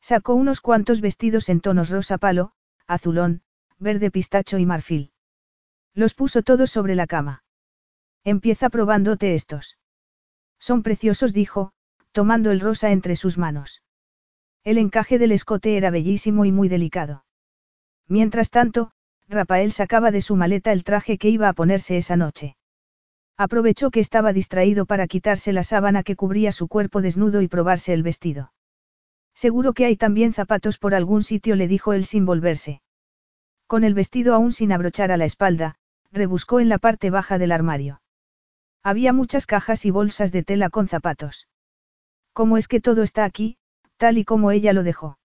Sacó 0.00 0.34
unos 0.34 0.60
cuantos 0.60 1.00
vestidos 1.00 1.48
en 1.48 1.60
tonos 1.60 1.90
rosa 1.90 2.18
palo, 2.18 2.52
azulón, 2.86 3.42
verde 3.78 4.10
pistacho 4.10 4.58
y 4.58 4.66
marfil. 4.66 5.12
Los 5.94 6.14
puso 6.14 6.42
todos 6.42 6.70
sobre 6.70 6.94
la 6.94 7.06
cama. 7.06 7.42
Empieza 8.24 8.70
probándote 8.70 9.34
estos. 9.34 9.78
Son 10.58 10.82
preciosos, 10.82 11.32
dijo, 11.32 11.72
tomando 12.12 12.50
el 12.50 12.60
rosa 12.60 12.90
entre 12.90 13.16
sus 13.16 13.38
manos. 13.38 13.82
El 14.64 14.78
encaje 14.78 15.18
del 15.18 15.32
escote 15.32 15.76
era 15.76 15.90
bellísimo 15.90 16.44
y 16.44 16.52
muy 16.52 16.68
delicado. 16.68 17.24
Mientras 18.08 18.50
tanto, 18.50 18.90
Rafael 19.28 19.72
sacaba 19.72 20.10
de 20.10 20.22
su 20.22 20.34
maleta 20.34 20.72
el 20.72 20.82
traje 20.82 21.18
que 21.18 21.28
iba 21.28 21.48
a 21.48 21.52
ponerse 21.52 21.98
esa 21.98 22.16
noche. 22.16 22.56
Aprovechó 23.36 23.90
que 23.90 24.00
estaba 24.00 24.32
distraído 24.32 24.86
para 24.86 25.06
quitarse 25.06 25.52
la 25.52 25.62
sábana 25.62 26.02
que 26.02 26.16
cubría 26.16 26.50
su 26.50 26.66
cuerpo 26.66 27.02
desnudo 27.02 27.42
y 27.42 27.48
probarse 27.48 27.92
el 27.92 28.02
vestido. 28.02 28.52
Seguro 29.34 29.74
que 29.74 29.84
hay 29.84 29.96
también 29.96 30.32
zapatos 30.32 30.78
por 30.78 30.94
algún 30.94 31.22
sitio, 31.22 31.54
le 31.54 31.68
dijo 31.68 31.92
él 31.92 32.04
sin 32.04 32.26
volverse. 32.26 32.80
Con 33.68 33.84
el 33.84 33.94
vestido 33.94 34.34
aún 34.34 34.50
sin 34.50 34.72
abrochar 34.72 35.12
a 35.12 35.16
la 35.16 35.26
espalda, 35.26 35.76
rebuscó 36.10 36.58
en 36.58 36.68
la 36.68 36.78
parte 36.78 37.10
baja 37.10 37.38
del 37.38 37.52
armario. 37.52 38.00
Había 38.82 39.12
muchas 39.12 39.46
cajas 39.46 39.84
y 39.84 39.90
bolsas 39.90 40.32
de 40.32 40.42
tela 40.42 40.70
con 40.70 40.88
zapatos. 40.88 41.46
¿Cómo 42.32 42.56
es 42.56 42.66
que 42.66 42.80
todo 42.80 43.02
está 43.02 43.24
aquí, 43.24 43.58
tal 43.98 44.16
y 44.18 44.24
como 44.24 44.50
ella 44.50 44.72
lo 44.72 44.82
dejó? 44.82 45.18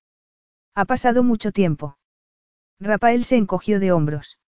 Ha 0.75 0.85
pasado 0.85 1.23
mucho 1.23 1.51
tiempo. 1.51 1.97
Rafael 2.83 3.23
se 3.23 3.37
encogió 3.37 3.79
de 3.79 3.93
hombros. 3.93 4.39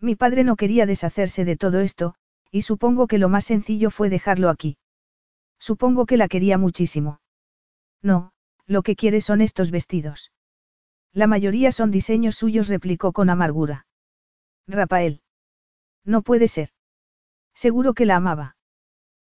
Mi 0.00 0.16
padre 0.16 0.42
no 0.42 0.56
quería 0.56 0.84
deshacerse 0.84 1.44
de 1.44 1.56
todo 1.56 1.78
esto, 1.78 2.16
y 2.50 2.62
supongo 2.62 3.06
que 3.06 3.18
lo 3.18 3.28
más 3.28 3.44
sencillo 3.44 3.90
fue 3.90 4.10
dejarlo 4.10 4.48
aquí. 4.50 4.78
Supongo 5.60 6.04
que 6.04 6.16
la 6.16 6.26
quería 6.26 6.58
muchísimo. 6.58 7.20
No, 8.02 8.32
lo 8.66 8.82
que 8.82 8.96
quiere 8.96 9.20
son 9.20 9.40
estos 9.40 9.70
vestidos. 9.70 10.32
La 11.12 11.28
mayoría 11.28 11.70
son 11.70 11.92
diseños 11.92 12.34
suyos, 12.34 12.66
replicó 12.68 13.12
con 13.12 13.30
amargura. 13.30 13.86
Rafael. 14.66 15.22
No 16.04 16.22
puede 16.22 16.48
ser. 16.48 16.70
Seguro 17.54 17.94
que 17.94 18.06
la 18.06 18.16
amaba. 18.16 18.56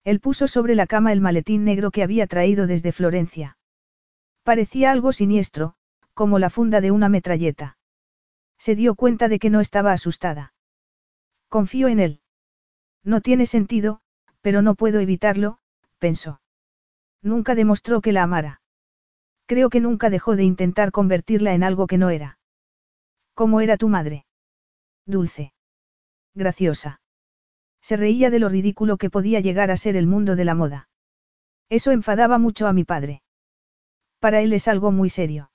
Él 0.04 0.20
puso 0.20 0.48
sobre 0.48 0.76
la 0.76 0.86
cama 0.86 1.14
el 1.14 1.22
maletín 1.22 1.64
negro 1.64 1.90
que 1.90 2.04
había 2.04 2.28
traído 2.28 2.68
desde 2.68 2.92
Florencia. 2.92 3.58
Parecía 4.44 4.92
algo 4.92 5.14
siniestro, 5.14 5.74
como 6.14 6.38
la 6.38 6.52
funda 6.52 6.80
de 6.80 6.92
una 6.92 7.10
metralleta. 7.10 7.79
Se 8.60 8.76
dio 8.76 8.94
cuenta 8.94 9.30
de 9.30 9.40
que 9.40 9.50
no 9.50 9.62
estaba 9.62 9.94
asustada. 9.94 10.54
Confío 11.48 11.88
en 11.88 12.00
él. 12.00 12.22
No 13.04 13.22
tiene 13.22 13.46
sentido, 13.46 14.02
pero 14.42 14.62
no 14.62 14.76
puedo 14.76 15.00
evitarlo, 15.00 15.58
pensó. 15.98 16.42
Nunca 17.22 17.56
demostró 17.56 18.02
que 18.02 18.12
la 18.12 18.24
amara. 18.24 18.62
Creo 19.46 19.70
que 19.70 19.80
nunca 19.80 20.10
dejó 20.10 20.36
de 20.36 20.44
intentar 20.44 20.92
convertirla 20.92 21.54
en 21.54 21.64
algo 21.64 21.88
que 21.88 21.98
no 21.98 22.10
era. 22.10 22.38
¿Cómo 23.34 23.62
era 23.62 23.78
tu 23.78 23.88
madre? 23.88 24.26
Dulce. 25.06 25.54
Graciosa. 26.36 27.02
Se 27.82 27.98
reía 27.98 28.30
de 28.30 28.40
lo 28.40 28.50
ridículo 28.50 28.98
que 28.98 29.10
podía 29.10 29.40
llegar 29.40 29.72
a 29.72 29.78
ser 29.78 29.96
el 29.96 30.06
mundo 30.06 30.36
de 30.36 30.46
la 30.46 30.54
moda. 30.54 30.90
Eso 31.70 31.92
enfadaba 31.92 32.38
mucho 32.38 32.68
a 32.68 32.74
mi 32.74 32.84
padre. 32.84 33.24
Para 34.20 34.42
él 34.42 34.54
es 34.54 34.68
algo 34.68 34.92
muy 34.92 35.10
serio. 35.10 35.50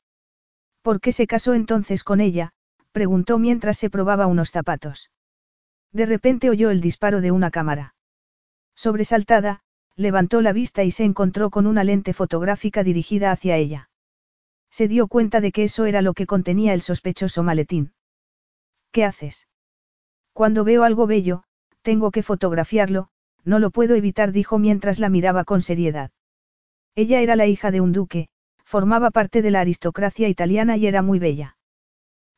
¿Por 0.82 1.00
qué 1.00 1.12
se 1.12 1.26
casó 1.26 1.54
entonces 1.54 2.02
con 2.02 2.20
ella? 2.20 2.54
Preguntó 2.94 3.38
mientras 3.40 3.76
se 3.76 3.90
probaba 3.90 4.28
unos 4.28 4.52
zapatos. 4.52 5.10
De 5.92 6.06
repente 6.06 6.48
oyó 6.48 6.70
el 6.70 6.80
disparo 6.80 7.20
de 7.20 7.32
una 7.32 7.50
cámara. 7.50 7.96
Sobresaltada, 8.76 9.62
levantó 9.96 10.40
la 10.40 10.52
vista 10.52 10.84
y 10.84 10.92
se 10.92 11.02
encontró 11.02 11.50
con 11.50 11.66
una 11.66 11.82
lente 11.82 12.12
fotográfica 12.12 12.84
dirigida 12.84 13.32
hacia 13.32 13.56
ella. 13.56 13.90
Se 14.70 14.86
dio 14.86 15.08
cuenta 15.08 15.40
de 15.40 15.50
que 15.50 15.64
eso 15.64 15.86
era 15.86 16.02
lo 16.02 16.14
que 16.14 16.26
contenía 16.26 16.72
el 16.72 16.82
sospechoso 16.82 17.42
maletín. 17.42 17.94
¿Qué 18.92 19.04
haces? 19.04 19.48
Cuando 20.32 20.62
veo 20.62 20.84
algo 20.84 21.08
bello, 21.08 21.42
tengo 21.82 22.12
que 22.12 22.22
fotografiarlo, 22.22 23.08
no 23.44 23.58
lo 23.58 23.70
puedo 23.72 23.96
evitar, 23.96 24.30
dijo 24.30 24.60
mientras 24.60 25.00
la 25.00 25.08
miraba 25.08 25.42
con 25.42 25.62
seriedad. 25.62 26.12
Ella 26.94 27.20
era 27.20 27.34
la 27.34 27.46
hija 27.46 27.72
de 27.72 27.80
un 27.80 27.92
duque, 27.92 28.28
formaba 28.64 29.10
parte 29.10 29.42
de 29.42 29.50
la 29.50 29.60
aristocracia 29.60 30.28
italiana 30.28 30.76
y 30.76 30.86
era 30.86 31.02
muy 31.02 31.18
bella. 31.18 31.53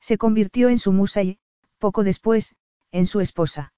Se 0.07 0.19
convirtió 0.19 0.69
en 0.69 0.79
su 0.79 0.93
musa 0.93 1.25
y, 1.25 1.41
poco 1.79 2.05
después, 2.05 2.55
en 2.93 3.09
su 3.09 3.21
esposa. 3.21 3.73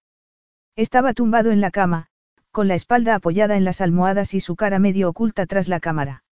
Estaba 0.77 1.15
tumbado 1.15 1.53
en 1.53 1.63
la 1.63 1.71
cama, 1.71 2.09
con 2.51 2.69
la 2.69 2.75
espalda 2.75 3.15
apoyada 3.15 3.57
en 3.57 3.65
las 3.65 3.81
almohadas 3.81 4.35
y 4.35 4.41
su 4.41 4.55
cara 4.55 4.79
medio 4.79 5.09
oculta 5.09 5.47
tras 5.47 5.69
la 5.69 5.81
cámara. 5.81 6.25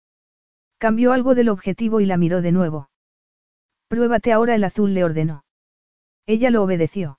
Cambió 0.77 1.13
algo 1.13 1.33
del 1.33 1.49
objetivo 1.49 1.99
y 1.99 2.05
la 2.05 2.17
miró 2.17 2.43
de 2.43 2.51
nuevo. 2.51 2.91
Pruébate 3.87 4.31
ahora 4.31 4.53
el 4.53 4.65
azul, 4.65 4.93
le 4.93 5.03
ordenó. 5.03 5.45
Ella 6.27 6.51
lo 6.51 6.61
obedeció. 6.61 7.17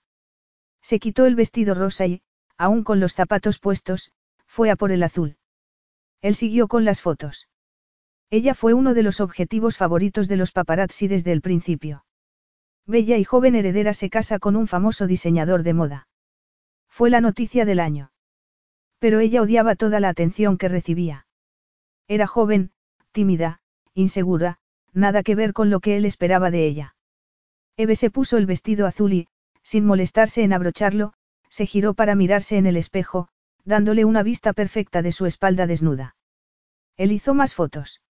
Se 0.81 1.01
quitó 1.01 1.27
el 1.27 1.35
vestido 1.35 1.75
rosa 1.75 2.07
y, 2.07 2.23
aún 2.57 2.85
con 2.85 3.01
los 3.01 3.13
zapatos 3.13 3.59
puestos, 3.59 4.13
fue 4.47 4.71
a 4.71 4.77
por 4.77 4.93
el 4.93 5.03
azul. 5.03 5.37
Él 6.23 6.37
siguió 6.37 6.69
con 6.69 6.85
las 6.85 7.01
fotos. 7.01 7.49
Ella 8.31 8.55
fue 8.55 8.73
uno 8.73 8.95
de 8.95 9.03
los 9.03 9.21
objetivos 9.21 9.77
favoritos 9.77 10.29
de 10.29 10.37
los 10.37 10.53
paparazzi 10.53 11.09
desde 11.09 11.33
el 11.33 11.41
principio. 11.41 12.05
Bella 12.89 13.19
y 13.19 13.25
joven 13.25 13.55
heredera 13.55 13.93
se 13.93 14.09
casa 14.09 14.39
con 14.39 14.57
un 14.57 14.67
famoso 14.67 15.07
diseñador 15.07 15.63
de 15.63 15.75
moda. 15.75 16.09
Fue 16.89 17.11
la 17.11 17.21
noticia 17.21 17.67
del 17.67 17.81
año. 17.81 18.13
Pero 18.99 19.21
ella 19.21 19.43
odiaba 19.43 19.77
toda 19.77 20.01
la 20.01 20.09
atención 20.09 20.57
que 20.57 20.69
recibía. 20.69 21.27
Era 22.09 22.27
joven, 22.27 22.71
tímida, 23.13 23.61
insegura, 23.93 24.59
nada 24.95 25.23
que 25.23 25.35
ver 25.35 25.53
con 25.53 25.69
lo 25.69 25.81
que 25.81 25.99
él 25.99 26.07
esperaba 26.07 26.51
de 26.51 26.65
ella. 26.65 26.97
Eve 27.77 27.95
se 27.95 28.11
puso 28.11 28.39
el 28.39 28.47
vestido 28.47 28.87
azul 28.87 29.13
y, 29.13 29.29
sin 29.63 29.85
molestarse 29.85 30.43
en 30.43 30.55
abrocharlo, 30.55 31.13
se 31.51 31.67
giró 31.67 31.93
para 31.93 32.15
mirarse 32.15 32.57
en 32.57 32.67
el 32.67 32.79
espejo, 32.79 33.29
dándole 33.67 34.07
una 34.07 34.23
vista 34.23 34.55
perfecta 34.55 35.03
de 35.03 35.13
su 35.13 35.27
espalda 35.27 35.67
desnuda. 35.67 36.17
Él 36.97 37.13
hizo 37.13 37.35
más 37.35 37.55
fotos. 37.55 38.01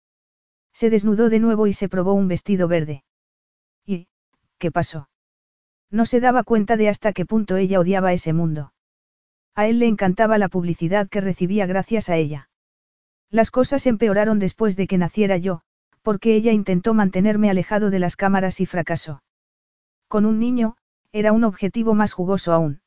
Se 0.72 0.88
desnudó 0.88 1.30
de 1.30 1.40
nuevo 1.40 1.66
y 1.66 1.72
se 1.72 1.88
probó 1.88 2.12
un 2.12 2.28
vestido 2.28 2.68
verde. 2.68 3.02
¿Qué 4.58 4.70
pasó? 4.70 5.08
No 5.90 6.04
se 6.04 6.20
daba 6.20 6.42
cuenta 6.42 6.76
de 6.76 6.88
hasta 6.88 7.12
qué 7.12 7.24
punto 7.24 7.56
ella 7.56 7.80
odiaba 7.80 8.12
ese 8.12 8.32
mundo. 8.32 8.72
A 9.54 9.66
él 9.66 9.78
le 9.78 9.86
encantaba 9.86 10.38
la 10.38 10.48
publicidad 10.48 11.08
que 11.08 11.20
recibía 11.20 11.66
gracias 11.66 12.08
a 12.08 12.16
ella. 12.16 12.50
Las 13.30 13.50
cosas 13.50 13.86
empeoraron 13.86 14.38
después 14.38 14.76
de 14.76 14.86
que 14.86 14.98
naciera 14.98 15.36
yo, 15.36 15.62
porque 16.02 16.34
ella 16.34 16.52
intentó 16.52 16.94
mantenerme 16.94 17.50
alejado 17.50 17.90
de 17.90 17.98
las 17.98 18.16
cámaras 18.16 18.60
y 18.60 18.66
fracasó. 18.66 19.22
Con 20.08 20.26
un 20.26 20.38
niño, 20.38 20.76
era 21.12 21.32
un 21.32 21.44
objetivo 21.44 21.94
más 21.94 22.12
jugoso 22.12 22.52
aún. 22.52 22.80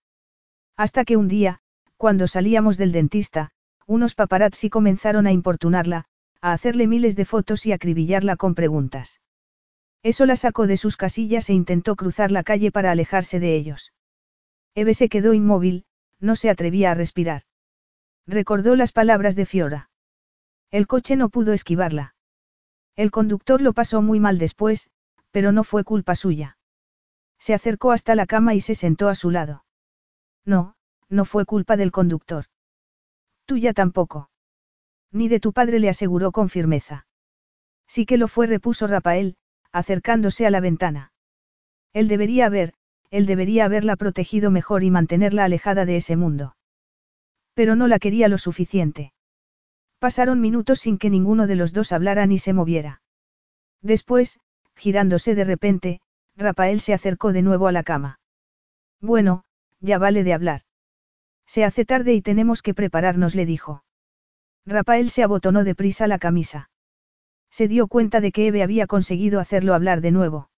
Hasta 0.78 1.06
que 1.06 1.18
un 1.18 1.28
día, 1.28 1.60
cuando 1.98 2.28
salíamos 2.28 2.78
del 2.78 2.92
dentista, 2.92 3.52
unos 3.86 4.16
paparazzi 4.16 4.70
comenzaron 4.70 5.28
a 5.28 5.32
importunarla, 5.32 6.06
a 6.42 6.54
hacerle 6.54 6.88
miles 6.88 7.16
de 7.16 7.26
fotos 7.26 7.66
y 7.66 7.72
acribillarla 7.72 8.36
con 8.38 8.56
preguntas. 8.56 9.20
Eso 10.04 10.26
la 10.26 10.36
sacó 10.36 10.68
de 10.68 10.78
sus 10.78 10.98
casillas 10.98 11.50
e 11.50 11.54
intentó 11.54 11.96
cruzar 11.96 12.32
la 12.32 12.44
calle 12.44 12.72
para 12.72 12.92
alejarse 12.92 13.40
de 13.40 13.56
ellos. 13.56 13.94
Eve 14.74 14.94
se 14.94 15.10
quedó 15.10 15.34
inmóvil, 15.34 15.86
no 16.20 16.36
se 16.36 16.50
atrevía 16.50 16.92
a 16.92 16.96
respirar. 16.96 17.44
Recordó 18.26 18.76
las 18.76 18.92
palabras 18.92 19.36
de 19.36 19.46
Fiora. 19.46 19.90
El 20.72 20.88
coche 20.88 21.16
no 21.16 21.30
pudo 21.30 21.54
esquivarla. 21.54 22.16
El 22.96 23.12
conductor 23.12 23.62
lo 23.62 23.74
pasó 23.74 24.02
muy 24.02 24.20
mal 24.20 24.38
después, 24.38 24.90
pero 25.32 25.52
no 25.52 25.64
fue 25.64 25.84
culpa 25.84 26.16
suya. 26.16 26.58
Se 27.38 27.54
acercó 27.54 27.92
hasta 27.92 28.16
la 28.16 28.26
cama 28.26 28.54
y 28.54 28.62
se 28.62 28.76
sentó 28.76 29.10
a 29.10 29.16
su 29.16 29.32
lado. 29.32 29.66
No, 30.46 30.76
no 31.10 31.26
fue 31.26 31.46
culpa 31.46 31.78
del 31.78 31.92
conductor. 31.92 32.46
Tuya 33.46 33.74
tampoco. 33.74 34.30
Ni 35.12 35.28
de 35.28 35.40
tu 35.40 35.52
padre 35.52 35.80
le 35.80 35.90
aseguró 35.90 36.32
con 36.32 36.50
firmeza. 36.50 37.08
Sí 37.88 38.06
que 38.06 38.18
lo 38.18 38.28
fue, 38.28 38.48
repuso 38.48 38.88
Rafael, 38.88 39.36
acercándose 39.72 40.46
a 40.46 40.52
la 40.52 40.60
ventana. 40.60 41.12
Él 41.94 42.08
debería 42.08 42.46
haber, 42.46 42.74
él 43.12 43.26
debería 43.26 43.66
haberla 43.66 43.98
protegido 43.98 44.52
mejor 44.52 44.84
y 44.84 44.92
mantenerla 44.92 45.44
alejada 45.44 45.86
de 45.86 45.98
ese 45.98 46.16
mundo. 46.16 46.56
Pero 47.54 47.76
no 47.76 47.88
la 47.88 48.00
quería 48.00 48.30
lo 48.30 48.38
suficiente. 48.38 49.14
Pasaron 50.00 50.42
minutos 50.42 50.80
sin 50.80 50.98
que 50.98 51.12
ninguno 51.12 51.46
de 51.46 51.56
los 51.56 51.74
dos 51.74 51.92
hablara 51.92 52.26
ni 52.26 52.40
se 52.40 52.54
moviera. 52.54 53.02
Después, 53.82 54.40
girándose 54.76 55.36
de 55.36 55.44
repente, 55.44 56.02
Rafael 56.36 56.82
se 56.82 56.94
acercó 56.94 57.34
de 57.34 57.44
nuevo 57.44 57.68
a 57.68 57.72
la 57.72 57.84
cama. 57.84 58.20
Bueno, 59.00 59.44
ya 59.80 60.00
vale 60.00 60.24
de 60.24 60.34
hablar. 60.34 60.62
Se 61.46 61.64
hace 61.64 61.86
tarde 61.86 62.14
y 62.14 62.22
tenemos 62.22 62.64
que 62.64 62.74
prepararnos, 62.74 63.36
le 63.36 63.46
dijo. 63.46 63.84
Rafael 64.66 65.12
se 65.12 65.22
abotonó 65.22 65.64
deprisa 65.64 66.08
la 66.08 66.18
camisa. 66.18 66.71
Se 67.52 67.68
dio 67.68 67.88
cuenta 67.88 68.22
de 68.22 68.32
que 68.32 68.48
Eve 68.48 68.64
había 68.64 68.88
conseguido 68.88 69.40
hacerlo 69.40 69.76
hablar 69.76 70.02
de 70.02 70.12
nuevo. 70.12 70.50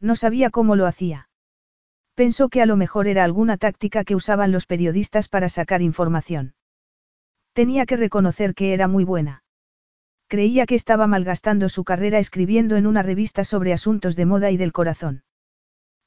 No 0.00 0.14
sabía 0.14 0.50
cómo 0.50 0.76
lo 0.76 0.86
hacía. 0.86 1.28
Pensó 2.14 2.50
que 2.50 2.60
a 2.60 2.66
lo 2.66 2.76
mejor 2.76 3.08
era 3.08 3.24
alguna 3.24 3.56
táctica 3.56 4.04
que 4.04 4.14
usaban 4.14 4.52
los 4.52 4.66
periodistas 4.66 5.28
para 5.28 5.48
sacar 5.48 5.80
información. 5.80 6.54
Tenía 7.54 7.86
que 7.86 7.96
reconocer 7.96 8.54
que 8.54 8.74
era 8.74 8.88
muy 8.88 9.04
buena. 9.04 9.42
Creía 10.28 10.66
que 10.66 10.74
estaba 10.74 11.06
malgastando 11.06 11.68
su 11.68 11.82
carrera 11.82 12.18
escribiendo 12.18 12.76
en 12.76 12.86
una 12.86 13.02
revista 13.02 13.42
sobre 13.42 13.72
asuntos 13.72 14.14
de 14.14 14.26
moda 14.26 14.50
y 14.50 14.56
del 14.56 14.72
corazón. 14.72 15.24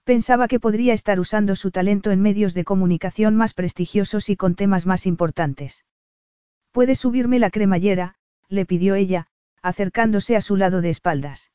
Pensaba 0.04 0.48
que 0.48 0.60
podría 0.60 0.94
estar 0.94 1.20
usando 1.20 1.56
su 1.56 1.72
talento 1.72 2.12
en 2.12 2.22
medios 2.22 2.54
de 2.54 2.64
comunicación 2.64 3.36
más 3.36 3.54
prestigiosos 3.54 4.30
y 4.30 4.36
con 4.36 4.56
temas 4.56 4.86
más 4.86 5.06
importantes. 5.06 5.86
¿Puedes 6.72 7.00
subirme 7.00 7.40
la 7.40 7.50
cremallera? 7.50 8.16
le 8.50 8.66
pidió 8.66 8.96
ella, 8.96 9.28
acercándose 9.64 10.36
a 10.36 10.42
su 10.42 10.56
lado 10.58 10.82
de 10.82 10.92
espaldas. 10.92 11.52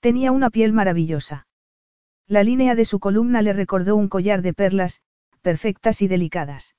Tenía 0.00 0.32
una 0.32 0.50
piel 0.50 0.74
maravillosa. 0.74 1.46
La 2.26 2.42
línea 2.42 2.74
de 2.74 2.84
su 2.84 2.98
columna 3.00 3.40
le 3.40 3.52
recordó 3.52 3.96
un 3.96 4.08
collar 4.08 4.42
de 4.42 4.52
perlas, 4.52 5.00
perfectas 5.40 6.02
y 6.02 6.08
delicadas. 6.08 6.74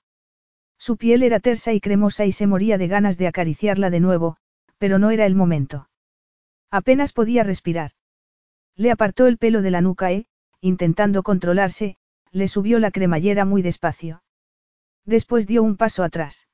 Su 0.78 0.98
piel 0.98 1.24
era 1.24 1.40
tersa 1.40 1.74
y 1.74 1.80
cremosa 1.80 2.26
y 2.26 2.32
se 2.32 2.48
moría 2.48 2.78
de 2.78 2.88
ganas 2.88 3.18
de 3.18 3.28
acariciarla 3.28 3.90
de 3.90 4.02
nuevo, 4.02 4.38
pero 4.78 5.00
no 5.00 5.10
era 5.10 5.26
el 5.26 5.36
momento. 5.36 5.90
Apenas 6.70 7.14
podía 7.14 7.44
respirar. 7.44 7.92
Le 8.76 8.92
apartó 8.92 9.28
el 9.28 9.38
pelo 9.38 9.62
de 9.62 9.72
la 9.72 9.82
nuca 9.82 10.12
e, 10.12 10.28
intentando 10.60 11.24
controlarse, 11.24 11.96
le 12.32 12.48
subió 12.48 12.80
la 12.80 12.92
cremallera 12.92 13.46
muy 13.46 13.62
despacio. 13.62 14.22
Después 15.06 15.48
dio 15.48 15.64
un 15.64 15.78
paso 15.78 16.04
atrás. 16.04 16.48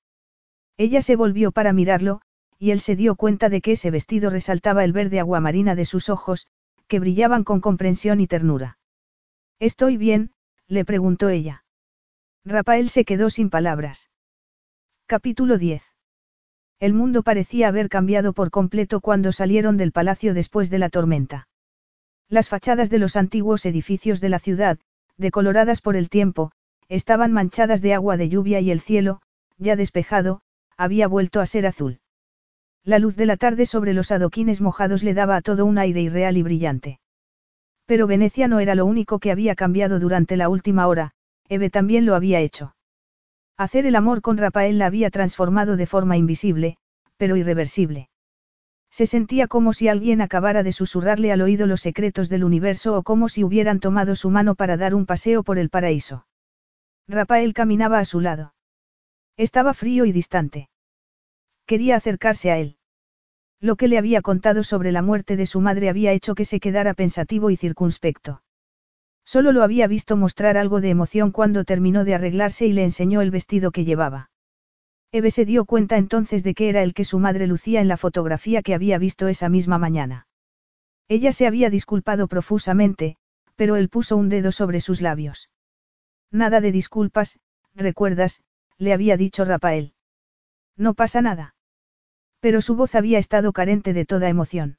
Ella 0.78 1.02
se 1.02 1.16
volvió 1.16 1.52
para 1.52 1.74
mirarlo, 1.74 2.22
y 2.62 2.70
él 2.70 2.80
se 2.80 2.96
dio 2.96 3.16
cuenta 3.16 3.50
de 3.50 3.60
que 3.60 3.72
ese 3.72 3.90
vestido 3.90 4.30
resaltaba 4.30 4.84
el 4.84 4.94
verde 4.94 5.20
aguamarina 5.20 5.74
de 5.74 5.84
sus 5.84 6.10
ojos, 6.10 6.46
que 6.88 7.00
brillaban 7.00 7.44
con 7.44 7.60
comprensión 7.60 8.20
y 8.20 8.28
ternura. 8.28 8.78
¿Estoy 9.58 9.98
bien? 9.98 10.30
le 10.68 10.86
preguntó 10.86 11.30
ella. 11.30 11.66
Rafael 12.46 12.90
se 12.90 13.04
quedó 13.04 13.32
sin 13.32 13.50
palabras. 13.50 14.12
Capítulo 15.08 15.58
10. 15.58 15.82
El 16.80 16.94
mundo 16.94 17.24
parecía 17.24 17.68
haber 17.68 17.90
cambiado 17.90 18.32
por 18.32 18.52
completo 18.52 19.02
cuando 19.02 19.32
salieron 19.32 19.76
del 19.76 19.92
palacio 19.92 20.36
después 20.36 20.70
de 20.70 20.78
la 20.78 20.90
tormenta. 20.90 21.48
Las 22.30 22.48
fachadas 22.48 22.92
de 22.92 23.00
los 23.00 23.16
antiguos 23.16 23.66
edificios 23.66 24.22
de 24.22 24.30
la 24.30 24.38
ciudad, 24.38 24.78
decoloradas 25.18 25.82
por 25.82 25.96
el 25.96 26.10
tiempo, 26.10 26.52
estaban 26.90 27.32
manchadas 27.32 27.82
de 27.82 27.96
agua 27.96 28.18
de 28.18 28.30
lluvia 28.30 28.60
y 28.60 28.70
el 28.70 28.82
cielo, 28.82 29.24
ya 29.58 29.76
despejado, 29.76 30.44
había 30.78 31.08
vuelto 31.08 31.40
a 31.40 31.48
ser 31.48 31.66
azul. 31.66 32.02
La 32.84 32.98
luz 32.98 33.16
de 33.16 33.28
la 33.28 33.38
tarde 33.38 33.66
sobre 33.68 33.94
los 33.94 34.12
adoquines 34.12 34.60
mojados 34.60 35.04
le 35.04 35.14
daba 35.14 35.36
a 35.36 35.42
todo 35.42 35.66
un 35.66 35.78
aire 35.78 36.02
irreal 36.02 36.38
y 36.38 36.44
brillante. 36.44 37.00
Pero 37.86 38.08
Venecia 38.08 38.48
no 38.48 38.60
era 38.60 38.74
lo 38.74 38.86
único 38.86 39.20
que 39.20 39.32
había 39.32 39.54
cambiado 39.54 40.00
durante 40.00 40.36
la 40.36 40.50
última 40.50 40.88
hora, 40.88 41.12
Eve 41.48 41.70
también 41.70 42.06
lo 42.06 42.16
había 42.16 42.40
hecho. 42.40 42.76
Hacer 43.58 43.86
el 43.86 43.96
amor 43.96 44.22
con 44.22 44.38
Rafael 44.38 44.80
la 44.80 44.88
había 44.88 45.12
transformado 45.12 45.78
de 45.78 45.86
forma 45.86 46.18
invisible, 46.18 46.78
pero 47.18 47.36
irreversible. 47.36 48.10
Se 48.90 49.06
sentía 49.06 49.48
como 49.48 49.74
si 49.74 49.88
alguien 49.88 50.20
acabara 50.20 50.64
de 50.64 50.72
susurrarle 50.72 51.32
al 51.32 51.42
oído 51.42 51.68
los 51.68 51.82
secretos 51.82 52.30
del 52.30 52.44
universo 52.44 52.98
o 52.98 53.04
como 53.04 53.30
si 53.30 53.44
hubieran 53.44 53.80
tomado 53.80 54.16
su 54.16 54.32
mano 54.32 54.56
para 54.56 54.76
dar 54.76 54.96
un 54.96 55.06
paseo 55.06 55.44
por 55.44 55.60
el 55.60 55.70
paraíso. 55.70 56.26
Rafael 57.08 57.54
caminaba 57.54 58.00
a 58.00 58.06
su 58.06 58.20
lado. 58.20 58.54
Estaba 59.38 59.74
frío 59.74 60.06
y 60.06 60.12
distante. 60.12 60.70
Quería 61.72 61.96
acercarse 61.96 62.52
a 62.52 62.58
él. 62.58 62.76
Lo 63.62 63.78
que 63.78 63.88
le 63.88 63.98
había 63.98 64.22
contado 64.22 64.62
sobre 64.62 64.92
la 64.92 65.02
muerte 65.02 65.38
de 65.38 65.46
su 65.46 65.62
madre 65.62 65.88
había 65.88 66.12
hecho 66.12 66.36
que 66.36 66.44
se 66.44 66.60
quedara 66.60 66.94
pensativo 66.94 67.50
y 67.50 67.56
circunspecto. 67.56 68.44
Solo 69.24 69.54
lo 69.54 69.64
había 69.64 69.88
visto 69.88 70.18
mostrar 70.18 70.58
algo 70.58 70.82
de 70.82 70.90
emoción 70.90 71.32
cuando 71.32 71.64
terminó 71.64 72.04
de 72.04 72.14
arreglarse 72.14 72.68
y 72.68 72.74
le 72.74 72.84
enseñó 72.84 73.22
el 73.22 73.32
vestido 73.32 73.72
que 73.72 73.86
llevaba. 73.86 74.32
Eve 75.14 75.32
se 75.32 75.46
dio 75.46 75.64
cuenta 75.64 75.96
entonces 75.96 76.44
de 76.44 76.56
que 76.56 76.68
era 76.68 76.84
el 76.84 76.94
que 76.94 77.06
su 77.06 77.20
madre 77.20 77.48
lucía 77.48 77.80
en 77.80 77.88
la 77.88 77.96
fotografía 77.96 78.64
que 78.64 78.74
había 78.74 78.98
visto 78.98 79.30
esa 79.30 79.48
misma 79.48 79.78
mañana. 79.78 80.28
Ella 81.08 81.32
se 81.32 81.48
había 81.48 81.70
disculpado 81.70 82.28
profusamente, 82.28 83.16
pero 83.56 83.78
él 83.78 83.88
puso 83.88 84.18
un 84.18 84.28
dedo 84.28 84.52
sobre 84.52 84.82
sus 84.82 85.00
labios. 85.00 85.50
Nada 86.32 86.60
de 86.60 86.74
disculpas, 86.74 87.40
recuerdas, 87.74 88.44
le 88.78 88.92
había 88.92 89.16
dicho 89.16 89.46
Rafael. 89.46 89.94
No 90.76 90.96
pasa 90.96 91.22
nada. 91.22 91.56
Pero 92.42 92.60
su 92.60 92.76
voz 92.76 92.96
había 92.96 93.20
estado 93.20 93.54
carente 93.54 93.94
de 93.94 94.06
toda 94.06 94.28
emoción. 94.28 94.78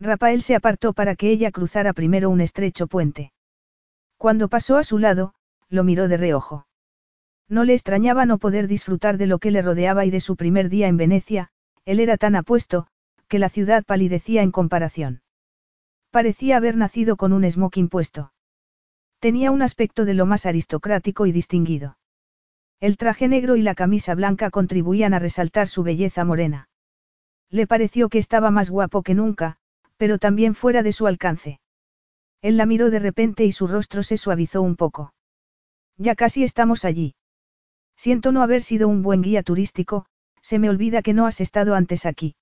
Rafael 0.00 0.40
se 0.40 0.56
apartó 0.56 0.94
para 0.94 1.14
que 1.14 1.30
ella 1.30 1.52
cruzara 1.52 1.92
primero 1.92 2.30
un 2.30 2.40
estrecho 2.40 2.86
puente. 2.86 3.32
Cuando 4.16 4.48
pasó 4.48 4.78
a 4.78 4.82
su 4.82 4.98
lado, 4.98 5.34
lo 5.68 5.84
miró 5.84 6.08
de 6.08 6.16
reojo. 6.16 6.66
No 7.48 7.64
le 7.64 7.74
extrañaba 7.74 8.24
no 8.24 8.38
poder 8.38 8.66
disfrutar 8.66 9.18
de 9.18 9.26
lo 9.26 9.38
que 9.38 9.50
le 9.50 9.60
rodeaba 9.60 10.06
y 10.06 10.10
de 10.10 10.20
su 10.20 10.36
primer 10.36 10.70
día 10.70 10.88
en 10.88 10.96
Venecia, 10.96 11.50
él 11.84 12.00
era 12.00 12.16
tan 12.16 12.34
apuesto, 12.34 12.86
que 13.28 13.38
la 13.38 13.50
ciudad 13.50 13.84
palidecía 13.84 14.42
en 14.42 14.50
comparación. 14.50 15.22
Parecía 16.10 16.56
haber 16.56 16.76
nacido 16.76 17.16
con 17.16 17.32
un 17.32 17.48
smoking 17.48 17.88
puesto. 17.88 18.32
Tenía 19.18 19.50
un 19.50 19.60
aspecto 19.60 20.06
de 20.06 20.14
lo 20.14 20.24
más 20.24 20.46
aristocrático 20.46 21.26
y 21.26 21.32
distinguido. 21.32 21.98
El 22.80 22.96
traje 22.96 23.28
negro 23.28 23.56
y 23.56 23.62
la 23.62 23.74
camisa 23.74 24.14
blanca 24.14 24.48
contribuían 24.48 25.12
a 25.12 25.18
resaltar 25.18 25.68
su 25.68 25.82
belleza 25.82 26.24
morena. 26.24 26.69
Le 27.50 27.66
pareció 27.66 28.08
que 28.08 28.18
estaba 28.18 28.50
más 28.50 28.70
guapo 28.70 29.02
que 29.02 29.14
nunca, 29.14 29.56
pero 29.96 30.18
también 30.18 30.54
fuera 30.54 30.82
de 30.82 30.92
su 30.92 31.06
alcance. 31.06 31.60
Él 32.42 32.56
la 32.56 32.66
miró 32.66 32.90
de 32.90 33.00
repente 33.00 33.44
y 33.44 33.52
su 33.52 33.66
rostro 33.66 34.02
se 34.02 34.16
suavizó 34.16 34.62
un 34.62 34.76
poco. 34.76 35.12
Ya 35.98 36.14
casi 36.14 36.44
estamos 36.44 36.84
allí. 36.84 37.14
Siento 37.96 38.32
no 38.32 38.42
haber 38.42 38.62
sido 38.62 38.88
un 38.88 39.02
buen 39.02 39.20
guía 39.20 39.42
turístico, 39.42 40.06
se 40.40 40.58
me 40.58 40.70
olvida 40.70 41.02
que 41.02 41.12
no 41.12 41.26
has 41.26 41.40
estado 41.40 41.74
antes 41.74 42.06
aquí. 42.06 42.36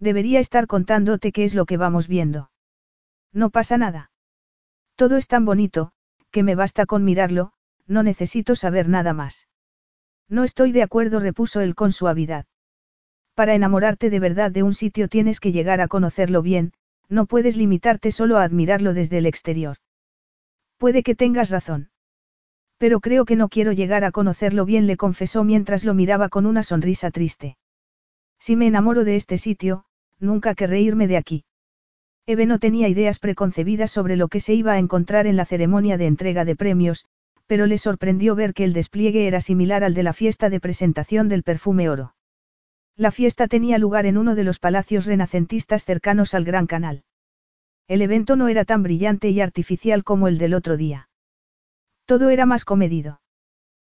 Debería 0.00 0.40
estar 0.40 0.66
contándote 0.66 1.30
qué 1.30 1.44
es 1.44 1.54
lo 1.54 1.66
que 1.66 1.76
vamos 1.76 2.08
viendo. 2.08 2.50
No 3.32 3.50
pasa 3.50 3.78
nada. 3.78 4.10
Todo 4.96 5.16
es 5.16 5.28
tan 5.28 5.44
bonito, 5.44 5.92
que 6.32 6.42
me 6.42 6.56
basta 6.56 6.86
con 6.86 7.04
mirarlo, 7.04 7.52
no 7.86 8.02
necesito 8.02 8.56
saber 8.56 8.88
nada 8.88 9.12
más. 9.12 9.46
No 10.28 10.42
estoy 10.42 10.72
de 10.72 10.82
acuerdo, 10.82 11.20
repuso 11.20 11.60
él 11.60 11.74
con 11.74 11.92
suavidad. 11.92 12.46
Para 13.34 13.54
enamorarte 13.54 14.10
de 14.10 14.20
verdad 14.20 14.50
de 14.50 14.62
un 14.62 14.74
sitio 14.74 15.08
tienes 15.08 15.40
que 15.40 15.52
llegar 15.52 15.80
a 15.80 15.88
conocerlo 15.88 16.42
bien, 16.42 16.72
no 17.08 17.26
puedes 17.26 17.56
limitarte 17.56 18.12
solo 18.12 18.36
a 18.36 18.44
admirarlo 18.44 18.94
desde 18.94 19.18
el 19.18 19.26
exterior. 19.26 19.76
Puede 20.76 21.02
que 21.02 21.14
tengas 21.14 21.50
razón. 21.50 21.90
Pero 22.78 23.00
creo 23.00 23.24
que 23.24 23.36
no 23.36 23.48
quiero 23.48 23.72
llegar 23.72 24.04
a 24.04 24.10
conocerlo 24.10 24.64
bien, 24.64 24.86
le 24.86 24.96
confesó 24.96 25.44
mientras 25.44 25.84
lo 25.84 25.94
miraba 25.94 26.28
con 26.28 26.46
una 26.46 26.62
sonrisa 26.62 27.10
triste. 27.10 27.56
Si 28.38 28.56
me 28.56 28.66
enamoro 28.66 29.04
de 29.04 29.16
este 29.16 29.38
sitio, 29.38 29.84
nunca 30.18 30.54
querré 30.54 30.80
irme 30.80 31.06
de 31.06 31.16
aquí. 31.16 31.44
Eve 32.26 32.46
no 32.46 32.58
tenía 32.58 32.88
ideas 32.88 33.18
preconcebidas 33.18 33.90
sobre 33.90 34.16
lo 34.16 34.28
que 34.28 34.40
se 34.40 34.54
iba 34.54 34.72
a 34.72 34.78
encontrar 34.78 35.26
en 35.26 35.36
la 35.36 35.44
ceremonia 35.44 35.96
de 35.96 36.06
entrega 36.06 36.44
de 36.44 36.56
premios, 36.56 37.04
pero 37.46 37.66
le 37.66 37.78
sorprendió 37.78 38.34
ver 38.34 38.52
que 38.54 38.64
el 38.64 38.72
despliegue 38.72 39.26
era 39.26 39.40
similar 39.40 39.84
al 39.84 39.94
de 39.94 40.02
la 40.02 40.12
fiesta 40.12 40.50
de 40.50 40.60
presentación 40.60 41.28
del 41.28 41.42
perfume 41.42 41.88
oro. 41.88 42.14
La 42.96 43.10
fiesta 43.10 43.48
tenía 43.48 43.78
lugar 43.78 44.06
en 44.06 44.18
uno 44.18 44.34
de 44.34 44.44
los 44.44 44.58
palacios 44.58 45.06
renacentistas 45.06 45.84
cercanos 45.84 46.34
al 46.34 46.44
Gran 46.44 46.66
Canal. 46.66 47.04
El 47.88 48.02
evento 48.02 48.36
no 48.36 48.48
era 48.48 48.64
tan 48.64 48.82
brillante 48.82 49.30
y 49.30 49.40
artificial 49.40 50.04
como 50.04 50.28
el 50.28 50.38
del 50.38 50.54
otro 50.54 50.76
día. 50.76 51.08
Todo 52.04 52.30
era 52.30 52.46
más 52.46 52.64
comedido. 52.64 53.20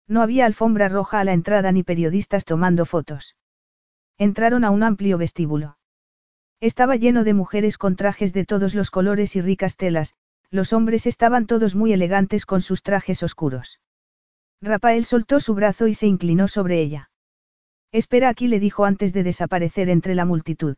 No 0.08 0.22
había 0.22 0.46
alfombra 0.46 0.90
roja 0.90 1.20
a 1.20 1.24
la 1.24 1.34
entrada 1.34 1.72
ni 1.72 1.84
periodistas 1.84 2.46
tomando 2.46 2.86
fotos. 2.86 3.36
Entraron 4.18 4.64
a 4.64 4.72
un 4.72 4.84
amplio 4.84 5.18
vestíbulo. 5.18 5.78
Estaba 6.60 6.96
lleno 6.96 7.24
de 7.24 7.34
mujeres 7.34 7.78
con 7.78 7.96
trajes 7.96 8.34
de 8.34 8.46
todos 8.46 8.74
los 8.74 8.90
colores 8.90 9.36
y 9.36 9.42
ricas 9.42 9.76
telas, 9.76 10.16
los 10.50 10.74
hombres 10.74 11.06
estaban 11.06 11.46
todos 11.46 11.76
muy 11.76 11.94
elegantes 11.94 12.46
con 12.46 12.62
sus 12.62 12.82
trajes 12.82 13.22
oscuros. 13.22 13.80
Rafael 14.62 15.06
soltó 15.06 15.40
su 15.40 15.54
brazo 15.54 15.88
y 15.88 15.94
se 15.94 16.08
inclinó 16.08 16.48
sobre 16.48 16.82
ella. 16.82 17.12
Espera 17.92 18.30
aquí, 18.30 18.48
le 18.48 18.60
dijo 18.60 18.86
antes 18.86 19.14
de 19.14 19.24
desaparecer 19.24 19.90
entre 19.90 20.16
la 20.16 20.26
multitud. 20.26 20.76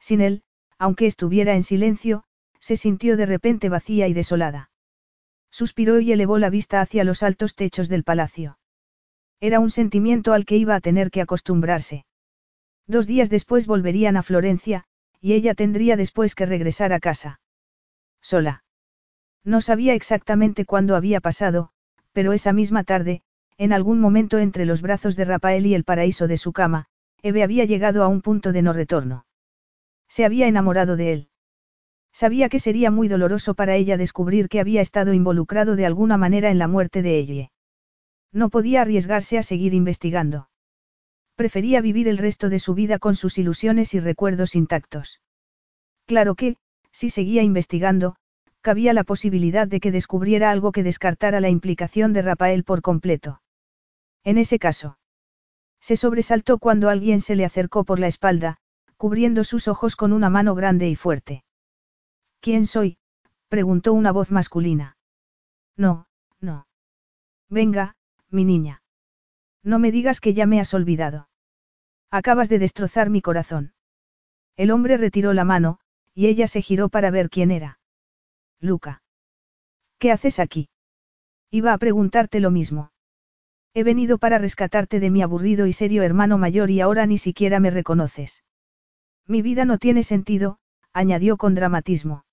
Sin 0.00 0.20
él, 0.20 0.42
aunque 0.78 1.06
estuviera 1.06 1.54
en 1.54 1.62
silencio, 1.62 2.24
se 2.60 2.76
sintió 2.76 3.16
de 3.16 3.26
repente 3.26 3.68
vacía 3.68 4.08
y 4.08 4.14
desolada. 4.14 4.70
Suspiró 5.50 6.00
y 6.00 6.12
elevó 6.12 6.38
la 6.38 6.50
vista 6.50 6.80
hacia 6.80 7.04
los 7.04 7.22
altos 7.22 7.54
techos 7.54 7.88
del 7.88 8.04
palacio. 8.04 8.58
Era 9.40 9.60
un 9.60 9.70
sentimiento 9.70 10.32
al 10.32 10.46
que 10.46 10.56
iba 10.56 10.74
a 10.74 10.80
tener 10.80 11.10
que 11.10 11.20
acostumbrarse. 11.20 12.06
Dos 12.86 13.06
días 13.06 13.30
después 13.30 13.66
volverían 13.66 14.16
a 14.16 14.22
Florencia, 14.22 14.84
y 15.20 15.34
ella 15.34 15.54
tendría 15.54 15.96
después 15.96 16.34
que 16.34 16.46
regresar 16.46 16.92
a 16.92 17.00
casa. 17.00 17.40
Sola. 18.20 18.64
No 19.44 19.60
sabía 19.60 19.94
exactamente 19.94 20.64
cuándo 20.64 20.96
había 20.96 21.20
pasado, 21.20 21.70
pero 22.12 22.32
esa 22.32 22.52
misma 22.52 22.84
tarde, 22.84 23.22
en 23.56 23.72
algún 23.72 24.00
momento 24.00 24.38
entre 24.38 24.64
los 24.64 24.82
brazos 24.82 25.16
de 25.16 25.24
Rafael 25.24 25.66
y 25.66 25.74
el 25.74 25.84
paraíso 25.84 26.26
de 26.26 26.36
su 26.36 26.52
cama, 26.52 26.86
Eve 27.22 27.42
había 27.42 27.64
llegado 27.64 28.02
a 28.02 28.08
un 28.08 28.20
punto 28.20 28.52
de 28.52 28.62
no 28.62 28.72
retorno. 28.72 29.26
Se 30.08 30.24
había 30.24 30.46
enamorado 30.46 30.96
de 30.96 31.12
él. 31.12 31.28
Sabía 32.12 32.48
que 32.48 32.60
sería 32.60 32.90
muy 32.90 33.08
doloroso 33.08 33.54
para 33.54 33.74
ella 33.76 33.96
descubrir 33.96 34.48
que 34.48 34.60
había 34.60 34.80
estado 34.80 35.12
involucrado 35.12 35.74
de 35.76 35.86
alguna 35.86 36.16
manera 36.16 36.50
en 36.50 36.58
la 36.58 36.68
muerte 36.68 37.02
de 37.02 37.18
ella. 37.18 37.50
No 38.32 38.50
podía 38.50 38.82
arriesgarse 38.82 39.38
a 39.38 39.42
seguir 39.42 39.74
investigando. 39.74 40.48
Prefería 41.36 41.80
vivir 41.80 42.08
el 42.08 42.18
resto 42.18 42.48
de 42.48 42.58
su 42.58 42.74
vida 42.74 42.98
con 42.98 43.14
sus 43.14 43.38
ilusiones 43.38 43.94
y 43.94 44.00
recuerdos 44.00 44.54
intactos. 44.54 45.20
Claro 46.06 46.34
que, 46.34 46.56
si 46.92 47.10
seguía 47.10 47.42
investigando, 47.42 48.16
cabía 48.60 48.92
la 48.92 49.04
posibilidad 49.04 49.66
de 49.66 49.80
que 49.80 49.90
descubriera 49.90 50.50
algo 50.50 50.72
que 50.72 50.82
descartara 50.82 51.40
la 51.40 51.50
implicación 51.50 52.12
de 52.12 52.22
Rafael 52.22 52.64
por 52.64 52.82
completo. 52.82 53.40
En 54.24 54.38
ese 54.38 54.58
caso, 54.58 54.96
se 55.80 55.96
sobresaltó 55.96 56.58
cuando 56.58 56.88
alguien 56.88 57.20
se 57.20 57.36
le 57.36 57.44
acercó 57.44 57.84
por 57.84 58.00
la 58.00 58.06
espalda, 58.06 58.56
cubriendo 58.96 59.44
sus 59.44 59.68
ojos 59.68 59.96
con 59.96 60.14
una 60.14 60.30
mano 60.30 60.54
grande 60.54 60.88
y 60.88 60.96
fuerte. 60.96 61.44
¿Quién 62.40 62.66
soy? 62.66 62.96
preguntó 63.48 63.92
una 63.92 64.10
voz 64.10 64.30
masculina. 64.30 64.96
No, 65.76 66.06
no. 66.40 66.66
Venga, 67.50 67.96
mi 68.30 68.46
niña. 68.46 68.82
No 69.62 69.78
me 69.78 69.92
digas 69.92 70.20
que 70.20 70.32
ya 70.32 70.46
me 70.46 70.58
has 70.58 70.72
olvidado. 70.72 71.28
Acabas 72.10 72.48
de 72.48 72.58
destrozar 72.58 73.10
mi 73.10 73.20
corazón. 73.20 73.74
El 74.56 74.70
hombre 74.70 74.96
retiró 74.96 75.34
la 75.34 75.44
mano, 75.44 75.80
y 76.14 76.28
ella 76.28 76.46
se 76.46 76.62
giró 76.62 76.88
para 76.88 77.10
ver 77.10 77.28
quién 77.28 77.50
era. 77.50 77.78
Luca. 78.58 79.02
¿Qué 79.98 80.12
haces 80.12 80.38
aquí? 80.38 80.70
Iba 81.50 81.74
a 81.74 81.78
preguntarte 81.78 82.40
lo 82.40 82.50
mismo. 82.50 82.93
He 83.74 83.82
venido 83.82 84.18
para 84.18 84.38
rescatarte 84.38 85.00
de 85.00 85.10
mi 85.10 85.20
aburrido 85.20 85.66
y 85.66 85.72
serio 85.72 86.04
hermano 86.04 86.38
mayor 86.38 86.70
y 86.70 86.80
ahora 86.80 87.06
ni 87.06 87.18
siquiera 87.18 87.58
me 87.58 87.70
reconoces. 87.70 88.44
Mi 89.26 89.42
vida 89.42 89.64
no 89.64 89.78
tiene 89.78 90.04
sentido, 90.04 90.58
añadió 90.92 91.36
con 91.36 91.56
dramatismo. 91.56 92.24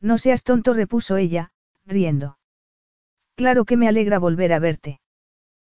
No 0.00 0.18
seas 0.18 0.44
tonto, 0.44 0.74
repuso 0.74 1.16
ella, 1.16 1.52
riendo. 1.86 2.38
Claro 3.34 3.64
que 3.64 3.78
me 3.78 3.88
alegra 3.88 4.18
volver 4.18 4.52
a 4.52 4.58
verte. 4.58 5.00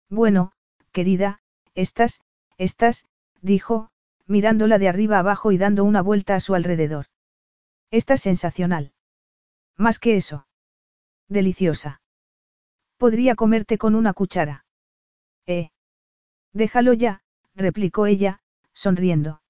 Bueno, 0.09 0.53
querida, 0.93 1.41
estás, 1.75 2.23
estás, 2.57 3.05
dijo, 3.43 3.91
mirándola 4.27 4.79
de 4.79 4.89
arriba 4.89 5.19
abajo 5.19 5.53
y 5.53 5.59
dando 5.59 5.85
una 5.85 6.01
vuelta 6.01 6.37
a 6.37 6.41
su 6.41 6.55
alrededor. 6.55 7.07
Estás 7.91 8.23
sensacional. 8.23 8.93
Más 9.77 9.99
que 9.99 10.17
eso. 10.17 10.47
Deliciosa. 11.29 12.01
Podría 12.97 13.35
comerte 13.35 13.79
con 13.79 13.95
una 13.95 14.15
cuchara. 14.15 14.66
Eh. 15.47 15.71
Déjalo 16.53 16.93
ya, 16.93 17.21
replicó 17.55 18.07
ella, 18.07 18.41
sonriendo. 18.73 19.43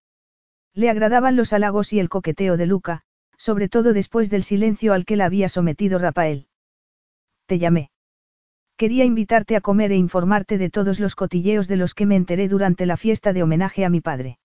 Le 0.75 0.91
agradaban 0.91 1.37
los 1.37 1.53
halagos 1.53 1.93
y 1.93 2.01
el 2.01 2.09
coqueteo 2.09 2.57
de 2.57 2.67
Luca, 2.67 3.03
sobre 3.39 3.69
todo 3.69 3.93
después 3.93 4.31
del 4.31 4.43
silencio 4.43 4.93
al 4.93 5.05
que 5.05 5.17
la 5.17 5.27
había 5.27 5.49
sometido 5.49 5.99
Rafael. 5.99 6.49
Te 7.47 7.59
llamé. 7.59 7.91
Quería 8.77 9.05
invitarte 9.05 9.57
a 9.57 9.63
comer 9.63 9.93
e 9.93 9.97
informarte 9.97 10.59
de 10.59 10.69
todos 10.69 11.01
los 11.01 11.15
cotilleos 11.15 11.67
de 11.67 11.77
los 11.77 11.95
que 11.95 12.05
me 12.05 12.17
enteré 12.17 12.49
durante 12.49 12.85
la 12.85 12.99
fiesta 12.99 13.33
de 13.33 13.43
homenaje 13.43 13.85
a 13.87 13.89
mi 13.89 14.03
padre. 14.03 14.39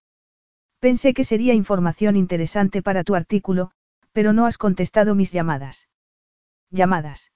Pensé 0.80 1.14
que 1.14 1.26
sería 1.26 1.54
información 1.54 2.16
interesante 2.16 2.82
para 2.82 3.04
tu 3.04 3.14
artículo, 3.16 3.72
pero 4.14 4.32
no 4.34 4.46
has 4.46 4.58
contestado 4.58 5.16
mis 5.16 5.32
llamadas. 5.32 5.90
Llamadas. 6.70 7.32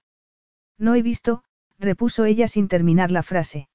No 0.78 0.94
he 0.94 1.02
visto, 1.02 1.44
repuso 1.78 2.24
ella 2.24 2.48
sin 2.48 2.68
terminar 2.68 3.10
la 3.10 3.22
frase. 3.22 3.68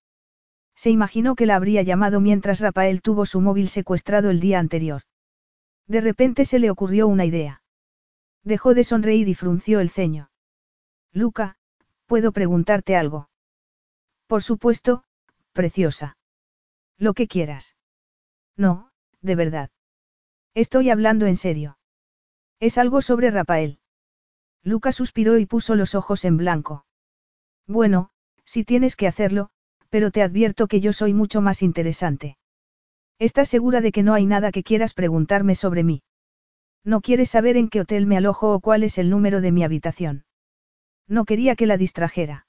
Se 0.82 0.90
imaginó 0.90 1.36
que 1.36 1.46
la 1.46 1.58
habría 1.58 1.84
llamado 1.84 2.22
mientras 2.22 2.60
Rafael 2.60 3.04
tuvo 3.04 3.28
su 3.28 3.40
móvil 3.40 3.70
secuestrado 3.70 4.32
el 4.32 4.40
día 4.40 4.58
anterior. 4.58 5.04
De 5.86 6.02
repente 6.02 6.44
se 6.44 6.58
le 6.58 6.72
ocurrió 6.72 7.08
una 7.08 7.24
idea. 7.24 7.62
Dejó 8.44 8.74
de 8.74 8.84
sonreír 8.84 9.28
y 9.28 9.36
frunció 9.36 9.80
el 9.80 9.92
ceño. 9.92 10.32
Luca, 11.12 11.56
¿puedo 12.08 12.32
preguntarte 12.32 12.96
algo? 12.96 13.30
Por 14.26 14.42
supuesto, 14.42 15.04
preciosa. 15.54 16.18
Lo 16.98 17.14
que 17.14 17.28
quieras. 17.28 17.76
No, 18.58 18.90
de 19.22 19.36
verdad. 19.36 19.70
Estoy 20.56 20.90
hablando 20.90 21.28
en 21.28 21.36
serio. 21.36 21.78
Es 22.60 22.80
algo 22.80 23.04
sobre 23.04 23.30
Rafael. 23.30 23.78
Luca 24.64 24.92
suspiró 24.92 25.38
y 25.38 25.46
puso 25.46 25.76
los 25.76 25.94
ojos 25.94 26.26
en 26.26 26.38
blanco. 26.38 26.88
Bueno, 27.68 28.10
si 28.46 28.64
tienes 28.64 28.96
que 28.96 29.06
hacerlo, 29.06 29.52
pero 29.92 30.10
te 30.10 30.24
advierto 30.24 30.68
que 30.68 30.80
yo 30.80 30.94
soy 30.94 31.14
mucho 31.14 31.42
más 31.42 31.62
interesante. 31.62 32.38
¿Estás 33.20 33.50
segura 33.50 33.82
de 33.82 33.92
que 33.92 34.02
no 34.02 34.14
hay 34.14 34.26
nada 34.26 34.52
que 34.52 34.64
quieras 34.64 34.94
preguntarme 34.94 35.54
sobre 35.54 35.84
mí? 35.84 36.02
No 36.84 37.02
quieres 37.02 37.30
saber 37.30 37.58
en 37.58 37.70
qué 37.70 37.82
hotel 37.82 38.08
me 38.08 38.18
alojo 38.18 38.54
o 38.54 38.62
cuál 38.62 38.84
es 38.84 38.98
el 38.98 39.10
número 39.10 39.42
de 39.42 39.52
mi 39.52 39.64
habitación. 39.64 40.24
No 41.08 41.26
quería 41.26 41.56
que 41.56 41.68
la 41.68 41.78
distrajera. 41.78 42.48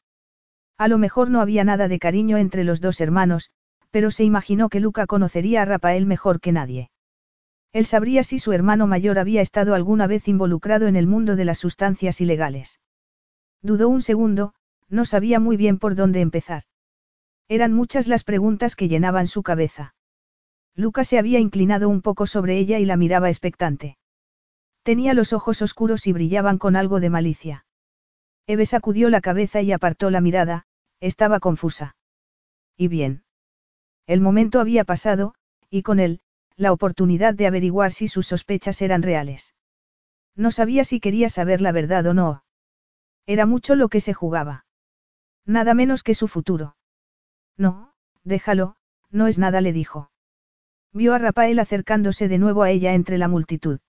A 0.79 0.89
lo 0.89 0.99
mejor 0.99 1.31
no 1.31 1.41
había 1.41 1.65
nada 1.65 1.89
de 1.89 1.99
cariño 1.99 2.39
entre 2.39 2.65
los 2.65 2.81
dos 2.81 3.01
hermanos, 3.01 3.51
pero 3.91 4.11
se 4.11 4.25
imaginó 4.25 4.69
que 4.69 4.81
Luca 4.81 5.07
conocería 5.07 5.63
a 5.63 5.65
Rafael 5.65 6.07
mejor 6.07 6.41
que 6.41 6.53
nadie. 6.53 6.91
Él 7.73 7.87
sabría 7.87 8.23
si 8.23 8.39
su 8.39 8.53
hermano 8.53 8.87
mayor 8.87 9.19
había 9.19 9.43
estado 9.43 9.75
alguna 9.75 10.07
vez 10.07 10.29
involucrado 10.29 10.87
en 10.87 10.95
el 10.95 11.09
mundo 11.09 11.37
de 11.37 11.45
las 11.45 11.59
sustancias 11.59 12.21
ilegales. 12.21 12.81
Dudó 13.63 13.89
un 13.89 14.01
segundo, 14.01 14.55
no 14.89 15.05
sabía 15.05 15.41
muy 15.41 15.57
bien 15.57 15.79
por 15.79 15.97
dónde 15.97 16.21
empezar. 16.21 16.63
Eran 17.53 17.75
muchas 17.75 18.09
las 18.09 18.25
preguntas 18.25 18.77
que 18.77 18.89
llenaban 18.89 19.27
su 19.27 19.43
cabeza. 19.43 19.95
Luca 20.75 21.05
se 21.05 21.19
había 21.19 21.39
inclinado 21.39 21.91
un 21.91 22.01
poco 22.01 22.27
sobre 22.27 22.57
ella 22.57 22.79
y 22.79 22.87
la 22.87 22.97
miraba 22.97 23.29
expectante. 23.29 23.99
Tenía 24.83 25.13
los 25.13 25.35
ojos 25.35 25.61
oscuros 25.61 26.07
y 26.07 26.15
brillaban 26.15 26.57
con 26.57 26.77
algo 26.77 26.99
de 26.99 27.11
malicia. 27.11 27.67
Eve 28.47 28.65
sacudió 28.65 29.11
la 29.11 29.21
cabeza 29.21 29.61
y 29.61 29.71
apartó 29.71 30.09
la 30.09 30.23
mirada, 30.23 30.65
estaba 30.99 31.41
confusa. 31.41 31.95
¿Y 32.79 32.89
bien? 32.89 33.23
El 34.07 34.23
momento 34.23 34.59
había 34.59 34.85
pasado, 34.85 35.35
y 35.69 35.83
con 35.83 36.01
él, 36.01 36.21
la 36.57 36.73
oportunidad 36.73 37.35
de 37.35 37.49
averiguar 37.49 37.93
si 37.93 38.09
sus 38.09 38.29
sospechas 38.29 38.81
eran 38.81 39.03
reales. 39.03 39.55
No 40.35 40.53
sabía 40.53 40.85
si 40.85 41.01
quería 41.01 41.29
saber 41.29 41.61
la 41.61 41.73
verdad 41.73 42.07
o 42.07 42.15
no. 42.15 42.45
Era 43.27 43.45
mucho 43.45 43.75
lo 43.75 43.91
que 43.91 44.01
se 44.01 44.15
jugaba. 44.15 44.65
Nada 45.45 45.75
menos 45.75 46.03
que 46.03 46.15
su 46.15 46.29
futuro. 46.29 46.77
No, 47.57 47.93
déjalo, 48.25 48.77
no 49.11 49.27
es 49.27 49.39
nada, 49.39 49.61
le 49.61 49.73
dijo. 49.73 50.11
Vio 50.93 51.15
a 51.15 51.19
Rafael 51.19 51.59
acercándose 51.59 52.29
de 52.29 52.39
nuevo 52.39 52.63
a 52.63 52.71
ella 52.71 52.95
entre 52.95 53.19
la 53.19 53.29
multitud. 53.29 53.81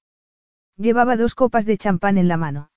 Llevaba 0.78 1.18
dos 1.18 1.36
copas 1.36 1.66
de 1.66 1.78
champán 1.78 2.18
en 2.18 2.28
la 2.28 2.38
mano. 2.38 2.72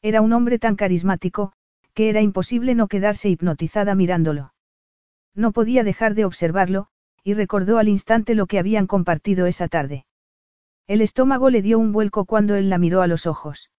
Era 0.00 0.20
un 0.20 0.32
hombre 0.32 0.58
tan 0.58 0.74
carismático, 0.76 1.52
que 1.94 2.08
era 2.08 2.20
imposible 2.20 2.74
no 2.74 2.88
quedarse 2.88 3.28
hipnotizada 3.28 3.94
mirándolo. 3.94 4.54
No 5.34 5.52
podía 5.52 5.84
dejar 5.84 6.14
de 6.14 6.24
observarlo, 6.24 6.88
y 7.22 7.34
recordó 7.34 7.78
al 7.78 7.88
instante 7.88 8.34
lo 8.34 8.46
que 8.46 8.58
habían 8.58 8.86
compartido 8.86 9.46
esa 9.46 9.68
tarde. 9.68 10.06
El 10.86 11.00
estómago 11.00 11.50
le 11.50 11.62
dio 11.62 11.78
un 11.78 11.92
vuelco 11.92 12.24
cuando 12.24 12.56
él 12.56 12.68
la 12.68 12.78
miró 12.78 13.02
a 13.02 13.06
los 13.06 13.26
ojos. 13.26 13.70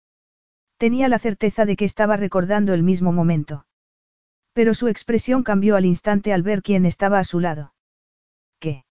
Tenía 0.78 1.10
la 1.10 1.20
certeza 1.20 1.66
de 1.66 1.76
que 1.76 1.86
estaba 1.86 2.16
recordando 2.16 2.74
el 2.74 2.84
mismo 2.84 3.12
momento. 3.12 3.66
Pero 4.54 4.74
su 4.74 4.88
expresión 4.88 5.44
cambió 5.44 5.76
al 5.76 5.86
instante 5.86 6.32
al 6.32 6.44
ver 6.44 6.62
quién 6.62 6.86
estaba 6.86 7.20
a 7.20 7.24
su 7.24 7.40
lado. 7.40 7.74
¿Qué? 8.60 8.86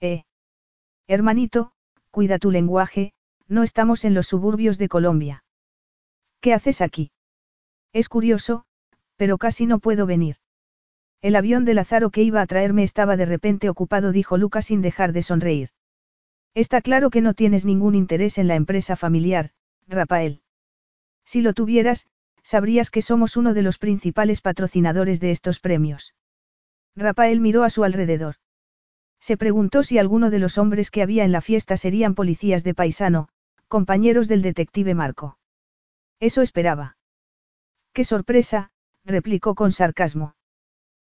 Eh. 0.00 0.24
Hermanito, 1.06 1.72
cuida 2.10 2.38
tu 2.38 2.50
lenguaje, 2.50 3.12
no 3.48 3.62
estamos 3.62 4.04
en 4.04 4.14
los 4.14 4.28
suburbios 4.28 4.78
de 4.78 4.88
Colombia. 4.88 5.44
¿Qué 6.40 6.54
haces 6.54 6.80
aquí? 6.80 7.10
Es 7.92 8.08
curioso, 8.08 8.64
pero 9.16 9.38
casi 9.38 9.66
no 9.66 9.78
puedo 9.78 10.06
venir. 10.06 10.36
El 11.22 11.34
avión 11.34 11.64
de 11.64 11.74
Lázaro 11.74 12.10
que 12.10 12.22
iba 12.22 12.40
a 12.40 12.46
traerme 12.46 12.82
estaba 12.82 13.16
de 13.16 13.26
repente 13.26 13.68
ocupado, 13.68 14.12
dijo 14.12 14.36
Lucas 14.36 14.66
sin 14.66 14.82
dejar 14.82 15.12
de 15.12 15.22
sonreír. 15.22 15.70
Está 16.54 16.80
claro 16.80 17.10
que 17.10 17.20
no 17.20 17.34
tienes 17.34 17.64
ningún 17.64 17.94
interés 17.94 18.38
en 18.38 18.48
la 18.48 18.54
empresa 18.54 18.96
familiar, 18.96 19.50
Rafael. 19.86 20.42
Si 21.24 21.42
lo 21.42 21.52
tuvieras, 21.52 22.06
sabrías 22.46 22.92
que 22.92 23.02
somos 23.02 23.36
uno 23.36 23.54
de 23.54 23.62
los 23.62 23.78
principales 23.78 24.40
patrocinadores 24.40 25.18
de 25.18 25.32
estos 25.32 25.58
premios. 25.58 26.14
Rafael 26.94 27.40
miró 27.40 27.64
a 27.64 27.70
su 27.70 27.82
alrededor. 27.82 28.36
Se 29.18 29.36
preguntó 29.36 29.82
si 29.82 29.98
alguno 29.98 30.30
de 30.30 30.38
los 30.38 30.56
hombres 30.56 30.92
que 30.92 31.02
había 31.02 31.24
en 31.24 31.32
la 31.32 31.40
fiesta 31.40 31.76
serían 31.76 32.14
policías 32.14 32.62
de 32.62 32.72
paisano, 32.72 33.28
compañeros 33.66 34.28
del 34.28 34.42
detective 34.42 34.94
Marco. 34.94 35.38
Eso 36.20 36.40
esperaba. 36.40 36.96
¡Qué 37.92 38.04
sorpresa! 38.04 38.70
replicó 39.04 39.56
con 39.56 39.72
sarcasmo. 39.72 40.36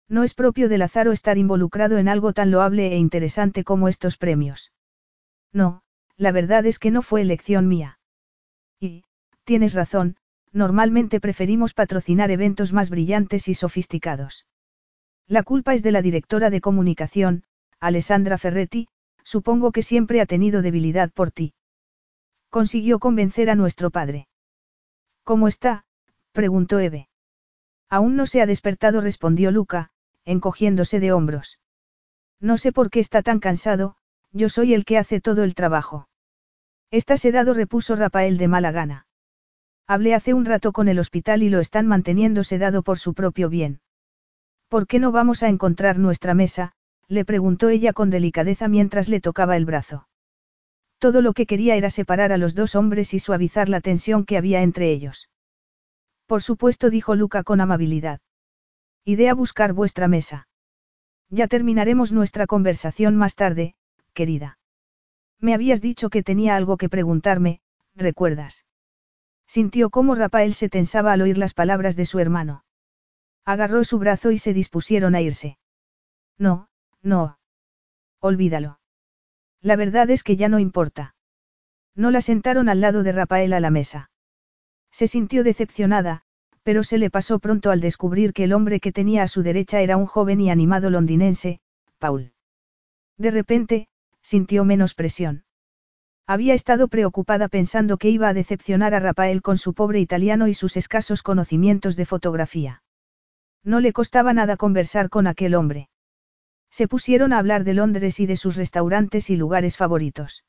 No 0.10 0.24
es 0.24 0.34
propio 0.34 0.70
de 0.70 0.80
Lázaro 0.80 1.12
estar 1.12 1.38
involucrado 1.38 2.00
en 2.00 2.10
algo 2.10 2.34
tan 2.34 2.50
loable 2.50 2.94
e 2.94 2.98
interesante 2.98 3.64
como 3.64 3.90
estos 3.90 4.18
premios. 4.18 4.72
No, 5.54 5.84
la 6.16 6.32
verdad 6.32 6.66
es 6.66 6.80
que 6.80 6.90
no 6.90 7.04
fue 7.04 7.22
elección 7.22 7.68
mía. 7.68 8.00
Y, 8.80 9.04
tienes 9.44 9.76
razón, 9.76 10.18
normalmente 10.52 11.20
preferimos 11.20 11.74
patrocinar 11.74 12.32
eventos 12.32 12.74
más 12.74 12.90
brillantes 12.90 13.48
y 13.48 13.54
sofisticados. 13.54 14.46
La 15.28 15.44
culpa 15.44 15.74
es 15.74 15.84
de 15.84 15.92
la 15.92 16.02
directora 16.02 16.50
de 16.50 16.62
comunicación, 16.62 17.44
Alessandra 17.80 18.38
Ferretti, 18.38 18.88
supongo 19.24 19.72
que 19.72 19.84
siempre 19.84 20.22
ha 20.22 20.26
tenido 20.26 20.62
debilidad 20.62 21.12
por 21.12 21.32
ti. 21.32 21.54
Consiguió 22.50 23.00
convencer 23.00 23.50
a 23.50 23.56
nuestro 23.56 23.92
padre. 23.92 24.28
¿Cómo 25.24 25.48
está? 25.48 25.86
preguntó 26.32 26.80
Eve. 26.80 27.10
Aún 27.90 28.16
no 28.16 28.26
se 28.26 28.42
ha 28.42 28.46
despertado, 28.46 29.02
respondió 29.02 29.52
Luca, 29.52 29.90
encogiéndose 30.24 31.00
de 31.00 31.12
hombros. 31.12 31.60
No 32.40 32.58
sé 32.58 32.72
por 32.72 32.90
qué 32.90 33.00
está 33.00 33.22
tan 33.22 33.40
cansado, 33.40 33.96
yo 34.32 34.50
soy 34.50 34.74
el 34.74 34.86
que 34.86 34.98
hace 34.98 35.20
todo 35.20 35.44
el 35.44 35.56
trabajo. 35.56 36.08
Está 36.92 37.18
sedado, 37.18 37.54
repuso 37.54 37.96
Rafael 37.96 38.38
de 38.38 38.48
mala 38.48 38.72
gana. 38.72 39.07
Hablé 39.90 40.14
hace 40.14 40.34
un 40.34 40.46
rato 40.46 40.74
con 40.74 40.90
el 40.90 41.00
hospital 41.00 41.44
y 41.44 41.50
lo 41.50 41.62
están 41.62 41.88
manteniendo 41.88 42.44
sedado 42.44 42.84
por 42.84 43.00
su 43.00 43.14
propio 43.14 43.50
bien. 43.50 43.80
¿Por 44.68 44.86
qué 44.86 45.00
no 45.00 45.14
vamos 45.14 45.44
a 45.44 45.48
encontrar 45.48 45.98
nuestra 45.98 46.34
mesa? 46.34 46.74
le 47.08 47.24
preguntó 47.24 47.70
ella 47.70 47.94
con 47.94 48.10
delicadeza 48.10 48.68
mientras 48.68 49.08
le 49.08 49.22
tocaba 49.22 49.56
el 49.56 49.64
brazo. 49.64 50.10
Todo 51.00 51.22
lo 51.22 51.32
que 51.32 51.46
quería 51.46 51.78
era 51.78 51.90
separar 51.90 52.34
a 52.34 52.38
los 52.38 52.54
dos 52.54 52.76
hombres 52.76 53.14
y 53.14 53.20
suavizar 53.20 53.70
la 53.70 53.80
tensión 53.80 54.26
que 54.26 54.36
había 54.36 54.62
entre 54.62 54.92
ellos. 54.92 55.30
Por 56.26 56.44
supuesto, 56.44 56.90
dijo 56.90 57.16
Luca 57.16 57.44
con 57.44 57.62
amabilidad. 57.62 58.20
Iré 59.06 59.30
a 59.30 59.34
buscar 59.34 59.72
vuestra 59.72 60.10
mesa. 60.10 60.50
Ya 61.30 61.48
terminaremos 61.48 62.12
nuestra 62.12 62.46
conversación 62.46 63.16
más 63.16 63.36
tarde, 63.36 63.76
querida. 64.14 64.60
Me 65.40 65.54
habías 65.54 65.80
dicho 65.80 66.10
que 66.10 66.24
tenía 66.24 66.58
algo 66.58 66.76
que 66.76 66.90
preguntarme, 66.90 67.62
¿recuerdas? 67.96 68.67
Sintió 69.48 69.90
cómo 69.90 70.14
Rafael 70.14 70.54
se 70.54 70.70
tensaba 70.70 71.14
al 71.14 71.22
oír 71.22 71.38
las 71.38 71.54
palabras 71.54 71.96
de 71.96 72.06
su 72.06 72.20
hermano. 72.20 72.66
Agarró 73.46 73.84
su 73.86 73.98
brazo 73.98 74.32
y 74.32 74.38
se 74.38 74.54
dispusieron 74.54 75.16
a 75.16 75.22
irse. 75.22 75.58
No, 76.38 76.68
no. 77.02 77.40
Olvídalo. 78.20 78.80
La 79.62 79.76
verdad 79.76 80.10
es 80.10 80.24
que 80.24 80.36
ya 80.36 80.50
no 80.50 80.60
importa. 80.60 81.16
No 81.96 82.12
la 82.12 82.22
sentaron 82.22 82.70
al 82.70 82.82
lado 82.82 83.04
de 83.04 83.12
Rafael 83.14 83.54
a 83.54 83.60
la 83.60 83.72
mesa. 83.72 84.12
Se 84.92 85.08
sintió 85.08 85.44
decepcionada, 85.44 86.24
pero 86.64 86.84
se 86.84 86.98
le 86.98 87.10
pasó 87.10 87.40
pronto 87.40 87.72
al 87.72 87.80
descubrir 87.80 88.34
que 88.34 88.44
el 88.44 88.54
hombre 88.54 88.80
que 88.82 88.92
tenía 88.92 89.24
a 89.24 89.28
su 89.28 89.42
derecha 89.42 89.80
era 89.80 89.96
un 89.96 90.06
joven 90.06 90.42
y 90.42 90.52
animado 90.52 90.90
londinense, 90.90 91.62
Paul. 91.98 92.34
De 93.18 93.32
repente, 93.32 93.88
sintió 94.22 94.66
menos 94.66 94.94
presión. 94.94 95.46
Había 96.30 96.54
estado 96.54 96.90
preocupada 96.90 97.48
pensando 97.48 97.98
que 97.98 98.10
iba 98.10 98.28
a 98.28 98.34
decepcionar 98.34 98.94
a 98.94 99.00
Rafael 99.00 99.42
con 99.42 99.58
su 99.58 99.74
pobre 99.74 100.02
italiano 100.02 100.50
y 100.50 100.54
sus 100.54 100.76
escasos 100.76 101.24
conocimientos 101.24 101.96
de 101.96 102.06
fotografía. 102.06 102.84
No 103.64 103.80
le 103.80 103.94
costaba 103.94 104.34
nada 104.34 104.58
conversar 104.58 105.10
con 105.10 105.26
aquel 105.26 105.56
hombre. 105.56 105.90
Se 106.70 106.90
pusieron 106.90 107.32
a 107.32 107.40
hablar 107.40 107.64
de 107.64 107.74
Londres 107.74 108.20
y 108.20 108.26
de 108.26 108.36
sus 108.36 108.58
restaurantes 108.58 109.30
y 109.30 109.38
lugares 109.38 109.78
favoritos. 109.78 110.44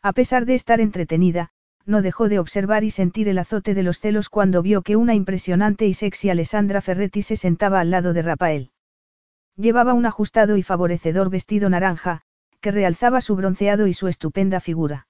A 0.00 0.14
pesar 0.14 0.46
de 0.46 0.54
estar 0.54 0.80
entretenida, 0.80 1.50
no 1.84 2.00
dejó 2.00 2.30
de 2.30 2.38
observar 2.38 2.82
y 2.82 2.88
sentir 2.90 3.28
el 3.28 3.38
azote 3.38 3.74
de 3.74 3.82
los 3.82 4.00
celos 4.00 4.30
cuando 4.30 4.62
vio 4.62 4.80
que 4.80 4.96
una 4.96 5.14
impresionante 5.14 5.86
y 5.86 5.92
sexy 5.92 6.30
Alessandra 6.30 6.80
Ferretti 6.80 7.20
se 7.20 7.36
sentaba 7.36 7.80
al 7.80 7.90
lado 7.90 8.14
de 8.14 8.22
Rafael. 8.22 8.70
Llevaba 9.56 9.92
un 9.92 10.06
ajustado 10.06 10.56
y 10.56 10.62
favorecedor 10.62 11.28
vestido 11.28 11.68
naranja, 11.68 12.22
que 12.64 12.70
realzaba 12.70 13.20
su 13.20 13.36
bronceado 13.36 13.86
y 13.86 13.92
su 13.92 14.08
estupenda 14.08 14.58
figura. 14.58 15.06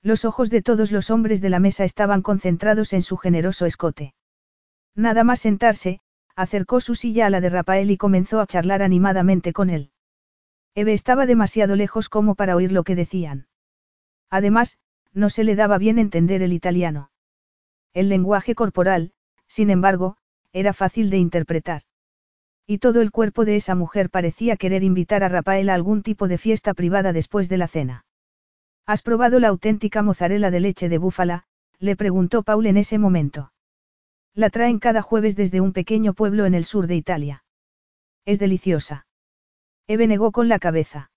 Los 0.00 0.24
ojos 0.24 0.48
de 0.48 0.62
todos 0.62 0.92
los 0.92 1.10
hombres 1.10 1.40
de 1.40 1.50
la 1.50 1.58
mesa 1.58 1.82
estaban 1.82 2.22
concentrados 2.22 2.92
en 2.92 3.02
su 3.02 3.16
generoso 3.16 3.66
escote. 3.66 4.14
Nada 4.94 5.24
más 5.24 5.40
sentarse, 5.40 5.98
acercó 6.36 6.80
su 6.80 6.94
silla 6.94 7.26
a 7.26 7.30
la 7.30 7.40
de 7.40 7.48
Rafael 7.48 7.90
y 7.90 7.96
comenzó 7.96 8.38
a 8.38 8.46
charlar 8.46 8.80
animadamente 8.82 9.52
con 9.52 9.70
él. 9.70 9.90
Eve 10.76 10.92
estaba 10.92 11.26
demasiado 11.26 11.74
lejos 11.74 12.08
como 12.08 12.36
para 12.36 12.54
oír 12.54 12.70
lo 12.70 12.84
que 12.84 12.94
decían. 12.94 13.48
Además, 14.30 14.78
no 15.12 15.30
se 15.30 15.42
le 15.42 15.56
daba 15.56 15.78
bien 15.78 15.98
entender 15.98 16.42
el 16.42 16.52
italiano. 16.52 17.10
El 17.92 18.08
lenguaje 18.08 18.54
corporal, 18.54 19.10
sin 19.48 19.70
embargo, 19.70 20.16
era 20.52 20.72
fácil 20.72 21.10
de 21.10 21.16
interpretar. 21.16 21.82
Y 22.70 22.78
todo 22.80 23.00
el 23.00 23.10
cuerpo 23.10 23.46
de 23.46 23.56
esa 23.56 23.74
mujer 23.74 24.10
parecía 24.10 24.58
querer 24.58 24.84
invitar 24.84 25.24
a 25.24 25.30
Rafael 25.30 25.70
a 25.70 25.74
algún 25.74 26.02
tipo 26.02 26.28
de 26.28 26.36
fiesta 26.36 26.74
privada 26.74 27.14
después 27.14 27.48
de 27.48 27.56
la 27.56 27.66
cena. 27.66 28.04
¿Has 28.84 29.00
probado 29.00 29.40
la 29.40 29.48
auténtica 29.48 30.02
mozzarella 30.02 30.50
de 30.50 30.60
leche 30.60 30.90
de 30.90 30.98
búfala? 30.98 31.44
le 31.78 31.96
preguntó 31.96 32.42
Paul 32.42 32.66
en 32.66 32.76
ese 32.76 32.98
momento. 32.98 33.52
La 34.34 34.50
traen 34.50 34.80
cada 34.80 35.00
jueves 35.00 35.34
desde 35.34 35.62
un 35.62 35.72
pequeño 35.72 36.12
pueblo 36.12 36.44
en 36.44 36.52
el 36.52 36.66
sur 36.66 36.86
de 36.86 36.96
Italia. 36.96 37.42
Es 38.26 38.38
deliciosa. 38.38 39.06
Eve 39.86 40.06
negó 40.06 40.30
con 40.30 40.50
la 40.50 40.58
cabeza. 40.58 41.10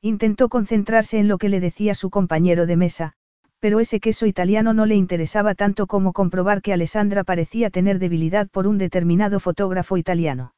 Intentó 0.00 0.48
concentrarse 0.48 1.18
en 1.18 1.26
lo 1.26 1.38
que 1.38 1.48
le 1.48 1.58
decía 1.58 1.96
su 1.96 2.08
compañero 2.08 2.66
de 2.66 2.76
mesa, 2.76 3.14
pero 3.58 3.80
ese 3.80 3.98
queso 3.98 4.26
italiano 4.26 4.74
no 4.74 4.86
le 4.86 4.94
interesaba 4.94 5.56
tanto 5.56 5.88
como 5.88 6.12
comprobar 6.12 6.62
que 6.62 6.72
Alessandra 6.72 7.24
parecía 7.24 7.68
tener 7.70 7.98
debilidad 7.98 8.48
por 8.48 8.68
un 8.68 8.78
determinado 8.78 9.40
fotógrafo 9.40 9.96
italiano. 9.96 10.52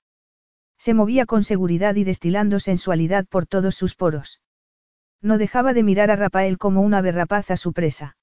Se 0.80 0.94
movía 0.94 1.26
con 1.26 1.44
seguridad 1.44 1.94
y 1.96 2.04
destilando 2.04 2.58
sensualidad 2.58 3.26
por 3.26 3.44
todos 3.44 3.74
sus 3.74 3.94
poros. 3.94 4.40
No 5.20 5.36
dejaba 5.36 5.74
de 5.74 5.82
mirar 5.82 6.10
a 6.10 6.16
Rafael 6.16 6.56
como 6.56 6.80
una 6.80 7.02
berrapaz 7.02 7.50
a 7.50 7.58
su 7.58 7.74
presa. 7.74 8.16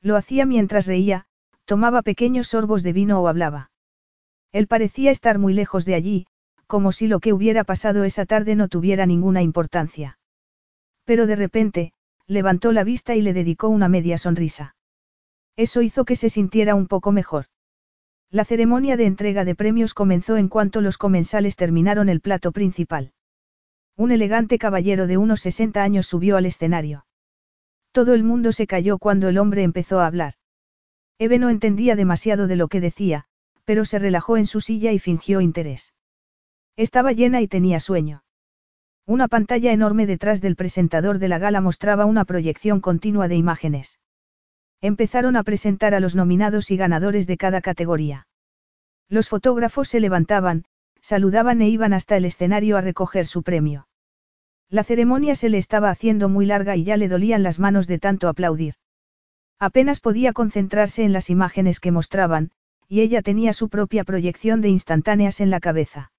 Lo 0.00 0.16
hacía 0.16 0.46
mientras 0.46 0.86
reía, 0.86 1.26
tomaba 1.66 2.00
pequeños 2.00 2.48
sorbos 2.48 2.82
de 2.82 2.94
vino 2.94 3.20
o 3.20 3.28
hablaba. 3.28 3.70
Él 4.50 4.66
parecía 4.66 5.10
estar 5.10 5.38
muy 5.38 5.52
lejos 5.52 5.84
de 5.84 5.94
allí, 5.94 6.26
como 6.66 6.90
si 6.90 7.06
lo 7.06 7.20
que 7.20 7.34
hubiera 7.34 7.64
pasado 7.64 8.04
esa 8.04 8.24
tarde 8.24 8.54
no 8.54 8.68
tuviera 8.68 9.04
ninguna 9.04 9.42
importancia. 9.42 10.18
Pero 11.04 11.26
de 11.26 11.36
repente, 11.36 11.92
levantó 12.26 12.72
la 12.72 12.84
vista 12.84 13.14
y 13.14 13.20
le 13.20 13.34
dedicó 13.34 13.68
una 13.68 13.90
media 13.90 14.16
sonrisa. 14.16 14.74
Eso 15.54 15.82
hizo 15.82 16.06
que 16.06 16.16
se 16.16 16.30
sintiera 16.30 16.74
un 16.74 16.86
poco 16.86 17.12
mejor. 17.12 17.44
La 18.34 18.44
ceremonia 18.44 18.96
de 18.96 19.06
entrega 19.06 19.44
de 19.44 19.54
premios 19.54 19.94
comenzó 19.94 20.36
en 20.36 20.48
cuanto 20.48 20.80
los 20.80 20.98
comensales 20.98 21.54
terminaron 21.54 22.08
el 22.08 22.20
plato 22.20 22.50
principal. 22.50 23.12
Un 23.96 24.10
elegante 24.10 24.58
caballero 24.58 25.06
de 25.06 25.18
unos 25.18 25.38
60 25.42 25.80
años 25.80 26.08
subió 26.08 26.36
al 26.36 26.44
escenario. 26.44 27.06
Todo 27.92 28.12
el 28.12 28.24
mundo 28.24 28.50
se 28.50 28.66
calló 28.66 28.98
cuando 28.98 29.28
el 29.28 29.38
hombre 29.38 29.62
empezó 29.62 30.00
a 30.00 30.08
hablar. 30.08 30.34
Eve 31.20 31.38
no 31.38 31.48
entendía 31.48 31.94
demasiado 31.94 32.48
de 32.48 32.56
lo 32.56 32.66
que 32.66 32.80
decía, 32.80 33.26
pero 33.64 33.84
se 33.84 34.00
relajó 34.00 34.36
en 34.36 34.46
su 34.46 34.60
silla 34.60 34.90
y 34.90 34.98
fingió 34.98 35.40
interés. 35.40 35.94
Estaba 36.74 37.12
llena 37.12 37.40
y 37.40 37.46
tenía 37.46 37.78
sueño. 37.78 38.24
Una 39.06 39.28
pantalla 39.28 39.70
enorme 39.70 40.08
detrás 40.08 40.40
del 40.40 40.56
presentador 40.56 41.20
de 41.20 41.28
la 41.28 41.38
gala 41.38 41.60
mostraba 41.60 42.04
una 42.04 42.24
proyección 42.24 42.80
continua 42.80 43.28
de 43.28 43.36
imágenes. 43.36 44.00
Empezaron 44.84 45.34
a 45.36 45.44
presentar 45.44 45.94
a 45.94 46.00
los 46.00 46.14
nominados 46.14 46.70
y 46.70 46.76
ganadores 46.76 47.26
de 47.26 47.38
cada 47.38 47.62
categoría. 47.62 48.26
Los 49.08 49.30
fotógrafos 49.30 49.88
se 49.88 49.98
levantaban, 49.98 50.66
saludaban 51.00 51.62
e 51.62 51.70
iban 51.70 51.94
hasta 51.94 52.18
el 52.18 52.26
escenario 52.26 52.76
a 52.76 52.82
recoger 52.82 53.26
su 53.26 53.42
premio. 53.42 53.88
La 54.68 54.84
ceremonia 54.84 55.36
se 55.36 55.48
le 55.48 55.56
estaba 55.56 55.88
haciendo 55.88 56.28
muy 56.28 56.44
larga 56.44 56.76
y 56.76 56.84
ya 56.84 56.98
le 56.98 57.08
dolían 57.08 57.42
las 57.42 57.58
manos 57.58 57.86
de 57.86 57.98
tanto 57.98 58.28
aplaudir. 58.28 58.74
Apenas 59.58 60.00
podía 60.00 60.34
concentrarse 60.34 61.02
en 61.02 61.14
las 61.14 61.30
imágenes 61.30 61.80
que 61.80 61.90
mostraban, 61.90 62.50
y 62.86 63.00
ella 63.00 63.22
tenía 63.22 63.54
su 63.54 63.70
propia 63.70 64.04
proyección 64.04 64.60
de 64.60 64.68
instantáneas 64.68 65.40
en 65.40 65.48
la 65.48 65.60
cabeza. 65.60 66.12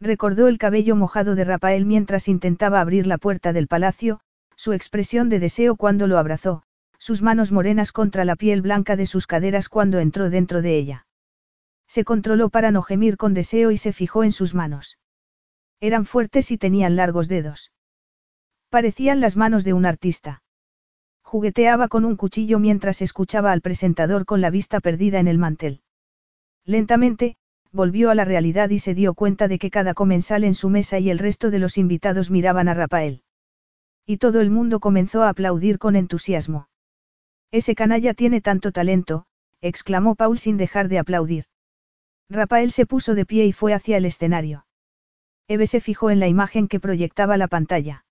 Recordó 0.00 0.48
el 0.48 0.56
cabello 0.56 0.96
mojado 0.96 1.34
de 1.34 1.44
Rafael 1.44 1.84
mientras 1.84 2.26
intentaba 2.26 2.80
abrir 2.80 3.06
la 3.06 3.18
puerta 3.18 3.52
del 3.52 3.68
palacio, 3.68 4.20
su 4.56 4.72
expresión 4.72 5.28
de 5.28 5.40
deseo 5.40 5.76
cuando 5.76 6.06
lo 6.06 6.16
abrazó, 6.16 6.62
sus 7.02 7.20
manos 7.20 7.50
morenas 7.50 7.90
contra 7.90 8.24
la 8.24 8.36
piel 8.36 8.62
blanca 8.62 8.94
de 8.94 9.06
sus 9.06 9.26
caderas 9.26 9.68
cuando 9.68 9.98
entró 9.98 10.30
dentro 10.30 10.62
de 10.62 10.76
ella. 10.76 11.06
Se 11.88 12.04
controló 12.04 12.48
para 12.48 12.70
no 12.70 12.80
gemir 12.82 13.16
con 13.16 13.34
deseo 13.34 13.72
y 13.72 13.76
se 13.76 13.92
fijó 13.92 14.22
en 14.22 14.30
sus 14.30 14.54
manos. 14.54 14.98
Eran 15.80 16.06
fuertes 16.06 16.52
y 16.52 16.58
tenían 16.58 16.94
largos 16.94 17.26
dedos. 17.26 17.72
Parecían 18.70 19.20
las 19.20 19.36
manos 19.36 19.64
de 19.64 19.72
un 19.72 19.84
artista. 19.84 20.44
Jugueteaba 21.24 21.88
con 21.88 22.04
un 22.04 22.14
cuchillo 22.14 22.60
mientras 22.60 23.02
escuchaba 23.02 23.50
al 23.50 23.62
presentador 23.62 24.24
con 24.24 24.40
la 24.40 24.50
vista 24.50 24.78
perdida 24.78 25.18
en 25.18 25.26
el 25.26 25.38
mantel. 25.38 25.80
Lentamente, 26.64 27.34
volvió 27.72 28.10
a 28.10 28.14
la 28.14 28.24
realidad 28.24 28.70
y 28.70 28.78
se 28.78 28.94
dio 28.94 29.14
cuenta 29.14 29.48
de 29.48 29.58
que 29.58 29.72
cada 29.72 29.94
comensal 29.94 30.44
en 30.44 30.54
su 30.54 30.68
mesa 30.68 31.00
y 31.00 31.10
el 31.10 31.18
resto 31.18 31.50
de 31.50 31.58
los 31.58 31.78
invitados 31.78 32.30
miraban 32.30 32.68
a 32.68 32.74
Rafael. 32.74 33.24
Y 34.06 34.18
todo 34.18 34.40
el 34.40 34.50
mundo 34.50 34.78
comenzó 34.78 35.24
a 35.24 35.30
aplaudir 35.30 35.80
con 35.80 35.96
entusiasmo. 35.96 36.68
Ese 37.52 37.74
canalla 37.74 38.14
tiene 38.14 38.40
tanto 38.40 38.72
talento, 38.72 39.26
exclamó 39.60 40.14
Paul 40.14 40.38
sin 40.38 40.56
dejar 40.56 40.88
de 40.88 40.98
aplaudir. 40.98 41.44
Rafael 42.30 42.72
se 42.72 42.86
puso 42.86 43.14
de 43.14 43.26
pie 43.26 43.44
y 43.44 43.52
fue 43.52 43.74
hacia 43.74 43.98
el 43.98 44.06
escenario. 44.06 44.64
Eve 45.48 45.66
se 45.66 45.80
fijó 45.82 46.10
en 46.10 46.18
la 46.18 46.28
imagen 46.28 46.66
que 46.66 46.80
proyectaba 46.80 47.36
la 47.36 47.48
pantalla. 47.48 48.06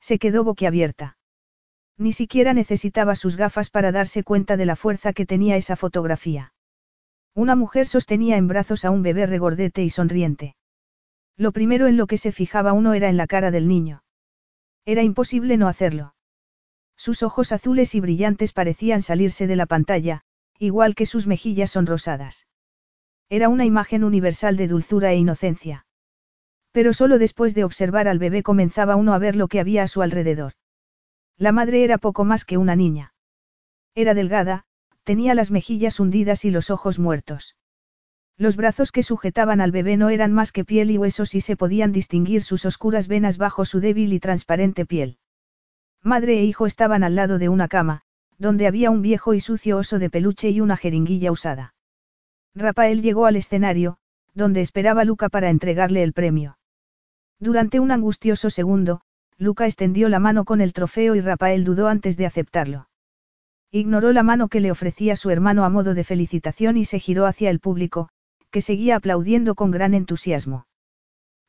Se 0.00 0.18
quedó 0.18 0.42
boquiabierta. 0.42 1.16
Ni 1.96 2.12
siquiera 2.12 2.54
necesitaba 2.54 3.14
sus 3.14 3.36
gafas 3.36 3.70
para 3.70 3.92
darse 3.92 4.24
cuenta 4.24 4.56
de 4.56 4.66
la 4.66 4.74
fuerza 4.74 5.12
que 5.12 5.26
tenía 5.26 5.56
esa 5.56 5.76
fotografía. 5.76 6.52
Una 7.34 7.54
mujer 7.54 7.86
sostenía 7.86 8.36
en 8.36 8.48
brazos 8.48 8.84
a 8.84 8.90
un 8.90 9.02
bebé 9.02 9.26
regordete 9.26 9.84
y 9.84 9.90
sonriente. 9.90 10.56
Lo 11.36 11.52
primero 11.52 11.86
en 11.86 11.96
lo 11.96 12.08
que 12.08 12.18
se 12.18 12.32
fijaba 12.32 12.72
uno 12.72 12.94
era 12.94 13.08
en 13.08 13.16
la 13.16 13.28
cara 13.28 13.52
del 13.52 13.68
niño. 13.68 14.02
Era 14.84 15.04
imposible 15.04 15.56
no 15.56 15.68
hacerlo. 15.68 16.15
Sus 17.06 17.22
ojos 17.22 17.52
azules 17.52 17.94
y 17.94 18.00
brillantes 18.00 18.52
parecían 18.52 19.00
salirse 19.00 19.46
de 19.46 19.54
la 19.54 19.66
pantalla, 19.66 20.22
igual 20.58 20.96
que 20.96 21.06
sus 21.06 21.28
mejillas 21.28 21.70
sonrosadas. 21.70 22.48
Era 23.28 23.48
una 23.48 23.64
imagen 23.64 24.02
universal 24.02 24.56
de 24.56 24.66
dulzura 24.66 25.12
e 25.12 25.16
inocencia. 25.16 25.86
Pero 26.72 26.92
solo 26.92 27.20
después 27.20 27.54
de 27.54 27.62
observar 27.62 28.08
al 28.08 28.18
bebé 28.18 28.42
comenzaba 28.42 28.96
uno 28.96 29.14
a 29.14 29.20
ver 29.20 29.36
lo 29.36 29.46
que 29.46 29.60
había 29.60 29.84
a 29.84 29.86
su 29.86 30.02
alrededor. 30.02 30.54
La 31.38 31.52
madre 31.52 31.84
era 31.84 31.98
poco 31.98 32.24
más 32.24 32.44
que 32.44 32.58
una 32.58 32.74
niña. 32.74 33.14
Era 33.94 34.12
delgada, 34.12 34.64
tenía 35.04 35.36
las 35.36 35.52
mejillas 35.52 36.00
hundidas 36.00 36.44
y 36.44 36.50
los 36.50 36.70
ojos 36.70 36.98
muertos. 36.98 37.54
Los 38.36 38.56
brazos 38.56 38.90
que 38.90 39.04
sujetaban 39.04 39.60
al 39.60 39.70
bebé 39.70 39.96
no 39.96 40.10
eran 40.10 40.32
más 40.32 40.50
que 40.50 40.64
piel 40.64 40.90
y 40.90 40.98
huesos 40.98 41.36
y 41.36 41.40
se 41.40 41.54
podían 41.54 41.92
distinguir 41.92 42.42
sus 42.42 42.64
oscuras 42.64 43.06
venas 43.06 43.38
bajo 43.38 43.64
su 43.64 43.78
débil 43.78 44.12
y 44.12 44.18
transparente 44.18 44.86
piel. 44.86 45.18
Madre 46.06 46.38
e 46.38 46.44
hijo 46.44 46.66
estaban 46.66 47.02
al 47.02 47.16
lado 47.16 47.36
de 47.36 47.48
una 47.48 47.66
cama, 47.66 48.02
donde 48.38 48.68
había 48.68 48.92
un 48.92 49.02
viejo 49.02 49.34
y 49.34 49.40
sucio 49.40 49.76
oso 49.76 49.98
de 49.98 50.08
peluche 50.08 50.50
y 50.50 50.60
una 50.60 50.76
jeringuilla 50.76 51.32
usada. 51.32 51.74
Rafael 52.54 53.02
llegó 53.02 53.26
al 53.26 53.34
escenario, 53.34 53.98
donde 54.32 54.60
esperaba 54.60 55.02
Luca 55.02 55.28
para 55.28 55.50
entregarle 55.50 56.04
el 56.04 56.12
premio. 56.12 56.58
Durante 57.40 57.80
un 57.80 57.90
angustioso 57.90 58.50
segundo, 58.50 59.00
Luca 59.36 59.66
extendió 59.66 60.08
la 60.08 60.20
mano 60.20 60.44
con 60.44 60.60
el 60.60 60.72
trofeo 60.72 61.16
y 61.16 61.20
Rafael 61.20 61.64
dudó 61.64 61.88
antes 61.88 62.16
de 62.16 62.26
aceptarlo. 62.26 62.88
Ignoró 63.72 64.12
la 64.12 64.22
mano 64.22 64.46
que 64.46 64.60
le 64.60 64.70
ofrecía 64.70 65.16
su 65.16 65.30
hermano 65.30 65.64
a 65.64 65.70
modo 65.70 65.92
de 65.92 66.04
felicitación 66.04 66.76
y 66.76 66.84
se 66.84 67.00
giró 67.00 67.26
hacia 67.26 67.50
el 67.50 67.58
público, 67.58 68.10
que 68.52 68.60
seguía 68.60 68.94
aplaudiendo 68.94 69.56
con 69.56 69.72
gran 69.72 69.92
entusiasmo. 69.92 70.68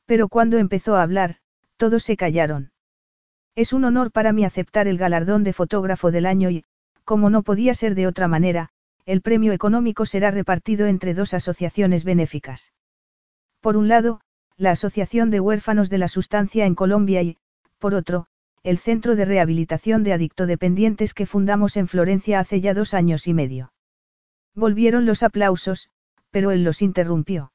Pero 0.08 0.30
cuando 0.30 0.58
empezó 0.58 0.96
a 0.96 1.04
hablar, 1.04 1.36
todos 1.78 2.02
se 2.02 2.18
callaron. 2.18 2.72
Es 3.58 3.74
un 3.74 3.86
honor 3.86 4.12
para 4.12 4.34
mí 4.34 4.46
aceptar 4.46 4.88
el 4.88 5.00
galardón 5.00 5.44
de 5.44 5.52
fotógrafo 5.52 6.12
del 6.12 6.28
año 6.28 6.52
y, 6.52 6.64
como 7.06 7.32
no 7.32 7.42
podía 7.42 7.74
ser 7.74 7.96
de 7.96 8.06
otra 8.06 8.28
manera, 8.28 8.70
el 9.08 9.22
premio 9.22 9.52
económico 9.52 10.06
será 10.06 10.30
repartido 10.30 10.86
entre 10.86 11.16
dos 11.16 11.34
asociaciones 11.34 12.04
benéficas. 12.04 12.72
Por 13.60 13.76
un 13.76 13.88
lado, 13.88 14.22
la 14.58 14.70
Asociación 14.70 15.32
de 15.32 15.40
Huérfanos 15.40 15.90
de 15.90 15.98
la 15.98 16.08
Sustancia 16.08 16.68
en 16.68 16.76
Colombia 16.76 17.24
y, 17.24 17.38
por 17.80 17.96
otro, 17.96 18.28
el 18.62 18.78
Centro 18.78 19.16
de 19.16 19.26
Rehabilitación 19.26 20.04
de 20.04 20.14
Adictodependientes 20.14 21.16
que 21.16 21.26
fundamos 21.26 21.78
en 21.78 21.88
Florencia 21.88 22.40
hace 22.40 22.62
ya 22.62 22.76
dos 22.76 22.94
años 22.94 23.26
y 23.26 23.34
medio. 23.34 23.74
Volvieron 24.54 25.08
los 25.08 25.24
aplausos, 25.24 25.90
pero 26.30 26.52
él 26.52 26.64
los 26.64 26.84
interrumpió. 26.84 27.52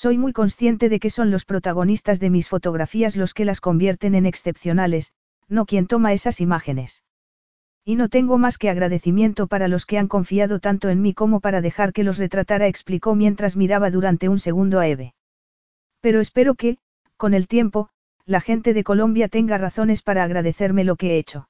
Soy 0.00 0.16
muy 0.16 0.32
consciente 0.32 0.88
de 0.88 1.00
que 1.00 1.10
son 1.10 1.32
los 1.32 1.44
protagonistas 1.44 2.20
de 2.20 2.30
mis 2.30 2.48
fotografías 2.48 3.16
los 3.16 3.34
que 3.34 3.44
las 3.44 3.60
convierten 3.60 4.14
en 4.14 4.26
excepcionales, 4.26 5.12
no 5.48 5.66
quien 5.66 5.88
toma 5.88 6.12
esas 6.12 6.40
imágenes. 6.40 7.02
Y 7.84 7.96
no 7.96 8.08
tengo 8.08 8.38
más 8.38 8.58
que 8.58 8.70
agradecimiento 8.70 9.48
para 9.48 9.66
los 9.66 9.86
que 9.86 9.98
han 9.98 10.06
confiado 10.06 10.60
tanto 10.60 10.88
en 10.88 11.02
mí 11.02 11.14
como 11.14 11.40
para 11.40 11.60
dejar 11.60 11.92
que 11.92 12.04
los 12.04 12.18
retratara, 12.18 12.68
explicó 12.68 13.16
mientras 13.16 13.56
miraba 13.56 13.90
durante 13.90 14.28
un 14.28 14.38
segundo 14.38 14.78
a 14.78 14.86
Eve. 14.86 15.14
Pero 16.00 16.20
espero 16.20 16.54
que, 16.54 16.78
con 17.16 17.34
el 17.34 17.48
tiempo, 17.48 17.88
la 18.24 18.40
gente 18.40 18.74
de 18.74 18.84
Colombia 18.84 19.26
tenga 19.26 19.58
razones 19.58 20.02
para 20.02 20.22
agradecerme 20.22 20.84
lo 20.84 20.94
que 20.94 21.14
he 21.14 21.18
hecho. 21.18 21.48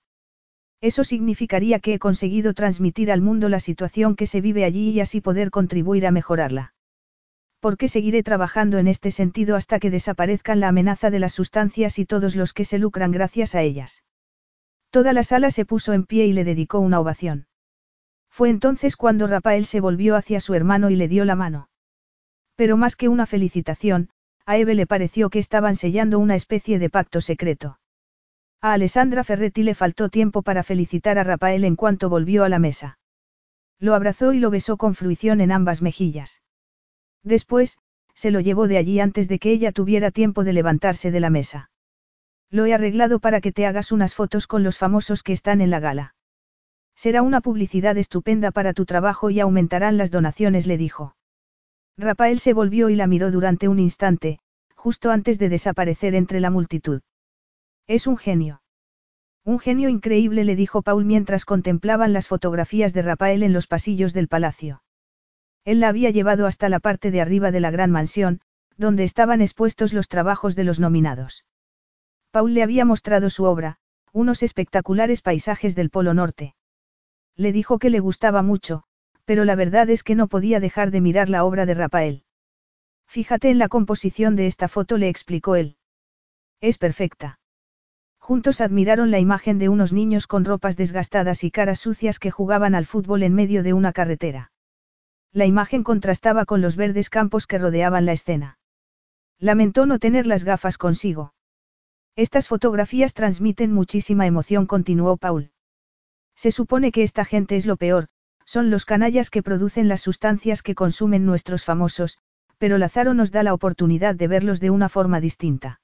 Eso 0.80 1.04
significaría 1.04 1.80
que 1.80 1.92
he 1.92 1.98
conseguido 1.98 2.54
transmitir 2.54 3.12
al 3.12 3.20
mundo 3.20 3.50
la 3.50 3.60
situación 3.60 4.16
que 4.16 4.24
se 4.24 4.40
vive 4.40 4.64
allí 4.64 4.88
y 4.88 5.00
así 5.00 5.20
poder 5.20 5.50
contribuir 5.50 6.06
a 6.06 6.12
mejorarla 6.12 6.72
porque 7.60 7.88
seguiré 7.88 8.22
trabajando 8.22 8.78
en 8.78 8.88
este 8.88 9.10
sentido 9.10 9.56
hasta 9.56 9.78
que 9.78 9.90
desaparezcan 9.90 10.60
la 10.60 10.68
amenaza 10.68 11.10
de 11.10 11.18
las 11.18 11.32
sustancias 11.32 11.98
y 11.98 12.06
todos 12.06 12.36
los 12.36 12.52
que 12.52 12.64
se 12.64 12.78
lucran 12.78 13.10
gracias 13.10 13.54
a 13.54 13.62
ellas. 13.62 14.04
Toda 14.90 15.12
la 15.12 15.22
sala 15.22 15.50
se 15.50 15.64
puso 15.64 15.92
en 15.92 16.04
pie 16.04 16.26
y 16.26 16.32
le 16.32 16.44
dedicó 16.44 16.78
una 16.78 17.00
ovación. 17.00 17.46
Fue 18.30 18.50
entonces 18.50 18.96
cuando 18.96 19.26
Rafael 19.26 19.66
se 19.66 19.80
volvió 19.80 20.16
hacia 20.16 20.40
su 20.40 20.54
hermano 20.54 20.90
y 20.90 20.96
le 20.96 21.08
dio 21.08 21.24
la 21.24 21.34
mano. 21.34 21.68
Pero 22.54 22.76
más 22.76 22.96
que 22.96 23.08
una 23.08 23.26
felicitación, 23.26 24.10
a 24.46 24.56
Eve 24.56 24.74
le 24.74 24.86
pareció 24.86 25.28
que 25.28 25.38
estaban 25.38 25.76
sellando 25.76 26.18
una 26.18 26.36
especie 26.36 26.78
de 26.78 26.90
pacto 26.90 27.20
secreto. 27.20 27.78
A 28.60 28.72
Alessandra 28.72 29.24
Ferretti 29.24 29.62
le 29.62 29.74
faltó 29.74 30.08
tiempo 30.08 30.42
para 30.42 30.62
felicitar 30.62 31.18
a 31.18 31.24
Rafael 31.24 31.64
en 31.64 31.76
cuanto 31.76 32.08
volvió 32.08 32.44
a 32.44 32.48
la 32.48 32.58
mesa. 32.58 32.98
Lo 33.78 33.94
abrazó 33.94 34.32
y 34.32 34.40
lo 34.40 34.50
besó 34.50 34.76
con 34.76 34.94
fruición 34.94 35.40
en 35.40 35.52
ambas 35.52 35.82
mejillas. 35.82 36.40
Después, 37.22 37.78
se 38.14 38.30
lo 38.30 38.40
llevó 38.40 38.68
de 38.68 38.78
allí 38.78 39.00
antes 39.00 39.28
de 39.28 39.38
que 39.38 39.50
ella 39.52 39.72
tuviera 39.72 40.10
tiempo 40.10 40.44
de 40.44 40.52
levantarse 40.52 41.10
de 41.10 41.20
la 41.20 41.30
mesa. 41.30 41.70
Lo 42.50 42.66
he 42.66 42.74
arreglado 42.74 43.20
para 43.20 43.40
que 43.40 43.52
te 43.52 43.66
hagas 43.66 43.92
unas 43.92 44.14
fotos 44.14 44.46
con 44.46 44.62
los 44.62 44.78
famosos 44.78 45.22
que 45.22 45.32
están 45.32 45.60
en 45.60 45.70
la 45.70 45.80
gala. 45.80 46.14
Será 46.96 47.22
una 47.22 47.40
publicidad 47.40 47.96
estupenda 47.96 48.50
para 48.50 48.72
tu 48.72 48.86
trabajo 48.86 49.30
y 49.30 49.38
aumentarán 49.38 49.98
las 49.98 50.10
donaciones, 50.10 50.66
le 50.66 50.76
dijo. 50.76 51.14
Rafael 51.96 52.40
se 52.40 52.54
volvió 52.54 52.90
y 52.90 52.96
la 52.96 53.06
miró 53.06 53.30
durante 53.30 53.68
un 53.68 53.78
instante, 53.78 54.40
justo 54.74 55.10
antes 55.10 55.38
de 55.38 55.48
desaparecer 55.48 56.14
entre 56.14 56.40
la 56.40 56.50
multitud. 56.50 57.02
Es 57.86 58.06
un 58.06 58.16
genio. 58.16 58.62
Un 59.44 59.58
genio 59.58 59.88
increíble, 59.88 60.44
le 60.44 60.56
dijo 60.56 60.82
Paul 60.82 61.04
mientras 61.04 61.44
contemplaban 61.44 62.12
las 62.12 62.28
fotografías 62.28 62.92
de 62.94 63.02
Rafael 63.02 63.42
en 63.42 63.52
los 63.52 63.66
pasillos 63.66 64.12
del 64.12 64.28
palacio. 64.28 64.82
Él 65.64 65.80
la 65.80 65.88
había 65.88 66.10
llevado 66.10 66.46
hasta 66.46 66.68
la 66.68 66.80
parte 66.80 67.10
de 67.10 67.20
arriba 67.20 67.50
de 67.50 67.60
la 67.60 67.70
gran 67.70 67.90
mansión, 67.90 68.40
donde 68.76 69.04
estaban 69.04 69.40
expuestos 69.40 69.92
los 69.92 70.08
trabajos 70.08 70.54
de 70.54 70.64
los 70.64 70.80
nominados. 70.80 71.44
Paul 72.30 72.54
le 72.54 72.62
había 72.62 72.84
mostrado 72.84 73.30
su 73.30 73.44
obra, 73.44 73.78
unos 74.12 74.42
espectaculares 74.42 75.22
paisajes 75.22 75.74
del 75.74 75.90
Polo 75.90 76.14
Norte. 76.14 76.54
Le 77.36 77.52
dijo 77.52 77.78
que 77.78 77.90
le 77.90 78.00
gustaba 78.00 78.42
mucho, 78.42 78.84
pero 79.24 79.44
la 79.44 79.54
verdad 79.54 79.90
es 79.90 80.02
que 80.02 80.14
no 80.14 80.26
podía 80.26 80.60
dejar 80.60 80.90
de 80.90 81.00
mirar 81.00 81.28
la 81.28 81.44
obra 81.44 81.66
de 81.66 81.74
Rafael. 81.74 82.24
Fíjate 83.06 83.50
en 83.50 83.58
la 83.58 83.68
composición 83.68 84.36
de 84.36 84.46
esta 84.46 84.68
foto, 84.68 84.98
le 84.98 85.08
explicó 85.08 85.56
él. 85.56 85.76
Es 86.60 86.78
perfecta. 86.78 87.38
Juntos 88.18 88.60
admiraron 88.60 89.10
la 89.10 89.18
imagen 89.18 89.58
de 89.58 89.68
unos 89.68 89.92
niños 89.92 90.26
con 90.26 90.44
ropas 90.44 90.76
desgastadas 90.76 91.44
y 91.44 91.50
caras 91.50 91.78
sucias 91.78 92.18
que 92.18 92.30
jugaban 92.30 92.74
al 92.74 92.84
fútbol 92.84 93.22
en 93.22 93.34
medio 93.34 93.62
de 93.62 93.72
una 93.72 93.92
carretera. 93.92 94.50
La 95.32 95.46
imagen 95.46 95.84
contrastaba 95.84 96.44
con 96.44 96.60
los 96.60 96.76
verdes 96.76 97.10
campos 97.10 97.46
que 97.46 97.58
rodeaban 97.58 98.06
la 98.06 98.12
escena. 98.12 98.58
Lamentó 99.38 99.86
no 99.86 99.98
tener 99.98 100.26
las 100.26 100.44
gafas 100.44 100.78
consigo. 100.78 101.34
Estas 102.16 102.48
fotografías 102.48 103.14
transmiten 103.14 103.72
muchísima 103.72 104.26
emoción, 104.26 104.66
continuó 104.66 105.16
Paul. 105.16 105.52
Se 106.34 106.50
supone 106.50 106.90
que 106.90 107.02
esta 107.02 107.24
gente 107.24 107.56
es 107.56 107.66
lo 107.66 107.76
peor, 107.76 108.08
son 108.44 108.70
los 108.70 108.84
canallas 108.84 109.30
que 109.30 109.42
producen 109.42 109.88
las 109.88 110.00
sustancias 110.00 110.62
que 110.62 110.74
consumen 110.74 111.26
nuestros 111.26 111.64
famosos, 111.64 112.18
pero 112.58 112.78
Lázaro 112.78 113.14
nos 113.14 113.30
da 113.30 113.42
la 113.42 113.54
oportunidad 113.54 114.14
de 114.14 114.26
verlos 114.26 114.58
de 114.58 114.70
una 114.70 114.88
forma 114.88 115.20
distinta. 115.20 115.80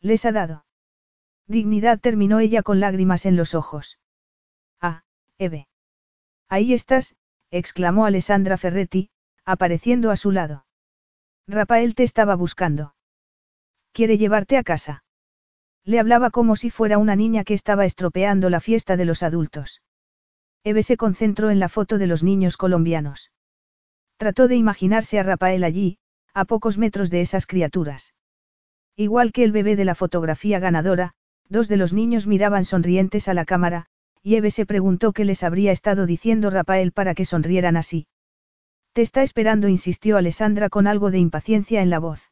Les 0.00 0.24
ha 0.24 0.32
dado. 0.32 0.64
Dignidad 1.46 1.98
terminó 1.98 2.40
ella 2.40 2.62
con 2.62 2.78
lágrimas 2.78 3.26
en 3.26 3.36
los 3.36 3.54
ojos. 3.54 3.98
Ah, 4.80 5.02
Eve. 5.38 5.66
Ahí 6.48 6.72
estás, 6.72 7.16
exclamó 7.50 8.04
Alessandra 8.04 8.56
Ferretti, 8.56 9.10
apareciendo 9.44 10.10
a 10.10 10.16
su 10.16 10.30
lado. 10.30 10.66
Rafael 11.46 11.94
te 11.94 12.02
estaba 12.02 12.34
buscando. 12.34 12.94
Quiere 13.92 14.18
llevarte 14.18 14.58
a 14.58 14.62
casa. 14.62 15.04
Le 15.84 15.98
hablaba 15.98 16.30
como 16.30 16.56
si 16.56 16.68
fuera 16.68 16.98
una 16.98 17.16
niña 17.16 17.44
que 17.44 17.54
estaba 17.54 17.86
estropeando 17.86 18.50
la 18.50 18.60
fiesta 18.60 18.96
de 18.96 19.06
los 19.06 19.22
adultos. 19.22 19.80
Eve 20.62 20.82
se 20.82 20.98
concentró 20.98 21.50
en 21.50 21.60
la 21.60 21.70
foto 21.70 21.96
de 21.96 22.06
los 22.06 22.22
niños 22.22 22.56
colombianos. 22.56 23.32
Trató 24.18 24.48
de 24.48 24.56
imaginarse 24.56 25.18
a 25.18 25.22
Rafael 25.22 25.64
allí, 25.64 25.98
a 26.34 26.44
pocos 26.44 26.76
metros 26.76 27.08
de 27.08 27.22
esas 27.22 27.46
criaturas. 27.46 28.14
Igual 28.96 29.32
que 29.32 29.44
el 29.44 29.52
bebé 29.52 29.76
de 29.76 29.84
la 29.84 29.94
fotografía 29.94 30.58
ganadora, 30.58 31.14
dos 31.48 31.68
de 31.68 31.76
los 31.76 31.92
niños 31.92 32.26
miraban 32.26 32.64
sonrientes 32.64 33.28
a 33.28 33.34
la 33.34 33.44
cámara, 33.44 33.86
y 34.28 34.36
Eve 34.36 34.50
se 34.50 34.66
preguntó 34.66 35.14
qué 35.14 35.24
les 35.24 35.42
habría 35.42 35.72
estado 35.72 36.04
diciendo 36.04 36.50
Rafael 36.50 36.92
para 36.92 37.14
que 37.14 37.24
sonrieran 37.24 37.78
así. 37.78 38.06
Te 38.92 39.00
está 39.00 39.22
esperando, 39.22 39.68
insistió 39.68 40.18
Alessandra 40.18 40.68
con 40.68 40.86
algo 40.86 41.10
de 41.10 41.16
impaciencia 41.16 41.80
en 41.80 41.88
la 41.88 41.98
voz. 41.98 42.30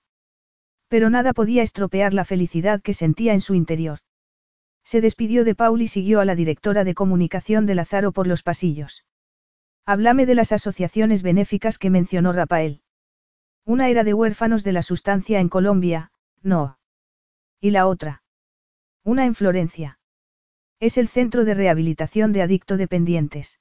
Pero 0.88 1.08
nada 1.08 1.32
podía 1.32 1.62
estropear 1.62 2.12
la 2.12 2.26
felicidad 2.26 2.82
que 2.82 2.92
sentía 2.92 3.32
en 3.32 3.40
su 3.40 3.54
interior. 3.54 4.00
Se 4.84 5.00
despidió 5.00 5.42
de 5.42 5.54
Paul 5.54 5.80
y 5.80 5.88
siguió 5.88 6.20
a 6.20 6.26
la 6.26 6.34
directora 6.34 6.84
de 6.84 6.92
comunicación 6.92 7.64
de 7.64 7.76
Lazaro 7.76 8.12
por 8.12 8.26
los 8.26 8.42
pasillos. 8.42 9.06
Háblame 9.86 10.26
de 10.26 10.34
las 10.34 10.52
asociaciones 10.52 11.22
benéficas 11.22 11.78
que 11.78 11.88
mencionó 11.88 12.34
Rafael. 12.34 12.82
Una 13.64 13.88
era 13.88 14.04
de 14.04 14.12
huérfanos 14.12 14.64
de 14.64 14.72
la 14.72 14.82
sustancia 14.82 15.40
en 15.40 15.48
Colombia, 15.48 16.10
no. 16.42 16.78
¿Y 17.58 17.70
la 17.70 17.86
otra? 17.86 18.22
Una 19.02 19.24
en 19.24 19.34
Florencia. 19.34 19.95
Es 20.78 20.98
el 20.98 21.08
centro 21.08 21.44
de 21.44 21.54
rehabilitación 21.54 22.32
de 22.32 22.42
adicto 22.42 22.76
dependientes. 22.76 23.58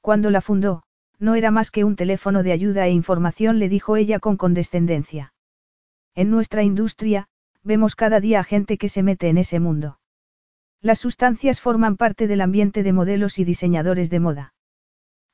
Cuando 0.00 0.30
la 0.30 0.40
fundó, 0.40 0.82
no 1.18 1.34
era 1.34 1.50
más 1.50 1.70
que 1.70 1.84
un 1.84 1.94
teléfono 1.94 2.42
de 2.42 2.52
ayuda 2.52 2.86
e 2.86 2.90
información, 2.90 3.58
le 3.58 3.68
dijo 3.68 3.96
ella 3.96 4.18
con 4.18 4.36
condescendencia. 4.36 5.34
En 6.14 6.30
nuestra 6.30 6.62
industria, 6.62 7.28
vemos 7.62 7.94
cada 7.94 8.18
día 8.20 8.40
a 8.40 8.44
gente 8.44 8.78
que 8.78 8.88
se 8.88 9.02
mete 9.02 9.28
en 9.28 9.38
ese 9.38 9.60
mundo. 9.60 9.98
Las 10.80 10.98
sustancias 10.98 11.60
forman 11.60 11.96
parte 11.96 12.26
del 12.26 12.40
ambiente 12.40 12.82
de 12.82 12.92
modelos 12.92 13.38
y 13.38 13.44
diseñadores 13.44 14.10
de 14.10 14.20
moda. 14.20 14.54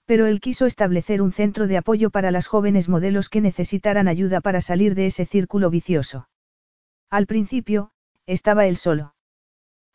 Pero 0.05 0.27
él 0.27 0.41
quiso 0.41 0.67
establecer 0.67 1.23
un 1.23 1.33
centro 1.33 1.67
de 1.67 1.78
apoyo 1.78 2.10
para 2.10 2.31
las 2.31 2.49
jóvenes 2.49 2.89
modelos 2.89 3.28
que 3.28 3.41
necesitaran 3.41 4.09
ayuda 4.09 4.41
para 4.41 4.60
salir 4.60 4.94
de 4.94 5.07
ese 5.07 5.27
círculo 5.27 5.70
vicioso. 5.70 6.28
Al 7.09 7.27
principio, 7.27 7.93
estaba 8.27 8.67
él 8.67 8.77
solo. 8.77 9.15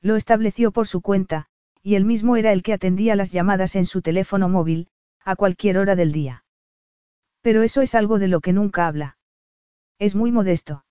Lo 0.04 0.18
estableció 0.18 0.74
por 0.74 0.86
su 0.86 1.00
cuenta, 1.00 1.48
y 1.82 1.96
él 1.96 2.04
mismo 2.04 2.36
era 2.36 2.52
el 2.52 2.62
que 2.62 2.74
atendía 2.74 3.16
las 3.16 3.32
llamadas 3.32 3.78
en 3.78 3.86
su 3.86 4.02
teléfono 4.02 4.50
móvil, 4.50 4.90
a 5.24 5.38
cualquier 5.38 5.78
hora 5.78 5.96
del 5.96 6.12
día. 6.12 6.44
Pero 7.42 7.64
eso 7.64 7.82
es 7.82 7.96
algo 7.96 8.20
de 8.20 8.28
lo 8.28 8.42
que 8.42 8.52
nunca 8.52 8.86
habla. 8.86 9.18
Es 10.00 10.14
muy 10.14 10.34
modesto. 10.34 10.84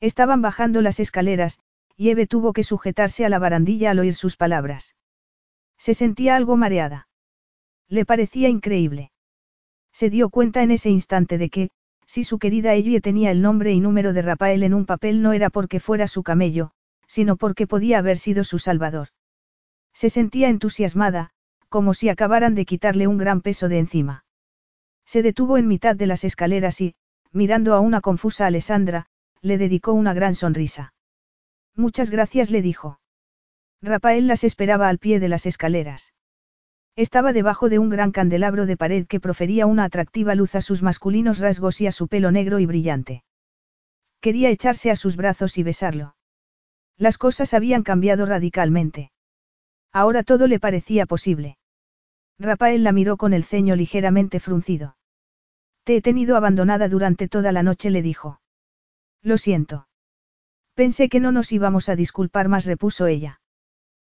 Estaban 0.00 0.42
bajando 0.42 0.82
las 0.82 1.00
escaleras, 1.00 1.60
y 1.96 2.10
Eve 2.10 2.26
tuvo 2.26 2.52
que 2.52 2.62
sujetarse 2.62 3.24
a 3.24 3.30
la 3.30 3.38
barandilla 3.38 3.92
al 3.92 4.00
oír 4.00 4.14
sus 4.14 4.36
palabras. 4.36 4.96
Se 5.78 5.94
sentía 5.94 6.36
algo 6.36 6.58
mareada. 6.58 7.08
Le 7.88 8.04
parecía 8.04 8.50
increíble. 8.50 9.12
Se 9.92 10.10
dio 10.10 10.28
cuenta 10.28 10.62
en 10.62 10.72
ese 10.72 10.90
instante 10.90 11.38
de 11.38 11.48
que, 11.48 11.70
si 12.06 12.22
su 12.22 12.38
querida 12.38 12.74
Ellie 12.74 13.00
tenía 13.00 13.30
el 13.30 13.40
nombre 13.40 13.72
y 13.72 13.80
número 13.80 14.12
de 14.12 14.20
Rafael 14.20 14.62
en 14.62 14.74
un 14.74 14.84
papel 14.84 15.22
no 15.22 15.32
era 15.32 15.48
porque 15.48 15.80
fuera 15.80 16.06
su 16.06 16.22
camello, 16.22 16.72
sino 17.06 17.36
porque 17.36 17.66
podía 17.66 17.98
haber 17.98 18.18
sido 18.18 18.44
su 18.44 18.58
salvador. 18.58 19.08
Se 19.92 20.10
sentía 20.10 20.48
entusiasmada, 20.48 21.30
como 21.68 21.94
si 21.94 22.08
acabaran 22.08 22.54
de 22.54 22.64
quitarle 22.64 23.06
un 23.06 23.18
gran 23.18 23.40
peso 23.40 23.68
de 23.68 23.78
encima. 23.78 24.24
Se 25.04 25.22
detuvo 25.22 25.56
en 25.56 25.68
mitad 25.68 25.96
de 25.96 26.06
las 26.06 26.24
escaleras 26.24 26.80
y, 26.80 26.94
mirando 27.32 27.74
a 27.74 27.80
una 27.80 28.00
confusa 28.00 28.46
Alessandra, 28.46 29.06
le 29.40 29.58
dedicó 29.58 29.92
una 29.92 30.14
gran 30.14 30.34
sonrisa. 30.34 30.94
Muchas 31.74 32.10
gracias, 32.10 32.50
le 32.50 32.62
dijo. 32.62 33.00
Rafael 33.82 34.26
las 34.26 34.42
esperaba 34.44 34.88
al 34.88 34.98
pie 34.98 35.20
de 35.20 35.28
las 35.28 35.46
escaleras. 35.46 36.12
Estaba 36.96 37.34
debajo 37.34 37.68
de 37.68 37.78
un 37.78 37.90
gran 37.90 38.10
candelabro 38.10 38.64
de 38.64 38.78
pared 38.78 39.06
que 39.06 39.20
profería 39.20 39.66
una 39.66 39.84
atractiva 39.84 40.34
luz 40.34 40.54
a 40.54 40.62
sus 40.62 40.82
masculinos 40.82 41.38
rasgos 41.38 41.80
y 41.82 41.86
a 41.86 41.92
su 41.92 42.08
pelo 42.08 42.30
negro 42.30 42.58
y 42.58 42.66
brillante. 42.66 43.22
Quería 44.20 44.48
echarse 44.48 44.90
a 44.90 44.96
sus 44.96 45.16
brazos 45.16 45.58
y 45.58 45.62
besarlo. 45.62 46.15
Las 46.98 47.18
cosas 47.18 47.52
habían 47.54 47.82
cambiado 47.82 48.24
radicalmente. 48.26 49.10
Ahora 49.92 50.22
todo 50.22 50.46
le 50.46 50.58
parecía 50.58 51.06
posible. 51.06 51.58
Rafael 52.38 52.84
la 52.84 52.92
miró 52.92 53.16
con 53.16 53.32
el 53.32 53.44
ceño 53.44 53.76
ligeramente 53.76 54.40
fruncido. 54.40 54.96
Te 55.84 55.96
he 55.96 56.02
tenido 56.02 56.36
abandonada 56.36 56.88
durante 56.88 57.28
toda 57.28 57.52
la 57.52 57.62
noche, 57.62 57.90
le 57.90 58.02
dijo. 58.02 58.40
Lo 59.22 59.38
siento. 59.38 59.88
Pensé 60.74 61.08
que 61.08 61.20
no 61.20 61.32
nos 61.32 61.52
íbamos 61.52 61.88
a 61.88 61.96
disculpar 61.96 62.48
más, 62.48 62.66
repuso 62.66 63.06
ella. 63.06 63.40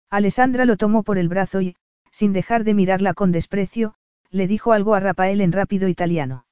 Alessandra 0.09 0.65
lo 0.65 0.77
tomó 0.77 1.03
por 1.03 1.17
el 1.17 1.27
brazo 1.27 1.61
y, 1.61 1.75
sin 2.11 2.33
dejar 2.33 2.63
de 2.63 2.73
mirarla 2.73 3.13
con 3.13 3.31
desprecio, 3.31 3.95
le 4.29 4.47
dijo 4.47 4.71
algo 4.71 4.95
a 4.95 4.99
Rafael 4.99 5.41
en 5.41 5.51
rápido 5.51 5.87
italiano. 5.87 6.45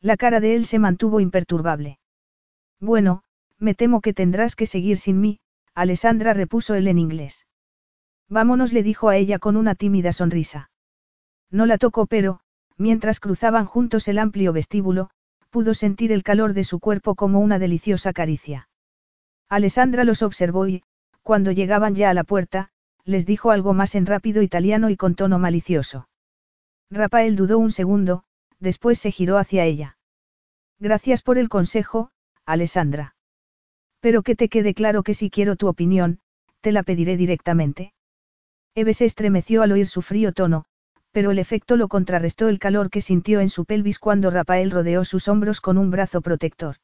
La 0.00 0.16
cara 0.16 0.40
de 0.40 0.54
él 0.54 0.66
se 0.66 0.78
mantuvo 0.78 1.20
imperturbable. 1.20 1.98
Bueno, 2.80 3.22
me 3.58 3.74
temo 3.74 4.00
que 4.00 4.14
tendrás 4.14 4.56
que 4.56 4.66
seguir 4.66 4.98
sin 4.98 5.20
mí, 5.20 5.40
Alessandra 5.74 6.32
repuso 6.32 6.74
él 6.74 6.88
en 6.88 6.98
inglés. 6.98 7.46
Vámonos, 8.28 8.72
le 8.72 8.82
dijo 8.82 9.08
a 9.08 9.16
ella 9.16 9.38
con 9.38 9.56
una 9.56 9.74
tímida 9.74 10.12
sonrisa. 10.12 10.70
No 11.50 11.66
la 11.66 11.78
tocó, 11.78 12.06
pero, 12.06 12.40
mientras 12.76 13.20
cruzaban 13.20 13.64
juntos 13.64 14.08
el 14.08 14.18
amplio 14.18 14.52
vestíbulo, 14.52 15.10
pudo 15.50 15.74
sentir 15.74 16.12
el 16.12 16.22
calor 16.22 16.52
de 16.52 16.64
su 16.64 16.78
cuerpo 16.78 17.14
como 17.14 17.40
una 17.40 17.58
deliciosa 17.58 18.12
caricia. 18.12 18.68
Alessandra 19.48 20.04
los 20.04 20.22
observó 20.22 20.66
y, 20.66 20.82
cuando 21.22 21.52
llegaban 21.52 21.94
ya 21.94 22.10
a 22.10 22.14
la 22.14 22.24
puerta, 22.24 22.70
les 23.04 23.24
dijo 23.24 23.50
algo 23.50 23.72
más 23.72 23.94
en 23.94 24.06
rápido 24.06 24.42
italiano 24.42 24.90
y 24.90 24.96
con 24.96 25.14
tono 25.14 25.38
malicioso. 25.38 26.08
Rafael 26.90 27.36
dudó 27.36 27.58
un 27.58 27.70
segundo, 27.70 28.24
después 28.60 28.98
se 28.98 29.10
giró 29.10 29.38
hacia 29.38 29.64
ella. 29.64 29.96
Gracias 30.78 31.22
por 31.22 31.38
el 31.38 31.48
consejo, 31.48 32.10
Alessandra. 32.44 33.14
Pero 34.00 34.22
que 34.22 34.36
te 34.36 34.48
quede 34.48 34.74
claro 34.74 35.02
que 35.02 35.14
si 35.14 35.30
quiero 35.30 35.56
tu 35.56 35.68
opinión, 35.68 36.20
te 36.60 36.72
la 36.72 36.82
pediré 36.82 37.16
directamente. 37.16 37.92
Eve 38.74 38.94
se 38.94 39.04
estremeció 39.04 39.62
al 39.62 39.72
oír 39.72 39.88
su 39.88 40.02
frío 40.02 40.32
tono, 40.32 40.64
pero 41.10 41.30
el 41.30 41.38
efecto 41.38 41.76
lo 41.76 41.88
contrarrestó 41.88 42.48
el 42.48 42.58
calor 42.58 42.90
que 42.90 43.00
sintió 43.00 43.40
en 43.40 43.48
su 43.48 43.64
pelvis 43.64 43.98
cuando 43.98 44.30
Rafael 44.30 44.70
rodeó 44.70 45.04
sus 45.04 45.26
hombros 45.28 45.60
con 45.60 45.78
un 45.78 45.90
brazo 45.90 46.20
protector. 46.20 46.76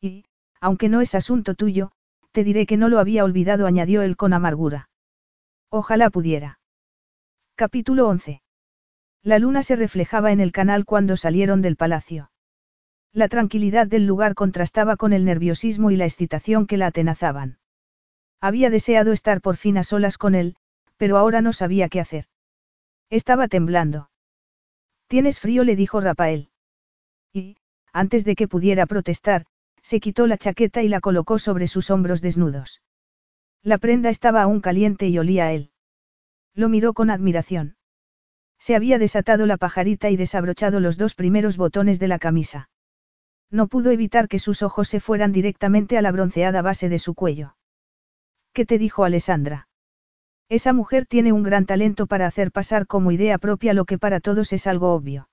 Y, 0.00 0.24
aunque 0.60 0.88
no 0.88 1.00
es 1.00 1.14
asunto 1.14 1.54
tuyo, 1.54 1.90
te 2.32 2.44
diré 2.44 2.66
que 2.66 2.76
no 2.76 2.88
lo 2.88 3.00
había 3.00 3.24
olvidado, 3.24 3.66
añadió 3.66 4.02
él 4.02 4.16
con 4.16 4.32
amargura. 4.32 4.90
Ojalá 5.70 6.10
pudiera. 6.10 6.60
Capítulo 7.56 8.06
11. 8.08 8.42
La 9.22 9.38
luna 9.38 9.62
se 9.62 9.74
reflejaba 9.74 10.30
en 10.30 10.40
el 10.40 10.52
canal 10.52 10.84
cuando 10.84 11.16
salieron 11.16 11.62
del 11.62 11.76
palacio. 11.76 12.30
La 13.12 13.28
tranquilidad 13.28 13.86
del 13.86 14.06
lugar 14.06 14.34
contrastaba 14.34 14.96
con 14.96 15.12
el 15.12 15.24
nerviosismo 15.24 15.90
y 15.90 15.96
la 15.96 16.04
excitación 16.04 16.66
que 16.66 16.76
la 16.76 16.86
atenazaban. 16.86 17.58
Había 18.40 18.70
deseado 18.70 19.12
estar 19.12 19.40
por 19.40 19.56
fin 19.56 19.78
a 19.78 19.84
solas 19.84 20.18
con 20.18 20.34
él, 20.34 20.56
pero 20.96 21.16
ahora 21.16 21.40
no 21.40 21.52
sabía 21.52 21.88
qué 21.88 22.00
hacer. 22.00 22.26
Estaba 23.10 23.48
temblando. 23.48 24.10
Tienes 25.08 25.40
frío, 25.40 25.64
le 25.64 25.74
dijo 25.74 26.00
Rafael. 26.00 26.50
Y, 27.32 27.56
antes 27.92 28.24
de 28.24 28.36
que 28.36 28.46
pudiera 28.46 28.86
protestar, 28.86 29.46
se 29.82 30.00
quitó 30.00 30.26
la 30.26 30.36
chaqueta 30.36 30.82
y 30.82 30.88
la 30.88 31.00
colocó 31.00 31.38
sobre 31.38 31.66
sus 31.66 31.90
hombros 31.90 32.20
desnudos. 32.20 32.82
La 33.62 33.78
prenda 33.78 34.10
estaba 34.10 34.42
aún 34.42 34.60
caliente 34.60 35.08
y 35.08 35.18
olía 35.18 35.46
a 35.46 35.52
él. 35.52 35.70
Lo 36.54 36.68
miró 36.68 36.92
con 36.92 37.10
admiración. 37.10 37.76
Se 38.58 38.74
había 38.74 38.98
desatado 38.98 39.46
la 39.46 39.56
pajarita 39.56 40.10
y 40.10 40.16
desabrochado 40.16 40.80
los 40.80 40.98
dos 40.98 41.14
primeros 41.14 41.56
botones 41.56 41.98
de 41.98 42.08
la 42.08 42.18
camisa. 42.18 42.68
No 43.50 43.66
pudo 43.66 43.90
evitar 43.90 44.28
que 44.28 44.38
sus 44.38 44.62
ojos 44.62 44.88
se 44.88 45.00
fueran 45.00 45.32
directamente 45.32 45.96
a 45.96 46.02
la 46.02 46.12
bronceada 46.12 46.62
base 46.62 46.88
de 46.88 46.98
su 46.98 47.14
cuello. 47.14 47.56
¿Qué 48.52 48.66
te 48.66 48.78
dijo 48.78 49.04
Alessandra? 49.04 49.68
Esa 50.48 50.72
mujer 50.72 51.06
tiene 51.06 51.32
un 51.32 51.42
gran 51.42 51.66
talento 51.66 52.06
para 52.06 52.26
hacer 52.26 52.52
pasar 52.52 52.86
como 52.86 53.12
idea 53.12 53.38
propia 53.38 53.74
lo 53.74 53.84
que 53.84 53.98
para 53.98 54.20
todos 54.20 54.52
es 54.52 54.66
algo 54.66 54.92
obvio. 54.94 55.28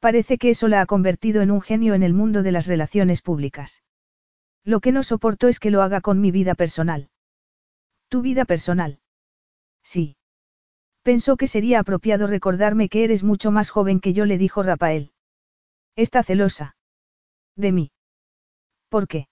Parece 0.00 0.38
que 0.38 0.50
eso 0.50 0.68
la 0.68 0.80
ha 0.80 0.86
convertido 0.86 1.42
en 1.42 1.50
un 1.50 1.60
genio 1.60 1.94
en 1.94 2.02
el 2.02 2.14
mundo 2.14 2.42
de 2.42 2.52
las 2.52 2.66
relaciones 2.66 3.22
públicas. 3.22 3.82
Lo 4.64 4.80
que 4.80 4.92
no 4.92 5.02
soporto 5.02 5.48
es 5.48 5.60
que 5.60 5.70
lo 5.70 5.82
haga 5.82 6.00
con 6.00 6.20
mi 6.20 6.30
vida 6.30 6.54
personal. 6.54 7.08
¿Tu 8.08 8.20
vida 8.20 8.44
personal? 8.44 9.00
Sí. 9.82 10.16
Pensó 11.02 11.36
que 11.36 11.46
sería 11.46 11.80
apropiado 11.80 12.26
recordarme 12.26 12.88
que 12.88 13.04
eres 13.04 13.22
mucho 13.22 13.50
más 13.50 13.70
joven 13.70 14.00
que 14.00 14.12
yo, 14.12 14.24
le 14.24 14.38
dijo 14.38 14.62
Rafael. 14.62 15.12
Está 15.96 16.22
celosa. 16.22 16.76
De 17.56 17.72
mí. 17.72 17.90
¿Por 18.88 19.08
qué? 19.08 19.28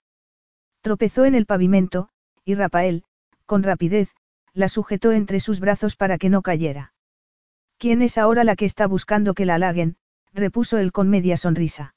Tropezó 0.80 1.24
en 1.24 1.34
el 1.34 1.46
pavimento, 1.46 2.08
y 2.44 2.54
Rafael, 2.54 3.04
con 3.46 3.62
rapidez, 3.62 4.10
la 4.52 4.68
sujetó 4.68 5.12
entre 5.12 5.40
sus 5.40 5.60
brazos 5.60 5.96
para 5.96 6.18
que 6.18 6.28
no 6.28 6.42
cayera. 6.42 6.92
¿Quién 7.78 8.02
es 8.02 8.18
ahora 8.18 8.44
la 8.44 8.56
que 8.56 8.64
está 8.64 8.86
buscando 8.86 9.34
que 9.34 9.46
la 9.46 9.54
halaguen? 9.54 9.96
repuso 10.32 10.78
él 10.78 10.92
con 10.92 11.08
media 11.08 11.36
sonrisa. 11.36 11.94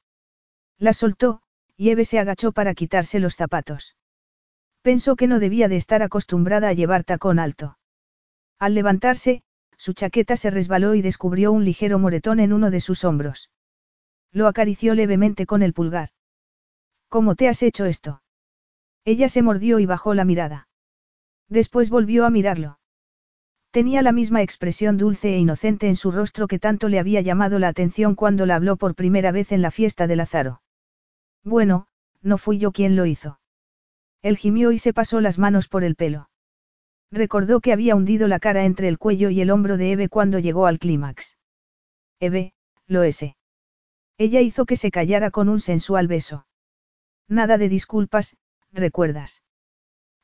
La 0.78 0.94
soltó, 0.94 1.42
y 1.76 1.90
Eve 1.90 2.06
se 2.06 2.20
agachó 2.20 2.52
para 2.52 2.74
quitarse 2.74 3.20
los 3.20 3.36
zapatos. 3.36 3.96
Pensó 4.82 5.16
que 5.16 5.28
no 5.28 5.40
debía 5.40 5.68
de 5.68 5.78
estar 5.78 6.02
acostumbrada 6.02 6.70
a 6.70 6.74
llevar 6.74 7.04
tacón 7.04 7.40
alto. 7.40 7.78
Al 8.60 8.76
levantarse, 8.76 9.44
su 9.78 9.94
chaqueta 9.94 10.38
se 10.38 10.50
resbaló 10.50 10.96
y 10.96 11.02
descubrió 11.02 11.52
un 11.52 11.66
ligero 11.66 12.00
moretón 12.00 12.40
en 12.40 12.54
uno 12.54 12.72
de 12.72 12.80
sus 12.80 13.04
hombros. 13.04 13.50
Lo 14.32 14.48
acarició 14.48 14.94
levemente 14.94 15.46
con 15.46 15.62
el 15.62 15.74
pulgar. 15.74 16.10
¿Cómo 17.14 17.36
te 17.36 17.48
has 17.48 17.62
hecho 17.62 17.86
esto? 17.86 18.24
Ella 19.06 19.30
se 19.30 19.44
mordió 19.44 19.78
y 19.78 19.86
bajó 19.86 20.16
la 20.16 20.26
mirada. 20.26 20.68
Después 21.48 21.92
volvió 21.92 22.26
a 22.26 22.32
mirarlo. 22.32 22.80
Tenía 23.70 24.02
la 24.02 24.12
misma 24.12 24.42
expresión 24.42 24.98
dulce 24.98 25.36
e 25.36 25.38
inocente 25.38 25.88
en 25.88 25.96
su 25.96 26.10
rostro 26.10 26.48
que 26.48 26.58
tanto 26.58 26.90
le 26.90 26.98
había 26.98 27.22
llamado 27.22 27.60
la 27.60 27.68
atención 27.68 28.16
cuando 28.16 28.48
la 28.48 28.56
habló 28.56 28.78
por 28.78 28.96
primera 28.96 29.32
vez 29.32 29.52
en 29.52 29.62
la 29.62 29.70
fiesta 29.70 30.08
de 30.08 30.16
Lázaro. 30.16 30.64
Bueno, 31.44 31.86
no 32.24 32.40
fui 32.40 32.58
yo 32.58 32.72
quien 32.72 32.96
lo 32.96 33.06
hizo. 33.06 33.40
Él 34.24 34.36
gimió 34.36 34.72
y 34.72 34.80
se 34.80 34.92
pasó 34.92 35.22
las 35.22 35.38
manos 35.38 35.68
por 35.68 35.84
el 35.84 35.94
pelo. 35.94 36.32
Recordó 37.12 37.62
que 37.62 37.74
había 37.74 37.96
hundido 37.96 38.28
la 38.28 38.40
cara 38.40 38.66
entre 38.66 38.88
el 38.88 38.98
cuello 38.98 39.30
y 39.30 39.40
el 39.40 39.52
hombro 39.52 39.78
de 39.78 39.92
Eve 39.92 40.10
cuando 40.10 40.40
llegó 40.40 40.66
al 40.66 40.80
clímax. 40.80 41.38
Eve, 42.20 42.56
lo 42.88 43.04
ese. 43.04 43.36
Ella 44.18 44.42
hizo 44.42 44.66
que 44.66 44.78
se 44.78 44.90
callara 44.90 45.30
con 45.30 45.48
un 45.48 45.60
sensual 45.60 46.08
beso. 46.08 46.48
Nada 47.28 47.58
de 47.58 47.70
disculpas, 47.70 48.36
recuerdas. 48.72 49.44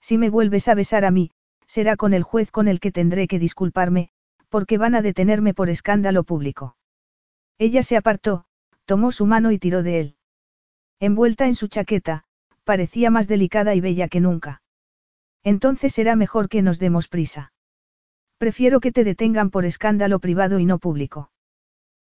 Si 0.02 0.18
me 0.18 0.30
vuelves 0.30 0.68
a 0.68 0.76
besar 0.76 1.06
a 1.06 1.11
mí, 1.11 1.32
será 1.68 1.95
con 1.98 2.14
el 2.14 2.24
juez 2.24 2.52
con 2.52 2.68
el 2.68 2.80
que 2.80 2.92
tendré 2.92 3.28
que 3.28 3.40
disculparme, 3.40 4.10
porque 4.50 4.78
van 4.78 4.95
a 4.95 5.02
detenerme 5.02 5.53
por 5.53 5.69
escándalo 5.69 6.24
público. 6.24 6.76
Ella 7.58 7.84
se 7.84 7.98
apartó, 7.98 8.45
tomó 8.86 9.11
su 9.11 9.26
mano 9.26 9.52
y 9.52 9.60
tiró 9.60 9.84
de 9.84 10.00
él. 10.00 10.16
Envuelta 11.00 11.48
en 11.48 11.56
su 11.56 11.68
chaqueta, 11.68 12.26
parecía 12.64 13.10
más 13.10 13.28
delicada 13.28 13.76
y 13.76 13.82
bella 13.82 14.08
que 14.08 14.19
nunca. 14.19 14.61
Entonces 15.44 15.94
será 15.94 16.16
mejor 16.16 16.50
que 16.50 16.61
nos 16.61 16.80
demos 16.80 17.08
prisa. 17.08 17.53
Prefiero 18.38 18.80
que 18.80 18.92
te 18.92 19.03
detengan 19.03 19.50
por 19.50 19.66
escándalo 19.66 20.19
privado 20.19 20.60
y 20.60 20.66
no 20.66 20.80
público. 20.80 21.32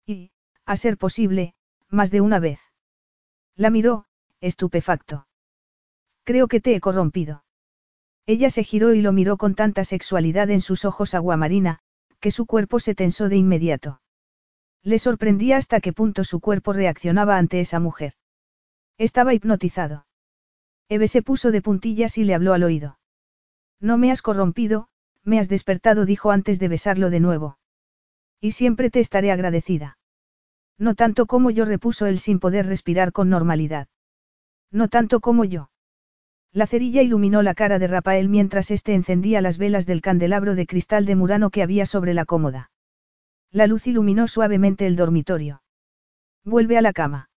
Y, 0.06 0.32
a 0.64 0.76
ser 0.76 0.96
posible, 0.98 1.54
más 1.88 2.10
de 2.10 2.20
una 2.20 2.38
vez. 2.38 2.60
La 3.54 3.70
miró, 3.70 4.06
estupefacto. 4.42 5.26
Creo 6.24 6.48
que 6.48 6.60
te 6.60 6.74
he 6.74 6.80
corrompido. 6.80 7.44
Ella 8.26 8.50
se 8.50 8.64
giró 8.64 8.92
y 8.92 9.00
lo 9.00 9.12
miró 9.12 9.36
con 9.38 9.54
tanta 9.54 9.84
sexualidad 9.84 10.50
en 10.50 10.60
sus 10.60 10.84
ojos 10.84 11.14
aguamarina, 11.14 11.78
que 12.20 12.30
su 12.30 12.44
cuerpo 12.46 12.78
se 12.78 12.94
tensó 12.94 13.28
de 13.28 13.36
inmediato. 13.36 14.00
Le 14.82 14.98
sorprendía 14.98 15.56
hasta 15.56 15.80
qué 15.80 15.92
punto 15.92 16.24
su 16.24 16.40
cuerpo 16.40 16.72
reaccionaba 16.72 17.38
ante 17.38 17.60
esa 17.60 17.80
mujer. 17.80 18.14
Estaba 18.98 19.32
hipnotizado. 19.32 20.06
Eve 20.88 21.08
se 21.08 21.22
puso 21.22 21.50
de 21.50 21.62
puntillas 21.62 22.18
y 22.18 22.24
le 22.24 22.34
habló 22.34 22.52
al 22.52 22.64
oído. 22.64 22.98
No 23.80 23.96
me 23.96 24.10
has 24.10 24.22
corrompido, 24.22 24.88
me 25.24 25.38
has 25.38 25.48
despertado, 25.48 26.04
dijo 26.04 26.30
antes 26.30 26.58
de 26.58 26.68
besarlo 26.68 27.10
de 27.10 27.20
nuevo. 27.20 27.58
Y 28.40 28.52
siempre 28.52 28.90
te 28.90 29.00
estaré 29.00 29.30
agradecida. 29.30 29.98
No 30.78 30.94
tanto 30.94 31.26
como 31.26 31.50
yo, 31.50 31.64
repuso 31.64 32.06
él 32.06 32.18
sin 32.18 32.40
poder 32.40 32.66
respirar 32.66 33.12
con 33.12 33.30
normalidad. 33.30 33.88
No 34.72 34.88
tanto 34.88 35.20
como 35.20 35.44
yo. 35.44 35.70
La 36.52 36.66
cerilla 36.66 37.02
iluminó 37.02 37.42
la 37.42 37.54
cara 37.54 37.78
de 37.78 37.86
Rafael 37.86 38.28
mientras 38.28 38.70
éste 38.70 38.94
encendía 38.94 39.40
las 39.40 39.58
velas 39.58 39.86
del 39.86 40.00
candelabro 40.00 40.54
de 40.54 40.66
cristal 40.66 41.06
de 41.06 41.14
Murano 41.14 41.50
que 41.50 41.62
había 41.62 41.86
sobre 41.86 42.14
la 42.14 42.24
cómoda. 42.24 42.70
La 43.50 43.66
luz 43.66 43.86
iluminó 43.86 44.28
suavemente 44.28 44.86
el 44.86 44.96
dormitorio. 44.96 45.62
Vuelve 46.44 46.78
a 46.78 46.82
la 46.82 46.92
cama. 46.92 47.30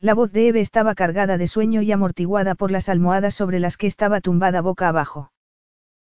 La 0.00 0.14
voz 0.14 0.32
de 0.32 0.48
Eve 0.48 0.60
estaba 0.60 0.94
cargada 0.94 1.36
de 1.36 1.46
sueño 1.46 1.82
y 1.82 1.92
amortiguada 1.92 2.54
por 2.54 2.70
las 2.70 2.88
almohadas 2.88 3.34
sobre 3.34 3.60
las 3.60 3.76
que 3.76 3.86
estaba 3.86 4.20
tumbada 4.20 4.60
boca 4.60 4.88
abajo. 4.88 5.32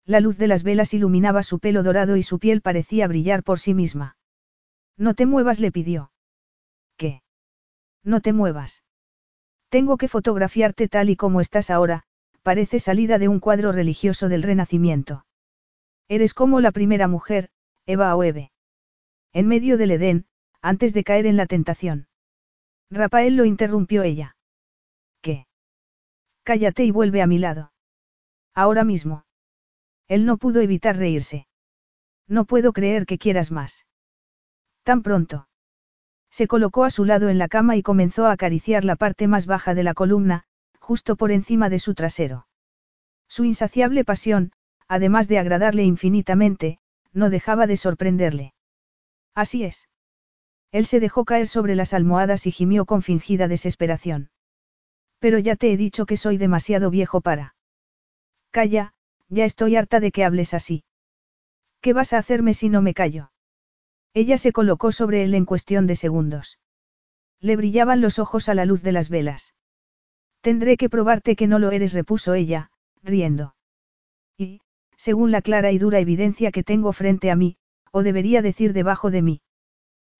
La 0.04 0.20
luz 0.20 0.36
de 0.36 0.48
las 0.48 0.64
velas 0.64 0.94
iluminaba 0.94 1.42
su 1.42 1.60
pelo 1.60 1.82
dorado 1.82 2.16
y 2.16 2.22
su 2.22 2.38
piel 2.38 2.60
parecía 2.60 3.06
brillar 3.06 3.42
por 3.42 3.58
sí 3.58 3.74
misma. 3.74 4.16
No 4.96 5.14
te 5.14 5.26
muevas, 5.26 5.60
le 5.60 5.72
pidió. 5.72 6.10
¿Qué? 6.96 7.22
No 8.02 8.20
te 8.20 8.32
muevas. 8.32 8.82
Tengo 9.74 9.96
que 9.96 10.06
fotografiarte 10.06 10.86
tal 10.86 11.10
y 11.10 11.16
como 11.16 11.40
estás 11.40 11.68
ahora, 11.68 12.04
parece 12.44 12.78
salida 12.78 13.18
de 13.18 13.26
un 13.26 13.40
cuadro 13.40 13.72
religioso 13.72 14.28
del 14.28 14.44
Renacimiento. 14.44 15.26
Eres 16.06 16.32
como 16.32 16.60
la 16.60 16.70
primera 16.70 17.08
mujer, 17.08 17.50
Eva 17.84 18.14
o 18.14 18.22
Eve. 18.22 18.52
En 19.32 19.48
medio 19.48 19.76
del 19.76 19.90
Edén, 19.90 20.26
antes 20.62 20.94
de 20.94 21.02
caer 21.02 21.26
en 21.26 21.36
la 21.36 21.46
tentación. 21.46 22.06
Rafael 22.88 23.34
lo 23.34 23.46
interrumpió 23.46 24.04
ella. 24.04 24.36
¿Qué? 25.20 25.48
Cállate 26.44 26.84
y 26.84 26.92
vuelve 26.92 27.20
a 27.20 27.26
mi 27.26 27.38
lado. 27.38 27.72
Ahora 28.54 28.84
mismo. 28.84 29.24
Él 30.06 30.24
no 30.24 30.36
pudo 30.36 30.60
evitar 30.60 30.96
reírse. 30.96 31.48
No 32.28 32.44
puedo 32.44 32.72
creer 32.72 33.06
que 33.06 33.18
quieras 33.18 33.50
más. 33.50 33.86
Tan 34.84 35.02
pronto. 35.02 35.48
Se 36.34 36.48
colocó 36.48 36.82
a 36.82 36.90
su 36.90 37.04
lado 37.04 37.28
en 37.28 37.38
la 37.38 37.46
cama 37.46 37.76
y 37.76 37.82
comenzó 37.84 38.26
a 38.26 38.32
acariciar 38.32 38.84
la 38.84 38.96
parte 38.96 39.28
más 39.28 39.46
baja 39.46 39.72
de 39.72 39.84
la 39.84 39.94
columna, 39.94 40.42
justo 40.80 41.14
por 41.14 41.30
encima 41.30 41.68
de 41.68 41.78
su 41.78 41.94
trasero. 41.94 42.48
Su 43.28 43.44
insaciable 43.44 44.04
pasión, 44.04 44.50
además 44.88 45.28
de 45.28 45.38
agradarle 45.38 45.84
infinitamente, 45.84 46.80
no 47.12 47.30
dejaba 47.30 47.68
de 47.68 47.76
sorprenderle. 47.76 48.52
Así 49.36 49.62
es. 49.62 49.88
Él 50.72 50.86
se 50.86 50.98
dejó 50.98 51.24
caer 51.24 51.46
sobre 51.46 51.76
las 51.76 51.94
almohadas 51.94 52.48
y 52.48 52.50
gimió 52.50 52.84
con 52.84 53.02
fingida 53.02 53.46
desesperación. 53.46 54.30
Pero 55.20 55.38
ya 55.38 55.54
te 55.54 55.72
he 55.72 55.76
dicho 55.76 56.04
que 56.04 56.16
soy 56.16 56.36
demasiado 56.36 56.90
viejo 56.90 57.20
para. 57.20 57.54
Calla, 58.50 58.92
ya 59.28 59.44
estoy 59.44 59.76
harta 59.76 60.00
de 60.00 60.10
que 60.10 60.24
hables 60.24 60.52
así. 60.52 60.82
¿Qué 61.80 61.92
vas 61.92 62.12
a 62.12 62.18
hacerme 62.18 62.54
si 62.54 62.70
no 62.70 62.82
me 62.82 62.92
callo? 62.92 63.30
Ella 64.14 64.38
se 64.38 64.52
colocó 64.52 64.92
sobre 64.92 65.24
él 65.24 65.34
en 65.34 65.44
cuestión 65.44 65.88
de 65.88 65.96
segundos. 65.96 66.60
Le 67.40 67.56
brillaban 67.56 68.00
los 68.00 68.20
ojos 68.20 68.48
a 68.48 68.54
la 68.54 68.64
luz 68.64 68.82
de 68.82 68.92
las 68.92 69.08
velas. 69.08 69.54
Tendré 70.40 70.76
que 70.76 70.88
probarte 70.88 71.34
que 71.34 71.48
no 71.48 71.58
lo 71.58 71.72
eres, 71.72 71.92
repuso 71.92 72.34
ella, 72.34 72.70
riendo. 73.02 73.56
Y, 74.38 74.60
según 74.96 75.32
la 75.32 75.42
clara 75.42 75.72
y 75.72 75.78
dura 75.78 75.98
evidencia 75.98 76.52
que 76.52 76.62
tengo 76.62 76.92
frente 76.92 77.30
a 77.30 77.36
mí, 77.36 77.56
o 77.90 78.02
debería 78.02 78.40
decir 78.40 78.72
debajo 78.72 79.10
de 79.10 79.22
mí. 79.22 79.42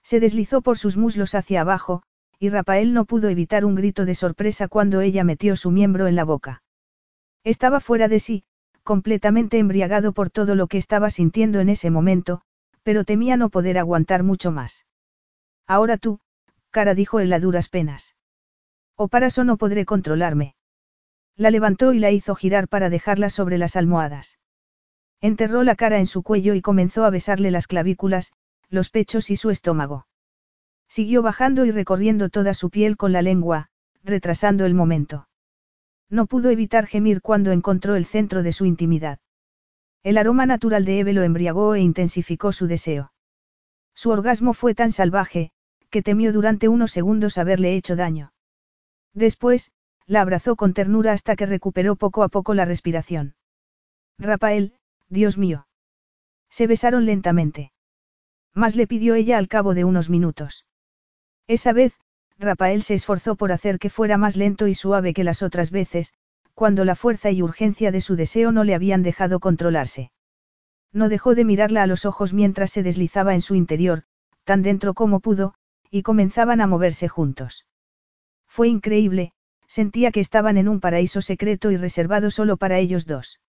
Se 0.02 0.18
deslizó 0.20 0.60
por 0.60 0.76
sus 0.76 0.96
muslos 0.96 1.34
hacia 1.34 1.60
abajo, 1.60 2.02
y 2.38 2.48
Rafael 2.48 2.92
no 2.92 3.04
pudo 3.04 3.28
evitar 3.28 3.64
un 3.64 3.74
grito 3.74 4.04
de 4.04 4.14
sorpresa 4.14 4.66
cuando 4.68 5.00
ella 5.00 5.24
metió 5.24 5.56
su 5.56 5.70
miembro 5.70 6.08
en 6.08 6.16
la 6.16 6.24
boca. 6.24 6.62
Estaba 7.44 7.78
fuera 7.80 8.08
de 8.08 8.18
sí, 8.18 8.44
completamente 8.82 9.58
embriagado 9.58 10.12
por 10.12 10.30
todo 10.30 10.54
lo 10.54 10.66
que 10.66 10.78
estaba 10.78 11.10
sintiendo 11.10 11.60
en 11.60 11.68
ese 11.68 11.90
momento, 11.90 12.42
pero 12.84 13.04
temía 13.04 13.36
no 13.36 13.48
poder 13.48 13.78
aguantar 13.78 14.22
mucho 14.22 14.52
más. 14.52 14.86
Ahora 15.66 15.96
tú, 15.96 16.20
cara 16.70 16.94
dijo 16.94 17.18
él 17.18 17.32
a 17.32 17.40
duras 17.40 17.68
penas. 17.68 18.14
O 18.94 19.08
para 19.08 19.26
eso 19.26 19.42
no 19.42 19.56
podré 19.56 19.84
controlarme. 19.84 20.54
La 21.36 21.50
levantó 21.50 21.92
y 21.92 21.98
la 21.98 22.12
hizo 22.12 22.36
girar 22.36 22.68
para 22.68 22.90
dejarla 22.90 23.28
sobre 23.30 23.58
las 23.58 23.74
almohadas. 23.74 24.38
Enterró 25.20 25.64
la 25.64 25.74
cara 25.74 25.98
en 25.98 26.06
su 26.06 26.22
cuello 26.22 26.54
y 26.54 26.60
comenzó 26.60 27.04
a 27.04 27.10
besarle 27.10 27.50
las 27.50 27.66
clavículas, 27.66 28.32
los 28.68 28.90
pechos 28.90 29.30
y 29.30 29.36
su 29.36 29.50
estómago. 29.50 30.06
Siguió 30.86 31.22
bajando 31.22 31.64
y 31.64 31.70
recorriendo 31.70 32.28
toda 32.28 32.54
su 32.54 32.70
piel 32.70 32.96
con 32.96 33.12
la 33.12 33.22
lengua, 33.22 33.68
retrasando 34.04 34.66
el 34.66 34.74
momento. 34.74 35.28
No 36.10 36.26
pudo 36.26 36.50
evitar 36.50 36.86
gemir 36.86 37.22
cuando 37.22 37.50
encontró 37.50 37.96
el 37.96 38.04
centro 38.04 38.42
de 38.42 38.52
su 38.52 38.66
intimidad. 38.66 39.18
El 40.04 40.18
aroma 40.18 40.44
natural 40.44 40.84
de 40.84 41.00
Eve 41.00 41.14
lo 41.14 41.22
embriagó 41.22 41.74
e 41.74 41.80
intensificó 41.80 42.52
su 42.52 42.66
deseo. 42.66 43.12
Su 43.94 44.10
orgasmo 44.10 44.52
fue 44.52 44.74
tan 44.74 44.92
salvaje, 44.92 45.50
que 45.88 46.02
temió 46.02 46.32
durante 46.32 46.68
unos 46.68 46.92
segundos 46.92 47.38
haberle 47.38 47.74
hecho 47.74 47.96
daño. 47.96 48.34
Después, 49.14 49.72
la 50.06 50.20
abrazó 50.20 50.56
con 50.56 50.74
ternura 50.74 51.12
hasta 51.12 51.36
que 51.36 51.46
recuperó 51.46 51.96
poco 51.96 52.22
a 52.22 52.28
poco 52.28 52.52
la 52.52 52.66
respiración. 52.66 53.34
Rafael, 54.18 54.74
Dios 55.08 55.38
mío. 55.38 55.66
Se 56.50 56.66
besaron 56.66 57.06
lentamente. 57.06 57.72
Más 58.52 58.76
le 58.76 58.86
pidió 58.86 59.14
ella 59.14 59.38
al 59.38 59.48
cabo 59.48 59.72
de 59.72 59.84
unos 59.84 60.10
minutos. 60.10 60.66
Esa 61.46 61.72
vez, 61.72 61.94
Rafael 62.38 62.82
se 62.82 62.94
esforzó 62.94 63.36
por 63.36 63.52
hacer 63.52 63.78
que 63.78 63.88
fuera 63.88 64.18
más 64.18 64.36
lento 64.36 64.66
y 64.66 64.74
suave 64.74 65.14
que 65.14 65.24
las 65.24 65.42
otras 65.42 65.70
veces, 65.70 66.12
cuando 66.54 66.84
la 66.84 66.94
fuerza 66.94 67.30
y 67.30 67.42
urgencia 67.42 67.90
de 67.90 68.00
su 68.00 68.16
deseo 68.16 68.52
no 68.52 68.64
le 68.64 68.74
habían 68.74 69.02
dejado 69.02 69.40
controlarse. 69.40 70.10
No 70.92 71.08
dejó 71.08 71.34
de 71.34 71.44
mirarla 71.44 71.82
a 71.82 71.86
los 71.86 72.04
ojos 72.04 72.32
mientras 72.32 72.70
se 72.70 72.82
deslizaba 72.82 73.34
en 73.34 73.42
su 73.42 73.56
interior, 73.56 74.04
tan 74.44 74.62
dentro 74.62 74.94
como 74.94 75.20
pudo, 75.20 75.54
y 75.90 76.02
comenzaban 76.02 76.60
a 76.60 76.66
moverse 76.66 77.08
juntos. 77.08 77.66
Fue 78.46 78.68
increíble, 78.68 79.32
sentía 79.66 80.12
que 80.12 80.20
estaban 80.20 80.56
en 80.56 80.68
un 80.68 80.78
paraíso 80.78 81.20
secreto 81.20 81.72
y 81.72 81.76
reservado 81.76 82.30
solo 82.30 82.56
para 82.56 82.78
ellos 82.78 83.06
dos. 83.06 83.40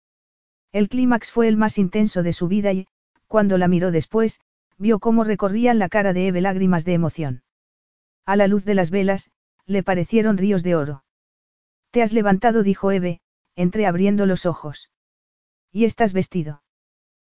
El 0.73 0.89
clímax 0.89 1.31
fue 1.31 1.49
el 1.49 1.57
más 1.57 1.79
intenso 1.79 2.23
de 2.23 2.33
su 2.33 2.49
vida 2.49 2.73
y, 2.73 2.87
cuando 3.29 3.59
la 3.59 3.69
miró 3.69 3.91
después, 3.91 4.41
vio 4.79 4.99
cómo 4.99 5.25
recorrían 5.25 5.79
la 5.79 5.89
cara 5.89 6.13
de 6.13 6.29
Eve 6.29 6.41
lágrimas 6.41 6.85
de 6.85 6.95
emoción. 6.95 7.43
A 8.25 8.37
la 8.37 8.49
luz 8.49 8.65
de 8.65 8.75
las 8.75 8.91
velas, 8.91 9.31
le 9.67 9.83
parecieron 9.83 10.39
ríos 10.39 10.63
de 10.63 10.75
oro. 10.75 11.04
Te 11.95 12.03
has 12.03 12.13
levantado, 12.13 12.65
dijo 12.65 12.91
Eve, 12.91 13.21
entreabriendo 13.55 14.27
los 14.27 14.47
ojos. 14.47 14.91
¿Y 15.71 15.85
estás 15.85 16.13
vestido? 16.13 16.65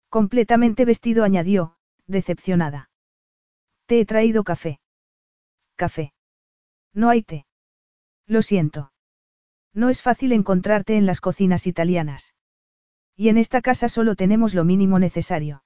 Completamente 0.07 0.85
vestido, 0.85 1.25
añadió, 1.25 1.75
decepcionada. 2.07 2.89
Te 3.85 3.99
he 3.99 4.05
traído 4.05 4.45
café. 4.45 4.79
Café. 5.75 6.13
No 6.93 7.09
hay 7.09 7.21
té. 7.21 7.45
Lo 8.27 8.41
siento. 8.41 8.93
No 9.73 9.89
es 9.89 10.01
fácil 10.01 10.31
encontrarte 10.31 10.95
en 10.95 11.05
las 11.05 11.19
cocinas 11.19 11.67
italianas. 11.67 12.33
Y 13.13 13.27
en 13.27 13.37
esta 13.37 13.61
casa 13.61 13.89
solo 13.89 14.15
tenemos 14.15 14.53
lo 14.53 14.63
mínimo 14.63 14.99
necesario. 14.99 15.65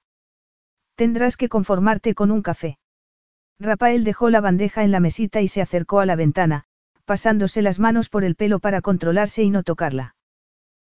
Tendrás 0.96 1.36
que 1.36 1.48
conformarte 1.48 2.16
con 2.16 2.32
un 2.32 2.42
café. 2.42 2.80
Rafael 3.60 4.02
dejó 4.02 4.30
la 4.30 4.40
bandeja 4.40 4.82
en 4.82 4.90
la 4.90 4.98
mesita 4.98 5.40
y 5.42 5.46
se 5.46 5.62
acercó 5.62 6.00
a 6.00 6.06
la 6.06 6.16
ventana, 6.16 6.66
pasándose 7.10 7.60
las 7.60 7.80
manos 7.80 8.08
por 8.08 8.22
el 8.22 8.36
pelo 8.36 8.60
para 8.60 8.82
controlarse 8.82 9.42
y 9.42 9.50
no 9.50 9.64
tocarla. 9.64 10.14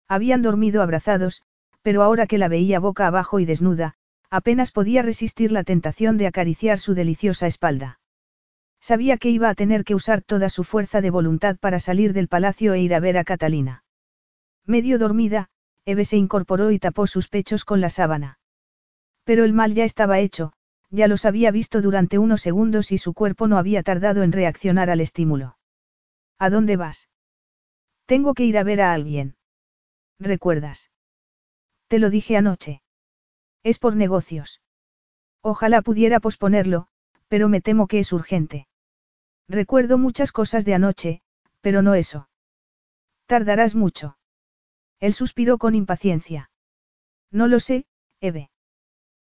Habían 0.07 0.41
dormido 0.41 0.81
abrazados, 0.81 1.43
pero 1.83 2.05
ahora 2.05 2.29
que 2.29 2.39
la 2.39 2.47
veía 2.47 2.79
boca 2.79 3.09
abajo 3.09 3.41
y 3.41 3.45
desnuda, 3.45 3.95
apenas 4.31 4.71
podía 4.71 5.03
resistir 5.03 5.51
la 5.51 5.65
tentación 5.65 6.19
de 6.19 6.29
acariciar 6.29 6.79
su 6.79 6.95
deliciosa 6.95 7.49
espalda. 7.49 7.99
Sabía 8.81 9.17
que 9.17 9.31
iba 9.31 9.49
a 9.49 9.57
tener 9.57 9.83
que 9.83 9.97
usar 9.97 10.23
toda 10.23 10.49
su 10.49 10.63
fuerza 10.63 11.01
de 11.01 11.11
voluntad 11.11 11.57
para 11.59 11.81
salir 11.81 12.13
del 12.13 12.29
palacio 12.29 12.73
e 12.75 12.81
ir 12.81 12.95
a 12.95 13.01
ver 13.01 13.19
a 13.19 13.25
Catalina. 13.25 13.83
Medio 14.65 15.01
dormida, 15.01 15.49
Eve 15.85 16.05
se 16.05 16.19
incorporó 16.19 16.71
y 16.71 16.79
tapó 16.79 17.09
sus 17.09 17.27
pechos 17.27 17.65
con 17.65 17.81
la 17.81 17.91
sábana. 17.91 18.39
Pero 19.25 19.45
el 19.45 19.53
mal 19.53 19.75
ya 19.75 19.83
estaba 19.83 20.21
hecho, 20.21 20.53
ya 20.89 21.09
los 21.09 21.25
había 21.25 21.51
visto 21.51 21.83
durante 21.83 22.19
unos 22.19 22.43
segundos 22.43 22.93
y 22.93 22.99
su 22.99 23.13
cuerpo 23.13 23.49
no 23.49 23.59
había 23.59 23.83
tardado 23.83 24.23
en 24.23 24.31
reaccionar 24.31 24.89
al 24.89 25.01
estímulo. 25.01 25.57
¿A 26.45 26.51
dónde 26.51 26.77
vas? 26.77 27.09
Tengo 28.05 28.35
que 28.35 28.45
ir 28.45 28.59
a 28.59 28.65
ver 28.65 28.81
a 28.81 28.93
alguien. 28.93 29.37
¿Recuerdas? 30.19 30.91
Te 31.87 32.01
lo 32.01 32.11
dije 32.11 32.37
anoche. 32.37 32.83
Es 33.63 33.79
por 33.79 33.95
negocios. 33.95 34.61
Ojalá 35.41 35.83
pudiera 35.83 36.19
posponerlo, 36.19 36.89
pero 37.29 37.49
me 37.49 37.61
temo 37.61 37.87
que 37.87 38.01
es 38.01 38.13
urgente. 38.13 38.67
Recuerdo 39.49 39.99
muchas 39.99 40.33
cosas 40.33 40.65
de 40.65 40.75
anoche, 40.75 41.23
pero 41.61 41.81
no 41.81 41.95
eso. 41.95 42.29
Tardarás 43.27 43.77
mucho. 43.77 44.19
Él 44.99 45.15
suspiró 45.15 45.59
con 45.59 45.77
impaciencia. 45.77 46.51
No 47.31 47.47
lo 47.47 47.61
sé, 47.61 47.87
Eve. 48.21 48.51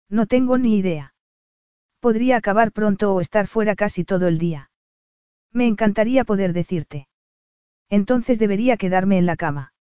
No 0.08 0.24
tengo 0.24 0.56
ni 0.56 0.78
idea. 0.78 1.12
Podría 2.00 2.38
acabar 2.38 2.72
pronto 2.72 3.14
o 3.14 3.20
estar 3.20 3.46
fuera 3.46 3.76
casi 3.76 4.04
todo 4.06 4.26
el 4.26 4.38
día. 4.38 4.70
Me 5.52 5.66
encantaría 5.66 6.24
poder 6.24 6.54
decirte. 6.54 7.08
Entonces 7.90 8.38
debería 8.38 8.76
quedarme 8.76 9.18
en 9.18 9.26
la 9.26 9.36
cama. 9.36 9.74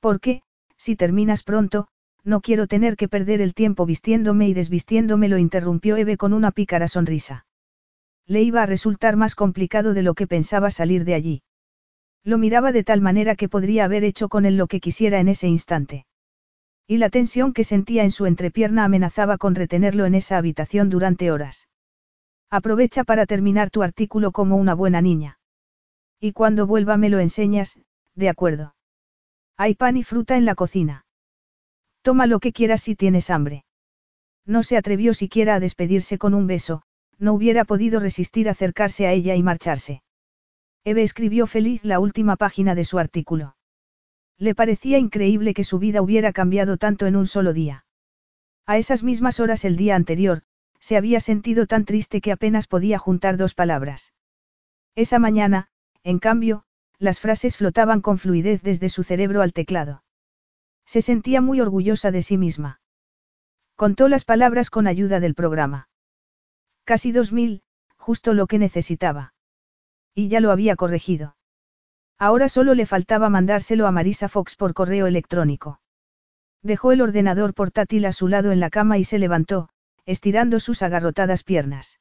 Porque, 0.00 0.42
si 0.76 0.96
terminas 0.96 1.42
pronto, 1.42 1.88
no 2.24 2.40
quiero 2.40 2.66
tener 2.66 2.96
que 2.96 3.08
perder 3.08 3.40
el 3.40 3.54
tiempo 3.54 3.86
vistiéndome 3.86 4.48
y 4.48 4.54
desvistiéndome, 4.54 5.28
lo 5.28 5.38
interrumpió 5.38 5.96
Eve 5.96 6.16
con 6.16 6.32
una 6.32 6.52
pícara 6.52 6.86
sonrisa. 6.86 7.46
Le 8.26 8.42
iba 8.42 8.62
a 8.62 8.66
resultar 8.66 9.16
más 9.16 9.34
complicado 9.34 9.94
de 9.94 10.02
lo 10.02 10.14
que 10.14 10.28
pensaba 10.28 10.70
salir 10.70 11.04
de 11.04 11.14
allí. 11.14 11.42
Lo 12.22 12.38
miraba 12.38 12.70
de 12.70 12.84
tal 12.84 13.00
manera 13.00 13.34
que 13.34 13.48
podría 13.48 13.84
haber 13.84 14.04
hecho 14.04 14.28
con 14.28 14.44
él 14.44 14.56
lo 14.56 14.68
que 14.68 14.78
quisiera 14.78 15.18
en 15.18 15.28
ese 15.28 15.48
instante. 15.48 16.06
Y 16.86 16.98
la 16.98 17.10
tensión 17.10 17.52
que 17.52 17.64
sentía 17.64 18.04
en 18.04 18.12
su 18.12 18.26
entrepierna 18.26 18.84
amenazaba 18.84 19.38
con 19.38 19.54
retenerlo 19.54 20.04
en 20.04 20.14
esa 20.14 20.36
habitación 20.36 20.90
durante 20.90 21.32
horas. 21.32 21.68
Aprovecha 22.50 23.02
para 23.02 23.26
terminar 23.26 23.70
tu 23.70 23.82
artículo 23.82 24.30
como 24.30 24.56
una 24.56 24.74
buena 24.74 25.00
niña. 25.00 25.38
Y 26.24 26.34
cuando 26.34 26.68
vuelva 26.68 26.96
me 26.96 27.08
lo 27.08 27.18
enseñas, 27.18 27.80
de 28.14 28.28
acuerdo. 28.28 28.76
Hay 29.56 29.74
pan 29.74 29.96
y 29.96 30.04
fruta 30.04 30.36
en 30.36 30.44
la 30.44 30.54
cocina. 30.54 31.04
Toma 32.00 32.28
lo 32.28 32.38
que 32.38 32.52
quieras 32.52 32.80
si 32.80 32.94
tienes 32.94 33.28
hambre. 33.28 33.64
No 34.46 34.62
se 34.62 34.76
atrevió 34.76 35.14
siquiera 35.14 35.56
a 35.56 35.60
despedirse 35.60 36.18
con 36.18 36.34
un 36.34 36.46
beso, 36.46 36.84
no 37.18 37.34
hubiera 37.34 37.64
podido 37.64 37.98
resistir 37.98 38.48
acercarse 38.48 39.08
a 39.08 39.12
ella 39.12 39.34
y 39.34 39.42
marcharse. 39.42 40.04
Eve 40.84 41.02
escribió 41.02 41.48
feliz 41.48 41.84
la 41.84 41.98
última 41.98 42.36
página 42.36 42.76
de 42.76 42.84
su 42.84 43.00
artículo. 43.00 43.56
Le 44.38 44.54
parecía 44.54 44.98
increíble 44.98 45.54
que 45.54 45.64
su 45.64 45.80
vida 45.80 46.02
hubiera 46.02 46.32
cambiado 46.32 46.76
tanto 46.76 47.06
en 47.06 47.16
un 47.16 47.26
solo 47.26 47.52
día. 47.52 47.84
A 48.64 48.78
esas 48.78 49.02
mismas 49.02 49.40
horas 49.40 49.64
el 49.64 49.74
día 49.74 49.96
anterior, 49.96 50.42
se 50.78 50.96
había 50.96 51.18
sentido 51.18 51.66
tan 51.66 51.84
triste 51.84 52.20
que 52.20 52.30
apenas 52.30 52.68
podía 52.68 53.00
juntar 53.00 53.36
dos 53.36 53.54
palabras. 53.54 54.12
Esa 54.94 55.18
mañana, 55.18 55.71
en 56.04 56.18
cambio, 56.18 56.64
las 56.98 57.20
frases 57.20 57.56
flotaban 57.56 58.00
con 58.00 58.18
fluidez 58.18 58.62
desde 58.62 58.88
su 58.88 59.02
cerebro 59.02 59.42
al 59.42 59.52
teclado. 59.52 60.04
Se 60.84 61.02
sentía 61.02 61.40
muy 61.40 61.60
orgullosa 61.60 62.10
de 62.10 62.22
sí 62.22 62.38
misma. 62.38 62.80
Contó 63.76 64.08
las 64.08 64.24
palabras 64.24 64.70
con 64.70 64.86
ayuda 64.86 65.20
del 65.20 65.34
programa. 65.34 65.88
Casi 66.84 67.12
dos 67.12 67.32
mil, 67.32 67.62
justo 67.96 68.34
lo 68.34 68.46
que 68.46 68.58
necesitaba. 68.58 69.34
Y 70.14 70.28
ya 70.28 70.40
lo 70.40 70.50
había 70.50 70.76
corregido. 70.76 71.36
Ahora 72.18 72.48
solo 72.48 72.74
le 72.74 72.86
faltaba 72.86 73.30
mandárselo 73.30 73.86
a 73.86 73.92
Marisa 73.92 74.28
Fox 74.28 74.56
por 74.56 74.74
correo 74.74 75.06
electrónico. 75.06 75.80
Dejó 76.62 76.92
el 76.92 77.00
ordenador 77.00 77.54
portátil 77.54 78.04
a 78.06 78.12
su 78.12 78.28
lado 78.28 78.52
en 78.52 78.60
la 78.60 78.70
cama 78.70 78.98
y 78.98 79.04
se 79.04 79.18
levantó, 79.18 79.68
estirando 80.04 80.60
sus 80.60 80.82
agarrotadas 80.82 81.42
piernas. 81.42 81.98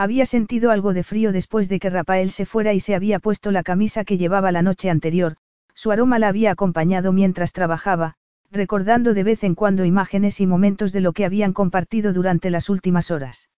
Había 0.00 0.26
sentido 0.26 0.70
algo 0.70 0.94
de 0.94 1.02
frío 1.02 1.32
después 1.32 1.68
de 1.68 1.80
que 1.80 1.90
Rafael 1.90 2.30
se 2.30 2.46
fuera 2.46 2.72
y 2.72 2.78
se 2.78 2.94
había 2.94 3.18
puesto 3.18 3.50
la 3.50 3.64
camisa 3.64 4.04
que 4.04 4.16
llevaba 4.16 4.52
la 4.52 4.62
noche 4.62 4.90
anterior, 4.90 5.38
su 5.74 5.90
aroma 5.90 6.20
la 6.20 6.28
había 6.28 6.52
acompañado 6.52 7.12
mientras 7.12 7.52
trabajaba, 7.52 8.14
recordando 8.52 9.12
de 9.12 9.24
vez 9.24 9.42
en 9.42 9.56
cuando 9.56 9.84
imágenes 9.84 10.40
y 10.40 10.46
momentos 10.46 10.92
de 10.92 11.00
lo 11.00 11.12
que 11.12 11.24
habían 11.24 11.52
compartido 11.52 12.12
durante 12.12 12.48
las 12.48 12.68
últimas 12.68 13.10
horas. 13.10 13.48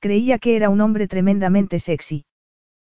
Creía 0.00 0.40
que 0.40 0.56
era 0.56 0.68
un 0.68 0.80
hombre 0.80 1.06
tremendamente 1.06 1.78
sexy. 1.78 2.26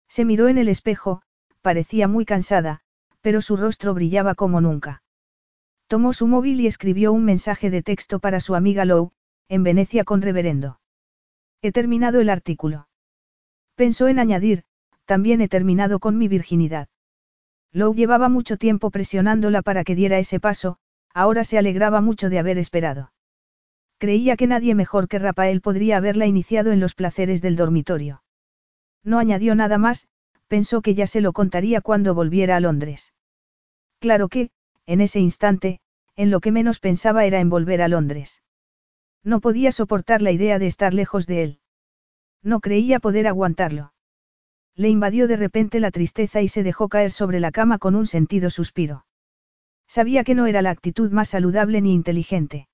Se 0.08 0.24
miró 0.24 0.48
en 0.48 0.58
el 0.58 0.70
espejo, 0.70 1.22
parecía 1.62 2.08
muy 2.08 2.24
cansada, 2.24 2.80
pero 3.20 3.42
su 3.42 3.58
rostro 3.58 3.94
brillaba 3.94 4.36
como 4.36 4.62
nunca. 4.62 5.04
Tomó 5.88 6.14
su 6.14 6.28
móvil 6.28 6.62
y 6.62 6.68
escribió 6.68 7.12
un 7.12 7.26
mensaje 7.26 7.70
de 7.70 7.84
texto 7.84 8.20
para 8.20 8.40
su 8.40 8.56
amiga 8.56 8.86
Lou, 8.86 9.12
en 9.50 9.64
Venecia 9.64 10.06
con 10.06 10.22
reverendo. 10.22 10.80
He 11.66 11.72
terminado 11.72 12.20
el 12.20 12.30
artículo. 12.30 12.90
Pensó 13.76 14.10
en 14.10 14.20
añadir, 14.20 14.66
también 15.06 15.40
he 15.40 15.48
terminado 15.48 16.00
con 16.00 16.18
mi 16.18 16.28
virginidad. 16.28 16.90
Lou 17.72 17.96
llevaba 17.96 18.28
mucho 18.28 18.58
tiempo 18.58 18.92
presionándola 18.92 19.62
para 19.62 19.86
que 19.86 19.96
diera 19.96 20.20
ese 20.20 20.42
paso, 20.42 20.78
ahora 21.14 21.46
se 21.46 21.58
alegraba 21.58 22.02
mucho 22.02 22.30
de 22.30 22.38
haber 22.38 22.58
esperado. 22.58 23.14
Creía 23.98 24.36
que 24.36 24.46
nadie 24.46 24.76
mejor 24.76 25.08
que 25.08 25.20
Rafael 25.20 25.62
podría 25.62 25.96
haberla 25.96 26.26
iniciado 26.26 26.74
en 26.74 26.82
los 26.82 26.96
placeres 26.96 27.42
del 27.42 27.56
dormitorio. 27.56 28.24
No 29.06 29.18
añadió 29.18 29.56
nada 29.56 29.78
más, 29.78 30.10
pensó 30.50 30.82
que 30.82 30.96
ya 30.96 31.08
se 31.08 31.22
lo 31.22 31.32
contaría 31.32 31.80
cuando 31.80 32.14
volviera 32.14 32.58
a 32.58 32.60
Londres. 32.60 33.14
Claro 34.00 34.28
que, 34.28 34.52
en 34.86 35.00
ese 35.00 35.22
instante, 35.22 35.80
en 36.18 36.30
lo 36.30 36.42
que 36.42 36.52
menos 36.52 36.82
pensaba 36.82 37.24
era 37.24 37.40
en 37.40 37.50
volver 37.50 37.82
a 37.82 37.88
Londres. 37.88 38.44
No 39.24 39.40
podía 39.40 39.72
soportar 39.72 40.22
la 40.22 40.32
idea 40.32 40.60
de 40.60 40.68
estar 40.68 40.94
lejos 40.94 41.28
de 41.28 41.44
él. 41.44 41.60
No 42.42 42.60
creía 42.60 43.00
poder 43.00 43.28
aguantarlo. 43.28 43.94
Le 44.76 44.90
invadió 44.90 45.28
de 45.28 45.38
repente 45.38 45.80
la 45.80 45.92
tristeza 45.92 46.42
y 46.42 46.48
se 46.48 46.64
dejó 46.64 46.90
caer 46.90 47.12
sobre 47.12 47.40
la 47.40 47.52
cama 47.52 47.78
con 47.78 47.96
un 47.96 48.06
sentido 48.06 48.50
suspiro. 48.50 49.06
Sabía 49.88 50.24
que 50.24 50.36
no 50.36 50.48
era 50.48 50.62
la 50.62 50.72
actitud 50.72 51.12
más 51.12 51.30
saludable 51.30 51.80
ni 51.80 51.94
inteligente. 51.94 52.68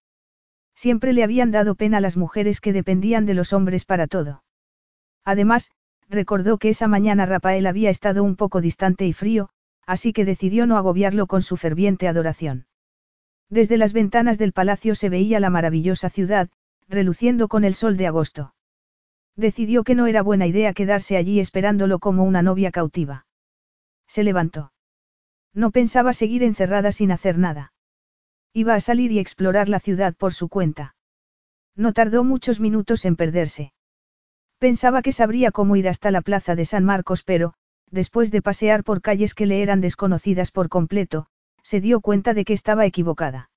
Siempre 0.73 1.11
le 1.11 1.23
habían 1.23 1.51
dado 1.51 1.75
pena 1.75 1.99
las 1.99 2.15
mujeres 2.15 2.61
que 2.61 2.71
dependían 2.71 3.25
de 3.25 3.33
los 3.33 3.51
hombres 3.51 3.83
para 3.83 4.07
todo. 4.07 4.43
Además, 5.25 5.71
recordó 6.07 6.57
que 6.57 6.69
esa 6.69 6.87
mañana 6.87 7.25
Rafael 7.25 7.67
había 7.67 7.89
estado 7.89 8.23
un 8.23 8.37
poco 8.37 8.61
distante 8.61 9.05
y 9.05 9.11
frío, 9.11 9.49
así 9.85 10.13
que 10.13 10.23
decidió 10.23 10.65
no 10.65 10.77
agobiarlo 10.77 11.27
con 11.27 11.41
su 11.41 11.57
ferviente 11.57 12.07
adoración. 12.07 12.68
Desde 13.49 13.77
las 13.77 13.93
ventanas 13.93 14.37
del 14.37 14.53
palacio 14.53 14.95
se 14.95 15.09
veía 15.09 15.39
la 15.39 15.49
maravillosa 15.49 16.09
ciudad, 16.09 16.49
reluciendo 16.87 17.47
con 17.47 17.63
el 17.63 17.73
sol 17.73 17.97
de 17.97 18.07
agosto. 18.07 18.53
Decidió 19.35 19.83
que 19.83 19.95
no 19.95 20.05
era 20.07 20.21
buena 20.21 20.45
idea 20.45 20.73
quedarse 20.73 21.17
allí 21.17 21.39
esperándolo 21.39 21.99
como 21.99 22.23
una 22.23 22.41
novia 22.41 22.71
cautiva. 22.71 23.25
Se 24.07 24.23
levantó. 24.23 24.73
No 25.53 25.71
pensaba 25.71 26.13
seguir 26.13 26.43
encerrada 26.43 26.91
sin 26.91 27.11
hacer 27.11 27.37
nada. 27.37 27.73
Iba 28.53 28.75
a 28.75 28.79
salir 28.79 29.11
y 29.11 29.19
explorar 29.19 29.69
la 29.69 29.79
ciudad 29.79 30.15
por 30.15 30.33
su 30.33 30.49
cuenta. 30.49 30.95
No 31.75 31.93
tardó 31.93 32.23
muchos 32.23 32.59
minutos 32.59 33.05
en 33.05 33.15
perderse. 33.15 33.73
Pensaba 34.57 35.01
que 35.01 35.13
sabría 35.13 35.51
cómo 35.51 35.75
ir 35.75 35.87
hasta 35.87 36.11
la 36.11 36.21
plaza 36.21 36.55
de 36.55 36.65
San 36.65 36.83
Marcos, 36.83 37.23
pero, 37.23 37.53
después 37.89 38.29
de 38.31 38.41
pasear 38.41 38.83
por 38.83 39.01
calles 39.01 39.33
que 39.33 39.45
le 39.45 39.61
eran 39.61 39.79
desconocidas 39.79 40.51
por 40.51 40.67
completo, 40.67 41.27
se 41.69 41.81
dio 41.81 42.01
cuenta 42.01 42.33
de 42.33 42.45
que 42.45 42.53
estaba 42.53 42.88
equivocada. 42.88 43.51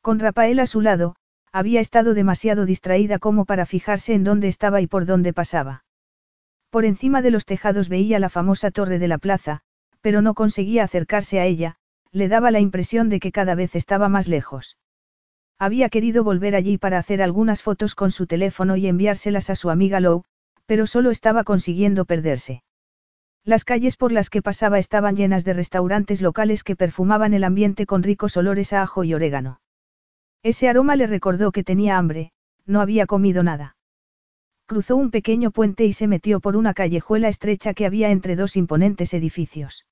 Con 0.00 0.18
Rafael 0.18 0.58
a 0.58 0.66
su 0.66 0.80
lado, 0.80 1.16
había 1.52 1.80
estado 1.80 2.14
demasiado 2.14 2.64
distraída 2.64 3.18
como 3.18 3.44
para 3.44 3.66
fijarse 3.66 4.14
en 4.14 4.24
dónde 4.24 4.48
estaba 4.48 4.80
y 4.80 4.86
por 4.86 5.04
dónde 5.04 5.34
pasaba. 5.34 5.84
Por 6.70 6.86
encima 6.86 7.20
de 7.20 7.30
los 7.30 7.44
tejados 7.44 7.90
veía 7.90 8.18
la 8.20 8.30
famosa 8.30 8.70
torre 8.70 8.98
de 8.98 9.08
la 9.08 9.18
plaza, 9.18 9.60
pero 10.00 10.22
no 10.22 10.32
conseguía 10.32 10.84
acercarse 10.84 11.38
a 11.38 11.44
ella, 11.44 11.76
le 12.10 12.28
daba 12.28 12.50
la 12.50 12.60
impresión 12.60 13.10
de 13.10 13.20
que 13.20 13.32
cada 13.32 13.54
vez 13.54 13.76
estaba 13.76 14.08
más 14.08 14.28
lejos. 14.28 14.78
Había 15.58 15.90
querido 15.90 16.24
volver 16.24 16.56
allí 16.56 16.78
para 16.78 16.96
hacer 16.96 17.20
algunas 17.20 17.60
fotos 17.60 17.94
con 17.94 18.12
su 18.12 18.26
teléfono 18.26 18.78
y 18.78 18.86
enviárselas 18.86 19.50
a 19.50 19.56
su 19.56 19.68
amiga 19.68 20.00
Lou, 20.00 20.24
pero 20.64 20.86
solo 20.86 21.10
estaba 21.10 21.44
consiguiendo 21.44 22.06
perderse. 22.06 22.62
Las 23.46 23.64
calles 23.64 23.96
por 23.96 24.10
las 24.10 24.28
que 24.28 24.42
pasaba 24.42 24.80
estaban 24.80 25.14
llenas 25.14 25.44
de 25.44 25.52
restaurantes 25.52 26.20
locales 26.20 26.64
que 26.64 26.74
perfumaban 26.74 27.32
el 27.32 27.44
ambiente 27.44 27.86
con 27.86 28.02
ricos 28.02 28.36
olores 28.36 28.72
a 28.72 28.82
ajo 28.82 29.04
y 29.04 29.14
orégano. 29.14 29.60
Ese 30.42 30.68
aroma 30.68 30.96
le 30.96 31.06
recordó 31.06 31.52
que 31.52 31.62
tenía 31.62 31.96
hambre, 31.96 32.32
no 32.66 32.80
había 32.80 33.06
comido 33.06 33.44
nada. 33.44 33.76
Cruzó 34.66 34.96
un 34.96 35.12
pequeño 35.12 35.52
puente 35.52 35.84
y 35.84 35.92
se 35.92 36.08
metió 36.08 36.40
por 36.40 36.56
una 36.56 36.74
callejuela 36.74 37.28
estrecha 37.28 37.72
que 37.72 37.86
había 37.86 38.10
entre 38.10 38.34
dos 38.34 38.56
imponentes 38.56 39.14
edificios. 39.14 39.86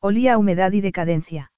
Olía 0.00 0.32
a 0.32 0.38
humedad 0.38 0.72
y 0.72 0.80
decadencia. 0.80 1.52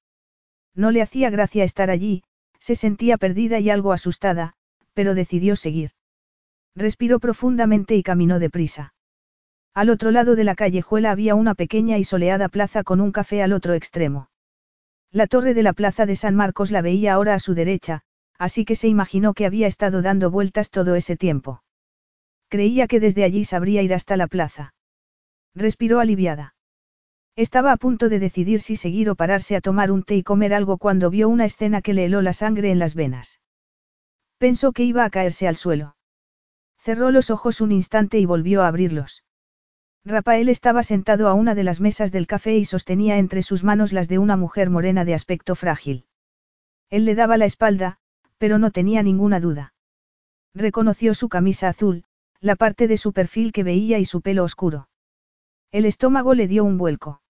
No 0.74 0.90
le 0.90 1.02
hacía 1.02 1.30
gracia 1.30 1.62
estar 1.62 1.88
allí, 1.88 2.24
Se 2.58 2.74
sentía 2.74 3.16
perdida 3.16 3.60
y 3.60 3.70
algo 3.70 3.92
asustada, 3.92 4.54
pero 4.92 5.14
decidió 5.14 5.54
seguir. 5.54 5.92
Respiró 6.74 7.20
profundamente 7.20 7.94
y 7.94 8.02
caminó 8.02 8.40
deprisa. 8.40 8.92
Al 9.74 9.88
otro 9.88 10.10
lado 10.10 10.36
de 10.36 10.44
la 10.44 10.54
callejuela 10.54 11.10
había 11.10 11.34
una 11.34 11.54
pequeña 11.54 11.96
y 11.96 12.04
soleada 12.04 12.48
plaza 12.48 12.84
con 12.84 13.00
un 13.00 13.10
café 13.10 13.42
al 13.42 13.52
otro 13.52 13.72
extremo. 13.72 14.28
La 15.10 15.26
torre 15.26 15.54
de 15.54 15.62
la 15.62 15.72
plaza 15.72 16.04
de 16.04 16.16
San 16.16 16.34
Marcos 16.34 16.70
la 16.70 16.82
veía 16.82 17.14
ahora 17.14 17.34
a 17.34 17.38
su 17.38 17.54
derecha, 17.54 18.02
así 18.38 18.64
que 18.64 18.76
se 18.76 18.88
imaginó 18.88 19.32
que 19.34 19.46
había 19.46 19.66
estado 19.66 20.02
dando 20.02 20.30
vueltas 20.30 20.70
todo 20.70 20.94
ese 20.94 21.16
tiempo. 21.16 21.62
Creía 22.48 22.86
que 22.86 23.00
desde 23.00 23.24
allí 23.24 23.44
sabría 23.44 23.82
ir 23.82 23.94
hasta 23.94 24.18
la 24.18 24.26
plaza. 24.26 24.74
Respiró 25.54 26.00
aliviada. 26.00 26.54
Estaba 27.34 27.72
a 27.72 27.78
punto 27.78 28.10
de 28.10 28.18
decidir 28.18 28.60
si 28.60 28.76
seguir 28.76 29.08
o 29.08 29.14
pararse 29.14 29.56
a 29.56 29.62
tomar 29.62 29.90
un 29.90 30.02
té 30.02 30.16
y 30.16 30.22
comer 30.22 30.52
algo 30.52 30.76
cuando 30.76 31.08
vio 31.08 31.30
una 31.30 31.46
escena 31.46 31.80
que 31.80 31.94
le 31.94 32.04
heló 32.04 32.20
la 32.20 32.34
sangre 32.34 32.70
en 32.70 32.78
las 32.78 32.94
venas. 32.94 33.40
Pensó 34.36 34.72
que 34.72 34.84
iba 34.84 35.04
a 35.04 35.10
caerse 35.10 35.48
al 35.48 35.56
suelo. 35.56 35.96
Cerró 36.76 37.10
los 37.10 37.30
ojos 37.30 37.62
un 37.62 37.72
instante 37.72 38.18
y 38.18 38.26
volvió 38.26 38.62
a 38.62 38.68
abrirlos. 38.68 39.24
Rafael 40.04 40.48
estaba 40.48 40.82
sentado 40.82 41.28
a 41.28 41.34
una 41.34 41.54
de 41.54 41.62
las 41.62 41.80
mesas 41.80 42.10
del 42.10 42.26
café 42.26 42.56
y 42.56 42.64
sostenía 42.64 43.18
entre 43.18 43.42
sus 43.42 43.62
manos 43.62 43.92
las 43.92 44.08
de 44.08 44.18
una 44.18 44.36
mujer 44.36 44.68
morena 44.68 45.04
de 45.04 45.14
aspecto 45.14 45.54
frágil. 45.54 46.06
Él 46.90 47.04
le 47.04 47.14
daba 47.14 47.36
la 47.36 47.44
espalda, 47.44 47.98
pero 48.36 48.58
no 48.58 48.72
tenía 48.72 49.02
ninguna 49.04 49.38
duda. 49.38 49.74
Reconoció 50.54 51.14
su 51.14 51.28
camisa 51.28 51.68
azul, 51.68 52.04
la 52.40 52.56
parte 52.56 52.88
de 52.88 52.96
su 52.96 53.12
perfil 53.12 53.52
que 53.52 53.62
veía 53.62 54.00
y 54.00 54.04
su 54.04 54.20
pelo 54.20 54.42
oscuro. 54.42 54.88
El 55.70 55.86
estómago 55.86 56.34
le 56.34 56.48
dio 56.48 56.64
un 56.64 56.78
vuelco. 56.78 57.22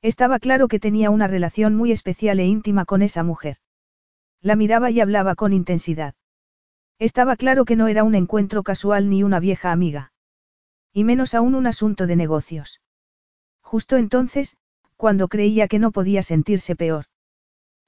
Estaba 0.00 0.38
claro 0.38 0.66
que 0.66 0.80
tenía 0.80 1.10
una 1.10 1.26
relación 1.26 1.76
muy 1.76 1.92
especial 1.92 2.40
e 2.40 2.46
íntima 2.46 2.86
con 2.86 3.02
esa 3.02 3.22
mujer. 3.22 3.58
La 4.40 4.56
miraba 4.56 4.90
y 4.90 5.00
hablaba 5.00 5.34
con 5.34 5.52
intensidad. 5.52 6.14
Estaba 6.98 7.36
claro 7.36 7.66
que 7.66 7.76
no 7.76 7.86
era 7.88 8.02
un 8.02 8.14
encuentro 8.14 8.62
casual 8.62 9.10
ni 9.10 9.22
una 9.22 9.38
vieja 9.38 9.70
amiga. 9.70 10.12
Y 10.92 11.04
menos 11.04 11.34
aún 11.34 11.54
un 11.54 11.66
asunto 11.66 12.06
de 12.06 12.16
negocios. 12.16 12.80
Justo 13.62 13.96
entonces, 13.96 14.56
cuando 14.96 15.28
creía 15.28 15.68
que 15.68 15.78
no 15.78 15.92
podía 15.92 16.22
sentirse 16.22 16.76
peor. 16.76 17.06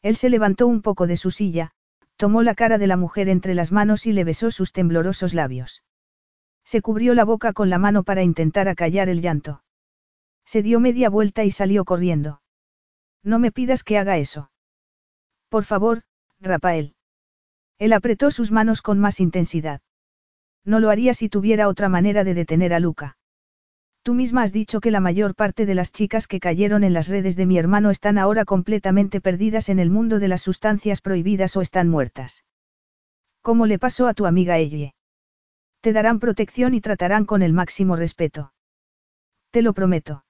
Él 0.02 0.16
se 0.16 0.30
levantó 0.30 0.66
un 0.66 0.82
poco 0.82 1.06
de 1.06 1.16
su 1.16 1.30
silla, 1.30 1.72
tomó 2.16 2.42
la 2.42 2.54
cara 2.54 2.78
de 2.78 2.86
la 2.86 2.96
mujer 2.96 3.28
entre 3.28 3.54
las 3.54 3.72
manos 3.72 4.06
y 4.06 4.12
le 4.12 4.24
besó 4.24 4.50
sus 4.50 4.72
temblorosos 4.72 5.34
labios. 5.34 5.82
Se 6.64 6.80
cubrió 6.80 7.14
la 7.14 7.24
boca 7.24 7.52
con 7.52 7.70
la 7.70 7.78
mano 7.78 8.04
para 8.04 8.22
intentar 8.22 8.68
acallar 8.68 9.08
el 9.08 9.20
llanto. 9.20 9.62
Se 10.44 10.62
dio 10.62 10.80
media 10.80 11.10
vuelta 11.10 11.44
y 11.44 11.50
salió 11.50 11.84
corriendo. 11.84 12.42
No 13.22 13.38
me 13.38 13.52
pidas 13.52 13.84
que 13.84 13.98
haga 13.98 14.18
eso. 14.18 14.50
Por 15.48 15.64
favor, 15.64 16.02
Rafael. 16.40 16.94
Él 17.78 17.92
apretó 17.92 18.30
sus 18.30 18.50
manos 18.52 18.82
con 18.82 18.98
más 18.98 19.20
intensidad. 19.20 19.80
No 20.64 20.80
lo 20.80 20.90
haría 20.90 21.14
si 21.14 21.28
tuviera 21.28 21.68
otra 21.68 21.88
manera 21.88 22.24
de 22.24 22.34
detener 22.34 22.72
a 22.74 22.80
Luca. 22.80 23.16
Tú 24.02 24.14
misma 24.14 24.42
has 24.42 24.52
dicho 24.52 24.80
que 24.80 24.90
la 24.90 25.00
mayor 25.00 25.34
parte 25.34 25.64
de 25.64 25.74
las 25.74 25.92
chicas 25.92 26.26
que 26.26 26.40
cayeron 26.40 26.82
en 26.82 26.92
las 26.92 27.08
redes 27.08 27.36
de 27.36 27.46
mi 27.46 27.56
hermano 27.58 27.90
están 27.90 28.18
ahora 28.18 28.44
completamente 28.44 29.20
perdidas 29.20 29.68
en 29.68 29.78
el 29.78 29.90
mundo 29.90 30.18
de 30.18 30.28
las 30.28 30.42
sustancias 30.42 31.00
prohibidas 31.00 31.56
o 31.56 31.60
están 31.60 31.88
muertas. 31.88 32.44
¿Cómo 33.42 33.66
le 33.66 33.78
pasó 33.78 34.08
a 34.08 34.14
tu 34.14 34.26
amiga 34.26 34.58
Elle? 34.58 34.94
Te 35.80 35.92
darán 35.92 36.20
protección 36.20 36.74
y 36.74 36.80
tratarán 36.80 37.26
con 37.26 37.42
el 37.42 37.52
máximo 37.52 37.96
respeto. 37.96 38.52
Te 39.50 39.62
lo 39.62 39.72
prometo. 39.72 40.24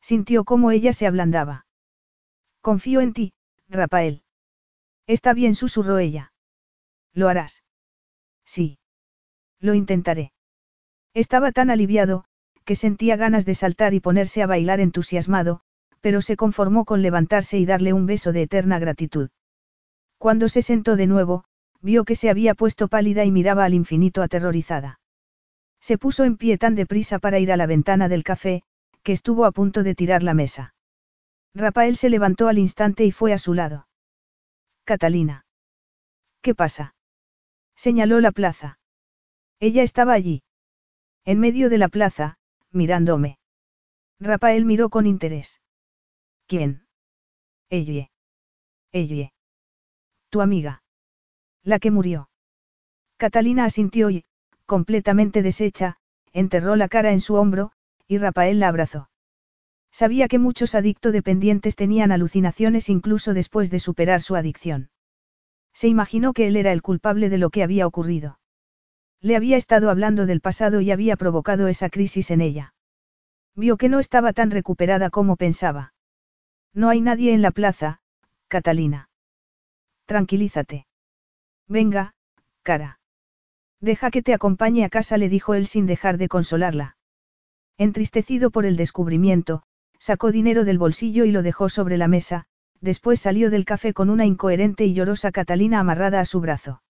Sintió 0.00 0.44
cómo 0.44 0.70
ella 0.70 0.92
se 0.92 1.06
ablandaba. 1.06 1.66
Confío 2.60 3.00
en 3.00 3.12
ti, 3.12 3.32
Rafael. 3.68 4.22
Está 5.06 5.34
bien, 5.34 5.54
susurró 5.54 5.98
ella. 5.98 6.32
¿Lo 7.12 7.28
harás? 7.28 7.62
Sí. 8.44 8.78
Lo 9.60 9.74
intentaré. 9.74 10.32
Estaba 11.14 11.52
tan 11.52 11.70
aliviado, 11.70 12.24
que 12.64 12.74
sentía 12.74 13.16
ganas 13.16 13.46
de 13.46 13.54
saltar 13.54 13.94
y 13.94 14.00
ponerse 14.00 14.42
a 14.42 14.46
bailar 14.46 14.80
entusiasmado, 14.80 15.60
pero 16.00 16.20
se 16.20 16.36
conformó 16.36 16.84
con 16.84 17.02
levantarse 17.02 17.58
y 17.58 17.66
darle 17.66 17.92
un 17.92 18.06
beso 18.06 18.32
de 18.32 18.42
eterna 18.42 18.78
gratitud. 18.78 19.30
Cuando 20.18 20.48
se 20.48 20.62
sentó 20.62 20.96
de 20.96 21.06
nuevo, 21.06 21.44
vio 21.80 22.04
que 22.04 22.16
se 22.16 22.30
había 22.30 22.54
puesto 22.54 22.88
pálida 22.88 23.24
y 23.24 23.30
miraba 23.30 23.64
al 23.64 23.74
infinito 23.74 24.22
aterrorizada. 24.22 25.00
Se 25.80 25.98
puso 25.98 26.24
en 26.24 26.36
pie 26.36 26.58
tan 26.58 26.74
deprisa 26.74 27.18
para 27.18 27.38
ir 27.38 27.52
a 27.52 27.56
la 27.56 27.66
ventana 27.66 28.08
del 28.08 28.24
café, 28.24 28.62
que 29.02 29.12
estuvo 29.12 29.44
a 29.44 29.52
punto 29.52 29.82
de 29.82 29.94
tirar 29.94 30.22
la 30.22 30.34
mesa. 30.34 30.74
Rafael 31.54 31.96
se 31.96 32.10
levantó 32.10 32.48
al 32.48 32.58
instante 32.58 33.04
y 33.04 33.12
fue 33.12 33.32
a 33.32 33.38
su 33.38 33.54
lado. 33.54 33.86
Catalina. 34.84 35.46
¿Qué 36.42 36.54
pasa? 36.54 36.94
Señaló 37.76 38.20
la 38.20 38.32
plaza. 38.32 38.78
Ella 39.58 39.82
estaba 39.82 40.12
allí. 40.12 40.42
En 41.24 41.40
medio 41.40 41.70
de 41.70 41.78
la 41.78 41.88
plaza, 41.88 42.38
mirándome. 42.70 43.38
Rafael 44.20 44.64
miró 44.64 44.90
con 44.90 45.06
interés. 45.06 45.60
¿Quién? 46.46 46.86
Ella. 47.70 48.10
Ella. 48.92 49.32
Tu 50.30 50.40
amiga. 50.40 50.82
La 51.62 51.78
que 51.78 51.90
murió. 51.90 52.28
Catalina 53.16 53.64
asintió 53.64 54.10
y, 54.10 54.24
completamente 54.66 55.42
deshecha, 55.42 55.96
enterró 56.32 56.76
la 56.76 56.88
cara 56.88 57.12
en 57.12 57.20
su 57.20 57.34
hombro, 57.34 57.72
y 58.06 58.18
Rafael 58.18 58.60
la 58.60 58.68
abrazó. 58.68 59.10
Sabía 59.90 60.28
que 60.28 60.38
muchos 60.38 60.74
adicto 60.74 61.10
dependientes 61.10 61.74
tenían 61.74 62.12
alucinaciones 62.12 62.90
incluso 62.90 63.32
después 63.32 63.70
de 63.70 63.80
superar 63.80 64.20
su 64.20 64.36
adicción. 64.36 64.90
Se 65.72 65.88
imaginó 65.88 66.34
que 66.34 66.46
él 66.46 66.56
era 66.56 66.72
el 66.72 66.82
culpable 66.82 67.30
de 67.30 67.38
lo 67.38 67.50
que 67.50 67.62
había 67.62 67.86
ocurrido. 67.86 68.38
Le 69.20 69.36
había 69.36 69.56
estado 69.56 69.90
hablando 69.90 70.26
del 70.26 70.40
pasado 70.40 70.80
y 70.80 70.90
había 70.90 71.16
provocado 71.16 71.68
esa 71.68 71.90
crisis 71.90 72.30
en 72.30 72.40
ella. 72.40 72.74
Vio 73.54 73.76
que 73.76 73.88
no 73.88 73.98
estaba 73.98 74.32
tan 74.32 74.50
recuperada 74.50 75.10
como 75.10 75.36
pensaba. 75.36 75.94
No 76.74 76.90
hay 76.90 77.00
nadie 77.00 77.32
en 77.32 77.42
la 77.42 77.50
plaza, 77.50 78.00
Catalina. 78.48 79.08
Tranquilízate. 80.04 80.86
Venga, 81.66 82.14
cara. 82.62 83.00
Deja 83.80 84.10
que 84.10 84.22
te 84.22 84.34
acompañe 84.34 84.84
a 84.84 84.88
casa, 84.88 85.16
le 85.16 85.28
dijo 85.28 85.54
él 85.54 85.66
sin 85.66 85.86
dejar 85.86 86.18
de 86.18 86.28
consolarla. 86.28 86.96
Entristecido 87.78 88.50
por 88.50 88.66
el 88.66 88.76
descubrimiento, 88.76 89.62
sacó 89.98 90.32
dinero 90.32 90.64
del 90.64 90.78
bolsillo 90.78 91.24
y 91.24 91.32
lo 91.32 91.42
dejó 91.42 91.68
sobre 91.68 91.98
la 91.98 92.08
mesa, 92.08 92.46
después 92.80 93.20
salió 93.20 93.50
del 93.50 93.64
café 93.64 93.92
con 93.92 94.10
una 94.10 94.26
incoherente 94.26 94.84
y 94.84 94.94
llorosa 94.94 95.32
Catalina 95.32 95.80
amarrada 95.80 96.20
a 96.20 96.24
su 96.24 96.40
brazo. 96.40 96.82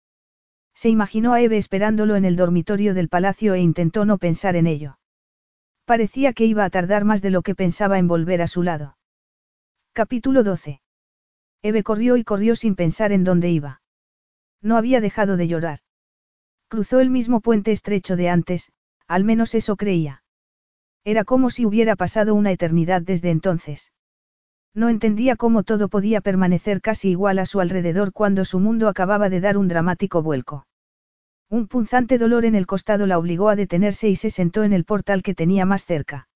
Se 0.76 0.90
imaginó 0.90 1.32
a 1.32 1.40
Eve 1.40 1.56
esperándolo 1.56 2.16
en 2.16 2.26
el 2.26 2.36
dormitorio 2.36 2.92
del 2.92 3.08
palacio 3.08 3.54
e 3.54 3.60
intentó 3.60 4.04
no 4.04 4.18
pensar 4.18 4.56
en 4.56 4.66
ello. 4.66 4.98
Parecía 5.86 6.34
que 6.34 6.44
iba 6.44 6.66
a 6.66 6.70
tardar 6.70 7.06
más 7.06 7.22
de 7.22 7.30
lo 7.30 7.40
que 7.40 7.54
pensaba 7.54 7.98
en 7.98 8.08
volver 8.08 8.42
a 8.42 8.46
su 8.46 8.62
lado. 8.62 8.98
Capítulo 9.94 10.44
12. 10.44 10.82
Eve 11.62 11.82
corrió 11.82 12.18
y 12.18 12.24
corrió 12.24 12.56
sin 12.56 12.76
pensar 12.76 13.12
en 13.12 13.24
dónde 13.24 13.48
iba. 13.48 13.80
No 14.60 14.76
había 14.76 15.00
dejado 15.00 15.38
de 15.38 15.48
llorar. 15.48 15.78
Cruzó 16.68 17.00
el 17.00 17.08
mismo 17.08 17.40
puente 17.40 17.72
estrecho 17.72 18.14
de 18.14 18.28
antes, 18.28 18.70
al 19.06 19.24
menos 19.24 19.54
eso 19.54 19.76
creía. 19.76 20.24
Era 21.04 21.24
como 21.24 21.48
si 21.48 21.64
hubiera 21.64 21.96
pasado 21.96 22.34
una 22.34 22.52
eternidad 22.52 23.00
desde 23.00 23.30
entonces. 23.30 23.92
No 24.76 24.90
entendía 24.90 25.36
cómo 25.36 25.62
todo 25.62 25.88
podía 25.88 26.20
permanecer 26.20 26.82
casi 26.82 27.08
igual 27.08 27.38
a 27.38 27.46
su 27.46 27.60
alrededor 27.60 28.12
cuando 28.12 28.44
su 28.44 28.60
mundo 28.60 28.88
acababa 28.88 29.30
de 29.30 29.40
dar 29.40 29.56
un 29.56 29.68
dramático 29.68 30.22
vuelco. 30.22 30.66
Un 31.48 31.66
punzante 31.66 32.18
dolor 32.18 32.44
en 32.44 32.54
el 32.54 32.66
costado 32.66 33.06
la 33.06 33.18
obligó 33.18 33.48
a 33.48 33.56
detenerse 33.56 34.10
y 34.10 34.16
se 34.16 34.30
sentó 34.30 34.64
en 34.64 34.74
el 34.74 34.84
portal 34.84 35.22
que 35.22 35.34
tenía 35.34 35.64
más 35.64 35.86
cerca. 35.86 36.28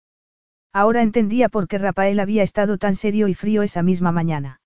Ahora 0.73 1.03
entendía 1.03 1.51
por 1.51 1.69
qué 1.69 1.77
Rafael 1.77 2.19
había 2.19 2.43
estado 2.43 2.79
tan 2.79 2.97
serio 2.97 3.29
y 3.29 3.35
frío 3.35 3.63
esa 3.63 3.83
misma 3.83 4.11
mañana. 4.11 4.63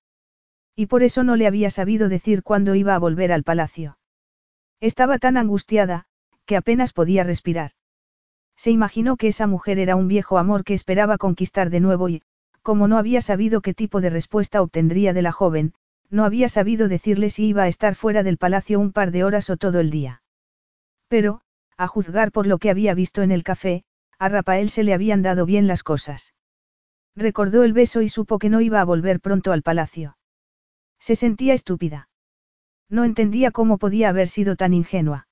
Y 0.77 0.87
por 0.87 1.03
eso 1.03 1.25
no 1.25 1.35
le 1.35 1.49
había 1.49 1.71
sabido 1.71 2.09
decir 2.09 2.45
cuándo 2.45 2.77
iba 2.77 2.95
a 2.95 2.99
volver 3.01 3.33
al 3.33 3.43
palacio. 3.43 3.99
Estaba 4.79 5.19
tan 5.19 5.37
angustiada, 5.37 6.05
que 6.47 6.57
apenas 6.57 6.93
podía 6.93 7.25
respirar. 7.25 7.73
Se 8.55 8.71
imaginó 8.71 9.17
que 9.17 9.27
esa 9.27 9.49
mujer 9.49 9.81
era 9.81 9.97
un 9.97 10.07
viejo 10.07 10.39
amor 10.39 10.63
que 10.63 10.75
esperaba 10.75 11.19
conquistar 11.19 11.71
de 11.71 11.81
nuevo 11.81 12.09
y, 12.09 12.23
como 12.65 12.89
no 12.89 12.97
había 12.97 13.21
sabido 13.21 13.61
qué 13.61 13.75
tipo 13.75 14.01
de 14.01 14.09
respuesta 14.09 14.63
obtendría 14.63 15.13
de 15.13 15.21
la 15.21 15.33
joven, 15.33 15.75
no 16.09 16.25
había 16.25 16.49
sabido 16.49 16.89
decirle 16.89 17.29
si 17.29 17.45
iba 17.49 17.65
a 17.65 17.69
estar 17.69 17.95
fuera 17.95 18.23
del 18.23 18.39
palacio 18.39 18.81
un 18.81 18.91
par 18.91 19.11
de 19.11 19.23
horas 19.23 19.51
o 19.51 19.59
todo 19.59 19.81
el 19.81 19.91
día. 19.91 20.23
Pero, 21.09 21.43
a 21.77 21.87
juzgar 21.87 22.33
por 22.33 22.47
lo 22.47 22.57
que 22.57 22.71
había 22.71 22.95
visto 22.95 23.21
en 23.21 23.33
el 23.33 23.43
café, 23.43 23.85
a 24.19 24.31
Rafael 24.31 24.71
se 24.71 24.83
le 24.83 24.95
habían 24.95 25.21
dado 25.21 25.45
bien 25.45 25.67
las 25.67 25.83
cosas. 25.83 26.33
Recordó 27.15 27.65
el 27.65 27.75
beso 27.75 28.01
y 28.01 28.09
supo 28.09 28.39
que 28.39 28.49
no 28.49 28.63
iba 28.63 28.81
a 28.81 28.85
volver 28.85 29.21
pronto 29.21 29.53
al 29.53 29.63
palacio. 29.63 30.17
Se 30.99 31.17
sentía 31.17 31.53
estúpida. 31.53 32.09
No 32.89 33.05
entendía 33.05 33.51
cómo 33.51 33.77
podía 33.77 34.09
haber 34.09 34.29
sido 34.29 34.57
tan 34.57 34.73
ingenua. 34.73 35.29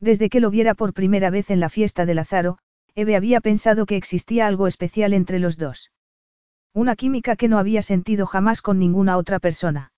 Desde 0.00 0.30
que 0.30 0.40
lo 0.40 0.48
viera 0.48 0.74
por 0.74 0.94
primera 0.94 1.28
vez 1.28 1.50
en 1.50 1.60
la 1.60 1.68
fiesta 1.68 2.06
de 2.06 2.14
Lázaro, 2.14 2.58
Eve 2.94 3.14
había 3.14 3.42
pensado 3.42 3.84
que 3.84 3.96
existía 3.96 4.46
algo 4.46 4.66
especial 4.66 5.12
entre 5.12 5.38
los 5.38 5.58
dos. 5.58 5.90
Una 6.76 6.94
química 6.94 7.36
que 7.36 7.48
no 7.48 7.56
había 7.56 7.80
sentido 7.80 8.26
jamás 8.26 8.60
con 8.60 8.78
ninguna 8.78 9.16
otra 9.16 9.38
persona. 9.38 9.92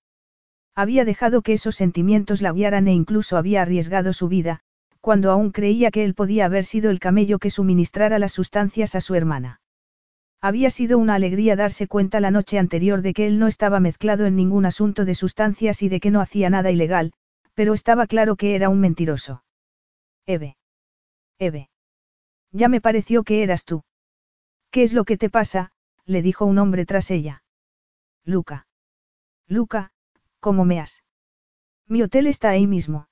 Había 0.76 1.04
dejado 1.04 1.42
que 1.42 1.52
esos 1.52 1.74
sentimientos 1.74 2.40
la 2.40 2.52
guiaran 2.52 2.86
e 2.86 2.92
incluso 2.92 3.36
había 3.36 3.62
arriesgado 3.62 4.12
su 4.12 4.28
vida, 4.28 4.60
cuando 5.00 5.32
aún 5.32 5.50
creía 5.50 5.90
que 5.90 6.04
él 6.04 6.14
podía 6.14 6.44
haber 6.44 6.64
sido 6.64 6.90
el 6.90 7.00
camello 7.00 7.40
que 7.40 7.50
suministrara 7.50 8.20
las 8.20 8.30
sustancias 8.30 8.94
a 8.94 9.00
su 9.00 9.16
hermana. 9.16 9.60
Había 10.40 10.70
sido 10.70 10.98
una 10.98 11.16
alegría 11.16 11.56
darse 11.56 11.88
cuenta 11.88 12.20
la 12.20 12.30
noche 12.30 12.60
anterior 12.60 13.02
de 13.02 13.12
que 13.12 13.26
él 13.26 13.40
no 13.40 13.48
estaba 13.48 13.80
mezclado 13.80 14.26
en 14.26 14.36
ningún 14.36 14.64
asunto 14.64 15.04
de 15.04 15.16
sustancias 15.16 15.82
y 15.82 15.88
de 15.88 15.98
que 15.98 16.12
no 16.12 16.20
hacía 16.20 16.48
nada 16.48 16.70
ilegal, 16.70 17.12
pero 17.54 17.74
estaba 17.74 18.06
claro 18.06 18.36
que 18.36 18.54
era 18.54 18.68
un 18.68 18.78
mentiroso. 18.78 19.42
Eve. 20.26 20.56
Eve. 21.40 21.70
Ya 22.52 22.68
me 22.68 22.80
pareció 22.80 23.24
que 23.24 23.42
eras 23.42 23.64
tú. 23.64 23.82
¿Qué 24.70 24.84
es 24.84 24.92
lo 24.92 25.02
que 25.02 25.16
te 25.16 25.28
pasa? 25.28 25.72
Le 26.08 26.22
dijo 26.22 26.46
un 26.46 26.58
hombre 26.58 26.86
tras 26.86 27.10
ella. 27.10 27.42
Luca. 28.24 28.66
Luca, 29.46 29.92
¿cómo 30.40 30.64
me 30.64 30.80
has? 30.80 31.04
Mi 31.86 32.02
hotel 32.02 32.26
está 32.26 32.48
ahí 32.48 32.66
mismo. 32.66 33.08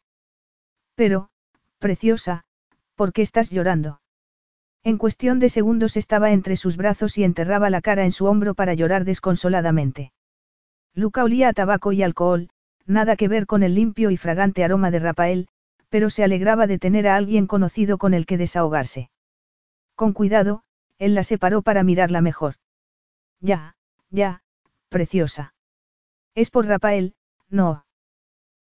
Pero, 0.94 1.28
preciosa, 1.78 2.44
¿por 2.94 3.12
qué 3.12 3.20
estás 3.20 3.50
llorando? 3.50 4.00
En 4.82 4.96
cuestión 4.96 5.40
de 5.40 5.50
segundos 5.50 5.98
estaba 5.98 6.32
entre 6.32 6.56
sus 6.56 6.78
brazos 6.78 7.18
y 7.18 7.24
enterraba 7.24 7.68
la 7.68 7.82
cara 7.82 8.04
en 8.04 8.12
su 8.12 8.24
hombro 8.24 8.54
para 8.54 8.72
llorar 8.72 9.04
desconsoladamente. 9.04 10.12
Luca 10.94 11.22
olía 11.22 11.48
a 11.48 11.52
tabaco 11.52 11.92
y 11.92 12.02
alcohol, 12.02 12.48
nada 12.86 13.16
que 13.16 13.28
ver 13.28 13.46
con 13.46 13.62
el 13.62 13.74
limpio 13.74 14.10
y 14.10 14.16
fragante 14.16 14.64
aroma 14.64 14.90
de 14.90 15.00
Rafael, 15.00 15.48
pero 15.90 16.08
se 16.08 16.24
alegraba 16.24 16.66
de 16.66 16.78
tener 16.78 17.08
a 17.08 17.16
alguien 17.16 17.46
conocido 17.46 17.98
con 17.98 18.14
el 18.14 18.24
que 18.24 18.38
desahogarse. 18.38 19.10
Con 19.94 20.14
cuidado, 20.14 20.62
él 20.98 21.14
la 21.14 21.24
separó 21.24 21.60
para 21.60 21.82
mirarla 21.82 22.22
mejor. 22.22 22.54
Ya, 23.40 23.76
ya, 24.10 24.42
preciosa. 24.88 25.54
Es 26.34 26.50
por 26.50 26.66
Rafael, 26.66 27.14
no. 27.48 27.86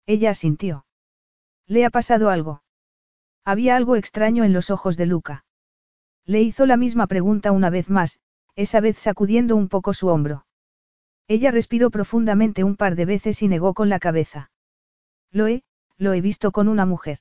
Ella 0.06 0.30
asintió. 0.30 0.86
¿Le 1.66 1.84
ha 1.84 1.90
pasado 1.90 2.30
algo? 2.30 2.62
Había 3.44 3.76
algo 3.76 3.96
extraño 3.96 4.44
en 4.44 4.52
los 4.52 4.70
ojos 4.70 4.96
de 4.96 5.06
Luca. 5.06 5.44
Le 6.24 6.40
hizo 6.40 6.66
la 6.66 6.76
misma 6.76 7.06
pregunta 7.06 7.52
una 7.52 7.70
vez 7.70 7.90
más, 7.90 8.20
esa 8.56 8.80
vez 8.80 8.98
sacudiendo 8.98 9.56
un 9.56 9.68
poco 9.68 9.92
su 9.92 10.08
hombro. 10.08 10.46
Ella 11.28 11.50
respiró 11.50 11.90
profundamente 11.90 12.64
un 12.64 12.76
par 12.76 12.96
de 12.96 13.04
veces 13.04 13.42
y 13.42 13.48
negó 13.48 13.74
con 13.74 13.88
la 13.88 13.98
cabeza. 13.98 14.50
Lo 15.30 15.46
he, 15.46 15.62
lo 15.96 16.12
he 16.12 16.20
visto 16.20 16.52
con 16.52 16.68
una 16.68 16.86
mujer. 16.86 17.18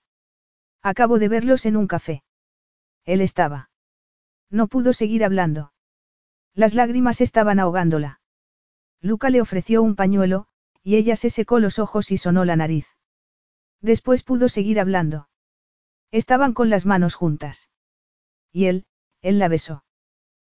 Acabo 0.82 1.20
de 1.20 1.30
verlos 1.30 1.66
en 1.66 1.78
un 1.78 1.88
café. 1.88 2.24
Él 3.06 3.22
estaba. 3.22 3.70
No 4.50 4.68
pudo 4.68 4.94
seguir 4.94 5.24
hablando. 5.24 5.73
Las 6.56 6.74
lágrimas 6.74 7.22
estaban 7.22 7.60
ahogándola. 7.60 8.22
Luca 9.02 9.30
le 9.30 9.42
ofreció 9.42 9.82
un 9.82 9.96
pañuelo, 9.96 10.48
y 10.84 10.96
ella 10.98 11.16
se 11.16 11.30
secó 11.30 11.60
los 11.60 11.80
ojos 11.80 12.12
y 12.12 12.18
sonó 12.18 12.46
la 12.46 12.56
nariz. 12.56 12.88
Después 13.82 14.24
pudo 14.24 14.50
seguir 14.50 14.80
hablando. 14.80 15.30
Estaban 16.12 16.54
con 16.54 16.70
las 16.70 16.86
manos 16.86 17.16
juntas. 17.16 17.70
Y 18.52 18.66
él, 18.66 18.86
él 19.22 19.40
la 19.40 19.48
besó. 19.48 19.84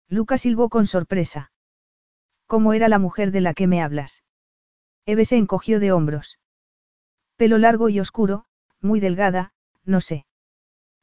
Luca 0.08 0.39
silbó 0.39 0.68
con 0.68 0.86
sorpresa. 0.86 1.50
¿Cómo 2.47 2.75
era 2.75 2.89
la 2.89 2.99
mujer 2.99 3.33
de 3.33 3.41
la 3.41 3.55
que 3.55 3.66
me 3.66 3.83
hablas? 3.83 4.23
Eve 5.07 5.25
se 5.25 5.36
encogió 5.36 5.81
de 5.81 5.92
hombros. 5.92 6.39
Pelo 7.36 7.58
largo 7.58 7.89
y 7.89 8.00
oscuro, 8.00 8.44
muy 8.81 9.00
delgada, 9.00 9.52
no 9.84 10.00
sé. 10.00 10.26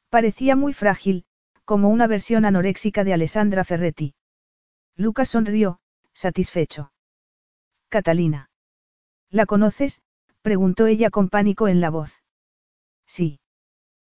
Parecía 0.08 0.56
muy 0.56 0.72
frágil, 0.72 1.26
como 1.64 1.88
una 1.88 2.06
versión 2.06 2.44
anoréxica 2.44 3.04
de 3.04 3.14
Alessandra 3.14 3.64
Ferretti. 3.64 4.14
Lucas 4.96 5.28
sonrió, 5.28 5.80
satisfecho. 6.12 6.92
Catalina. 7.88 8.50
¿La 9.30 9.46
conoces? 9.46 10.02
preguntó 10.42 10.86
ella 10.86 11.10
con 11.10 11.28
pánico 11.28 11.68
en 11.68 11.80
la 11.80 11.90
voz. 11.90 12.22
Sí. 13.06 13.40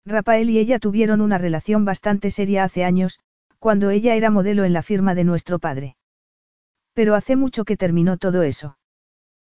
Rafael 0.05 0.50
y 0.50 0.58
ella 0.58 0.78
tuvieron 0.78 1.20
una 1.20 1.39
relación 1.39 1.84
bastante 1.84 2.31
seria 2.31 2.65
hace 2.65 2.84
años, 2.84 3.18
cuando 3.58 3.90
ella 3.90 4.15
era 4.15 4.31
modelo 4.31 4.65
en 4.65 4.73
la 4.73 4.82
firma 4.82 5.15
de 5.15 5.24
nuestro 5.24 5.58
padre. 5.58 5.97
Pero 6.92 7.15
hace 7.15 7.34
mucho 7.34 7.65
que 7.65 7.76
terminó 7.76 8.16
todo 8.16 8.42
eso. 8.42 8.78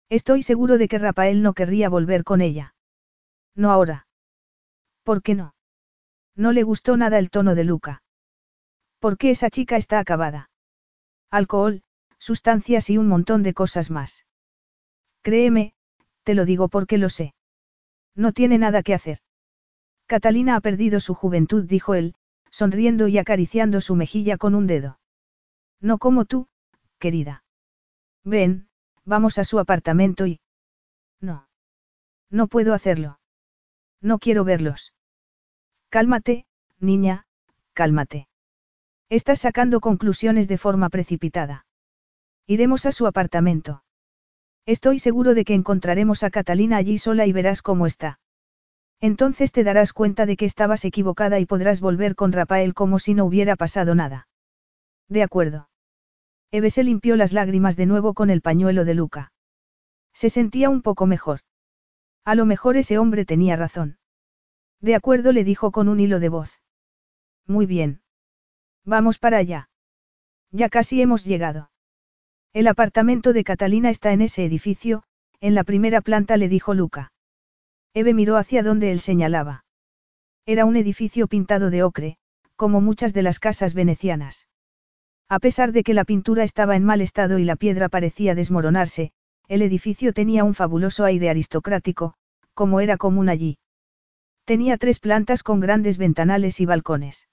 Estoy 0.09 0.43
seguro 0.43 0.77
de 0.77 0.87
que 0.87 0.99
Rafael 0.99 1.43
no 1.43 1.53
querría 1.53 1.89
volver 1.89 2.23
con 2.23 2.41
ella. 2.41 2.73
No 3.53 3.71
ahora. 3.71 4.07
¿Por 5.03 5.21
qué 5.21 5.35
no? 5.35 5.53
No 6.35 6.53
le 6.53 6.63
gustó 6.63 6.95
nada 6.95 7.19
el 7.19 7.29
tono 7.29 7.55
de 7.55 7.65
Luca. 7.65 8.03
¿Por 8.99 9.17
qué 9.17 9.31
esa 9.31 9.49
chica 9.49 9.75
está 9.75 9.99
acabada? 9.99 10.49
Alcohol, 11.29 11.83
sustancias 12.17 12.89
y 12.89 12.97
un 12.97 13.07
montón 13.07 13.43
de 13.43 13.53
cosas 13.53 13.91
más. 13.91 14.25
Créeme, 15.21 15.73
te 16.23 16.33
lo 16.33 16.45
digo 16.45 16.69
porque 16.69 16.97
lo 16.97 17.09
sé. 17.09 17.33
No 18.15 18.31
tiene 18.31 18.57
nada 18.57 18.83
que 18.83 18.93
hacer. 18.93 19.19
Catalina 20.05 20.55
ha 20.55 20.61
perdido 20.61 20.99
su 20.99 21.13
juventud, 21.13 21.65
dijo 21.65 21.93
él, 21.93 22.15
sonriendo 22.49 23.07
y 23.07 23.17
acariciando 23.17 23.81
su 23.81 23.95
mejilla 23.95 24.37
con 24.37 24.55
un 24.55 24.67
dedo. 24.67 24.99
No 25.81 25.97
como 25.97 26.25
tú, 26.25 26.47
querida. 26.97 27.43
Ven, 28.23 28.69
vamos 29.05 29.37
a 29.37 29.43
su 29.43 29.59
apartamento 29.59 30.25
y... 30.25 30.39
No. 31.19 31.47
No 32.29 32.47
puedo 32.47 32.73
hacerlo. 32.73 33.19
No 34.01 34.19
quiero 34.19 34.43
verlos. 34.43 34.93
Cálmate, 35.89 36.45
niña, 36.79 37.25
cálmate. 37.73 38.27
Estás 39.09 39.39
sacando 39.39 39.79
conclusiones 39.79 40.49
de 40.49 40.57
forma 40.57 40.89
precipitada. 40.89 41.65
Iremos 42.45 42.85
a 42.85 42.91
su 42.91 43.07
apartamento. 43.07 43.83
Estoy 44.65 44.99
seguro 44.99 45.33
de 45.33 45.45
que 45.45 45.53
encontraremos 45.53 46.23
a 46.23 46.29
Catalina 46.29 46.75
allí 46.75 46.97
sola 46.97 47.25
y 47.25 47.31
verás 47.31 47.61
cómo 47.61 47.87
está. 47.87 48.19
Entonces 48.99 49.53
te 49.53 49.63
darás 49.63 49.93
cuenta 49.93 50.25
de 50.25 50.35
que 50.35 50.43
estabas 50.43 50.83
equivocada 50.83 51.39
y 51.39 51.45
podrás 51.45 51.79
volver 51.79 52.15
con 52.15 52.33
Rafael 52.33 52.73
como 52.73 52.99
si 52.99 53.13
no 53.13 53.23
hubiera 53.23 53.55
pasado 53.55 53.95
nada. 53.95 54.27
De 55.07 55.23
acuerdo. 55.23 55.69
Eve 56.51 56.69
se 56.69 56.83
limpió 56.83 57.15
las 57.15 57.31
lágrimas 57.31 57.77
de 57.77 57.85
nuevo 57.85 58.13
con 58.13 58.29
el 58.29 58.41
pañuelo 58.41 58.83
de 58.83 58.93
Luca. 58.93 59.31
Se 60.13 60.29
sentía 60.29 60.69
un 60.69 60.81
poco 60.81 61.05
mejor. 61.05 61.41
A 62.25 62.35
lo 62.35 62.45
mejor 62.45 62.75
ese 62.75 62.97
hombre 62.97 63.23
tenía 63.23 63.55
razón. 63.55 63.99
De 64.81 64.95
acuerdo 64.95 65.31
le 65.31 65.45
dijo 65.45 65.71
con 65.71 65.87
un 65.87 66.01
hilo 66.01 66.19
de 66.19 66.27
voz. 66.27 66.61
Muy 67.45 67.65
bien. 67.65 68.01
Vamos 68.87 69.19
para 69.19 69.37
allá. 69.37 69.69
Ya 70.49 70.69
casi 70.69 71.01
hemos 71.01 71.25
llegado. 71.25 71.69
El 72.53 72.67
apartamento 72.67 73.33
de 73.33 73.43
Catalina 73.43 73.89
está 73.89 74.13
en 74.13 74.21
ese 74.21 74.45
edificio, 74.45 75.03
en 75.41 75.55
la 75.55 75.65
primera 75.65 75.99
planta 75.99 76.37
le 76.37 76.47
dijo 76.47 76.73
Luca. 76.73 77.11
Eve 77.93 78.13
miró 78.13 78.37
hacia 78.37 78.63
donde 78.63 78.93
él 78.93 79.01
señalaba. 79.01 79.65
Era 80.45 80.63
un 80.63 80.77
edificio 80.77 81.27
pintado 81.27 81.69
de 81.69 81.83
ocre, 81.83 82.17
como 82.55 82.79
muchas 82.79 83.13
de 83.13 83.23
las 83.23 83.39
casas 83.39 83.73
venecianas. 83.73 84.47
A 85.27 85.39
pesar 85.39 85.73
de 85.73 85.83
que 85.83 85.93
la 85.93 86.05
pintura 86.05 86.45
estaba 86.45 86.77
en 86.77 86.85
mal 86.85 87.01
estado 87.01 87.39
y 87.39 87.43
la 87.43 87.57
piedra 87.57 87.89
parecía 87.89 88.35
desmoronarse, 88.35 89.11
el 89.49 89.63
edificio 89.63 90.13
tenía 90.13 90.45
un 90.45 90.53
fabuloso 90.53 91.03
aire 91.03 91.29
aristocrático, 91.29 92.13
como 92.53 92.79
era 92.79 92.95
común 92.95 93.27
allí. 93.27 93.57
Tenía 94.45 94.77
tres 94.77 94.99
plantas 94.99 95.43
con 95.43 95.59
grandes 95.59 95.97
ventanales 95.97 96.61
y 96.61 96.65
balcones. 96.65 97.27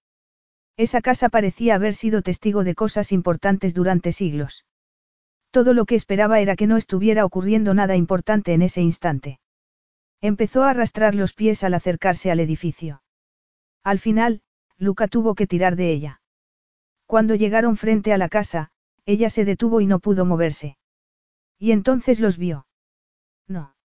Esa 0.76 1.00
casa 1.00 1.28
parecía 1.28 1.76
haber 1.76 1.94
sido 1.94 2.22
testigo 2.22 2.64
de 2.64 2.74
cosas 2.74 3.12
importantes 3.12 3.74
durante 3.74 4.12
siglos. 4.12 4.64
Todo 5.50 5.72
lo 5.72 5.84
que 5.84 5.94
esperaba 5.94 6.40
era 6.40 6.56
que 6.56 6.66
no 6.66 6.76
estuviera 6.76 7.24
ocurriendo 7.24 7.74
nada 7.74 7.94
importante 7.94 8.54
en 8.54 8.62
ese 8.62 8.82
instante. 8.82 9.38
Empezó 10.20 10.64
a 10.64 10.70
arrastrar 10.70 11.14
los 11.14 11.32
pies 11.32 11.62
al 11.62 11.74
acercarse 11.74 12.30
al 12.30 12.40
edificio. 12.40 13.02
Al 13.84 14.00
final, 14.00 14.42
Luca 14.76 15.06
tuvo 15.06 15.34
que 15.34 15.46
tirar 15.46 15.76
de 15.76 15.92
ella. 15.92 16.22
Cuando 17.06 17.36
llegaron 17.36 17.76
frente 17.76 18.12
a 18.12 18.18
la 18.18 18.28
casa, 18.28 18.72
ella 19.06 19.30
se 19.30 19.44
detuvo 19.44 19.80
y 19.80 19.86
no 19.86 20.00
pudo 20.00 20.24
moverse. 20.24 20.76
Y 21.58 21.70
entonces 21.70 22.18
los 22.18 22.36
vio. 22.38 22.66
No. 23.46 23.76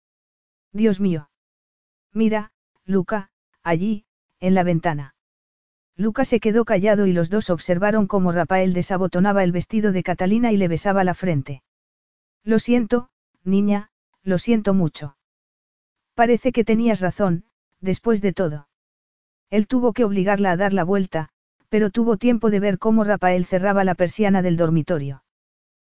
Dios 0.71 0.99
mío. 0.99 1.29
Mira, 2.13 2.51
Luca, 2.85 3.29
allí, 3.61 4.05
en 4.39 4.55
la 4.55 4.63
ventana. 4.63 5.15
Luca 5.99 6.23
se 6.23 6.39
quedó 6.39 6.63
callado 6.63 7.07
y 7.07 7.11
los 7.11 7.29
dos 7.29 7.49
observaron 7.49 8.07
cómo 8.07 8.31
Rafael 8.31 8.71
desabotonaba 8.71 9.43
el 9.43 9.51
vestido 9.51 9.91
de 9.91 10.01
Catalina 10.01 10.53
y 10.53 10.55
le 10.55 10.69
besaba 10.69 11.03
la 11.03 11.13
frente. 11.13 11.61
Lo 12.45 12.59
siento, 12.59 13.09
niña, 13.43 13.91
lo 14.23 14.37
siento 14.37 14.73
mucho. 14.73 15.17
Parece 16.15 16.53
que 16.53 16.63
tenías 16.63 17.01
razón, 17.01 17.43
después 17.81 18.21
de 18.21 18.31
todo. 18.31 18.69
Él 19.49 19.67
tuvo 19.67 19.91
que 19.91 20.05
obligarla 20.05 20.51
a 20.51 20.55
dar 20.55 20.71
la 20.71 20.85
vuelta, 20.85 21.31
pero 21.67 21.89
tuvo 21.89 22.15
tiempo 22.15 22.49
de 22.49 22.61
ver 22.61 22.79
cómo 22.79 23.03
Rafael 23.03 23.43
cerraba 23.43 23.83
la 23.83 23.93
persiana 23.93 24.41
del 24.41 24.55
dormitorio. 24.55 25.25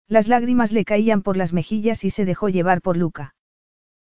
Las 0.08 0.26
lágrimas 0.26 0.72
le 0.72 0.84
caían 0.84 1.22
por 1.22 1.36
las 1.36 1.52
mejillas 1.52 2.02
y 2.02 2.10
se 2.10 2.24
dejó 2.24 2.48
llevar 2.48 2.82
por 2.82 2.96
Luca. 2.96 3.36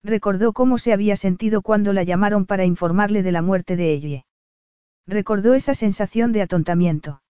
Recordó 0.04 0.52
cómo 0.52 0.78
se 0.78 0.92
había 0.92 1.16
sentido 1.16 1.62
cuando 1.62 1.92
la 1.92 2.04
llamaron 2.04 2.46
para 2.46 2.64
informarle 2.64 3.24
de 3.24 3.32
la 3.32 3.42
muerte 3.42 3.74
de 3.74 3.92
ella. 3.92 4.24
Recordó 5.10 5.54
esa 5.54 5.74
sensación 5.74 6.30
de 6.30 6.40
atontamiento. 6.40 7.20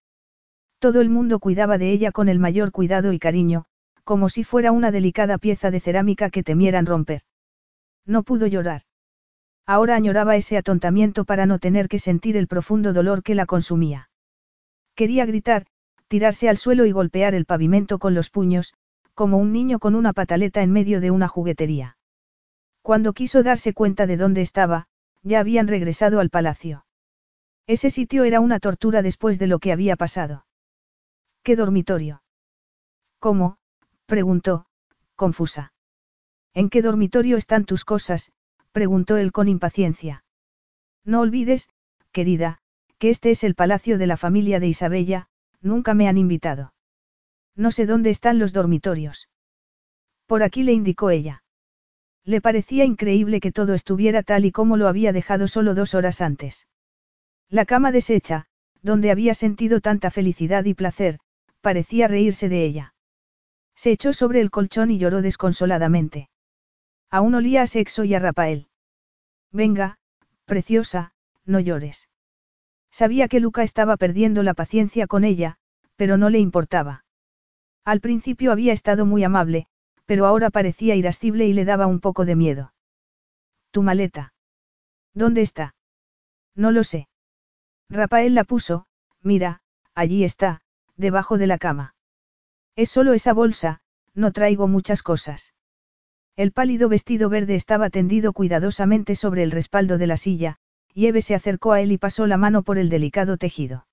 Todo 0.81 1.01
el 1.01 1.09
mundo 1.09 1.39
cuidaba 1.39 1.79
de 1.79 1.93
ella 1.93 2.13
con 2.13 2.29
el 2.29 2.39
mayor 2.39 2.73
cuidado 2.73 3.15
y 3.15 3.19
cariño, 3.19 3.65
como 4.05 4.29
si 4.29 4.45
fuera 4.45 4.71
una 4.71 4.91
delicada 4.91 5.39
pieza 5.39 5.71
de 5.71 5.81
cerámica 5.81 6.29
que 6.29 6.43
temieran 6.43 6.85
romper. 6.85 7.23
No 8.05 8.23
pudo 8.23 8.47
llorar. 8.47 8.83
Ahora 9.65 9.97
añoraba 9.97 10.37
ese 10.37 10.59
atontamiento 10.59 11.25
para 11.25 11.47
no 11.47 11.59
tener 11.59 11.89
que 11.89 11.99
sentir 11.99 12.37
el 12.37 12.49
profundo 12.49 12.93
dolor 12.93 13.23
que 13.23 13.35
la 13.35 13.47
consumía. 13.47 14.11
Quería 14.95 15.25
gritar, 15.25 15.65
tirarse 16.07 16.51
al 16.51 16.59
suelo 16.59 16.85
y 16.85 16.93
golpear 16.93 17.35
el 17.35 17.47
pavimento 17.47 17.99
con 17.99 18.15
los 18.15 18.29
puños, 18.29 18.75
como 19.15 19.39
un 19.39 19.53
niño 19.53 19.79
con 19.79 19.95
una 19.95 20.13
pataleta 20.13 20.61
en 20.61 20.71
medio 20.71 21.01
de 21.01 21.11
una 21.11 21.29
juguetería. 21.29 21.97
Cuando 22.83 23.15
quiso 23.15 23.43
darse 23.43 23.73
cuenta 23.73 24.07
de 24.07 24.19
dónde 24.19 24.43
estaba, 24.43 24.87
ya 25.23 25.41
habían 25.41 25.67
regresado 25.67 26.21
al 26.21 26.29
palacio. 26.29 26.85
Ese 27.67 27.91
sitio 27.91 28.25
era 28.25 28.41
una 28.41 28.59
tortura 28.59 29.03
después 29.03 29.39
de 29.39 29.47
lo 29.47 29.59
que 29.59 29.73
había 29.73 29.97
pasado. 29.97 30.47
¿Qué 31.43 31.57
dormitorio? 31.57 32.23
¿Cómo? 33.19 33.59
preguntó, 34.07 34.67
confusa. 35.15 35.73
¿En 36.53 36.69
qué 36.69 36.83
dormitorio 36.83 37.37
están 37.37 37.65
tus 37.65 37.85
cosas? 37.85 38.33
preguntó 38.73 39.17
él 39.17 39.33
con 39.33 39.49
impaciencia. 39.49 40.25
No 41.05 41.21
olvides, 41.21 41.69
querida, 42.13 42.59
que 42.99 43.11
este 43.11 43.31
es 43.31 43.45
el 43.45 43.55
palacio 43.55 43.99
de 43.99 44.07
la 44.07 44.17
familia 44.17 44.61
de 44.61 44.69
Isabella, 44.69 45.29
nunca 45.61 45.95
me 45.95 46.09
han 46.09 46.19
invitado. 46.19 46.75
No 47.57 47.71
sé 47.71 47.87
dónde 47.87 48.11
están 48.11 48.39
los 48.39 48.53
dormitorios. 48.53 49.29
Por 50.27 50.43
aquí 50.43 50.63
le 50.63 50.73
indicó 50.73 51.11
ella. 51.11 51.43
Le 52.25 52.41
parecía 52.41 52.85
increíble 52.85 53.41
que 53.41 53.53
todo 53.53 53.75
estuviera 53.75 54.23
tal 54.23 54.45
y 54.45 54.53
como 54.53 54.77
lo 54.77 54.89
había 54.89 55.13
dejado 55.13 55.49
solo 55.49 55.75
dos 55.75 55.95
horas 55.95 56.21
antes. 56.21 56.67
La 57.51 57.65
cama 57.65 57.91
deshecha, 57.91 58.47
donde 58.81 59.11
había 59.11 59.35
sentido 59.35 59.81
tanta 59.81 60.13
felicidad 60.13 60.65
y 60.65 60.75
placer, 60.75 61.19
parecía 61.61 62.07
reírse 62.07 62.49
de 62.49 62.65
ella. 62.65 62.95
Se 63.75 63.91
echó 63.91 64.13
sobre 64.13 64.41
el 64.41 64.51
colchón 64.51 64.93
y 64.93 64.99
lloró 64.99 65.21
desconsoladamente. 65.21 66.31
Aún 67.11 67.35
olía 67.35 67.63
a 67.63 67.67
sexo 67.67 68.05
y 68.05 68.15
a 68.15 68.21
Rafael. 68.21 68.69
Venga, 69.51 69.99
preciosa, 70.45 71.13
no 71.45 71.59
llores. 71.59 72.09
Sabía 72.93 73.27
que 73.27 73.41
Luca 73.41 73.65
estaba 73.65 73.97
perdiendo 73.97 74.45
la 74.45 74.55
paciencia 74.55 75.09
con 75.09 75.25
ella, 75.25 75.57
pero 75.97 76.17
no 76.17 76.31
le 76.31 76.39
importaba. 76.39 77.05
Al 77.85 78.01
principio 78.01 78.53
había 78.53 78.73
estado 78.73 79.07
muy 79.07 79.25
amable, 79.25 79.67
pero 80.07 80.27
ahora 80.27 80.51
parecía 80.51 80.95
irascible 80.95 81.47
y 81.47 81.53
le 81.53 81.65
daba 81.65 81.87
un 81.87 82.01
poco 82.01 82.25
de 82.25 82.37
miedo. 82.37 82.75
Tu 83.73 83.83
maleta. 83.83 84.35
¿Dónde 85.15 85.43
está? 85.43 85.75
No 86.55 86.71
lo 86.71 86.85
sé. 86.85 87.10
Rafael 87.91 88.37
la 88.37 88.45
puso, 88.45 88.87
mira, 89.21 89.61
allí 89.95 90.23
está, 90.23 90.63
debajo 90.97 91.39
de 91.39 91.49
la 91.49 91.59
cama. 91.59 91.95
Es 92.77 92.89
solo 92.89 93.13
esa 93.15 93.33
bolsa, 93.33 93.81
no 94.15 94.31
traigo 94.31 94.69
muchas 94.69 95.03
cosas. 95.03 95.53
El 96.37 96.53
pálido 96.53 96.89
vestido 96.89 97.29
verde 97.29 97.57
estaba 97.57 97.91
tendido 97.91 98.33
cuidadosamente 98.33 99.17
sobre 99.17 99.43
el 99.43 99.51
respaldo 99.51 99.99
de 99.99 100.07
la 100.07 100.17
silla, 100.17 100.57
y 100.95 101.07
Eve 101.07 101.21
se 101.21 101.35
acercó 101.35 101.73
a 101.73 101.81
él 101.81 101.91
y 101.91 101.99
pasó 101.99 102.27
la 102.29 102.37
mano 102.37 102.63
por 102.63 102.79
el 102.79 102.89
delicado 102.89 103.37
tejido. 103.37 103.87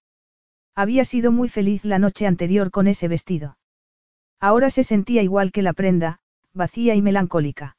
Había 0.76 1.03
sido 1.03 1.32
muy 1.32 1.50
feliz 1.50 1.84
la 1.84 1.98
noche 1.98 2.27
anterior 2.27 2.69
con 2.69 2.88
ese 2.88 3.08
vestido. 3.08 3.58
Ahora 4.40 4.69
se 4.69 4.84
sentía 4.84 5.24
igual 5.24 5.51
que 5.51 5.64
la 5.64 5.74
prenda, 5.74 6.19
vacía 6.53 6.93
y 6.93 7.01
melancólica. 7.01 7.77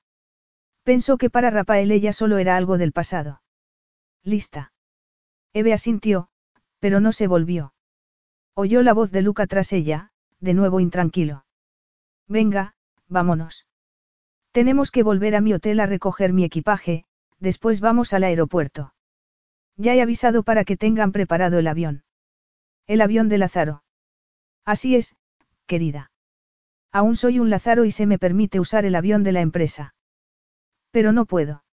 Pensó 0.82 1.16
que 1.16 1.30
para 1.30 1.50
Rafael 1.50 1.92
ella 1.92 2.12
solo 2.12 2.38
era 2.38 2.56
algo 2.56 2.76
del 2.76 2.90
pasado. 2.90 3.40
Lista. 4.24 4.72
Eve 5.52 5.72
asintió, 5.72 6.28
pero 6.78 7.00
no 7.00 7.12
se 7.12 7.26
volvió. 7.26 7.72
Oyó 8.54 8.82
la 8.82 8.92
voz 8.92 9.10
de 9.10 9.22
Luca 9.22 9.46
tras 9.46 9.72
ella, 9.72 10.10
de 10.40 10.54
nuevo 10.54 10.80
intranquilo. 10.80 11.44
Venga, 12.26 12.74
vámonos. 13.08 13.66
Tenemos 14.52 14.90
que 14.90 15.02
volver 15.02 15.36
a 15.36 15.40
mi 15.40 15.54
hotel 15.54 15.80
a 15.80 15.86
recoger 15.86 16.32
mi 16.32 16.44
equipaje, 16.44 17.04
después 17.38 17.80
vamos 17.80 18.12
al 18.12 18.24
aeropuerto. 18.24 18.94
Ya 19.76 19.94
he 19.94 20.02
avisado 20.02 20.42
para 20.42 20.64
que 20.64 20.76
tengan 20.76 21.12
preparado 21.12 21.58
el 21.58 21.68
avión. 21.68 22.04
El 22.86 23.00
avión 23.00 23.28
de 23.28 23.38
Lázaro. 23.38 23.84
Así 24.64 24.96
es, 24.96 25.16
querida. 25.66 26.10
Aún 26.90 27.16
soy 27.16 27.38
un 27.38 27.50
Lázaro 27.50 27.84
y 27.84 27.92
se 27.92 28.06
me 28.06 28.18
permite 28.18 28.60
usar 28.60 28.84
el 28.84 28.96
avión 28.96 29.22
de 29.22 29.32
la 29.32 29.40
empresa. 29.40 29.94
Pero 30.90 31.12
no 31.12 31.26
puedo. 31.26 31.64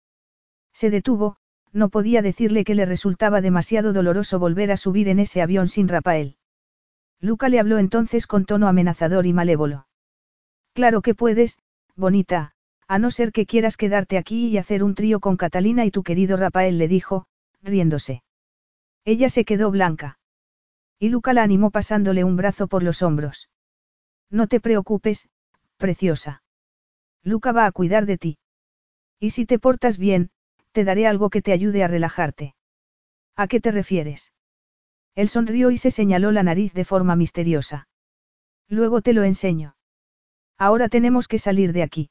Se 0.74 0.90
detuvo, 0.90 1.38
no 1.72 1.90
podía 1.90 2.22
decirle 2.22 2.64
que 2.64 2.76
le 2.76 2.86
resultaba 2.86 3.42
demasiado 3.42 3.94
doloroso 3.94 4.40
volver 4.40 4.72
a 4.72 4.78
subir 4.78 5.10
en 5.10 5.20
ese 5.20 5.42
avión 5.42 5.68
sin 5.68 5.88
Rafael. 5.88 6.38
Luca 7.20 7.50
le 7.50 7.60
habló 7.60 7.78
entonces 7.78 8.28
con 8.28 8.46
tono 8.46 8.68
amenazador 8.68 9.26
y 9.26 9.34
malévolo. 9.34 9.88
Claro 10.74 11.02
que 11.02 11.16
puedes, 11.16 11.60
bonita, 11.96 12.54
a 12.88 13.00
no 13.00 13.12
ser 13.12 13.32
que 13.32 13.46
quieras 13.46 13.78
quedarte 13.78 14.18
aquí 14.18 14.48
y 14.48 14.58
hacer 14.58 14.84
un 14.84 14.96
trío 14.96 15.20
con 15.20 15.38
Catalina 15.38 15.86
y 15.86 15.92
tu 15.92 16.04
querido 16.04 16.38
Rafael 16.38 16.78
le 16.78 16.88
dijo, 16.88 17.26
riéndose. 17.62 18.24
Ella 19.06 19.30
se 19.30 19.46
quedó 19.46 19.72
blanca. 19.72 20.20
Y 21.00 21.10
Luca 21.10 21.34
la 21.34 21.44
animó 21.44 21.72
pasándole 21.72 22.24
un 22.24 22.38
brazo 22.38 22.68
por 22.68 22.84
los 22.84 23.02
hombros. 23.02 23.50
No 24.30 24.48
te 24.48 24.60
preocupes, 24.60 25.30
preciosa. 25.78 26.44
Luca 27.24 27.52
va 27.52 27.66
a 27.66 27.72
cuidar 27.72 28.06
de 28.06 28.18
ti. 28.18 28.38
Y 29.20 29.32
si 29.32 29.46
te 29.46 29.60
portas 29.60 29.98
bien, 29.98 30.30
te 30.76 30.84
daré 30.84 31.08
algo 31.08 31.30
que 31.30 31.42
te 31.42 31.54
ayude 31.54 31.86
a 31.86 31.88
relajarte. 31.88 32.54
¿A 33.38 33.48
qué 33.48 33.62
te 33.62 33.72
refieres? 33.72 34.34
Él 35.16 35.30
sonrió 35.30 35.72
y 35.72 35.78
se 35.78 35.90
señaló 35.90 36.34
la 36.34 36.44
nariz 36.44 36.74
de 36.74 36.84
forma 36.84 37.16
misteriosa. 37.16 37.88
Luego 38.68 39.02
te 39.02 39.14
lo 39.14 39.24
enseño. 39.24 39.78
Ahora 40.58 40.90
tenemos 40.90 41.30
que 41.30 41.40
salir 41.40 41.72
de 41.72 41.82
aquí. 41.82 42.10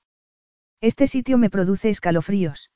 Este 0.81 1.07
sitio 1.07 1.37
me 1.37 1.51
produce 1.51 1.91
escalofríos. 1.91 2.71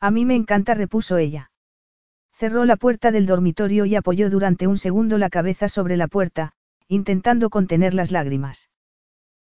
A 0.00 0.10
mí 0.10 0.24
me 0.24 0.34
encanta, 0.34 0.72
repuso 0.72 1.18
ella. 1.18 1.50
Cerró 2.32 2.64
la 2.64 2.76
puerta 2.76 3.10
del 3.10 3.26
dormitorio 3.26 3.84
y 3.84 3.94
apoyó 3.96 4.30
durante 4.30 4.66
un 4.66 4.78
segundo 4.78 5.18
la 5.18 5.28
cabeza 5.28 5.68
sobre 5.68 5.98
la 5.98 6.08
puerta, 6.08 6.54
intentando 6.88 7.50
contener 7.50 7.92
las 7.92 8.12
lágrimas. 8.12 8.70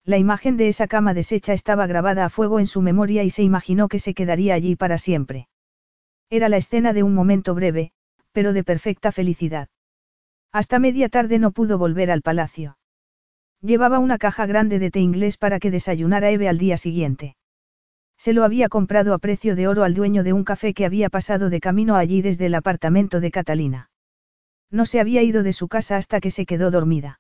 La 0.04 0.20
imagen 0.20 0.58
de 0.58 0.68
esa 0.68 0.86
cama 0.86 1.16
deshecha 1.16 1.54
estaba 1.54 1.88
grabada 1.88 2.24
a 2.26 2.30
fuego 2.30 2.60
en 2.60 2.68
su 2.68 2.84
memoria 2.84 3.24
y 3.24 3.32
se 3.32 3.42
imaginó 3.42 3.88
que 3.88 3.98
se 3.98 4.14
quedaría 4.14 4.54
allí 4.54 4.76
para 4.76 5.00
siempre. 5.00 5.48
Era 6.30 6.50
la 6.50 6.58
escena 6.58 6.94
de 6.94 7.04
un 7.04 7.14
momento 7.14 7.54
breve, 7.54 7.92
pero 8.32 8.54
de 8.54 8.64
perfecta 8.64 9.12
felicidad. 9.12 9.70
Hasta 10.52 10.80
media 10.80 11.10
tarde 11.10 11.40
no 11.40 11.52
pudo 11.52 11.78
volver 11.78 12.12
al 12.12 12.22
palacio. 12.22 12.78
Llevaba 13.62 14.00
una 14.00 14.18
caja 14.18 14.46
grande 14.46 14.80
de 14.80 14.92
té 14.92 15.00
inglés 15.00 15.38
para 15.38 15.60
que 15.60 15.72
desayunara 15.72 16.30
Eve 16.30 16.48
al 16.48 16.58
día 16.58 16.78
siguiente. 16.78 17.36
Se 18.18 18.34
lo 18.34 18.44
había 18.44 18.70
comprado 18.70 19.14
a 19.14 19.20
precio 19.20 19.56
de 19.56 19.68
oro 19.68 19.84
al 19.84 19.94
dueño 19.94 20.24
de 20.24 20.34
un 20.34 20.44
café 20.44 20.74
que 20.74 20.86
había 20.86 21.10
pasado 21.10 21.50
de 21.50 21.60
camino 21.60 21.96
allí 21.96 22.22
desde 22.22 22.46
el 22.46 22.56
apartamento 22.56 23.20
de 23.20 23.32
Catalina. 23.32 23.90
No 24.72 24.86
se 24.86 25.00
había 25.00 25.22
ido 25.24 25.44
de 25.44 25.54
su 25.54 25.68
casa 25.68 25.98
hasta 25.98 26.20
que 26.20 26.32
se 26.32 26.46
quedó 26.46 26.72
dormida. 26.72 27.20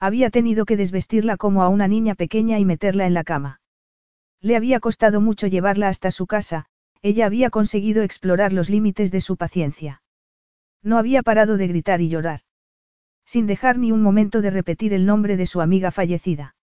Había 0.00 0.30
tenido 0.30 0.64
que 0.64 0.76
desvestirla 0.76 1.36
como 1.36 1.62
a 1.62 1.68
una 1.68 1.88
niña 1.88 2.14
pequeña 2.14 2.58
y 2.58 2.64
meterla 2.64 3.06
en 3.06 3.14
la 3.14 3.24
cama. 3.24 3.60
Le 4.40 4.56
había 4.56 4.80
costado 4.80 5.20
mucho 5.20 5.46
llevarla 5.46 5.88
hasta 5.88 6.10
su 6.10 6.26
casa, 6.26 6.66
ella 7.04 7.26
había 7.26 7.50
conseguido 7.50 8.02
explorar 8.02 8.54
los 8.54 8.70
límites 8.70 9.12
de 9.12 9.20
su 9.20 9.36
paciencia. 9.36 10.02
No 10.82 10.96
había 10.96 11.22
parado 11.22 11.58
de 11.58 11.66
gritar 11.68 12.00
y 12.00 12.08
llorar. 12.08 12.40
Sin 13.26 13.46
dejar 13.46 13.76
ni 13.76 13.92
un 13.92 14.00
momento 14.00 14.40
de 14.40 14.48
repetir 14.48 14.94
el 14.94 15.04
nombre 15.04 15.36
de 15.36 15.44
su 15.44 15.60
amiga 15.60 15.90
fallecida. 15.90 16.56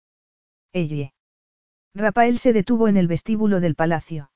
Elle. 0.72 1.12
Rafael 1.94 2.38
se 2.38 2.54
detuvo 2.54 2.88
en 2.88 2.96
el 2.96 3.06
vestíbulo 3.06 3.60
del 3.60 3.74
palacio. 3.74 4.30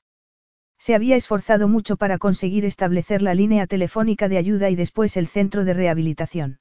Se 0.77 0.93
había 0.93 1.15
esforzado 1.15 1.67
mucho 1.67 1.97
para 1.97 2.19
conseguir 2.19 2.65
establecer 2.65 3.23
la 3.23 3.33
línea 3.33 3.65
telefónica 3.65 4.29
de 4.29 4.37
ayuda 4.37 4.69
y 4.69 4.75
después 4.75 5.17
el 5.17 5.25
centro 5.25 5.65
de 5.65 5.73
rehabilitación. 5.73 6.59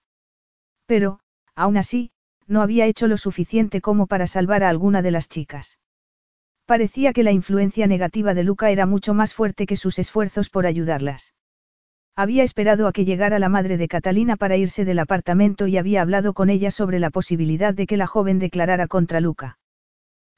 Pero, 0.87 1.21
aún 1.55 1.77
así, 1.77 2.13
no 2.47 2.63
había 2.63 2.87
hecho 2.87 3.09
lo 3.09 3.19
suficiente 3.19 3.83
como 3.83 4.07
para 4.07 4.27
salvar 4.27 4.65
a 4.65 4.71
alguna 4.71 5.03
de 5.03 5.11
las 5.11 5.29
chicas. 5.29 5.79
Parecía 6.67 7.12
que 7.12 7.23
la 7.23 7.33
influencia 7.33 7.86
negativa 7.86 8.33
de 8.33 8.43
Luca 8.43 8.70
era 8.70 8.86
mucho 8.86 9.12
más 9.12 9.34
fuerte 9.34 9.67
que 9.67 9.76
sus 9.76 9.99
esfuerzos 9.99 10.49
por 10.49 10.67
ayudarlas. 10.67 11.34
Había 12.17 12.43
esperado 12.43 12.86
a 12.86 12.93
que 12.93 13.05
llegara 13.05 13.39
la 13.39 13.49
madre 13.49 13.76
de 13.76 13.89
Catalina 13.89 14.36
para 14.36 14.57
irse 14.57 14.84
del 14.84 15.01
apartamento 15.01 15.67
y 15.67 15.76
había 15.76 16.01
hablado 16.01 16.33
con 16.33 16.49
ella 16.49 16.70
sobre 16.70 17.01
la 17.01 17.10
posibilidad 17.10 17.75
de 17.75 17.86
que 17.86 17.97
la 17.97 18.07
joven 18.07 18.39
declarara 18.39 18.86
contra 18.86 19.20
Luca. 19.20 19.59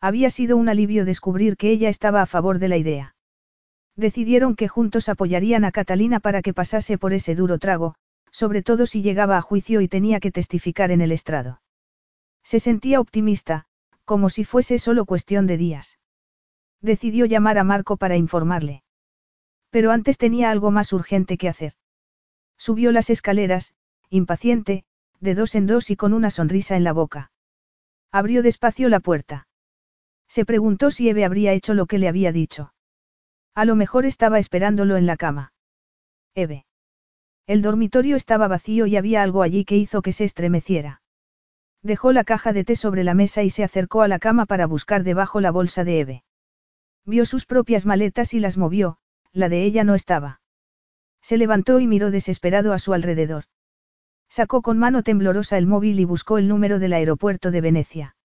Había 0.01 0.31
sido 0.31 0.57
un 0.57 0.69
alivio 0.69 1.05
descubrir 1.05 1.57
que 1.57 1.71
ella 1.71 1.89
estaba 1.89 2.23
a 2.23 2.27
favor 2.27 2.59
de 2.59 2.69
la 2.69 2.77
idea. 2.77 3.15
Decidieron 3.95 4.57
que 4.57 4.69
juntos 4.69 5.09
apoyarían 5.09 5.65
a 5.65 5.71
Catalina 5.71 6.19
para 6.19 6.43
que 6.43 6.53
pasase 6.53 6.99
por 6.99 7.13
ese 7.13 7.35
duro 7.35 7.59
trago, 7.59 7.95
sobre 8.31 8.63
todo 8.63 8.87
si 8.87 9.01
llegaba 9.01 9.39
a 9.39 9.43
juicio 9.43 9.81
y 9.81 9.89
tenía 9.89 10.19
que 10.19 10.33
testificar 10.33 10.91
en 10.91 11.03
el 11.03 11.13
estrado. 11.13 11.63
Se 12.43 12.59
sentía 12.59 13.01
optimista, 13.01 13.67
como 14.05 14.29
si 14.29 14.45
fuese 14.45 14.79
solo 14.79 15.05
cuestión 15.05 15.47
de 15.47 15.57
días. 15.57 15.99
Decidió 16.87 17.27
llamar 17.27 17.59
a 17.59 17.65
Marco 17.65 17.97
para 17.97 18.17
informarle. 18.17 18.85
Pero 19.71 19.91
antes 19.91 20.19
tenía 20.19 20.53
algo 20.53 20.71
más 20.71 20.93
urgente 20.93 21.37
que 21.37 21.49
hacer. 21.49 21.73
Subió 22.57 22.93
las 22.93 23.11
escaleras, 23.11 23.75
impaciente, 24.09 24.85
de 25.19 25.35
dos 25.35 25.57
en 25.57 25.67
dos 25.67 25.91
y 25.91 25.97
con 25.97 26.13
una 26.13 26.31
sonrisa 26.31 26.77
en 26.77 26.85
la 26.85 26.93
boca. 26.93 27.33
Abrió 28.13 28.41
despacio 28.41 28.89
la 28.89 29.01
puerta. 29.01 29.49
Se 30.29 30.45
preguntó 30.45 30.93
si 30.93 31.09
Eve 31.09 31.25
habría 31.25 31.55
hecho 31.55 31.75
lo 31.75 31.87
que 31.87 31.99
le 31.99 32.07
había 32.07 32.31
dicho. 32.31 32.73
A 33.57 33.65
lo 33.65 33.75
mejor 33.75 34.07
estaba 34.07 34.39
esperándolo 34.39 34.97
en 34.97 35.07
la 35.07 35.17
cama. 35.17 35.53
Eve. 36.37 36.67
El 37.49 37.63
dormitorio 37.63 38.15
estaba 38.15 38.47
vacío 38.47 38.87
y 38.87 38.97
había 38.97 39.25
algo 39.25 39.43
allí 39.43 39.65
que 39.65 39.77
hizo 39.77 40.03
que 40.03 40.13
se 40.13 40.23
estremeciera. 40.23 41.03
Dejó 41.83 42.13
la 42.13 42.23
caja 42.23 42.53
de 42.53 42.63
té 42.63 42.77
sobre 42.77 43.03
la 43.03 43.15
mesa 43.15 43.43
y 43.43 43.51
se 43.51 43.65
acercó 43.65 44.03
a 44.03 44.09
la 44.09 44.21
cama 44.21 44.47
para 44.47 44.67
buscar 44.67 45.03
debajo 45.03 45.41
la 45.41 45.51
bolsa 45.51 45.83
de 45.83 45.99
Eve. 45.99 46.26
Vio 47.07 47.25
sus 47.25 47.47
propias 47.47 47.87
maletas 47.87 48.35
y 48.35 48.41
las 48.41 48.57
movió, 48.57 48.99
la 49.33 49.49
de 49.49 49.63
ella 49.63 49.85
no 49.85 49.95
estaba. 49.95 50.41
Se 51.23 51.37
levantó 51.37 51.79
y 51.79 51.87
miró 51.87 52.11
desesperado 52.11 52.73
a 52.73 52.81
su 52.81 52.93
alrededor. 52.93 53.45
Sacó 54.29 54.61
con 54.61 54.79
mano 54.79 55.05
temblorosa 55.05 55.57
el 55.57 55.67
móvil 55.67 56.01
y 56.01 56.05
buscó 56.05 56.37
el 56.39 56.49
número 56.49 56.81
del 56.81 56.93
aeropuerto 56.93 57.53
de 57.53 57.61
Venecia. 57.61 58.17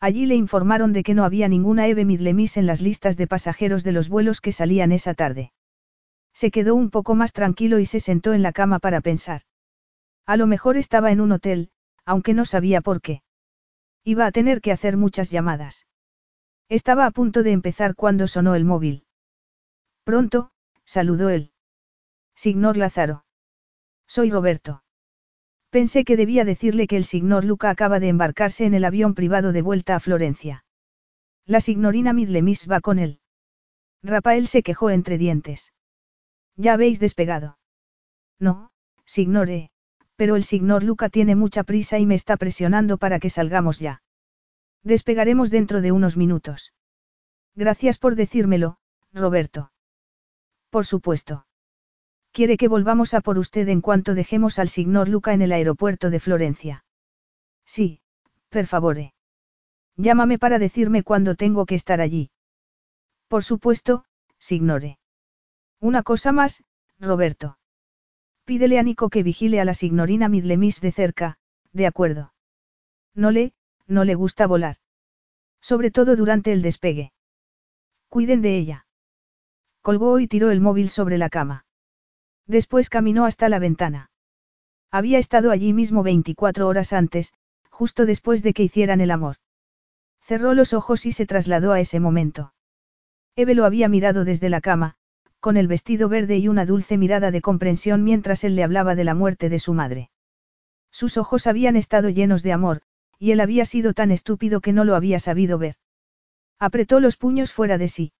Allí 0.00 0.26
le 0.26 0.34
informaron 0.34 0.92
de 0.92 1.02
que 1.02 1.14
no 1.14 1.24
había 1.24 1.46
ninguna 1.46 1.86
Eve 1.86 2.04
Midlemis 2.04 2.56
en 2.56 2.66
las 2.66 2.80
listas 2.80 3.16
de 3.16 3.26
pasajeros 3.26 3.84
de 3.84 3.92
los 3.92 4.08
vuelos 4.08 4.40
que 4.40 4.50
salían 4.50 4.92
esa 4.92 5.14
tarde. 5.14 5.52
Se 6.32 6.50
quedó 6.50 6.74
un 6.74 6.90
poco 6.90 7.14
más 7.14 7.32
tranquilo 7.32 7.78
y 7.78 7.86
se 7.86 8.00
sentó 8.00 8.32
en 8.32 8.42
la 8.42 8.52
cama 8.52 8.78
para 8.78 9.00
pensar. 9.00 9.42
A 10.26 10.36
lo 10.36 10.46
mejor 10.46 10.76
estaba 10.76 11.12
en 11.12 11.20
un 11.20 11.32
hotel, 11.32 11.70
aunque 12.04 12.34
no 12.34 12.44
sabía 12.44 12.80
por 12.80 13.02
qué. 13.02 13.22
Iba 14.02 14.26
a 14.26 14.32
tener 14.32 14.60
que 14.60 14.72
hacer 14.72 14.96
muchas 14.96 15.30
llamadas. 15.30 15.86
Estaba 16.70 17.04
a 17.04 17.10
punto 17.10 17.42
de 17.42 17.50
empezar 17.50 17.96
cuando 17.96 18.28
sonó 18.28 18.54
el 18.54 18.64
móvil. 18.64 19.04
Pronto, 20.04 20.52
saludó 20.84 21.28
él. 21.28 21.50
Signor 22.36 22.76
Lázaro. 22.76 23.24
Soy 24.06 24.30
Roberto. 24.30 24.84
Pensé 25.70 26.04
que 26.04 26.16
debía 26.16 26.44
decirle 26.44 26.86
que 26.86 26.96
el 26.96 27.04
signor 27.04 27.44
Luca 27.44 27.70
acaba 27.70 27.98
de 27.98 28.08
embarcarse 28.08 28.66
en 28.66 28.74
el 28.74 28.84
avión 28.84 29.14
privado 29.14 29.50
de 29.50 29.62
vuelta 29.62 29.96
a 29.96 30.00
Florencia. 30.00 30.64
La 31.44 31.60
signorina 31.60 32.12
Midlemis 32.12 32.70
va 32.70 32.80
con 32.80 33.00
él. 33.00 33.18
Rafael 34.04 34.46
se 34.46 34.62
quejó 34.62 34.90
entre 34.90 35.18
dientes. 35.18 35.72
¿Ya 36.54 36.74
habéis 36.74 37.00
despegado? 37.00 37.58
No, 38.38 38.70
signore, 39.04 39.70
pero 40.14 40.36
el 40.36 40.44
signor 40.44 40.84
Luca 40.84 41.08
tiene 41.08 41.34
mucha 41.34 41.64
prisa 41.64 41.98
y 41.98 42.06
me 42.06 42.14
está 42.14 42.36
presionando 42.36 42.96
para 42.96 43.18
que 43.18 43.28
salgamos 43.28 43.80
ya. 43.80 44.02
Despegaremos 44.82 45.50
dentro 45.50 45.80
de 45.80 45.92
unos 45.92 46.16
minutos. 46.16 46.72
Gracias 47.54 47.98
por 47.98 48.14
decírmelo, 48.14 48.78
Roberto. 49.12 49.72
Por 50.70 50.86
supuesto. 50.86 51.46
Quiere 52.32 52.56
que 52.56 52.68
volvamos 52.68 53.12
a 53.14 53.20
por 53.20 53.38
usted 53.38 53.68
en 53.68 53.80
cuanto 53.80 54.14
dejemos 54.14 54.58
al 54.58 54.68
signor 54.68 55.08
Luca 55.08 55.34
en 55.34 55.42
el 55.42 55.52
aeropuerto 55.52 56.10
de 56.10 56.20
Florencia. 56.20 56.84
Sí, 57.64 58.00
per 58.48 58.66
favore. 58.66 59.14
Llámame 59.96 60.38
para 60.38 60.58
decirme 60.58 61.02
cuándo 61.02 61.34
tengo 61.34 61.66
que 61.66 61.74
estar 61.74 62.00
allí. 62.00 62.30
Por 63.28 63.44
supuesto, 63.44 64.04
signore. 64.38 64.98
Una 65.80 66.02
cosa 66.02 66.32
más, 66.32 66.64
Roberto. 66.98 67.58
Pídele 68.44 68.78
a 68.78 68.82
Nico 68.82 69.10
que 69.10 69.22
vigile 69.22 69.60
a 69.60 69.64
la 69.64 69.74
signorina 69.74 70.28
Midlemis 70.28 70.80
de 70.80 70.92
cerca, 70.92 71.38
de 71.72 71.86
acuerdo. 71.86 72.32
No 73.14 73.30
le, 73.30 73.52
no 73.90 74.04
le 74.04 74.14
gusta 74.14 74.46
volar. 74.46 74.76
Sobre 75.60 75.90
todo 75.90 76.16
durante 76.16 76.52
el 76.52 76.62
despegue. 76.62 77.12
Cuiden 78.08 78.40
de 78.40 78.56
ella. 78.56 78.86
Colgó 79.82 80.18
y 80.18 80.26
tiró 80.26 80.50
el 80.50 80.60
móvil 80.60 80.90
sobre 80.90 81.18
la 81.18 81.28
cama. 81.28 81.64
Después 82.46 82.90
caminó 82.90 83.24
hasta 83.24 83.48
la 83.48 83.58
ventana. 83.58 84.10
Había 84.90 85.18
estado 85.18 85.50
allí 85.50 85.72
mismo 85.72 86.02
24 86.02 86.66
horas 86.66 86.92
antes, 86.92 87.32
justo 87.70 88.06
después 88.06 88.42
de 88.42 88.52
que 88.52 88.64
hicieran 88.64 89.00
el 89.00 89.10
amor. 89.10 89.36
Cerró 90.20 90.54
los 90.54 90.72
ojos 90.72 91.06
y 91.06 91.12
se 91.12 91.26
trasladó 91.26 91.72
a 91.72 91.80
ese 91.80 92.00
momento. 92.00 92.52
Eve 93.36 93.54
lo 93.54 93.64
había 93.64 93.88
mirado 93.88 94.24
desde 94.24 94.50
la 94.50 94.60
cama, 94.60 94.96
con 95.38 95.56
el 95.56 95.68
vestido 95.68 96.08
verde 96.08 96.38
y 96.38 96.48
una 96.48 96.66
dulce 96.66 96.98
mirada 96.98 97.30
de 97.30 97.40
comprensión 97.40 98.04
mientras 98.04 98.44
él 98.44 98.56
le 98.56 98.64
hablaba 98.64 98.94
de 98.94 99.04
la 99.04 99.14
muerte 99.14 99.48
de 99.48 99.58
su 99.58 99.72
madre. 99.72 100.10
Sus 100.90 101.16
ojos 101.16 101.46
habían 101.46 101.76
estado 101.76 102.08
llenos 102.08 102.42
de 102.42 102.52
amor, 102.52 102.82
y 103.20 103.32
él 103.32 103.40
había 103.40 103.66
sido 103.66 103.92
tan 103.92 104.10
estúpido 104.10 104.62
que 104.62 104.72
no 104.72 104.84
lo 104.84 104.96
había 104.96 105.20
sabido 105.20 105.58
ver. 105.58 105.76
Apretó 106.58 107.00
los 107.00 107.18
puños 107.18 107.52
fuera 107.52 107.76
de 107.76 107.88
sí. 107.88 108.12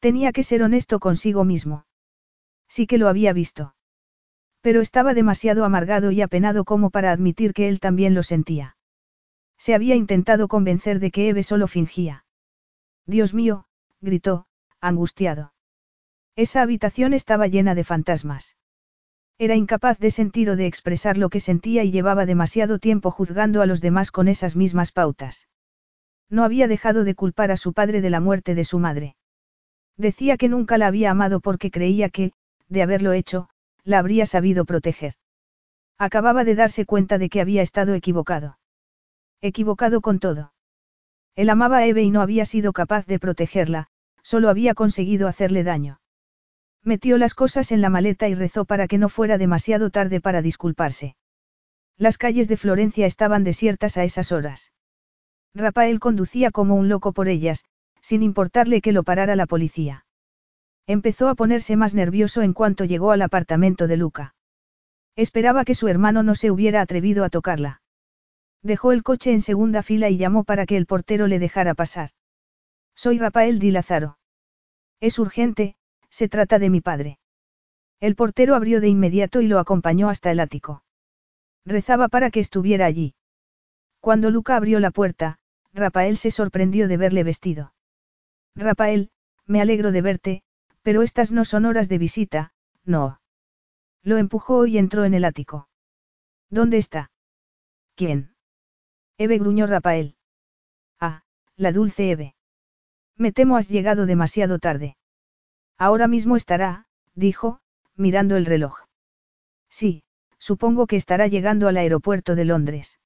Tenía 0.00 0.32
que 0.32 0.42
ser 0.42 0.64
honesto 0.64 0.98
consigo 0.98 1.44
mismo. 1.44 1.86
Sí 2.68 2.88
que 2.88 2.98
lo 2.98 3.08
había 3.08 3.32
visto. 3.32 3.76
Pero 4.60 4.80
estaba 4.80 5.14
demasiado 5.14 5.64
amargado 5.64 6.10
y 6.10 6.22
apenado 6.22 6.64
como 6.64 6.90
para 6.90 7.12
admitir 7.12 7.54
que 7.54 7.68
él 7.68 7.78
también 7.78 8.14
lo 8.14 8.24
sentía. 8.24 8.76
Se 9.56 9.74
había 9.74 9.94
intentado 9.94 10.48
convencer 10.48 10.98
de 10.98 11.12
que 11.12 11.28
Eve 11.28 11.44
solo 11.44 11.68
fingía. 11.68 12.24
Dios 13.06 13.32
mío, 13.32 13.66
gritó, 14.00 14.46
angustiado. 14.80 15.52
Esa 16.34 16.62
habitación 16.62 17.14
estaba 17.14 17.46
llena 17.46 17.74
de 17.74 17.84
fantasmas. 17.84 18.56
Era 19.40 19.56
incapaz 19.56 19.98
de 19.98 20.10
sentir 20.10 20.50
o 20.50 20.56
de 20.56 20.66
expresar 20.66 21.16
lo 21.16 21.30
que 21.30 21.40
sentía 21.40 21.82
y 21.82 21.90
llevaba 21.90 22.26
demasiado 22.26 22.78
tiempo 22.78 23.10
juzgando 23.10 23.62
a 23.62 23.66
los 23.66 23.80
demás 23.80 24.10
con 24.10 24.28
esas 24.28 24.54
mismas 24.54 24.92
pautas. 24.92 25.48
No 26.28 26.44
había 26.44 26.68
dejado 26.68 27.04
de 27.04 27.14
culpar 27.14 27.50
a 27.50 27.56
su 27.56 27.72
padre 27.72 28.02
de 28.02 28.10
la 28.10 28.20
muerte 28.20 28.54
de 28.54 28.64
su 28.64 28.78
madre. 28.78 29.16
Decía 29.96 30.36
que 30.36 30.50
nunca 30.50 30.76
la 30.76 30.88
había 30.88 31.10
amado 31.10 31.40
porque 31.40 31.70
creía 31.70 32.10
que, 32.10 32.32
de 32.68 32.82
haberlo 32.82 33.14
hecho, 33.14 33.48
la 33.82 34.00
habría 34.00 34.26
sabido 34.26 34.66
proteger. 34.66 35.14
Acababa 35.96 36.44
de 36.44 36.54
darse 36.54 36.84
cuenta 36.84 37.16
de 37.16 37.30
que 37.30 37.40
había 37.40 37.62
estado 37.62 37.94
equivocado. 37.94 38.58
Equivocado 39.40 40.02
con 40.02 40.18
todo. 40.18 40.52
Él 41.34 41.48
amaba 41.48 41.78
a 41.78 41.86
Eve 41.86 42.02
y 42.02 42.10
no 42.10 42.20
había 42.20 42.44
sido 42.44 42.74
capaz 42.74 43.06
de 43.06 43.18
protegerla, 43.18 43.86
solo 44.22 44.50
había 44.50 44.74
conseguido 44.74 45.28
hacerle 45.28 45.64
daño. 45.64 45.99
Metió 46.82 47.18
las 47.18 47.34
cosas 47.34 47.72
en 47.72 47.80
la 47.80 47.90
maleta 47.90 48.28
y 48.28 48.34
rezó 48.34 48.64
para 48.64 48.88
que 48.88 48.98
no 48.98 49.08
fuera 49.08 49.36
demasiado 49.36 49.90
tarde 49.90 50.20
para 50.20 50.40
disculparse. 50.40 51.16
Las 51.98 52.16
calles 52.16 52.48
de 52.48 52.56
Florencia 52.56 53.06
estaban 53.06 53.44
desiertas 53.44 53.98
a 53.98 54.04
esas 54.04 54.32
horas. 54.32 54.72
Rafael 55.54 56.00
conducía 56.00 56.50
como 56.50 56.76
un 56.76 56.88
loco 56.88 57.12
por 57.12 57.28
ellas, 57.28 57.64
sin 58.00 58.22
importarle 58.22 58.80
que 58.80 58.92
lo 58.92 59.02
parara 59.02 59.36
la 59.36 59.46
policía. 59.46 60.06
Empezó 60.86 61.28
a 61.28 61.34
ponerse 61.34 61.76
más 61.76 61.94
nervioso 61.94 62.40
en 62.40 62.54
cuanto 62.54 62.84
llegó 62.84 63.10
al 63.10 63.22
apartamento 63.22 63.86
de 63.86 63.96
Luca. 63.98 64.34
Esperaba 65.16 65.64
que 65.64 65.74
su 65.74 65.88
hermano 65.88 66.22
no 66.22 66.34
se 66.34 66.50
hubiera 66.50 66.80
atrevido 66.80 67.24
a 67.24 67.28
tocarla. 67.28 67.82
Dejó 68.62 68.92
el 68.92 69.02
coche 69.02 69.32
en 69.32 69.42
segunda 69.42 69.82
fila 69.82 70.08
y 70.08 70.16
llamó 70.16 70.44
para 70.44 70.66
que 70.66 70.76
el 70.76 70.86
portero 70.86 71.26
le 71.26 71.38
dejara 71.38 71.74
pasar. 71.74 72.10
Soy 72.94 73.18
Rafael 73.18 73.58
Di 73.58 73.70
Lázaro. 73.70 74.18
Es 75.00 75.18
urgente, 75.18 75.76
se 76.10 76.28
trata 76.28 76.58
de 76.58 76.70
mi 76.70 76.80
padre. 76.80 77.18
El 78.00 78.16
portero 78.16 78.54
abrió 78.54 78.80
de 78.80 78.88
inmediato 78.88 79.40
y 79.40 79.48
lo 79.48 79.58
acompañó 79.58 80.08
hasta 80.08 80.30
el 80.30 80.40
ático. 80.40 80.82
Rezaba 81.64 82.08
para 82.08 82.30
que 82.30 82.40
estuviera 82.40 82.86
allí. 82.86 83.14
Cuando 84.00 84.30
Luca 84.30 84.56
abrió 84.56 84.80
la 84.80 84.90
puerta, 84.90 85.38
Rafael 85.72 86.16
se 86.16 86.30
sorprendió 86.30 86.88
de 86.88 86.96
verle 86.96 87.22
vestido. 87.22 87.74
Rafael, 88.56 89.10
me 89.46 89.60
alegro 89.60 89.92
de 89.92 90.02
verte, 90.02 90.42
pero 90.82 91.02
estas 91.02 91.32
no 91.32 91.44
son 91.44 91.66
horas 91.66 91.88
de 91.88 91.98
visita, 91.98 92.52
no. 92.84 93.20
Lo 94.02 94.16
empujó 94.16 94.66
y 94.66 94.78
entró 94.78 95.04
en 95.04 95.14
el 95.14 95.24
ático. 95.24 95.68
¿Dónde 96.48 96.78
está? 96.78 97.10
¿Quién? 97.94 98.34
Eve 99.18 99.38
gruñó 99.38 99.66
Rafael. 99.66 100.16
Ah, 100.98 101.22
la 101.56 101.72
dulce 101.72 102.10
Eve. 102.10 102.34
Me 103.16 103.32
temo 103.32 103.58
has 103.58 103.68
llegado 103.68 104.06
demasiado 104.06 104.58
tarde. 104.58 104.96
Ahora 105.80 106.08
mismo 106.08 106.36
estará, 106.36 106.84
dijo, 107.14 107.58
mirando 107.96 108.36
el 108.36 108.44
reloj. 108.44 108.80
Sí, 109.70 110.02
supongo 110.38 110.86
que 110.86 110.96
estará 110.96 111.26
llegando 111.26 111.68
al 111.68 111.78
aeropuerto 111.78 112.34
de 112.34 112.44
Londres. 112.44 113.00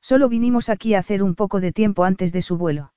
Solo 0.00 0.30
vinimos 0.30 0.70
aquí 0.70 0.94
a 0.94 1.00
hacer 1.00 1.22
un 1.22 1.34
poco 1.34 1.60
de 1.60 1.72
tiempo 1.72 2.04
antes 2.04 2.32
de 2.32 2.40
su 2.40 2.56
vuelo. 2.56 2.94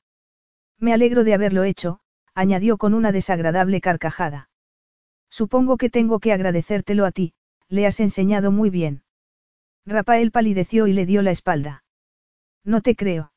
Me 0.80 0.94
alegro 0.94 1.26
de 1.26 1.34
haberlo 1.34 1.66
hecho, 1.66 2.00
añadió 2.34 2.78
con 2.78 2.94
una 2.94 3.12
desagradable 3.12 3.82
carcajada. 3.82 4.50
Supongo 5.30 5.76
que 5.76 5.90
tengo 5.90 6.22
que 6.22 6.32
agradecértelo 6.32 7.06
a 7.06 7.12
ti, 7.12 7.34
le 7.68 7.86
has 7.86 8.00
enseñado 8.00 8.54
muy 8.54 8.70
bien. 8.70 9.04
Rafael 9.86 10.32
palideció 10.32 10.88
y 10.88 10.94
le 10.94 11.06
dio 11.06 11.22
la 11.24 11.32
espalda. 11.32 11.84
No 12.64 12.80
te 12.80 12.96
creo. 12.96 13.34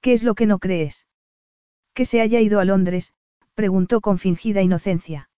¿Qué 0.00 0.14
es 0.14 0.24
lo 0.24 0.34
que 0.34 0.46
no 0.46 0.58
crees? 0.58 1.06
Que 1.92 2.06
se 2.06 2.20
haya 2.20 2.40
ido 2.40 2.58
a 2.58 2.64
Londres, 2.64 3.14
preguntó 3.54 4.00
con 4.00 4.18
fingida 4.18 4.62
inocencia. 4.62 5.30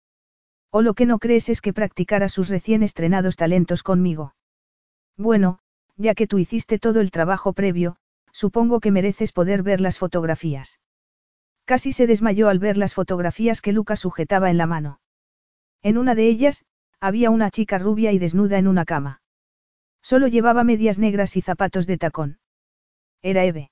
O 0.72 0.82
lo 0.82 0.94
que 0.94 1.06
no 1.06 1.20
crees 1.20 1.50
es 1.50 1.62
que 1.62 1.74
practicara 1.74 2.28
sus 2.28 2.50
recién 2.50 2.84
estrenados 2.84 3.36
talentos 3.36 3.84
conmigo. 3.84 4.36
Bueno, 5.18 5.60
ya 5.96 6.16
que 6.16 6.28
tú 6.28 6.38
hiciste 6.38 6.80
todo 6.80 7.00
el 7.00 7.12
trabajo 7.12 7.54
previo, 7.54 7.98
supongo 8.32 8.80
que 8.80 8.92
mereces 8.92 9.32
poder 9.32 9.64
ver 9.64 9.80
las 9.80 9.98
fotografías. 9.98 10.80
Casi 11.66 11.94
se 11.94 12.08
desmayó 12.08 12.50
al 12.50 12.60
ver 12.60 12.78
las 12.78 12.94
fotografías 12.94 13.62
que 13.62 13.72
Luca 13.72 13.96
sujetaba 13.96 14.50
en 14.50 14.58
la 14.58 14.68
mano. 14.68 15.00
En 15.82 15.98
una 15.98 16.16
de 16.16 16.28
ellas, 16.28 16.66
había 17.00 17.30
una 17.30 17.52
chica 17.52 17.78
rubia 17.78 18.12
y 18.12 18.20
desnuda 18.20 18.58
en 18.58 18.68
una 18.68 18.86
cama. 18.86 19.22
Solo 20.02 20.28
llevaba 20.28 20.64
medias 20.64 21.00
negras 21.00 21.36
y 21.38 21.42
zapatos 21.42 21.88
de 21.88 21.98
tacón. 21.98 22.40
Era 23.22 23.46
Eve. 23.46 23.72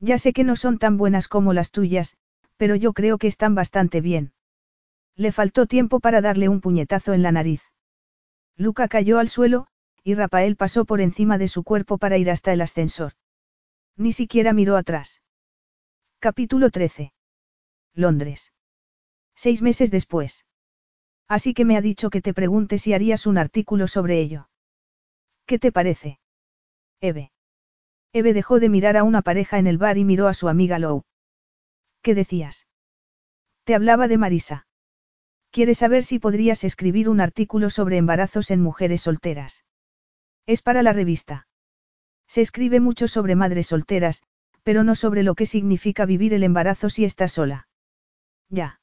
Ya 0.00 0.18
sé 0.18 0.32
que 0.32 0.44
no 0.44 0.56
son 0.56 0.78
tan 0.78 0.96
buenas 0.96 1.28
como 1.28 1.52
las 1.52 1.70
tuyas, 1.70 2.16
pero 2.56 2.74
yo 2.76 2.92
creo 2.92 3.18
que 3.18 3.26
están 3.26 3.54
bastante 3.54 4.00
bien. 4.00 4.32
Le 5.16 5.32
faltó 5.32 5.66
tiempo 5.66 6.00
para 6.00 6.20
darle 6.20 6.48
un 6.48 6.60
puñetazo 6.60 7.12
en 7.12 7.22
la 7.22 7.32
nariz. 7.32 7.62
Luca 8.56 8.88
cayó 8.88 9.18
al 9.18 9.28
suelo, 9.28 9.66
y 10.04 10.14
Rafael 10.14 10.56
pasó 10.56 10.84
por 10.84 11.00
encima 11.00 11.38
de 11.38 11.48
su 11.48 11.62
cuerpo 11.64 11.98
para 11.98 12.18
ir 12.18 12.30
hasta 12.30 12.52
el 12.52 12.60
ascensor. 12.60 13.12
Ni 13.96 14.12
siquiera 14.12 14.52
miró 14.52 14.76
atrás. 14.76 15.22
Capítulo 16.18 16.70
13. 16.70 17.12
Londres. 17.94 18.52
Seis 19.34 19.62
meses 19.62 19.90
después. 19.90 20.46
Así 21.28 21.54
que 21.54 21.64
me 21.64 21.76
ha 21.76 21.80
dicho 21.80 22.10
que 22.10 22.20
te 22.20 22.34
pregunte 22.34 22.78
si 22.78 22.94
harías 22.94 23.26
un 23.26 23.38
artículo 23.38 23.88
sobre 23.88 24.20
ello. 24.20 24.48
¿Qué 25.46 25.58
te 25.58 25.72
parece? 25.72 26.18
Eve. 27.00 27.32
Eve 28.12 28.34
dejó 28.34 28.60
de 28.60 28.68
mirar 28.68 28.96
a 28.96 29.04
una 29.04 29.22
pareja 29.22 29.58
en 29.58 29.66
el 29.66 29.78
bar 29.78 29.98
y 29.98 30.04
miró 30.04 30.28
a 30.28 30.34
su 30.34 30.48
amiga 30.48 30.78
Lou. 30.78 31.04
¿Qué 32.02 32.14
decías? 32.14 32.66
Te 33.64 33.74
hablaba 33.74 34.08
de 34.08 34.18
Marisa. 34.18 34.66
Quiere 35.50 35.74
saber 35.74 36.02
si 36.02 36.18
podrías 36.18 36.64
escribir 36.64 37.08
un 37.08 37.20
artículo 37.20 37.70
sobre 37.70 37.96
embarazos 37.96 38.50
en 38.50 38.60
mujeres 38.60 39.02
solteras. 39.02 39.64
Es 40.46 40.62
para 40.62 40.82
la 40.82 40.92
revista. 40.92 41.46
Se 42.26 42.40
escribe 42.40 42.80
mucho 42.80 43.06
sobre 43.06 43.36
madres 43.36 43.68
solteras, 43.68 44.22
pero 44.64 44.82
no 44.82 44.94
sobre 44.94 45.22
lo 45.22 45.34
que 45.34 45.46
significa 45.46 46.04
vivir 46.06 46.34
el 46.34 46.42
embarazo 46.42 46.88
si 46.90 47.04
estás 47.04 47.32
sola. 47.32 47.68
Ya. 48.48 48.80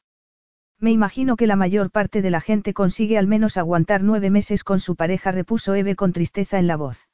Me 0.80 0.92
imagino 0.92 1.36
que 1.36 1.48
la 1.48 1.58
mayor 1.58 1.92
parte 1.92 2.22
de 2.22 2.30
la 2.30 2.40
gente 2.40 2.74
consigue 2.74 3.18
al 3.18 3.28
menos 3.28 3.58
aguantar 3.58 4.02
nueve 4.02 4.30
meses 4.30 4.64
con 4.64 4.80
su 4.80 4.96
pareja, 4.96 5.32
repuso 5.32 5.76
Eve 5.76 5.96
con 5.96 6.14
tristeza 6.14 6.58
en 6.58 6.68
la 6.68 6.78
voz. 6.78 7.10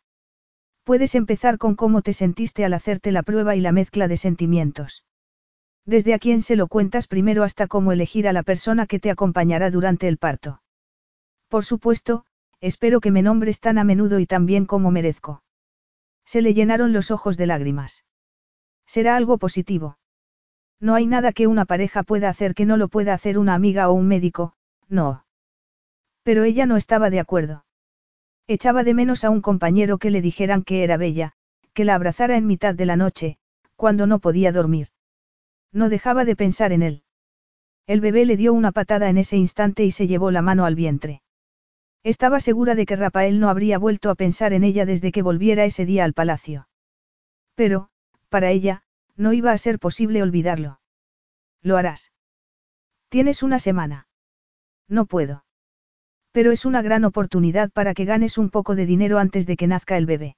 Puedes 0.83 1.15
empezar 1.15 1.57
con 1.57 1.75
cómo 1.75 2.03
te 2.03 2.13
sentiste 2.13 2.63
al 2.63 2.73
hacerte 2.73 3.11
la 3.11 3.23
prueba 3.23 3.55
y 3.55 3.61
la 3.61 3.71
mezcla 3.71 4.07
de 4.07 4.17
sentimientos. 4.17 5.03
Desde 5.85 6.13
a 6.15 6.19
quién 6.19 6.41
se 6.41 6.55
lo 6.55 6.67
cuentas 6.67 7.07
primero 7.07 7.43
hasta 7.43 7.67
cómo 7.67 7.91
elegir 7.91 8.27
a 8.27 8.33
la 8.33 8.41
persona 8.41 8.87
que 8.87 8.99
te 8.99 9.11
acompañará 9.11 9.69
durante 9.69 10.07
el 10.07 10.17
parto. 10.17 10.61
Por 11.47 11.63
supuesto, 11.63 12.25
espero 12.59 12.99
que 12.99 13.11
me 13.11 13.21
nombres 13.21 13.59
tan 13.59 13.77
a 13.77 13.83
menudo 13.83 14.19
y 14.19 14.25
tan 14.25 14.47
bien 14.47 14.65
como 14.65 14.89
merezco. 14.89 15.43
Se 16.25 16.41
le 16.41 16.55
llenaron 16.55 16.91
los 16.91 17.11
ojos 17.11 17.37
de 17.37 17.45
lágrimas. 17.45 18.03
Será 18.87 19.15
algo 19.15 19.37
positivo. 19.37 19.99
No 20.79 20.95
hay 20.95 21.05
nada 21.05 21.31
que 21.31 21.47
una 21.47 21.65
pareja 21.65 22.03
pueda 22.03 22.29
hacer 22.29 22.55
que 22.55 22.65
no 22.65 22.77
lo 22.77 22.87
pueda 22.87 23.13
hacer 23.13 23.37
una 23.37 23.53
amiga 23.53 23.89
o 23.89 23.93
un 23.93 24.07
médico, 24.07 24.55
no. 24.89 25.25
Pero 26.23 26.43
ella 26.43 26.65
no 26.65 26.77
estaba 26.77 27.11
de 27.11 27.19
acuerdo. 27.19 27.65
Echaba 28.47 28.83
de 28.83 28.95
menos 28.95 29.23
a 29.23 29.29
un 29.29 29.41
compañero 29.41 29.99
que 29.99 30.09
le 30.09 30.21
dijeran 30.21 30.63
que 30.63 30.83
era 30.83 30.97
bella, 30.97 31.33
que 31.73 31.85
la 31.85 31.95
abrazara 31.95 32.37
en 32.37 32.47
mitad 32.47 32.73
de 32.73 32.85
la 32.85 32.95
noche, 32.95 33.37
cuando 33.75 34.07
no 34.07 34.19
podía 34.19 34.51
dormir. 34.51 34.89
No 35.75 35.89
dejaba 35.89 36.23
de 36.23 36.37
pensar 36.37 36.71
en 36.71 36.81
él. 36.81 37.03
El 37.85 37.99
bebé 37.99 38.25
le 38.25 38.37
dio 38.37 38.53
una 38.53 38.71
patada 38.71 39.09
en 39.09 39.17
ese 39.17 39.35
instante 39.35 39.83
y 39.83 39.91
se 39.91 40.07
llevó 40.07 40.31
la 40.31 40.41
mano 40.41 40.63
al 40.63 40.73
vientre. 40.73 41.21
Estaba 42.01 42.39
segura 42.39 42.75
de 42.75 42.85
que 42.85 42.95
Rafael 42.95 43.41
no 43.41 43.49
habría 43.49 43.77
vuelto 43.77 44.09
a 44.09 44.15
pensar 44.15 44.53
en 44.53 44.63
ella 44.63 44.85
desde 44.85 45.11
que 45.11 45.21
volviera 45.21 45.65
ese 45.65 45.85
día 45.85 46.05
al 46.05 46.13
palacio. 46.13 46.69
Pero, 47.55 47.89
para 48.29 48.51
ella, 48.51 48.83
no 49.17 49.33
iba 49.33 49.51
a 49.51 49.57
ser 49.57 49.77
posible 49.77 50.23
olvidarlo. 50.23 50.79
Lo 51.61 51.75
harás. 51.75 52.13
Tienes 53.09 53.43
una 53.43 53.59
semana. 53.59 54.07
No 54.87 55.05
puedo. 55.05 55.43
Pero 56.31 56.53
es 56.53 56.63
una 56.63 56.81
gran 56.81 57.03
oportunidad 57.03 57.69
para 57.69 57.93
que 57.93 58.05
ganes 58.05 58.37
un 58.37 58.49
poco 58.49 58.75
de 58.75 58.85
dinero 58.85 59.19
antes 59.19 59.45
de 59.45 59.57
que 59.57 59.67
nazca 59.67 59.97
el 59.97 60.05
bebé. 60.05 60.37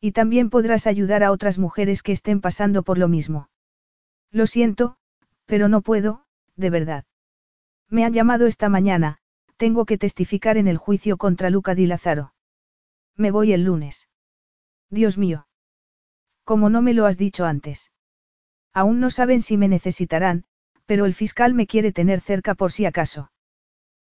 Y 0.00 0.10
también 0.10 0.50
podrás 0.50 0.88
ayudar 0.88 1.22
a 1.22 1.30
otras 1.30 1.60
mujeres 1.60 2.02
que 2.02 2.12
estén 2.12 2.40
pasando 2.40 2.82
por 2.82 2.98
lo 2.98 3.06
mismo. 3.06 3.48
Lo 4.30 4.46
siento, 4.46 4.96
pero 5.46 5.68
no 5.68 5.80
puedo, 5.80 6.24
de 6.56 6.70
verdad. 6.70 7.04
Me 7.88 8.04
han 8.04 8.12
llamado 8.12 8.46
esta 8.46 8.68
mañana, 8.68 9.18
tengo 9.56 9.86
que 9.86 9.98
testificar 9.98 10.56
en 10.56 10.68
el 10.68 10.76
juicio 10.76 11.16
contra 11.16 11.50
Luca 11.50 11.74
Di 11.74 11.86
Lazaro. 11.86 12.34
Me 13.16 13.30
voy 13.30 13.52
el 13.52 13.64
lunes. 13.64 14.08
Dios 14.90 15.18
mío. 15.18 15.48
¿Cómo 16.44 16.70
no 16.70 16.82
me 16.82 16.94
lo 16.94 17.06
has 17.06 17.18
dicho 17.18 17.44
antes? 17.44 17.90
Aún 18.72 19.00
no 19.00 19.10
saben 19.10 19.42
si 19.42 19.56
me 19.56 19.68
necesitarán, 19.68 20.44
pero 20.86 21.04
el 21.04 21.14
fiscal 21.14 21.54
me 21.54 21.66
quiere 21.66 21.92
tener 21.92 22.20
cerca 22.20 22.54
por 22.54 22.72
si 22.72 22.86
acaso. 22.86 23.30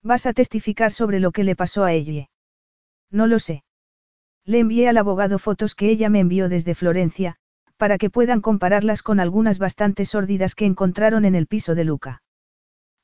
¿Vas 0.04 0.26
a 0.26 0.34
testificar 0.34 0.92
sobre 0.92 1.20
lo 1.20 1.32
que 1.32 1.44
le 1.44 1.56
pasó 1.56 1.84
a 1.84 1.94
ella? 1.94 2.30
No 3.10 3.28
lo 3.28 3.40
sé. 3.40 3.64
Le 4.44 4.60
envié 4.60 4.88
al 4.88 4.98
abogado 4.98 5.40
fotos 5.40 5.76
que 5.76 5.90
ella 5.90 6.10
me 6.10 6.20
envió 6.20 6.50
desde 6.50 6.76
Florencia, 6.76 7.38
para 7.78 7.98
que 7.98 8.10
puedan 8.10 8.42
compararlas 8.42 9.04
con 9.04 9.20
algunas 9.20 9.60
bastante 9.60 10.06
sórdidas 10.06 10.56
que 10.56 10.66
encontraron 10.66 11.26
en 11.26 11.36
el 11.36 11.48
piso 11.48 11.76
de 11.76 11.84
Luca. 11.84 12.22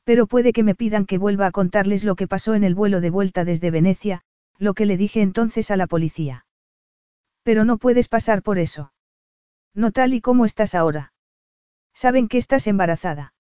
Pero 0.04 0.28
puede 0.28 0.52
que 0.52 0.64
me 0.64 0.76
pidan 0.76 1.06
que 1.06 1.18
vuelva 1.18 1.48
a 1.48 1.52
contarles 1.52 2.04
lo 2.04 2.16
que 2.16 2.28
pasó 2.28 2.56
en 2.56 2.64
el 2.64 2.76
vuelo 2.76 3.00
de 3.00 3.10
vuelta 3.10 3.46
desde 3.46 3.72
Venecia, 3.72 4.22
lo 4.58 4.74
que 4.74 4.86
le 4.86 4.98
dije 4.98 5.22
entonces 5.22 5.72
a 5.72 5.78
la 5.78 5.88
policía. 5.88 6.46
Pero 7.44 7.64
no 7.64 7.78
puedes 7.78 8.10
pasar 8.10 8.42
por 8.42 8.58
eso. 8.58 8.92
No 9.74 9.92
tal 9.92 10.14
y 10.14 10.22
como 10.22 10.46
estás 10.46 10.76
ahora. 10.76 11.14
Saben 11.94 12.28
que 12.28 12.38
estás 12.38 12.68
embarazada. 12.68 13.34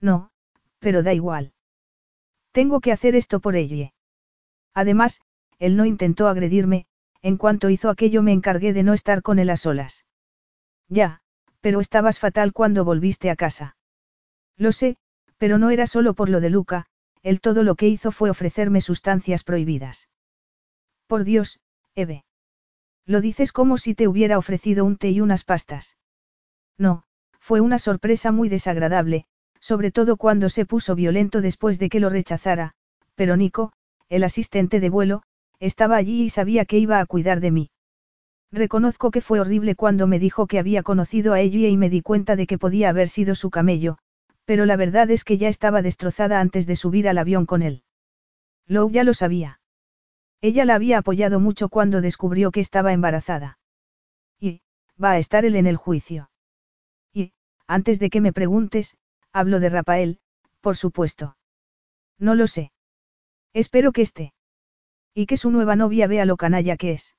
No, 0.00 0.30
pero 0.78 1.02
da 1.02 1.12
igual. 1.12 1.52
Tengo 2.52 2.80
que 2.80 2.92
hacer 2.92 3.14
esto 3.14 3.40
por 3.40 3.56
ella. 3.56 3.92
Además, 4.74 5.20
él 5.58 5.76
no 5.76 5.84
intentó 5.84 6.28
agredirme, 6.28 6.86
en 7.22 7.36
cuanto 7.36 7.70
hizo 7.70 7.90
aquello 7.90 8.22
me 8.22 8.32
encargué 8.32 8.72
de 8.72 8.82
no 8.82 8.94
estar 8.94 9.22
con 9.22 9.38
él 9.38 9.50
a 9.50 9.56
solas. 9.56 10.04
Ya, 10.90 11.20
pero 11.60 11.80
estabas 11.80 12.18
fatal 12.18 12.52
cuando 12.52 12.84
volviste 12.84 13.30
a 13.30 13.36
casa. 13.36 13.76
Lo 14.58 14.72
sé, 14.72 14.96
pero 15.38 15.56
no 15.56 15.70
era 15.70 15.86
solo 15.86 16.12
por 16.14 16.28
lo 16.28 16.40
de 16.40 16.50
Luca, 16.50 16.86
él 17.22 17.40
todo 17.40 17.62
lo 17.62 17.76
que 17.76 17.88
hizo 17.88 18.12
fue 18.12 18.28
ofrecerme 18.28 18.80
sustancias 18.80 19.44
prohibidas. 19.44 20.08
Por 21.06 21.24
Dios, 21.24 21.60
Eve. 21.94 22.24
Lo 23.06 23.20
dices 23.20 23.52
como 23.52 23.78
si 23.78 23.94
te 23.94 24.08
hubiera 24.08 24.36
ofrecido 24.36 24.84
un 24.84 24.96
té 24.96 25.10
y 25.10 25.20
unas 25.20 25.44
pastas. 25.44 25.96
No, 26.76 27.04
fue 27.38 27.60
una 27.60 27.78
sorpresa 27.78 28.32
muy 28.32 28.48
desagradable, 28.48 29.26
sobre 29.60 29.92
todo 29.92 30.16
cuando 30.16 30.48
se 30.48 30.66
puso 30.66 30.94
violento 30.94 31.40
después 31.40 31.78
de 31.78 31.88
que 31.88 32.00
lo 32.00 32.10
rechazara, 32.10 32.74
pero 33.14 33.36
Nico, 33.36 33.72
el 34.08 34.24
asistente 34.24 34.80
de 34.80 34.90
vuelo, 34.90 35.22
estaba 35.58 35.96
allí 35.96 36.22
y 36.22 36.30
sabía 36.30 36.64
que 36.64 36.78
iba 36.78 37.00
a 37.00 37.06
cuidar 37.06 37.40
de 37.40 37.50
mí. 37.50 37.70
Reconozco 38.52 39.10
que 39.10 39.20
fue 39.20 39.38
horrible 39.38 39.76
cuando 39.76 40.06
me 40.06 40.18
dijo 40.18 40.46
que 40.46 40.58
había 40.58 40.82
conocido 40.82 41.34
a 41.34 41.40
ella 41.40 41.68
y 41.68 41.76
me 41.76 41.88
di 41.88 42.02
cuenta 42.02 42.34
de 42.34 42.46
que 42.46 42.58
podía 42.58 42.88
haber 42.88 43.08
sido 43.08 43.34
su 43.34 43.50
camello, 43.50 43.98
pero 44.44 44.66
la 44.66 44.76
verdad 44.76 45.10
es 45.10 45.22
que 45.22 45.38
ya 45.38 45.48
estaba 45.48 45.82
destrozada 45.82 46.40
antes 46.40 46.66
de 46.66 46.74
subir 46.74 47.08
al 47.08 47.18
avión 47.18 47.46
con 47.46 47.62
él. 47.62 47.84
Lou 48.66 48.90
ya 48.90 49.04
lo 49.04 49.14
sabía. 49.14 49.60
Ella 50.40 50.64
la 50.64 50.74
había 50.74 50.98
apoyado 50.98 51.38
mucho 51.38 51.68
cuando 51.68 52.00
descubrió 52.00 52.50
que 52.50 52.60
estaba 52.60 52.92
embarazada. 52.92 53.58
Y, 54.40 54.62
va 55.02 55.12
a 55.12 55.18
estar 55.18 55.44
él 55.44 55.54
en 55.54 55.66
el 55.66 55.76
juicio. 55.76 56.30
Y, 57.12 57.32
antes 57.68 58.00
de 58.00 58.10
que 58.10 58.20
me 58.20 58.32
preguntes, 58.32 58.96
hablo 59.32 59.60
de 59.60 59.68
Rafael, 59.68 60.18
por 60.60 60.76
supuesto. 60.76 61.36
No 62.18 62.34
lo 62.34 62.46
sé. 62.46 62.72
Espero 63.52 63.92
que 63.92 64.02
esté. 64.02 64.32
Y 65.14 65.26
que 65.26 65.36
su 65.36 65.50
nueva 65.50 65.76
novia 65.76 66.06
vea 66.06 66.24
lo 66.24 66.36
canalla 66.36 66.76
que 66.76 66.92
es. 66.92 67.14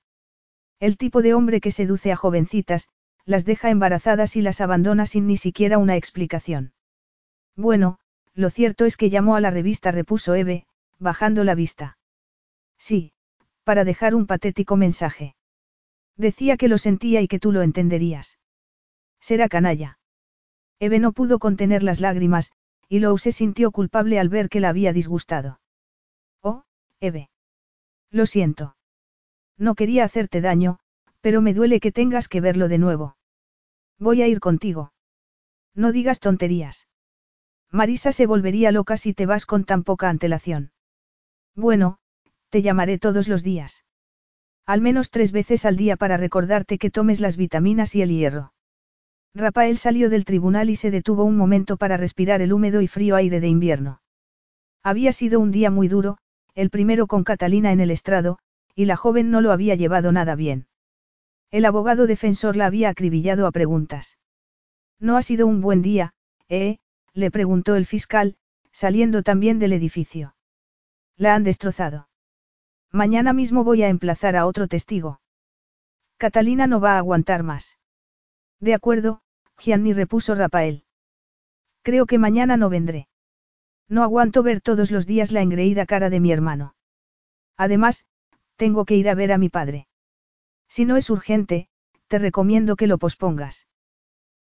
El 0.82 0.98
tipo 0.98 1.22
de 1.22 1.36
hombre 1.36 1.62
que 1.62 1.70
seduce 1.70 2.12
a 2.12 2.16
jovencitas, 2.16 2.90
las 3.24 3.46
deja 3.46 3.70
embarazadas 3.70 4.36
y 4.36 4.42
las 4.42 4.62
abandona 4.62 5.06
sin 5.06 5.28
ni 5.28 5.38
siquiera 5.38 5.78
una 5.78 5.96
explicación. 5.96 6.74
Bueno, 7.56 8.00
lo 8.34 8.50
cierto 8.50 8.86
es 8.86 8.98
que 8.98 9.12
llamó 9.12 9.36
a 9.36 9.42
la 9.42 9.52
revista, 9.52 9.92
repuso 9.92 10.34
Eve, 10.34 10.66
bajando 10.98 11.44
la 11.44 11.54
vista. 11.54 12.00
Sí, 12.80 13.14
para 13.64 13.84
dejar 13.84 14.16
un 14.16 14.26
patético 14.26 14.76
mensaje. 14.76 15.36
Decía 16.18 16.58
que 16.58 16.68
lo 16.68 16.80
sentía 16.80 17.22
y 17.22 17.28
que 17.28 17.40
tú 17.40 17.52
lo 17.52 17.62
entenderías. 17.62 18.40
Será 19.20 19.50
canalla. 19.50 20.00
Eve 20.80 20.98
no 20.98 21.12
pudo 21.12 21.38
contener 21.38 21.84
las 21.84 22.00
lágrimas, 22.00 22.54
y 22.90 23.02
Lou 23.02 23.20
se 23.20 23.32
sintió 23.32 23.70
culpable 23.70 24.20
al 24.20 24.30
ver 24.30 24.50
que 24.50 24.60
la 24.60 24.70
había 24.70 24.94
disgustado. 24.94 25.62
Oh, 26.42 26.64
Eve. 27.00 27.30
Lo 28.10 28.26
siento. 28.26 28.76
No 29.62 29.76
quería 29.76 30.06
hacerte 30.06 30.42
daño, 30.42 30.80
pero 31.22 31.40
me 31.40 31.54
duele 31.54 31.80
que 31.80 31.92
tengas 31.92 32.28
que 32.28 32.42
verlo 32.42 32.68
de 32.68 32.80
nuevo. 32.80 33.16
Voy 34.00 34.24
a 34.24 34.28
ir 34.28 34.40
contigo. 34.40 34.92
No 35.76 35.92
digas 35.92 36.20
tonterías. 36.20 36.88
Marisa 37.70 38.12
se 38.12 38.26
volvería 38.26 38.72
loca 38.72 38.98
si 38.98 39.14
te 39.14 39.28
vas 39.28 39.46
con 39.46 39.64
tan 39.64 39.84
poca 39.84 40.10
antelación. 40.10 40.72
Bueno, 41.56 42.00
te 42.50 42.64
llamaré 42.64 42.98
todos 42.98 43.28
los 43.28 43.44
días. 43.44 43.86
Al 44.66 44.82
menos 44.82 45.12
tres 45.12 45.32
veces 45.32 45.64
al 45.64 45.78
día 45.78 45.96
para 45.96 46.18
recordarte 46.18 46.80
que 46.80 46.90
tomes 46.90 47.20
las 47.20 47.38
vitaminas 47.38 47.94
y 47.94 48.02
el 48.02 48.10
hierro. 48.10 48.54
Rafael 49.36 49.78
salió 49.78 50.10
del 50.10 50.26
tribunal 50.26 50.72
y 50.72 50.76
se 50.76 50.90
detuvo 50.90 51.24
un 51.24 51.38
momento 51.38 51.78
para 51.78 51.98
respirar 51.98 52.42
el 52.42 52.52
húmedo 52.52 52.82
y 52.82 52.88
frío 52.88 53.16
aire 53.16 53.40
de 53.40 53.48
invierno. 53.48 54.02
Había 54.82 55.12
sido 55.12 55.40
un 55.40 55.52
día 55.52 55.70
muy 55.70 55.88
duro, 55.88 56.18
el 56.56 56.72
primero 56.72 57.06
con 57.06 57.24
Catalina 57.24 57.72
en 57.72 57.80
el 57.80 57.92
estrado, 57.92 58.40
y 58.76 58.86
la 58.86 58.96
joven 58.96 59.32
no 59.32 59.42
lo 59.42 59.52
había 59.52 59.76
llevado 59.76 60.12
nada 60.12 60.36
bien. 60.36 60.68
El 61.50 61.66
abogado 61.66 62.08
defensor 62.08 62.56
la 62.56 62.66
había 62.66 62.90
acribillado 62.90 63.46
a 63.46 63.52
preguntas. 63.52 64.18
No 65.00 65.18
ha 65.18 65.22
sido 65.22 65.48
un 65.48 65.62
buen 65.62 65.82
día, 65.82 66.14
¿eh? 66.48 66.80
le 67.14 67.32
preguntó 67.32 67.76
el 67.76 67.86
fiscal, 67.86 68.38
saliendo 68.72 69.24
también 69.24 69.60
del 69.60 69.74
edificio. 69.74 70.36
La 71.18 71.36
han 71.36 71.44
destrozado. 71.44 72.08
Mañana 72.92 73.34
mismo 73.34 73.64
voy 73.64 73.84
a 73.84 73.90
emplazar 73.90 74.36
a 74.36 74.46
otro 74.46 74.68
testigo. 74.68 75.22
Catalina 76.18 76.68
no 76.68 76.80
va 76.80 76.94
a 76.94 76.98
aguantar 76.98 77.44
más. 77.44 77.78
De 78.60 78.74
acuerdo, 78.74 79.22
Gianni 79.58 79.94
repuso 79.94 80.36
Rafael. 80.36 80.84
Creo 81.82 82.06
que 82.06 82.18
mañana 82.20 82.58
no 82.58 82.70
vendré. 82.70 83.08
No 83.90 84.04
aguanto 84.04 84.44
ver 84.44 84.62
todos 84.62 84.92
los 84.92 85.06
días 85.06 85.32
la 85.32 85.42
engreída 85.42 85.86
cara 85.86 86.10
de 86.10 86.20
mi 86.20 86.32
hermano. 86.32 86.76
Además, 87.58 88.06
tengo 88.62 88.86
que 88.86 88.96
ir 88.96 89.10
a 89.10 89.16
ver 89.16 89.32
a 89.32 89.40
mi 89.40 89.50
padre. 89.50 89.88
Si 90.70 90.86
no 90.86 90.96
es 90.96 91.10
urgente, 91.10 91.68
te 92.08 92.20
recomiendo 92.20 92.76
que 92.76 92.86
lo 92.86 93.00
pospongas. 93.00 93.66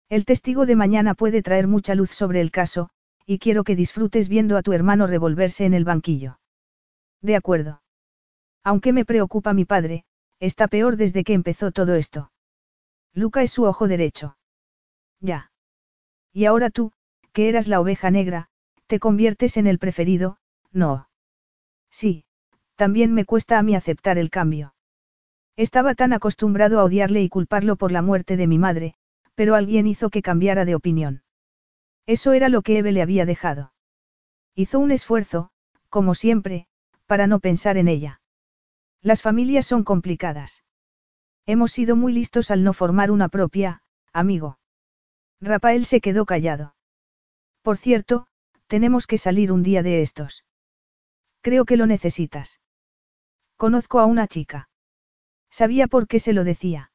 El 0.09 0.25
testigo 0.25 0.67
de 0.67 0.75
mañana 0.75 1.15
puede 1.15 1.41
traer 1.41 1.67
mucha 1.67 1.95
luz 1.95 2.11
sobre 2.11 2.39
el 2.39 2.51
caso, 2.51 2.91
y 3.25 3.39
quiero 3.39 3.63
que 3.63 3.75
disfrutes 3.75 4.29
viendo 4.29 4.57
a 4.57 4.61
tu 4.61 4.73
hermano 4.73 5.07
revolverse 5.07 5.65
en 5.65 5.73
el 5.73 5.85
banquillo. 5.85 6.39
De 7.23 7.35
acuerdo. 7.35 7.81
Aunque 8.63 8.93
me 8.93 9.05
preocupa 9.05 9.53
mi 9.53 9.65
padre, 9.65 10.05
está 10.39 10.67
peor 10.67 10.97
desde 10.97 11.23
que 11.23 11.33
empezó 11.33 11.71
todo 11.71 11.95
esto. 11.95 12.31
Luca 13.15 13.41
es 13.41 13.49
su 13.49 13.63
ojo 13.63 13.87
derecho. 13.87 14.37
Ya. 15.19 15.51
Y 16.31 16.45
ahora 16.45 16.69
tú, 16.69 16.91
que 17.33 17.49
eras 17.49 17.67
la 17.67 17.79
oveja 17.79 18.11
negra, 18.11 18.49
te 18.85 18.99
conviertes 18.99 19.57
en 19.57 19.65
el 19.65 19.79
preferido, 19.79 20.37
no. 20.71 21.09
Sí, 21.89 22.23
también 22.81 23.13
me 23.13 23.25
cuesta 23.25 23.59
a 23.59 23.61
mí 23.61 23.75
aceptar 23.75 24.17
el 24.17 24.31
cambio. 24.31 24.73
Estaba 25.55 25.93
tan 25.93 26.13
acostumbrado 26.13 26.79
a 26.79 26.83
odiarle 26.83 27.21
y 27.21 27.29
culparlo 27.29 27.75
por 27.75 27.91
la 27.91 28.01
muerte 28.01 28.37
de 28.37 28.47
mi 28.47 28.57
madre, 28.57 28.95
pero 29.35 29.53
alguien 29.53 29.85
hizo 29.85 30.09
que 30.09 30.23
cambiara 30.23 30.65
de 30.65 30.73
opinión. 30.73 31.21
Eso 32.07 32.33
era 32.33 32.49
lo 32.49 32.63
que 32.63 32.79
Eve 32.79 32.91
le 32.91 33.03
había 33.03 33.27
dejado. 33.27 33.71
Hizo 34.55 34.79
un 34.79 34.89
esfuerzo, 34.89 35.51
como 35.89 36.15
siempre, 36.15 36.65
para 37.05 37.27
no 37.27 37.39
pensar 37.39 37.77
en 37.77 37.87
ella. 37.87 38.19
Las 39.03 39.21
familias 39.21 39.67
son 39.67 39.83
complicadas. 39.83 40.63
Hemos 41.45 41.71
sido 41.71 41.95
muy 41.95 42.13
listos 42.13 42.49
al 42.49 42.63
no 42.63 42.73
formar 42.73 43.11
una 43.11 43.29
propia, 43.29 43.83
amigo. 44.11 44.57
Rafael 45.39 45.85
se 45.85 46.01
quedó 46.01 46.25
callado. 46.25 46.73
Por 47.61 47.77
cierto, 47.77 48.25
tenemos 48.65 49.05
que 49.05 49.19
salir 49.19 49.51
un 49.51 49.61
día 49.61 49.83
de 49.83 50.01
estos. 50.01 50.45
Creo 51.41 51.65
que 51.65 51.77
lo 51.77 51.85
necesitas. 51.85 52.59
Conozco 53.61 53.99
a 53.99 54.07
una 54.07 54.25
chica. 54.27 54.69
Sabía 55.51 55.85
por 55.85 56.07
qué 56.07 56.17
se 56.17 56.33
lo 56.33 56.43
decía. 56.43 56.91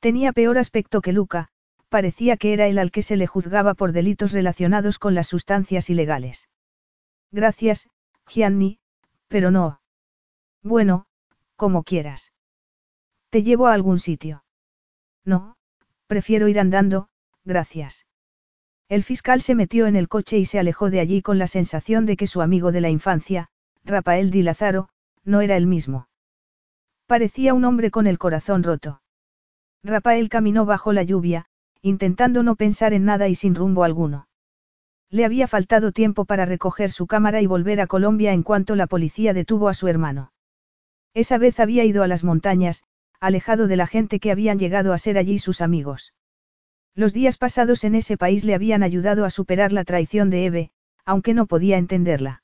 Tenía 0.00 0.32
peor 0.32 0.56
aspecto 0.56 1.02
que 1.02 1.12
Luca, 1.12 1.48
parecía 1.90 2.38
que 2.38 2.54
era 2.54 2.68
él 2.68 2.78
al 2.78 2.90
que 2.90 3.02
se 3.02 3.18
le 3.18 3.26
juzgaba 3.26 3.74
por 3.74 3.92
delitos 3.92 4.32
relacionados 4.32 4.98
con 4.98 5.14
las 5.14 5.26
sustancias 5.26 5.90
ilegales. 5.90 6.48
Gracias, 7.32 7.90
Gianni, 8.26 8.78
pero 9.28 9.50
no. 9.50 9.82
Bueno, 10.62 11.04
como 11.54 11.82
quieras. 11.82 12.32
¿Te 13.28 13.42
llevo 13.42 13.66
a 13.66 13.74
algún 13.74 13.98
sitio? 13.98 14.42
No, 15.22 15.58
prefiero 16.06 16.48
ir 16.48 16.60
andando, 16.60 17.10
gracias. 17.44 18.06
El 18.88 19.02
fiscal 19.02 19.42
se 19.42 19.54
metió 19.54 19.84
en 19.84 19.96
el 19.96 20.08
coche 20.08 20.38
y 20.38 20.46
se 20.46 20.58
alejó 20.58 20.88
de 20.88 21.00
allí 21.00 21.20
con 21.20 21.38
la 21.38 21.46
sensación 21.46 22.06
de 22.06 22.16
que 22.16 22.26
su 22.26 22.40
amigo 22.40 22.72
de 22.72 22.80
la 22.80 22.88
infancia, 22.88 23.50
Rafael 23.84 24.30
Di 24.30 24.40
Lazaro, 24.40 24.88
no 25.24 25.40
era 25.40 25.56
el 25.56 25.66
mismo. 25.66 26.08
Parecía 27.06 27.54
un 27.54 27.64
hombre 27.64 27.90
con 27.90 28.06
el 28.06 28.18
corazón 28.18 28.62
roto. 28.62 29.02
Rafael 29.82 30.28
caminó 30.28 30.64
bajo 30.64 30.92
la 30.92 31.02
lluvia, 31.02 31.46
intentando 31.82 32.42
no 32.42 32.56
pensar 32.56 32.94
en 32.94 33.04
nada 33.04 33.28
y 33.28 33.34
sin 33.34 33.54
rumbo 33.54 33.84
alguno. 33.84 34.28
Le 35.10 35.24
había 35.24 35.46
faltado 35.46 35.92
tiempo 35.92 36.24
para 36.24 36.46
recoger 36.46 36.90
su 36.90 37.06
cámara 37.06 37.42
y 37.42 37.46
volver 37.46 37.80
a 37.80 37.86
Colombia 37.86 38.32
en 38.32 38.42
cuanto 38.42 38.74
la 38.74 38.86
policía 38.86 39.34
detuvo 39.34 39.68
a 39.68 39.74
su 39.74 39.86
hermano. 39.86 40.32
Esa 41.12 41.38
vez 41.38 41.60
había 41.60 41.84
ido 41.84 42.02
a 42.02 42.08
las 42.08 42.24
montañas, 42.24 42.82
alejado 43.20 43.68
de 43.68 43.76
la 43.76 43.86
gente 43.86 44.18
que 44.18 44.32
habían 44.32 44.58
llegado 44.58 44.92
a 44.92 44.98
ser 44.98 45.18
allí 45.18 45.38
sus 45.38 45.60
amigos. 45.60 46.14
Los 46.94 47.12
días 47.12 47.36
pasados 47.36 47.84
en 47.84 47.94
ese 47.94 48.16
país 48.16 48.44
le 48.44 48.54
habían 48.54 48.82
ayudado 48.82 49.24
a 49.24 49.30
superar 49.30 49.72
la 49.72 49.84
traición 49.84 50.30
de 50.30 50.46
Eve, 50.46 50.70
aunque 51.04 51.34
no 51.34 51.46
podía 51.46 51.76
entenderla. 51.76 52.42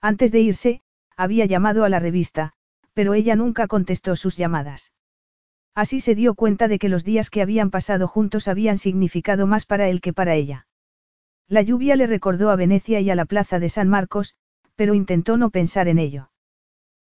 Antes 0.00 0.30
de 0.32 0.40
irse, 0.40 0.82
había 1.22 1.46
llamado 1.46 1.84
a 1.84 1.88
la 1.88 1.98
revista, 1.98 2.52
pero 2.94 3.14
ella 3.14 3.36
nunca 3.36 3.66
contestó 3.66 4.16
sus 4.16 4.36
llamadas. 4.36 4.92
Así 5.74 6.00
se 6.00 6.14
dio 6.14 6.34
cuenta 6.34 6.68
de 6.68 6.78
que 6.78 6.88
los 6.88 7.04
días 7.04 7.30
que 7.30 7.40
habían 7.40 7.70
pasado 7.70 8.08
juntos 8.08 8.48
habían 8.48 8.76
significado 8.76 9.46
más 9.46 9.64
para 9.64 9.88
él 9.88 10.00
que 10.00 10.12
para 10.12 10.34
ella. 10.34 10.66
La 11.48 11.62
lluvia 11.62 11.96
le 11.96 12.06
recordó 12.06 12.50
a 12.50 12.56
Venecia 12.56 13.00
y 13.00 13.10
a 13.10 13.14
la 13.14 13.24
plaza 13.24 13.58
de 13.58 13.68
San 13.68 13.88
Marcos, 13.88 14.34
pero 14.74 14.94
intentó 14.94 15.36
no 15.36 15.50
pensar 15.50 15.88
en 15.88 15.98
ello. 15.98 16.30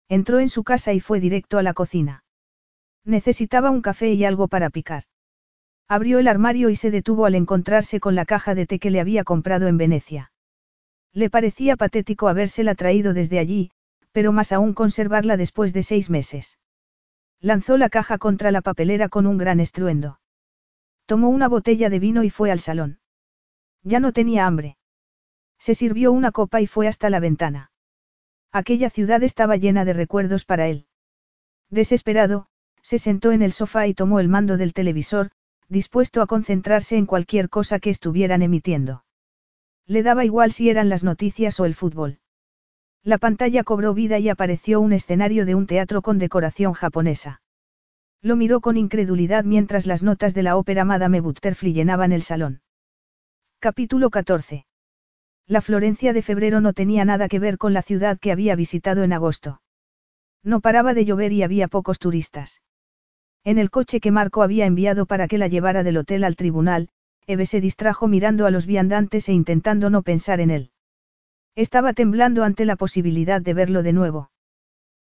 Entró 0.08 0.40
en 0.40 0.48
su 0.48 0.64
casa 0.64 0.92
y 0.92 1.00
fue 1.00 1.20
directo 1.20 1.58
a 1.58 1.62
la 1.62 1.74
cocina. 1.74 2.24
Necesitaba 3.04 3.70
un 3.70 3.82
café 3.82 4.12
y 4.12 4.24
algo 4.24 4.48
para 4.48 4.70
picar. 4.70 5.04
Abrió 5.86 6.18
el 6.18 6.28
armario 6.28 6.68
y 6.70 6.76
se 6.76 6.90
detuvo 6.90 7.24
al 7.24 7.34
encontrarse 7.34 8.00
con 8.00 8.14
la 8.14 8.26
caja 8.26 8.54
de 8.54 8.66
té 8.66 8.78
que 8.78 8.90
le 8.90 9.00
había 9.00 9.24
comprado 9.24 9.68
en 9.68 9.78
Venecia. 9.78 10.32
Le 11.14 11.30
parecía 11.30 11.76
patético 11.76 12.28
habérsela 12.28 12.74
traído 12.74 13.14
desde 13.14 13.38
allí, 13.38 13.70
pero 14.12 14.32
más 14.32 14.52
aún 14.52 14.74
conservarla 14.74 15.36
después 15.36 15.72
de 15.72 15.82
seis 15.82 16.10
meses. 16.10 16.58
Lanzó 17.40 17.76
la 17.76 17.88
caja 17.88 18.18
contra 18.18 18.50
la 18.50 18.62
papelera 18.62 19.08
con 19.08 19.26
un 19.26 19.38
gran 19.38 19.60
estruendo. 19.60 20.20
Tomó 21.06 21.28
una 21.28 21.48
botella 21.48 21.88
de 21.88 21.98
vino 21.98 22.24
y 22.24 22.30
fue 22.30 22.50
al 22.50 22.60
salón. 22.60 23.00
Ya 23.82 24.00
no 24.00 24.12
tenía 24.12 24.46
hambre. 24.46 24.76
Se 25.58 25.74
sirvió 25.74 26.12
una 26.12 26.32
copa 26.32 26.60
y 26.60 26.66
fue 26.66 26.88
hasta 26.88 27.10
la 27.10 27.20
ventana. 27.20 27.70
Aquella 28.52 28.90
ciudad 28.90 29.22
estaba 29.22 29.56
llena 29.56 29.84
de 29.84 29.92
recuerdos 29.92 30.44
para 30.44 30.68
él. 30.68 30.86
Desesperado, 31.70 32.48
se 32.82 32.98
sentó 32.98 33.32
en 33.32 33.42
el 33.42 33.52
sofá 33.52 33.86
y 33.86 33.94
tomó 33.94 34.20
el 34.20 34.28
mando 34.28 34.56
del 34.56 34.72
televisor, 34.72 35.30
dispuesto 35.68 36.22
a 36.22 36.26
concentrarse 36.26 36.96
en 36.96 37.06
cualquier 37.06 37.50
cosa 37.50 37.78
que 37.78 37.90
estuvieran 37.90 38.42
emitiendo. 38.42 39.04
Le 39.86 40.02
daba 40.02 40.24
igual 40.24 40.52
si 40.52 40.70
eran 40.70 40.88
las 40.88 41.04
noticias 41.04 41.60
o 41.60 41.64
el 41.66 41.74
fútbol. 41.74 42.20
La 43.04 43.18
pantalla 43.18 43.64
cobró 43.64 43.94
vida 43.94 44.18
y 44.18 44.28
apareció 44.28 44.80
un 44.80 44.92
escenario 44.92 45.46
de 45.46 45.54
un 45.54 45.66
teatro 45.66 46.02
con 46.02 46.18
decoración 46.18 46.72
japonesa. 46.72 47.40
Lo 48.20 48.36
miró 48.36 48.60
con 48.60 48.76
incredulidad 48.76 49.44
mientras 49.44 49.86
las 49.86 50.02
notas 50.02 50.34
de 50.34 50.42
la 50.42 50.56
ópera 50.56 50.84
Madame 50.84 51.20
Butterfly 51.20 51.72
llenaban 51.72 52.12
el 52.12 52.22
salón. 52.22 52.62
Capítulo 53.60 54.10
14. 54.10 54.66
La 55.46 55.60
Florencia 55.62 56.12
de 56.12 56.22
febrero 56.22 56.60
no 56.60 56.72
tenía 56.72 57.04
nada 57.04 57.28
que 57.28 57.38
ver 57.38 57.56
con 57.56 57.72
la 57.72 57.82
ciudad 57.82 58.18
que 58.18 58.32
había 58.32 58.56
visitado 58.56 59.02
en 59.02 59.12
agosto. 59.12 59.62
No 60.42 60.60
paraba 60.60 60.94
de 60.94 61.04
llover 61.04 61.32
y 61.32 61.42
había 61.42 61.68
pocos 61.68 61.98
turistas. 61.98 62.60
En 63.44 63.58
el 63.58 63.70
coche 63.70 64.00
que 64.00 64.10
Marco 64.10 64.42
había 64.42 64.66
enviado 64.66 65.06
para 65.06 65.28
que 65.28 65.38
la 65.38 65.48
llevara 65.48 65.82
del 65.82 65.96
hotel 65.96 66.24
al 66.24 66.36
tribunal, 66.36 66.90
Eve 67.26 67.46
se 67.46 67.60
distrajo 67.60 68.08
mirando 68.08 68.46
a 68.46 68.50
los 68.50 68.66
viandantes 68.66 69.28
e 69.28 69.32
intentando 69.32 69.90
no 69.90 70.02
pensar 70.02 70.40
en 70.40 70.50
él. 70.50 70.70
Estaba 71.54 71.92
temblando 71.92 72.44
ante 72.44 72.64
la 72.64 72.76
posibilidad 72.76 73.40
de 73.40 73.54
verlo 73.54 73.82
de 73.82 73.92
nuevo. 73.92 74.30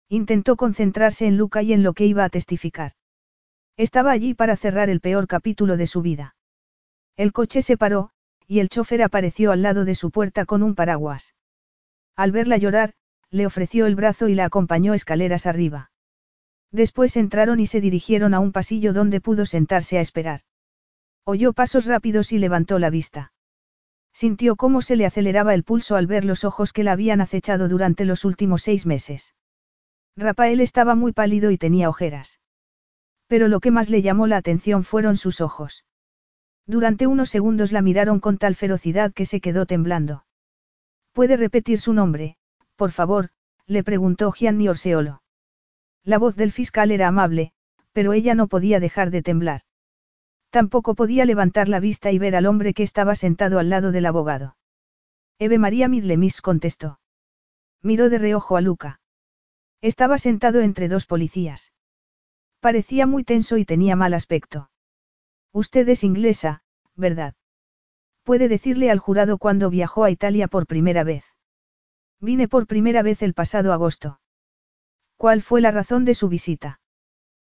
Intentó 0.09 0.57
concentrarse 0.57 1.27
en 1.27 1.37
Luca 1.37 1.63
y 1.63 1.73
en 1.73 1.83
lo 1.83 1.93
que 1.93 2.07
iba 2.07 2.25
a 2.25 2.29
testificar. 2.29 2.93
Estaba 3.77 4.13
allí 4.13 4.35
para 4.35 4.57
cerrar 4.57 4.89
el 4.89 5.01
peor 5.01 5.27
capítulo 5.27 5.77
de 5.77 5.87
su 5.87 6.03
vida. 6.03 6.37
El 7.17 7.33
coche 7.33 7.63
se 7.63 7.77
paró, 7.77 8.11
y 8.47 8.61
el 8.61 8.69
chofer 8.69 9.03
apareció 9.03 9.51
al 9.51 9.63
lado 9.63 9.85
de 9.85 9.95
su 9.95 10.11
puerta 10.11 10.45
con 10.45 10.63
un 10.63 10.75
paraguas. 10.75 11.35
Al 12.17 12.31
verla 12.31 12.57
llorar, 12.57 12.95
le 13.31 13.47
ofreció 13.47 13.87
el 13.87 13.97
brazo 13.97 14.29
y 14.29 14.35
la 14.35 14.45
acompañó 14.45 14.95
escaleras 14.95 15.47
arriba. 15.47 15.91
Después 16.71 17.17
entraron 17.17 17.61
y 17.61 17.67
se 17.67 17.81
dirigieron 17.81 18.35
a 18.35 18.41
un 18.41 18.53
pasillo 18.53 18.93
donde 18.93 19.21
pudo 19.21 19.47
sentarse 19.47 19.99
a 19.99 20.01
esperar. 20.01 20.43
Oyó 21.25 21.53
pasos 21.53 21.87
rápidos 21.87 22.33
y 22.33 22.39
levantó 22.39 22.79
la 22.79 22.91
vista. 22.91 23.33
Sintió 24.15 24.55
cómo 24.55 24.81
se 24.81 24.95
le 24.95 25.07
aceleraba 25.07 25.55
el 25.55 25.65
pulso 25.65 25.97
al 25.97 26.07
ver 26.07 26.25
los 26.25 26.45
ojos 26.45 26.73
que 26.73 26.85
la 26.85 26.93
habían 26.93 27.21
acechado 27.21 27.69
durante 27.69 28.05
los 28.05 28.25
últimos 28.25 28.63
seis 28.63 28.87
meses. 28.87 29.35
Rafael 30.17 30.61
estaba 30.61 30.95
muy 30.95 31.13
pálido 31.13 31.51
y 31.51 31.59
tenía 31.59 31.89
ojeras. 31.89 32.39
Pero 33.27 33.49
lo 33.49 33.59
que 33.59 33.73
más 33.73 33.91
le 33.91 34.03
llamó 34.03 34.29
la 34.29 34.37
atención 34.37 34.85
fueron 34.85 35.17
sus 35.17 35.41
ojos. 35.41 35.85
Durante 36.65 37.09
unos 37.09 37.29
segundos 37.29 37.73
la 37.73 37.83
miraron 37.83 38.21
con 38.21 38.39
tal 38.39 38.55
ferocidad 38.55 39.13
que 39.13 39.27
se 39.27 39.41
quedó 39.41 39.67
temblando. 39.67 40.25
¿Puede 41.13 41.37
repetir 41.37 41.81
su 41.81 41.93
nombre, 41.93 42.37
por 42.77 42.93
favor? 42.93 43.31
le 43.67 43.83
preguntó 43.83 44.31
Gianni 44.31 44.69
Orseolo. 44.69 45.23
La 46.05 46.19
voz 46.19 46.37
del 46.37 46.53
fiscal 46.53 46.93
era 46.93 47.09
amable, 47.09 47.53
pero 47.93 48.13
ella 48.13 48.37
no 48.37 48.47
podía 48.47 48.79
dejar 48.79 49.11
de 49.11 49.23
temblar. 49.23 49.63
Tampoco 50.55 50.95
podía 50.95 51.25
levantar 51.25 51.69
la 51.69 51.81
vista 51.81 52.13
y 52.13 52.21
ver 52.21 52.37
al 52.37 52.47
hombre 52.47 52.75
que 52.75 52.85
estaba 52.85 53.17
sentado 53.17 53.59
al 53.59 53.71
lado 53.71 53.91
del 53.91 54.07
abogado. 54.07 54.57
Eve 55.41 55.59
María 55.59 55.89
Midlemis 55.89 56.41
contestó. 56.41 57.01
Miró 57.83 58.09
de 58.09 58.19
reojo 58.19 58.57
a 58.57 58.61
Luca. 58.61 59.01
Estaba 59.81 60.17
sentado 60.17 60.61
entre 60.61 60.87
dos 60.87 61.07
policías. 61.07 61.73
Parecía 62.61 63.05
muy 63.05 63.25
tenso 63.25 63.57
y 63.57 63.65
tenía 63.65 63.97
mal 63.97 64.15
aspecto. 64.15 64.71
Usted 65.53 65.89
es 65.89 66.05
inglesa, 66.05 66.63
¿verdad? 66.95 67.35
Puede 68.23 68.47
decirle 68.47 68.93
al 68.93 69.01
jurado 69.01 69.39
cuándo 69.39 69.71
viajó 69.71 70.05
a 70.05 70.13
Italia 70.13 70.47
por 70.47 70.69
primera 70.69 71.03
vez. 71.03 71.25
Vine 72.21 72.47
por 72.47 72.69
primera 72.69 73.03
vez 73.03 73.23
el 73.23 73.35
pasado 73.35 73.73
agosto. 73.73 74.21
¿Cuál 75.17 75.43
fue 75.43 75.61
la 75.61 75.73
razón 75.73 76.05
de 76.05 76.15
su 76.15 76.29
visita? 76.29 76.79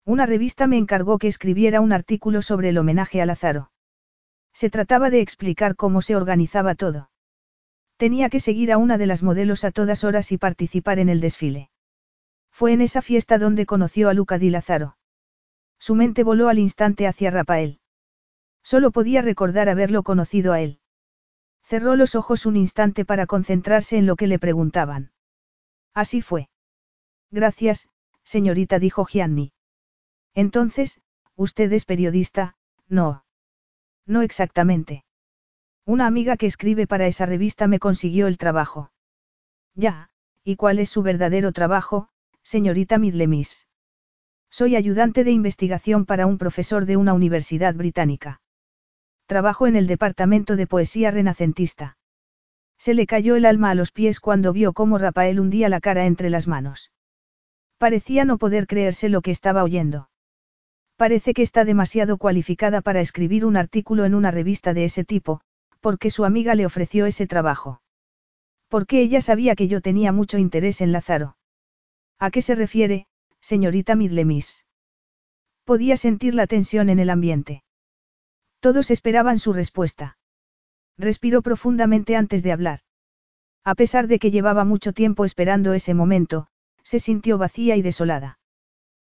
Una 0.08 0.24
revista 0.24 0.66
me 0.66 0.78
encargó 0.78 1.18
que 1.18 1.28
escribiera 1.28 1.82
un 1.82 1.92
artículo 1.92 2.40
sobre 2.40 2.70
el 2.70 2.78
homenaje 2.78 3.20
a 3.20 3.26
Lázaro. 3.26 3.72
Se 4.54 4.70
trataba 4.70 5.10
de 5.10 5.20
explicar 5.20 5.76
cómo 5.76 6.00
se 6.00 6.16
organizaba 6.16 6.74
todo. 6.74 7.10
Tenía 7.98 8.30
que 8.30 8.40
seguir 8.40 8.72
a 8.72 8.78
una 8.78 8.96
de 8.96 9.04
las 9.04 9.22
modelos 9.22 9.64
a 9.64 9.70
todas 9.70 10.04
horas 10.04 10.32
y 10.32 10.38
participar 10.38 10.98
en 10.98 11.10
el 11.10 11.20
desfile. 11.20 11.68
Fue 12.50 12.72
en 12.72 12.80
esa 12.80 13.02
fiesta 13.02 13.36
donde 13.36 13.66
conoció 13.66 14.08
a 14.08 14.14
Luca 14.14 14.38
di 14.38 14.48
Lázaro. 14.48 14.96
Su 15.78 15.94
mente 15.94 16.24
voló 16.24 16.48
al 16.48 16.58
instante 16.58 17.06
hacia 17.06 17.30
Rafael. 17.30 17.78
Solo 18.62 18.92
podía 18.92 19.20
recordar 19.20 19.68
haberlo 19.68 20.04
conocido 20.04 20.54
a 20.54 20.62
él. 20.62 20.80
Cerró 21.64 21.96
los 21.96 22.14
ojos 22.14 22.46
un 22.46 22.56
instante 22.56 23.04
para 23.04 23.26
concentrarse 23.26 23.98
en 23.98 24.06
lo 24.06 24.16
que 24.16 24.26
le 24.26 24.38
preguntaban. 24.38 25.12
Así 25.92 26.22
fue. 26.22 26.48
Gracias, 27.30 27.90
señorita, 28.24 28.78
dijo 28.78 29.04
Gianni. 29.04 29.52
Entonces, 30.34 31.00
usted 31.36 31.72
es 31.72 31.84
periodista, 31.84 32.56
no. 32.88 33.24
No 34.06 34.22
exactamente. 34.22 35.04
Una 35.84 36.06
amiga 36.06 36.36
que 36.36 36.46
escribe 36.46 36.86
para 36.86 37.06
esa 37.06 37.26
revista 37.26 37.66
me 37.66 37.78
consiguió 37.78 38.26
el 38.26 38.38
trabajo. 38.38 38.92
Ya, 39.74 40.10
¿y 40.44 40.56
cuál 40.56 40.78
es 40.78 40.90
su 40.90 41.02
verdadero 41.02 41.52
trabajo, 41.52 42.08
señorita 42.42 42.98
Midlemis? 42.98 43.66
Soy 44.50 44.76
ayudante 44.76 45.24
de 45.24 45.30
investigación 45.30 46.06
para 46.06 46.26
un 46.26 46.38
profesor 46.38 46.86
de 46.86 46.96
una 46.96 47.12
universidad 47.12 47.74
británica. 47.74 48.40
Trabajo 49.26 49.66
en 49.66 49.76
el 49.76 49.86
departamento 49.86 50.56
de 50.56 50.66
poesía 50.66 51.10
renacentista. 51.10 51.98
Se 52.78 52.94
le 52.94 53.06
cayó 53.06 53.36
el 53.36 53.44
alma 53.44 53.70
a 53.70 53.74
los 53.74 53.92
pies 53.92 54.20
cuando 54.20 54.52
vio 54.52 54.72
cómo 54.72 54.98
Rafael 54.98 55.40
hundía 55.40 55.68
la 55.68 55.80
cara 55.80 56.06
entre 56.06 56.30
las 56.30 56.48
manos. 56.48 56.92
Parecía 57.76 58.24
no 58.24 58.38
poder 58.38 58.66
creerse 58.66 59.08
lo 59.08 59.20
que 59.20 59.30
estaba 59.30 59.64
oyendo. 59.64 60.08
Parece 60.98 61.32
que 61.32 61.42
está 61.42 61.64
demasiado 61.64 62.18
cualificada 62.18 62.80
para 62.80 63.00
escribir 63.00 63.46
un 63.46 63.56
artículo 63.56 64.04
en 64.04 64.16
una 64.16 64.32
revista 64.32 64.74
de 64.74 64.84
ese 64.84 65.04
tipo, 65.04 65.40
porque 65.80 66.10
su 66.10 66.24
amiga 66.24 66.56
le 66.56 66.66
ofreció 66.66 67.06
ese 67.06 67.28
trabajo. 67.28 67.80
Porque 68.66 69.00
ella 69.00 69.20
sabía 69.20 69.54
que 69.54 69.68
yo 69.68 69.80
tenía 69.80 70.10
mucho 70.10 70.38
interés 70.38 70.80
en 70.80 70.90
Lázaro. 70.90 71.36
¿A 72.18 72.32
qué 72.32 72.42
se 72.42 72.56
refiere, 72.56 73.06
señorita 73.38 73.94
Midlemis? 73.94 74.66
Podía 75.62 75.96
sentir 75.96 76.34
la 76.34 76.48
tensión 76.48 76.88
en 76.88 76.98
el 76.98 77.10
ambiente. 77.10 77.62
Todos 78.58 78.90
esperaban 78.90 79.38
su 79.38 79.52
respuesta. 79.52 80.18
Respiró 80.96 81.42
profundamente 81.42 82.16
antes 82.16 82.42
de 82.42 82.50
hablar. 82.50 82.80
A 83.62 83.76
pesar 83.76 84.08
de 84.08 84.18
que 84.18 84.32
llevaba 84.32 84.64
mucho 84.64 84.92
tiempo 84.92 85.24
esperando 85.24 85.74
ese 85.74 85.94
momento, 85.94 86.48
se 86.82 86.98
sintió 86.98 87.38
vacía 87.38 87.76
y 87.76 87.82
desolada. 87.82 88.40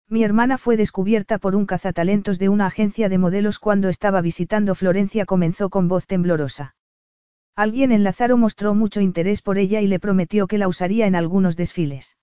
Mi 0.08 0.22
hermana 0.22 0.56
fue 0.56 0.76
descubierta 0.76 1.38
por 1.38 1.56
un 1.56 1.66
cazatalentos 1.66 2.38
de 2.38 2.48
una 2.48 2.66
agencia 2.66 3.08
de 3.08 3.18
modelos 3.18 3.58
cuando 3.58 3.88
estaba 3.88 4.20
visitando 4.20 4.74
Florencia, 4.74 5.26
comenzó 5.26 5.68
con 5.68 5.88
voz 5.88 6.06
temblorosa. 6.06 6.76
Alguien 7.56 7.90
en 7.90 8.04
Lázaro 8.04 8.36
mostró 8.36 8.74
mucho 8.74 9.00
interés 9.00 9.42
por 9.42 9.58
ella 9.58 9.80
y 9.80 9.88
le 9.88 9.98
prometió 9.98 10.46
que 10.46 10.58
la 10.58 10.68
usaría 10.68 11.06
en 11.06 11.16
algunos 11.16 11.56
desfiles. 11.56 12.16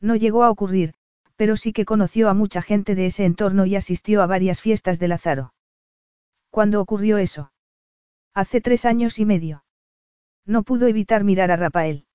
No 0.00 0.16
llegó 0.16 0.44
a 0.44 0.50
ocurrir, 0.50 0.94
pero 1.36 1.56
sí 1.56 1.72
que 1.72 1.84
conoció 1.84 2.28
a 2.28 2.34
mucha 2.34 2.60
gente 2.60 2.94
de 2.94 3.06
ese 3.06 3.24
entorno 3.24 3.64
y 3.64 3.76
asistió 3.76 4.20
a 4.20 4.26
varias 4.26 4.60
fiestas 4.60 4.98
de 4.98 5.08
Lázaro. 5.08 5.54
¿Cuándo 6.50 6.80
ocurrió 6.80 7.18
eso? 7.18 7.52
Hace 8.34 8.60
tres 8.60 8.84
años 8.84 9.18
y 9.18 9.24
medio. 9.24 9.64
No 10.44 10.62
pudo 10.62 10.88
evitar 10.88 11.24
mirar 11.24 11.50
a 11.50 11.56
Rafael. 11.56 12.06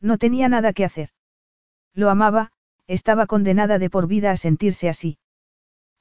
No 0.00 0.18
tenía 0.18 0.48
nada 0.48 0.72
que 0.72 0.84
hacer. 0.84 1.10
Lo 1.94 2.10
amaba, 2.10 2.52
estaba 2.90 3.26
condenada 3.26 3.78
de 3.78 3.88
por 3.88 4.08
vida 4.08 4.32
a 4.32 4.36
sentirse 4.36 4.88
así. 4.88 5.18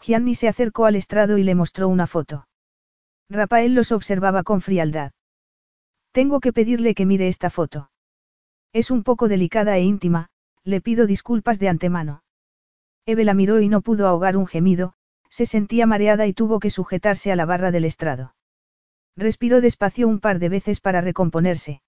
Gianni 0.02 0.34
se 0.34 0.48
acercó 0.48 0.86
al 0.86 0.96
estrado 0.96 1.38
y 1.38 1.44
le 1.44 1.54
mostró 1.54 1.88
una 1.88 2.08
foto. 2.08 2.48
Rafael 3.30 3.76
los 3.76 3.92
observaba 3.92 4.42
con 4.42 4.62
frialdad. 4.62 5.12
Tengo 6.12 6.40
que 6.40 6.52
pedirle 6.52 6.96
que 6.96 7.06
mire 7.06 7.28
esta 7.28 7.52
foto. 7.52 7.92
Es 8.74 8.90
un 8.90 9.04
poco 9.04 9.28
delicada 9.28 9.78
e 9.78 9.84
íntima, 9.84 10.30
le 10.64 10.82
pido 10.82 11.06
disculpas 11.06 11.60
de 11.60 11.70
antemano. 11.70 12.24
Eve 13.06 13.24
la 13.24 13.36
miró 13.36 13.60
y 13.60 13.70
no 13.70 13.82
pudo 13.82 14.08
ahogar 14.08 14.36
un 14.36 14.48
gemido, 14.48 14.94
se 15.30 15.46
sentía 15.46 15.86
mareada 15.86 16.26
y 16.26 16.34
tuvo 16.34 16.60
que 16.60 16.72
sujetarse 16.72 17.32
a 17.32 17.36
la 17.36 17.46
barra 17.46 17.70
del 17.70 17.86
estrado. 17.86 18.34
Respiró 19.16 19.62
despacio 19.62 20.08
un 20.08 20.20
par 20.20 20.40
de 20.40 20.50
veces 20.50 20.80
para 20.80 21.02
recomponerse. 21.02 21.84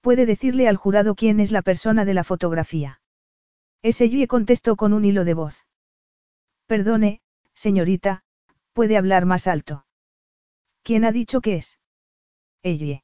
Puede 0.00 0.26
decirle 0.26 0.68
al 0.68 0.76
jurado 0.76 1.16
quién 1.16 1.40
es 1.40 1.50
la 1.50 1.62
persona 1.62 2.04
de 2.04 2.14
la 2.14 2.22
fotografía. 2.22 3.01
Ese 3.82 4.28
contestó 4.28 4.76
con 4.76 4.92
un 4.92 5.04
hilo 5.04 5.24
de 5.24 5.34
voz. 5.34 5.66
Perdone, 6.66 7.20
señorita, 7.54 8.22
puede 8.72 8.96
hablar 8.96 9.26
más 9.26 9.46
alto. 9.46 9.84
¿Quién 10.82 11.04
ha 11.04 11.12
dicho 11.12 11.40
que 11.40 11.56
es? 11.56 11.80
Ella. 12.62 13.02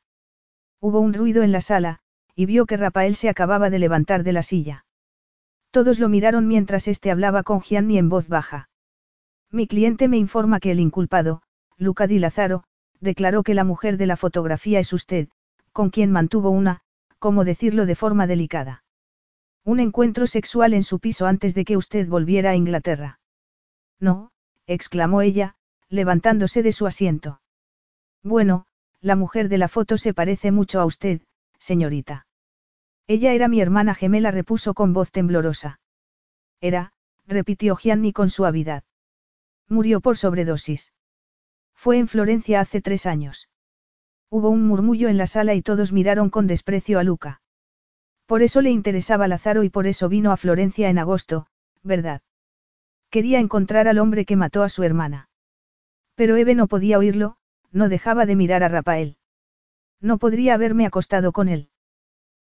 Hubo 0.81 1.00
un 1.00 1.15
ruido 1.15 1.42
en 1.42 1.50
la 1.50 1.60
sala, 1.60 1.98
y 2.34 2.47
vio 2.47 2.66
que 2.66 2.76
Rafael 2.76 3.16
se 3.16 3.28
acababa 3.28 3.70
de 3.70 3.81
levantar 3.81 4.23
de 4.23 4.32
la 4.32 4.44
silla. 4.44 4.86
Todos 5.73 5.98
lo 5.98 6.08
miraron 6.08 6.47
mientras 6.47 6.86
éste 6.86 7.10
hablaba 7.10 7.42
con 7.42 7.60
Gianni 7.60 7.98
en 7.98 8.08
voz 8.08 8.28
baja. 8.28 8.70
Mi 9.50 9.66
cliente 9.66 10.07
me 10.07 10.16
informa 10.16 10.60
que 10.60 10.70
el 10.70 10.78
inculpado, 10.78 11.42
Luca 11.76 12.07
Di 12.07 12.20
Lazaro, 12.20 12.62
declaró 13.00 13.42
que 13.42 13.55
la 13.55 13.65
mujer 13.65 13.97
de 13.97 14.07
la 14.07 14.16
fotografía 14.16 14.78
es 14.78 14.92
usted, 14.92 15.28
con 15.73 15.90
quien 15.90 16.12
mantuvo 16.12 16.50
una, 16.50 16.82
como 17.18 17.44
decirlo 17.44 17.86
de 17.86 17.97
forma 17.97 18.26
delicada. 18.26 18.84
Un 19.69 19.81
encuentro 19.81 20.27
sexual 20.27 20.73
en 20.73 20.83
su 20.83 20.99
piso 20.99 21.27
antes 21.27 21.55
de 21.55 21.67
que 21.67 21.77
usted 21.77 22.09
volviera 22.09 22.53
a 22.53 22.55
Inglaterra. 22.55 23.21
No, 24.01 24.31
exclamó 24.67 25.21
ella, 25.21 25.57
levantándose 25.91 26.63
de 26.63 26.73
su 26.73 26.87
asiento. 26.87 27.43
Bueno, 28.23 28.65
la 29.03 29.15
mujer 29.15 29.51
de 29.51 29.59
la 29.59 29.69
foto 29.69 29.99
se 29.99 30.15
parece 30.15 30.53
mucho 30.53 30.81
a 30.81 30.87
usted, 30.87 31.21
señorita. 31.59 32.27
Ella 33.07 33.35
era 33.35 33.47
mi 33.47 33.61
hermana 33.61 33.95
gemela, 33.95 34.31
repuso 34.31 34.73
con 34.73 34.95
voz 34.95 35.13
temblorosa. 35.13 35.81
Era, 36.63 36.95
repitió 37.27 37.77
Gianni 37.77 38.15
con 38.15 38.31
suavidad. 38.31 38.85
Murió 39.69 40.01
por 40.01 40.17
sobredosis. 40.17 40.95
Fue 41.75 41.99
en 41.99 42.09
Florencia 42.09 42.61
hace 42.61 42.81
tres 42.81 43.05
años. 43.05 43.51
Hubo 44.31 44.49
un 44.49 44.67
murmullo 44.67 45.11
en 45.11 45.19
la 45.19 45.27
sala 45.27 45.53
y 45.53 45.61
todos 45.61 45.93
miraron 45.93 46.31
con 46.31 46.47
desprecio 46.47 46.99
a 46.99 47.05
Luca. 47.05 47.43
Por 48.28 48.42
eso 48.42 48.60
le 48.60 48.68
interesaba 48.68 49.26
Lázaro 49.26 49.62
y 49.62 49.70
por 49.70 49.86
eso 49.86 50.10
vino 50.10 50.32
a 50.32 50.36
Florencia 50.36 50.90
en 50.90 50.98
agosto, 50.98 51.47
¿verdad? 51.82 52.20
Quería 53.08 53.39
encontrar 53.39 53.89
al 53.89 53.98
hombre 53.98 54.26
que 54.26 54.36
mató 54.36 54.62
a 54.62 54.68
su 54.68 54.82
hermana. 54.82 55.31
Pero 56.15 56.36
Eve 56.36 56.55
no 56.55 56.66
podía 56.66 56.98
oírlo, 56.98 57.39
no 57.73 57.89
dejaba 57.89 58.26
de 58.26 58.36
mirar 58.36 58.62
a 58.62 58.68
Rafael. 58.68 59.16
No 60.02 60.18
podría 60.18 60.52
haberme 60.52 60.84
acostado 60.84 61.32
con 61.32 61.48
él. 61.48 61.70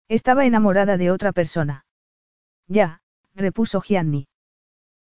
Estaba 0.08 0.46
enamorada 0.46 0.96
de 0.96 1.12
otra 1.12 1.34
persona. 1.34 1.86
Ya, 2.70 3.02
repuso 3.36 3.82
Gianni. 3.82 4.30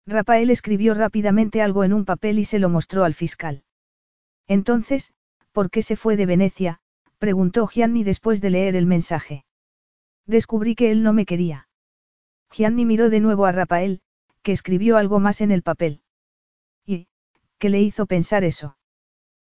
Rafael 0.06 0.48
escribió 0.48 0.94
rápidamente 0.94 1.60
algo 1.60 1.84
en 1.84 1.92
un 1.92 2.06
papel 2.06 2.38
y 2.38 2.46
se 2.46 2.58
lo 2.58 2.70
mostró 2.70 3.04
al 3.04 3.12
fiscal. 3.12 3.64
Entonces, 4.48 5.12
¿por 5.52 5.70
qué 5.70 5.82
se 5.82 5.96
fue 5.96 6.16
de 6.16 6.24
Venecia? 6.24 6.80
preguntó 7.18 7.66
Gianni 7.66 8.02
después 8.02 8.40
de 8.40 8.48
leer 8.48 8.76
el 8.76 8.86
mensaje. 8.86 9.44
Descubrí 10.26 10.74
que 10.74 10.90
él 10.90 11.02
no 11.02 11.12
me 11.12 11.26
quería. 11.26 11.68
Gianni 12.50 12.84
miró 12.84 13.10
de 13.10 13.20
nuevo 13.20 13.46
a 13.46 13.52
Rafael, 13.52 14.00
que 14.42 14.52
escribió 14.52 14.96
algo 14.96 15.20
más 15.20 15.40
en 15.40 15.50
el 15.50 15.62
papel. 15.62 16.02
¿Y, 16.86 17.08
qué 17.58 17.68
le 17.68 17.80
hizo 17.80 18.06
pensar 18.06 18.44
eso? 18.44 18.76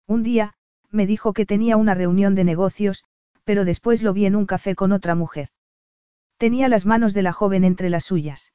Un 0.07 0.23
día, 0.23 0.55
me 0.91 1.07
dijo 1.07 1.33
que 1.33 1.47
tenía 1.47 1.77
una 1.77 1.95
reunión 1.95 2.35
de 2.35 2.45
negocios, 2.45 3.05
pero 3.45 3.65
después 3.65 4.03
lo 4.03 4.13
vi 4.13 4.27
en 4.27 4.37
un 4.37 4.47
café 4.47 4.75
con 4.75 4.93
otra 4.93 5.15
mujer. 5.15 5.51
Tenía 6.39 6.69
las 6.69 6.87
manos 6.87 7.15
de 7.15 7.23
la 7.23 7.33
joven 7.33 7.65
entre 7.65 7.91
las 7.91 8.05
suyas. 8.05 8.53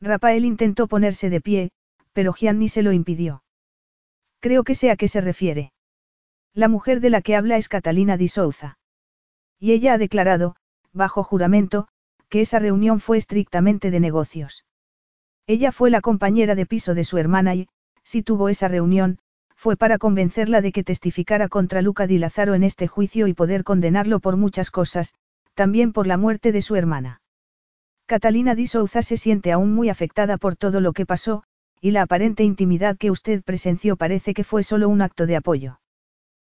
Rafael 0.00 0.44
intentó 0.44 0.88
ponerse 0.88 1.30
de 1.30 1.40
pie, 1.40 1.70
pero 2.12 2.32
Gianni 2.32 2.68
se 2.68 2.82
lo 2.82 2.92
impidió. 2.92 3.44
Creo 4.40 4.64
que 4.64 4.74
sé 4.74 4.90
a 4.90 4.96
qué 4.96 5.08
se 5.08 5.20
refiere. 5.20 5.72
La 6.52 6.68
mujer 6.68 7.00
de 7.00 7.10
la 7.10 7.22
que 7.22 7.36
habla 7.36 7.56
es 7.56 7.68
Catalina 7.68 8.16
Di 8.16 8.28
Souza. 8.28 8.78
Y 9.58 9.72
ella 9.72 9.94
ha 9.94 9.98
declarado, 9.98 10.56
bajo 10.94 11.22
juramento, 11.22 11.88
que 12.30 12.40
esa 12.40 12.58
reunión 12.58 13.00
fue 13.00 13.18
estrictamente 13.18 13.90
de 13.90 14.00
negocios. 14.00 14.64
Ella 15.46 15.72
fue 15.72 15.90
la 15.90 16.00
compañera 16.00 16.54
de 16.54 16.64
piso 16.64 16.94
de 16.94 17.04
su 17.04 17.18
hermana 17.18 17.54
y, 17.54 17.68
si 18.02 18.22
tuvo 18.22 18.48
esa 18.48 18.68
reunión, 18.68 19.18
fue 19.56 19.76
para 19.76 19.98
convencerla 19.98 20.60
de 20.60 20.72
que 20.72 20.84
testificara 20.84 21.48
contra 21.48 21.82
Luca 21.82 22.06
Di 22.06 22.18
Lazaro 22.18 22.54
en 22.54 22.62
este 22.62 22.86
juicio 22.86 23.26
y 23.26 23.34
poder 23.34 23.64
condenarlo 23.64 24.20
por 24.20 24.36
muchas 24.36 24.70
cosas, 24.70 25.14
también 25.54 25.92
por 25.92 26.06
la 26.06 26.16
muerte 26.16 26.52
de 26.52 26.62
su 26.62 26.76
hermana. 26.76 27.20
Catalina 28.06 28.54
Di 28.54 28.66
Souza 28.66 29.02
se 29.02 29.16
siente 29.16 29.52
aún 29.52 29.74
muy 29.74 29.88
afectada 29.88 30.36
por 30.36 30.56
todo 30.56 30.80
lo 30.80 30.92
que 30.92 31.06
pasó, 31.06 31.44
y 31.80 31.90
la 31.90 32.02
aparente 32.02 32.42
intimidad 32.44 32.96
que 32.96 33.10
usted 33.10 33.42
presenció 33.42 33.96
parece 33.96 34.34
que 34.34 34.44
fue 34.44 34.62
solo 34.62 34.88
un 34.88 35.02
acto 35.02 35.26
de 35.26 35.36
apoyo. 35.36 35.80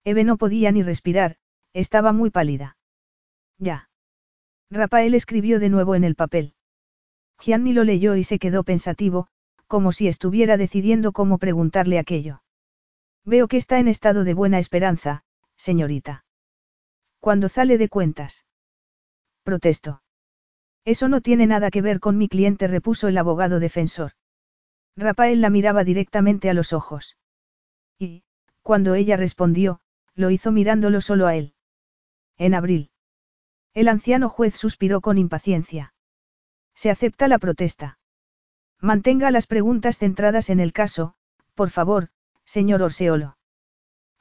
Eve 0.04 0.24
no 0.24 0.36
podía 0.36 0.70
ni 0.72 0.82
respirar, 0.82 1.36
estaba 1.72 2.12
muy 2.12 2.30
pálida. 2.30 2.76
Ya. 3.58 3.88
Rafael 4.70 5.14
escribió 5.14 5.60
de 5.60 5.68
nuevo 5.68 5.94
en 5.94 6.04
el 6.04 6.14
papel. 6.14 6.54
Gianni 7.38 7.72
lo 7.72 7.84
leyó 7.84 8.16
y 8.16 8.24
se 8.24 8.38
quedó 8.38 8.64
pensativo, 8.64 9.28
como 9.66 9.92
si 9.92 10.08
estuviera 10.08 10.56
decidiendo 10.56 11.12
cómo 11.12 11.38
preguntarle 11.38 11.98
aquello. 11.98 12.42
Veo 13.24 13.48
que 13.48 13.56
está 13.56 13.78
en 13.78 13.88
estado 13.88 14.24
de 14.24 14.34
buena 14.34 14.58
esperanza, 14.58 15.24
señorita. 15.56 16.24
Cuando 17.20 17.48
sale 17.48 17.78
de 17.78 17.88
cuentas. 17.88 18.46
Protesto. 19.42 20.02
Eso 20.84 21.08
no 21.08 21.20
tiene 21.20 21.46
nada 21.46 21.70
que 21.70 21.82
ver 21.82 21.98
con 21.98 22.16
mi 22.16 22.28
cliente, 22.28 22.68
repuso 22.68 23.08
el 23.08 23.18
abogado 23.18 23.58
defensor. 23.58 24.12
Rafael 24.96 25.40
la 25.40 25.50
miraba 25.50 25.84
directamente 25.84 26.48
a 26.48 26.54
los 26.54 26.72
ojos. 26.72 27.16
Y, 27.98 28.22
cuando 28.62 28.94
ella 28.94 29.16
respondió, 29.16 29.80
lo 30.14 30.30
hizo 30.30 30.52
mirándolo 30.52 31.00
solo 31.00 31.26
a 31.26 31.34
él. 31.34 31.54
En 32.38 32.54
abril. 32.54 32.90
El 33.76 33.88
anciano 33.88 34.30
juez 34.30 34.56
suspiró 34.56 35.02
con 35.02 35.18
impaciencia. 35.18 35.92
Se 36.74 36.88
acepta 36.88 37.28
la 37.28 37.38
protesta. 37.38 37.98
Mantenga 38.80 39.30
las 39.30 39.46
preguntas 39.46 39.98
centradas 39.98 40.48
en 40.48 40.60
el 40.60 40.72
caso, 40.72 41.14
por 41.54 41.68
favor, 41.68 42.08
señor 42.46 42.80
Orseolo. 42.80 43.36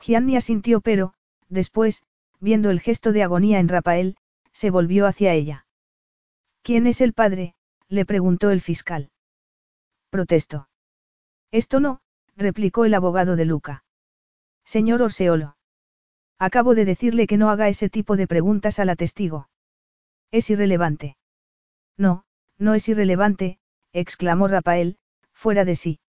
Gianni 0.01 0.35
asintió 0.35 0.81
pero, 0.81 1.13
después, 1.47 2.03
viendo 2.41 2.69
el 2.69 2.81
gesto 2.81 3.13
de 3.13 3.23
agonía 3.23 3.59
en 3.59 3.69
Rafael, 3.69 4.17
se 4.51 4.71
volvió 4.71 5.07
hacia 5.07 5.31
ella. 5.31 5.65
¿Quién 6.61 6.85
es 6.85 6.99
el 6.99 7.13
padre? 7.13 7.55
le 7.87 8.03
preguntó 8.03 8.49
el 8.49 8.59
fiscal. 8.59 9.09
Protestó. 10.09 10.67
Esto 11.51 11.79
no, 11.79 12.01
replicó 12.35 12.83
el 12.83 12.93
abogado 12.93 13.37
de 13.37 13.45
Luca. 13.45 13.85
Señor 14.65 15.01
Orseolo. 15.01 15.54
Acabo 16.37 16.75
de 16.75 16.85
decirle 16.85 17.27
que 17.27 17.37
no 17.37 17.49
haga 17.49 17.69
ese 17.69 17.89
tipo 17.89 18.17
de 18.17 18.27
preguntas 18.27 18.79
a 18.79 18.85
la 18.85 18.95
testigo. 18.95 19.49
Es 20.31 20.49
irrelevante. 20.49 21.17
No, 21.97 22.25
no 22.57 22.73
es 22.73 22.89
irrelevante, 22.89 23.59
exclamó 23.93 24.47
Rafael, 24.47 24.97
fuera 25.31 25.65
de 25.65 25.75
sí. 25.75 25.99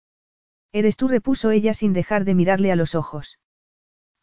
Eres 0.73 0.97
tú, 0.97 1.09
repuso 1.09 1.51
ella 1.53 1.75
sin 1.75 1.93
dejar 1.93 2.25
de 2.25 2.35
mirarle 2.35 2.73
a 2.73 2.77
los 2.77 2.95
ojos. 2.95 3.39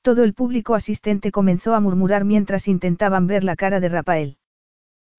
Todo 0.01 0.23
el 0.23 0.33
público 0.33 0.75
asistente 0.75 1.31
comenzó 1.31 1.73
a 1.73 1.79
murmurar 1.79 2.25
mientras 2.25 2.67
intentaban 2.67 3.25
ver 3.25 3.45
la 3.45 3.55
cara 3.55 3.79
de 3.79 3.89
Rafael. 3.89 4.37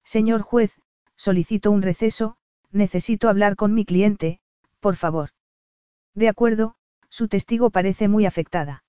Señor 0.03 0.41
juez, 0.41 0.79
solicito 1.15 1.71
un 1.71 1.81
receso, 1.81 2.37
necesito 2.71 3.27
hablar 3.27 3.55
con 3.55 3.73
mi 3.73 3.85
cliente, 3.85 4.39
por 4.79 4.95
favor. 4.95 5.31
De 6.13 6.29
acuerdo, 6.29 6.75
su 7.09 7.27
testigo 7.27 7.71
parece 7.71 8.07
muy 8.07 8.27
afectada. 8.27 8.84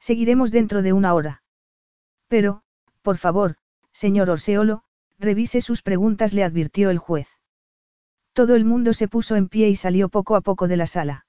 Seguiremos 0.00 0.50
dentro 0.50 0.82
de 0.82 0.92
una 0.92 1.14
hora. 1.14 1.42
Pero, 2.26 2.62
por 3.02 3.18
favor, 3.18 3.56
señor 3.92 4.30
Orseolo, 4.30 4.82
revise 5.18 5.60
sus 5.60 5.82
preguntas, 5.82 6.32
le 6.32 6.42
advirtió 6.42 6.90
el 6.90 6.98
juez. 6.98 7.28
Todo 8.32 8.54
el 8.54 8.64
mundo 8.64 8.92
se 8.92 9.08
puso 9.08 9.36
en 9.36 9.48
pie 9.48 9.68
y 9.68 9.76
salió 9.76 10.08
poco 10.08 10.36
a 10.36 10.40
poco 10.40 10.68
de 10.68 10.76
la 10.76 10.86
sala. 10.86 11.26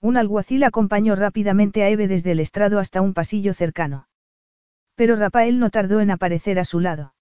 Un 0.00 0.16
alguacil 0.16 0.64
acompañó 0.64 1.14
rápidamente 1.14 1.82
a 1.82 1.88
Eve 1.88 2.08
desde 2.08 2.32
el 2.32 2.40
estrado 2.40 2.78
hasta 2.78 3.00
un 3.00 3.14
pasillo 3.14 3.54
cercano. 3.54 4.08
Pero 4.96 5.16
Rafael 5.16 5.58
no 5.58 5.70
tardó 5.70 6.00
en 6.00 6.10
aparecer 6.10 6.58
a 6.58 6.64
su 6.64 6.80
lado. 6.80 7.14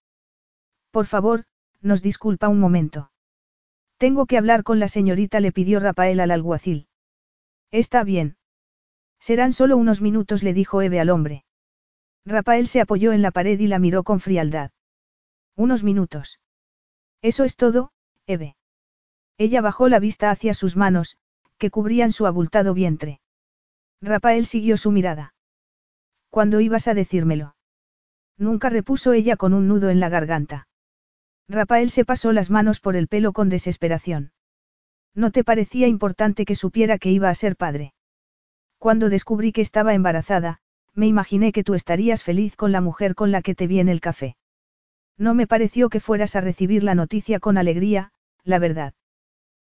Por 0.91 1.05
favor, 1.05 1.45
nos 1.81 2.01
disculpa 2.01 2.49
un 2.49 2.59
momento. 2.59 3.11
Tengo 3.97 4.25
que 4.25 4.37
hablar 4.37 4.63
con 4.63 4.79
la 4.79 4.87
señorita, 4.87 5.39
le 5.39 5.51
pidió 5.51 5.79
Rafael 5.79 6.19
al 6.19 6.31
alguacil. 6.31 6.87
Está 7.71 8.03
bien. 8.03 8.37
Serán 9.23 9.53
solo 9.53 9.77
unos 9.77 10.01
minutos, 10.01 10.43
le 10.43 10.53
dijo 10.53 10.81
Eve 10.81 10.99
al 10.99 11.09
hombre. 11.09 11.45
Rafael 12.25 12.67
se 12.67 12.81
apoyó 12.81 13.13
en 13.13 13.21
la 13.21 13.31
pared 13.31 13.57
y 13.57 13.67
la 13.67 13.79
miró 13.79 14.03
con 14.03 14.19
frialdad. 14.19 14.71
Unos 15.55 15.81
minutos. 15.81 16.41
Eso 17.21 17.45
es 17.45 17.55
todo, 17.55 17.93
Eve. 18.27 18.57
Ella 19.37 19.61
bajó 19.61 19.87
la 19.87 19.99
vista 19.99 20.29
hacia 20.29 20.53
sus 20.53 20.75
manos, 20.75 21.15
que 21.57 21.69
cubrían 21.69 22.11
su 22.11 22.25
abultado 22.25 22.73
vientre. 22.73 23.21
Rafael 24.01 24.45
siguió 24.45 24.75
su 24.75 24.91
mirada. 24.91 25.33
¿Cuándo 26.29 26.59
ibas 26.59 26.89
a 26.89 26.93
decírmelo? 26.93 27.55
Nunca 28.37 28.67
repuso 28.67 29.13
ella 29.13 29.37
con 29.37 29.53
un 29.53 29.69
nudo 29.69 29.89
en 29.89 30.01
la 30.01 30.09
garganta. 30.09 30.67
Rafael 31.47 31.91
se 31.91 32.03
pasó 32.03 32.33
las 32.33 32.49
manos 32.49 32.81
por 32.81 32.97
el 32.97 33.07
pelo 33.07 33.31
con 33.31 33.47
desesperación. 33.47 34.33
¿No 35.15 35.31
te 35.31 35.45
parecía 35.45 35.87
importante 35.87 36.43
que 36.43 36.57
supiera 36.57 36.97
que 36.97 37.09
iba 37.09 37.29
a 37.29 37.35
ser 37.35 37.55
padre? 37.55 37.93
Cuando 38.83 39.07
descubrí 39.07 39.53
que 39.53 39.61
estaba 39.61 39.93
embarazada, 39.93 40.59
me 40.93 41.07
imaginé 41.07 41.53
que 41.53 41.63
tú 41.63 41.73
estarías 41.73 42.21
feliz 42.21 42.57
con 42.57 42.73
la 42.73 42.81
mujer 42.81 43.15
con 43.15 43.31
la 43.31 43.41
que 43.41 43.55
te 43.55 43.65
vi 43.65 43.79
en 43.79 43.87
el 43.87 44.01
café. 44.01 44.35
No 45.17 45.33
me 45.33 45.47
pareció 45.47 45.87
que 45.87 46.01
fueras 46.01 46.35
a 46.35 46.41
recibir 46.41 46.83
la 46.83 46.93
noticia 46.93 47.39
con 47.39 47.57
alegría, 47.57 48.11
la 48.43 48.59
verdad. 48.59 48.93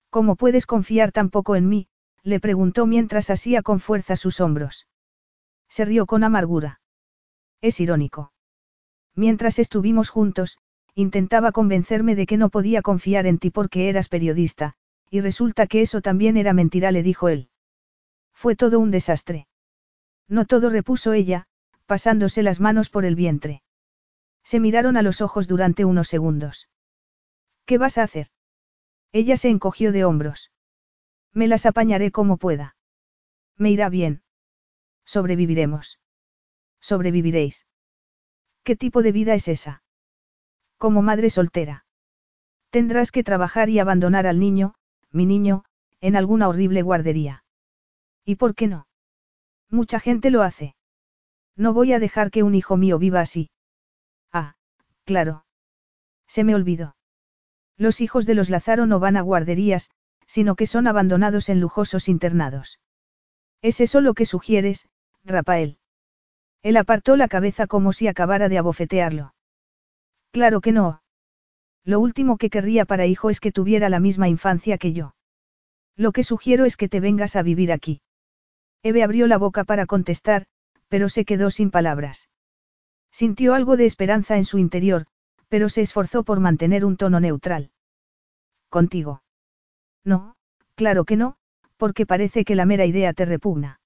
¿Cómo 0.08 0.34
puedes 0.34 0.64
confiar 0.64 1.12
tan 1.12 1.28
poco 1.28 1.56
en 1.56 1.68
mí? 1.68 1.88
le 2.22 2.40
preguntó 2.40 2.86
mientras 2.86 3.28
asía 3.28 3.60
con 3.60 3.80
fuerza 3.80 4.16
sus 4.16 4.40
hombros. 4.40 4.88
Se 5.68 5.84
rió 5.84 6.06
con 6.06 6.24
amargura. 6.24 6.80
Es 7.60 7.80
irónico. 7.80 8.32
Mientras 9.14 9.58
estuvimos 9.58 10.08
juntos, 10.08 10.56
intentaba 10.94 11.52
convencerme 11.52 12.14
de 12.14 12.24
que 12.24 12.38
no 12.38 12.48
podía 12.48 12.80
confiar 12.80 13.26
en 13.26 13.36
ti 13.36 13.50
porque 13.50 13.90
eras 13.90 14.08
periodista, 14.08 14.72
y 15.10 15.20
resulta 15.20 15.66
que 15.66 15.82
eso 15.82 16.00
también 16.00 16.38
era 16.38 16.54
mentira, 16.54 16.92
le 16.92 17.02
dijo 17.02 17.28
él. 17.28 17.50
Fue 18.42 18.56
todo 18.56 18.80
un 18.80 18.90
desastre. 18.90 19.46
No 20.26 20.46
todo 20.46 20.68
repuso 20.68 21.12
ella, 21.12 21.46
pasándose 21.86 22.42
las 22.42 22.58
manos 22.58 22.90
por 22.90 23.04
el 23.04 23.14
vientre. 23.14 23.62
Se 24.42 24.58
miraron 24.58 24.96
a 24.96 25.02
los 25.02 25.20
ojos 25.20 25.46
durante 25.46 25.84
unos 25.84 26.08
segundos. 26.08 26.68
¿Qué 27.66 27.78
vas 27.78 27.98
a 27.98 28.02
hacer? 28.02 28.32
Ella 29.12 29.36
se 29.36 29.48
encogió 29.48 29.92
de 29.92 30.04
hombros. 30.04 30.50
Me 31.32 31.46
las 31.46 31.66
apañaré 31.66 32.10
como 32.10 32.36
pueda. 32.36 32.74
Me 33.58 33.70
irá 33.70 33.88
bien. 33.88 34.24
Sobreviviremos. 35.04 36.00
Sobreviviréis. 36.80 37.68
¿Qué 38.64 38.74
tipo 38.74 39.02
de 39.02 39.12
vida 39.12 39.34
es 39.34 39.46
esa? 39.46 39.84
Como 40.78 41.00
madre 41.00 41.30
soltera. 41.30 41.84
Tendrás 42.70 43.12
que 43.12 43.22
trabajar 43.22 43.68
y 43.68 43.78
abandonar 43.78 44.26
al 44.26 44.40
niño, 44.40 44.74
mi 45.12 45.26
niño, 45.26 45.64
en 46.00 46.16
alguna 46.16 46.48
horrible 46.48 46.82
guardería. 46.82 47.44
¿Y 48.24 48.36
por 48.36 48.54
qué 48.54 48.68
no? 48.68 48.86
Mucha 49.70 50.00
gente 50.00 50.30
lo 50.30 50.42
hace. 50.42 50.74
No 51.56 51.72
voy 51.72 51.92
a 51.92 51.98
dejar 51.98 52.30
que 52.30 52.42
un 52.42 52.54
hijo 52.54 52.76
mío 52.76 52.98
viva 52.98 53.20
así. 53.20 53.50
Ah, 54.32 54.54
claro. 55.04 55.44
Se 56.26 56.44
me 56.44 56.54
olvidó. 56.54 56.96
Los 57.76 58.00
hijos 58.00 58.26
de 58.26 58.34
los 58.34 58.48
Lázaro 58.50 58.86
no 58.86 59.00
van 59.00 59.16
a 59.16 59.22
guarderías, 59.22 59.90
sino 60.26 60.54
que 60.54 60.66
son 60.66 60.86
abandonados 60.86 61.48
en 61.48 61.60
lujosos 61.60 62.08
internados. 62.08 62.78
¿Es 63.60 63.80
eso 63.80 64.00
lo 64.00 64.14
que 64.14 64.24
sugieres, 64.24 64.88
Rafael? 65.24 65.78
Él 66.62 66.76
apartó 66.76 67.16
la 67.16 67.28
cabeza 67.28 67.66
como 67.66 67.92
si 67.92 68.06
acabara 68.06 68.48
de 68.48 68.58
abofetearlo. 68.58 69.34
Claro 70.30 70.60
que 70.60 70.72
no. 70.72 71.02
Lo 71.84 71.98
último 72.00 72.38
que 72.38 72.50
querría 72.50 72.84
para 72.84 73.06
hijo 73.06 73.30
es 73.30 73.40
que 73.40 73.52
tuviera 73.52 73.88
la 73.88 74.00
misma 74.00 74.28
infancia 74.28 74.78
que 74.78 74.92
yo. 74.92 75.14
Lo 75.96 76.12
que 76.12 76.22
sugiero 76.22 76.64
es 76.64 76.76
que 76.76 76.88
te 76.88 77.00
vengas 77.00 77.36
a 77.36 77.42
vivir 77.42 77.72
aquí. 77.72 78.00
Eve 78.82 79.02
abrió 79.02 79.26
la 79.26 79.38
boca 79.38 79.64
para 79.64 79.86
contestar, 79.86 80.46
pero 80.88 81.08
se 81.08 81.24
quedó 81.24 81.50
sin 81.50 81.70
palabras. 81.70 82.28
Sintió 83.12 83.54
algo 83.54 83.76
de 83.76 83.86
esperanza 83.86 84.36
en 84.36 84.44
su 84.44 84.58
interior, 84.58 85.06
pero 85.48 85.68
se 85.68 85.82
esforzó 85.82 86.24
por 86.24 86.40
mantener 86.40 86.84
un 86.84 86.96
tono 86.96 87.20
neutral. 87.20 87.70
¿Contigo? 88.68 89.22
No, 90.04 90.34
claro 90.74 91.04
que 91.04 91.16
no, 91.16 91.36
porque 91.76 92.06
parece 92.06 92.44
que 92.44 92.56
la 92.56 92.66
mera 92.66 92.86
idea 92.86 93.12
te 93.12 93.24
repugna. 93.24 93.80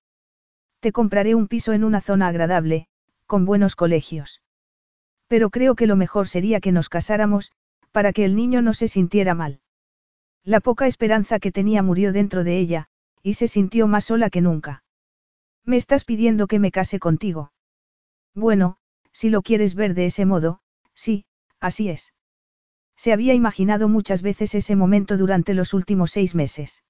Te 0.81 0.92
compraré 0.92 1.34
un 1.34 1.49
piso 1.49 1.73
en 1.73 1.84
una 1.84 2.00
zona 2.00 2.28
agradable, 2.28 2.86
con 3.26 3.44
buenos 3.44 3.76
colegios. 3.76 4.42
Pero 5.26 5.50
creo 5.50 5.75
que 5.75 5.86
lo 5.86 5.97
mejor 5.97 6.28
sería 6.28 6.60
que 6.60 6.73
nos 6.73 6.89
casáramos, 6.89 7.52
para 7.91 8.12
que 8.12 8.25
el 8.25 8.36
niño 8.36 8.62
no 8.62 8.73
se 8.73 8.89
sintiera 8.89 9.34
mal. 9.34 9.60
La 10.44 10.60
poca 10.60 10.86
esperanza 10.86 11.41
que 11.41 11.50
tenía 11.50 11.83
murió 11.83 12.12
dentro 12.12 12.44
de 12.44 12.58
ella, 12.58 12.86
y 13.23 13.34
se 13.34 13.49
sintió 13.49 13.89
más 13.89 14.05
sola 14.05 14.31
que 14.31 14.41
nunca. 14.41 14.84
Me 15.66 15.76
estás 15.76 16.04
pidiendo 16.04 16.46
que 16.46 16.58
me 16.58 16.70
case 16.70 16.98
contigo. 16.98 17.52
Bueno, 18.34 18.78
si 19.12 19.28
lo 19.28 19.42
quieres 19.42 19.74
ver 19.74 19.94
de 19.94 20.06
ese 20.06 20.24
modo, 20.24 20.60
sí, 20.94 21.26
Así 21.60 21.88
es. 21.88 22.12
Se 22.96 23.12
había 23.12 23.34
imaginado 23.34 23.88
muchas 23.88 24.22
veces 24.22 24.54
ese 24.54 24.76
momento 24.76 25.16
durante 25.16 25.54
los 25.54 25.74
últimos 25.74 26.10
seis 26.10 26.34
meses. 26.34 26.84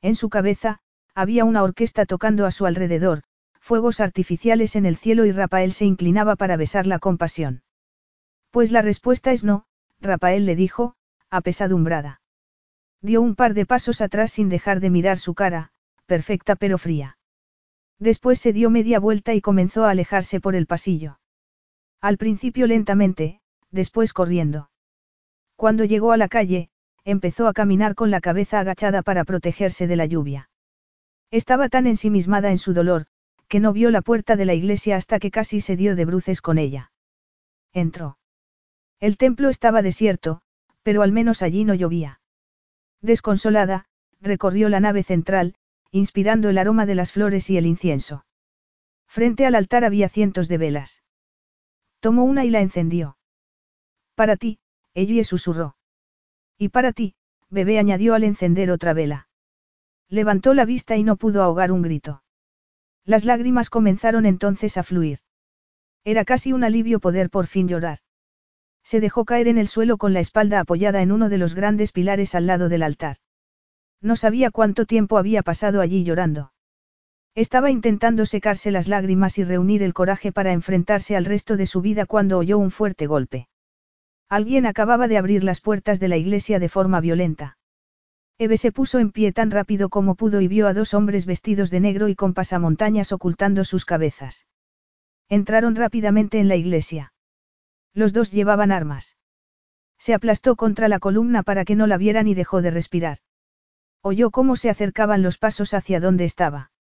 En 0.00 0.14
su 0.14 0.28
cabeza, 0.28 0.80
había 1.14 1.44
una 1.44 1.62
orquesta 1.62 2.06
tocando 2.06 2.46
a 2.46 2.50
su 2.50 2.66
alrededor, 2.66 3.22
fuegos 3.60 4.00
artificiales 4.00 4.76
en 4.76 4.86
el 4.86 4.96
cielo 4.96 5.24
y 5.24 5.32
Rafael 5.32 5.72
se 5.72 5.84
inclinaba 5.84 6.36
para 6.36 6.56
besarla 6.56 6.98
con 6.98 7.16
pasión. 7.16 7.62
Pues 8.50 8.72
la 8.72 8.82
respuesta 8.82 9.32
es 9.32 9.44
no, 9.44 9.66
Rafael 10.00 10.44
le 10.44 10.56
dijo, 10.56 10.96
apesadumbrada. 11.30 12.20
Dio 13.00 13.22
un 13.22 13.34
par 13.34 13.54
de 13.54 13.66
pasos 13.66 14.00
atrás 14.00 14.32
sin 14.32 14.48
dejar 14.48 14.80
de 14.80 14.90
mirar 14.90 15.18
su 15.18 15.34
cara, 15.34 15.70
perfecta 16.06 16.56
pero 16.56 16.76
fría. 16.76 17.18
Después 18.02 18.40
se 18.40 18.52
dio 18.52 18.68
media 18.68 18.98
vuelta 18.98 19.32
y 19.32 19.40
comenzó 19.40 19.84
a 19.84 19.90
alejarse 19.90 20.40
por 20.40 20.56
el 20.56 20.66
pasillo. 20.66 21.20
Al 22.00 22.18
principio 22.18 22.66
lentamente, 22.66 23.40
después 23.70 24.12
corriendo. 24.12 24.70
Cuando 25.54 25.84
llegó 25.84 26.10
a 26.10 26.16
la 26.16 26.26
calle, 26.26 26.68
empezó 27.04 27.46
a 27.46 27.52
caminar 27.52 27.94
con 27.94 28.10
la 28.10 28.20
cabeza 28.20 28.58
agachada 28.58 29.02
para 29.02 29.22
protegerse 29.22 29.86
de 29.86 29.94
la 29.94 30.06
lluvia. 30.06 30.50
Estaba 31.30 31.68
tan 31.68 31.86
ensimismada 31.86 32.50
en 32.50 32.58
su 32.58 32.74
dolor, 32.74 33.06
que 33.46 33.60
no 33.60 33.72
vio 33.72 33.92
la 33.92 34.02
puerta 34.02 34.34
de 34.34 34.46
la 34.46 34.54
iglesia 34.54 34.96
hasta 34.96 35.20
que 35.20 35.30
casi 35.30 35.60
se 35.60 35.76
dio 35.76 35.94
de 35.94 36.04
bruces 36.04 36.42
con 36.42 36.58
ella. 36.58 36.90
Entró. 37.72 38.18
El 38.98 39.16
templo 39.16 39.48
estaba 39.48 39.80
desierto, 39.80 40.42
pero 40.82 41.02
al 41.02 41.12
menos 41.12 41.40
allí 41.40 41.64
no 41.64 41.74
llovía. 41.74 42.20
Desconsolada, 43.00 43.84
recorrió 44.20 44.68
la 44.68 44.80
nave 44.80 45.04
central, 45.04 45.54
inspirando 45.92 46.48
el 46.48 46.58
aroma 46.58 46.86
de 46.86 46.94
las 46.94 47.12
flores 47.12 47.48
y 47.50 47.58
el 47.58 47.66
incienso. 47.66 48.24
Frente 49.06 49.46
al 49.46 49.54
altar 49.54 49.84
había 49.84 50.08
cientos 50.08 50.48
de 50.48 50.58
velas. 50.58 51.02
Tomó 52.00 52.24
una 52.24 52.44
y 52.44 52.50
la 52.50 52.62
encendió. 52.62 53.18
Para 54.14 54.36
ti, 54.36 54.58
ella 54.94 55.22
susurró. 55.22 55.76
Y 56.58 56.70
para 56.70 56.92
ti, 56.92 57.14
bebé 57.50 57.78
añadió 57.78 58.14
al 58.14 58.24
encender 58.24 58.70
otra 58.70 58.94
vela. 58.94 59.28
Levantó 60.08 60.54
la 60.54 60.64
vista 60.64 60.96
y 60.96 61.04
no 61.04 61.16
pudo 61.16 61.42
ahogar 61.42 61.70
un 61.72 61.82
grito. 61.82 62.22
Las 63.04 63.24
lágrimas 63.24 63.68
comenzaron 63.68 64.26
entonces 64.26 64.76
a 64.76 64.82
fluir. 64.82 65.20
Era 66.04 66.24
casi 66.24 66.52
un 66.52 66.64
alivio 66.64 67.00
poder 67.00 67.30
por 67.30 67.46
fin 67.46 67.68
llorar. 67.68 67.98
Se 68.82 69.00
dejó 69.00 69.24
caer 69.24 69.46
en 69.48 69.58
el 69.58 69.68
suelo 69.68 69.98
con 69.98 70.12
la 70.12 70.20
espalda 70.20 70.60
apoyada 70.60 71.02
en 71.02 71.12
uno 71.12 71.28
de 71.28 71.38
los 71.38 71.54
grandes 71.54 71.92
pilares 71.92 72.34
al 72.34 72.46
lado 72.46 72.68
del 72.68 72.82
altar. 72.82 73.18
No 74.02 74.16
sabía 74.16 74.50
cuánto 74.50 74.84
tiempo 74.84 75.16
había 75.16 75.42
pasado 75.42 75.80
allí 75.80 76.02
llorando. 76.02 76.52
Estaba 77.34 77.70
intentando 77.70 78.26
secarse 78.26 78.70
las 78.70 78.88
lágrimas 78.88 79.38
y 79.38 79.44
reunir 79.44 79.82
el 79.82 79.94
coraje 79.94 80.32
para 80.32 80.52
enfrentarse 80.52 81.16
al 81.16 81.24
resto 81.24 81.56
de 81.56 81.66
su 81.66 81.80
vida 81.80 82.04
cuando 82.04 82.36
oyó 82.36 82.58
un 82.58 82.70
fuerte 82.70 83.06
golpe. 83.06 83.48
Alguien 84.28 84.66
acababa 84.66 85.08
de 85.08 85.16
abrir 85.16 85.44
las 85.44 85.60
puertas 85.60 86.00
de 86.00 86.08
la 86.08 86.16
iglesia 86.16 86.58
de 86.58 86.68
forma 86.68 87.00
violenta. 87.00 87.56
Eve 88.38 88.56
se 88.56 88.72
puso 88.72 88.98
en 88.98 89.12
pie 89.12 89.32
tan 89.32 89.50
rápido 89.50 89.88
como 89.88 90.14
pudo 90.14 90.40
y 90.40 90.48
vio 90.48 90.66
a 90.66 90.74
dos 90.74 90.94
hombres 90.94 91.24
vestidos 91.24 91.70
de 91.70 91.80
negro 91.80 92.08
y 92.08 92.16
con 92.16 92.34
pasamontañas 92.34 93.12
ocultando 93.12 93.64
sus 93.64 93.84
cabezas. 93.84 94.46
Entraron 95.28 95.76
rápidamente 95.76 96.40
en 96.40 96.48
la 96.48 96.56
iglesia. 96.56 97.12
Los 97.94 98.12
dos 98.12 98.32
llevaban 98.32 98.72
armas. 98.72 99.16
Se 99.98 100.12
aplastó 100.12 100.56
contra 100.56 100.88
la 100.88 100.98
columna 100.98 101.42
para 101.42 101.64
que 101.64 101.76
no 101.76 101.86
la 101.86 101.96
vieran 101.96 102.26
y 102.26 102.34
dejó 102.34 102.62
de 102.62 102.70
respirar. 102.70 103.18
Oyó 104.02 104.30
cómo 104.30 104.56
se 104.56 104.68
acercaban 104.68 105.22
los 105.22 105.38
pasos 105.38 105.74
hacia 105.74 106.00
donde 106.00 106.24
estaba. 106.24 106.72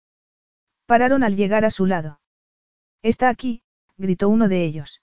Pararon 0.86 1.23
al 1.23 1.36
llegar 1.36 1.65
a 1.65 1.70
su 1.70 1.84
lado. 1.84 2.20
Está 3.02 3.28
aquí, 3.28 3.62
gritó 3.99 4.28
uno 4.28 4.49
de 4.49 4.65
ellos. 4.65 5.02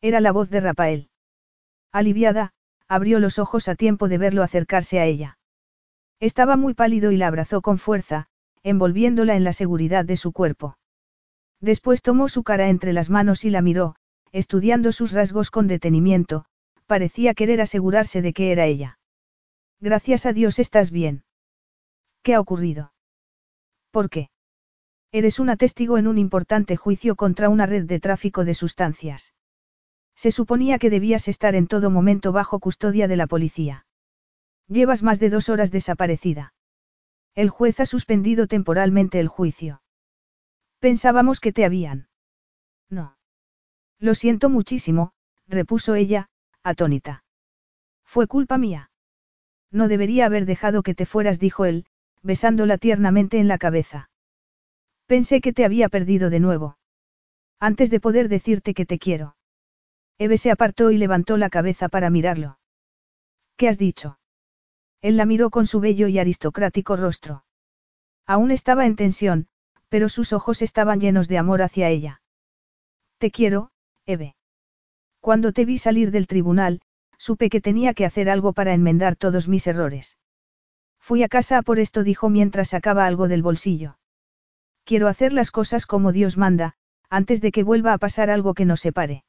Era 0.00 0.20
la 0.20 0.32
voz 0.32 0.50
de 0.50 0.60
Rafael. 0.60 1.10
Aliviada, 1.92 2.52
abrió 2.88 3.20
los 3.20 3.38
ojos 3.38 3.68
a 3.68 3.76
tiempo 3.76 4.08
de 4.08 4.18
verlo 4.18 4.42
acercarse 4.42 4.98
a 4.98 5.04
ella. 5.04 5.38
Estaba 6.20 6.56
muy 6.56 6.74
pálido 6.74 7.12
y 7.12 7.16
la 7.16 7.28
abrazó 7.28 7.62
con 7.62 7.78
fuerza, 7.78 8.26
envolviéndola 8.64 9.36
en 9.36 9.44
la 9.44 9.52
seguridad 9.52 10.04
de 10.04 10.16
su 10.16 10.32
cuerpo. 10.32 10.76
Después 11.60 12.02
tomó 12.02 12.28
su 12.28 12.42
cara 12.42 12.68
entre 12.68 12.92
las 12.92 13.10
manos 13.10 13.44
y 13.44 13.50
la 13.50 13.62
miró, 13.62 13.94
estudiando 14.32 14.90
sus 14.92 15.12
rasgos 15.12 15.50
con 15.50 15.68
detenimiento, 15.68 16.44
parecía 16.86 17.34
querer 17.34 17.60
asegurarse 17.60 18.22
de 18.22 18.32
que 18.32 18.50
era 18.50 18.66
ella. 18.66 18.98
Gracias 19.80 20.26
a 20.26 20.32
Dios 20.32 20.58
estás 20.58 20.90
bien. 20.90 21.22
¿Qué 22.28 22.34
ha 22.34 22.40
ocurrido? 22.40 22.92
¿Por 23.90 24.10
qué? 24.10 24.28
Eres 25.12 25.40
una 25.40 25.56
testigo 25.56 25.96
en 25.96 26.06
un 26.06 26.18
importante 26.18 26.76
juicio 26.76 27.16
contra 27.16 27.48
una 27.48 27.64
red 27.64 27.86
de 27.86 28.00
tráfico 28.00 28.44
de 28.44 28.52
sustancias. 28.52 29.32
Se 30.14 30.30
suponía 30.30 30.78
que 30.78 30.90
debías 30.90 31.26
estar 31.26 31.54
en 31.54 31.66
todo 31.66 31.88
momento 31.88 32.30
bajo 32.30 32.60
custodia 32.60 33.08
de 33.08 33.16
la 33.16 33.26
policía. 33.26 33.86
Llevas 34.66 35.02
más 35.02 35.20
de 35.20 35.30
dos 35.30 35.48
horas 35.48 35.70
desaparecida. 35.70 36.52
El 37.34 37.48
juez 37.48 37.80
ha 37.80 37.86
suspendido 37.86 38.46
temporalmente 38.46 39.20
el 39.20 39.28
juicio. 39.28 39.80
Pensábamos 40.80 41.40
que 41.40 41.54
te 41.54 41.64
habían. 41.64 42.10
No. 42.90 43.16
Lo 43.98 44.14
siento 44.14 44.50
muchísimo, 44.50 45.12
repuso 45.46 45.94
ella, 45.94 46.28
atónita. 46.62 47.24
Fue 48.04 48.26
culpa 48.26 48.58
mía. 48.58 48.90
No 49.70 49.88
debería 49.88 50.26
haber 50.26 50.44
dejado 50.44 50.82
que 50.82 50.94
te 50.94 51.06
fueras, 51.06 51.40
dijo 51.40 51.64
él, 51.64 51.86
besándola 52.22 52.78
tiernamente 52.78 53.38
en 53.38 53.48
la 53.48 53.58
cabeza. 53.58 54.10
Pensé 55.06 55.40
que 55.40 55.52
te 55.52 55.64
había 55.64 55.88
perdido 55.88 56.30
de 56.30 56.40
nuevo. 56.40 56.78
Antes 57.60 57.90
de 57.90 58.00
poder 58.00 58.28
decirte 58.28 58.74
que 58.74 58.86
te 58.86 58.98
quiero. 58.98 59.36
Eve 60.18 60.36
se 60.36 60.50
apartó 60.50 60.90
y 60.90 60.98
levantó 60.98 61.36
la 61.36 61.48
cabeza 61.48 61.88
para 61.88 62.10
mirarlo. 62.10 62.58
¿Qué 63.56 63.68
has 63.68 63.78
dicho? 63.78 64.18
Él 65.00 65.16
la 65.16 65.26
miró 65.26 65.50
con 65.50 65.66
su 65.66 65.80
bello 65.80 66.08
y 66.08 66.18
aristocrático 66.18 66.96
rostro. 66.96 67.44
Aún 68.26 68.50
estaba 68.50 68.84
en 68.84 68.96
tensión, 68.96 69.48
pero 69.88 70.08
sus 70.08 70.32
ojos 70.32 70.60
estaban 70.62 71.00
llenos 71.00 71.28
de 71.28 71.38
amor 71.38 71.62
hacia 71.62 71.88
ella. 71.88 72.20
Te 73.18 73.30
quiero, 73.30 73.70
Eve. 74.06 74.36
Cuando 75.20 75.52
te 75.52 75.64
vi 75.64 75.78
salir 75.78 76.10
del 76.10 76.26
tribunal, 76.26 76.80
supe 77.16 77.50
que 77.50 77.60
tenía 77.60 77.94
que 77.94 78.04
hacer 78.04 78.28
algo 78.28 78.52
para 78.52 78.74
enmendar 78.74 79.16
todos 79.16 79.48
mis 79.48 79.66
errores. 79.66 80.18
Fui 81.08 81.22
a 81.22 81.28
casa 81.28 81.62
por 81.62 81.78
esto, 81.78 82.02
dijo 82.02 82.28
mientras 82.28 82.68
sacaba 82.68 83.06
algo 83.06 83.28
del 83.28 83.40
bolsillo. 83.40 83.96
Quiero 84.84 85.08
hacer 85.08 85.32
las 85.32 85.50
cosas 85.50 85.86
como 85.86 86.12
Dios 86.12 86.36
manda, 86.36 86.74
antes 87.08 87.40
de 87.40 87.50
que 87.50 87.62
vuelva 87.62 87.94
a 87.94 87.98
pasar 87.98 88.28
algo 88.28 88.52
que 88.52 88.66
nos 88.66 88.80
separe. 88.80 89.24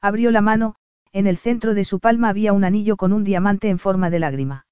Abrió 0.00 0.30
la 0.30 0.40
mano, 0.40 0.76
en 1.12 1.26
el 1.26 1.36
centro 1.36 1.74
de 1.74 1.84
su 1.84 2.00
palma 2.00 2.30
había 2.30 2.54
un 2.54 2.64
anillo 2.64 2.96
con 2.96 3.12
un 3.12 3.22
diamante 3.22 3.68
en 3.68 3.78
forma 3.78 4.08
de 4.08 4.18
lágrima. 4.18 4.66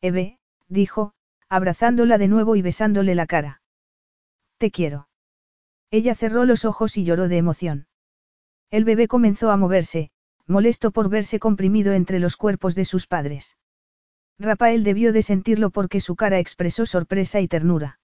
Eve, 0.00 0.38
dijo, 0.68 1.12
abrazándola 1.48 2.18
de 2.18 2.28
nuevo 2.28 2.54
y 2.54 2.62
besándole 2.62 3.16
la 3.16 3.26
cara. 3.26 3.60
Te 4.58 4.70
quiero. 4.70 5.08
Ella 5.90 6.14
cerró 6.14 6.44
los 6.44 6.64
ojos 6.64 6.96
y 6.96 7.02
lloró 7.02 7.26
de 7.26 7.36
emoción. 7.36 7.88
El 8.70 8.84
bebé 8.84 9.08
comenzó 9.08 9.50
a 9.50 9.56
moverse, 9.56 10.12
molesto 10.46 10.92
por 10.92 11.08
verse 11.08 11.40
comprimido 11.40 11.94
entre 11.94 12.20
los 12.20 12.36
cuerpos 12.36 12.76
de 12.76 12.84
sus 12.84 13.08
padres. 13.08 13.56
Rafael 14.38 14.84
debió 14.84 15.12
de 15.12 15.22
sentirlo 15.22 15.70
porque 15.70 16.00
su 16.00 16.14
cara 16.14 16.38
expresó 16.38 16.86
sorpresa 16.86 17.40
y 17.40 17.48
ternura. 17.48 17.98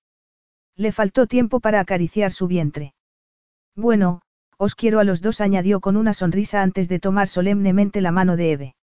Le 0.76 0.90
faltó 0.90 1.26
tiempo 1.26 1.60
para 1.60 1.80
acariciar 1.80 2.32
su 2.32 2.48
vientre. 2.48 2.94
Bueno, 3.76 4.22
os 4.58 4.74
quiero 4.74 4.98
a 4.98 5.04
los 5.04 5.20
dos, 5.20 5.40
añadió 5.40 5.80
con 5.80 5.96
una 5.96 6.14
sonrisa 6.14 6.62
antes 6.62 6.88
de 6.88 6.98
tomar 6.98 7.28
solemnemente 7.28 8.00
la 8.00 8.10
mano 8.10 8.36
de 8.36 8.52
Eve. 8.52 8.76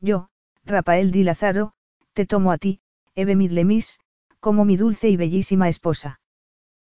Yo, 0.00 0.28
Rafael 0.64 1.10
Di 1.10 1.22
Lazaro, 1.22 1.72
te 2.12 2.26
tomo 2.26 2.52
a 2.52 2.58
ti, 2.58 2.80
Eve 3.14 3.36
Midlemis, 3.36 4.00
como 4.40 4.64
mi 4.64 4.76
dulce 4.76 5.08
y 5.08 5.16
bellísima 5.16 5.68
esposa. 5.68 6.20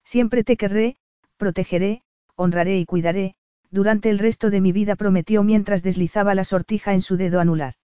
Siempre 0.04 0.44
te 0.44 0.58
querré, 0.58 0.98
protegeré, 1.38 2.04
honraré 2.36 2.80
y 2.80 2.86
cuidaré, 2.86 3.36
durante 3.72 4.10
el 4.10 4.20
resto 4.20 4.50
de 4.50 4.62
mi 4.62 4.72
vida 4.72 4.96
prometió 4.96 5.44
mientras 5.44 5.84
deslizaba 5.84 6.36
la 6.36 6.44
sortija 6.44 6.94
en 6.94 7.02
su 7.02 7.16
dedo 7.16 7.40
anular. 7.40 7.76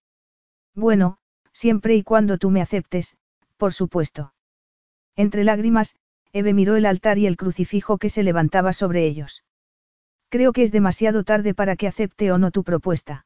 Bueno, 0.74 1.20
siempre 1.56 1.96
y 1.96 2.04
cuando 2.04 2.38
tú 2.38 2.52
me 2.52 2.62
aceptes, 2.62 3.18
por 3.58 3.74
supuesto. 3.74 4.34
Entre 5.16 5.46
lágrimas, 5.46 5.96
Eve 6.34 6.54
miró 6.54 6.76
el 6.76 6.86
altar 6.86 7.18
y 7.18 7.28
el 7.28 7.38
crucifijo 7.38 7.98
que 7.98 8.10
se 8.10 8.24
levantaba 8.24 8.74
sobre 8.74 9.06
ellos. 9.06 9.46
Creo 10.30 10.52
que 10.52 10.64
es 10.64 10.74
demasiado 10.74 11.24
tarde 11.24 11.54
para 11.54 11.78
que 11.78 11.88
acepte 11.88 12.32
o 12.34 12.38
no 12.38 12.52
tu 12.52 12.66
propuesta. 12.66 13.26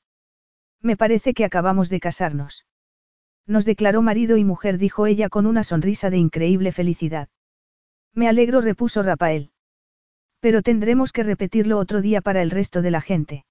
Me 0.80 0.95
parece 0.95 1.33
que 1.33 1.43
acabamos 1.43 1.90
de 1.90 1.99
casarnos. 1.99 2.67
Nos 3.48 3.66
declaró 3.66 4.03
marido 4.03 4.38
y 4.38 4.43
mujer, 4.43 4.77
dijo 4.77 5.08
ella 5.08 5.27
con 5.27 5.48
una 5.48 5.64
sonrisa 5.64 6.11
de 6.11 6.17
increíble 6.17 6.72
felicidad. 6.72 7.30
Me 8.14 8.30
alegro, 8.30 8.61
repuso 8.61 9.01
Rafael. 9.01 9.49
Pero 10.40 10.61
tendremos 10.61 11.11
que 11.11 11.24
repetirlo 11.24 11.80
otro 11.80 12.01
día 12.01 12.22
para 12.22 12.43
el 12.43 12.51
resto 12.51 12.83
de 12.83 12.91
la 12.91 13.01
gente. 13.01 13.45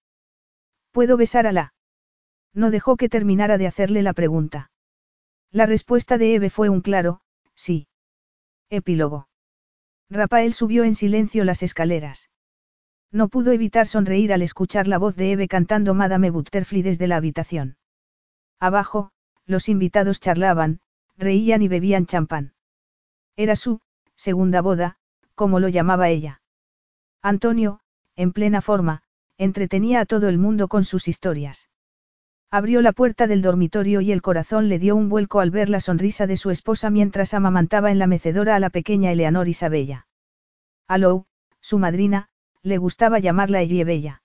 ¿Puedo 0.93 1.17
besar 1.17 1.49
a 1.49 1.53
la? 1.53 1.75
No 2.55 2.71
dejó 2.71 2.97
que 2.97 3.09
terminara 3.09 3.59
de 3.59 3.67
hacerle 3.67 4.03
la 4.03 4.13
pregunta. 4.13 4.71
La 5.51 5.67
respuesta 5.67 6.19
de 6.19 6.35
Eve 6.35 6.51
fue 6.51 6.69
un 6.69 6.81
claro, 6.81 7.21
sí. 7.55 7.89
Epílogo. 8.71 9.29
Rafael 10.11 10.55
subió 10.55 10.85
en 10.85 10.95
silencio 10.95 11.45
las 11.45 11.63
escaleras. 11.63 12.31
No 13.11 13.29
pudo 13.29 13.53
evitar 13.53 13.87
sonreír 13.87 14.33
al 14.33 14.43
escuchar 14.43 14.87
la 14.87 14.99
voz 14.99 15.17
de 15.17 15.33
Eve 15.33 15.49
cantando 15.49 15.95
Madame 15.95 16.31
Butterfly 16.31 16.83
desde 16.83 17.07
la 17.07 17.17
habitación. 17.17 17.77
Abajo, 18.61 19.11
los 19.47 19.69
invitados 19.69 20.21
charlaban, 20.21 20.81
reían 21.17 21.63
y 21.63 21.69
bebían 21.69 22.07
champán. 22.07 22.53
Era 23.37 23.57
su, 23.57 23.81
segunda 24.15 24.61
boda, 24.61 24.97
como 25.35 25.61
lo 25.61 25.69
llamaba 25.69 26.09
ella. 26.09 26.43
Antonio, 27.23 27.81
en 28.17 28.33
plena 28.33 28.61
forma, 28.61 29.03
entretenía 29.39 30.01
a 30.01 30.07
todo 30.07 30.29
el 30.29 30.39
mundo 30.39 30.69
con 30.69 30.85
sus 30.85 31.09
historias. 31.09 31.69
Abrió 32.51 32.81
la 32.81 32.93
puerta 32.93 33.27
del 33.27 33.43
dormitorio 33.43 34.01
y 34.01 34.11
el 34.11 34.23
corazón 34.23 34.71
le 34.71 34.79
dio 34.79 34.97
un 34.97 35.11
vuelco 35.11 35.41
al 35.41 35.51
ver 35.51 35.69
la 35.69 35.81
sonrisa 35.81 36.27
de 36.27 36.39
su 36.39 36.51
esposa 36.51 36.89
mientras 36.89 37.35
amamantaba 37.35 37.91
en 37.91 37.99
la 37.99 38.07
mecedora 38.07 38.57
a 38.57 38.59
la 38.59 38.71
pequeña 38.71 39.13
Eleanor 39.13 39.49
Isabella. 39.49 40.07
Alou, 40.87 41.27
su 41.61 41.79
madrina, 41.79 42.29
le 42.63 42.79
gustaba 42.79 43.19
llamarla 43.19 43.59
Bella. 43.59 44.23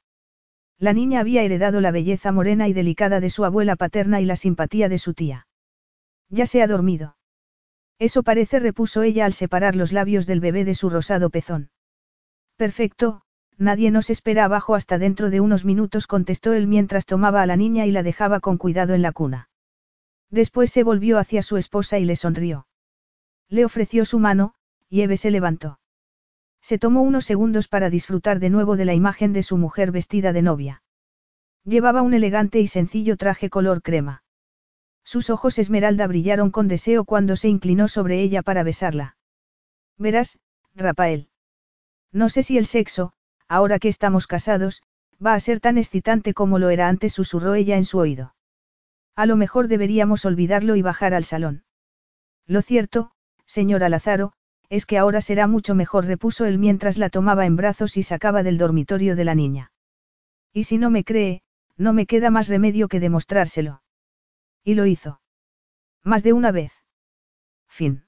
La 0.80 0.94
niña 0.94 1.20
había 1.20 1.44
heredado 1.44 1.82
la 1.82 1.92
belleza 1.92 2.32
morena 2.32 2.70
y 2.70 2.74
delicada 2.74 3.20
de 3.20 3.30
su 3.30 3.44
abuela 3.44 3.76
paterna 3.76 4.22
y 4.22 4.26
la 4.26 4.38
simpatía 4.38 4.88
de 4.88 5.00
su 5.00 5.14
tía. 5.14 5.48
Ya 6.30 6.46
se 6.46 6.62
ha 6.62 6.68
dormido. 6.68 7.18
Eso 8.00 8.24
parece, 8.24 8.60
repuso 8.60 9.04
ella 9.04 9.26
al 9.26 9.34
separar 9.34 9.76
los 9.76 9.92
labios 9.92 10.26
del 10.26 10.40
bebé 10.40 10.64
de 10.64 10.76
su 10.76 10.90
rosado 10.90 11.30
pezón. 11.30 11.72
Perfecto, 12.56 13.24
nadie 13.58 13.92
nos 13.92 14.10
espera 14.10 14.46
abajo 14.46 14.76
hasta 14.76 14.98
dentro 14.98 15.30
de 15.30 15.40
unos 15.40 15.66
minutos, 15.66 16.08
contestó 16.08 16.54
él 16.54 16.68
mientras 16.68 17.06
tomaba 17.06 17.42
a 17.42 17.46
la 17.46 17.56
niña 17.56 17.86
y 17.86 17.92
la 17.92 18.04
dejaba 18.04 18.40
con 18.40 18.58
cuidado 18.58 18.94
en 18.94 19.02
la 19.02 19.12
cuna. 19.12 19.50
Después 20.30 20.72
se 20.72 20.84
volvió 20.84 21.20
hacia 21.20 21.44
su 21.44 21.58
esposa 21.58 22.00
y 22.00 22.06
le 22.06 22.16
sonrió. 22.16 22.68
Le 23.50 23.66
ofreció 23.66 24.06
su 24.06 24.20
mano, 24.20 24.56
y 24.90 25.02
Eve 25.02 25.18
se 25.18 25.32
levantó. 25.32 25.80
Se 26.62 26.80
tomó 26.80 27.02
unos 27.02 27.26
segundos 27.26 27.68
para 27.68 27.90
disfrutar 27.90 28.40
de 28.40 28.50
nuevo 28.50 28.78
de 28.78 28.86
la 28.86 28.94
imagen 28.94 29.34
de 29.34 29.44
su 29.44 29.58
mujer 29.58 29.92
vestida 29.92 30.34
de 30.34 30.42
novia. 30.42 30.84
Llevaba 31.66 32.02
un 32.02 32.14
elegante 32.14 32.60
y 32.60 32.68
sencillo 32.68 33.18
traje 33.18 33.50
color 33.50 33.82
crema. 33.82 34.24
Sus 35.04 35.30
ojos 35.30 35.60
esmeralda 35.60 36.08
brillaron 36.08 36.52
con 36.52 36.68
deseo 36.68 37.04
cuando 37.04 37.36
se 37.36 37.50
inclinó 37.50 37.88
sobre 37.88 38.22
ella 38.22 38.42
para 38.42 38.64
besarla. 38.64 39.18
Verás, 39.98 40.40
Rafael. 40.74 41.30
No 42.12 42.30
sé 42.30 42.44
si 42.44 42.58
el 42.58 42.66
sexo, 42.66 43.14
ahora 43.54 43.78
que 43.78 43.88
estamos 43.88 44.26
casados, 44.26 44.82
va 45.24 45.36
a 45.36 45.40
ser 45.40 45.60
tan 45.60 45.78
excitante 45.78 46.34
como 46.34 46.58
lo 46.58 46.70
era 46.70 46.88
antes, 46.88 47.14
susurró 47.14 47.54
ella 47.54 47.78
en 47.78 47.86
su 47.86 48.00
oído. 48.00 48.34
A 49.16 49.28
lo 49.28 49.36
mejor 49.36 49.68
deberíamos 49.68 50.26
olvidarlo 50.26 50.76
y 50.76 50.82
bajar 50.82 51.14
al 51.14 51.24
salón. 51.24 51.64
Lo 52.48 52.64
cierto, 52.64 53.12
señora 53.46 53.90
Lázaro, 53.90 54.34
es 54.70 54.88
que 54.88 54.98
ahora 54.98 55.22
será 55.22 55.46
mucho 55.46 55.76
mejor, 55.76 56.06
repuso 56.06 56.46
él 56.46 56.58
mientras 56.58 56.98
la 56.98 57.10
tomaba 57.10 57.46
en 57.46 57.56
brazos 57.56 57.96
y 57.96 58.02
sacaba 58.02 58.42
del 58.42 58.58
dormitorio 58.58 59.16
de 59.16 59.24
la 59.24 59.36
niña. 59.36 59.72
Y 60.52 60.64
si 60.64 60.80
no 60.80 60.90
me 60.90 61.04
cree, 61.04 61.44
no 61.78 61.94
me 61.94 62.08
queda 62.08 62.32
más 62.32 62.48
remedio 62.48 62.88
que 62.88 63.00
demostrárselo. 63.00 63.84
Y 64.64 64.74
lo 64.74 64.88
hizo. 64.88 65.22
Más 66.04 66.24
de 66.24 66.34
una 66.34 66.52
vez. 66.52 66.74
Fin. 67.68 68.06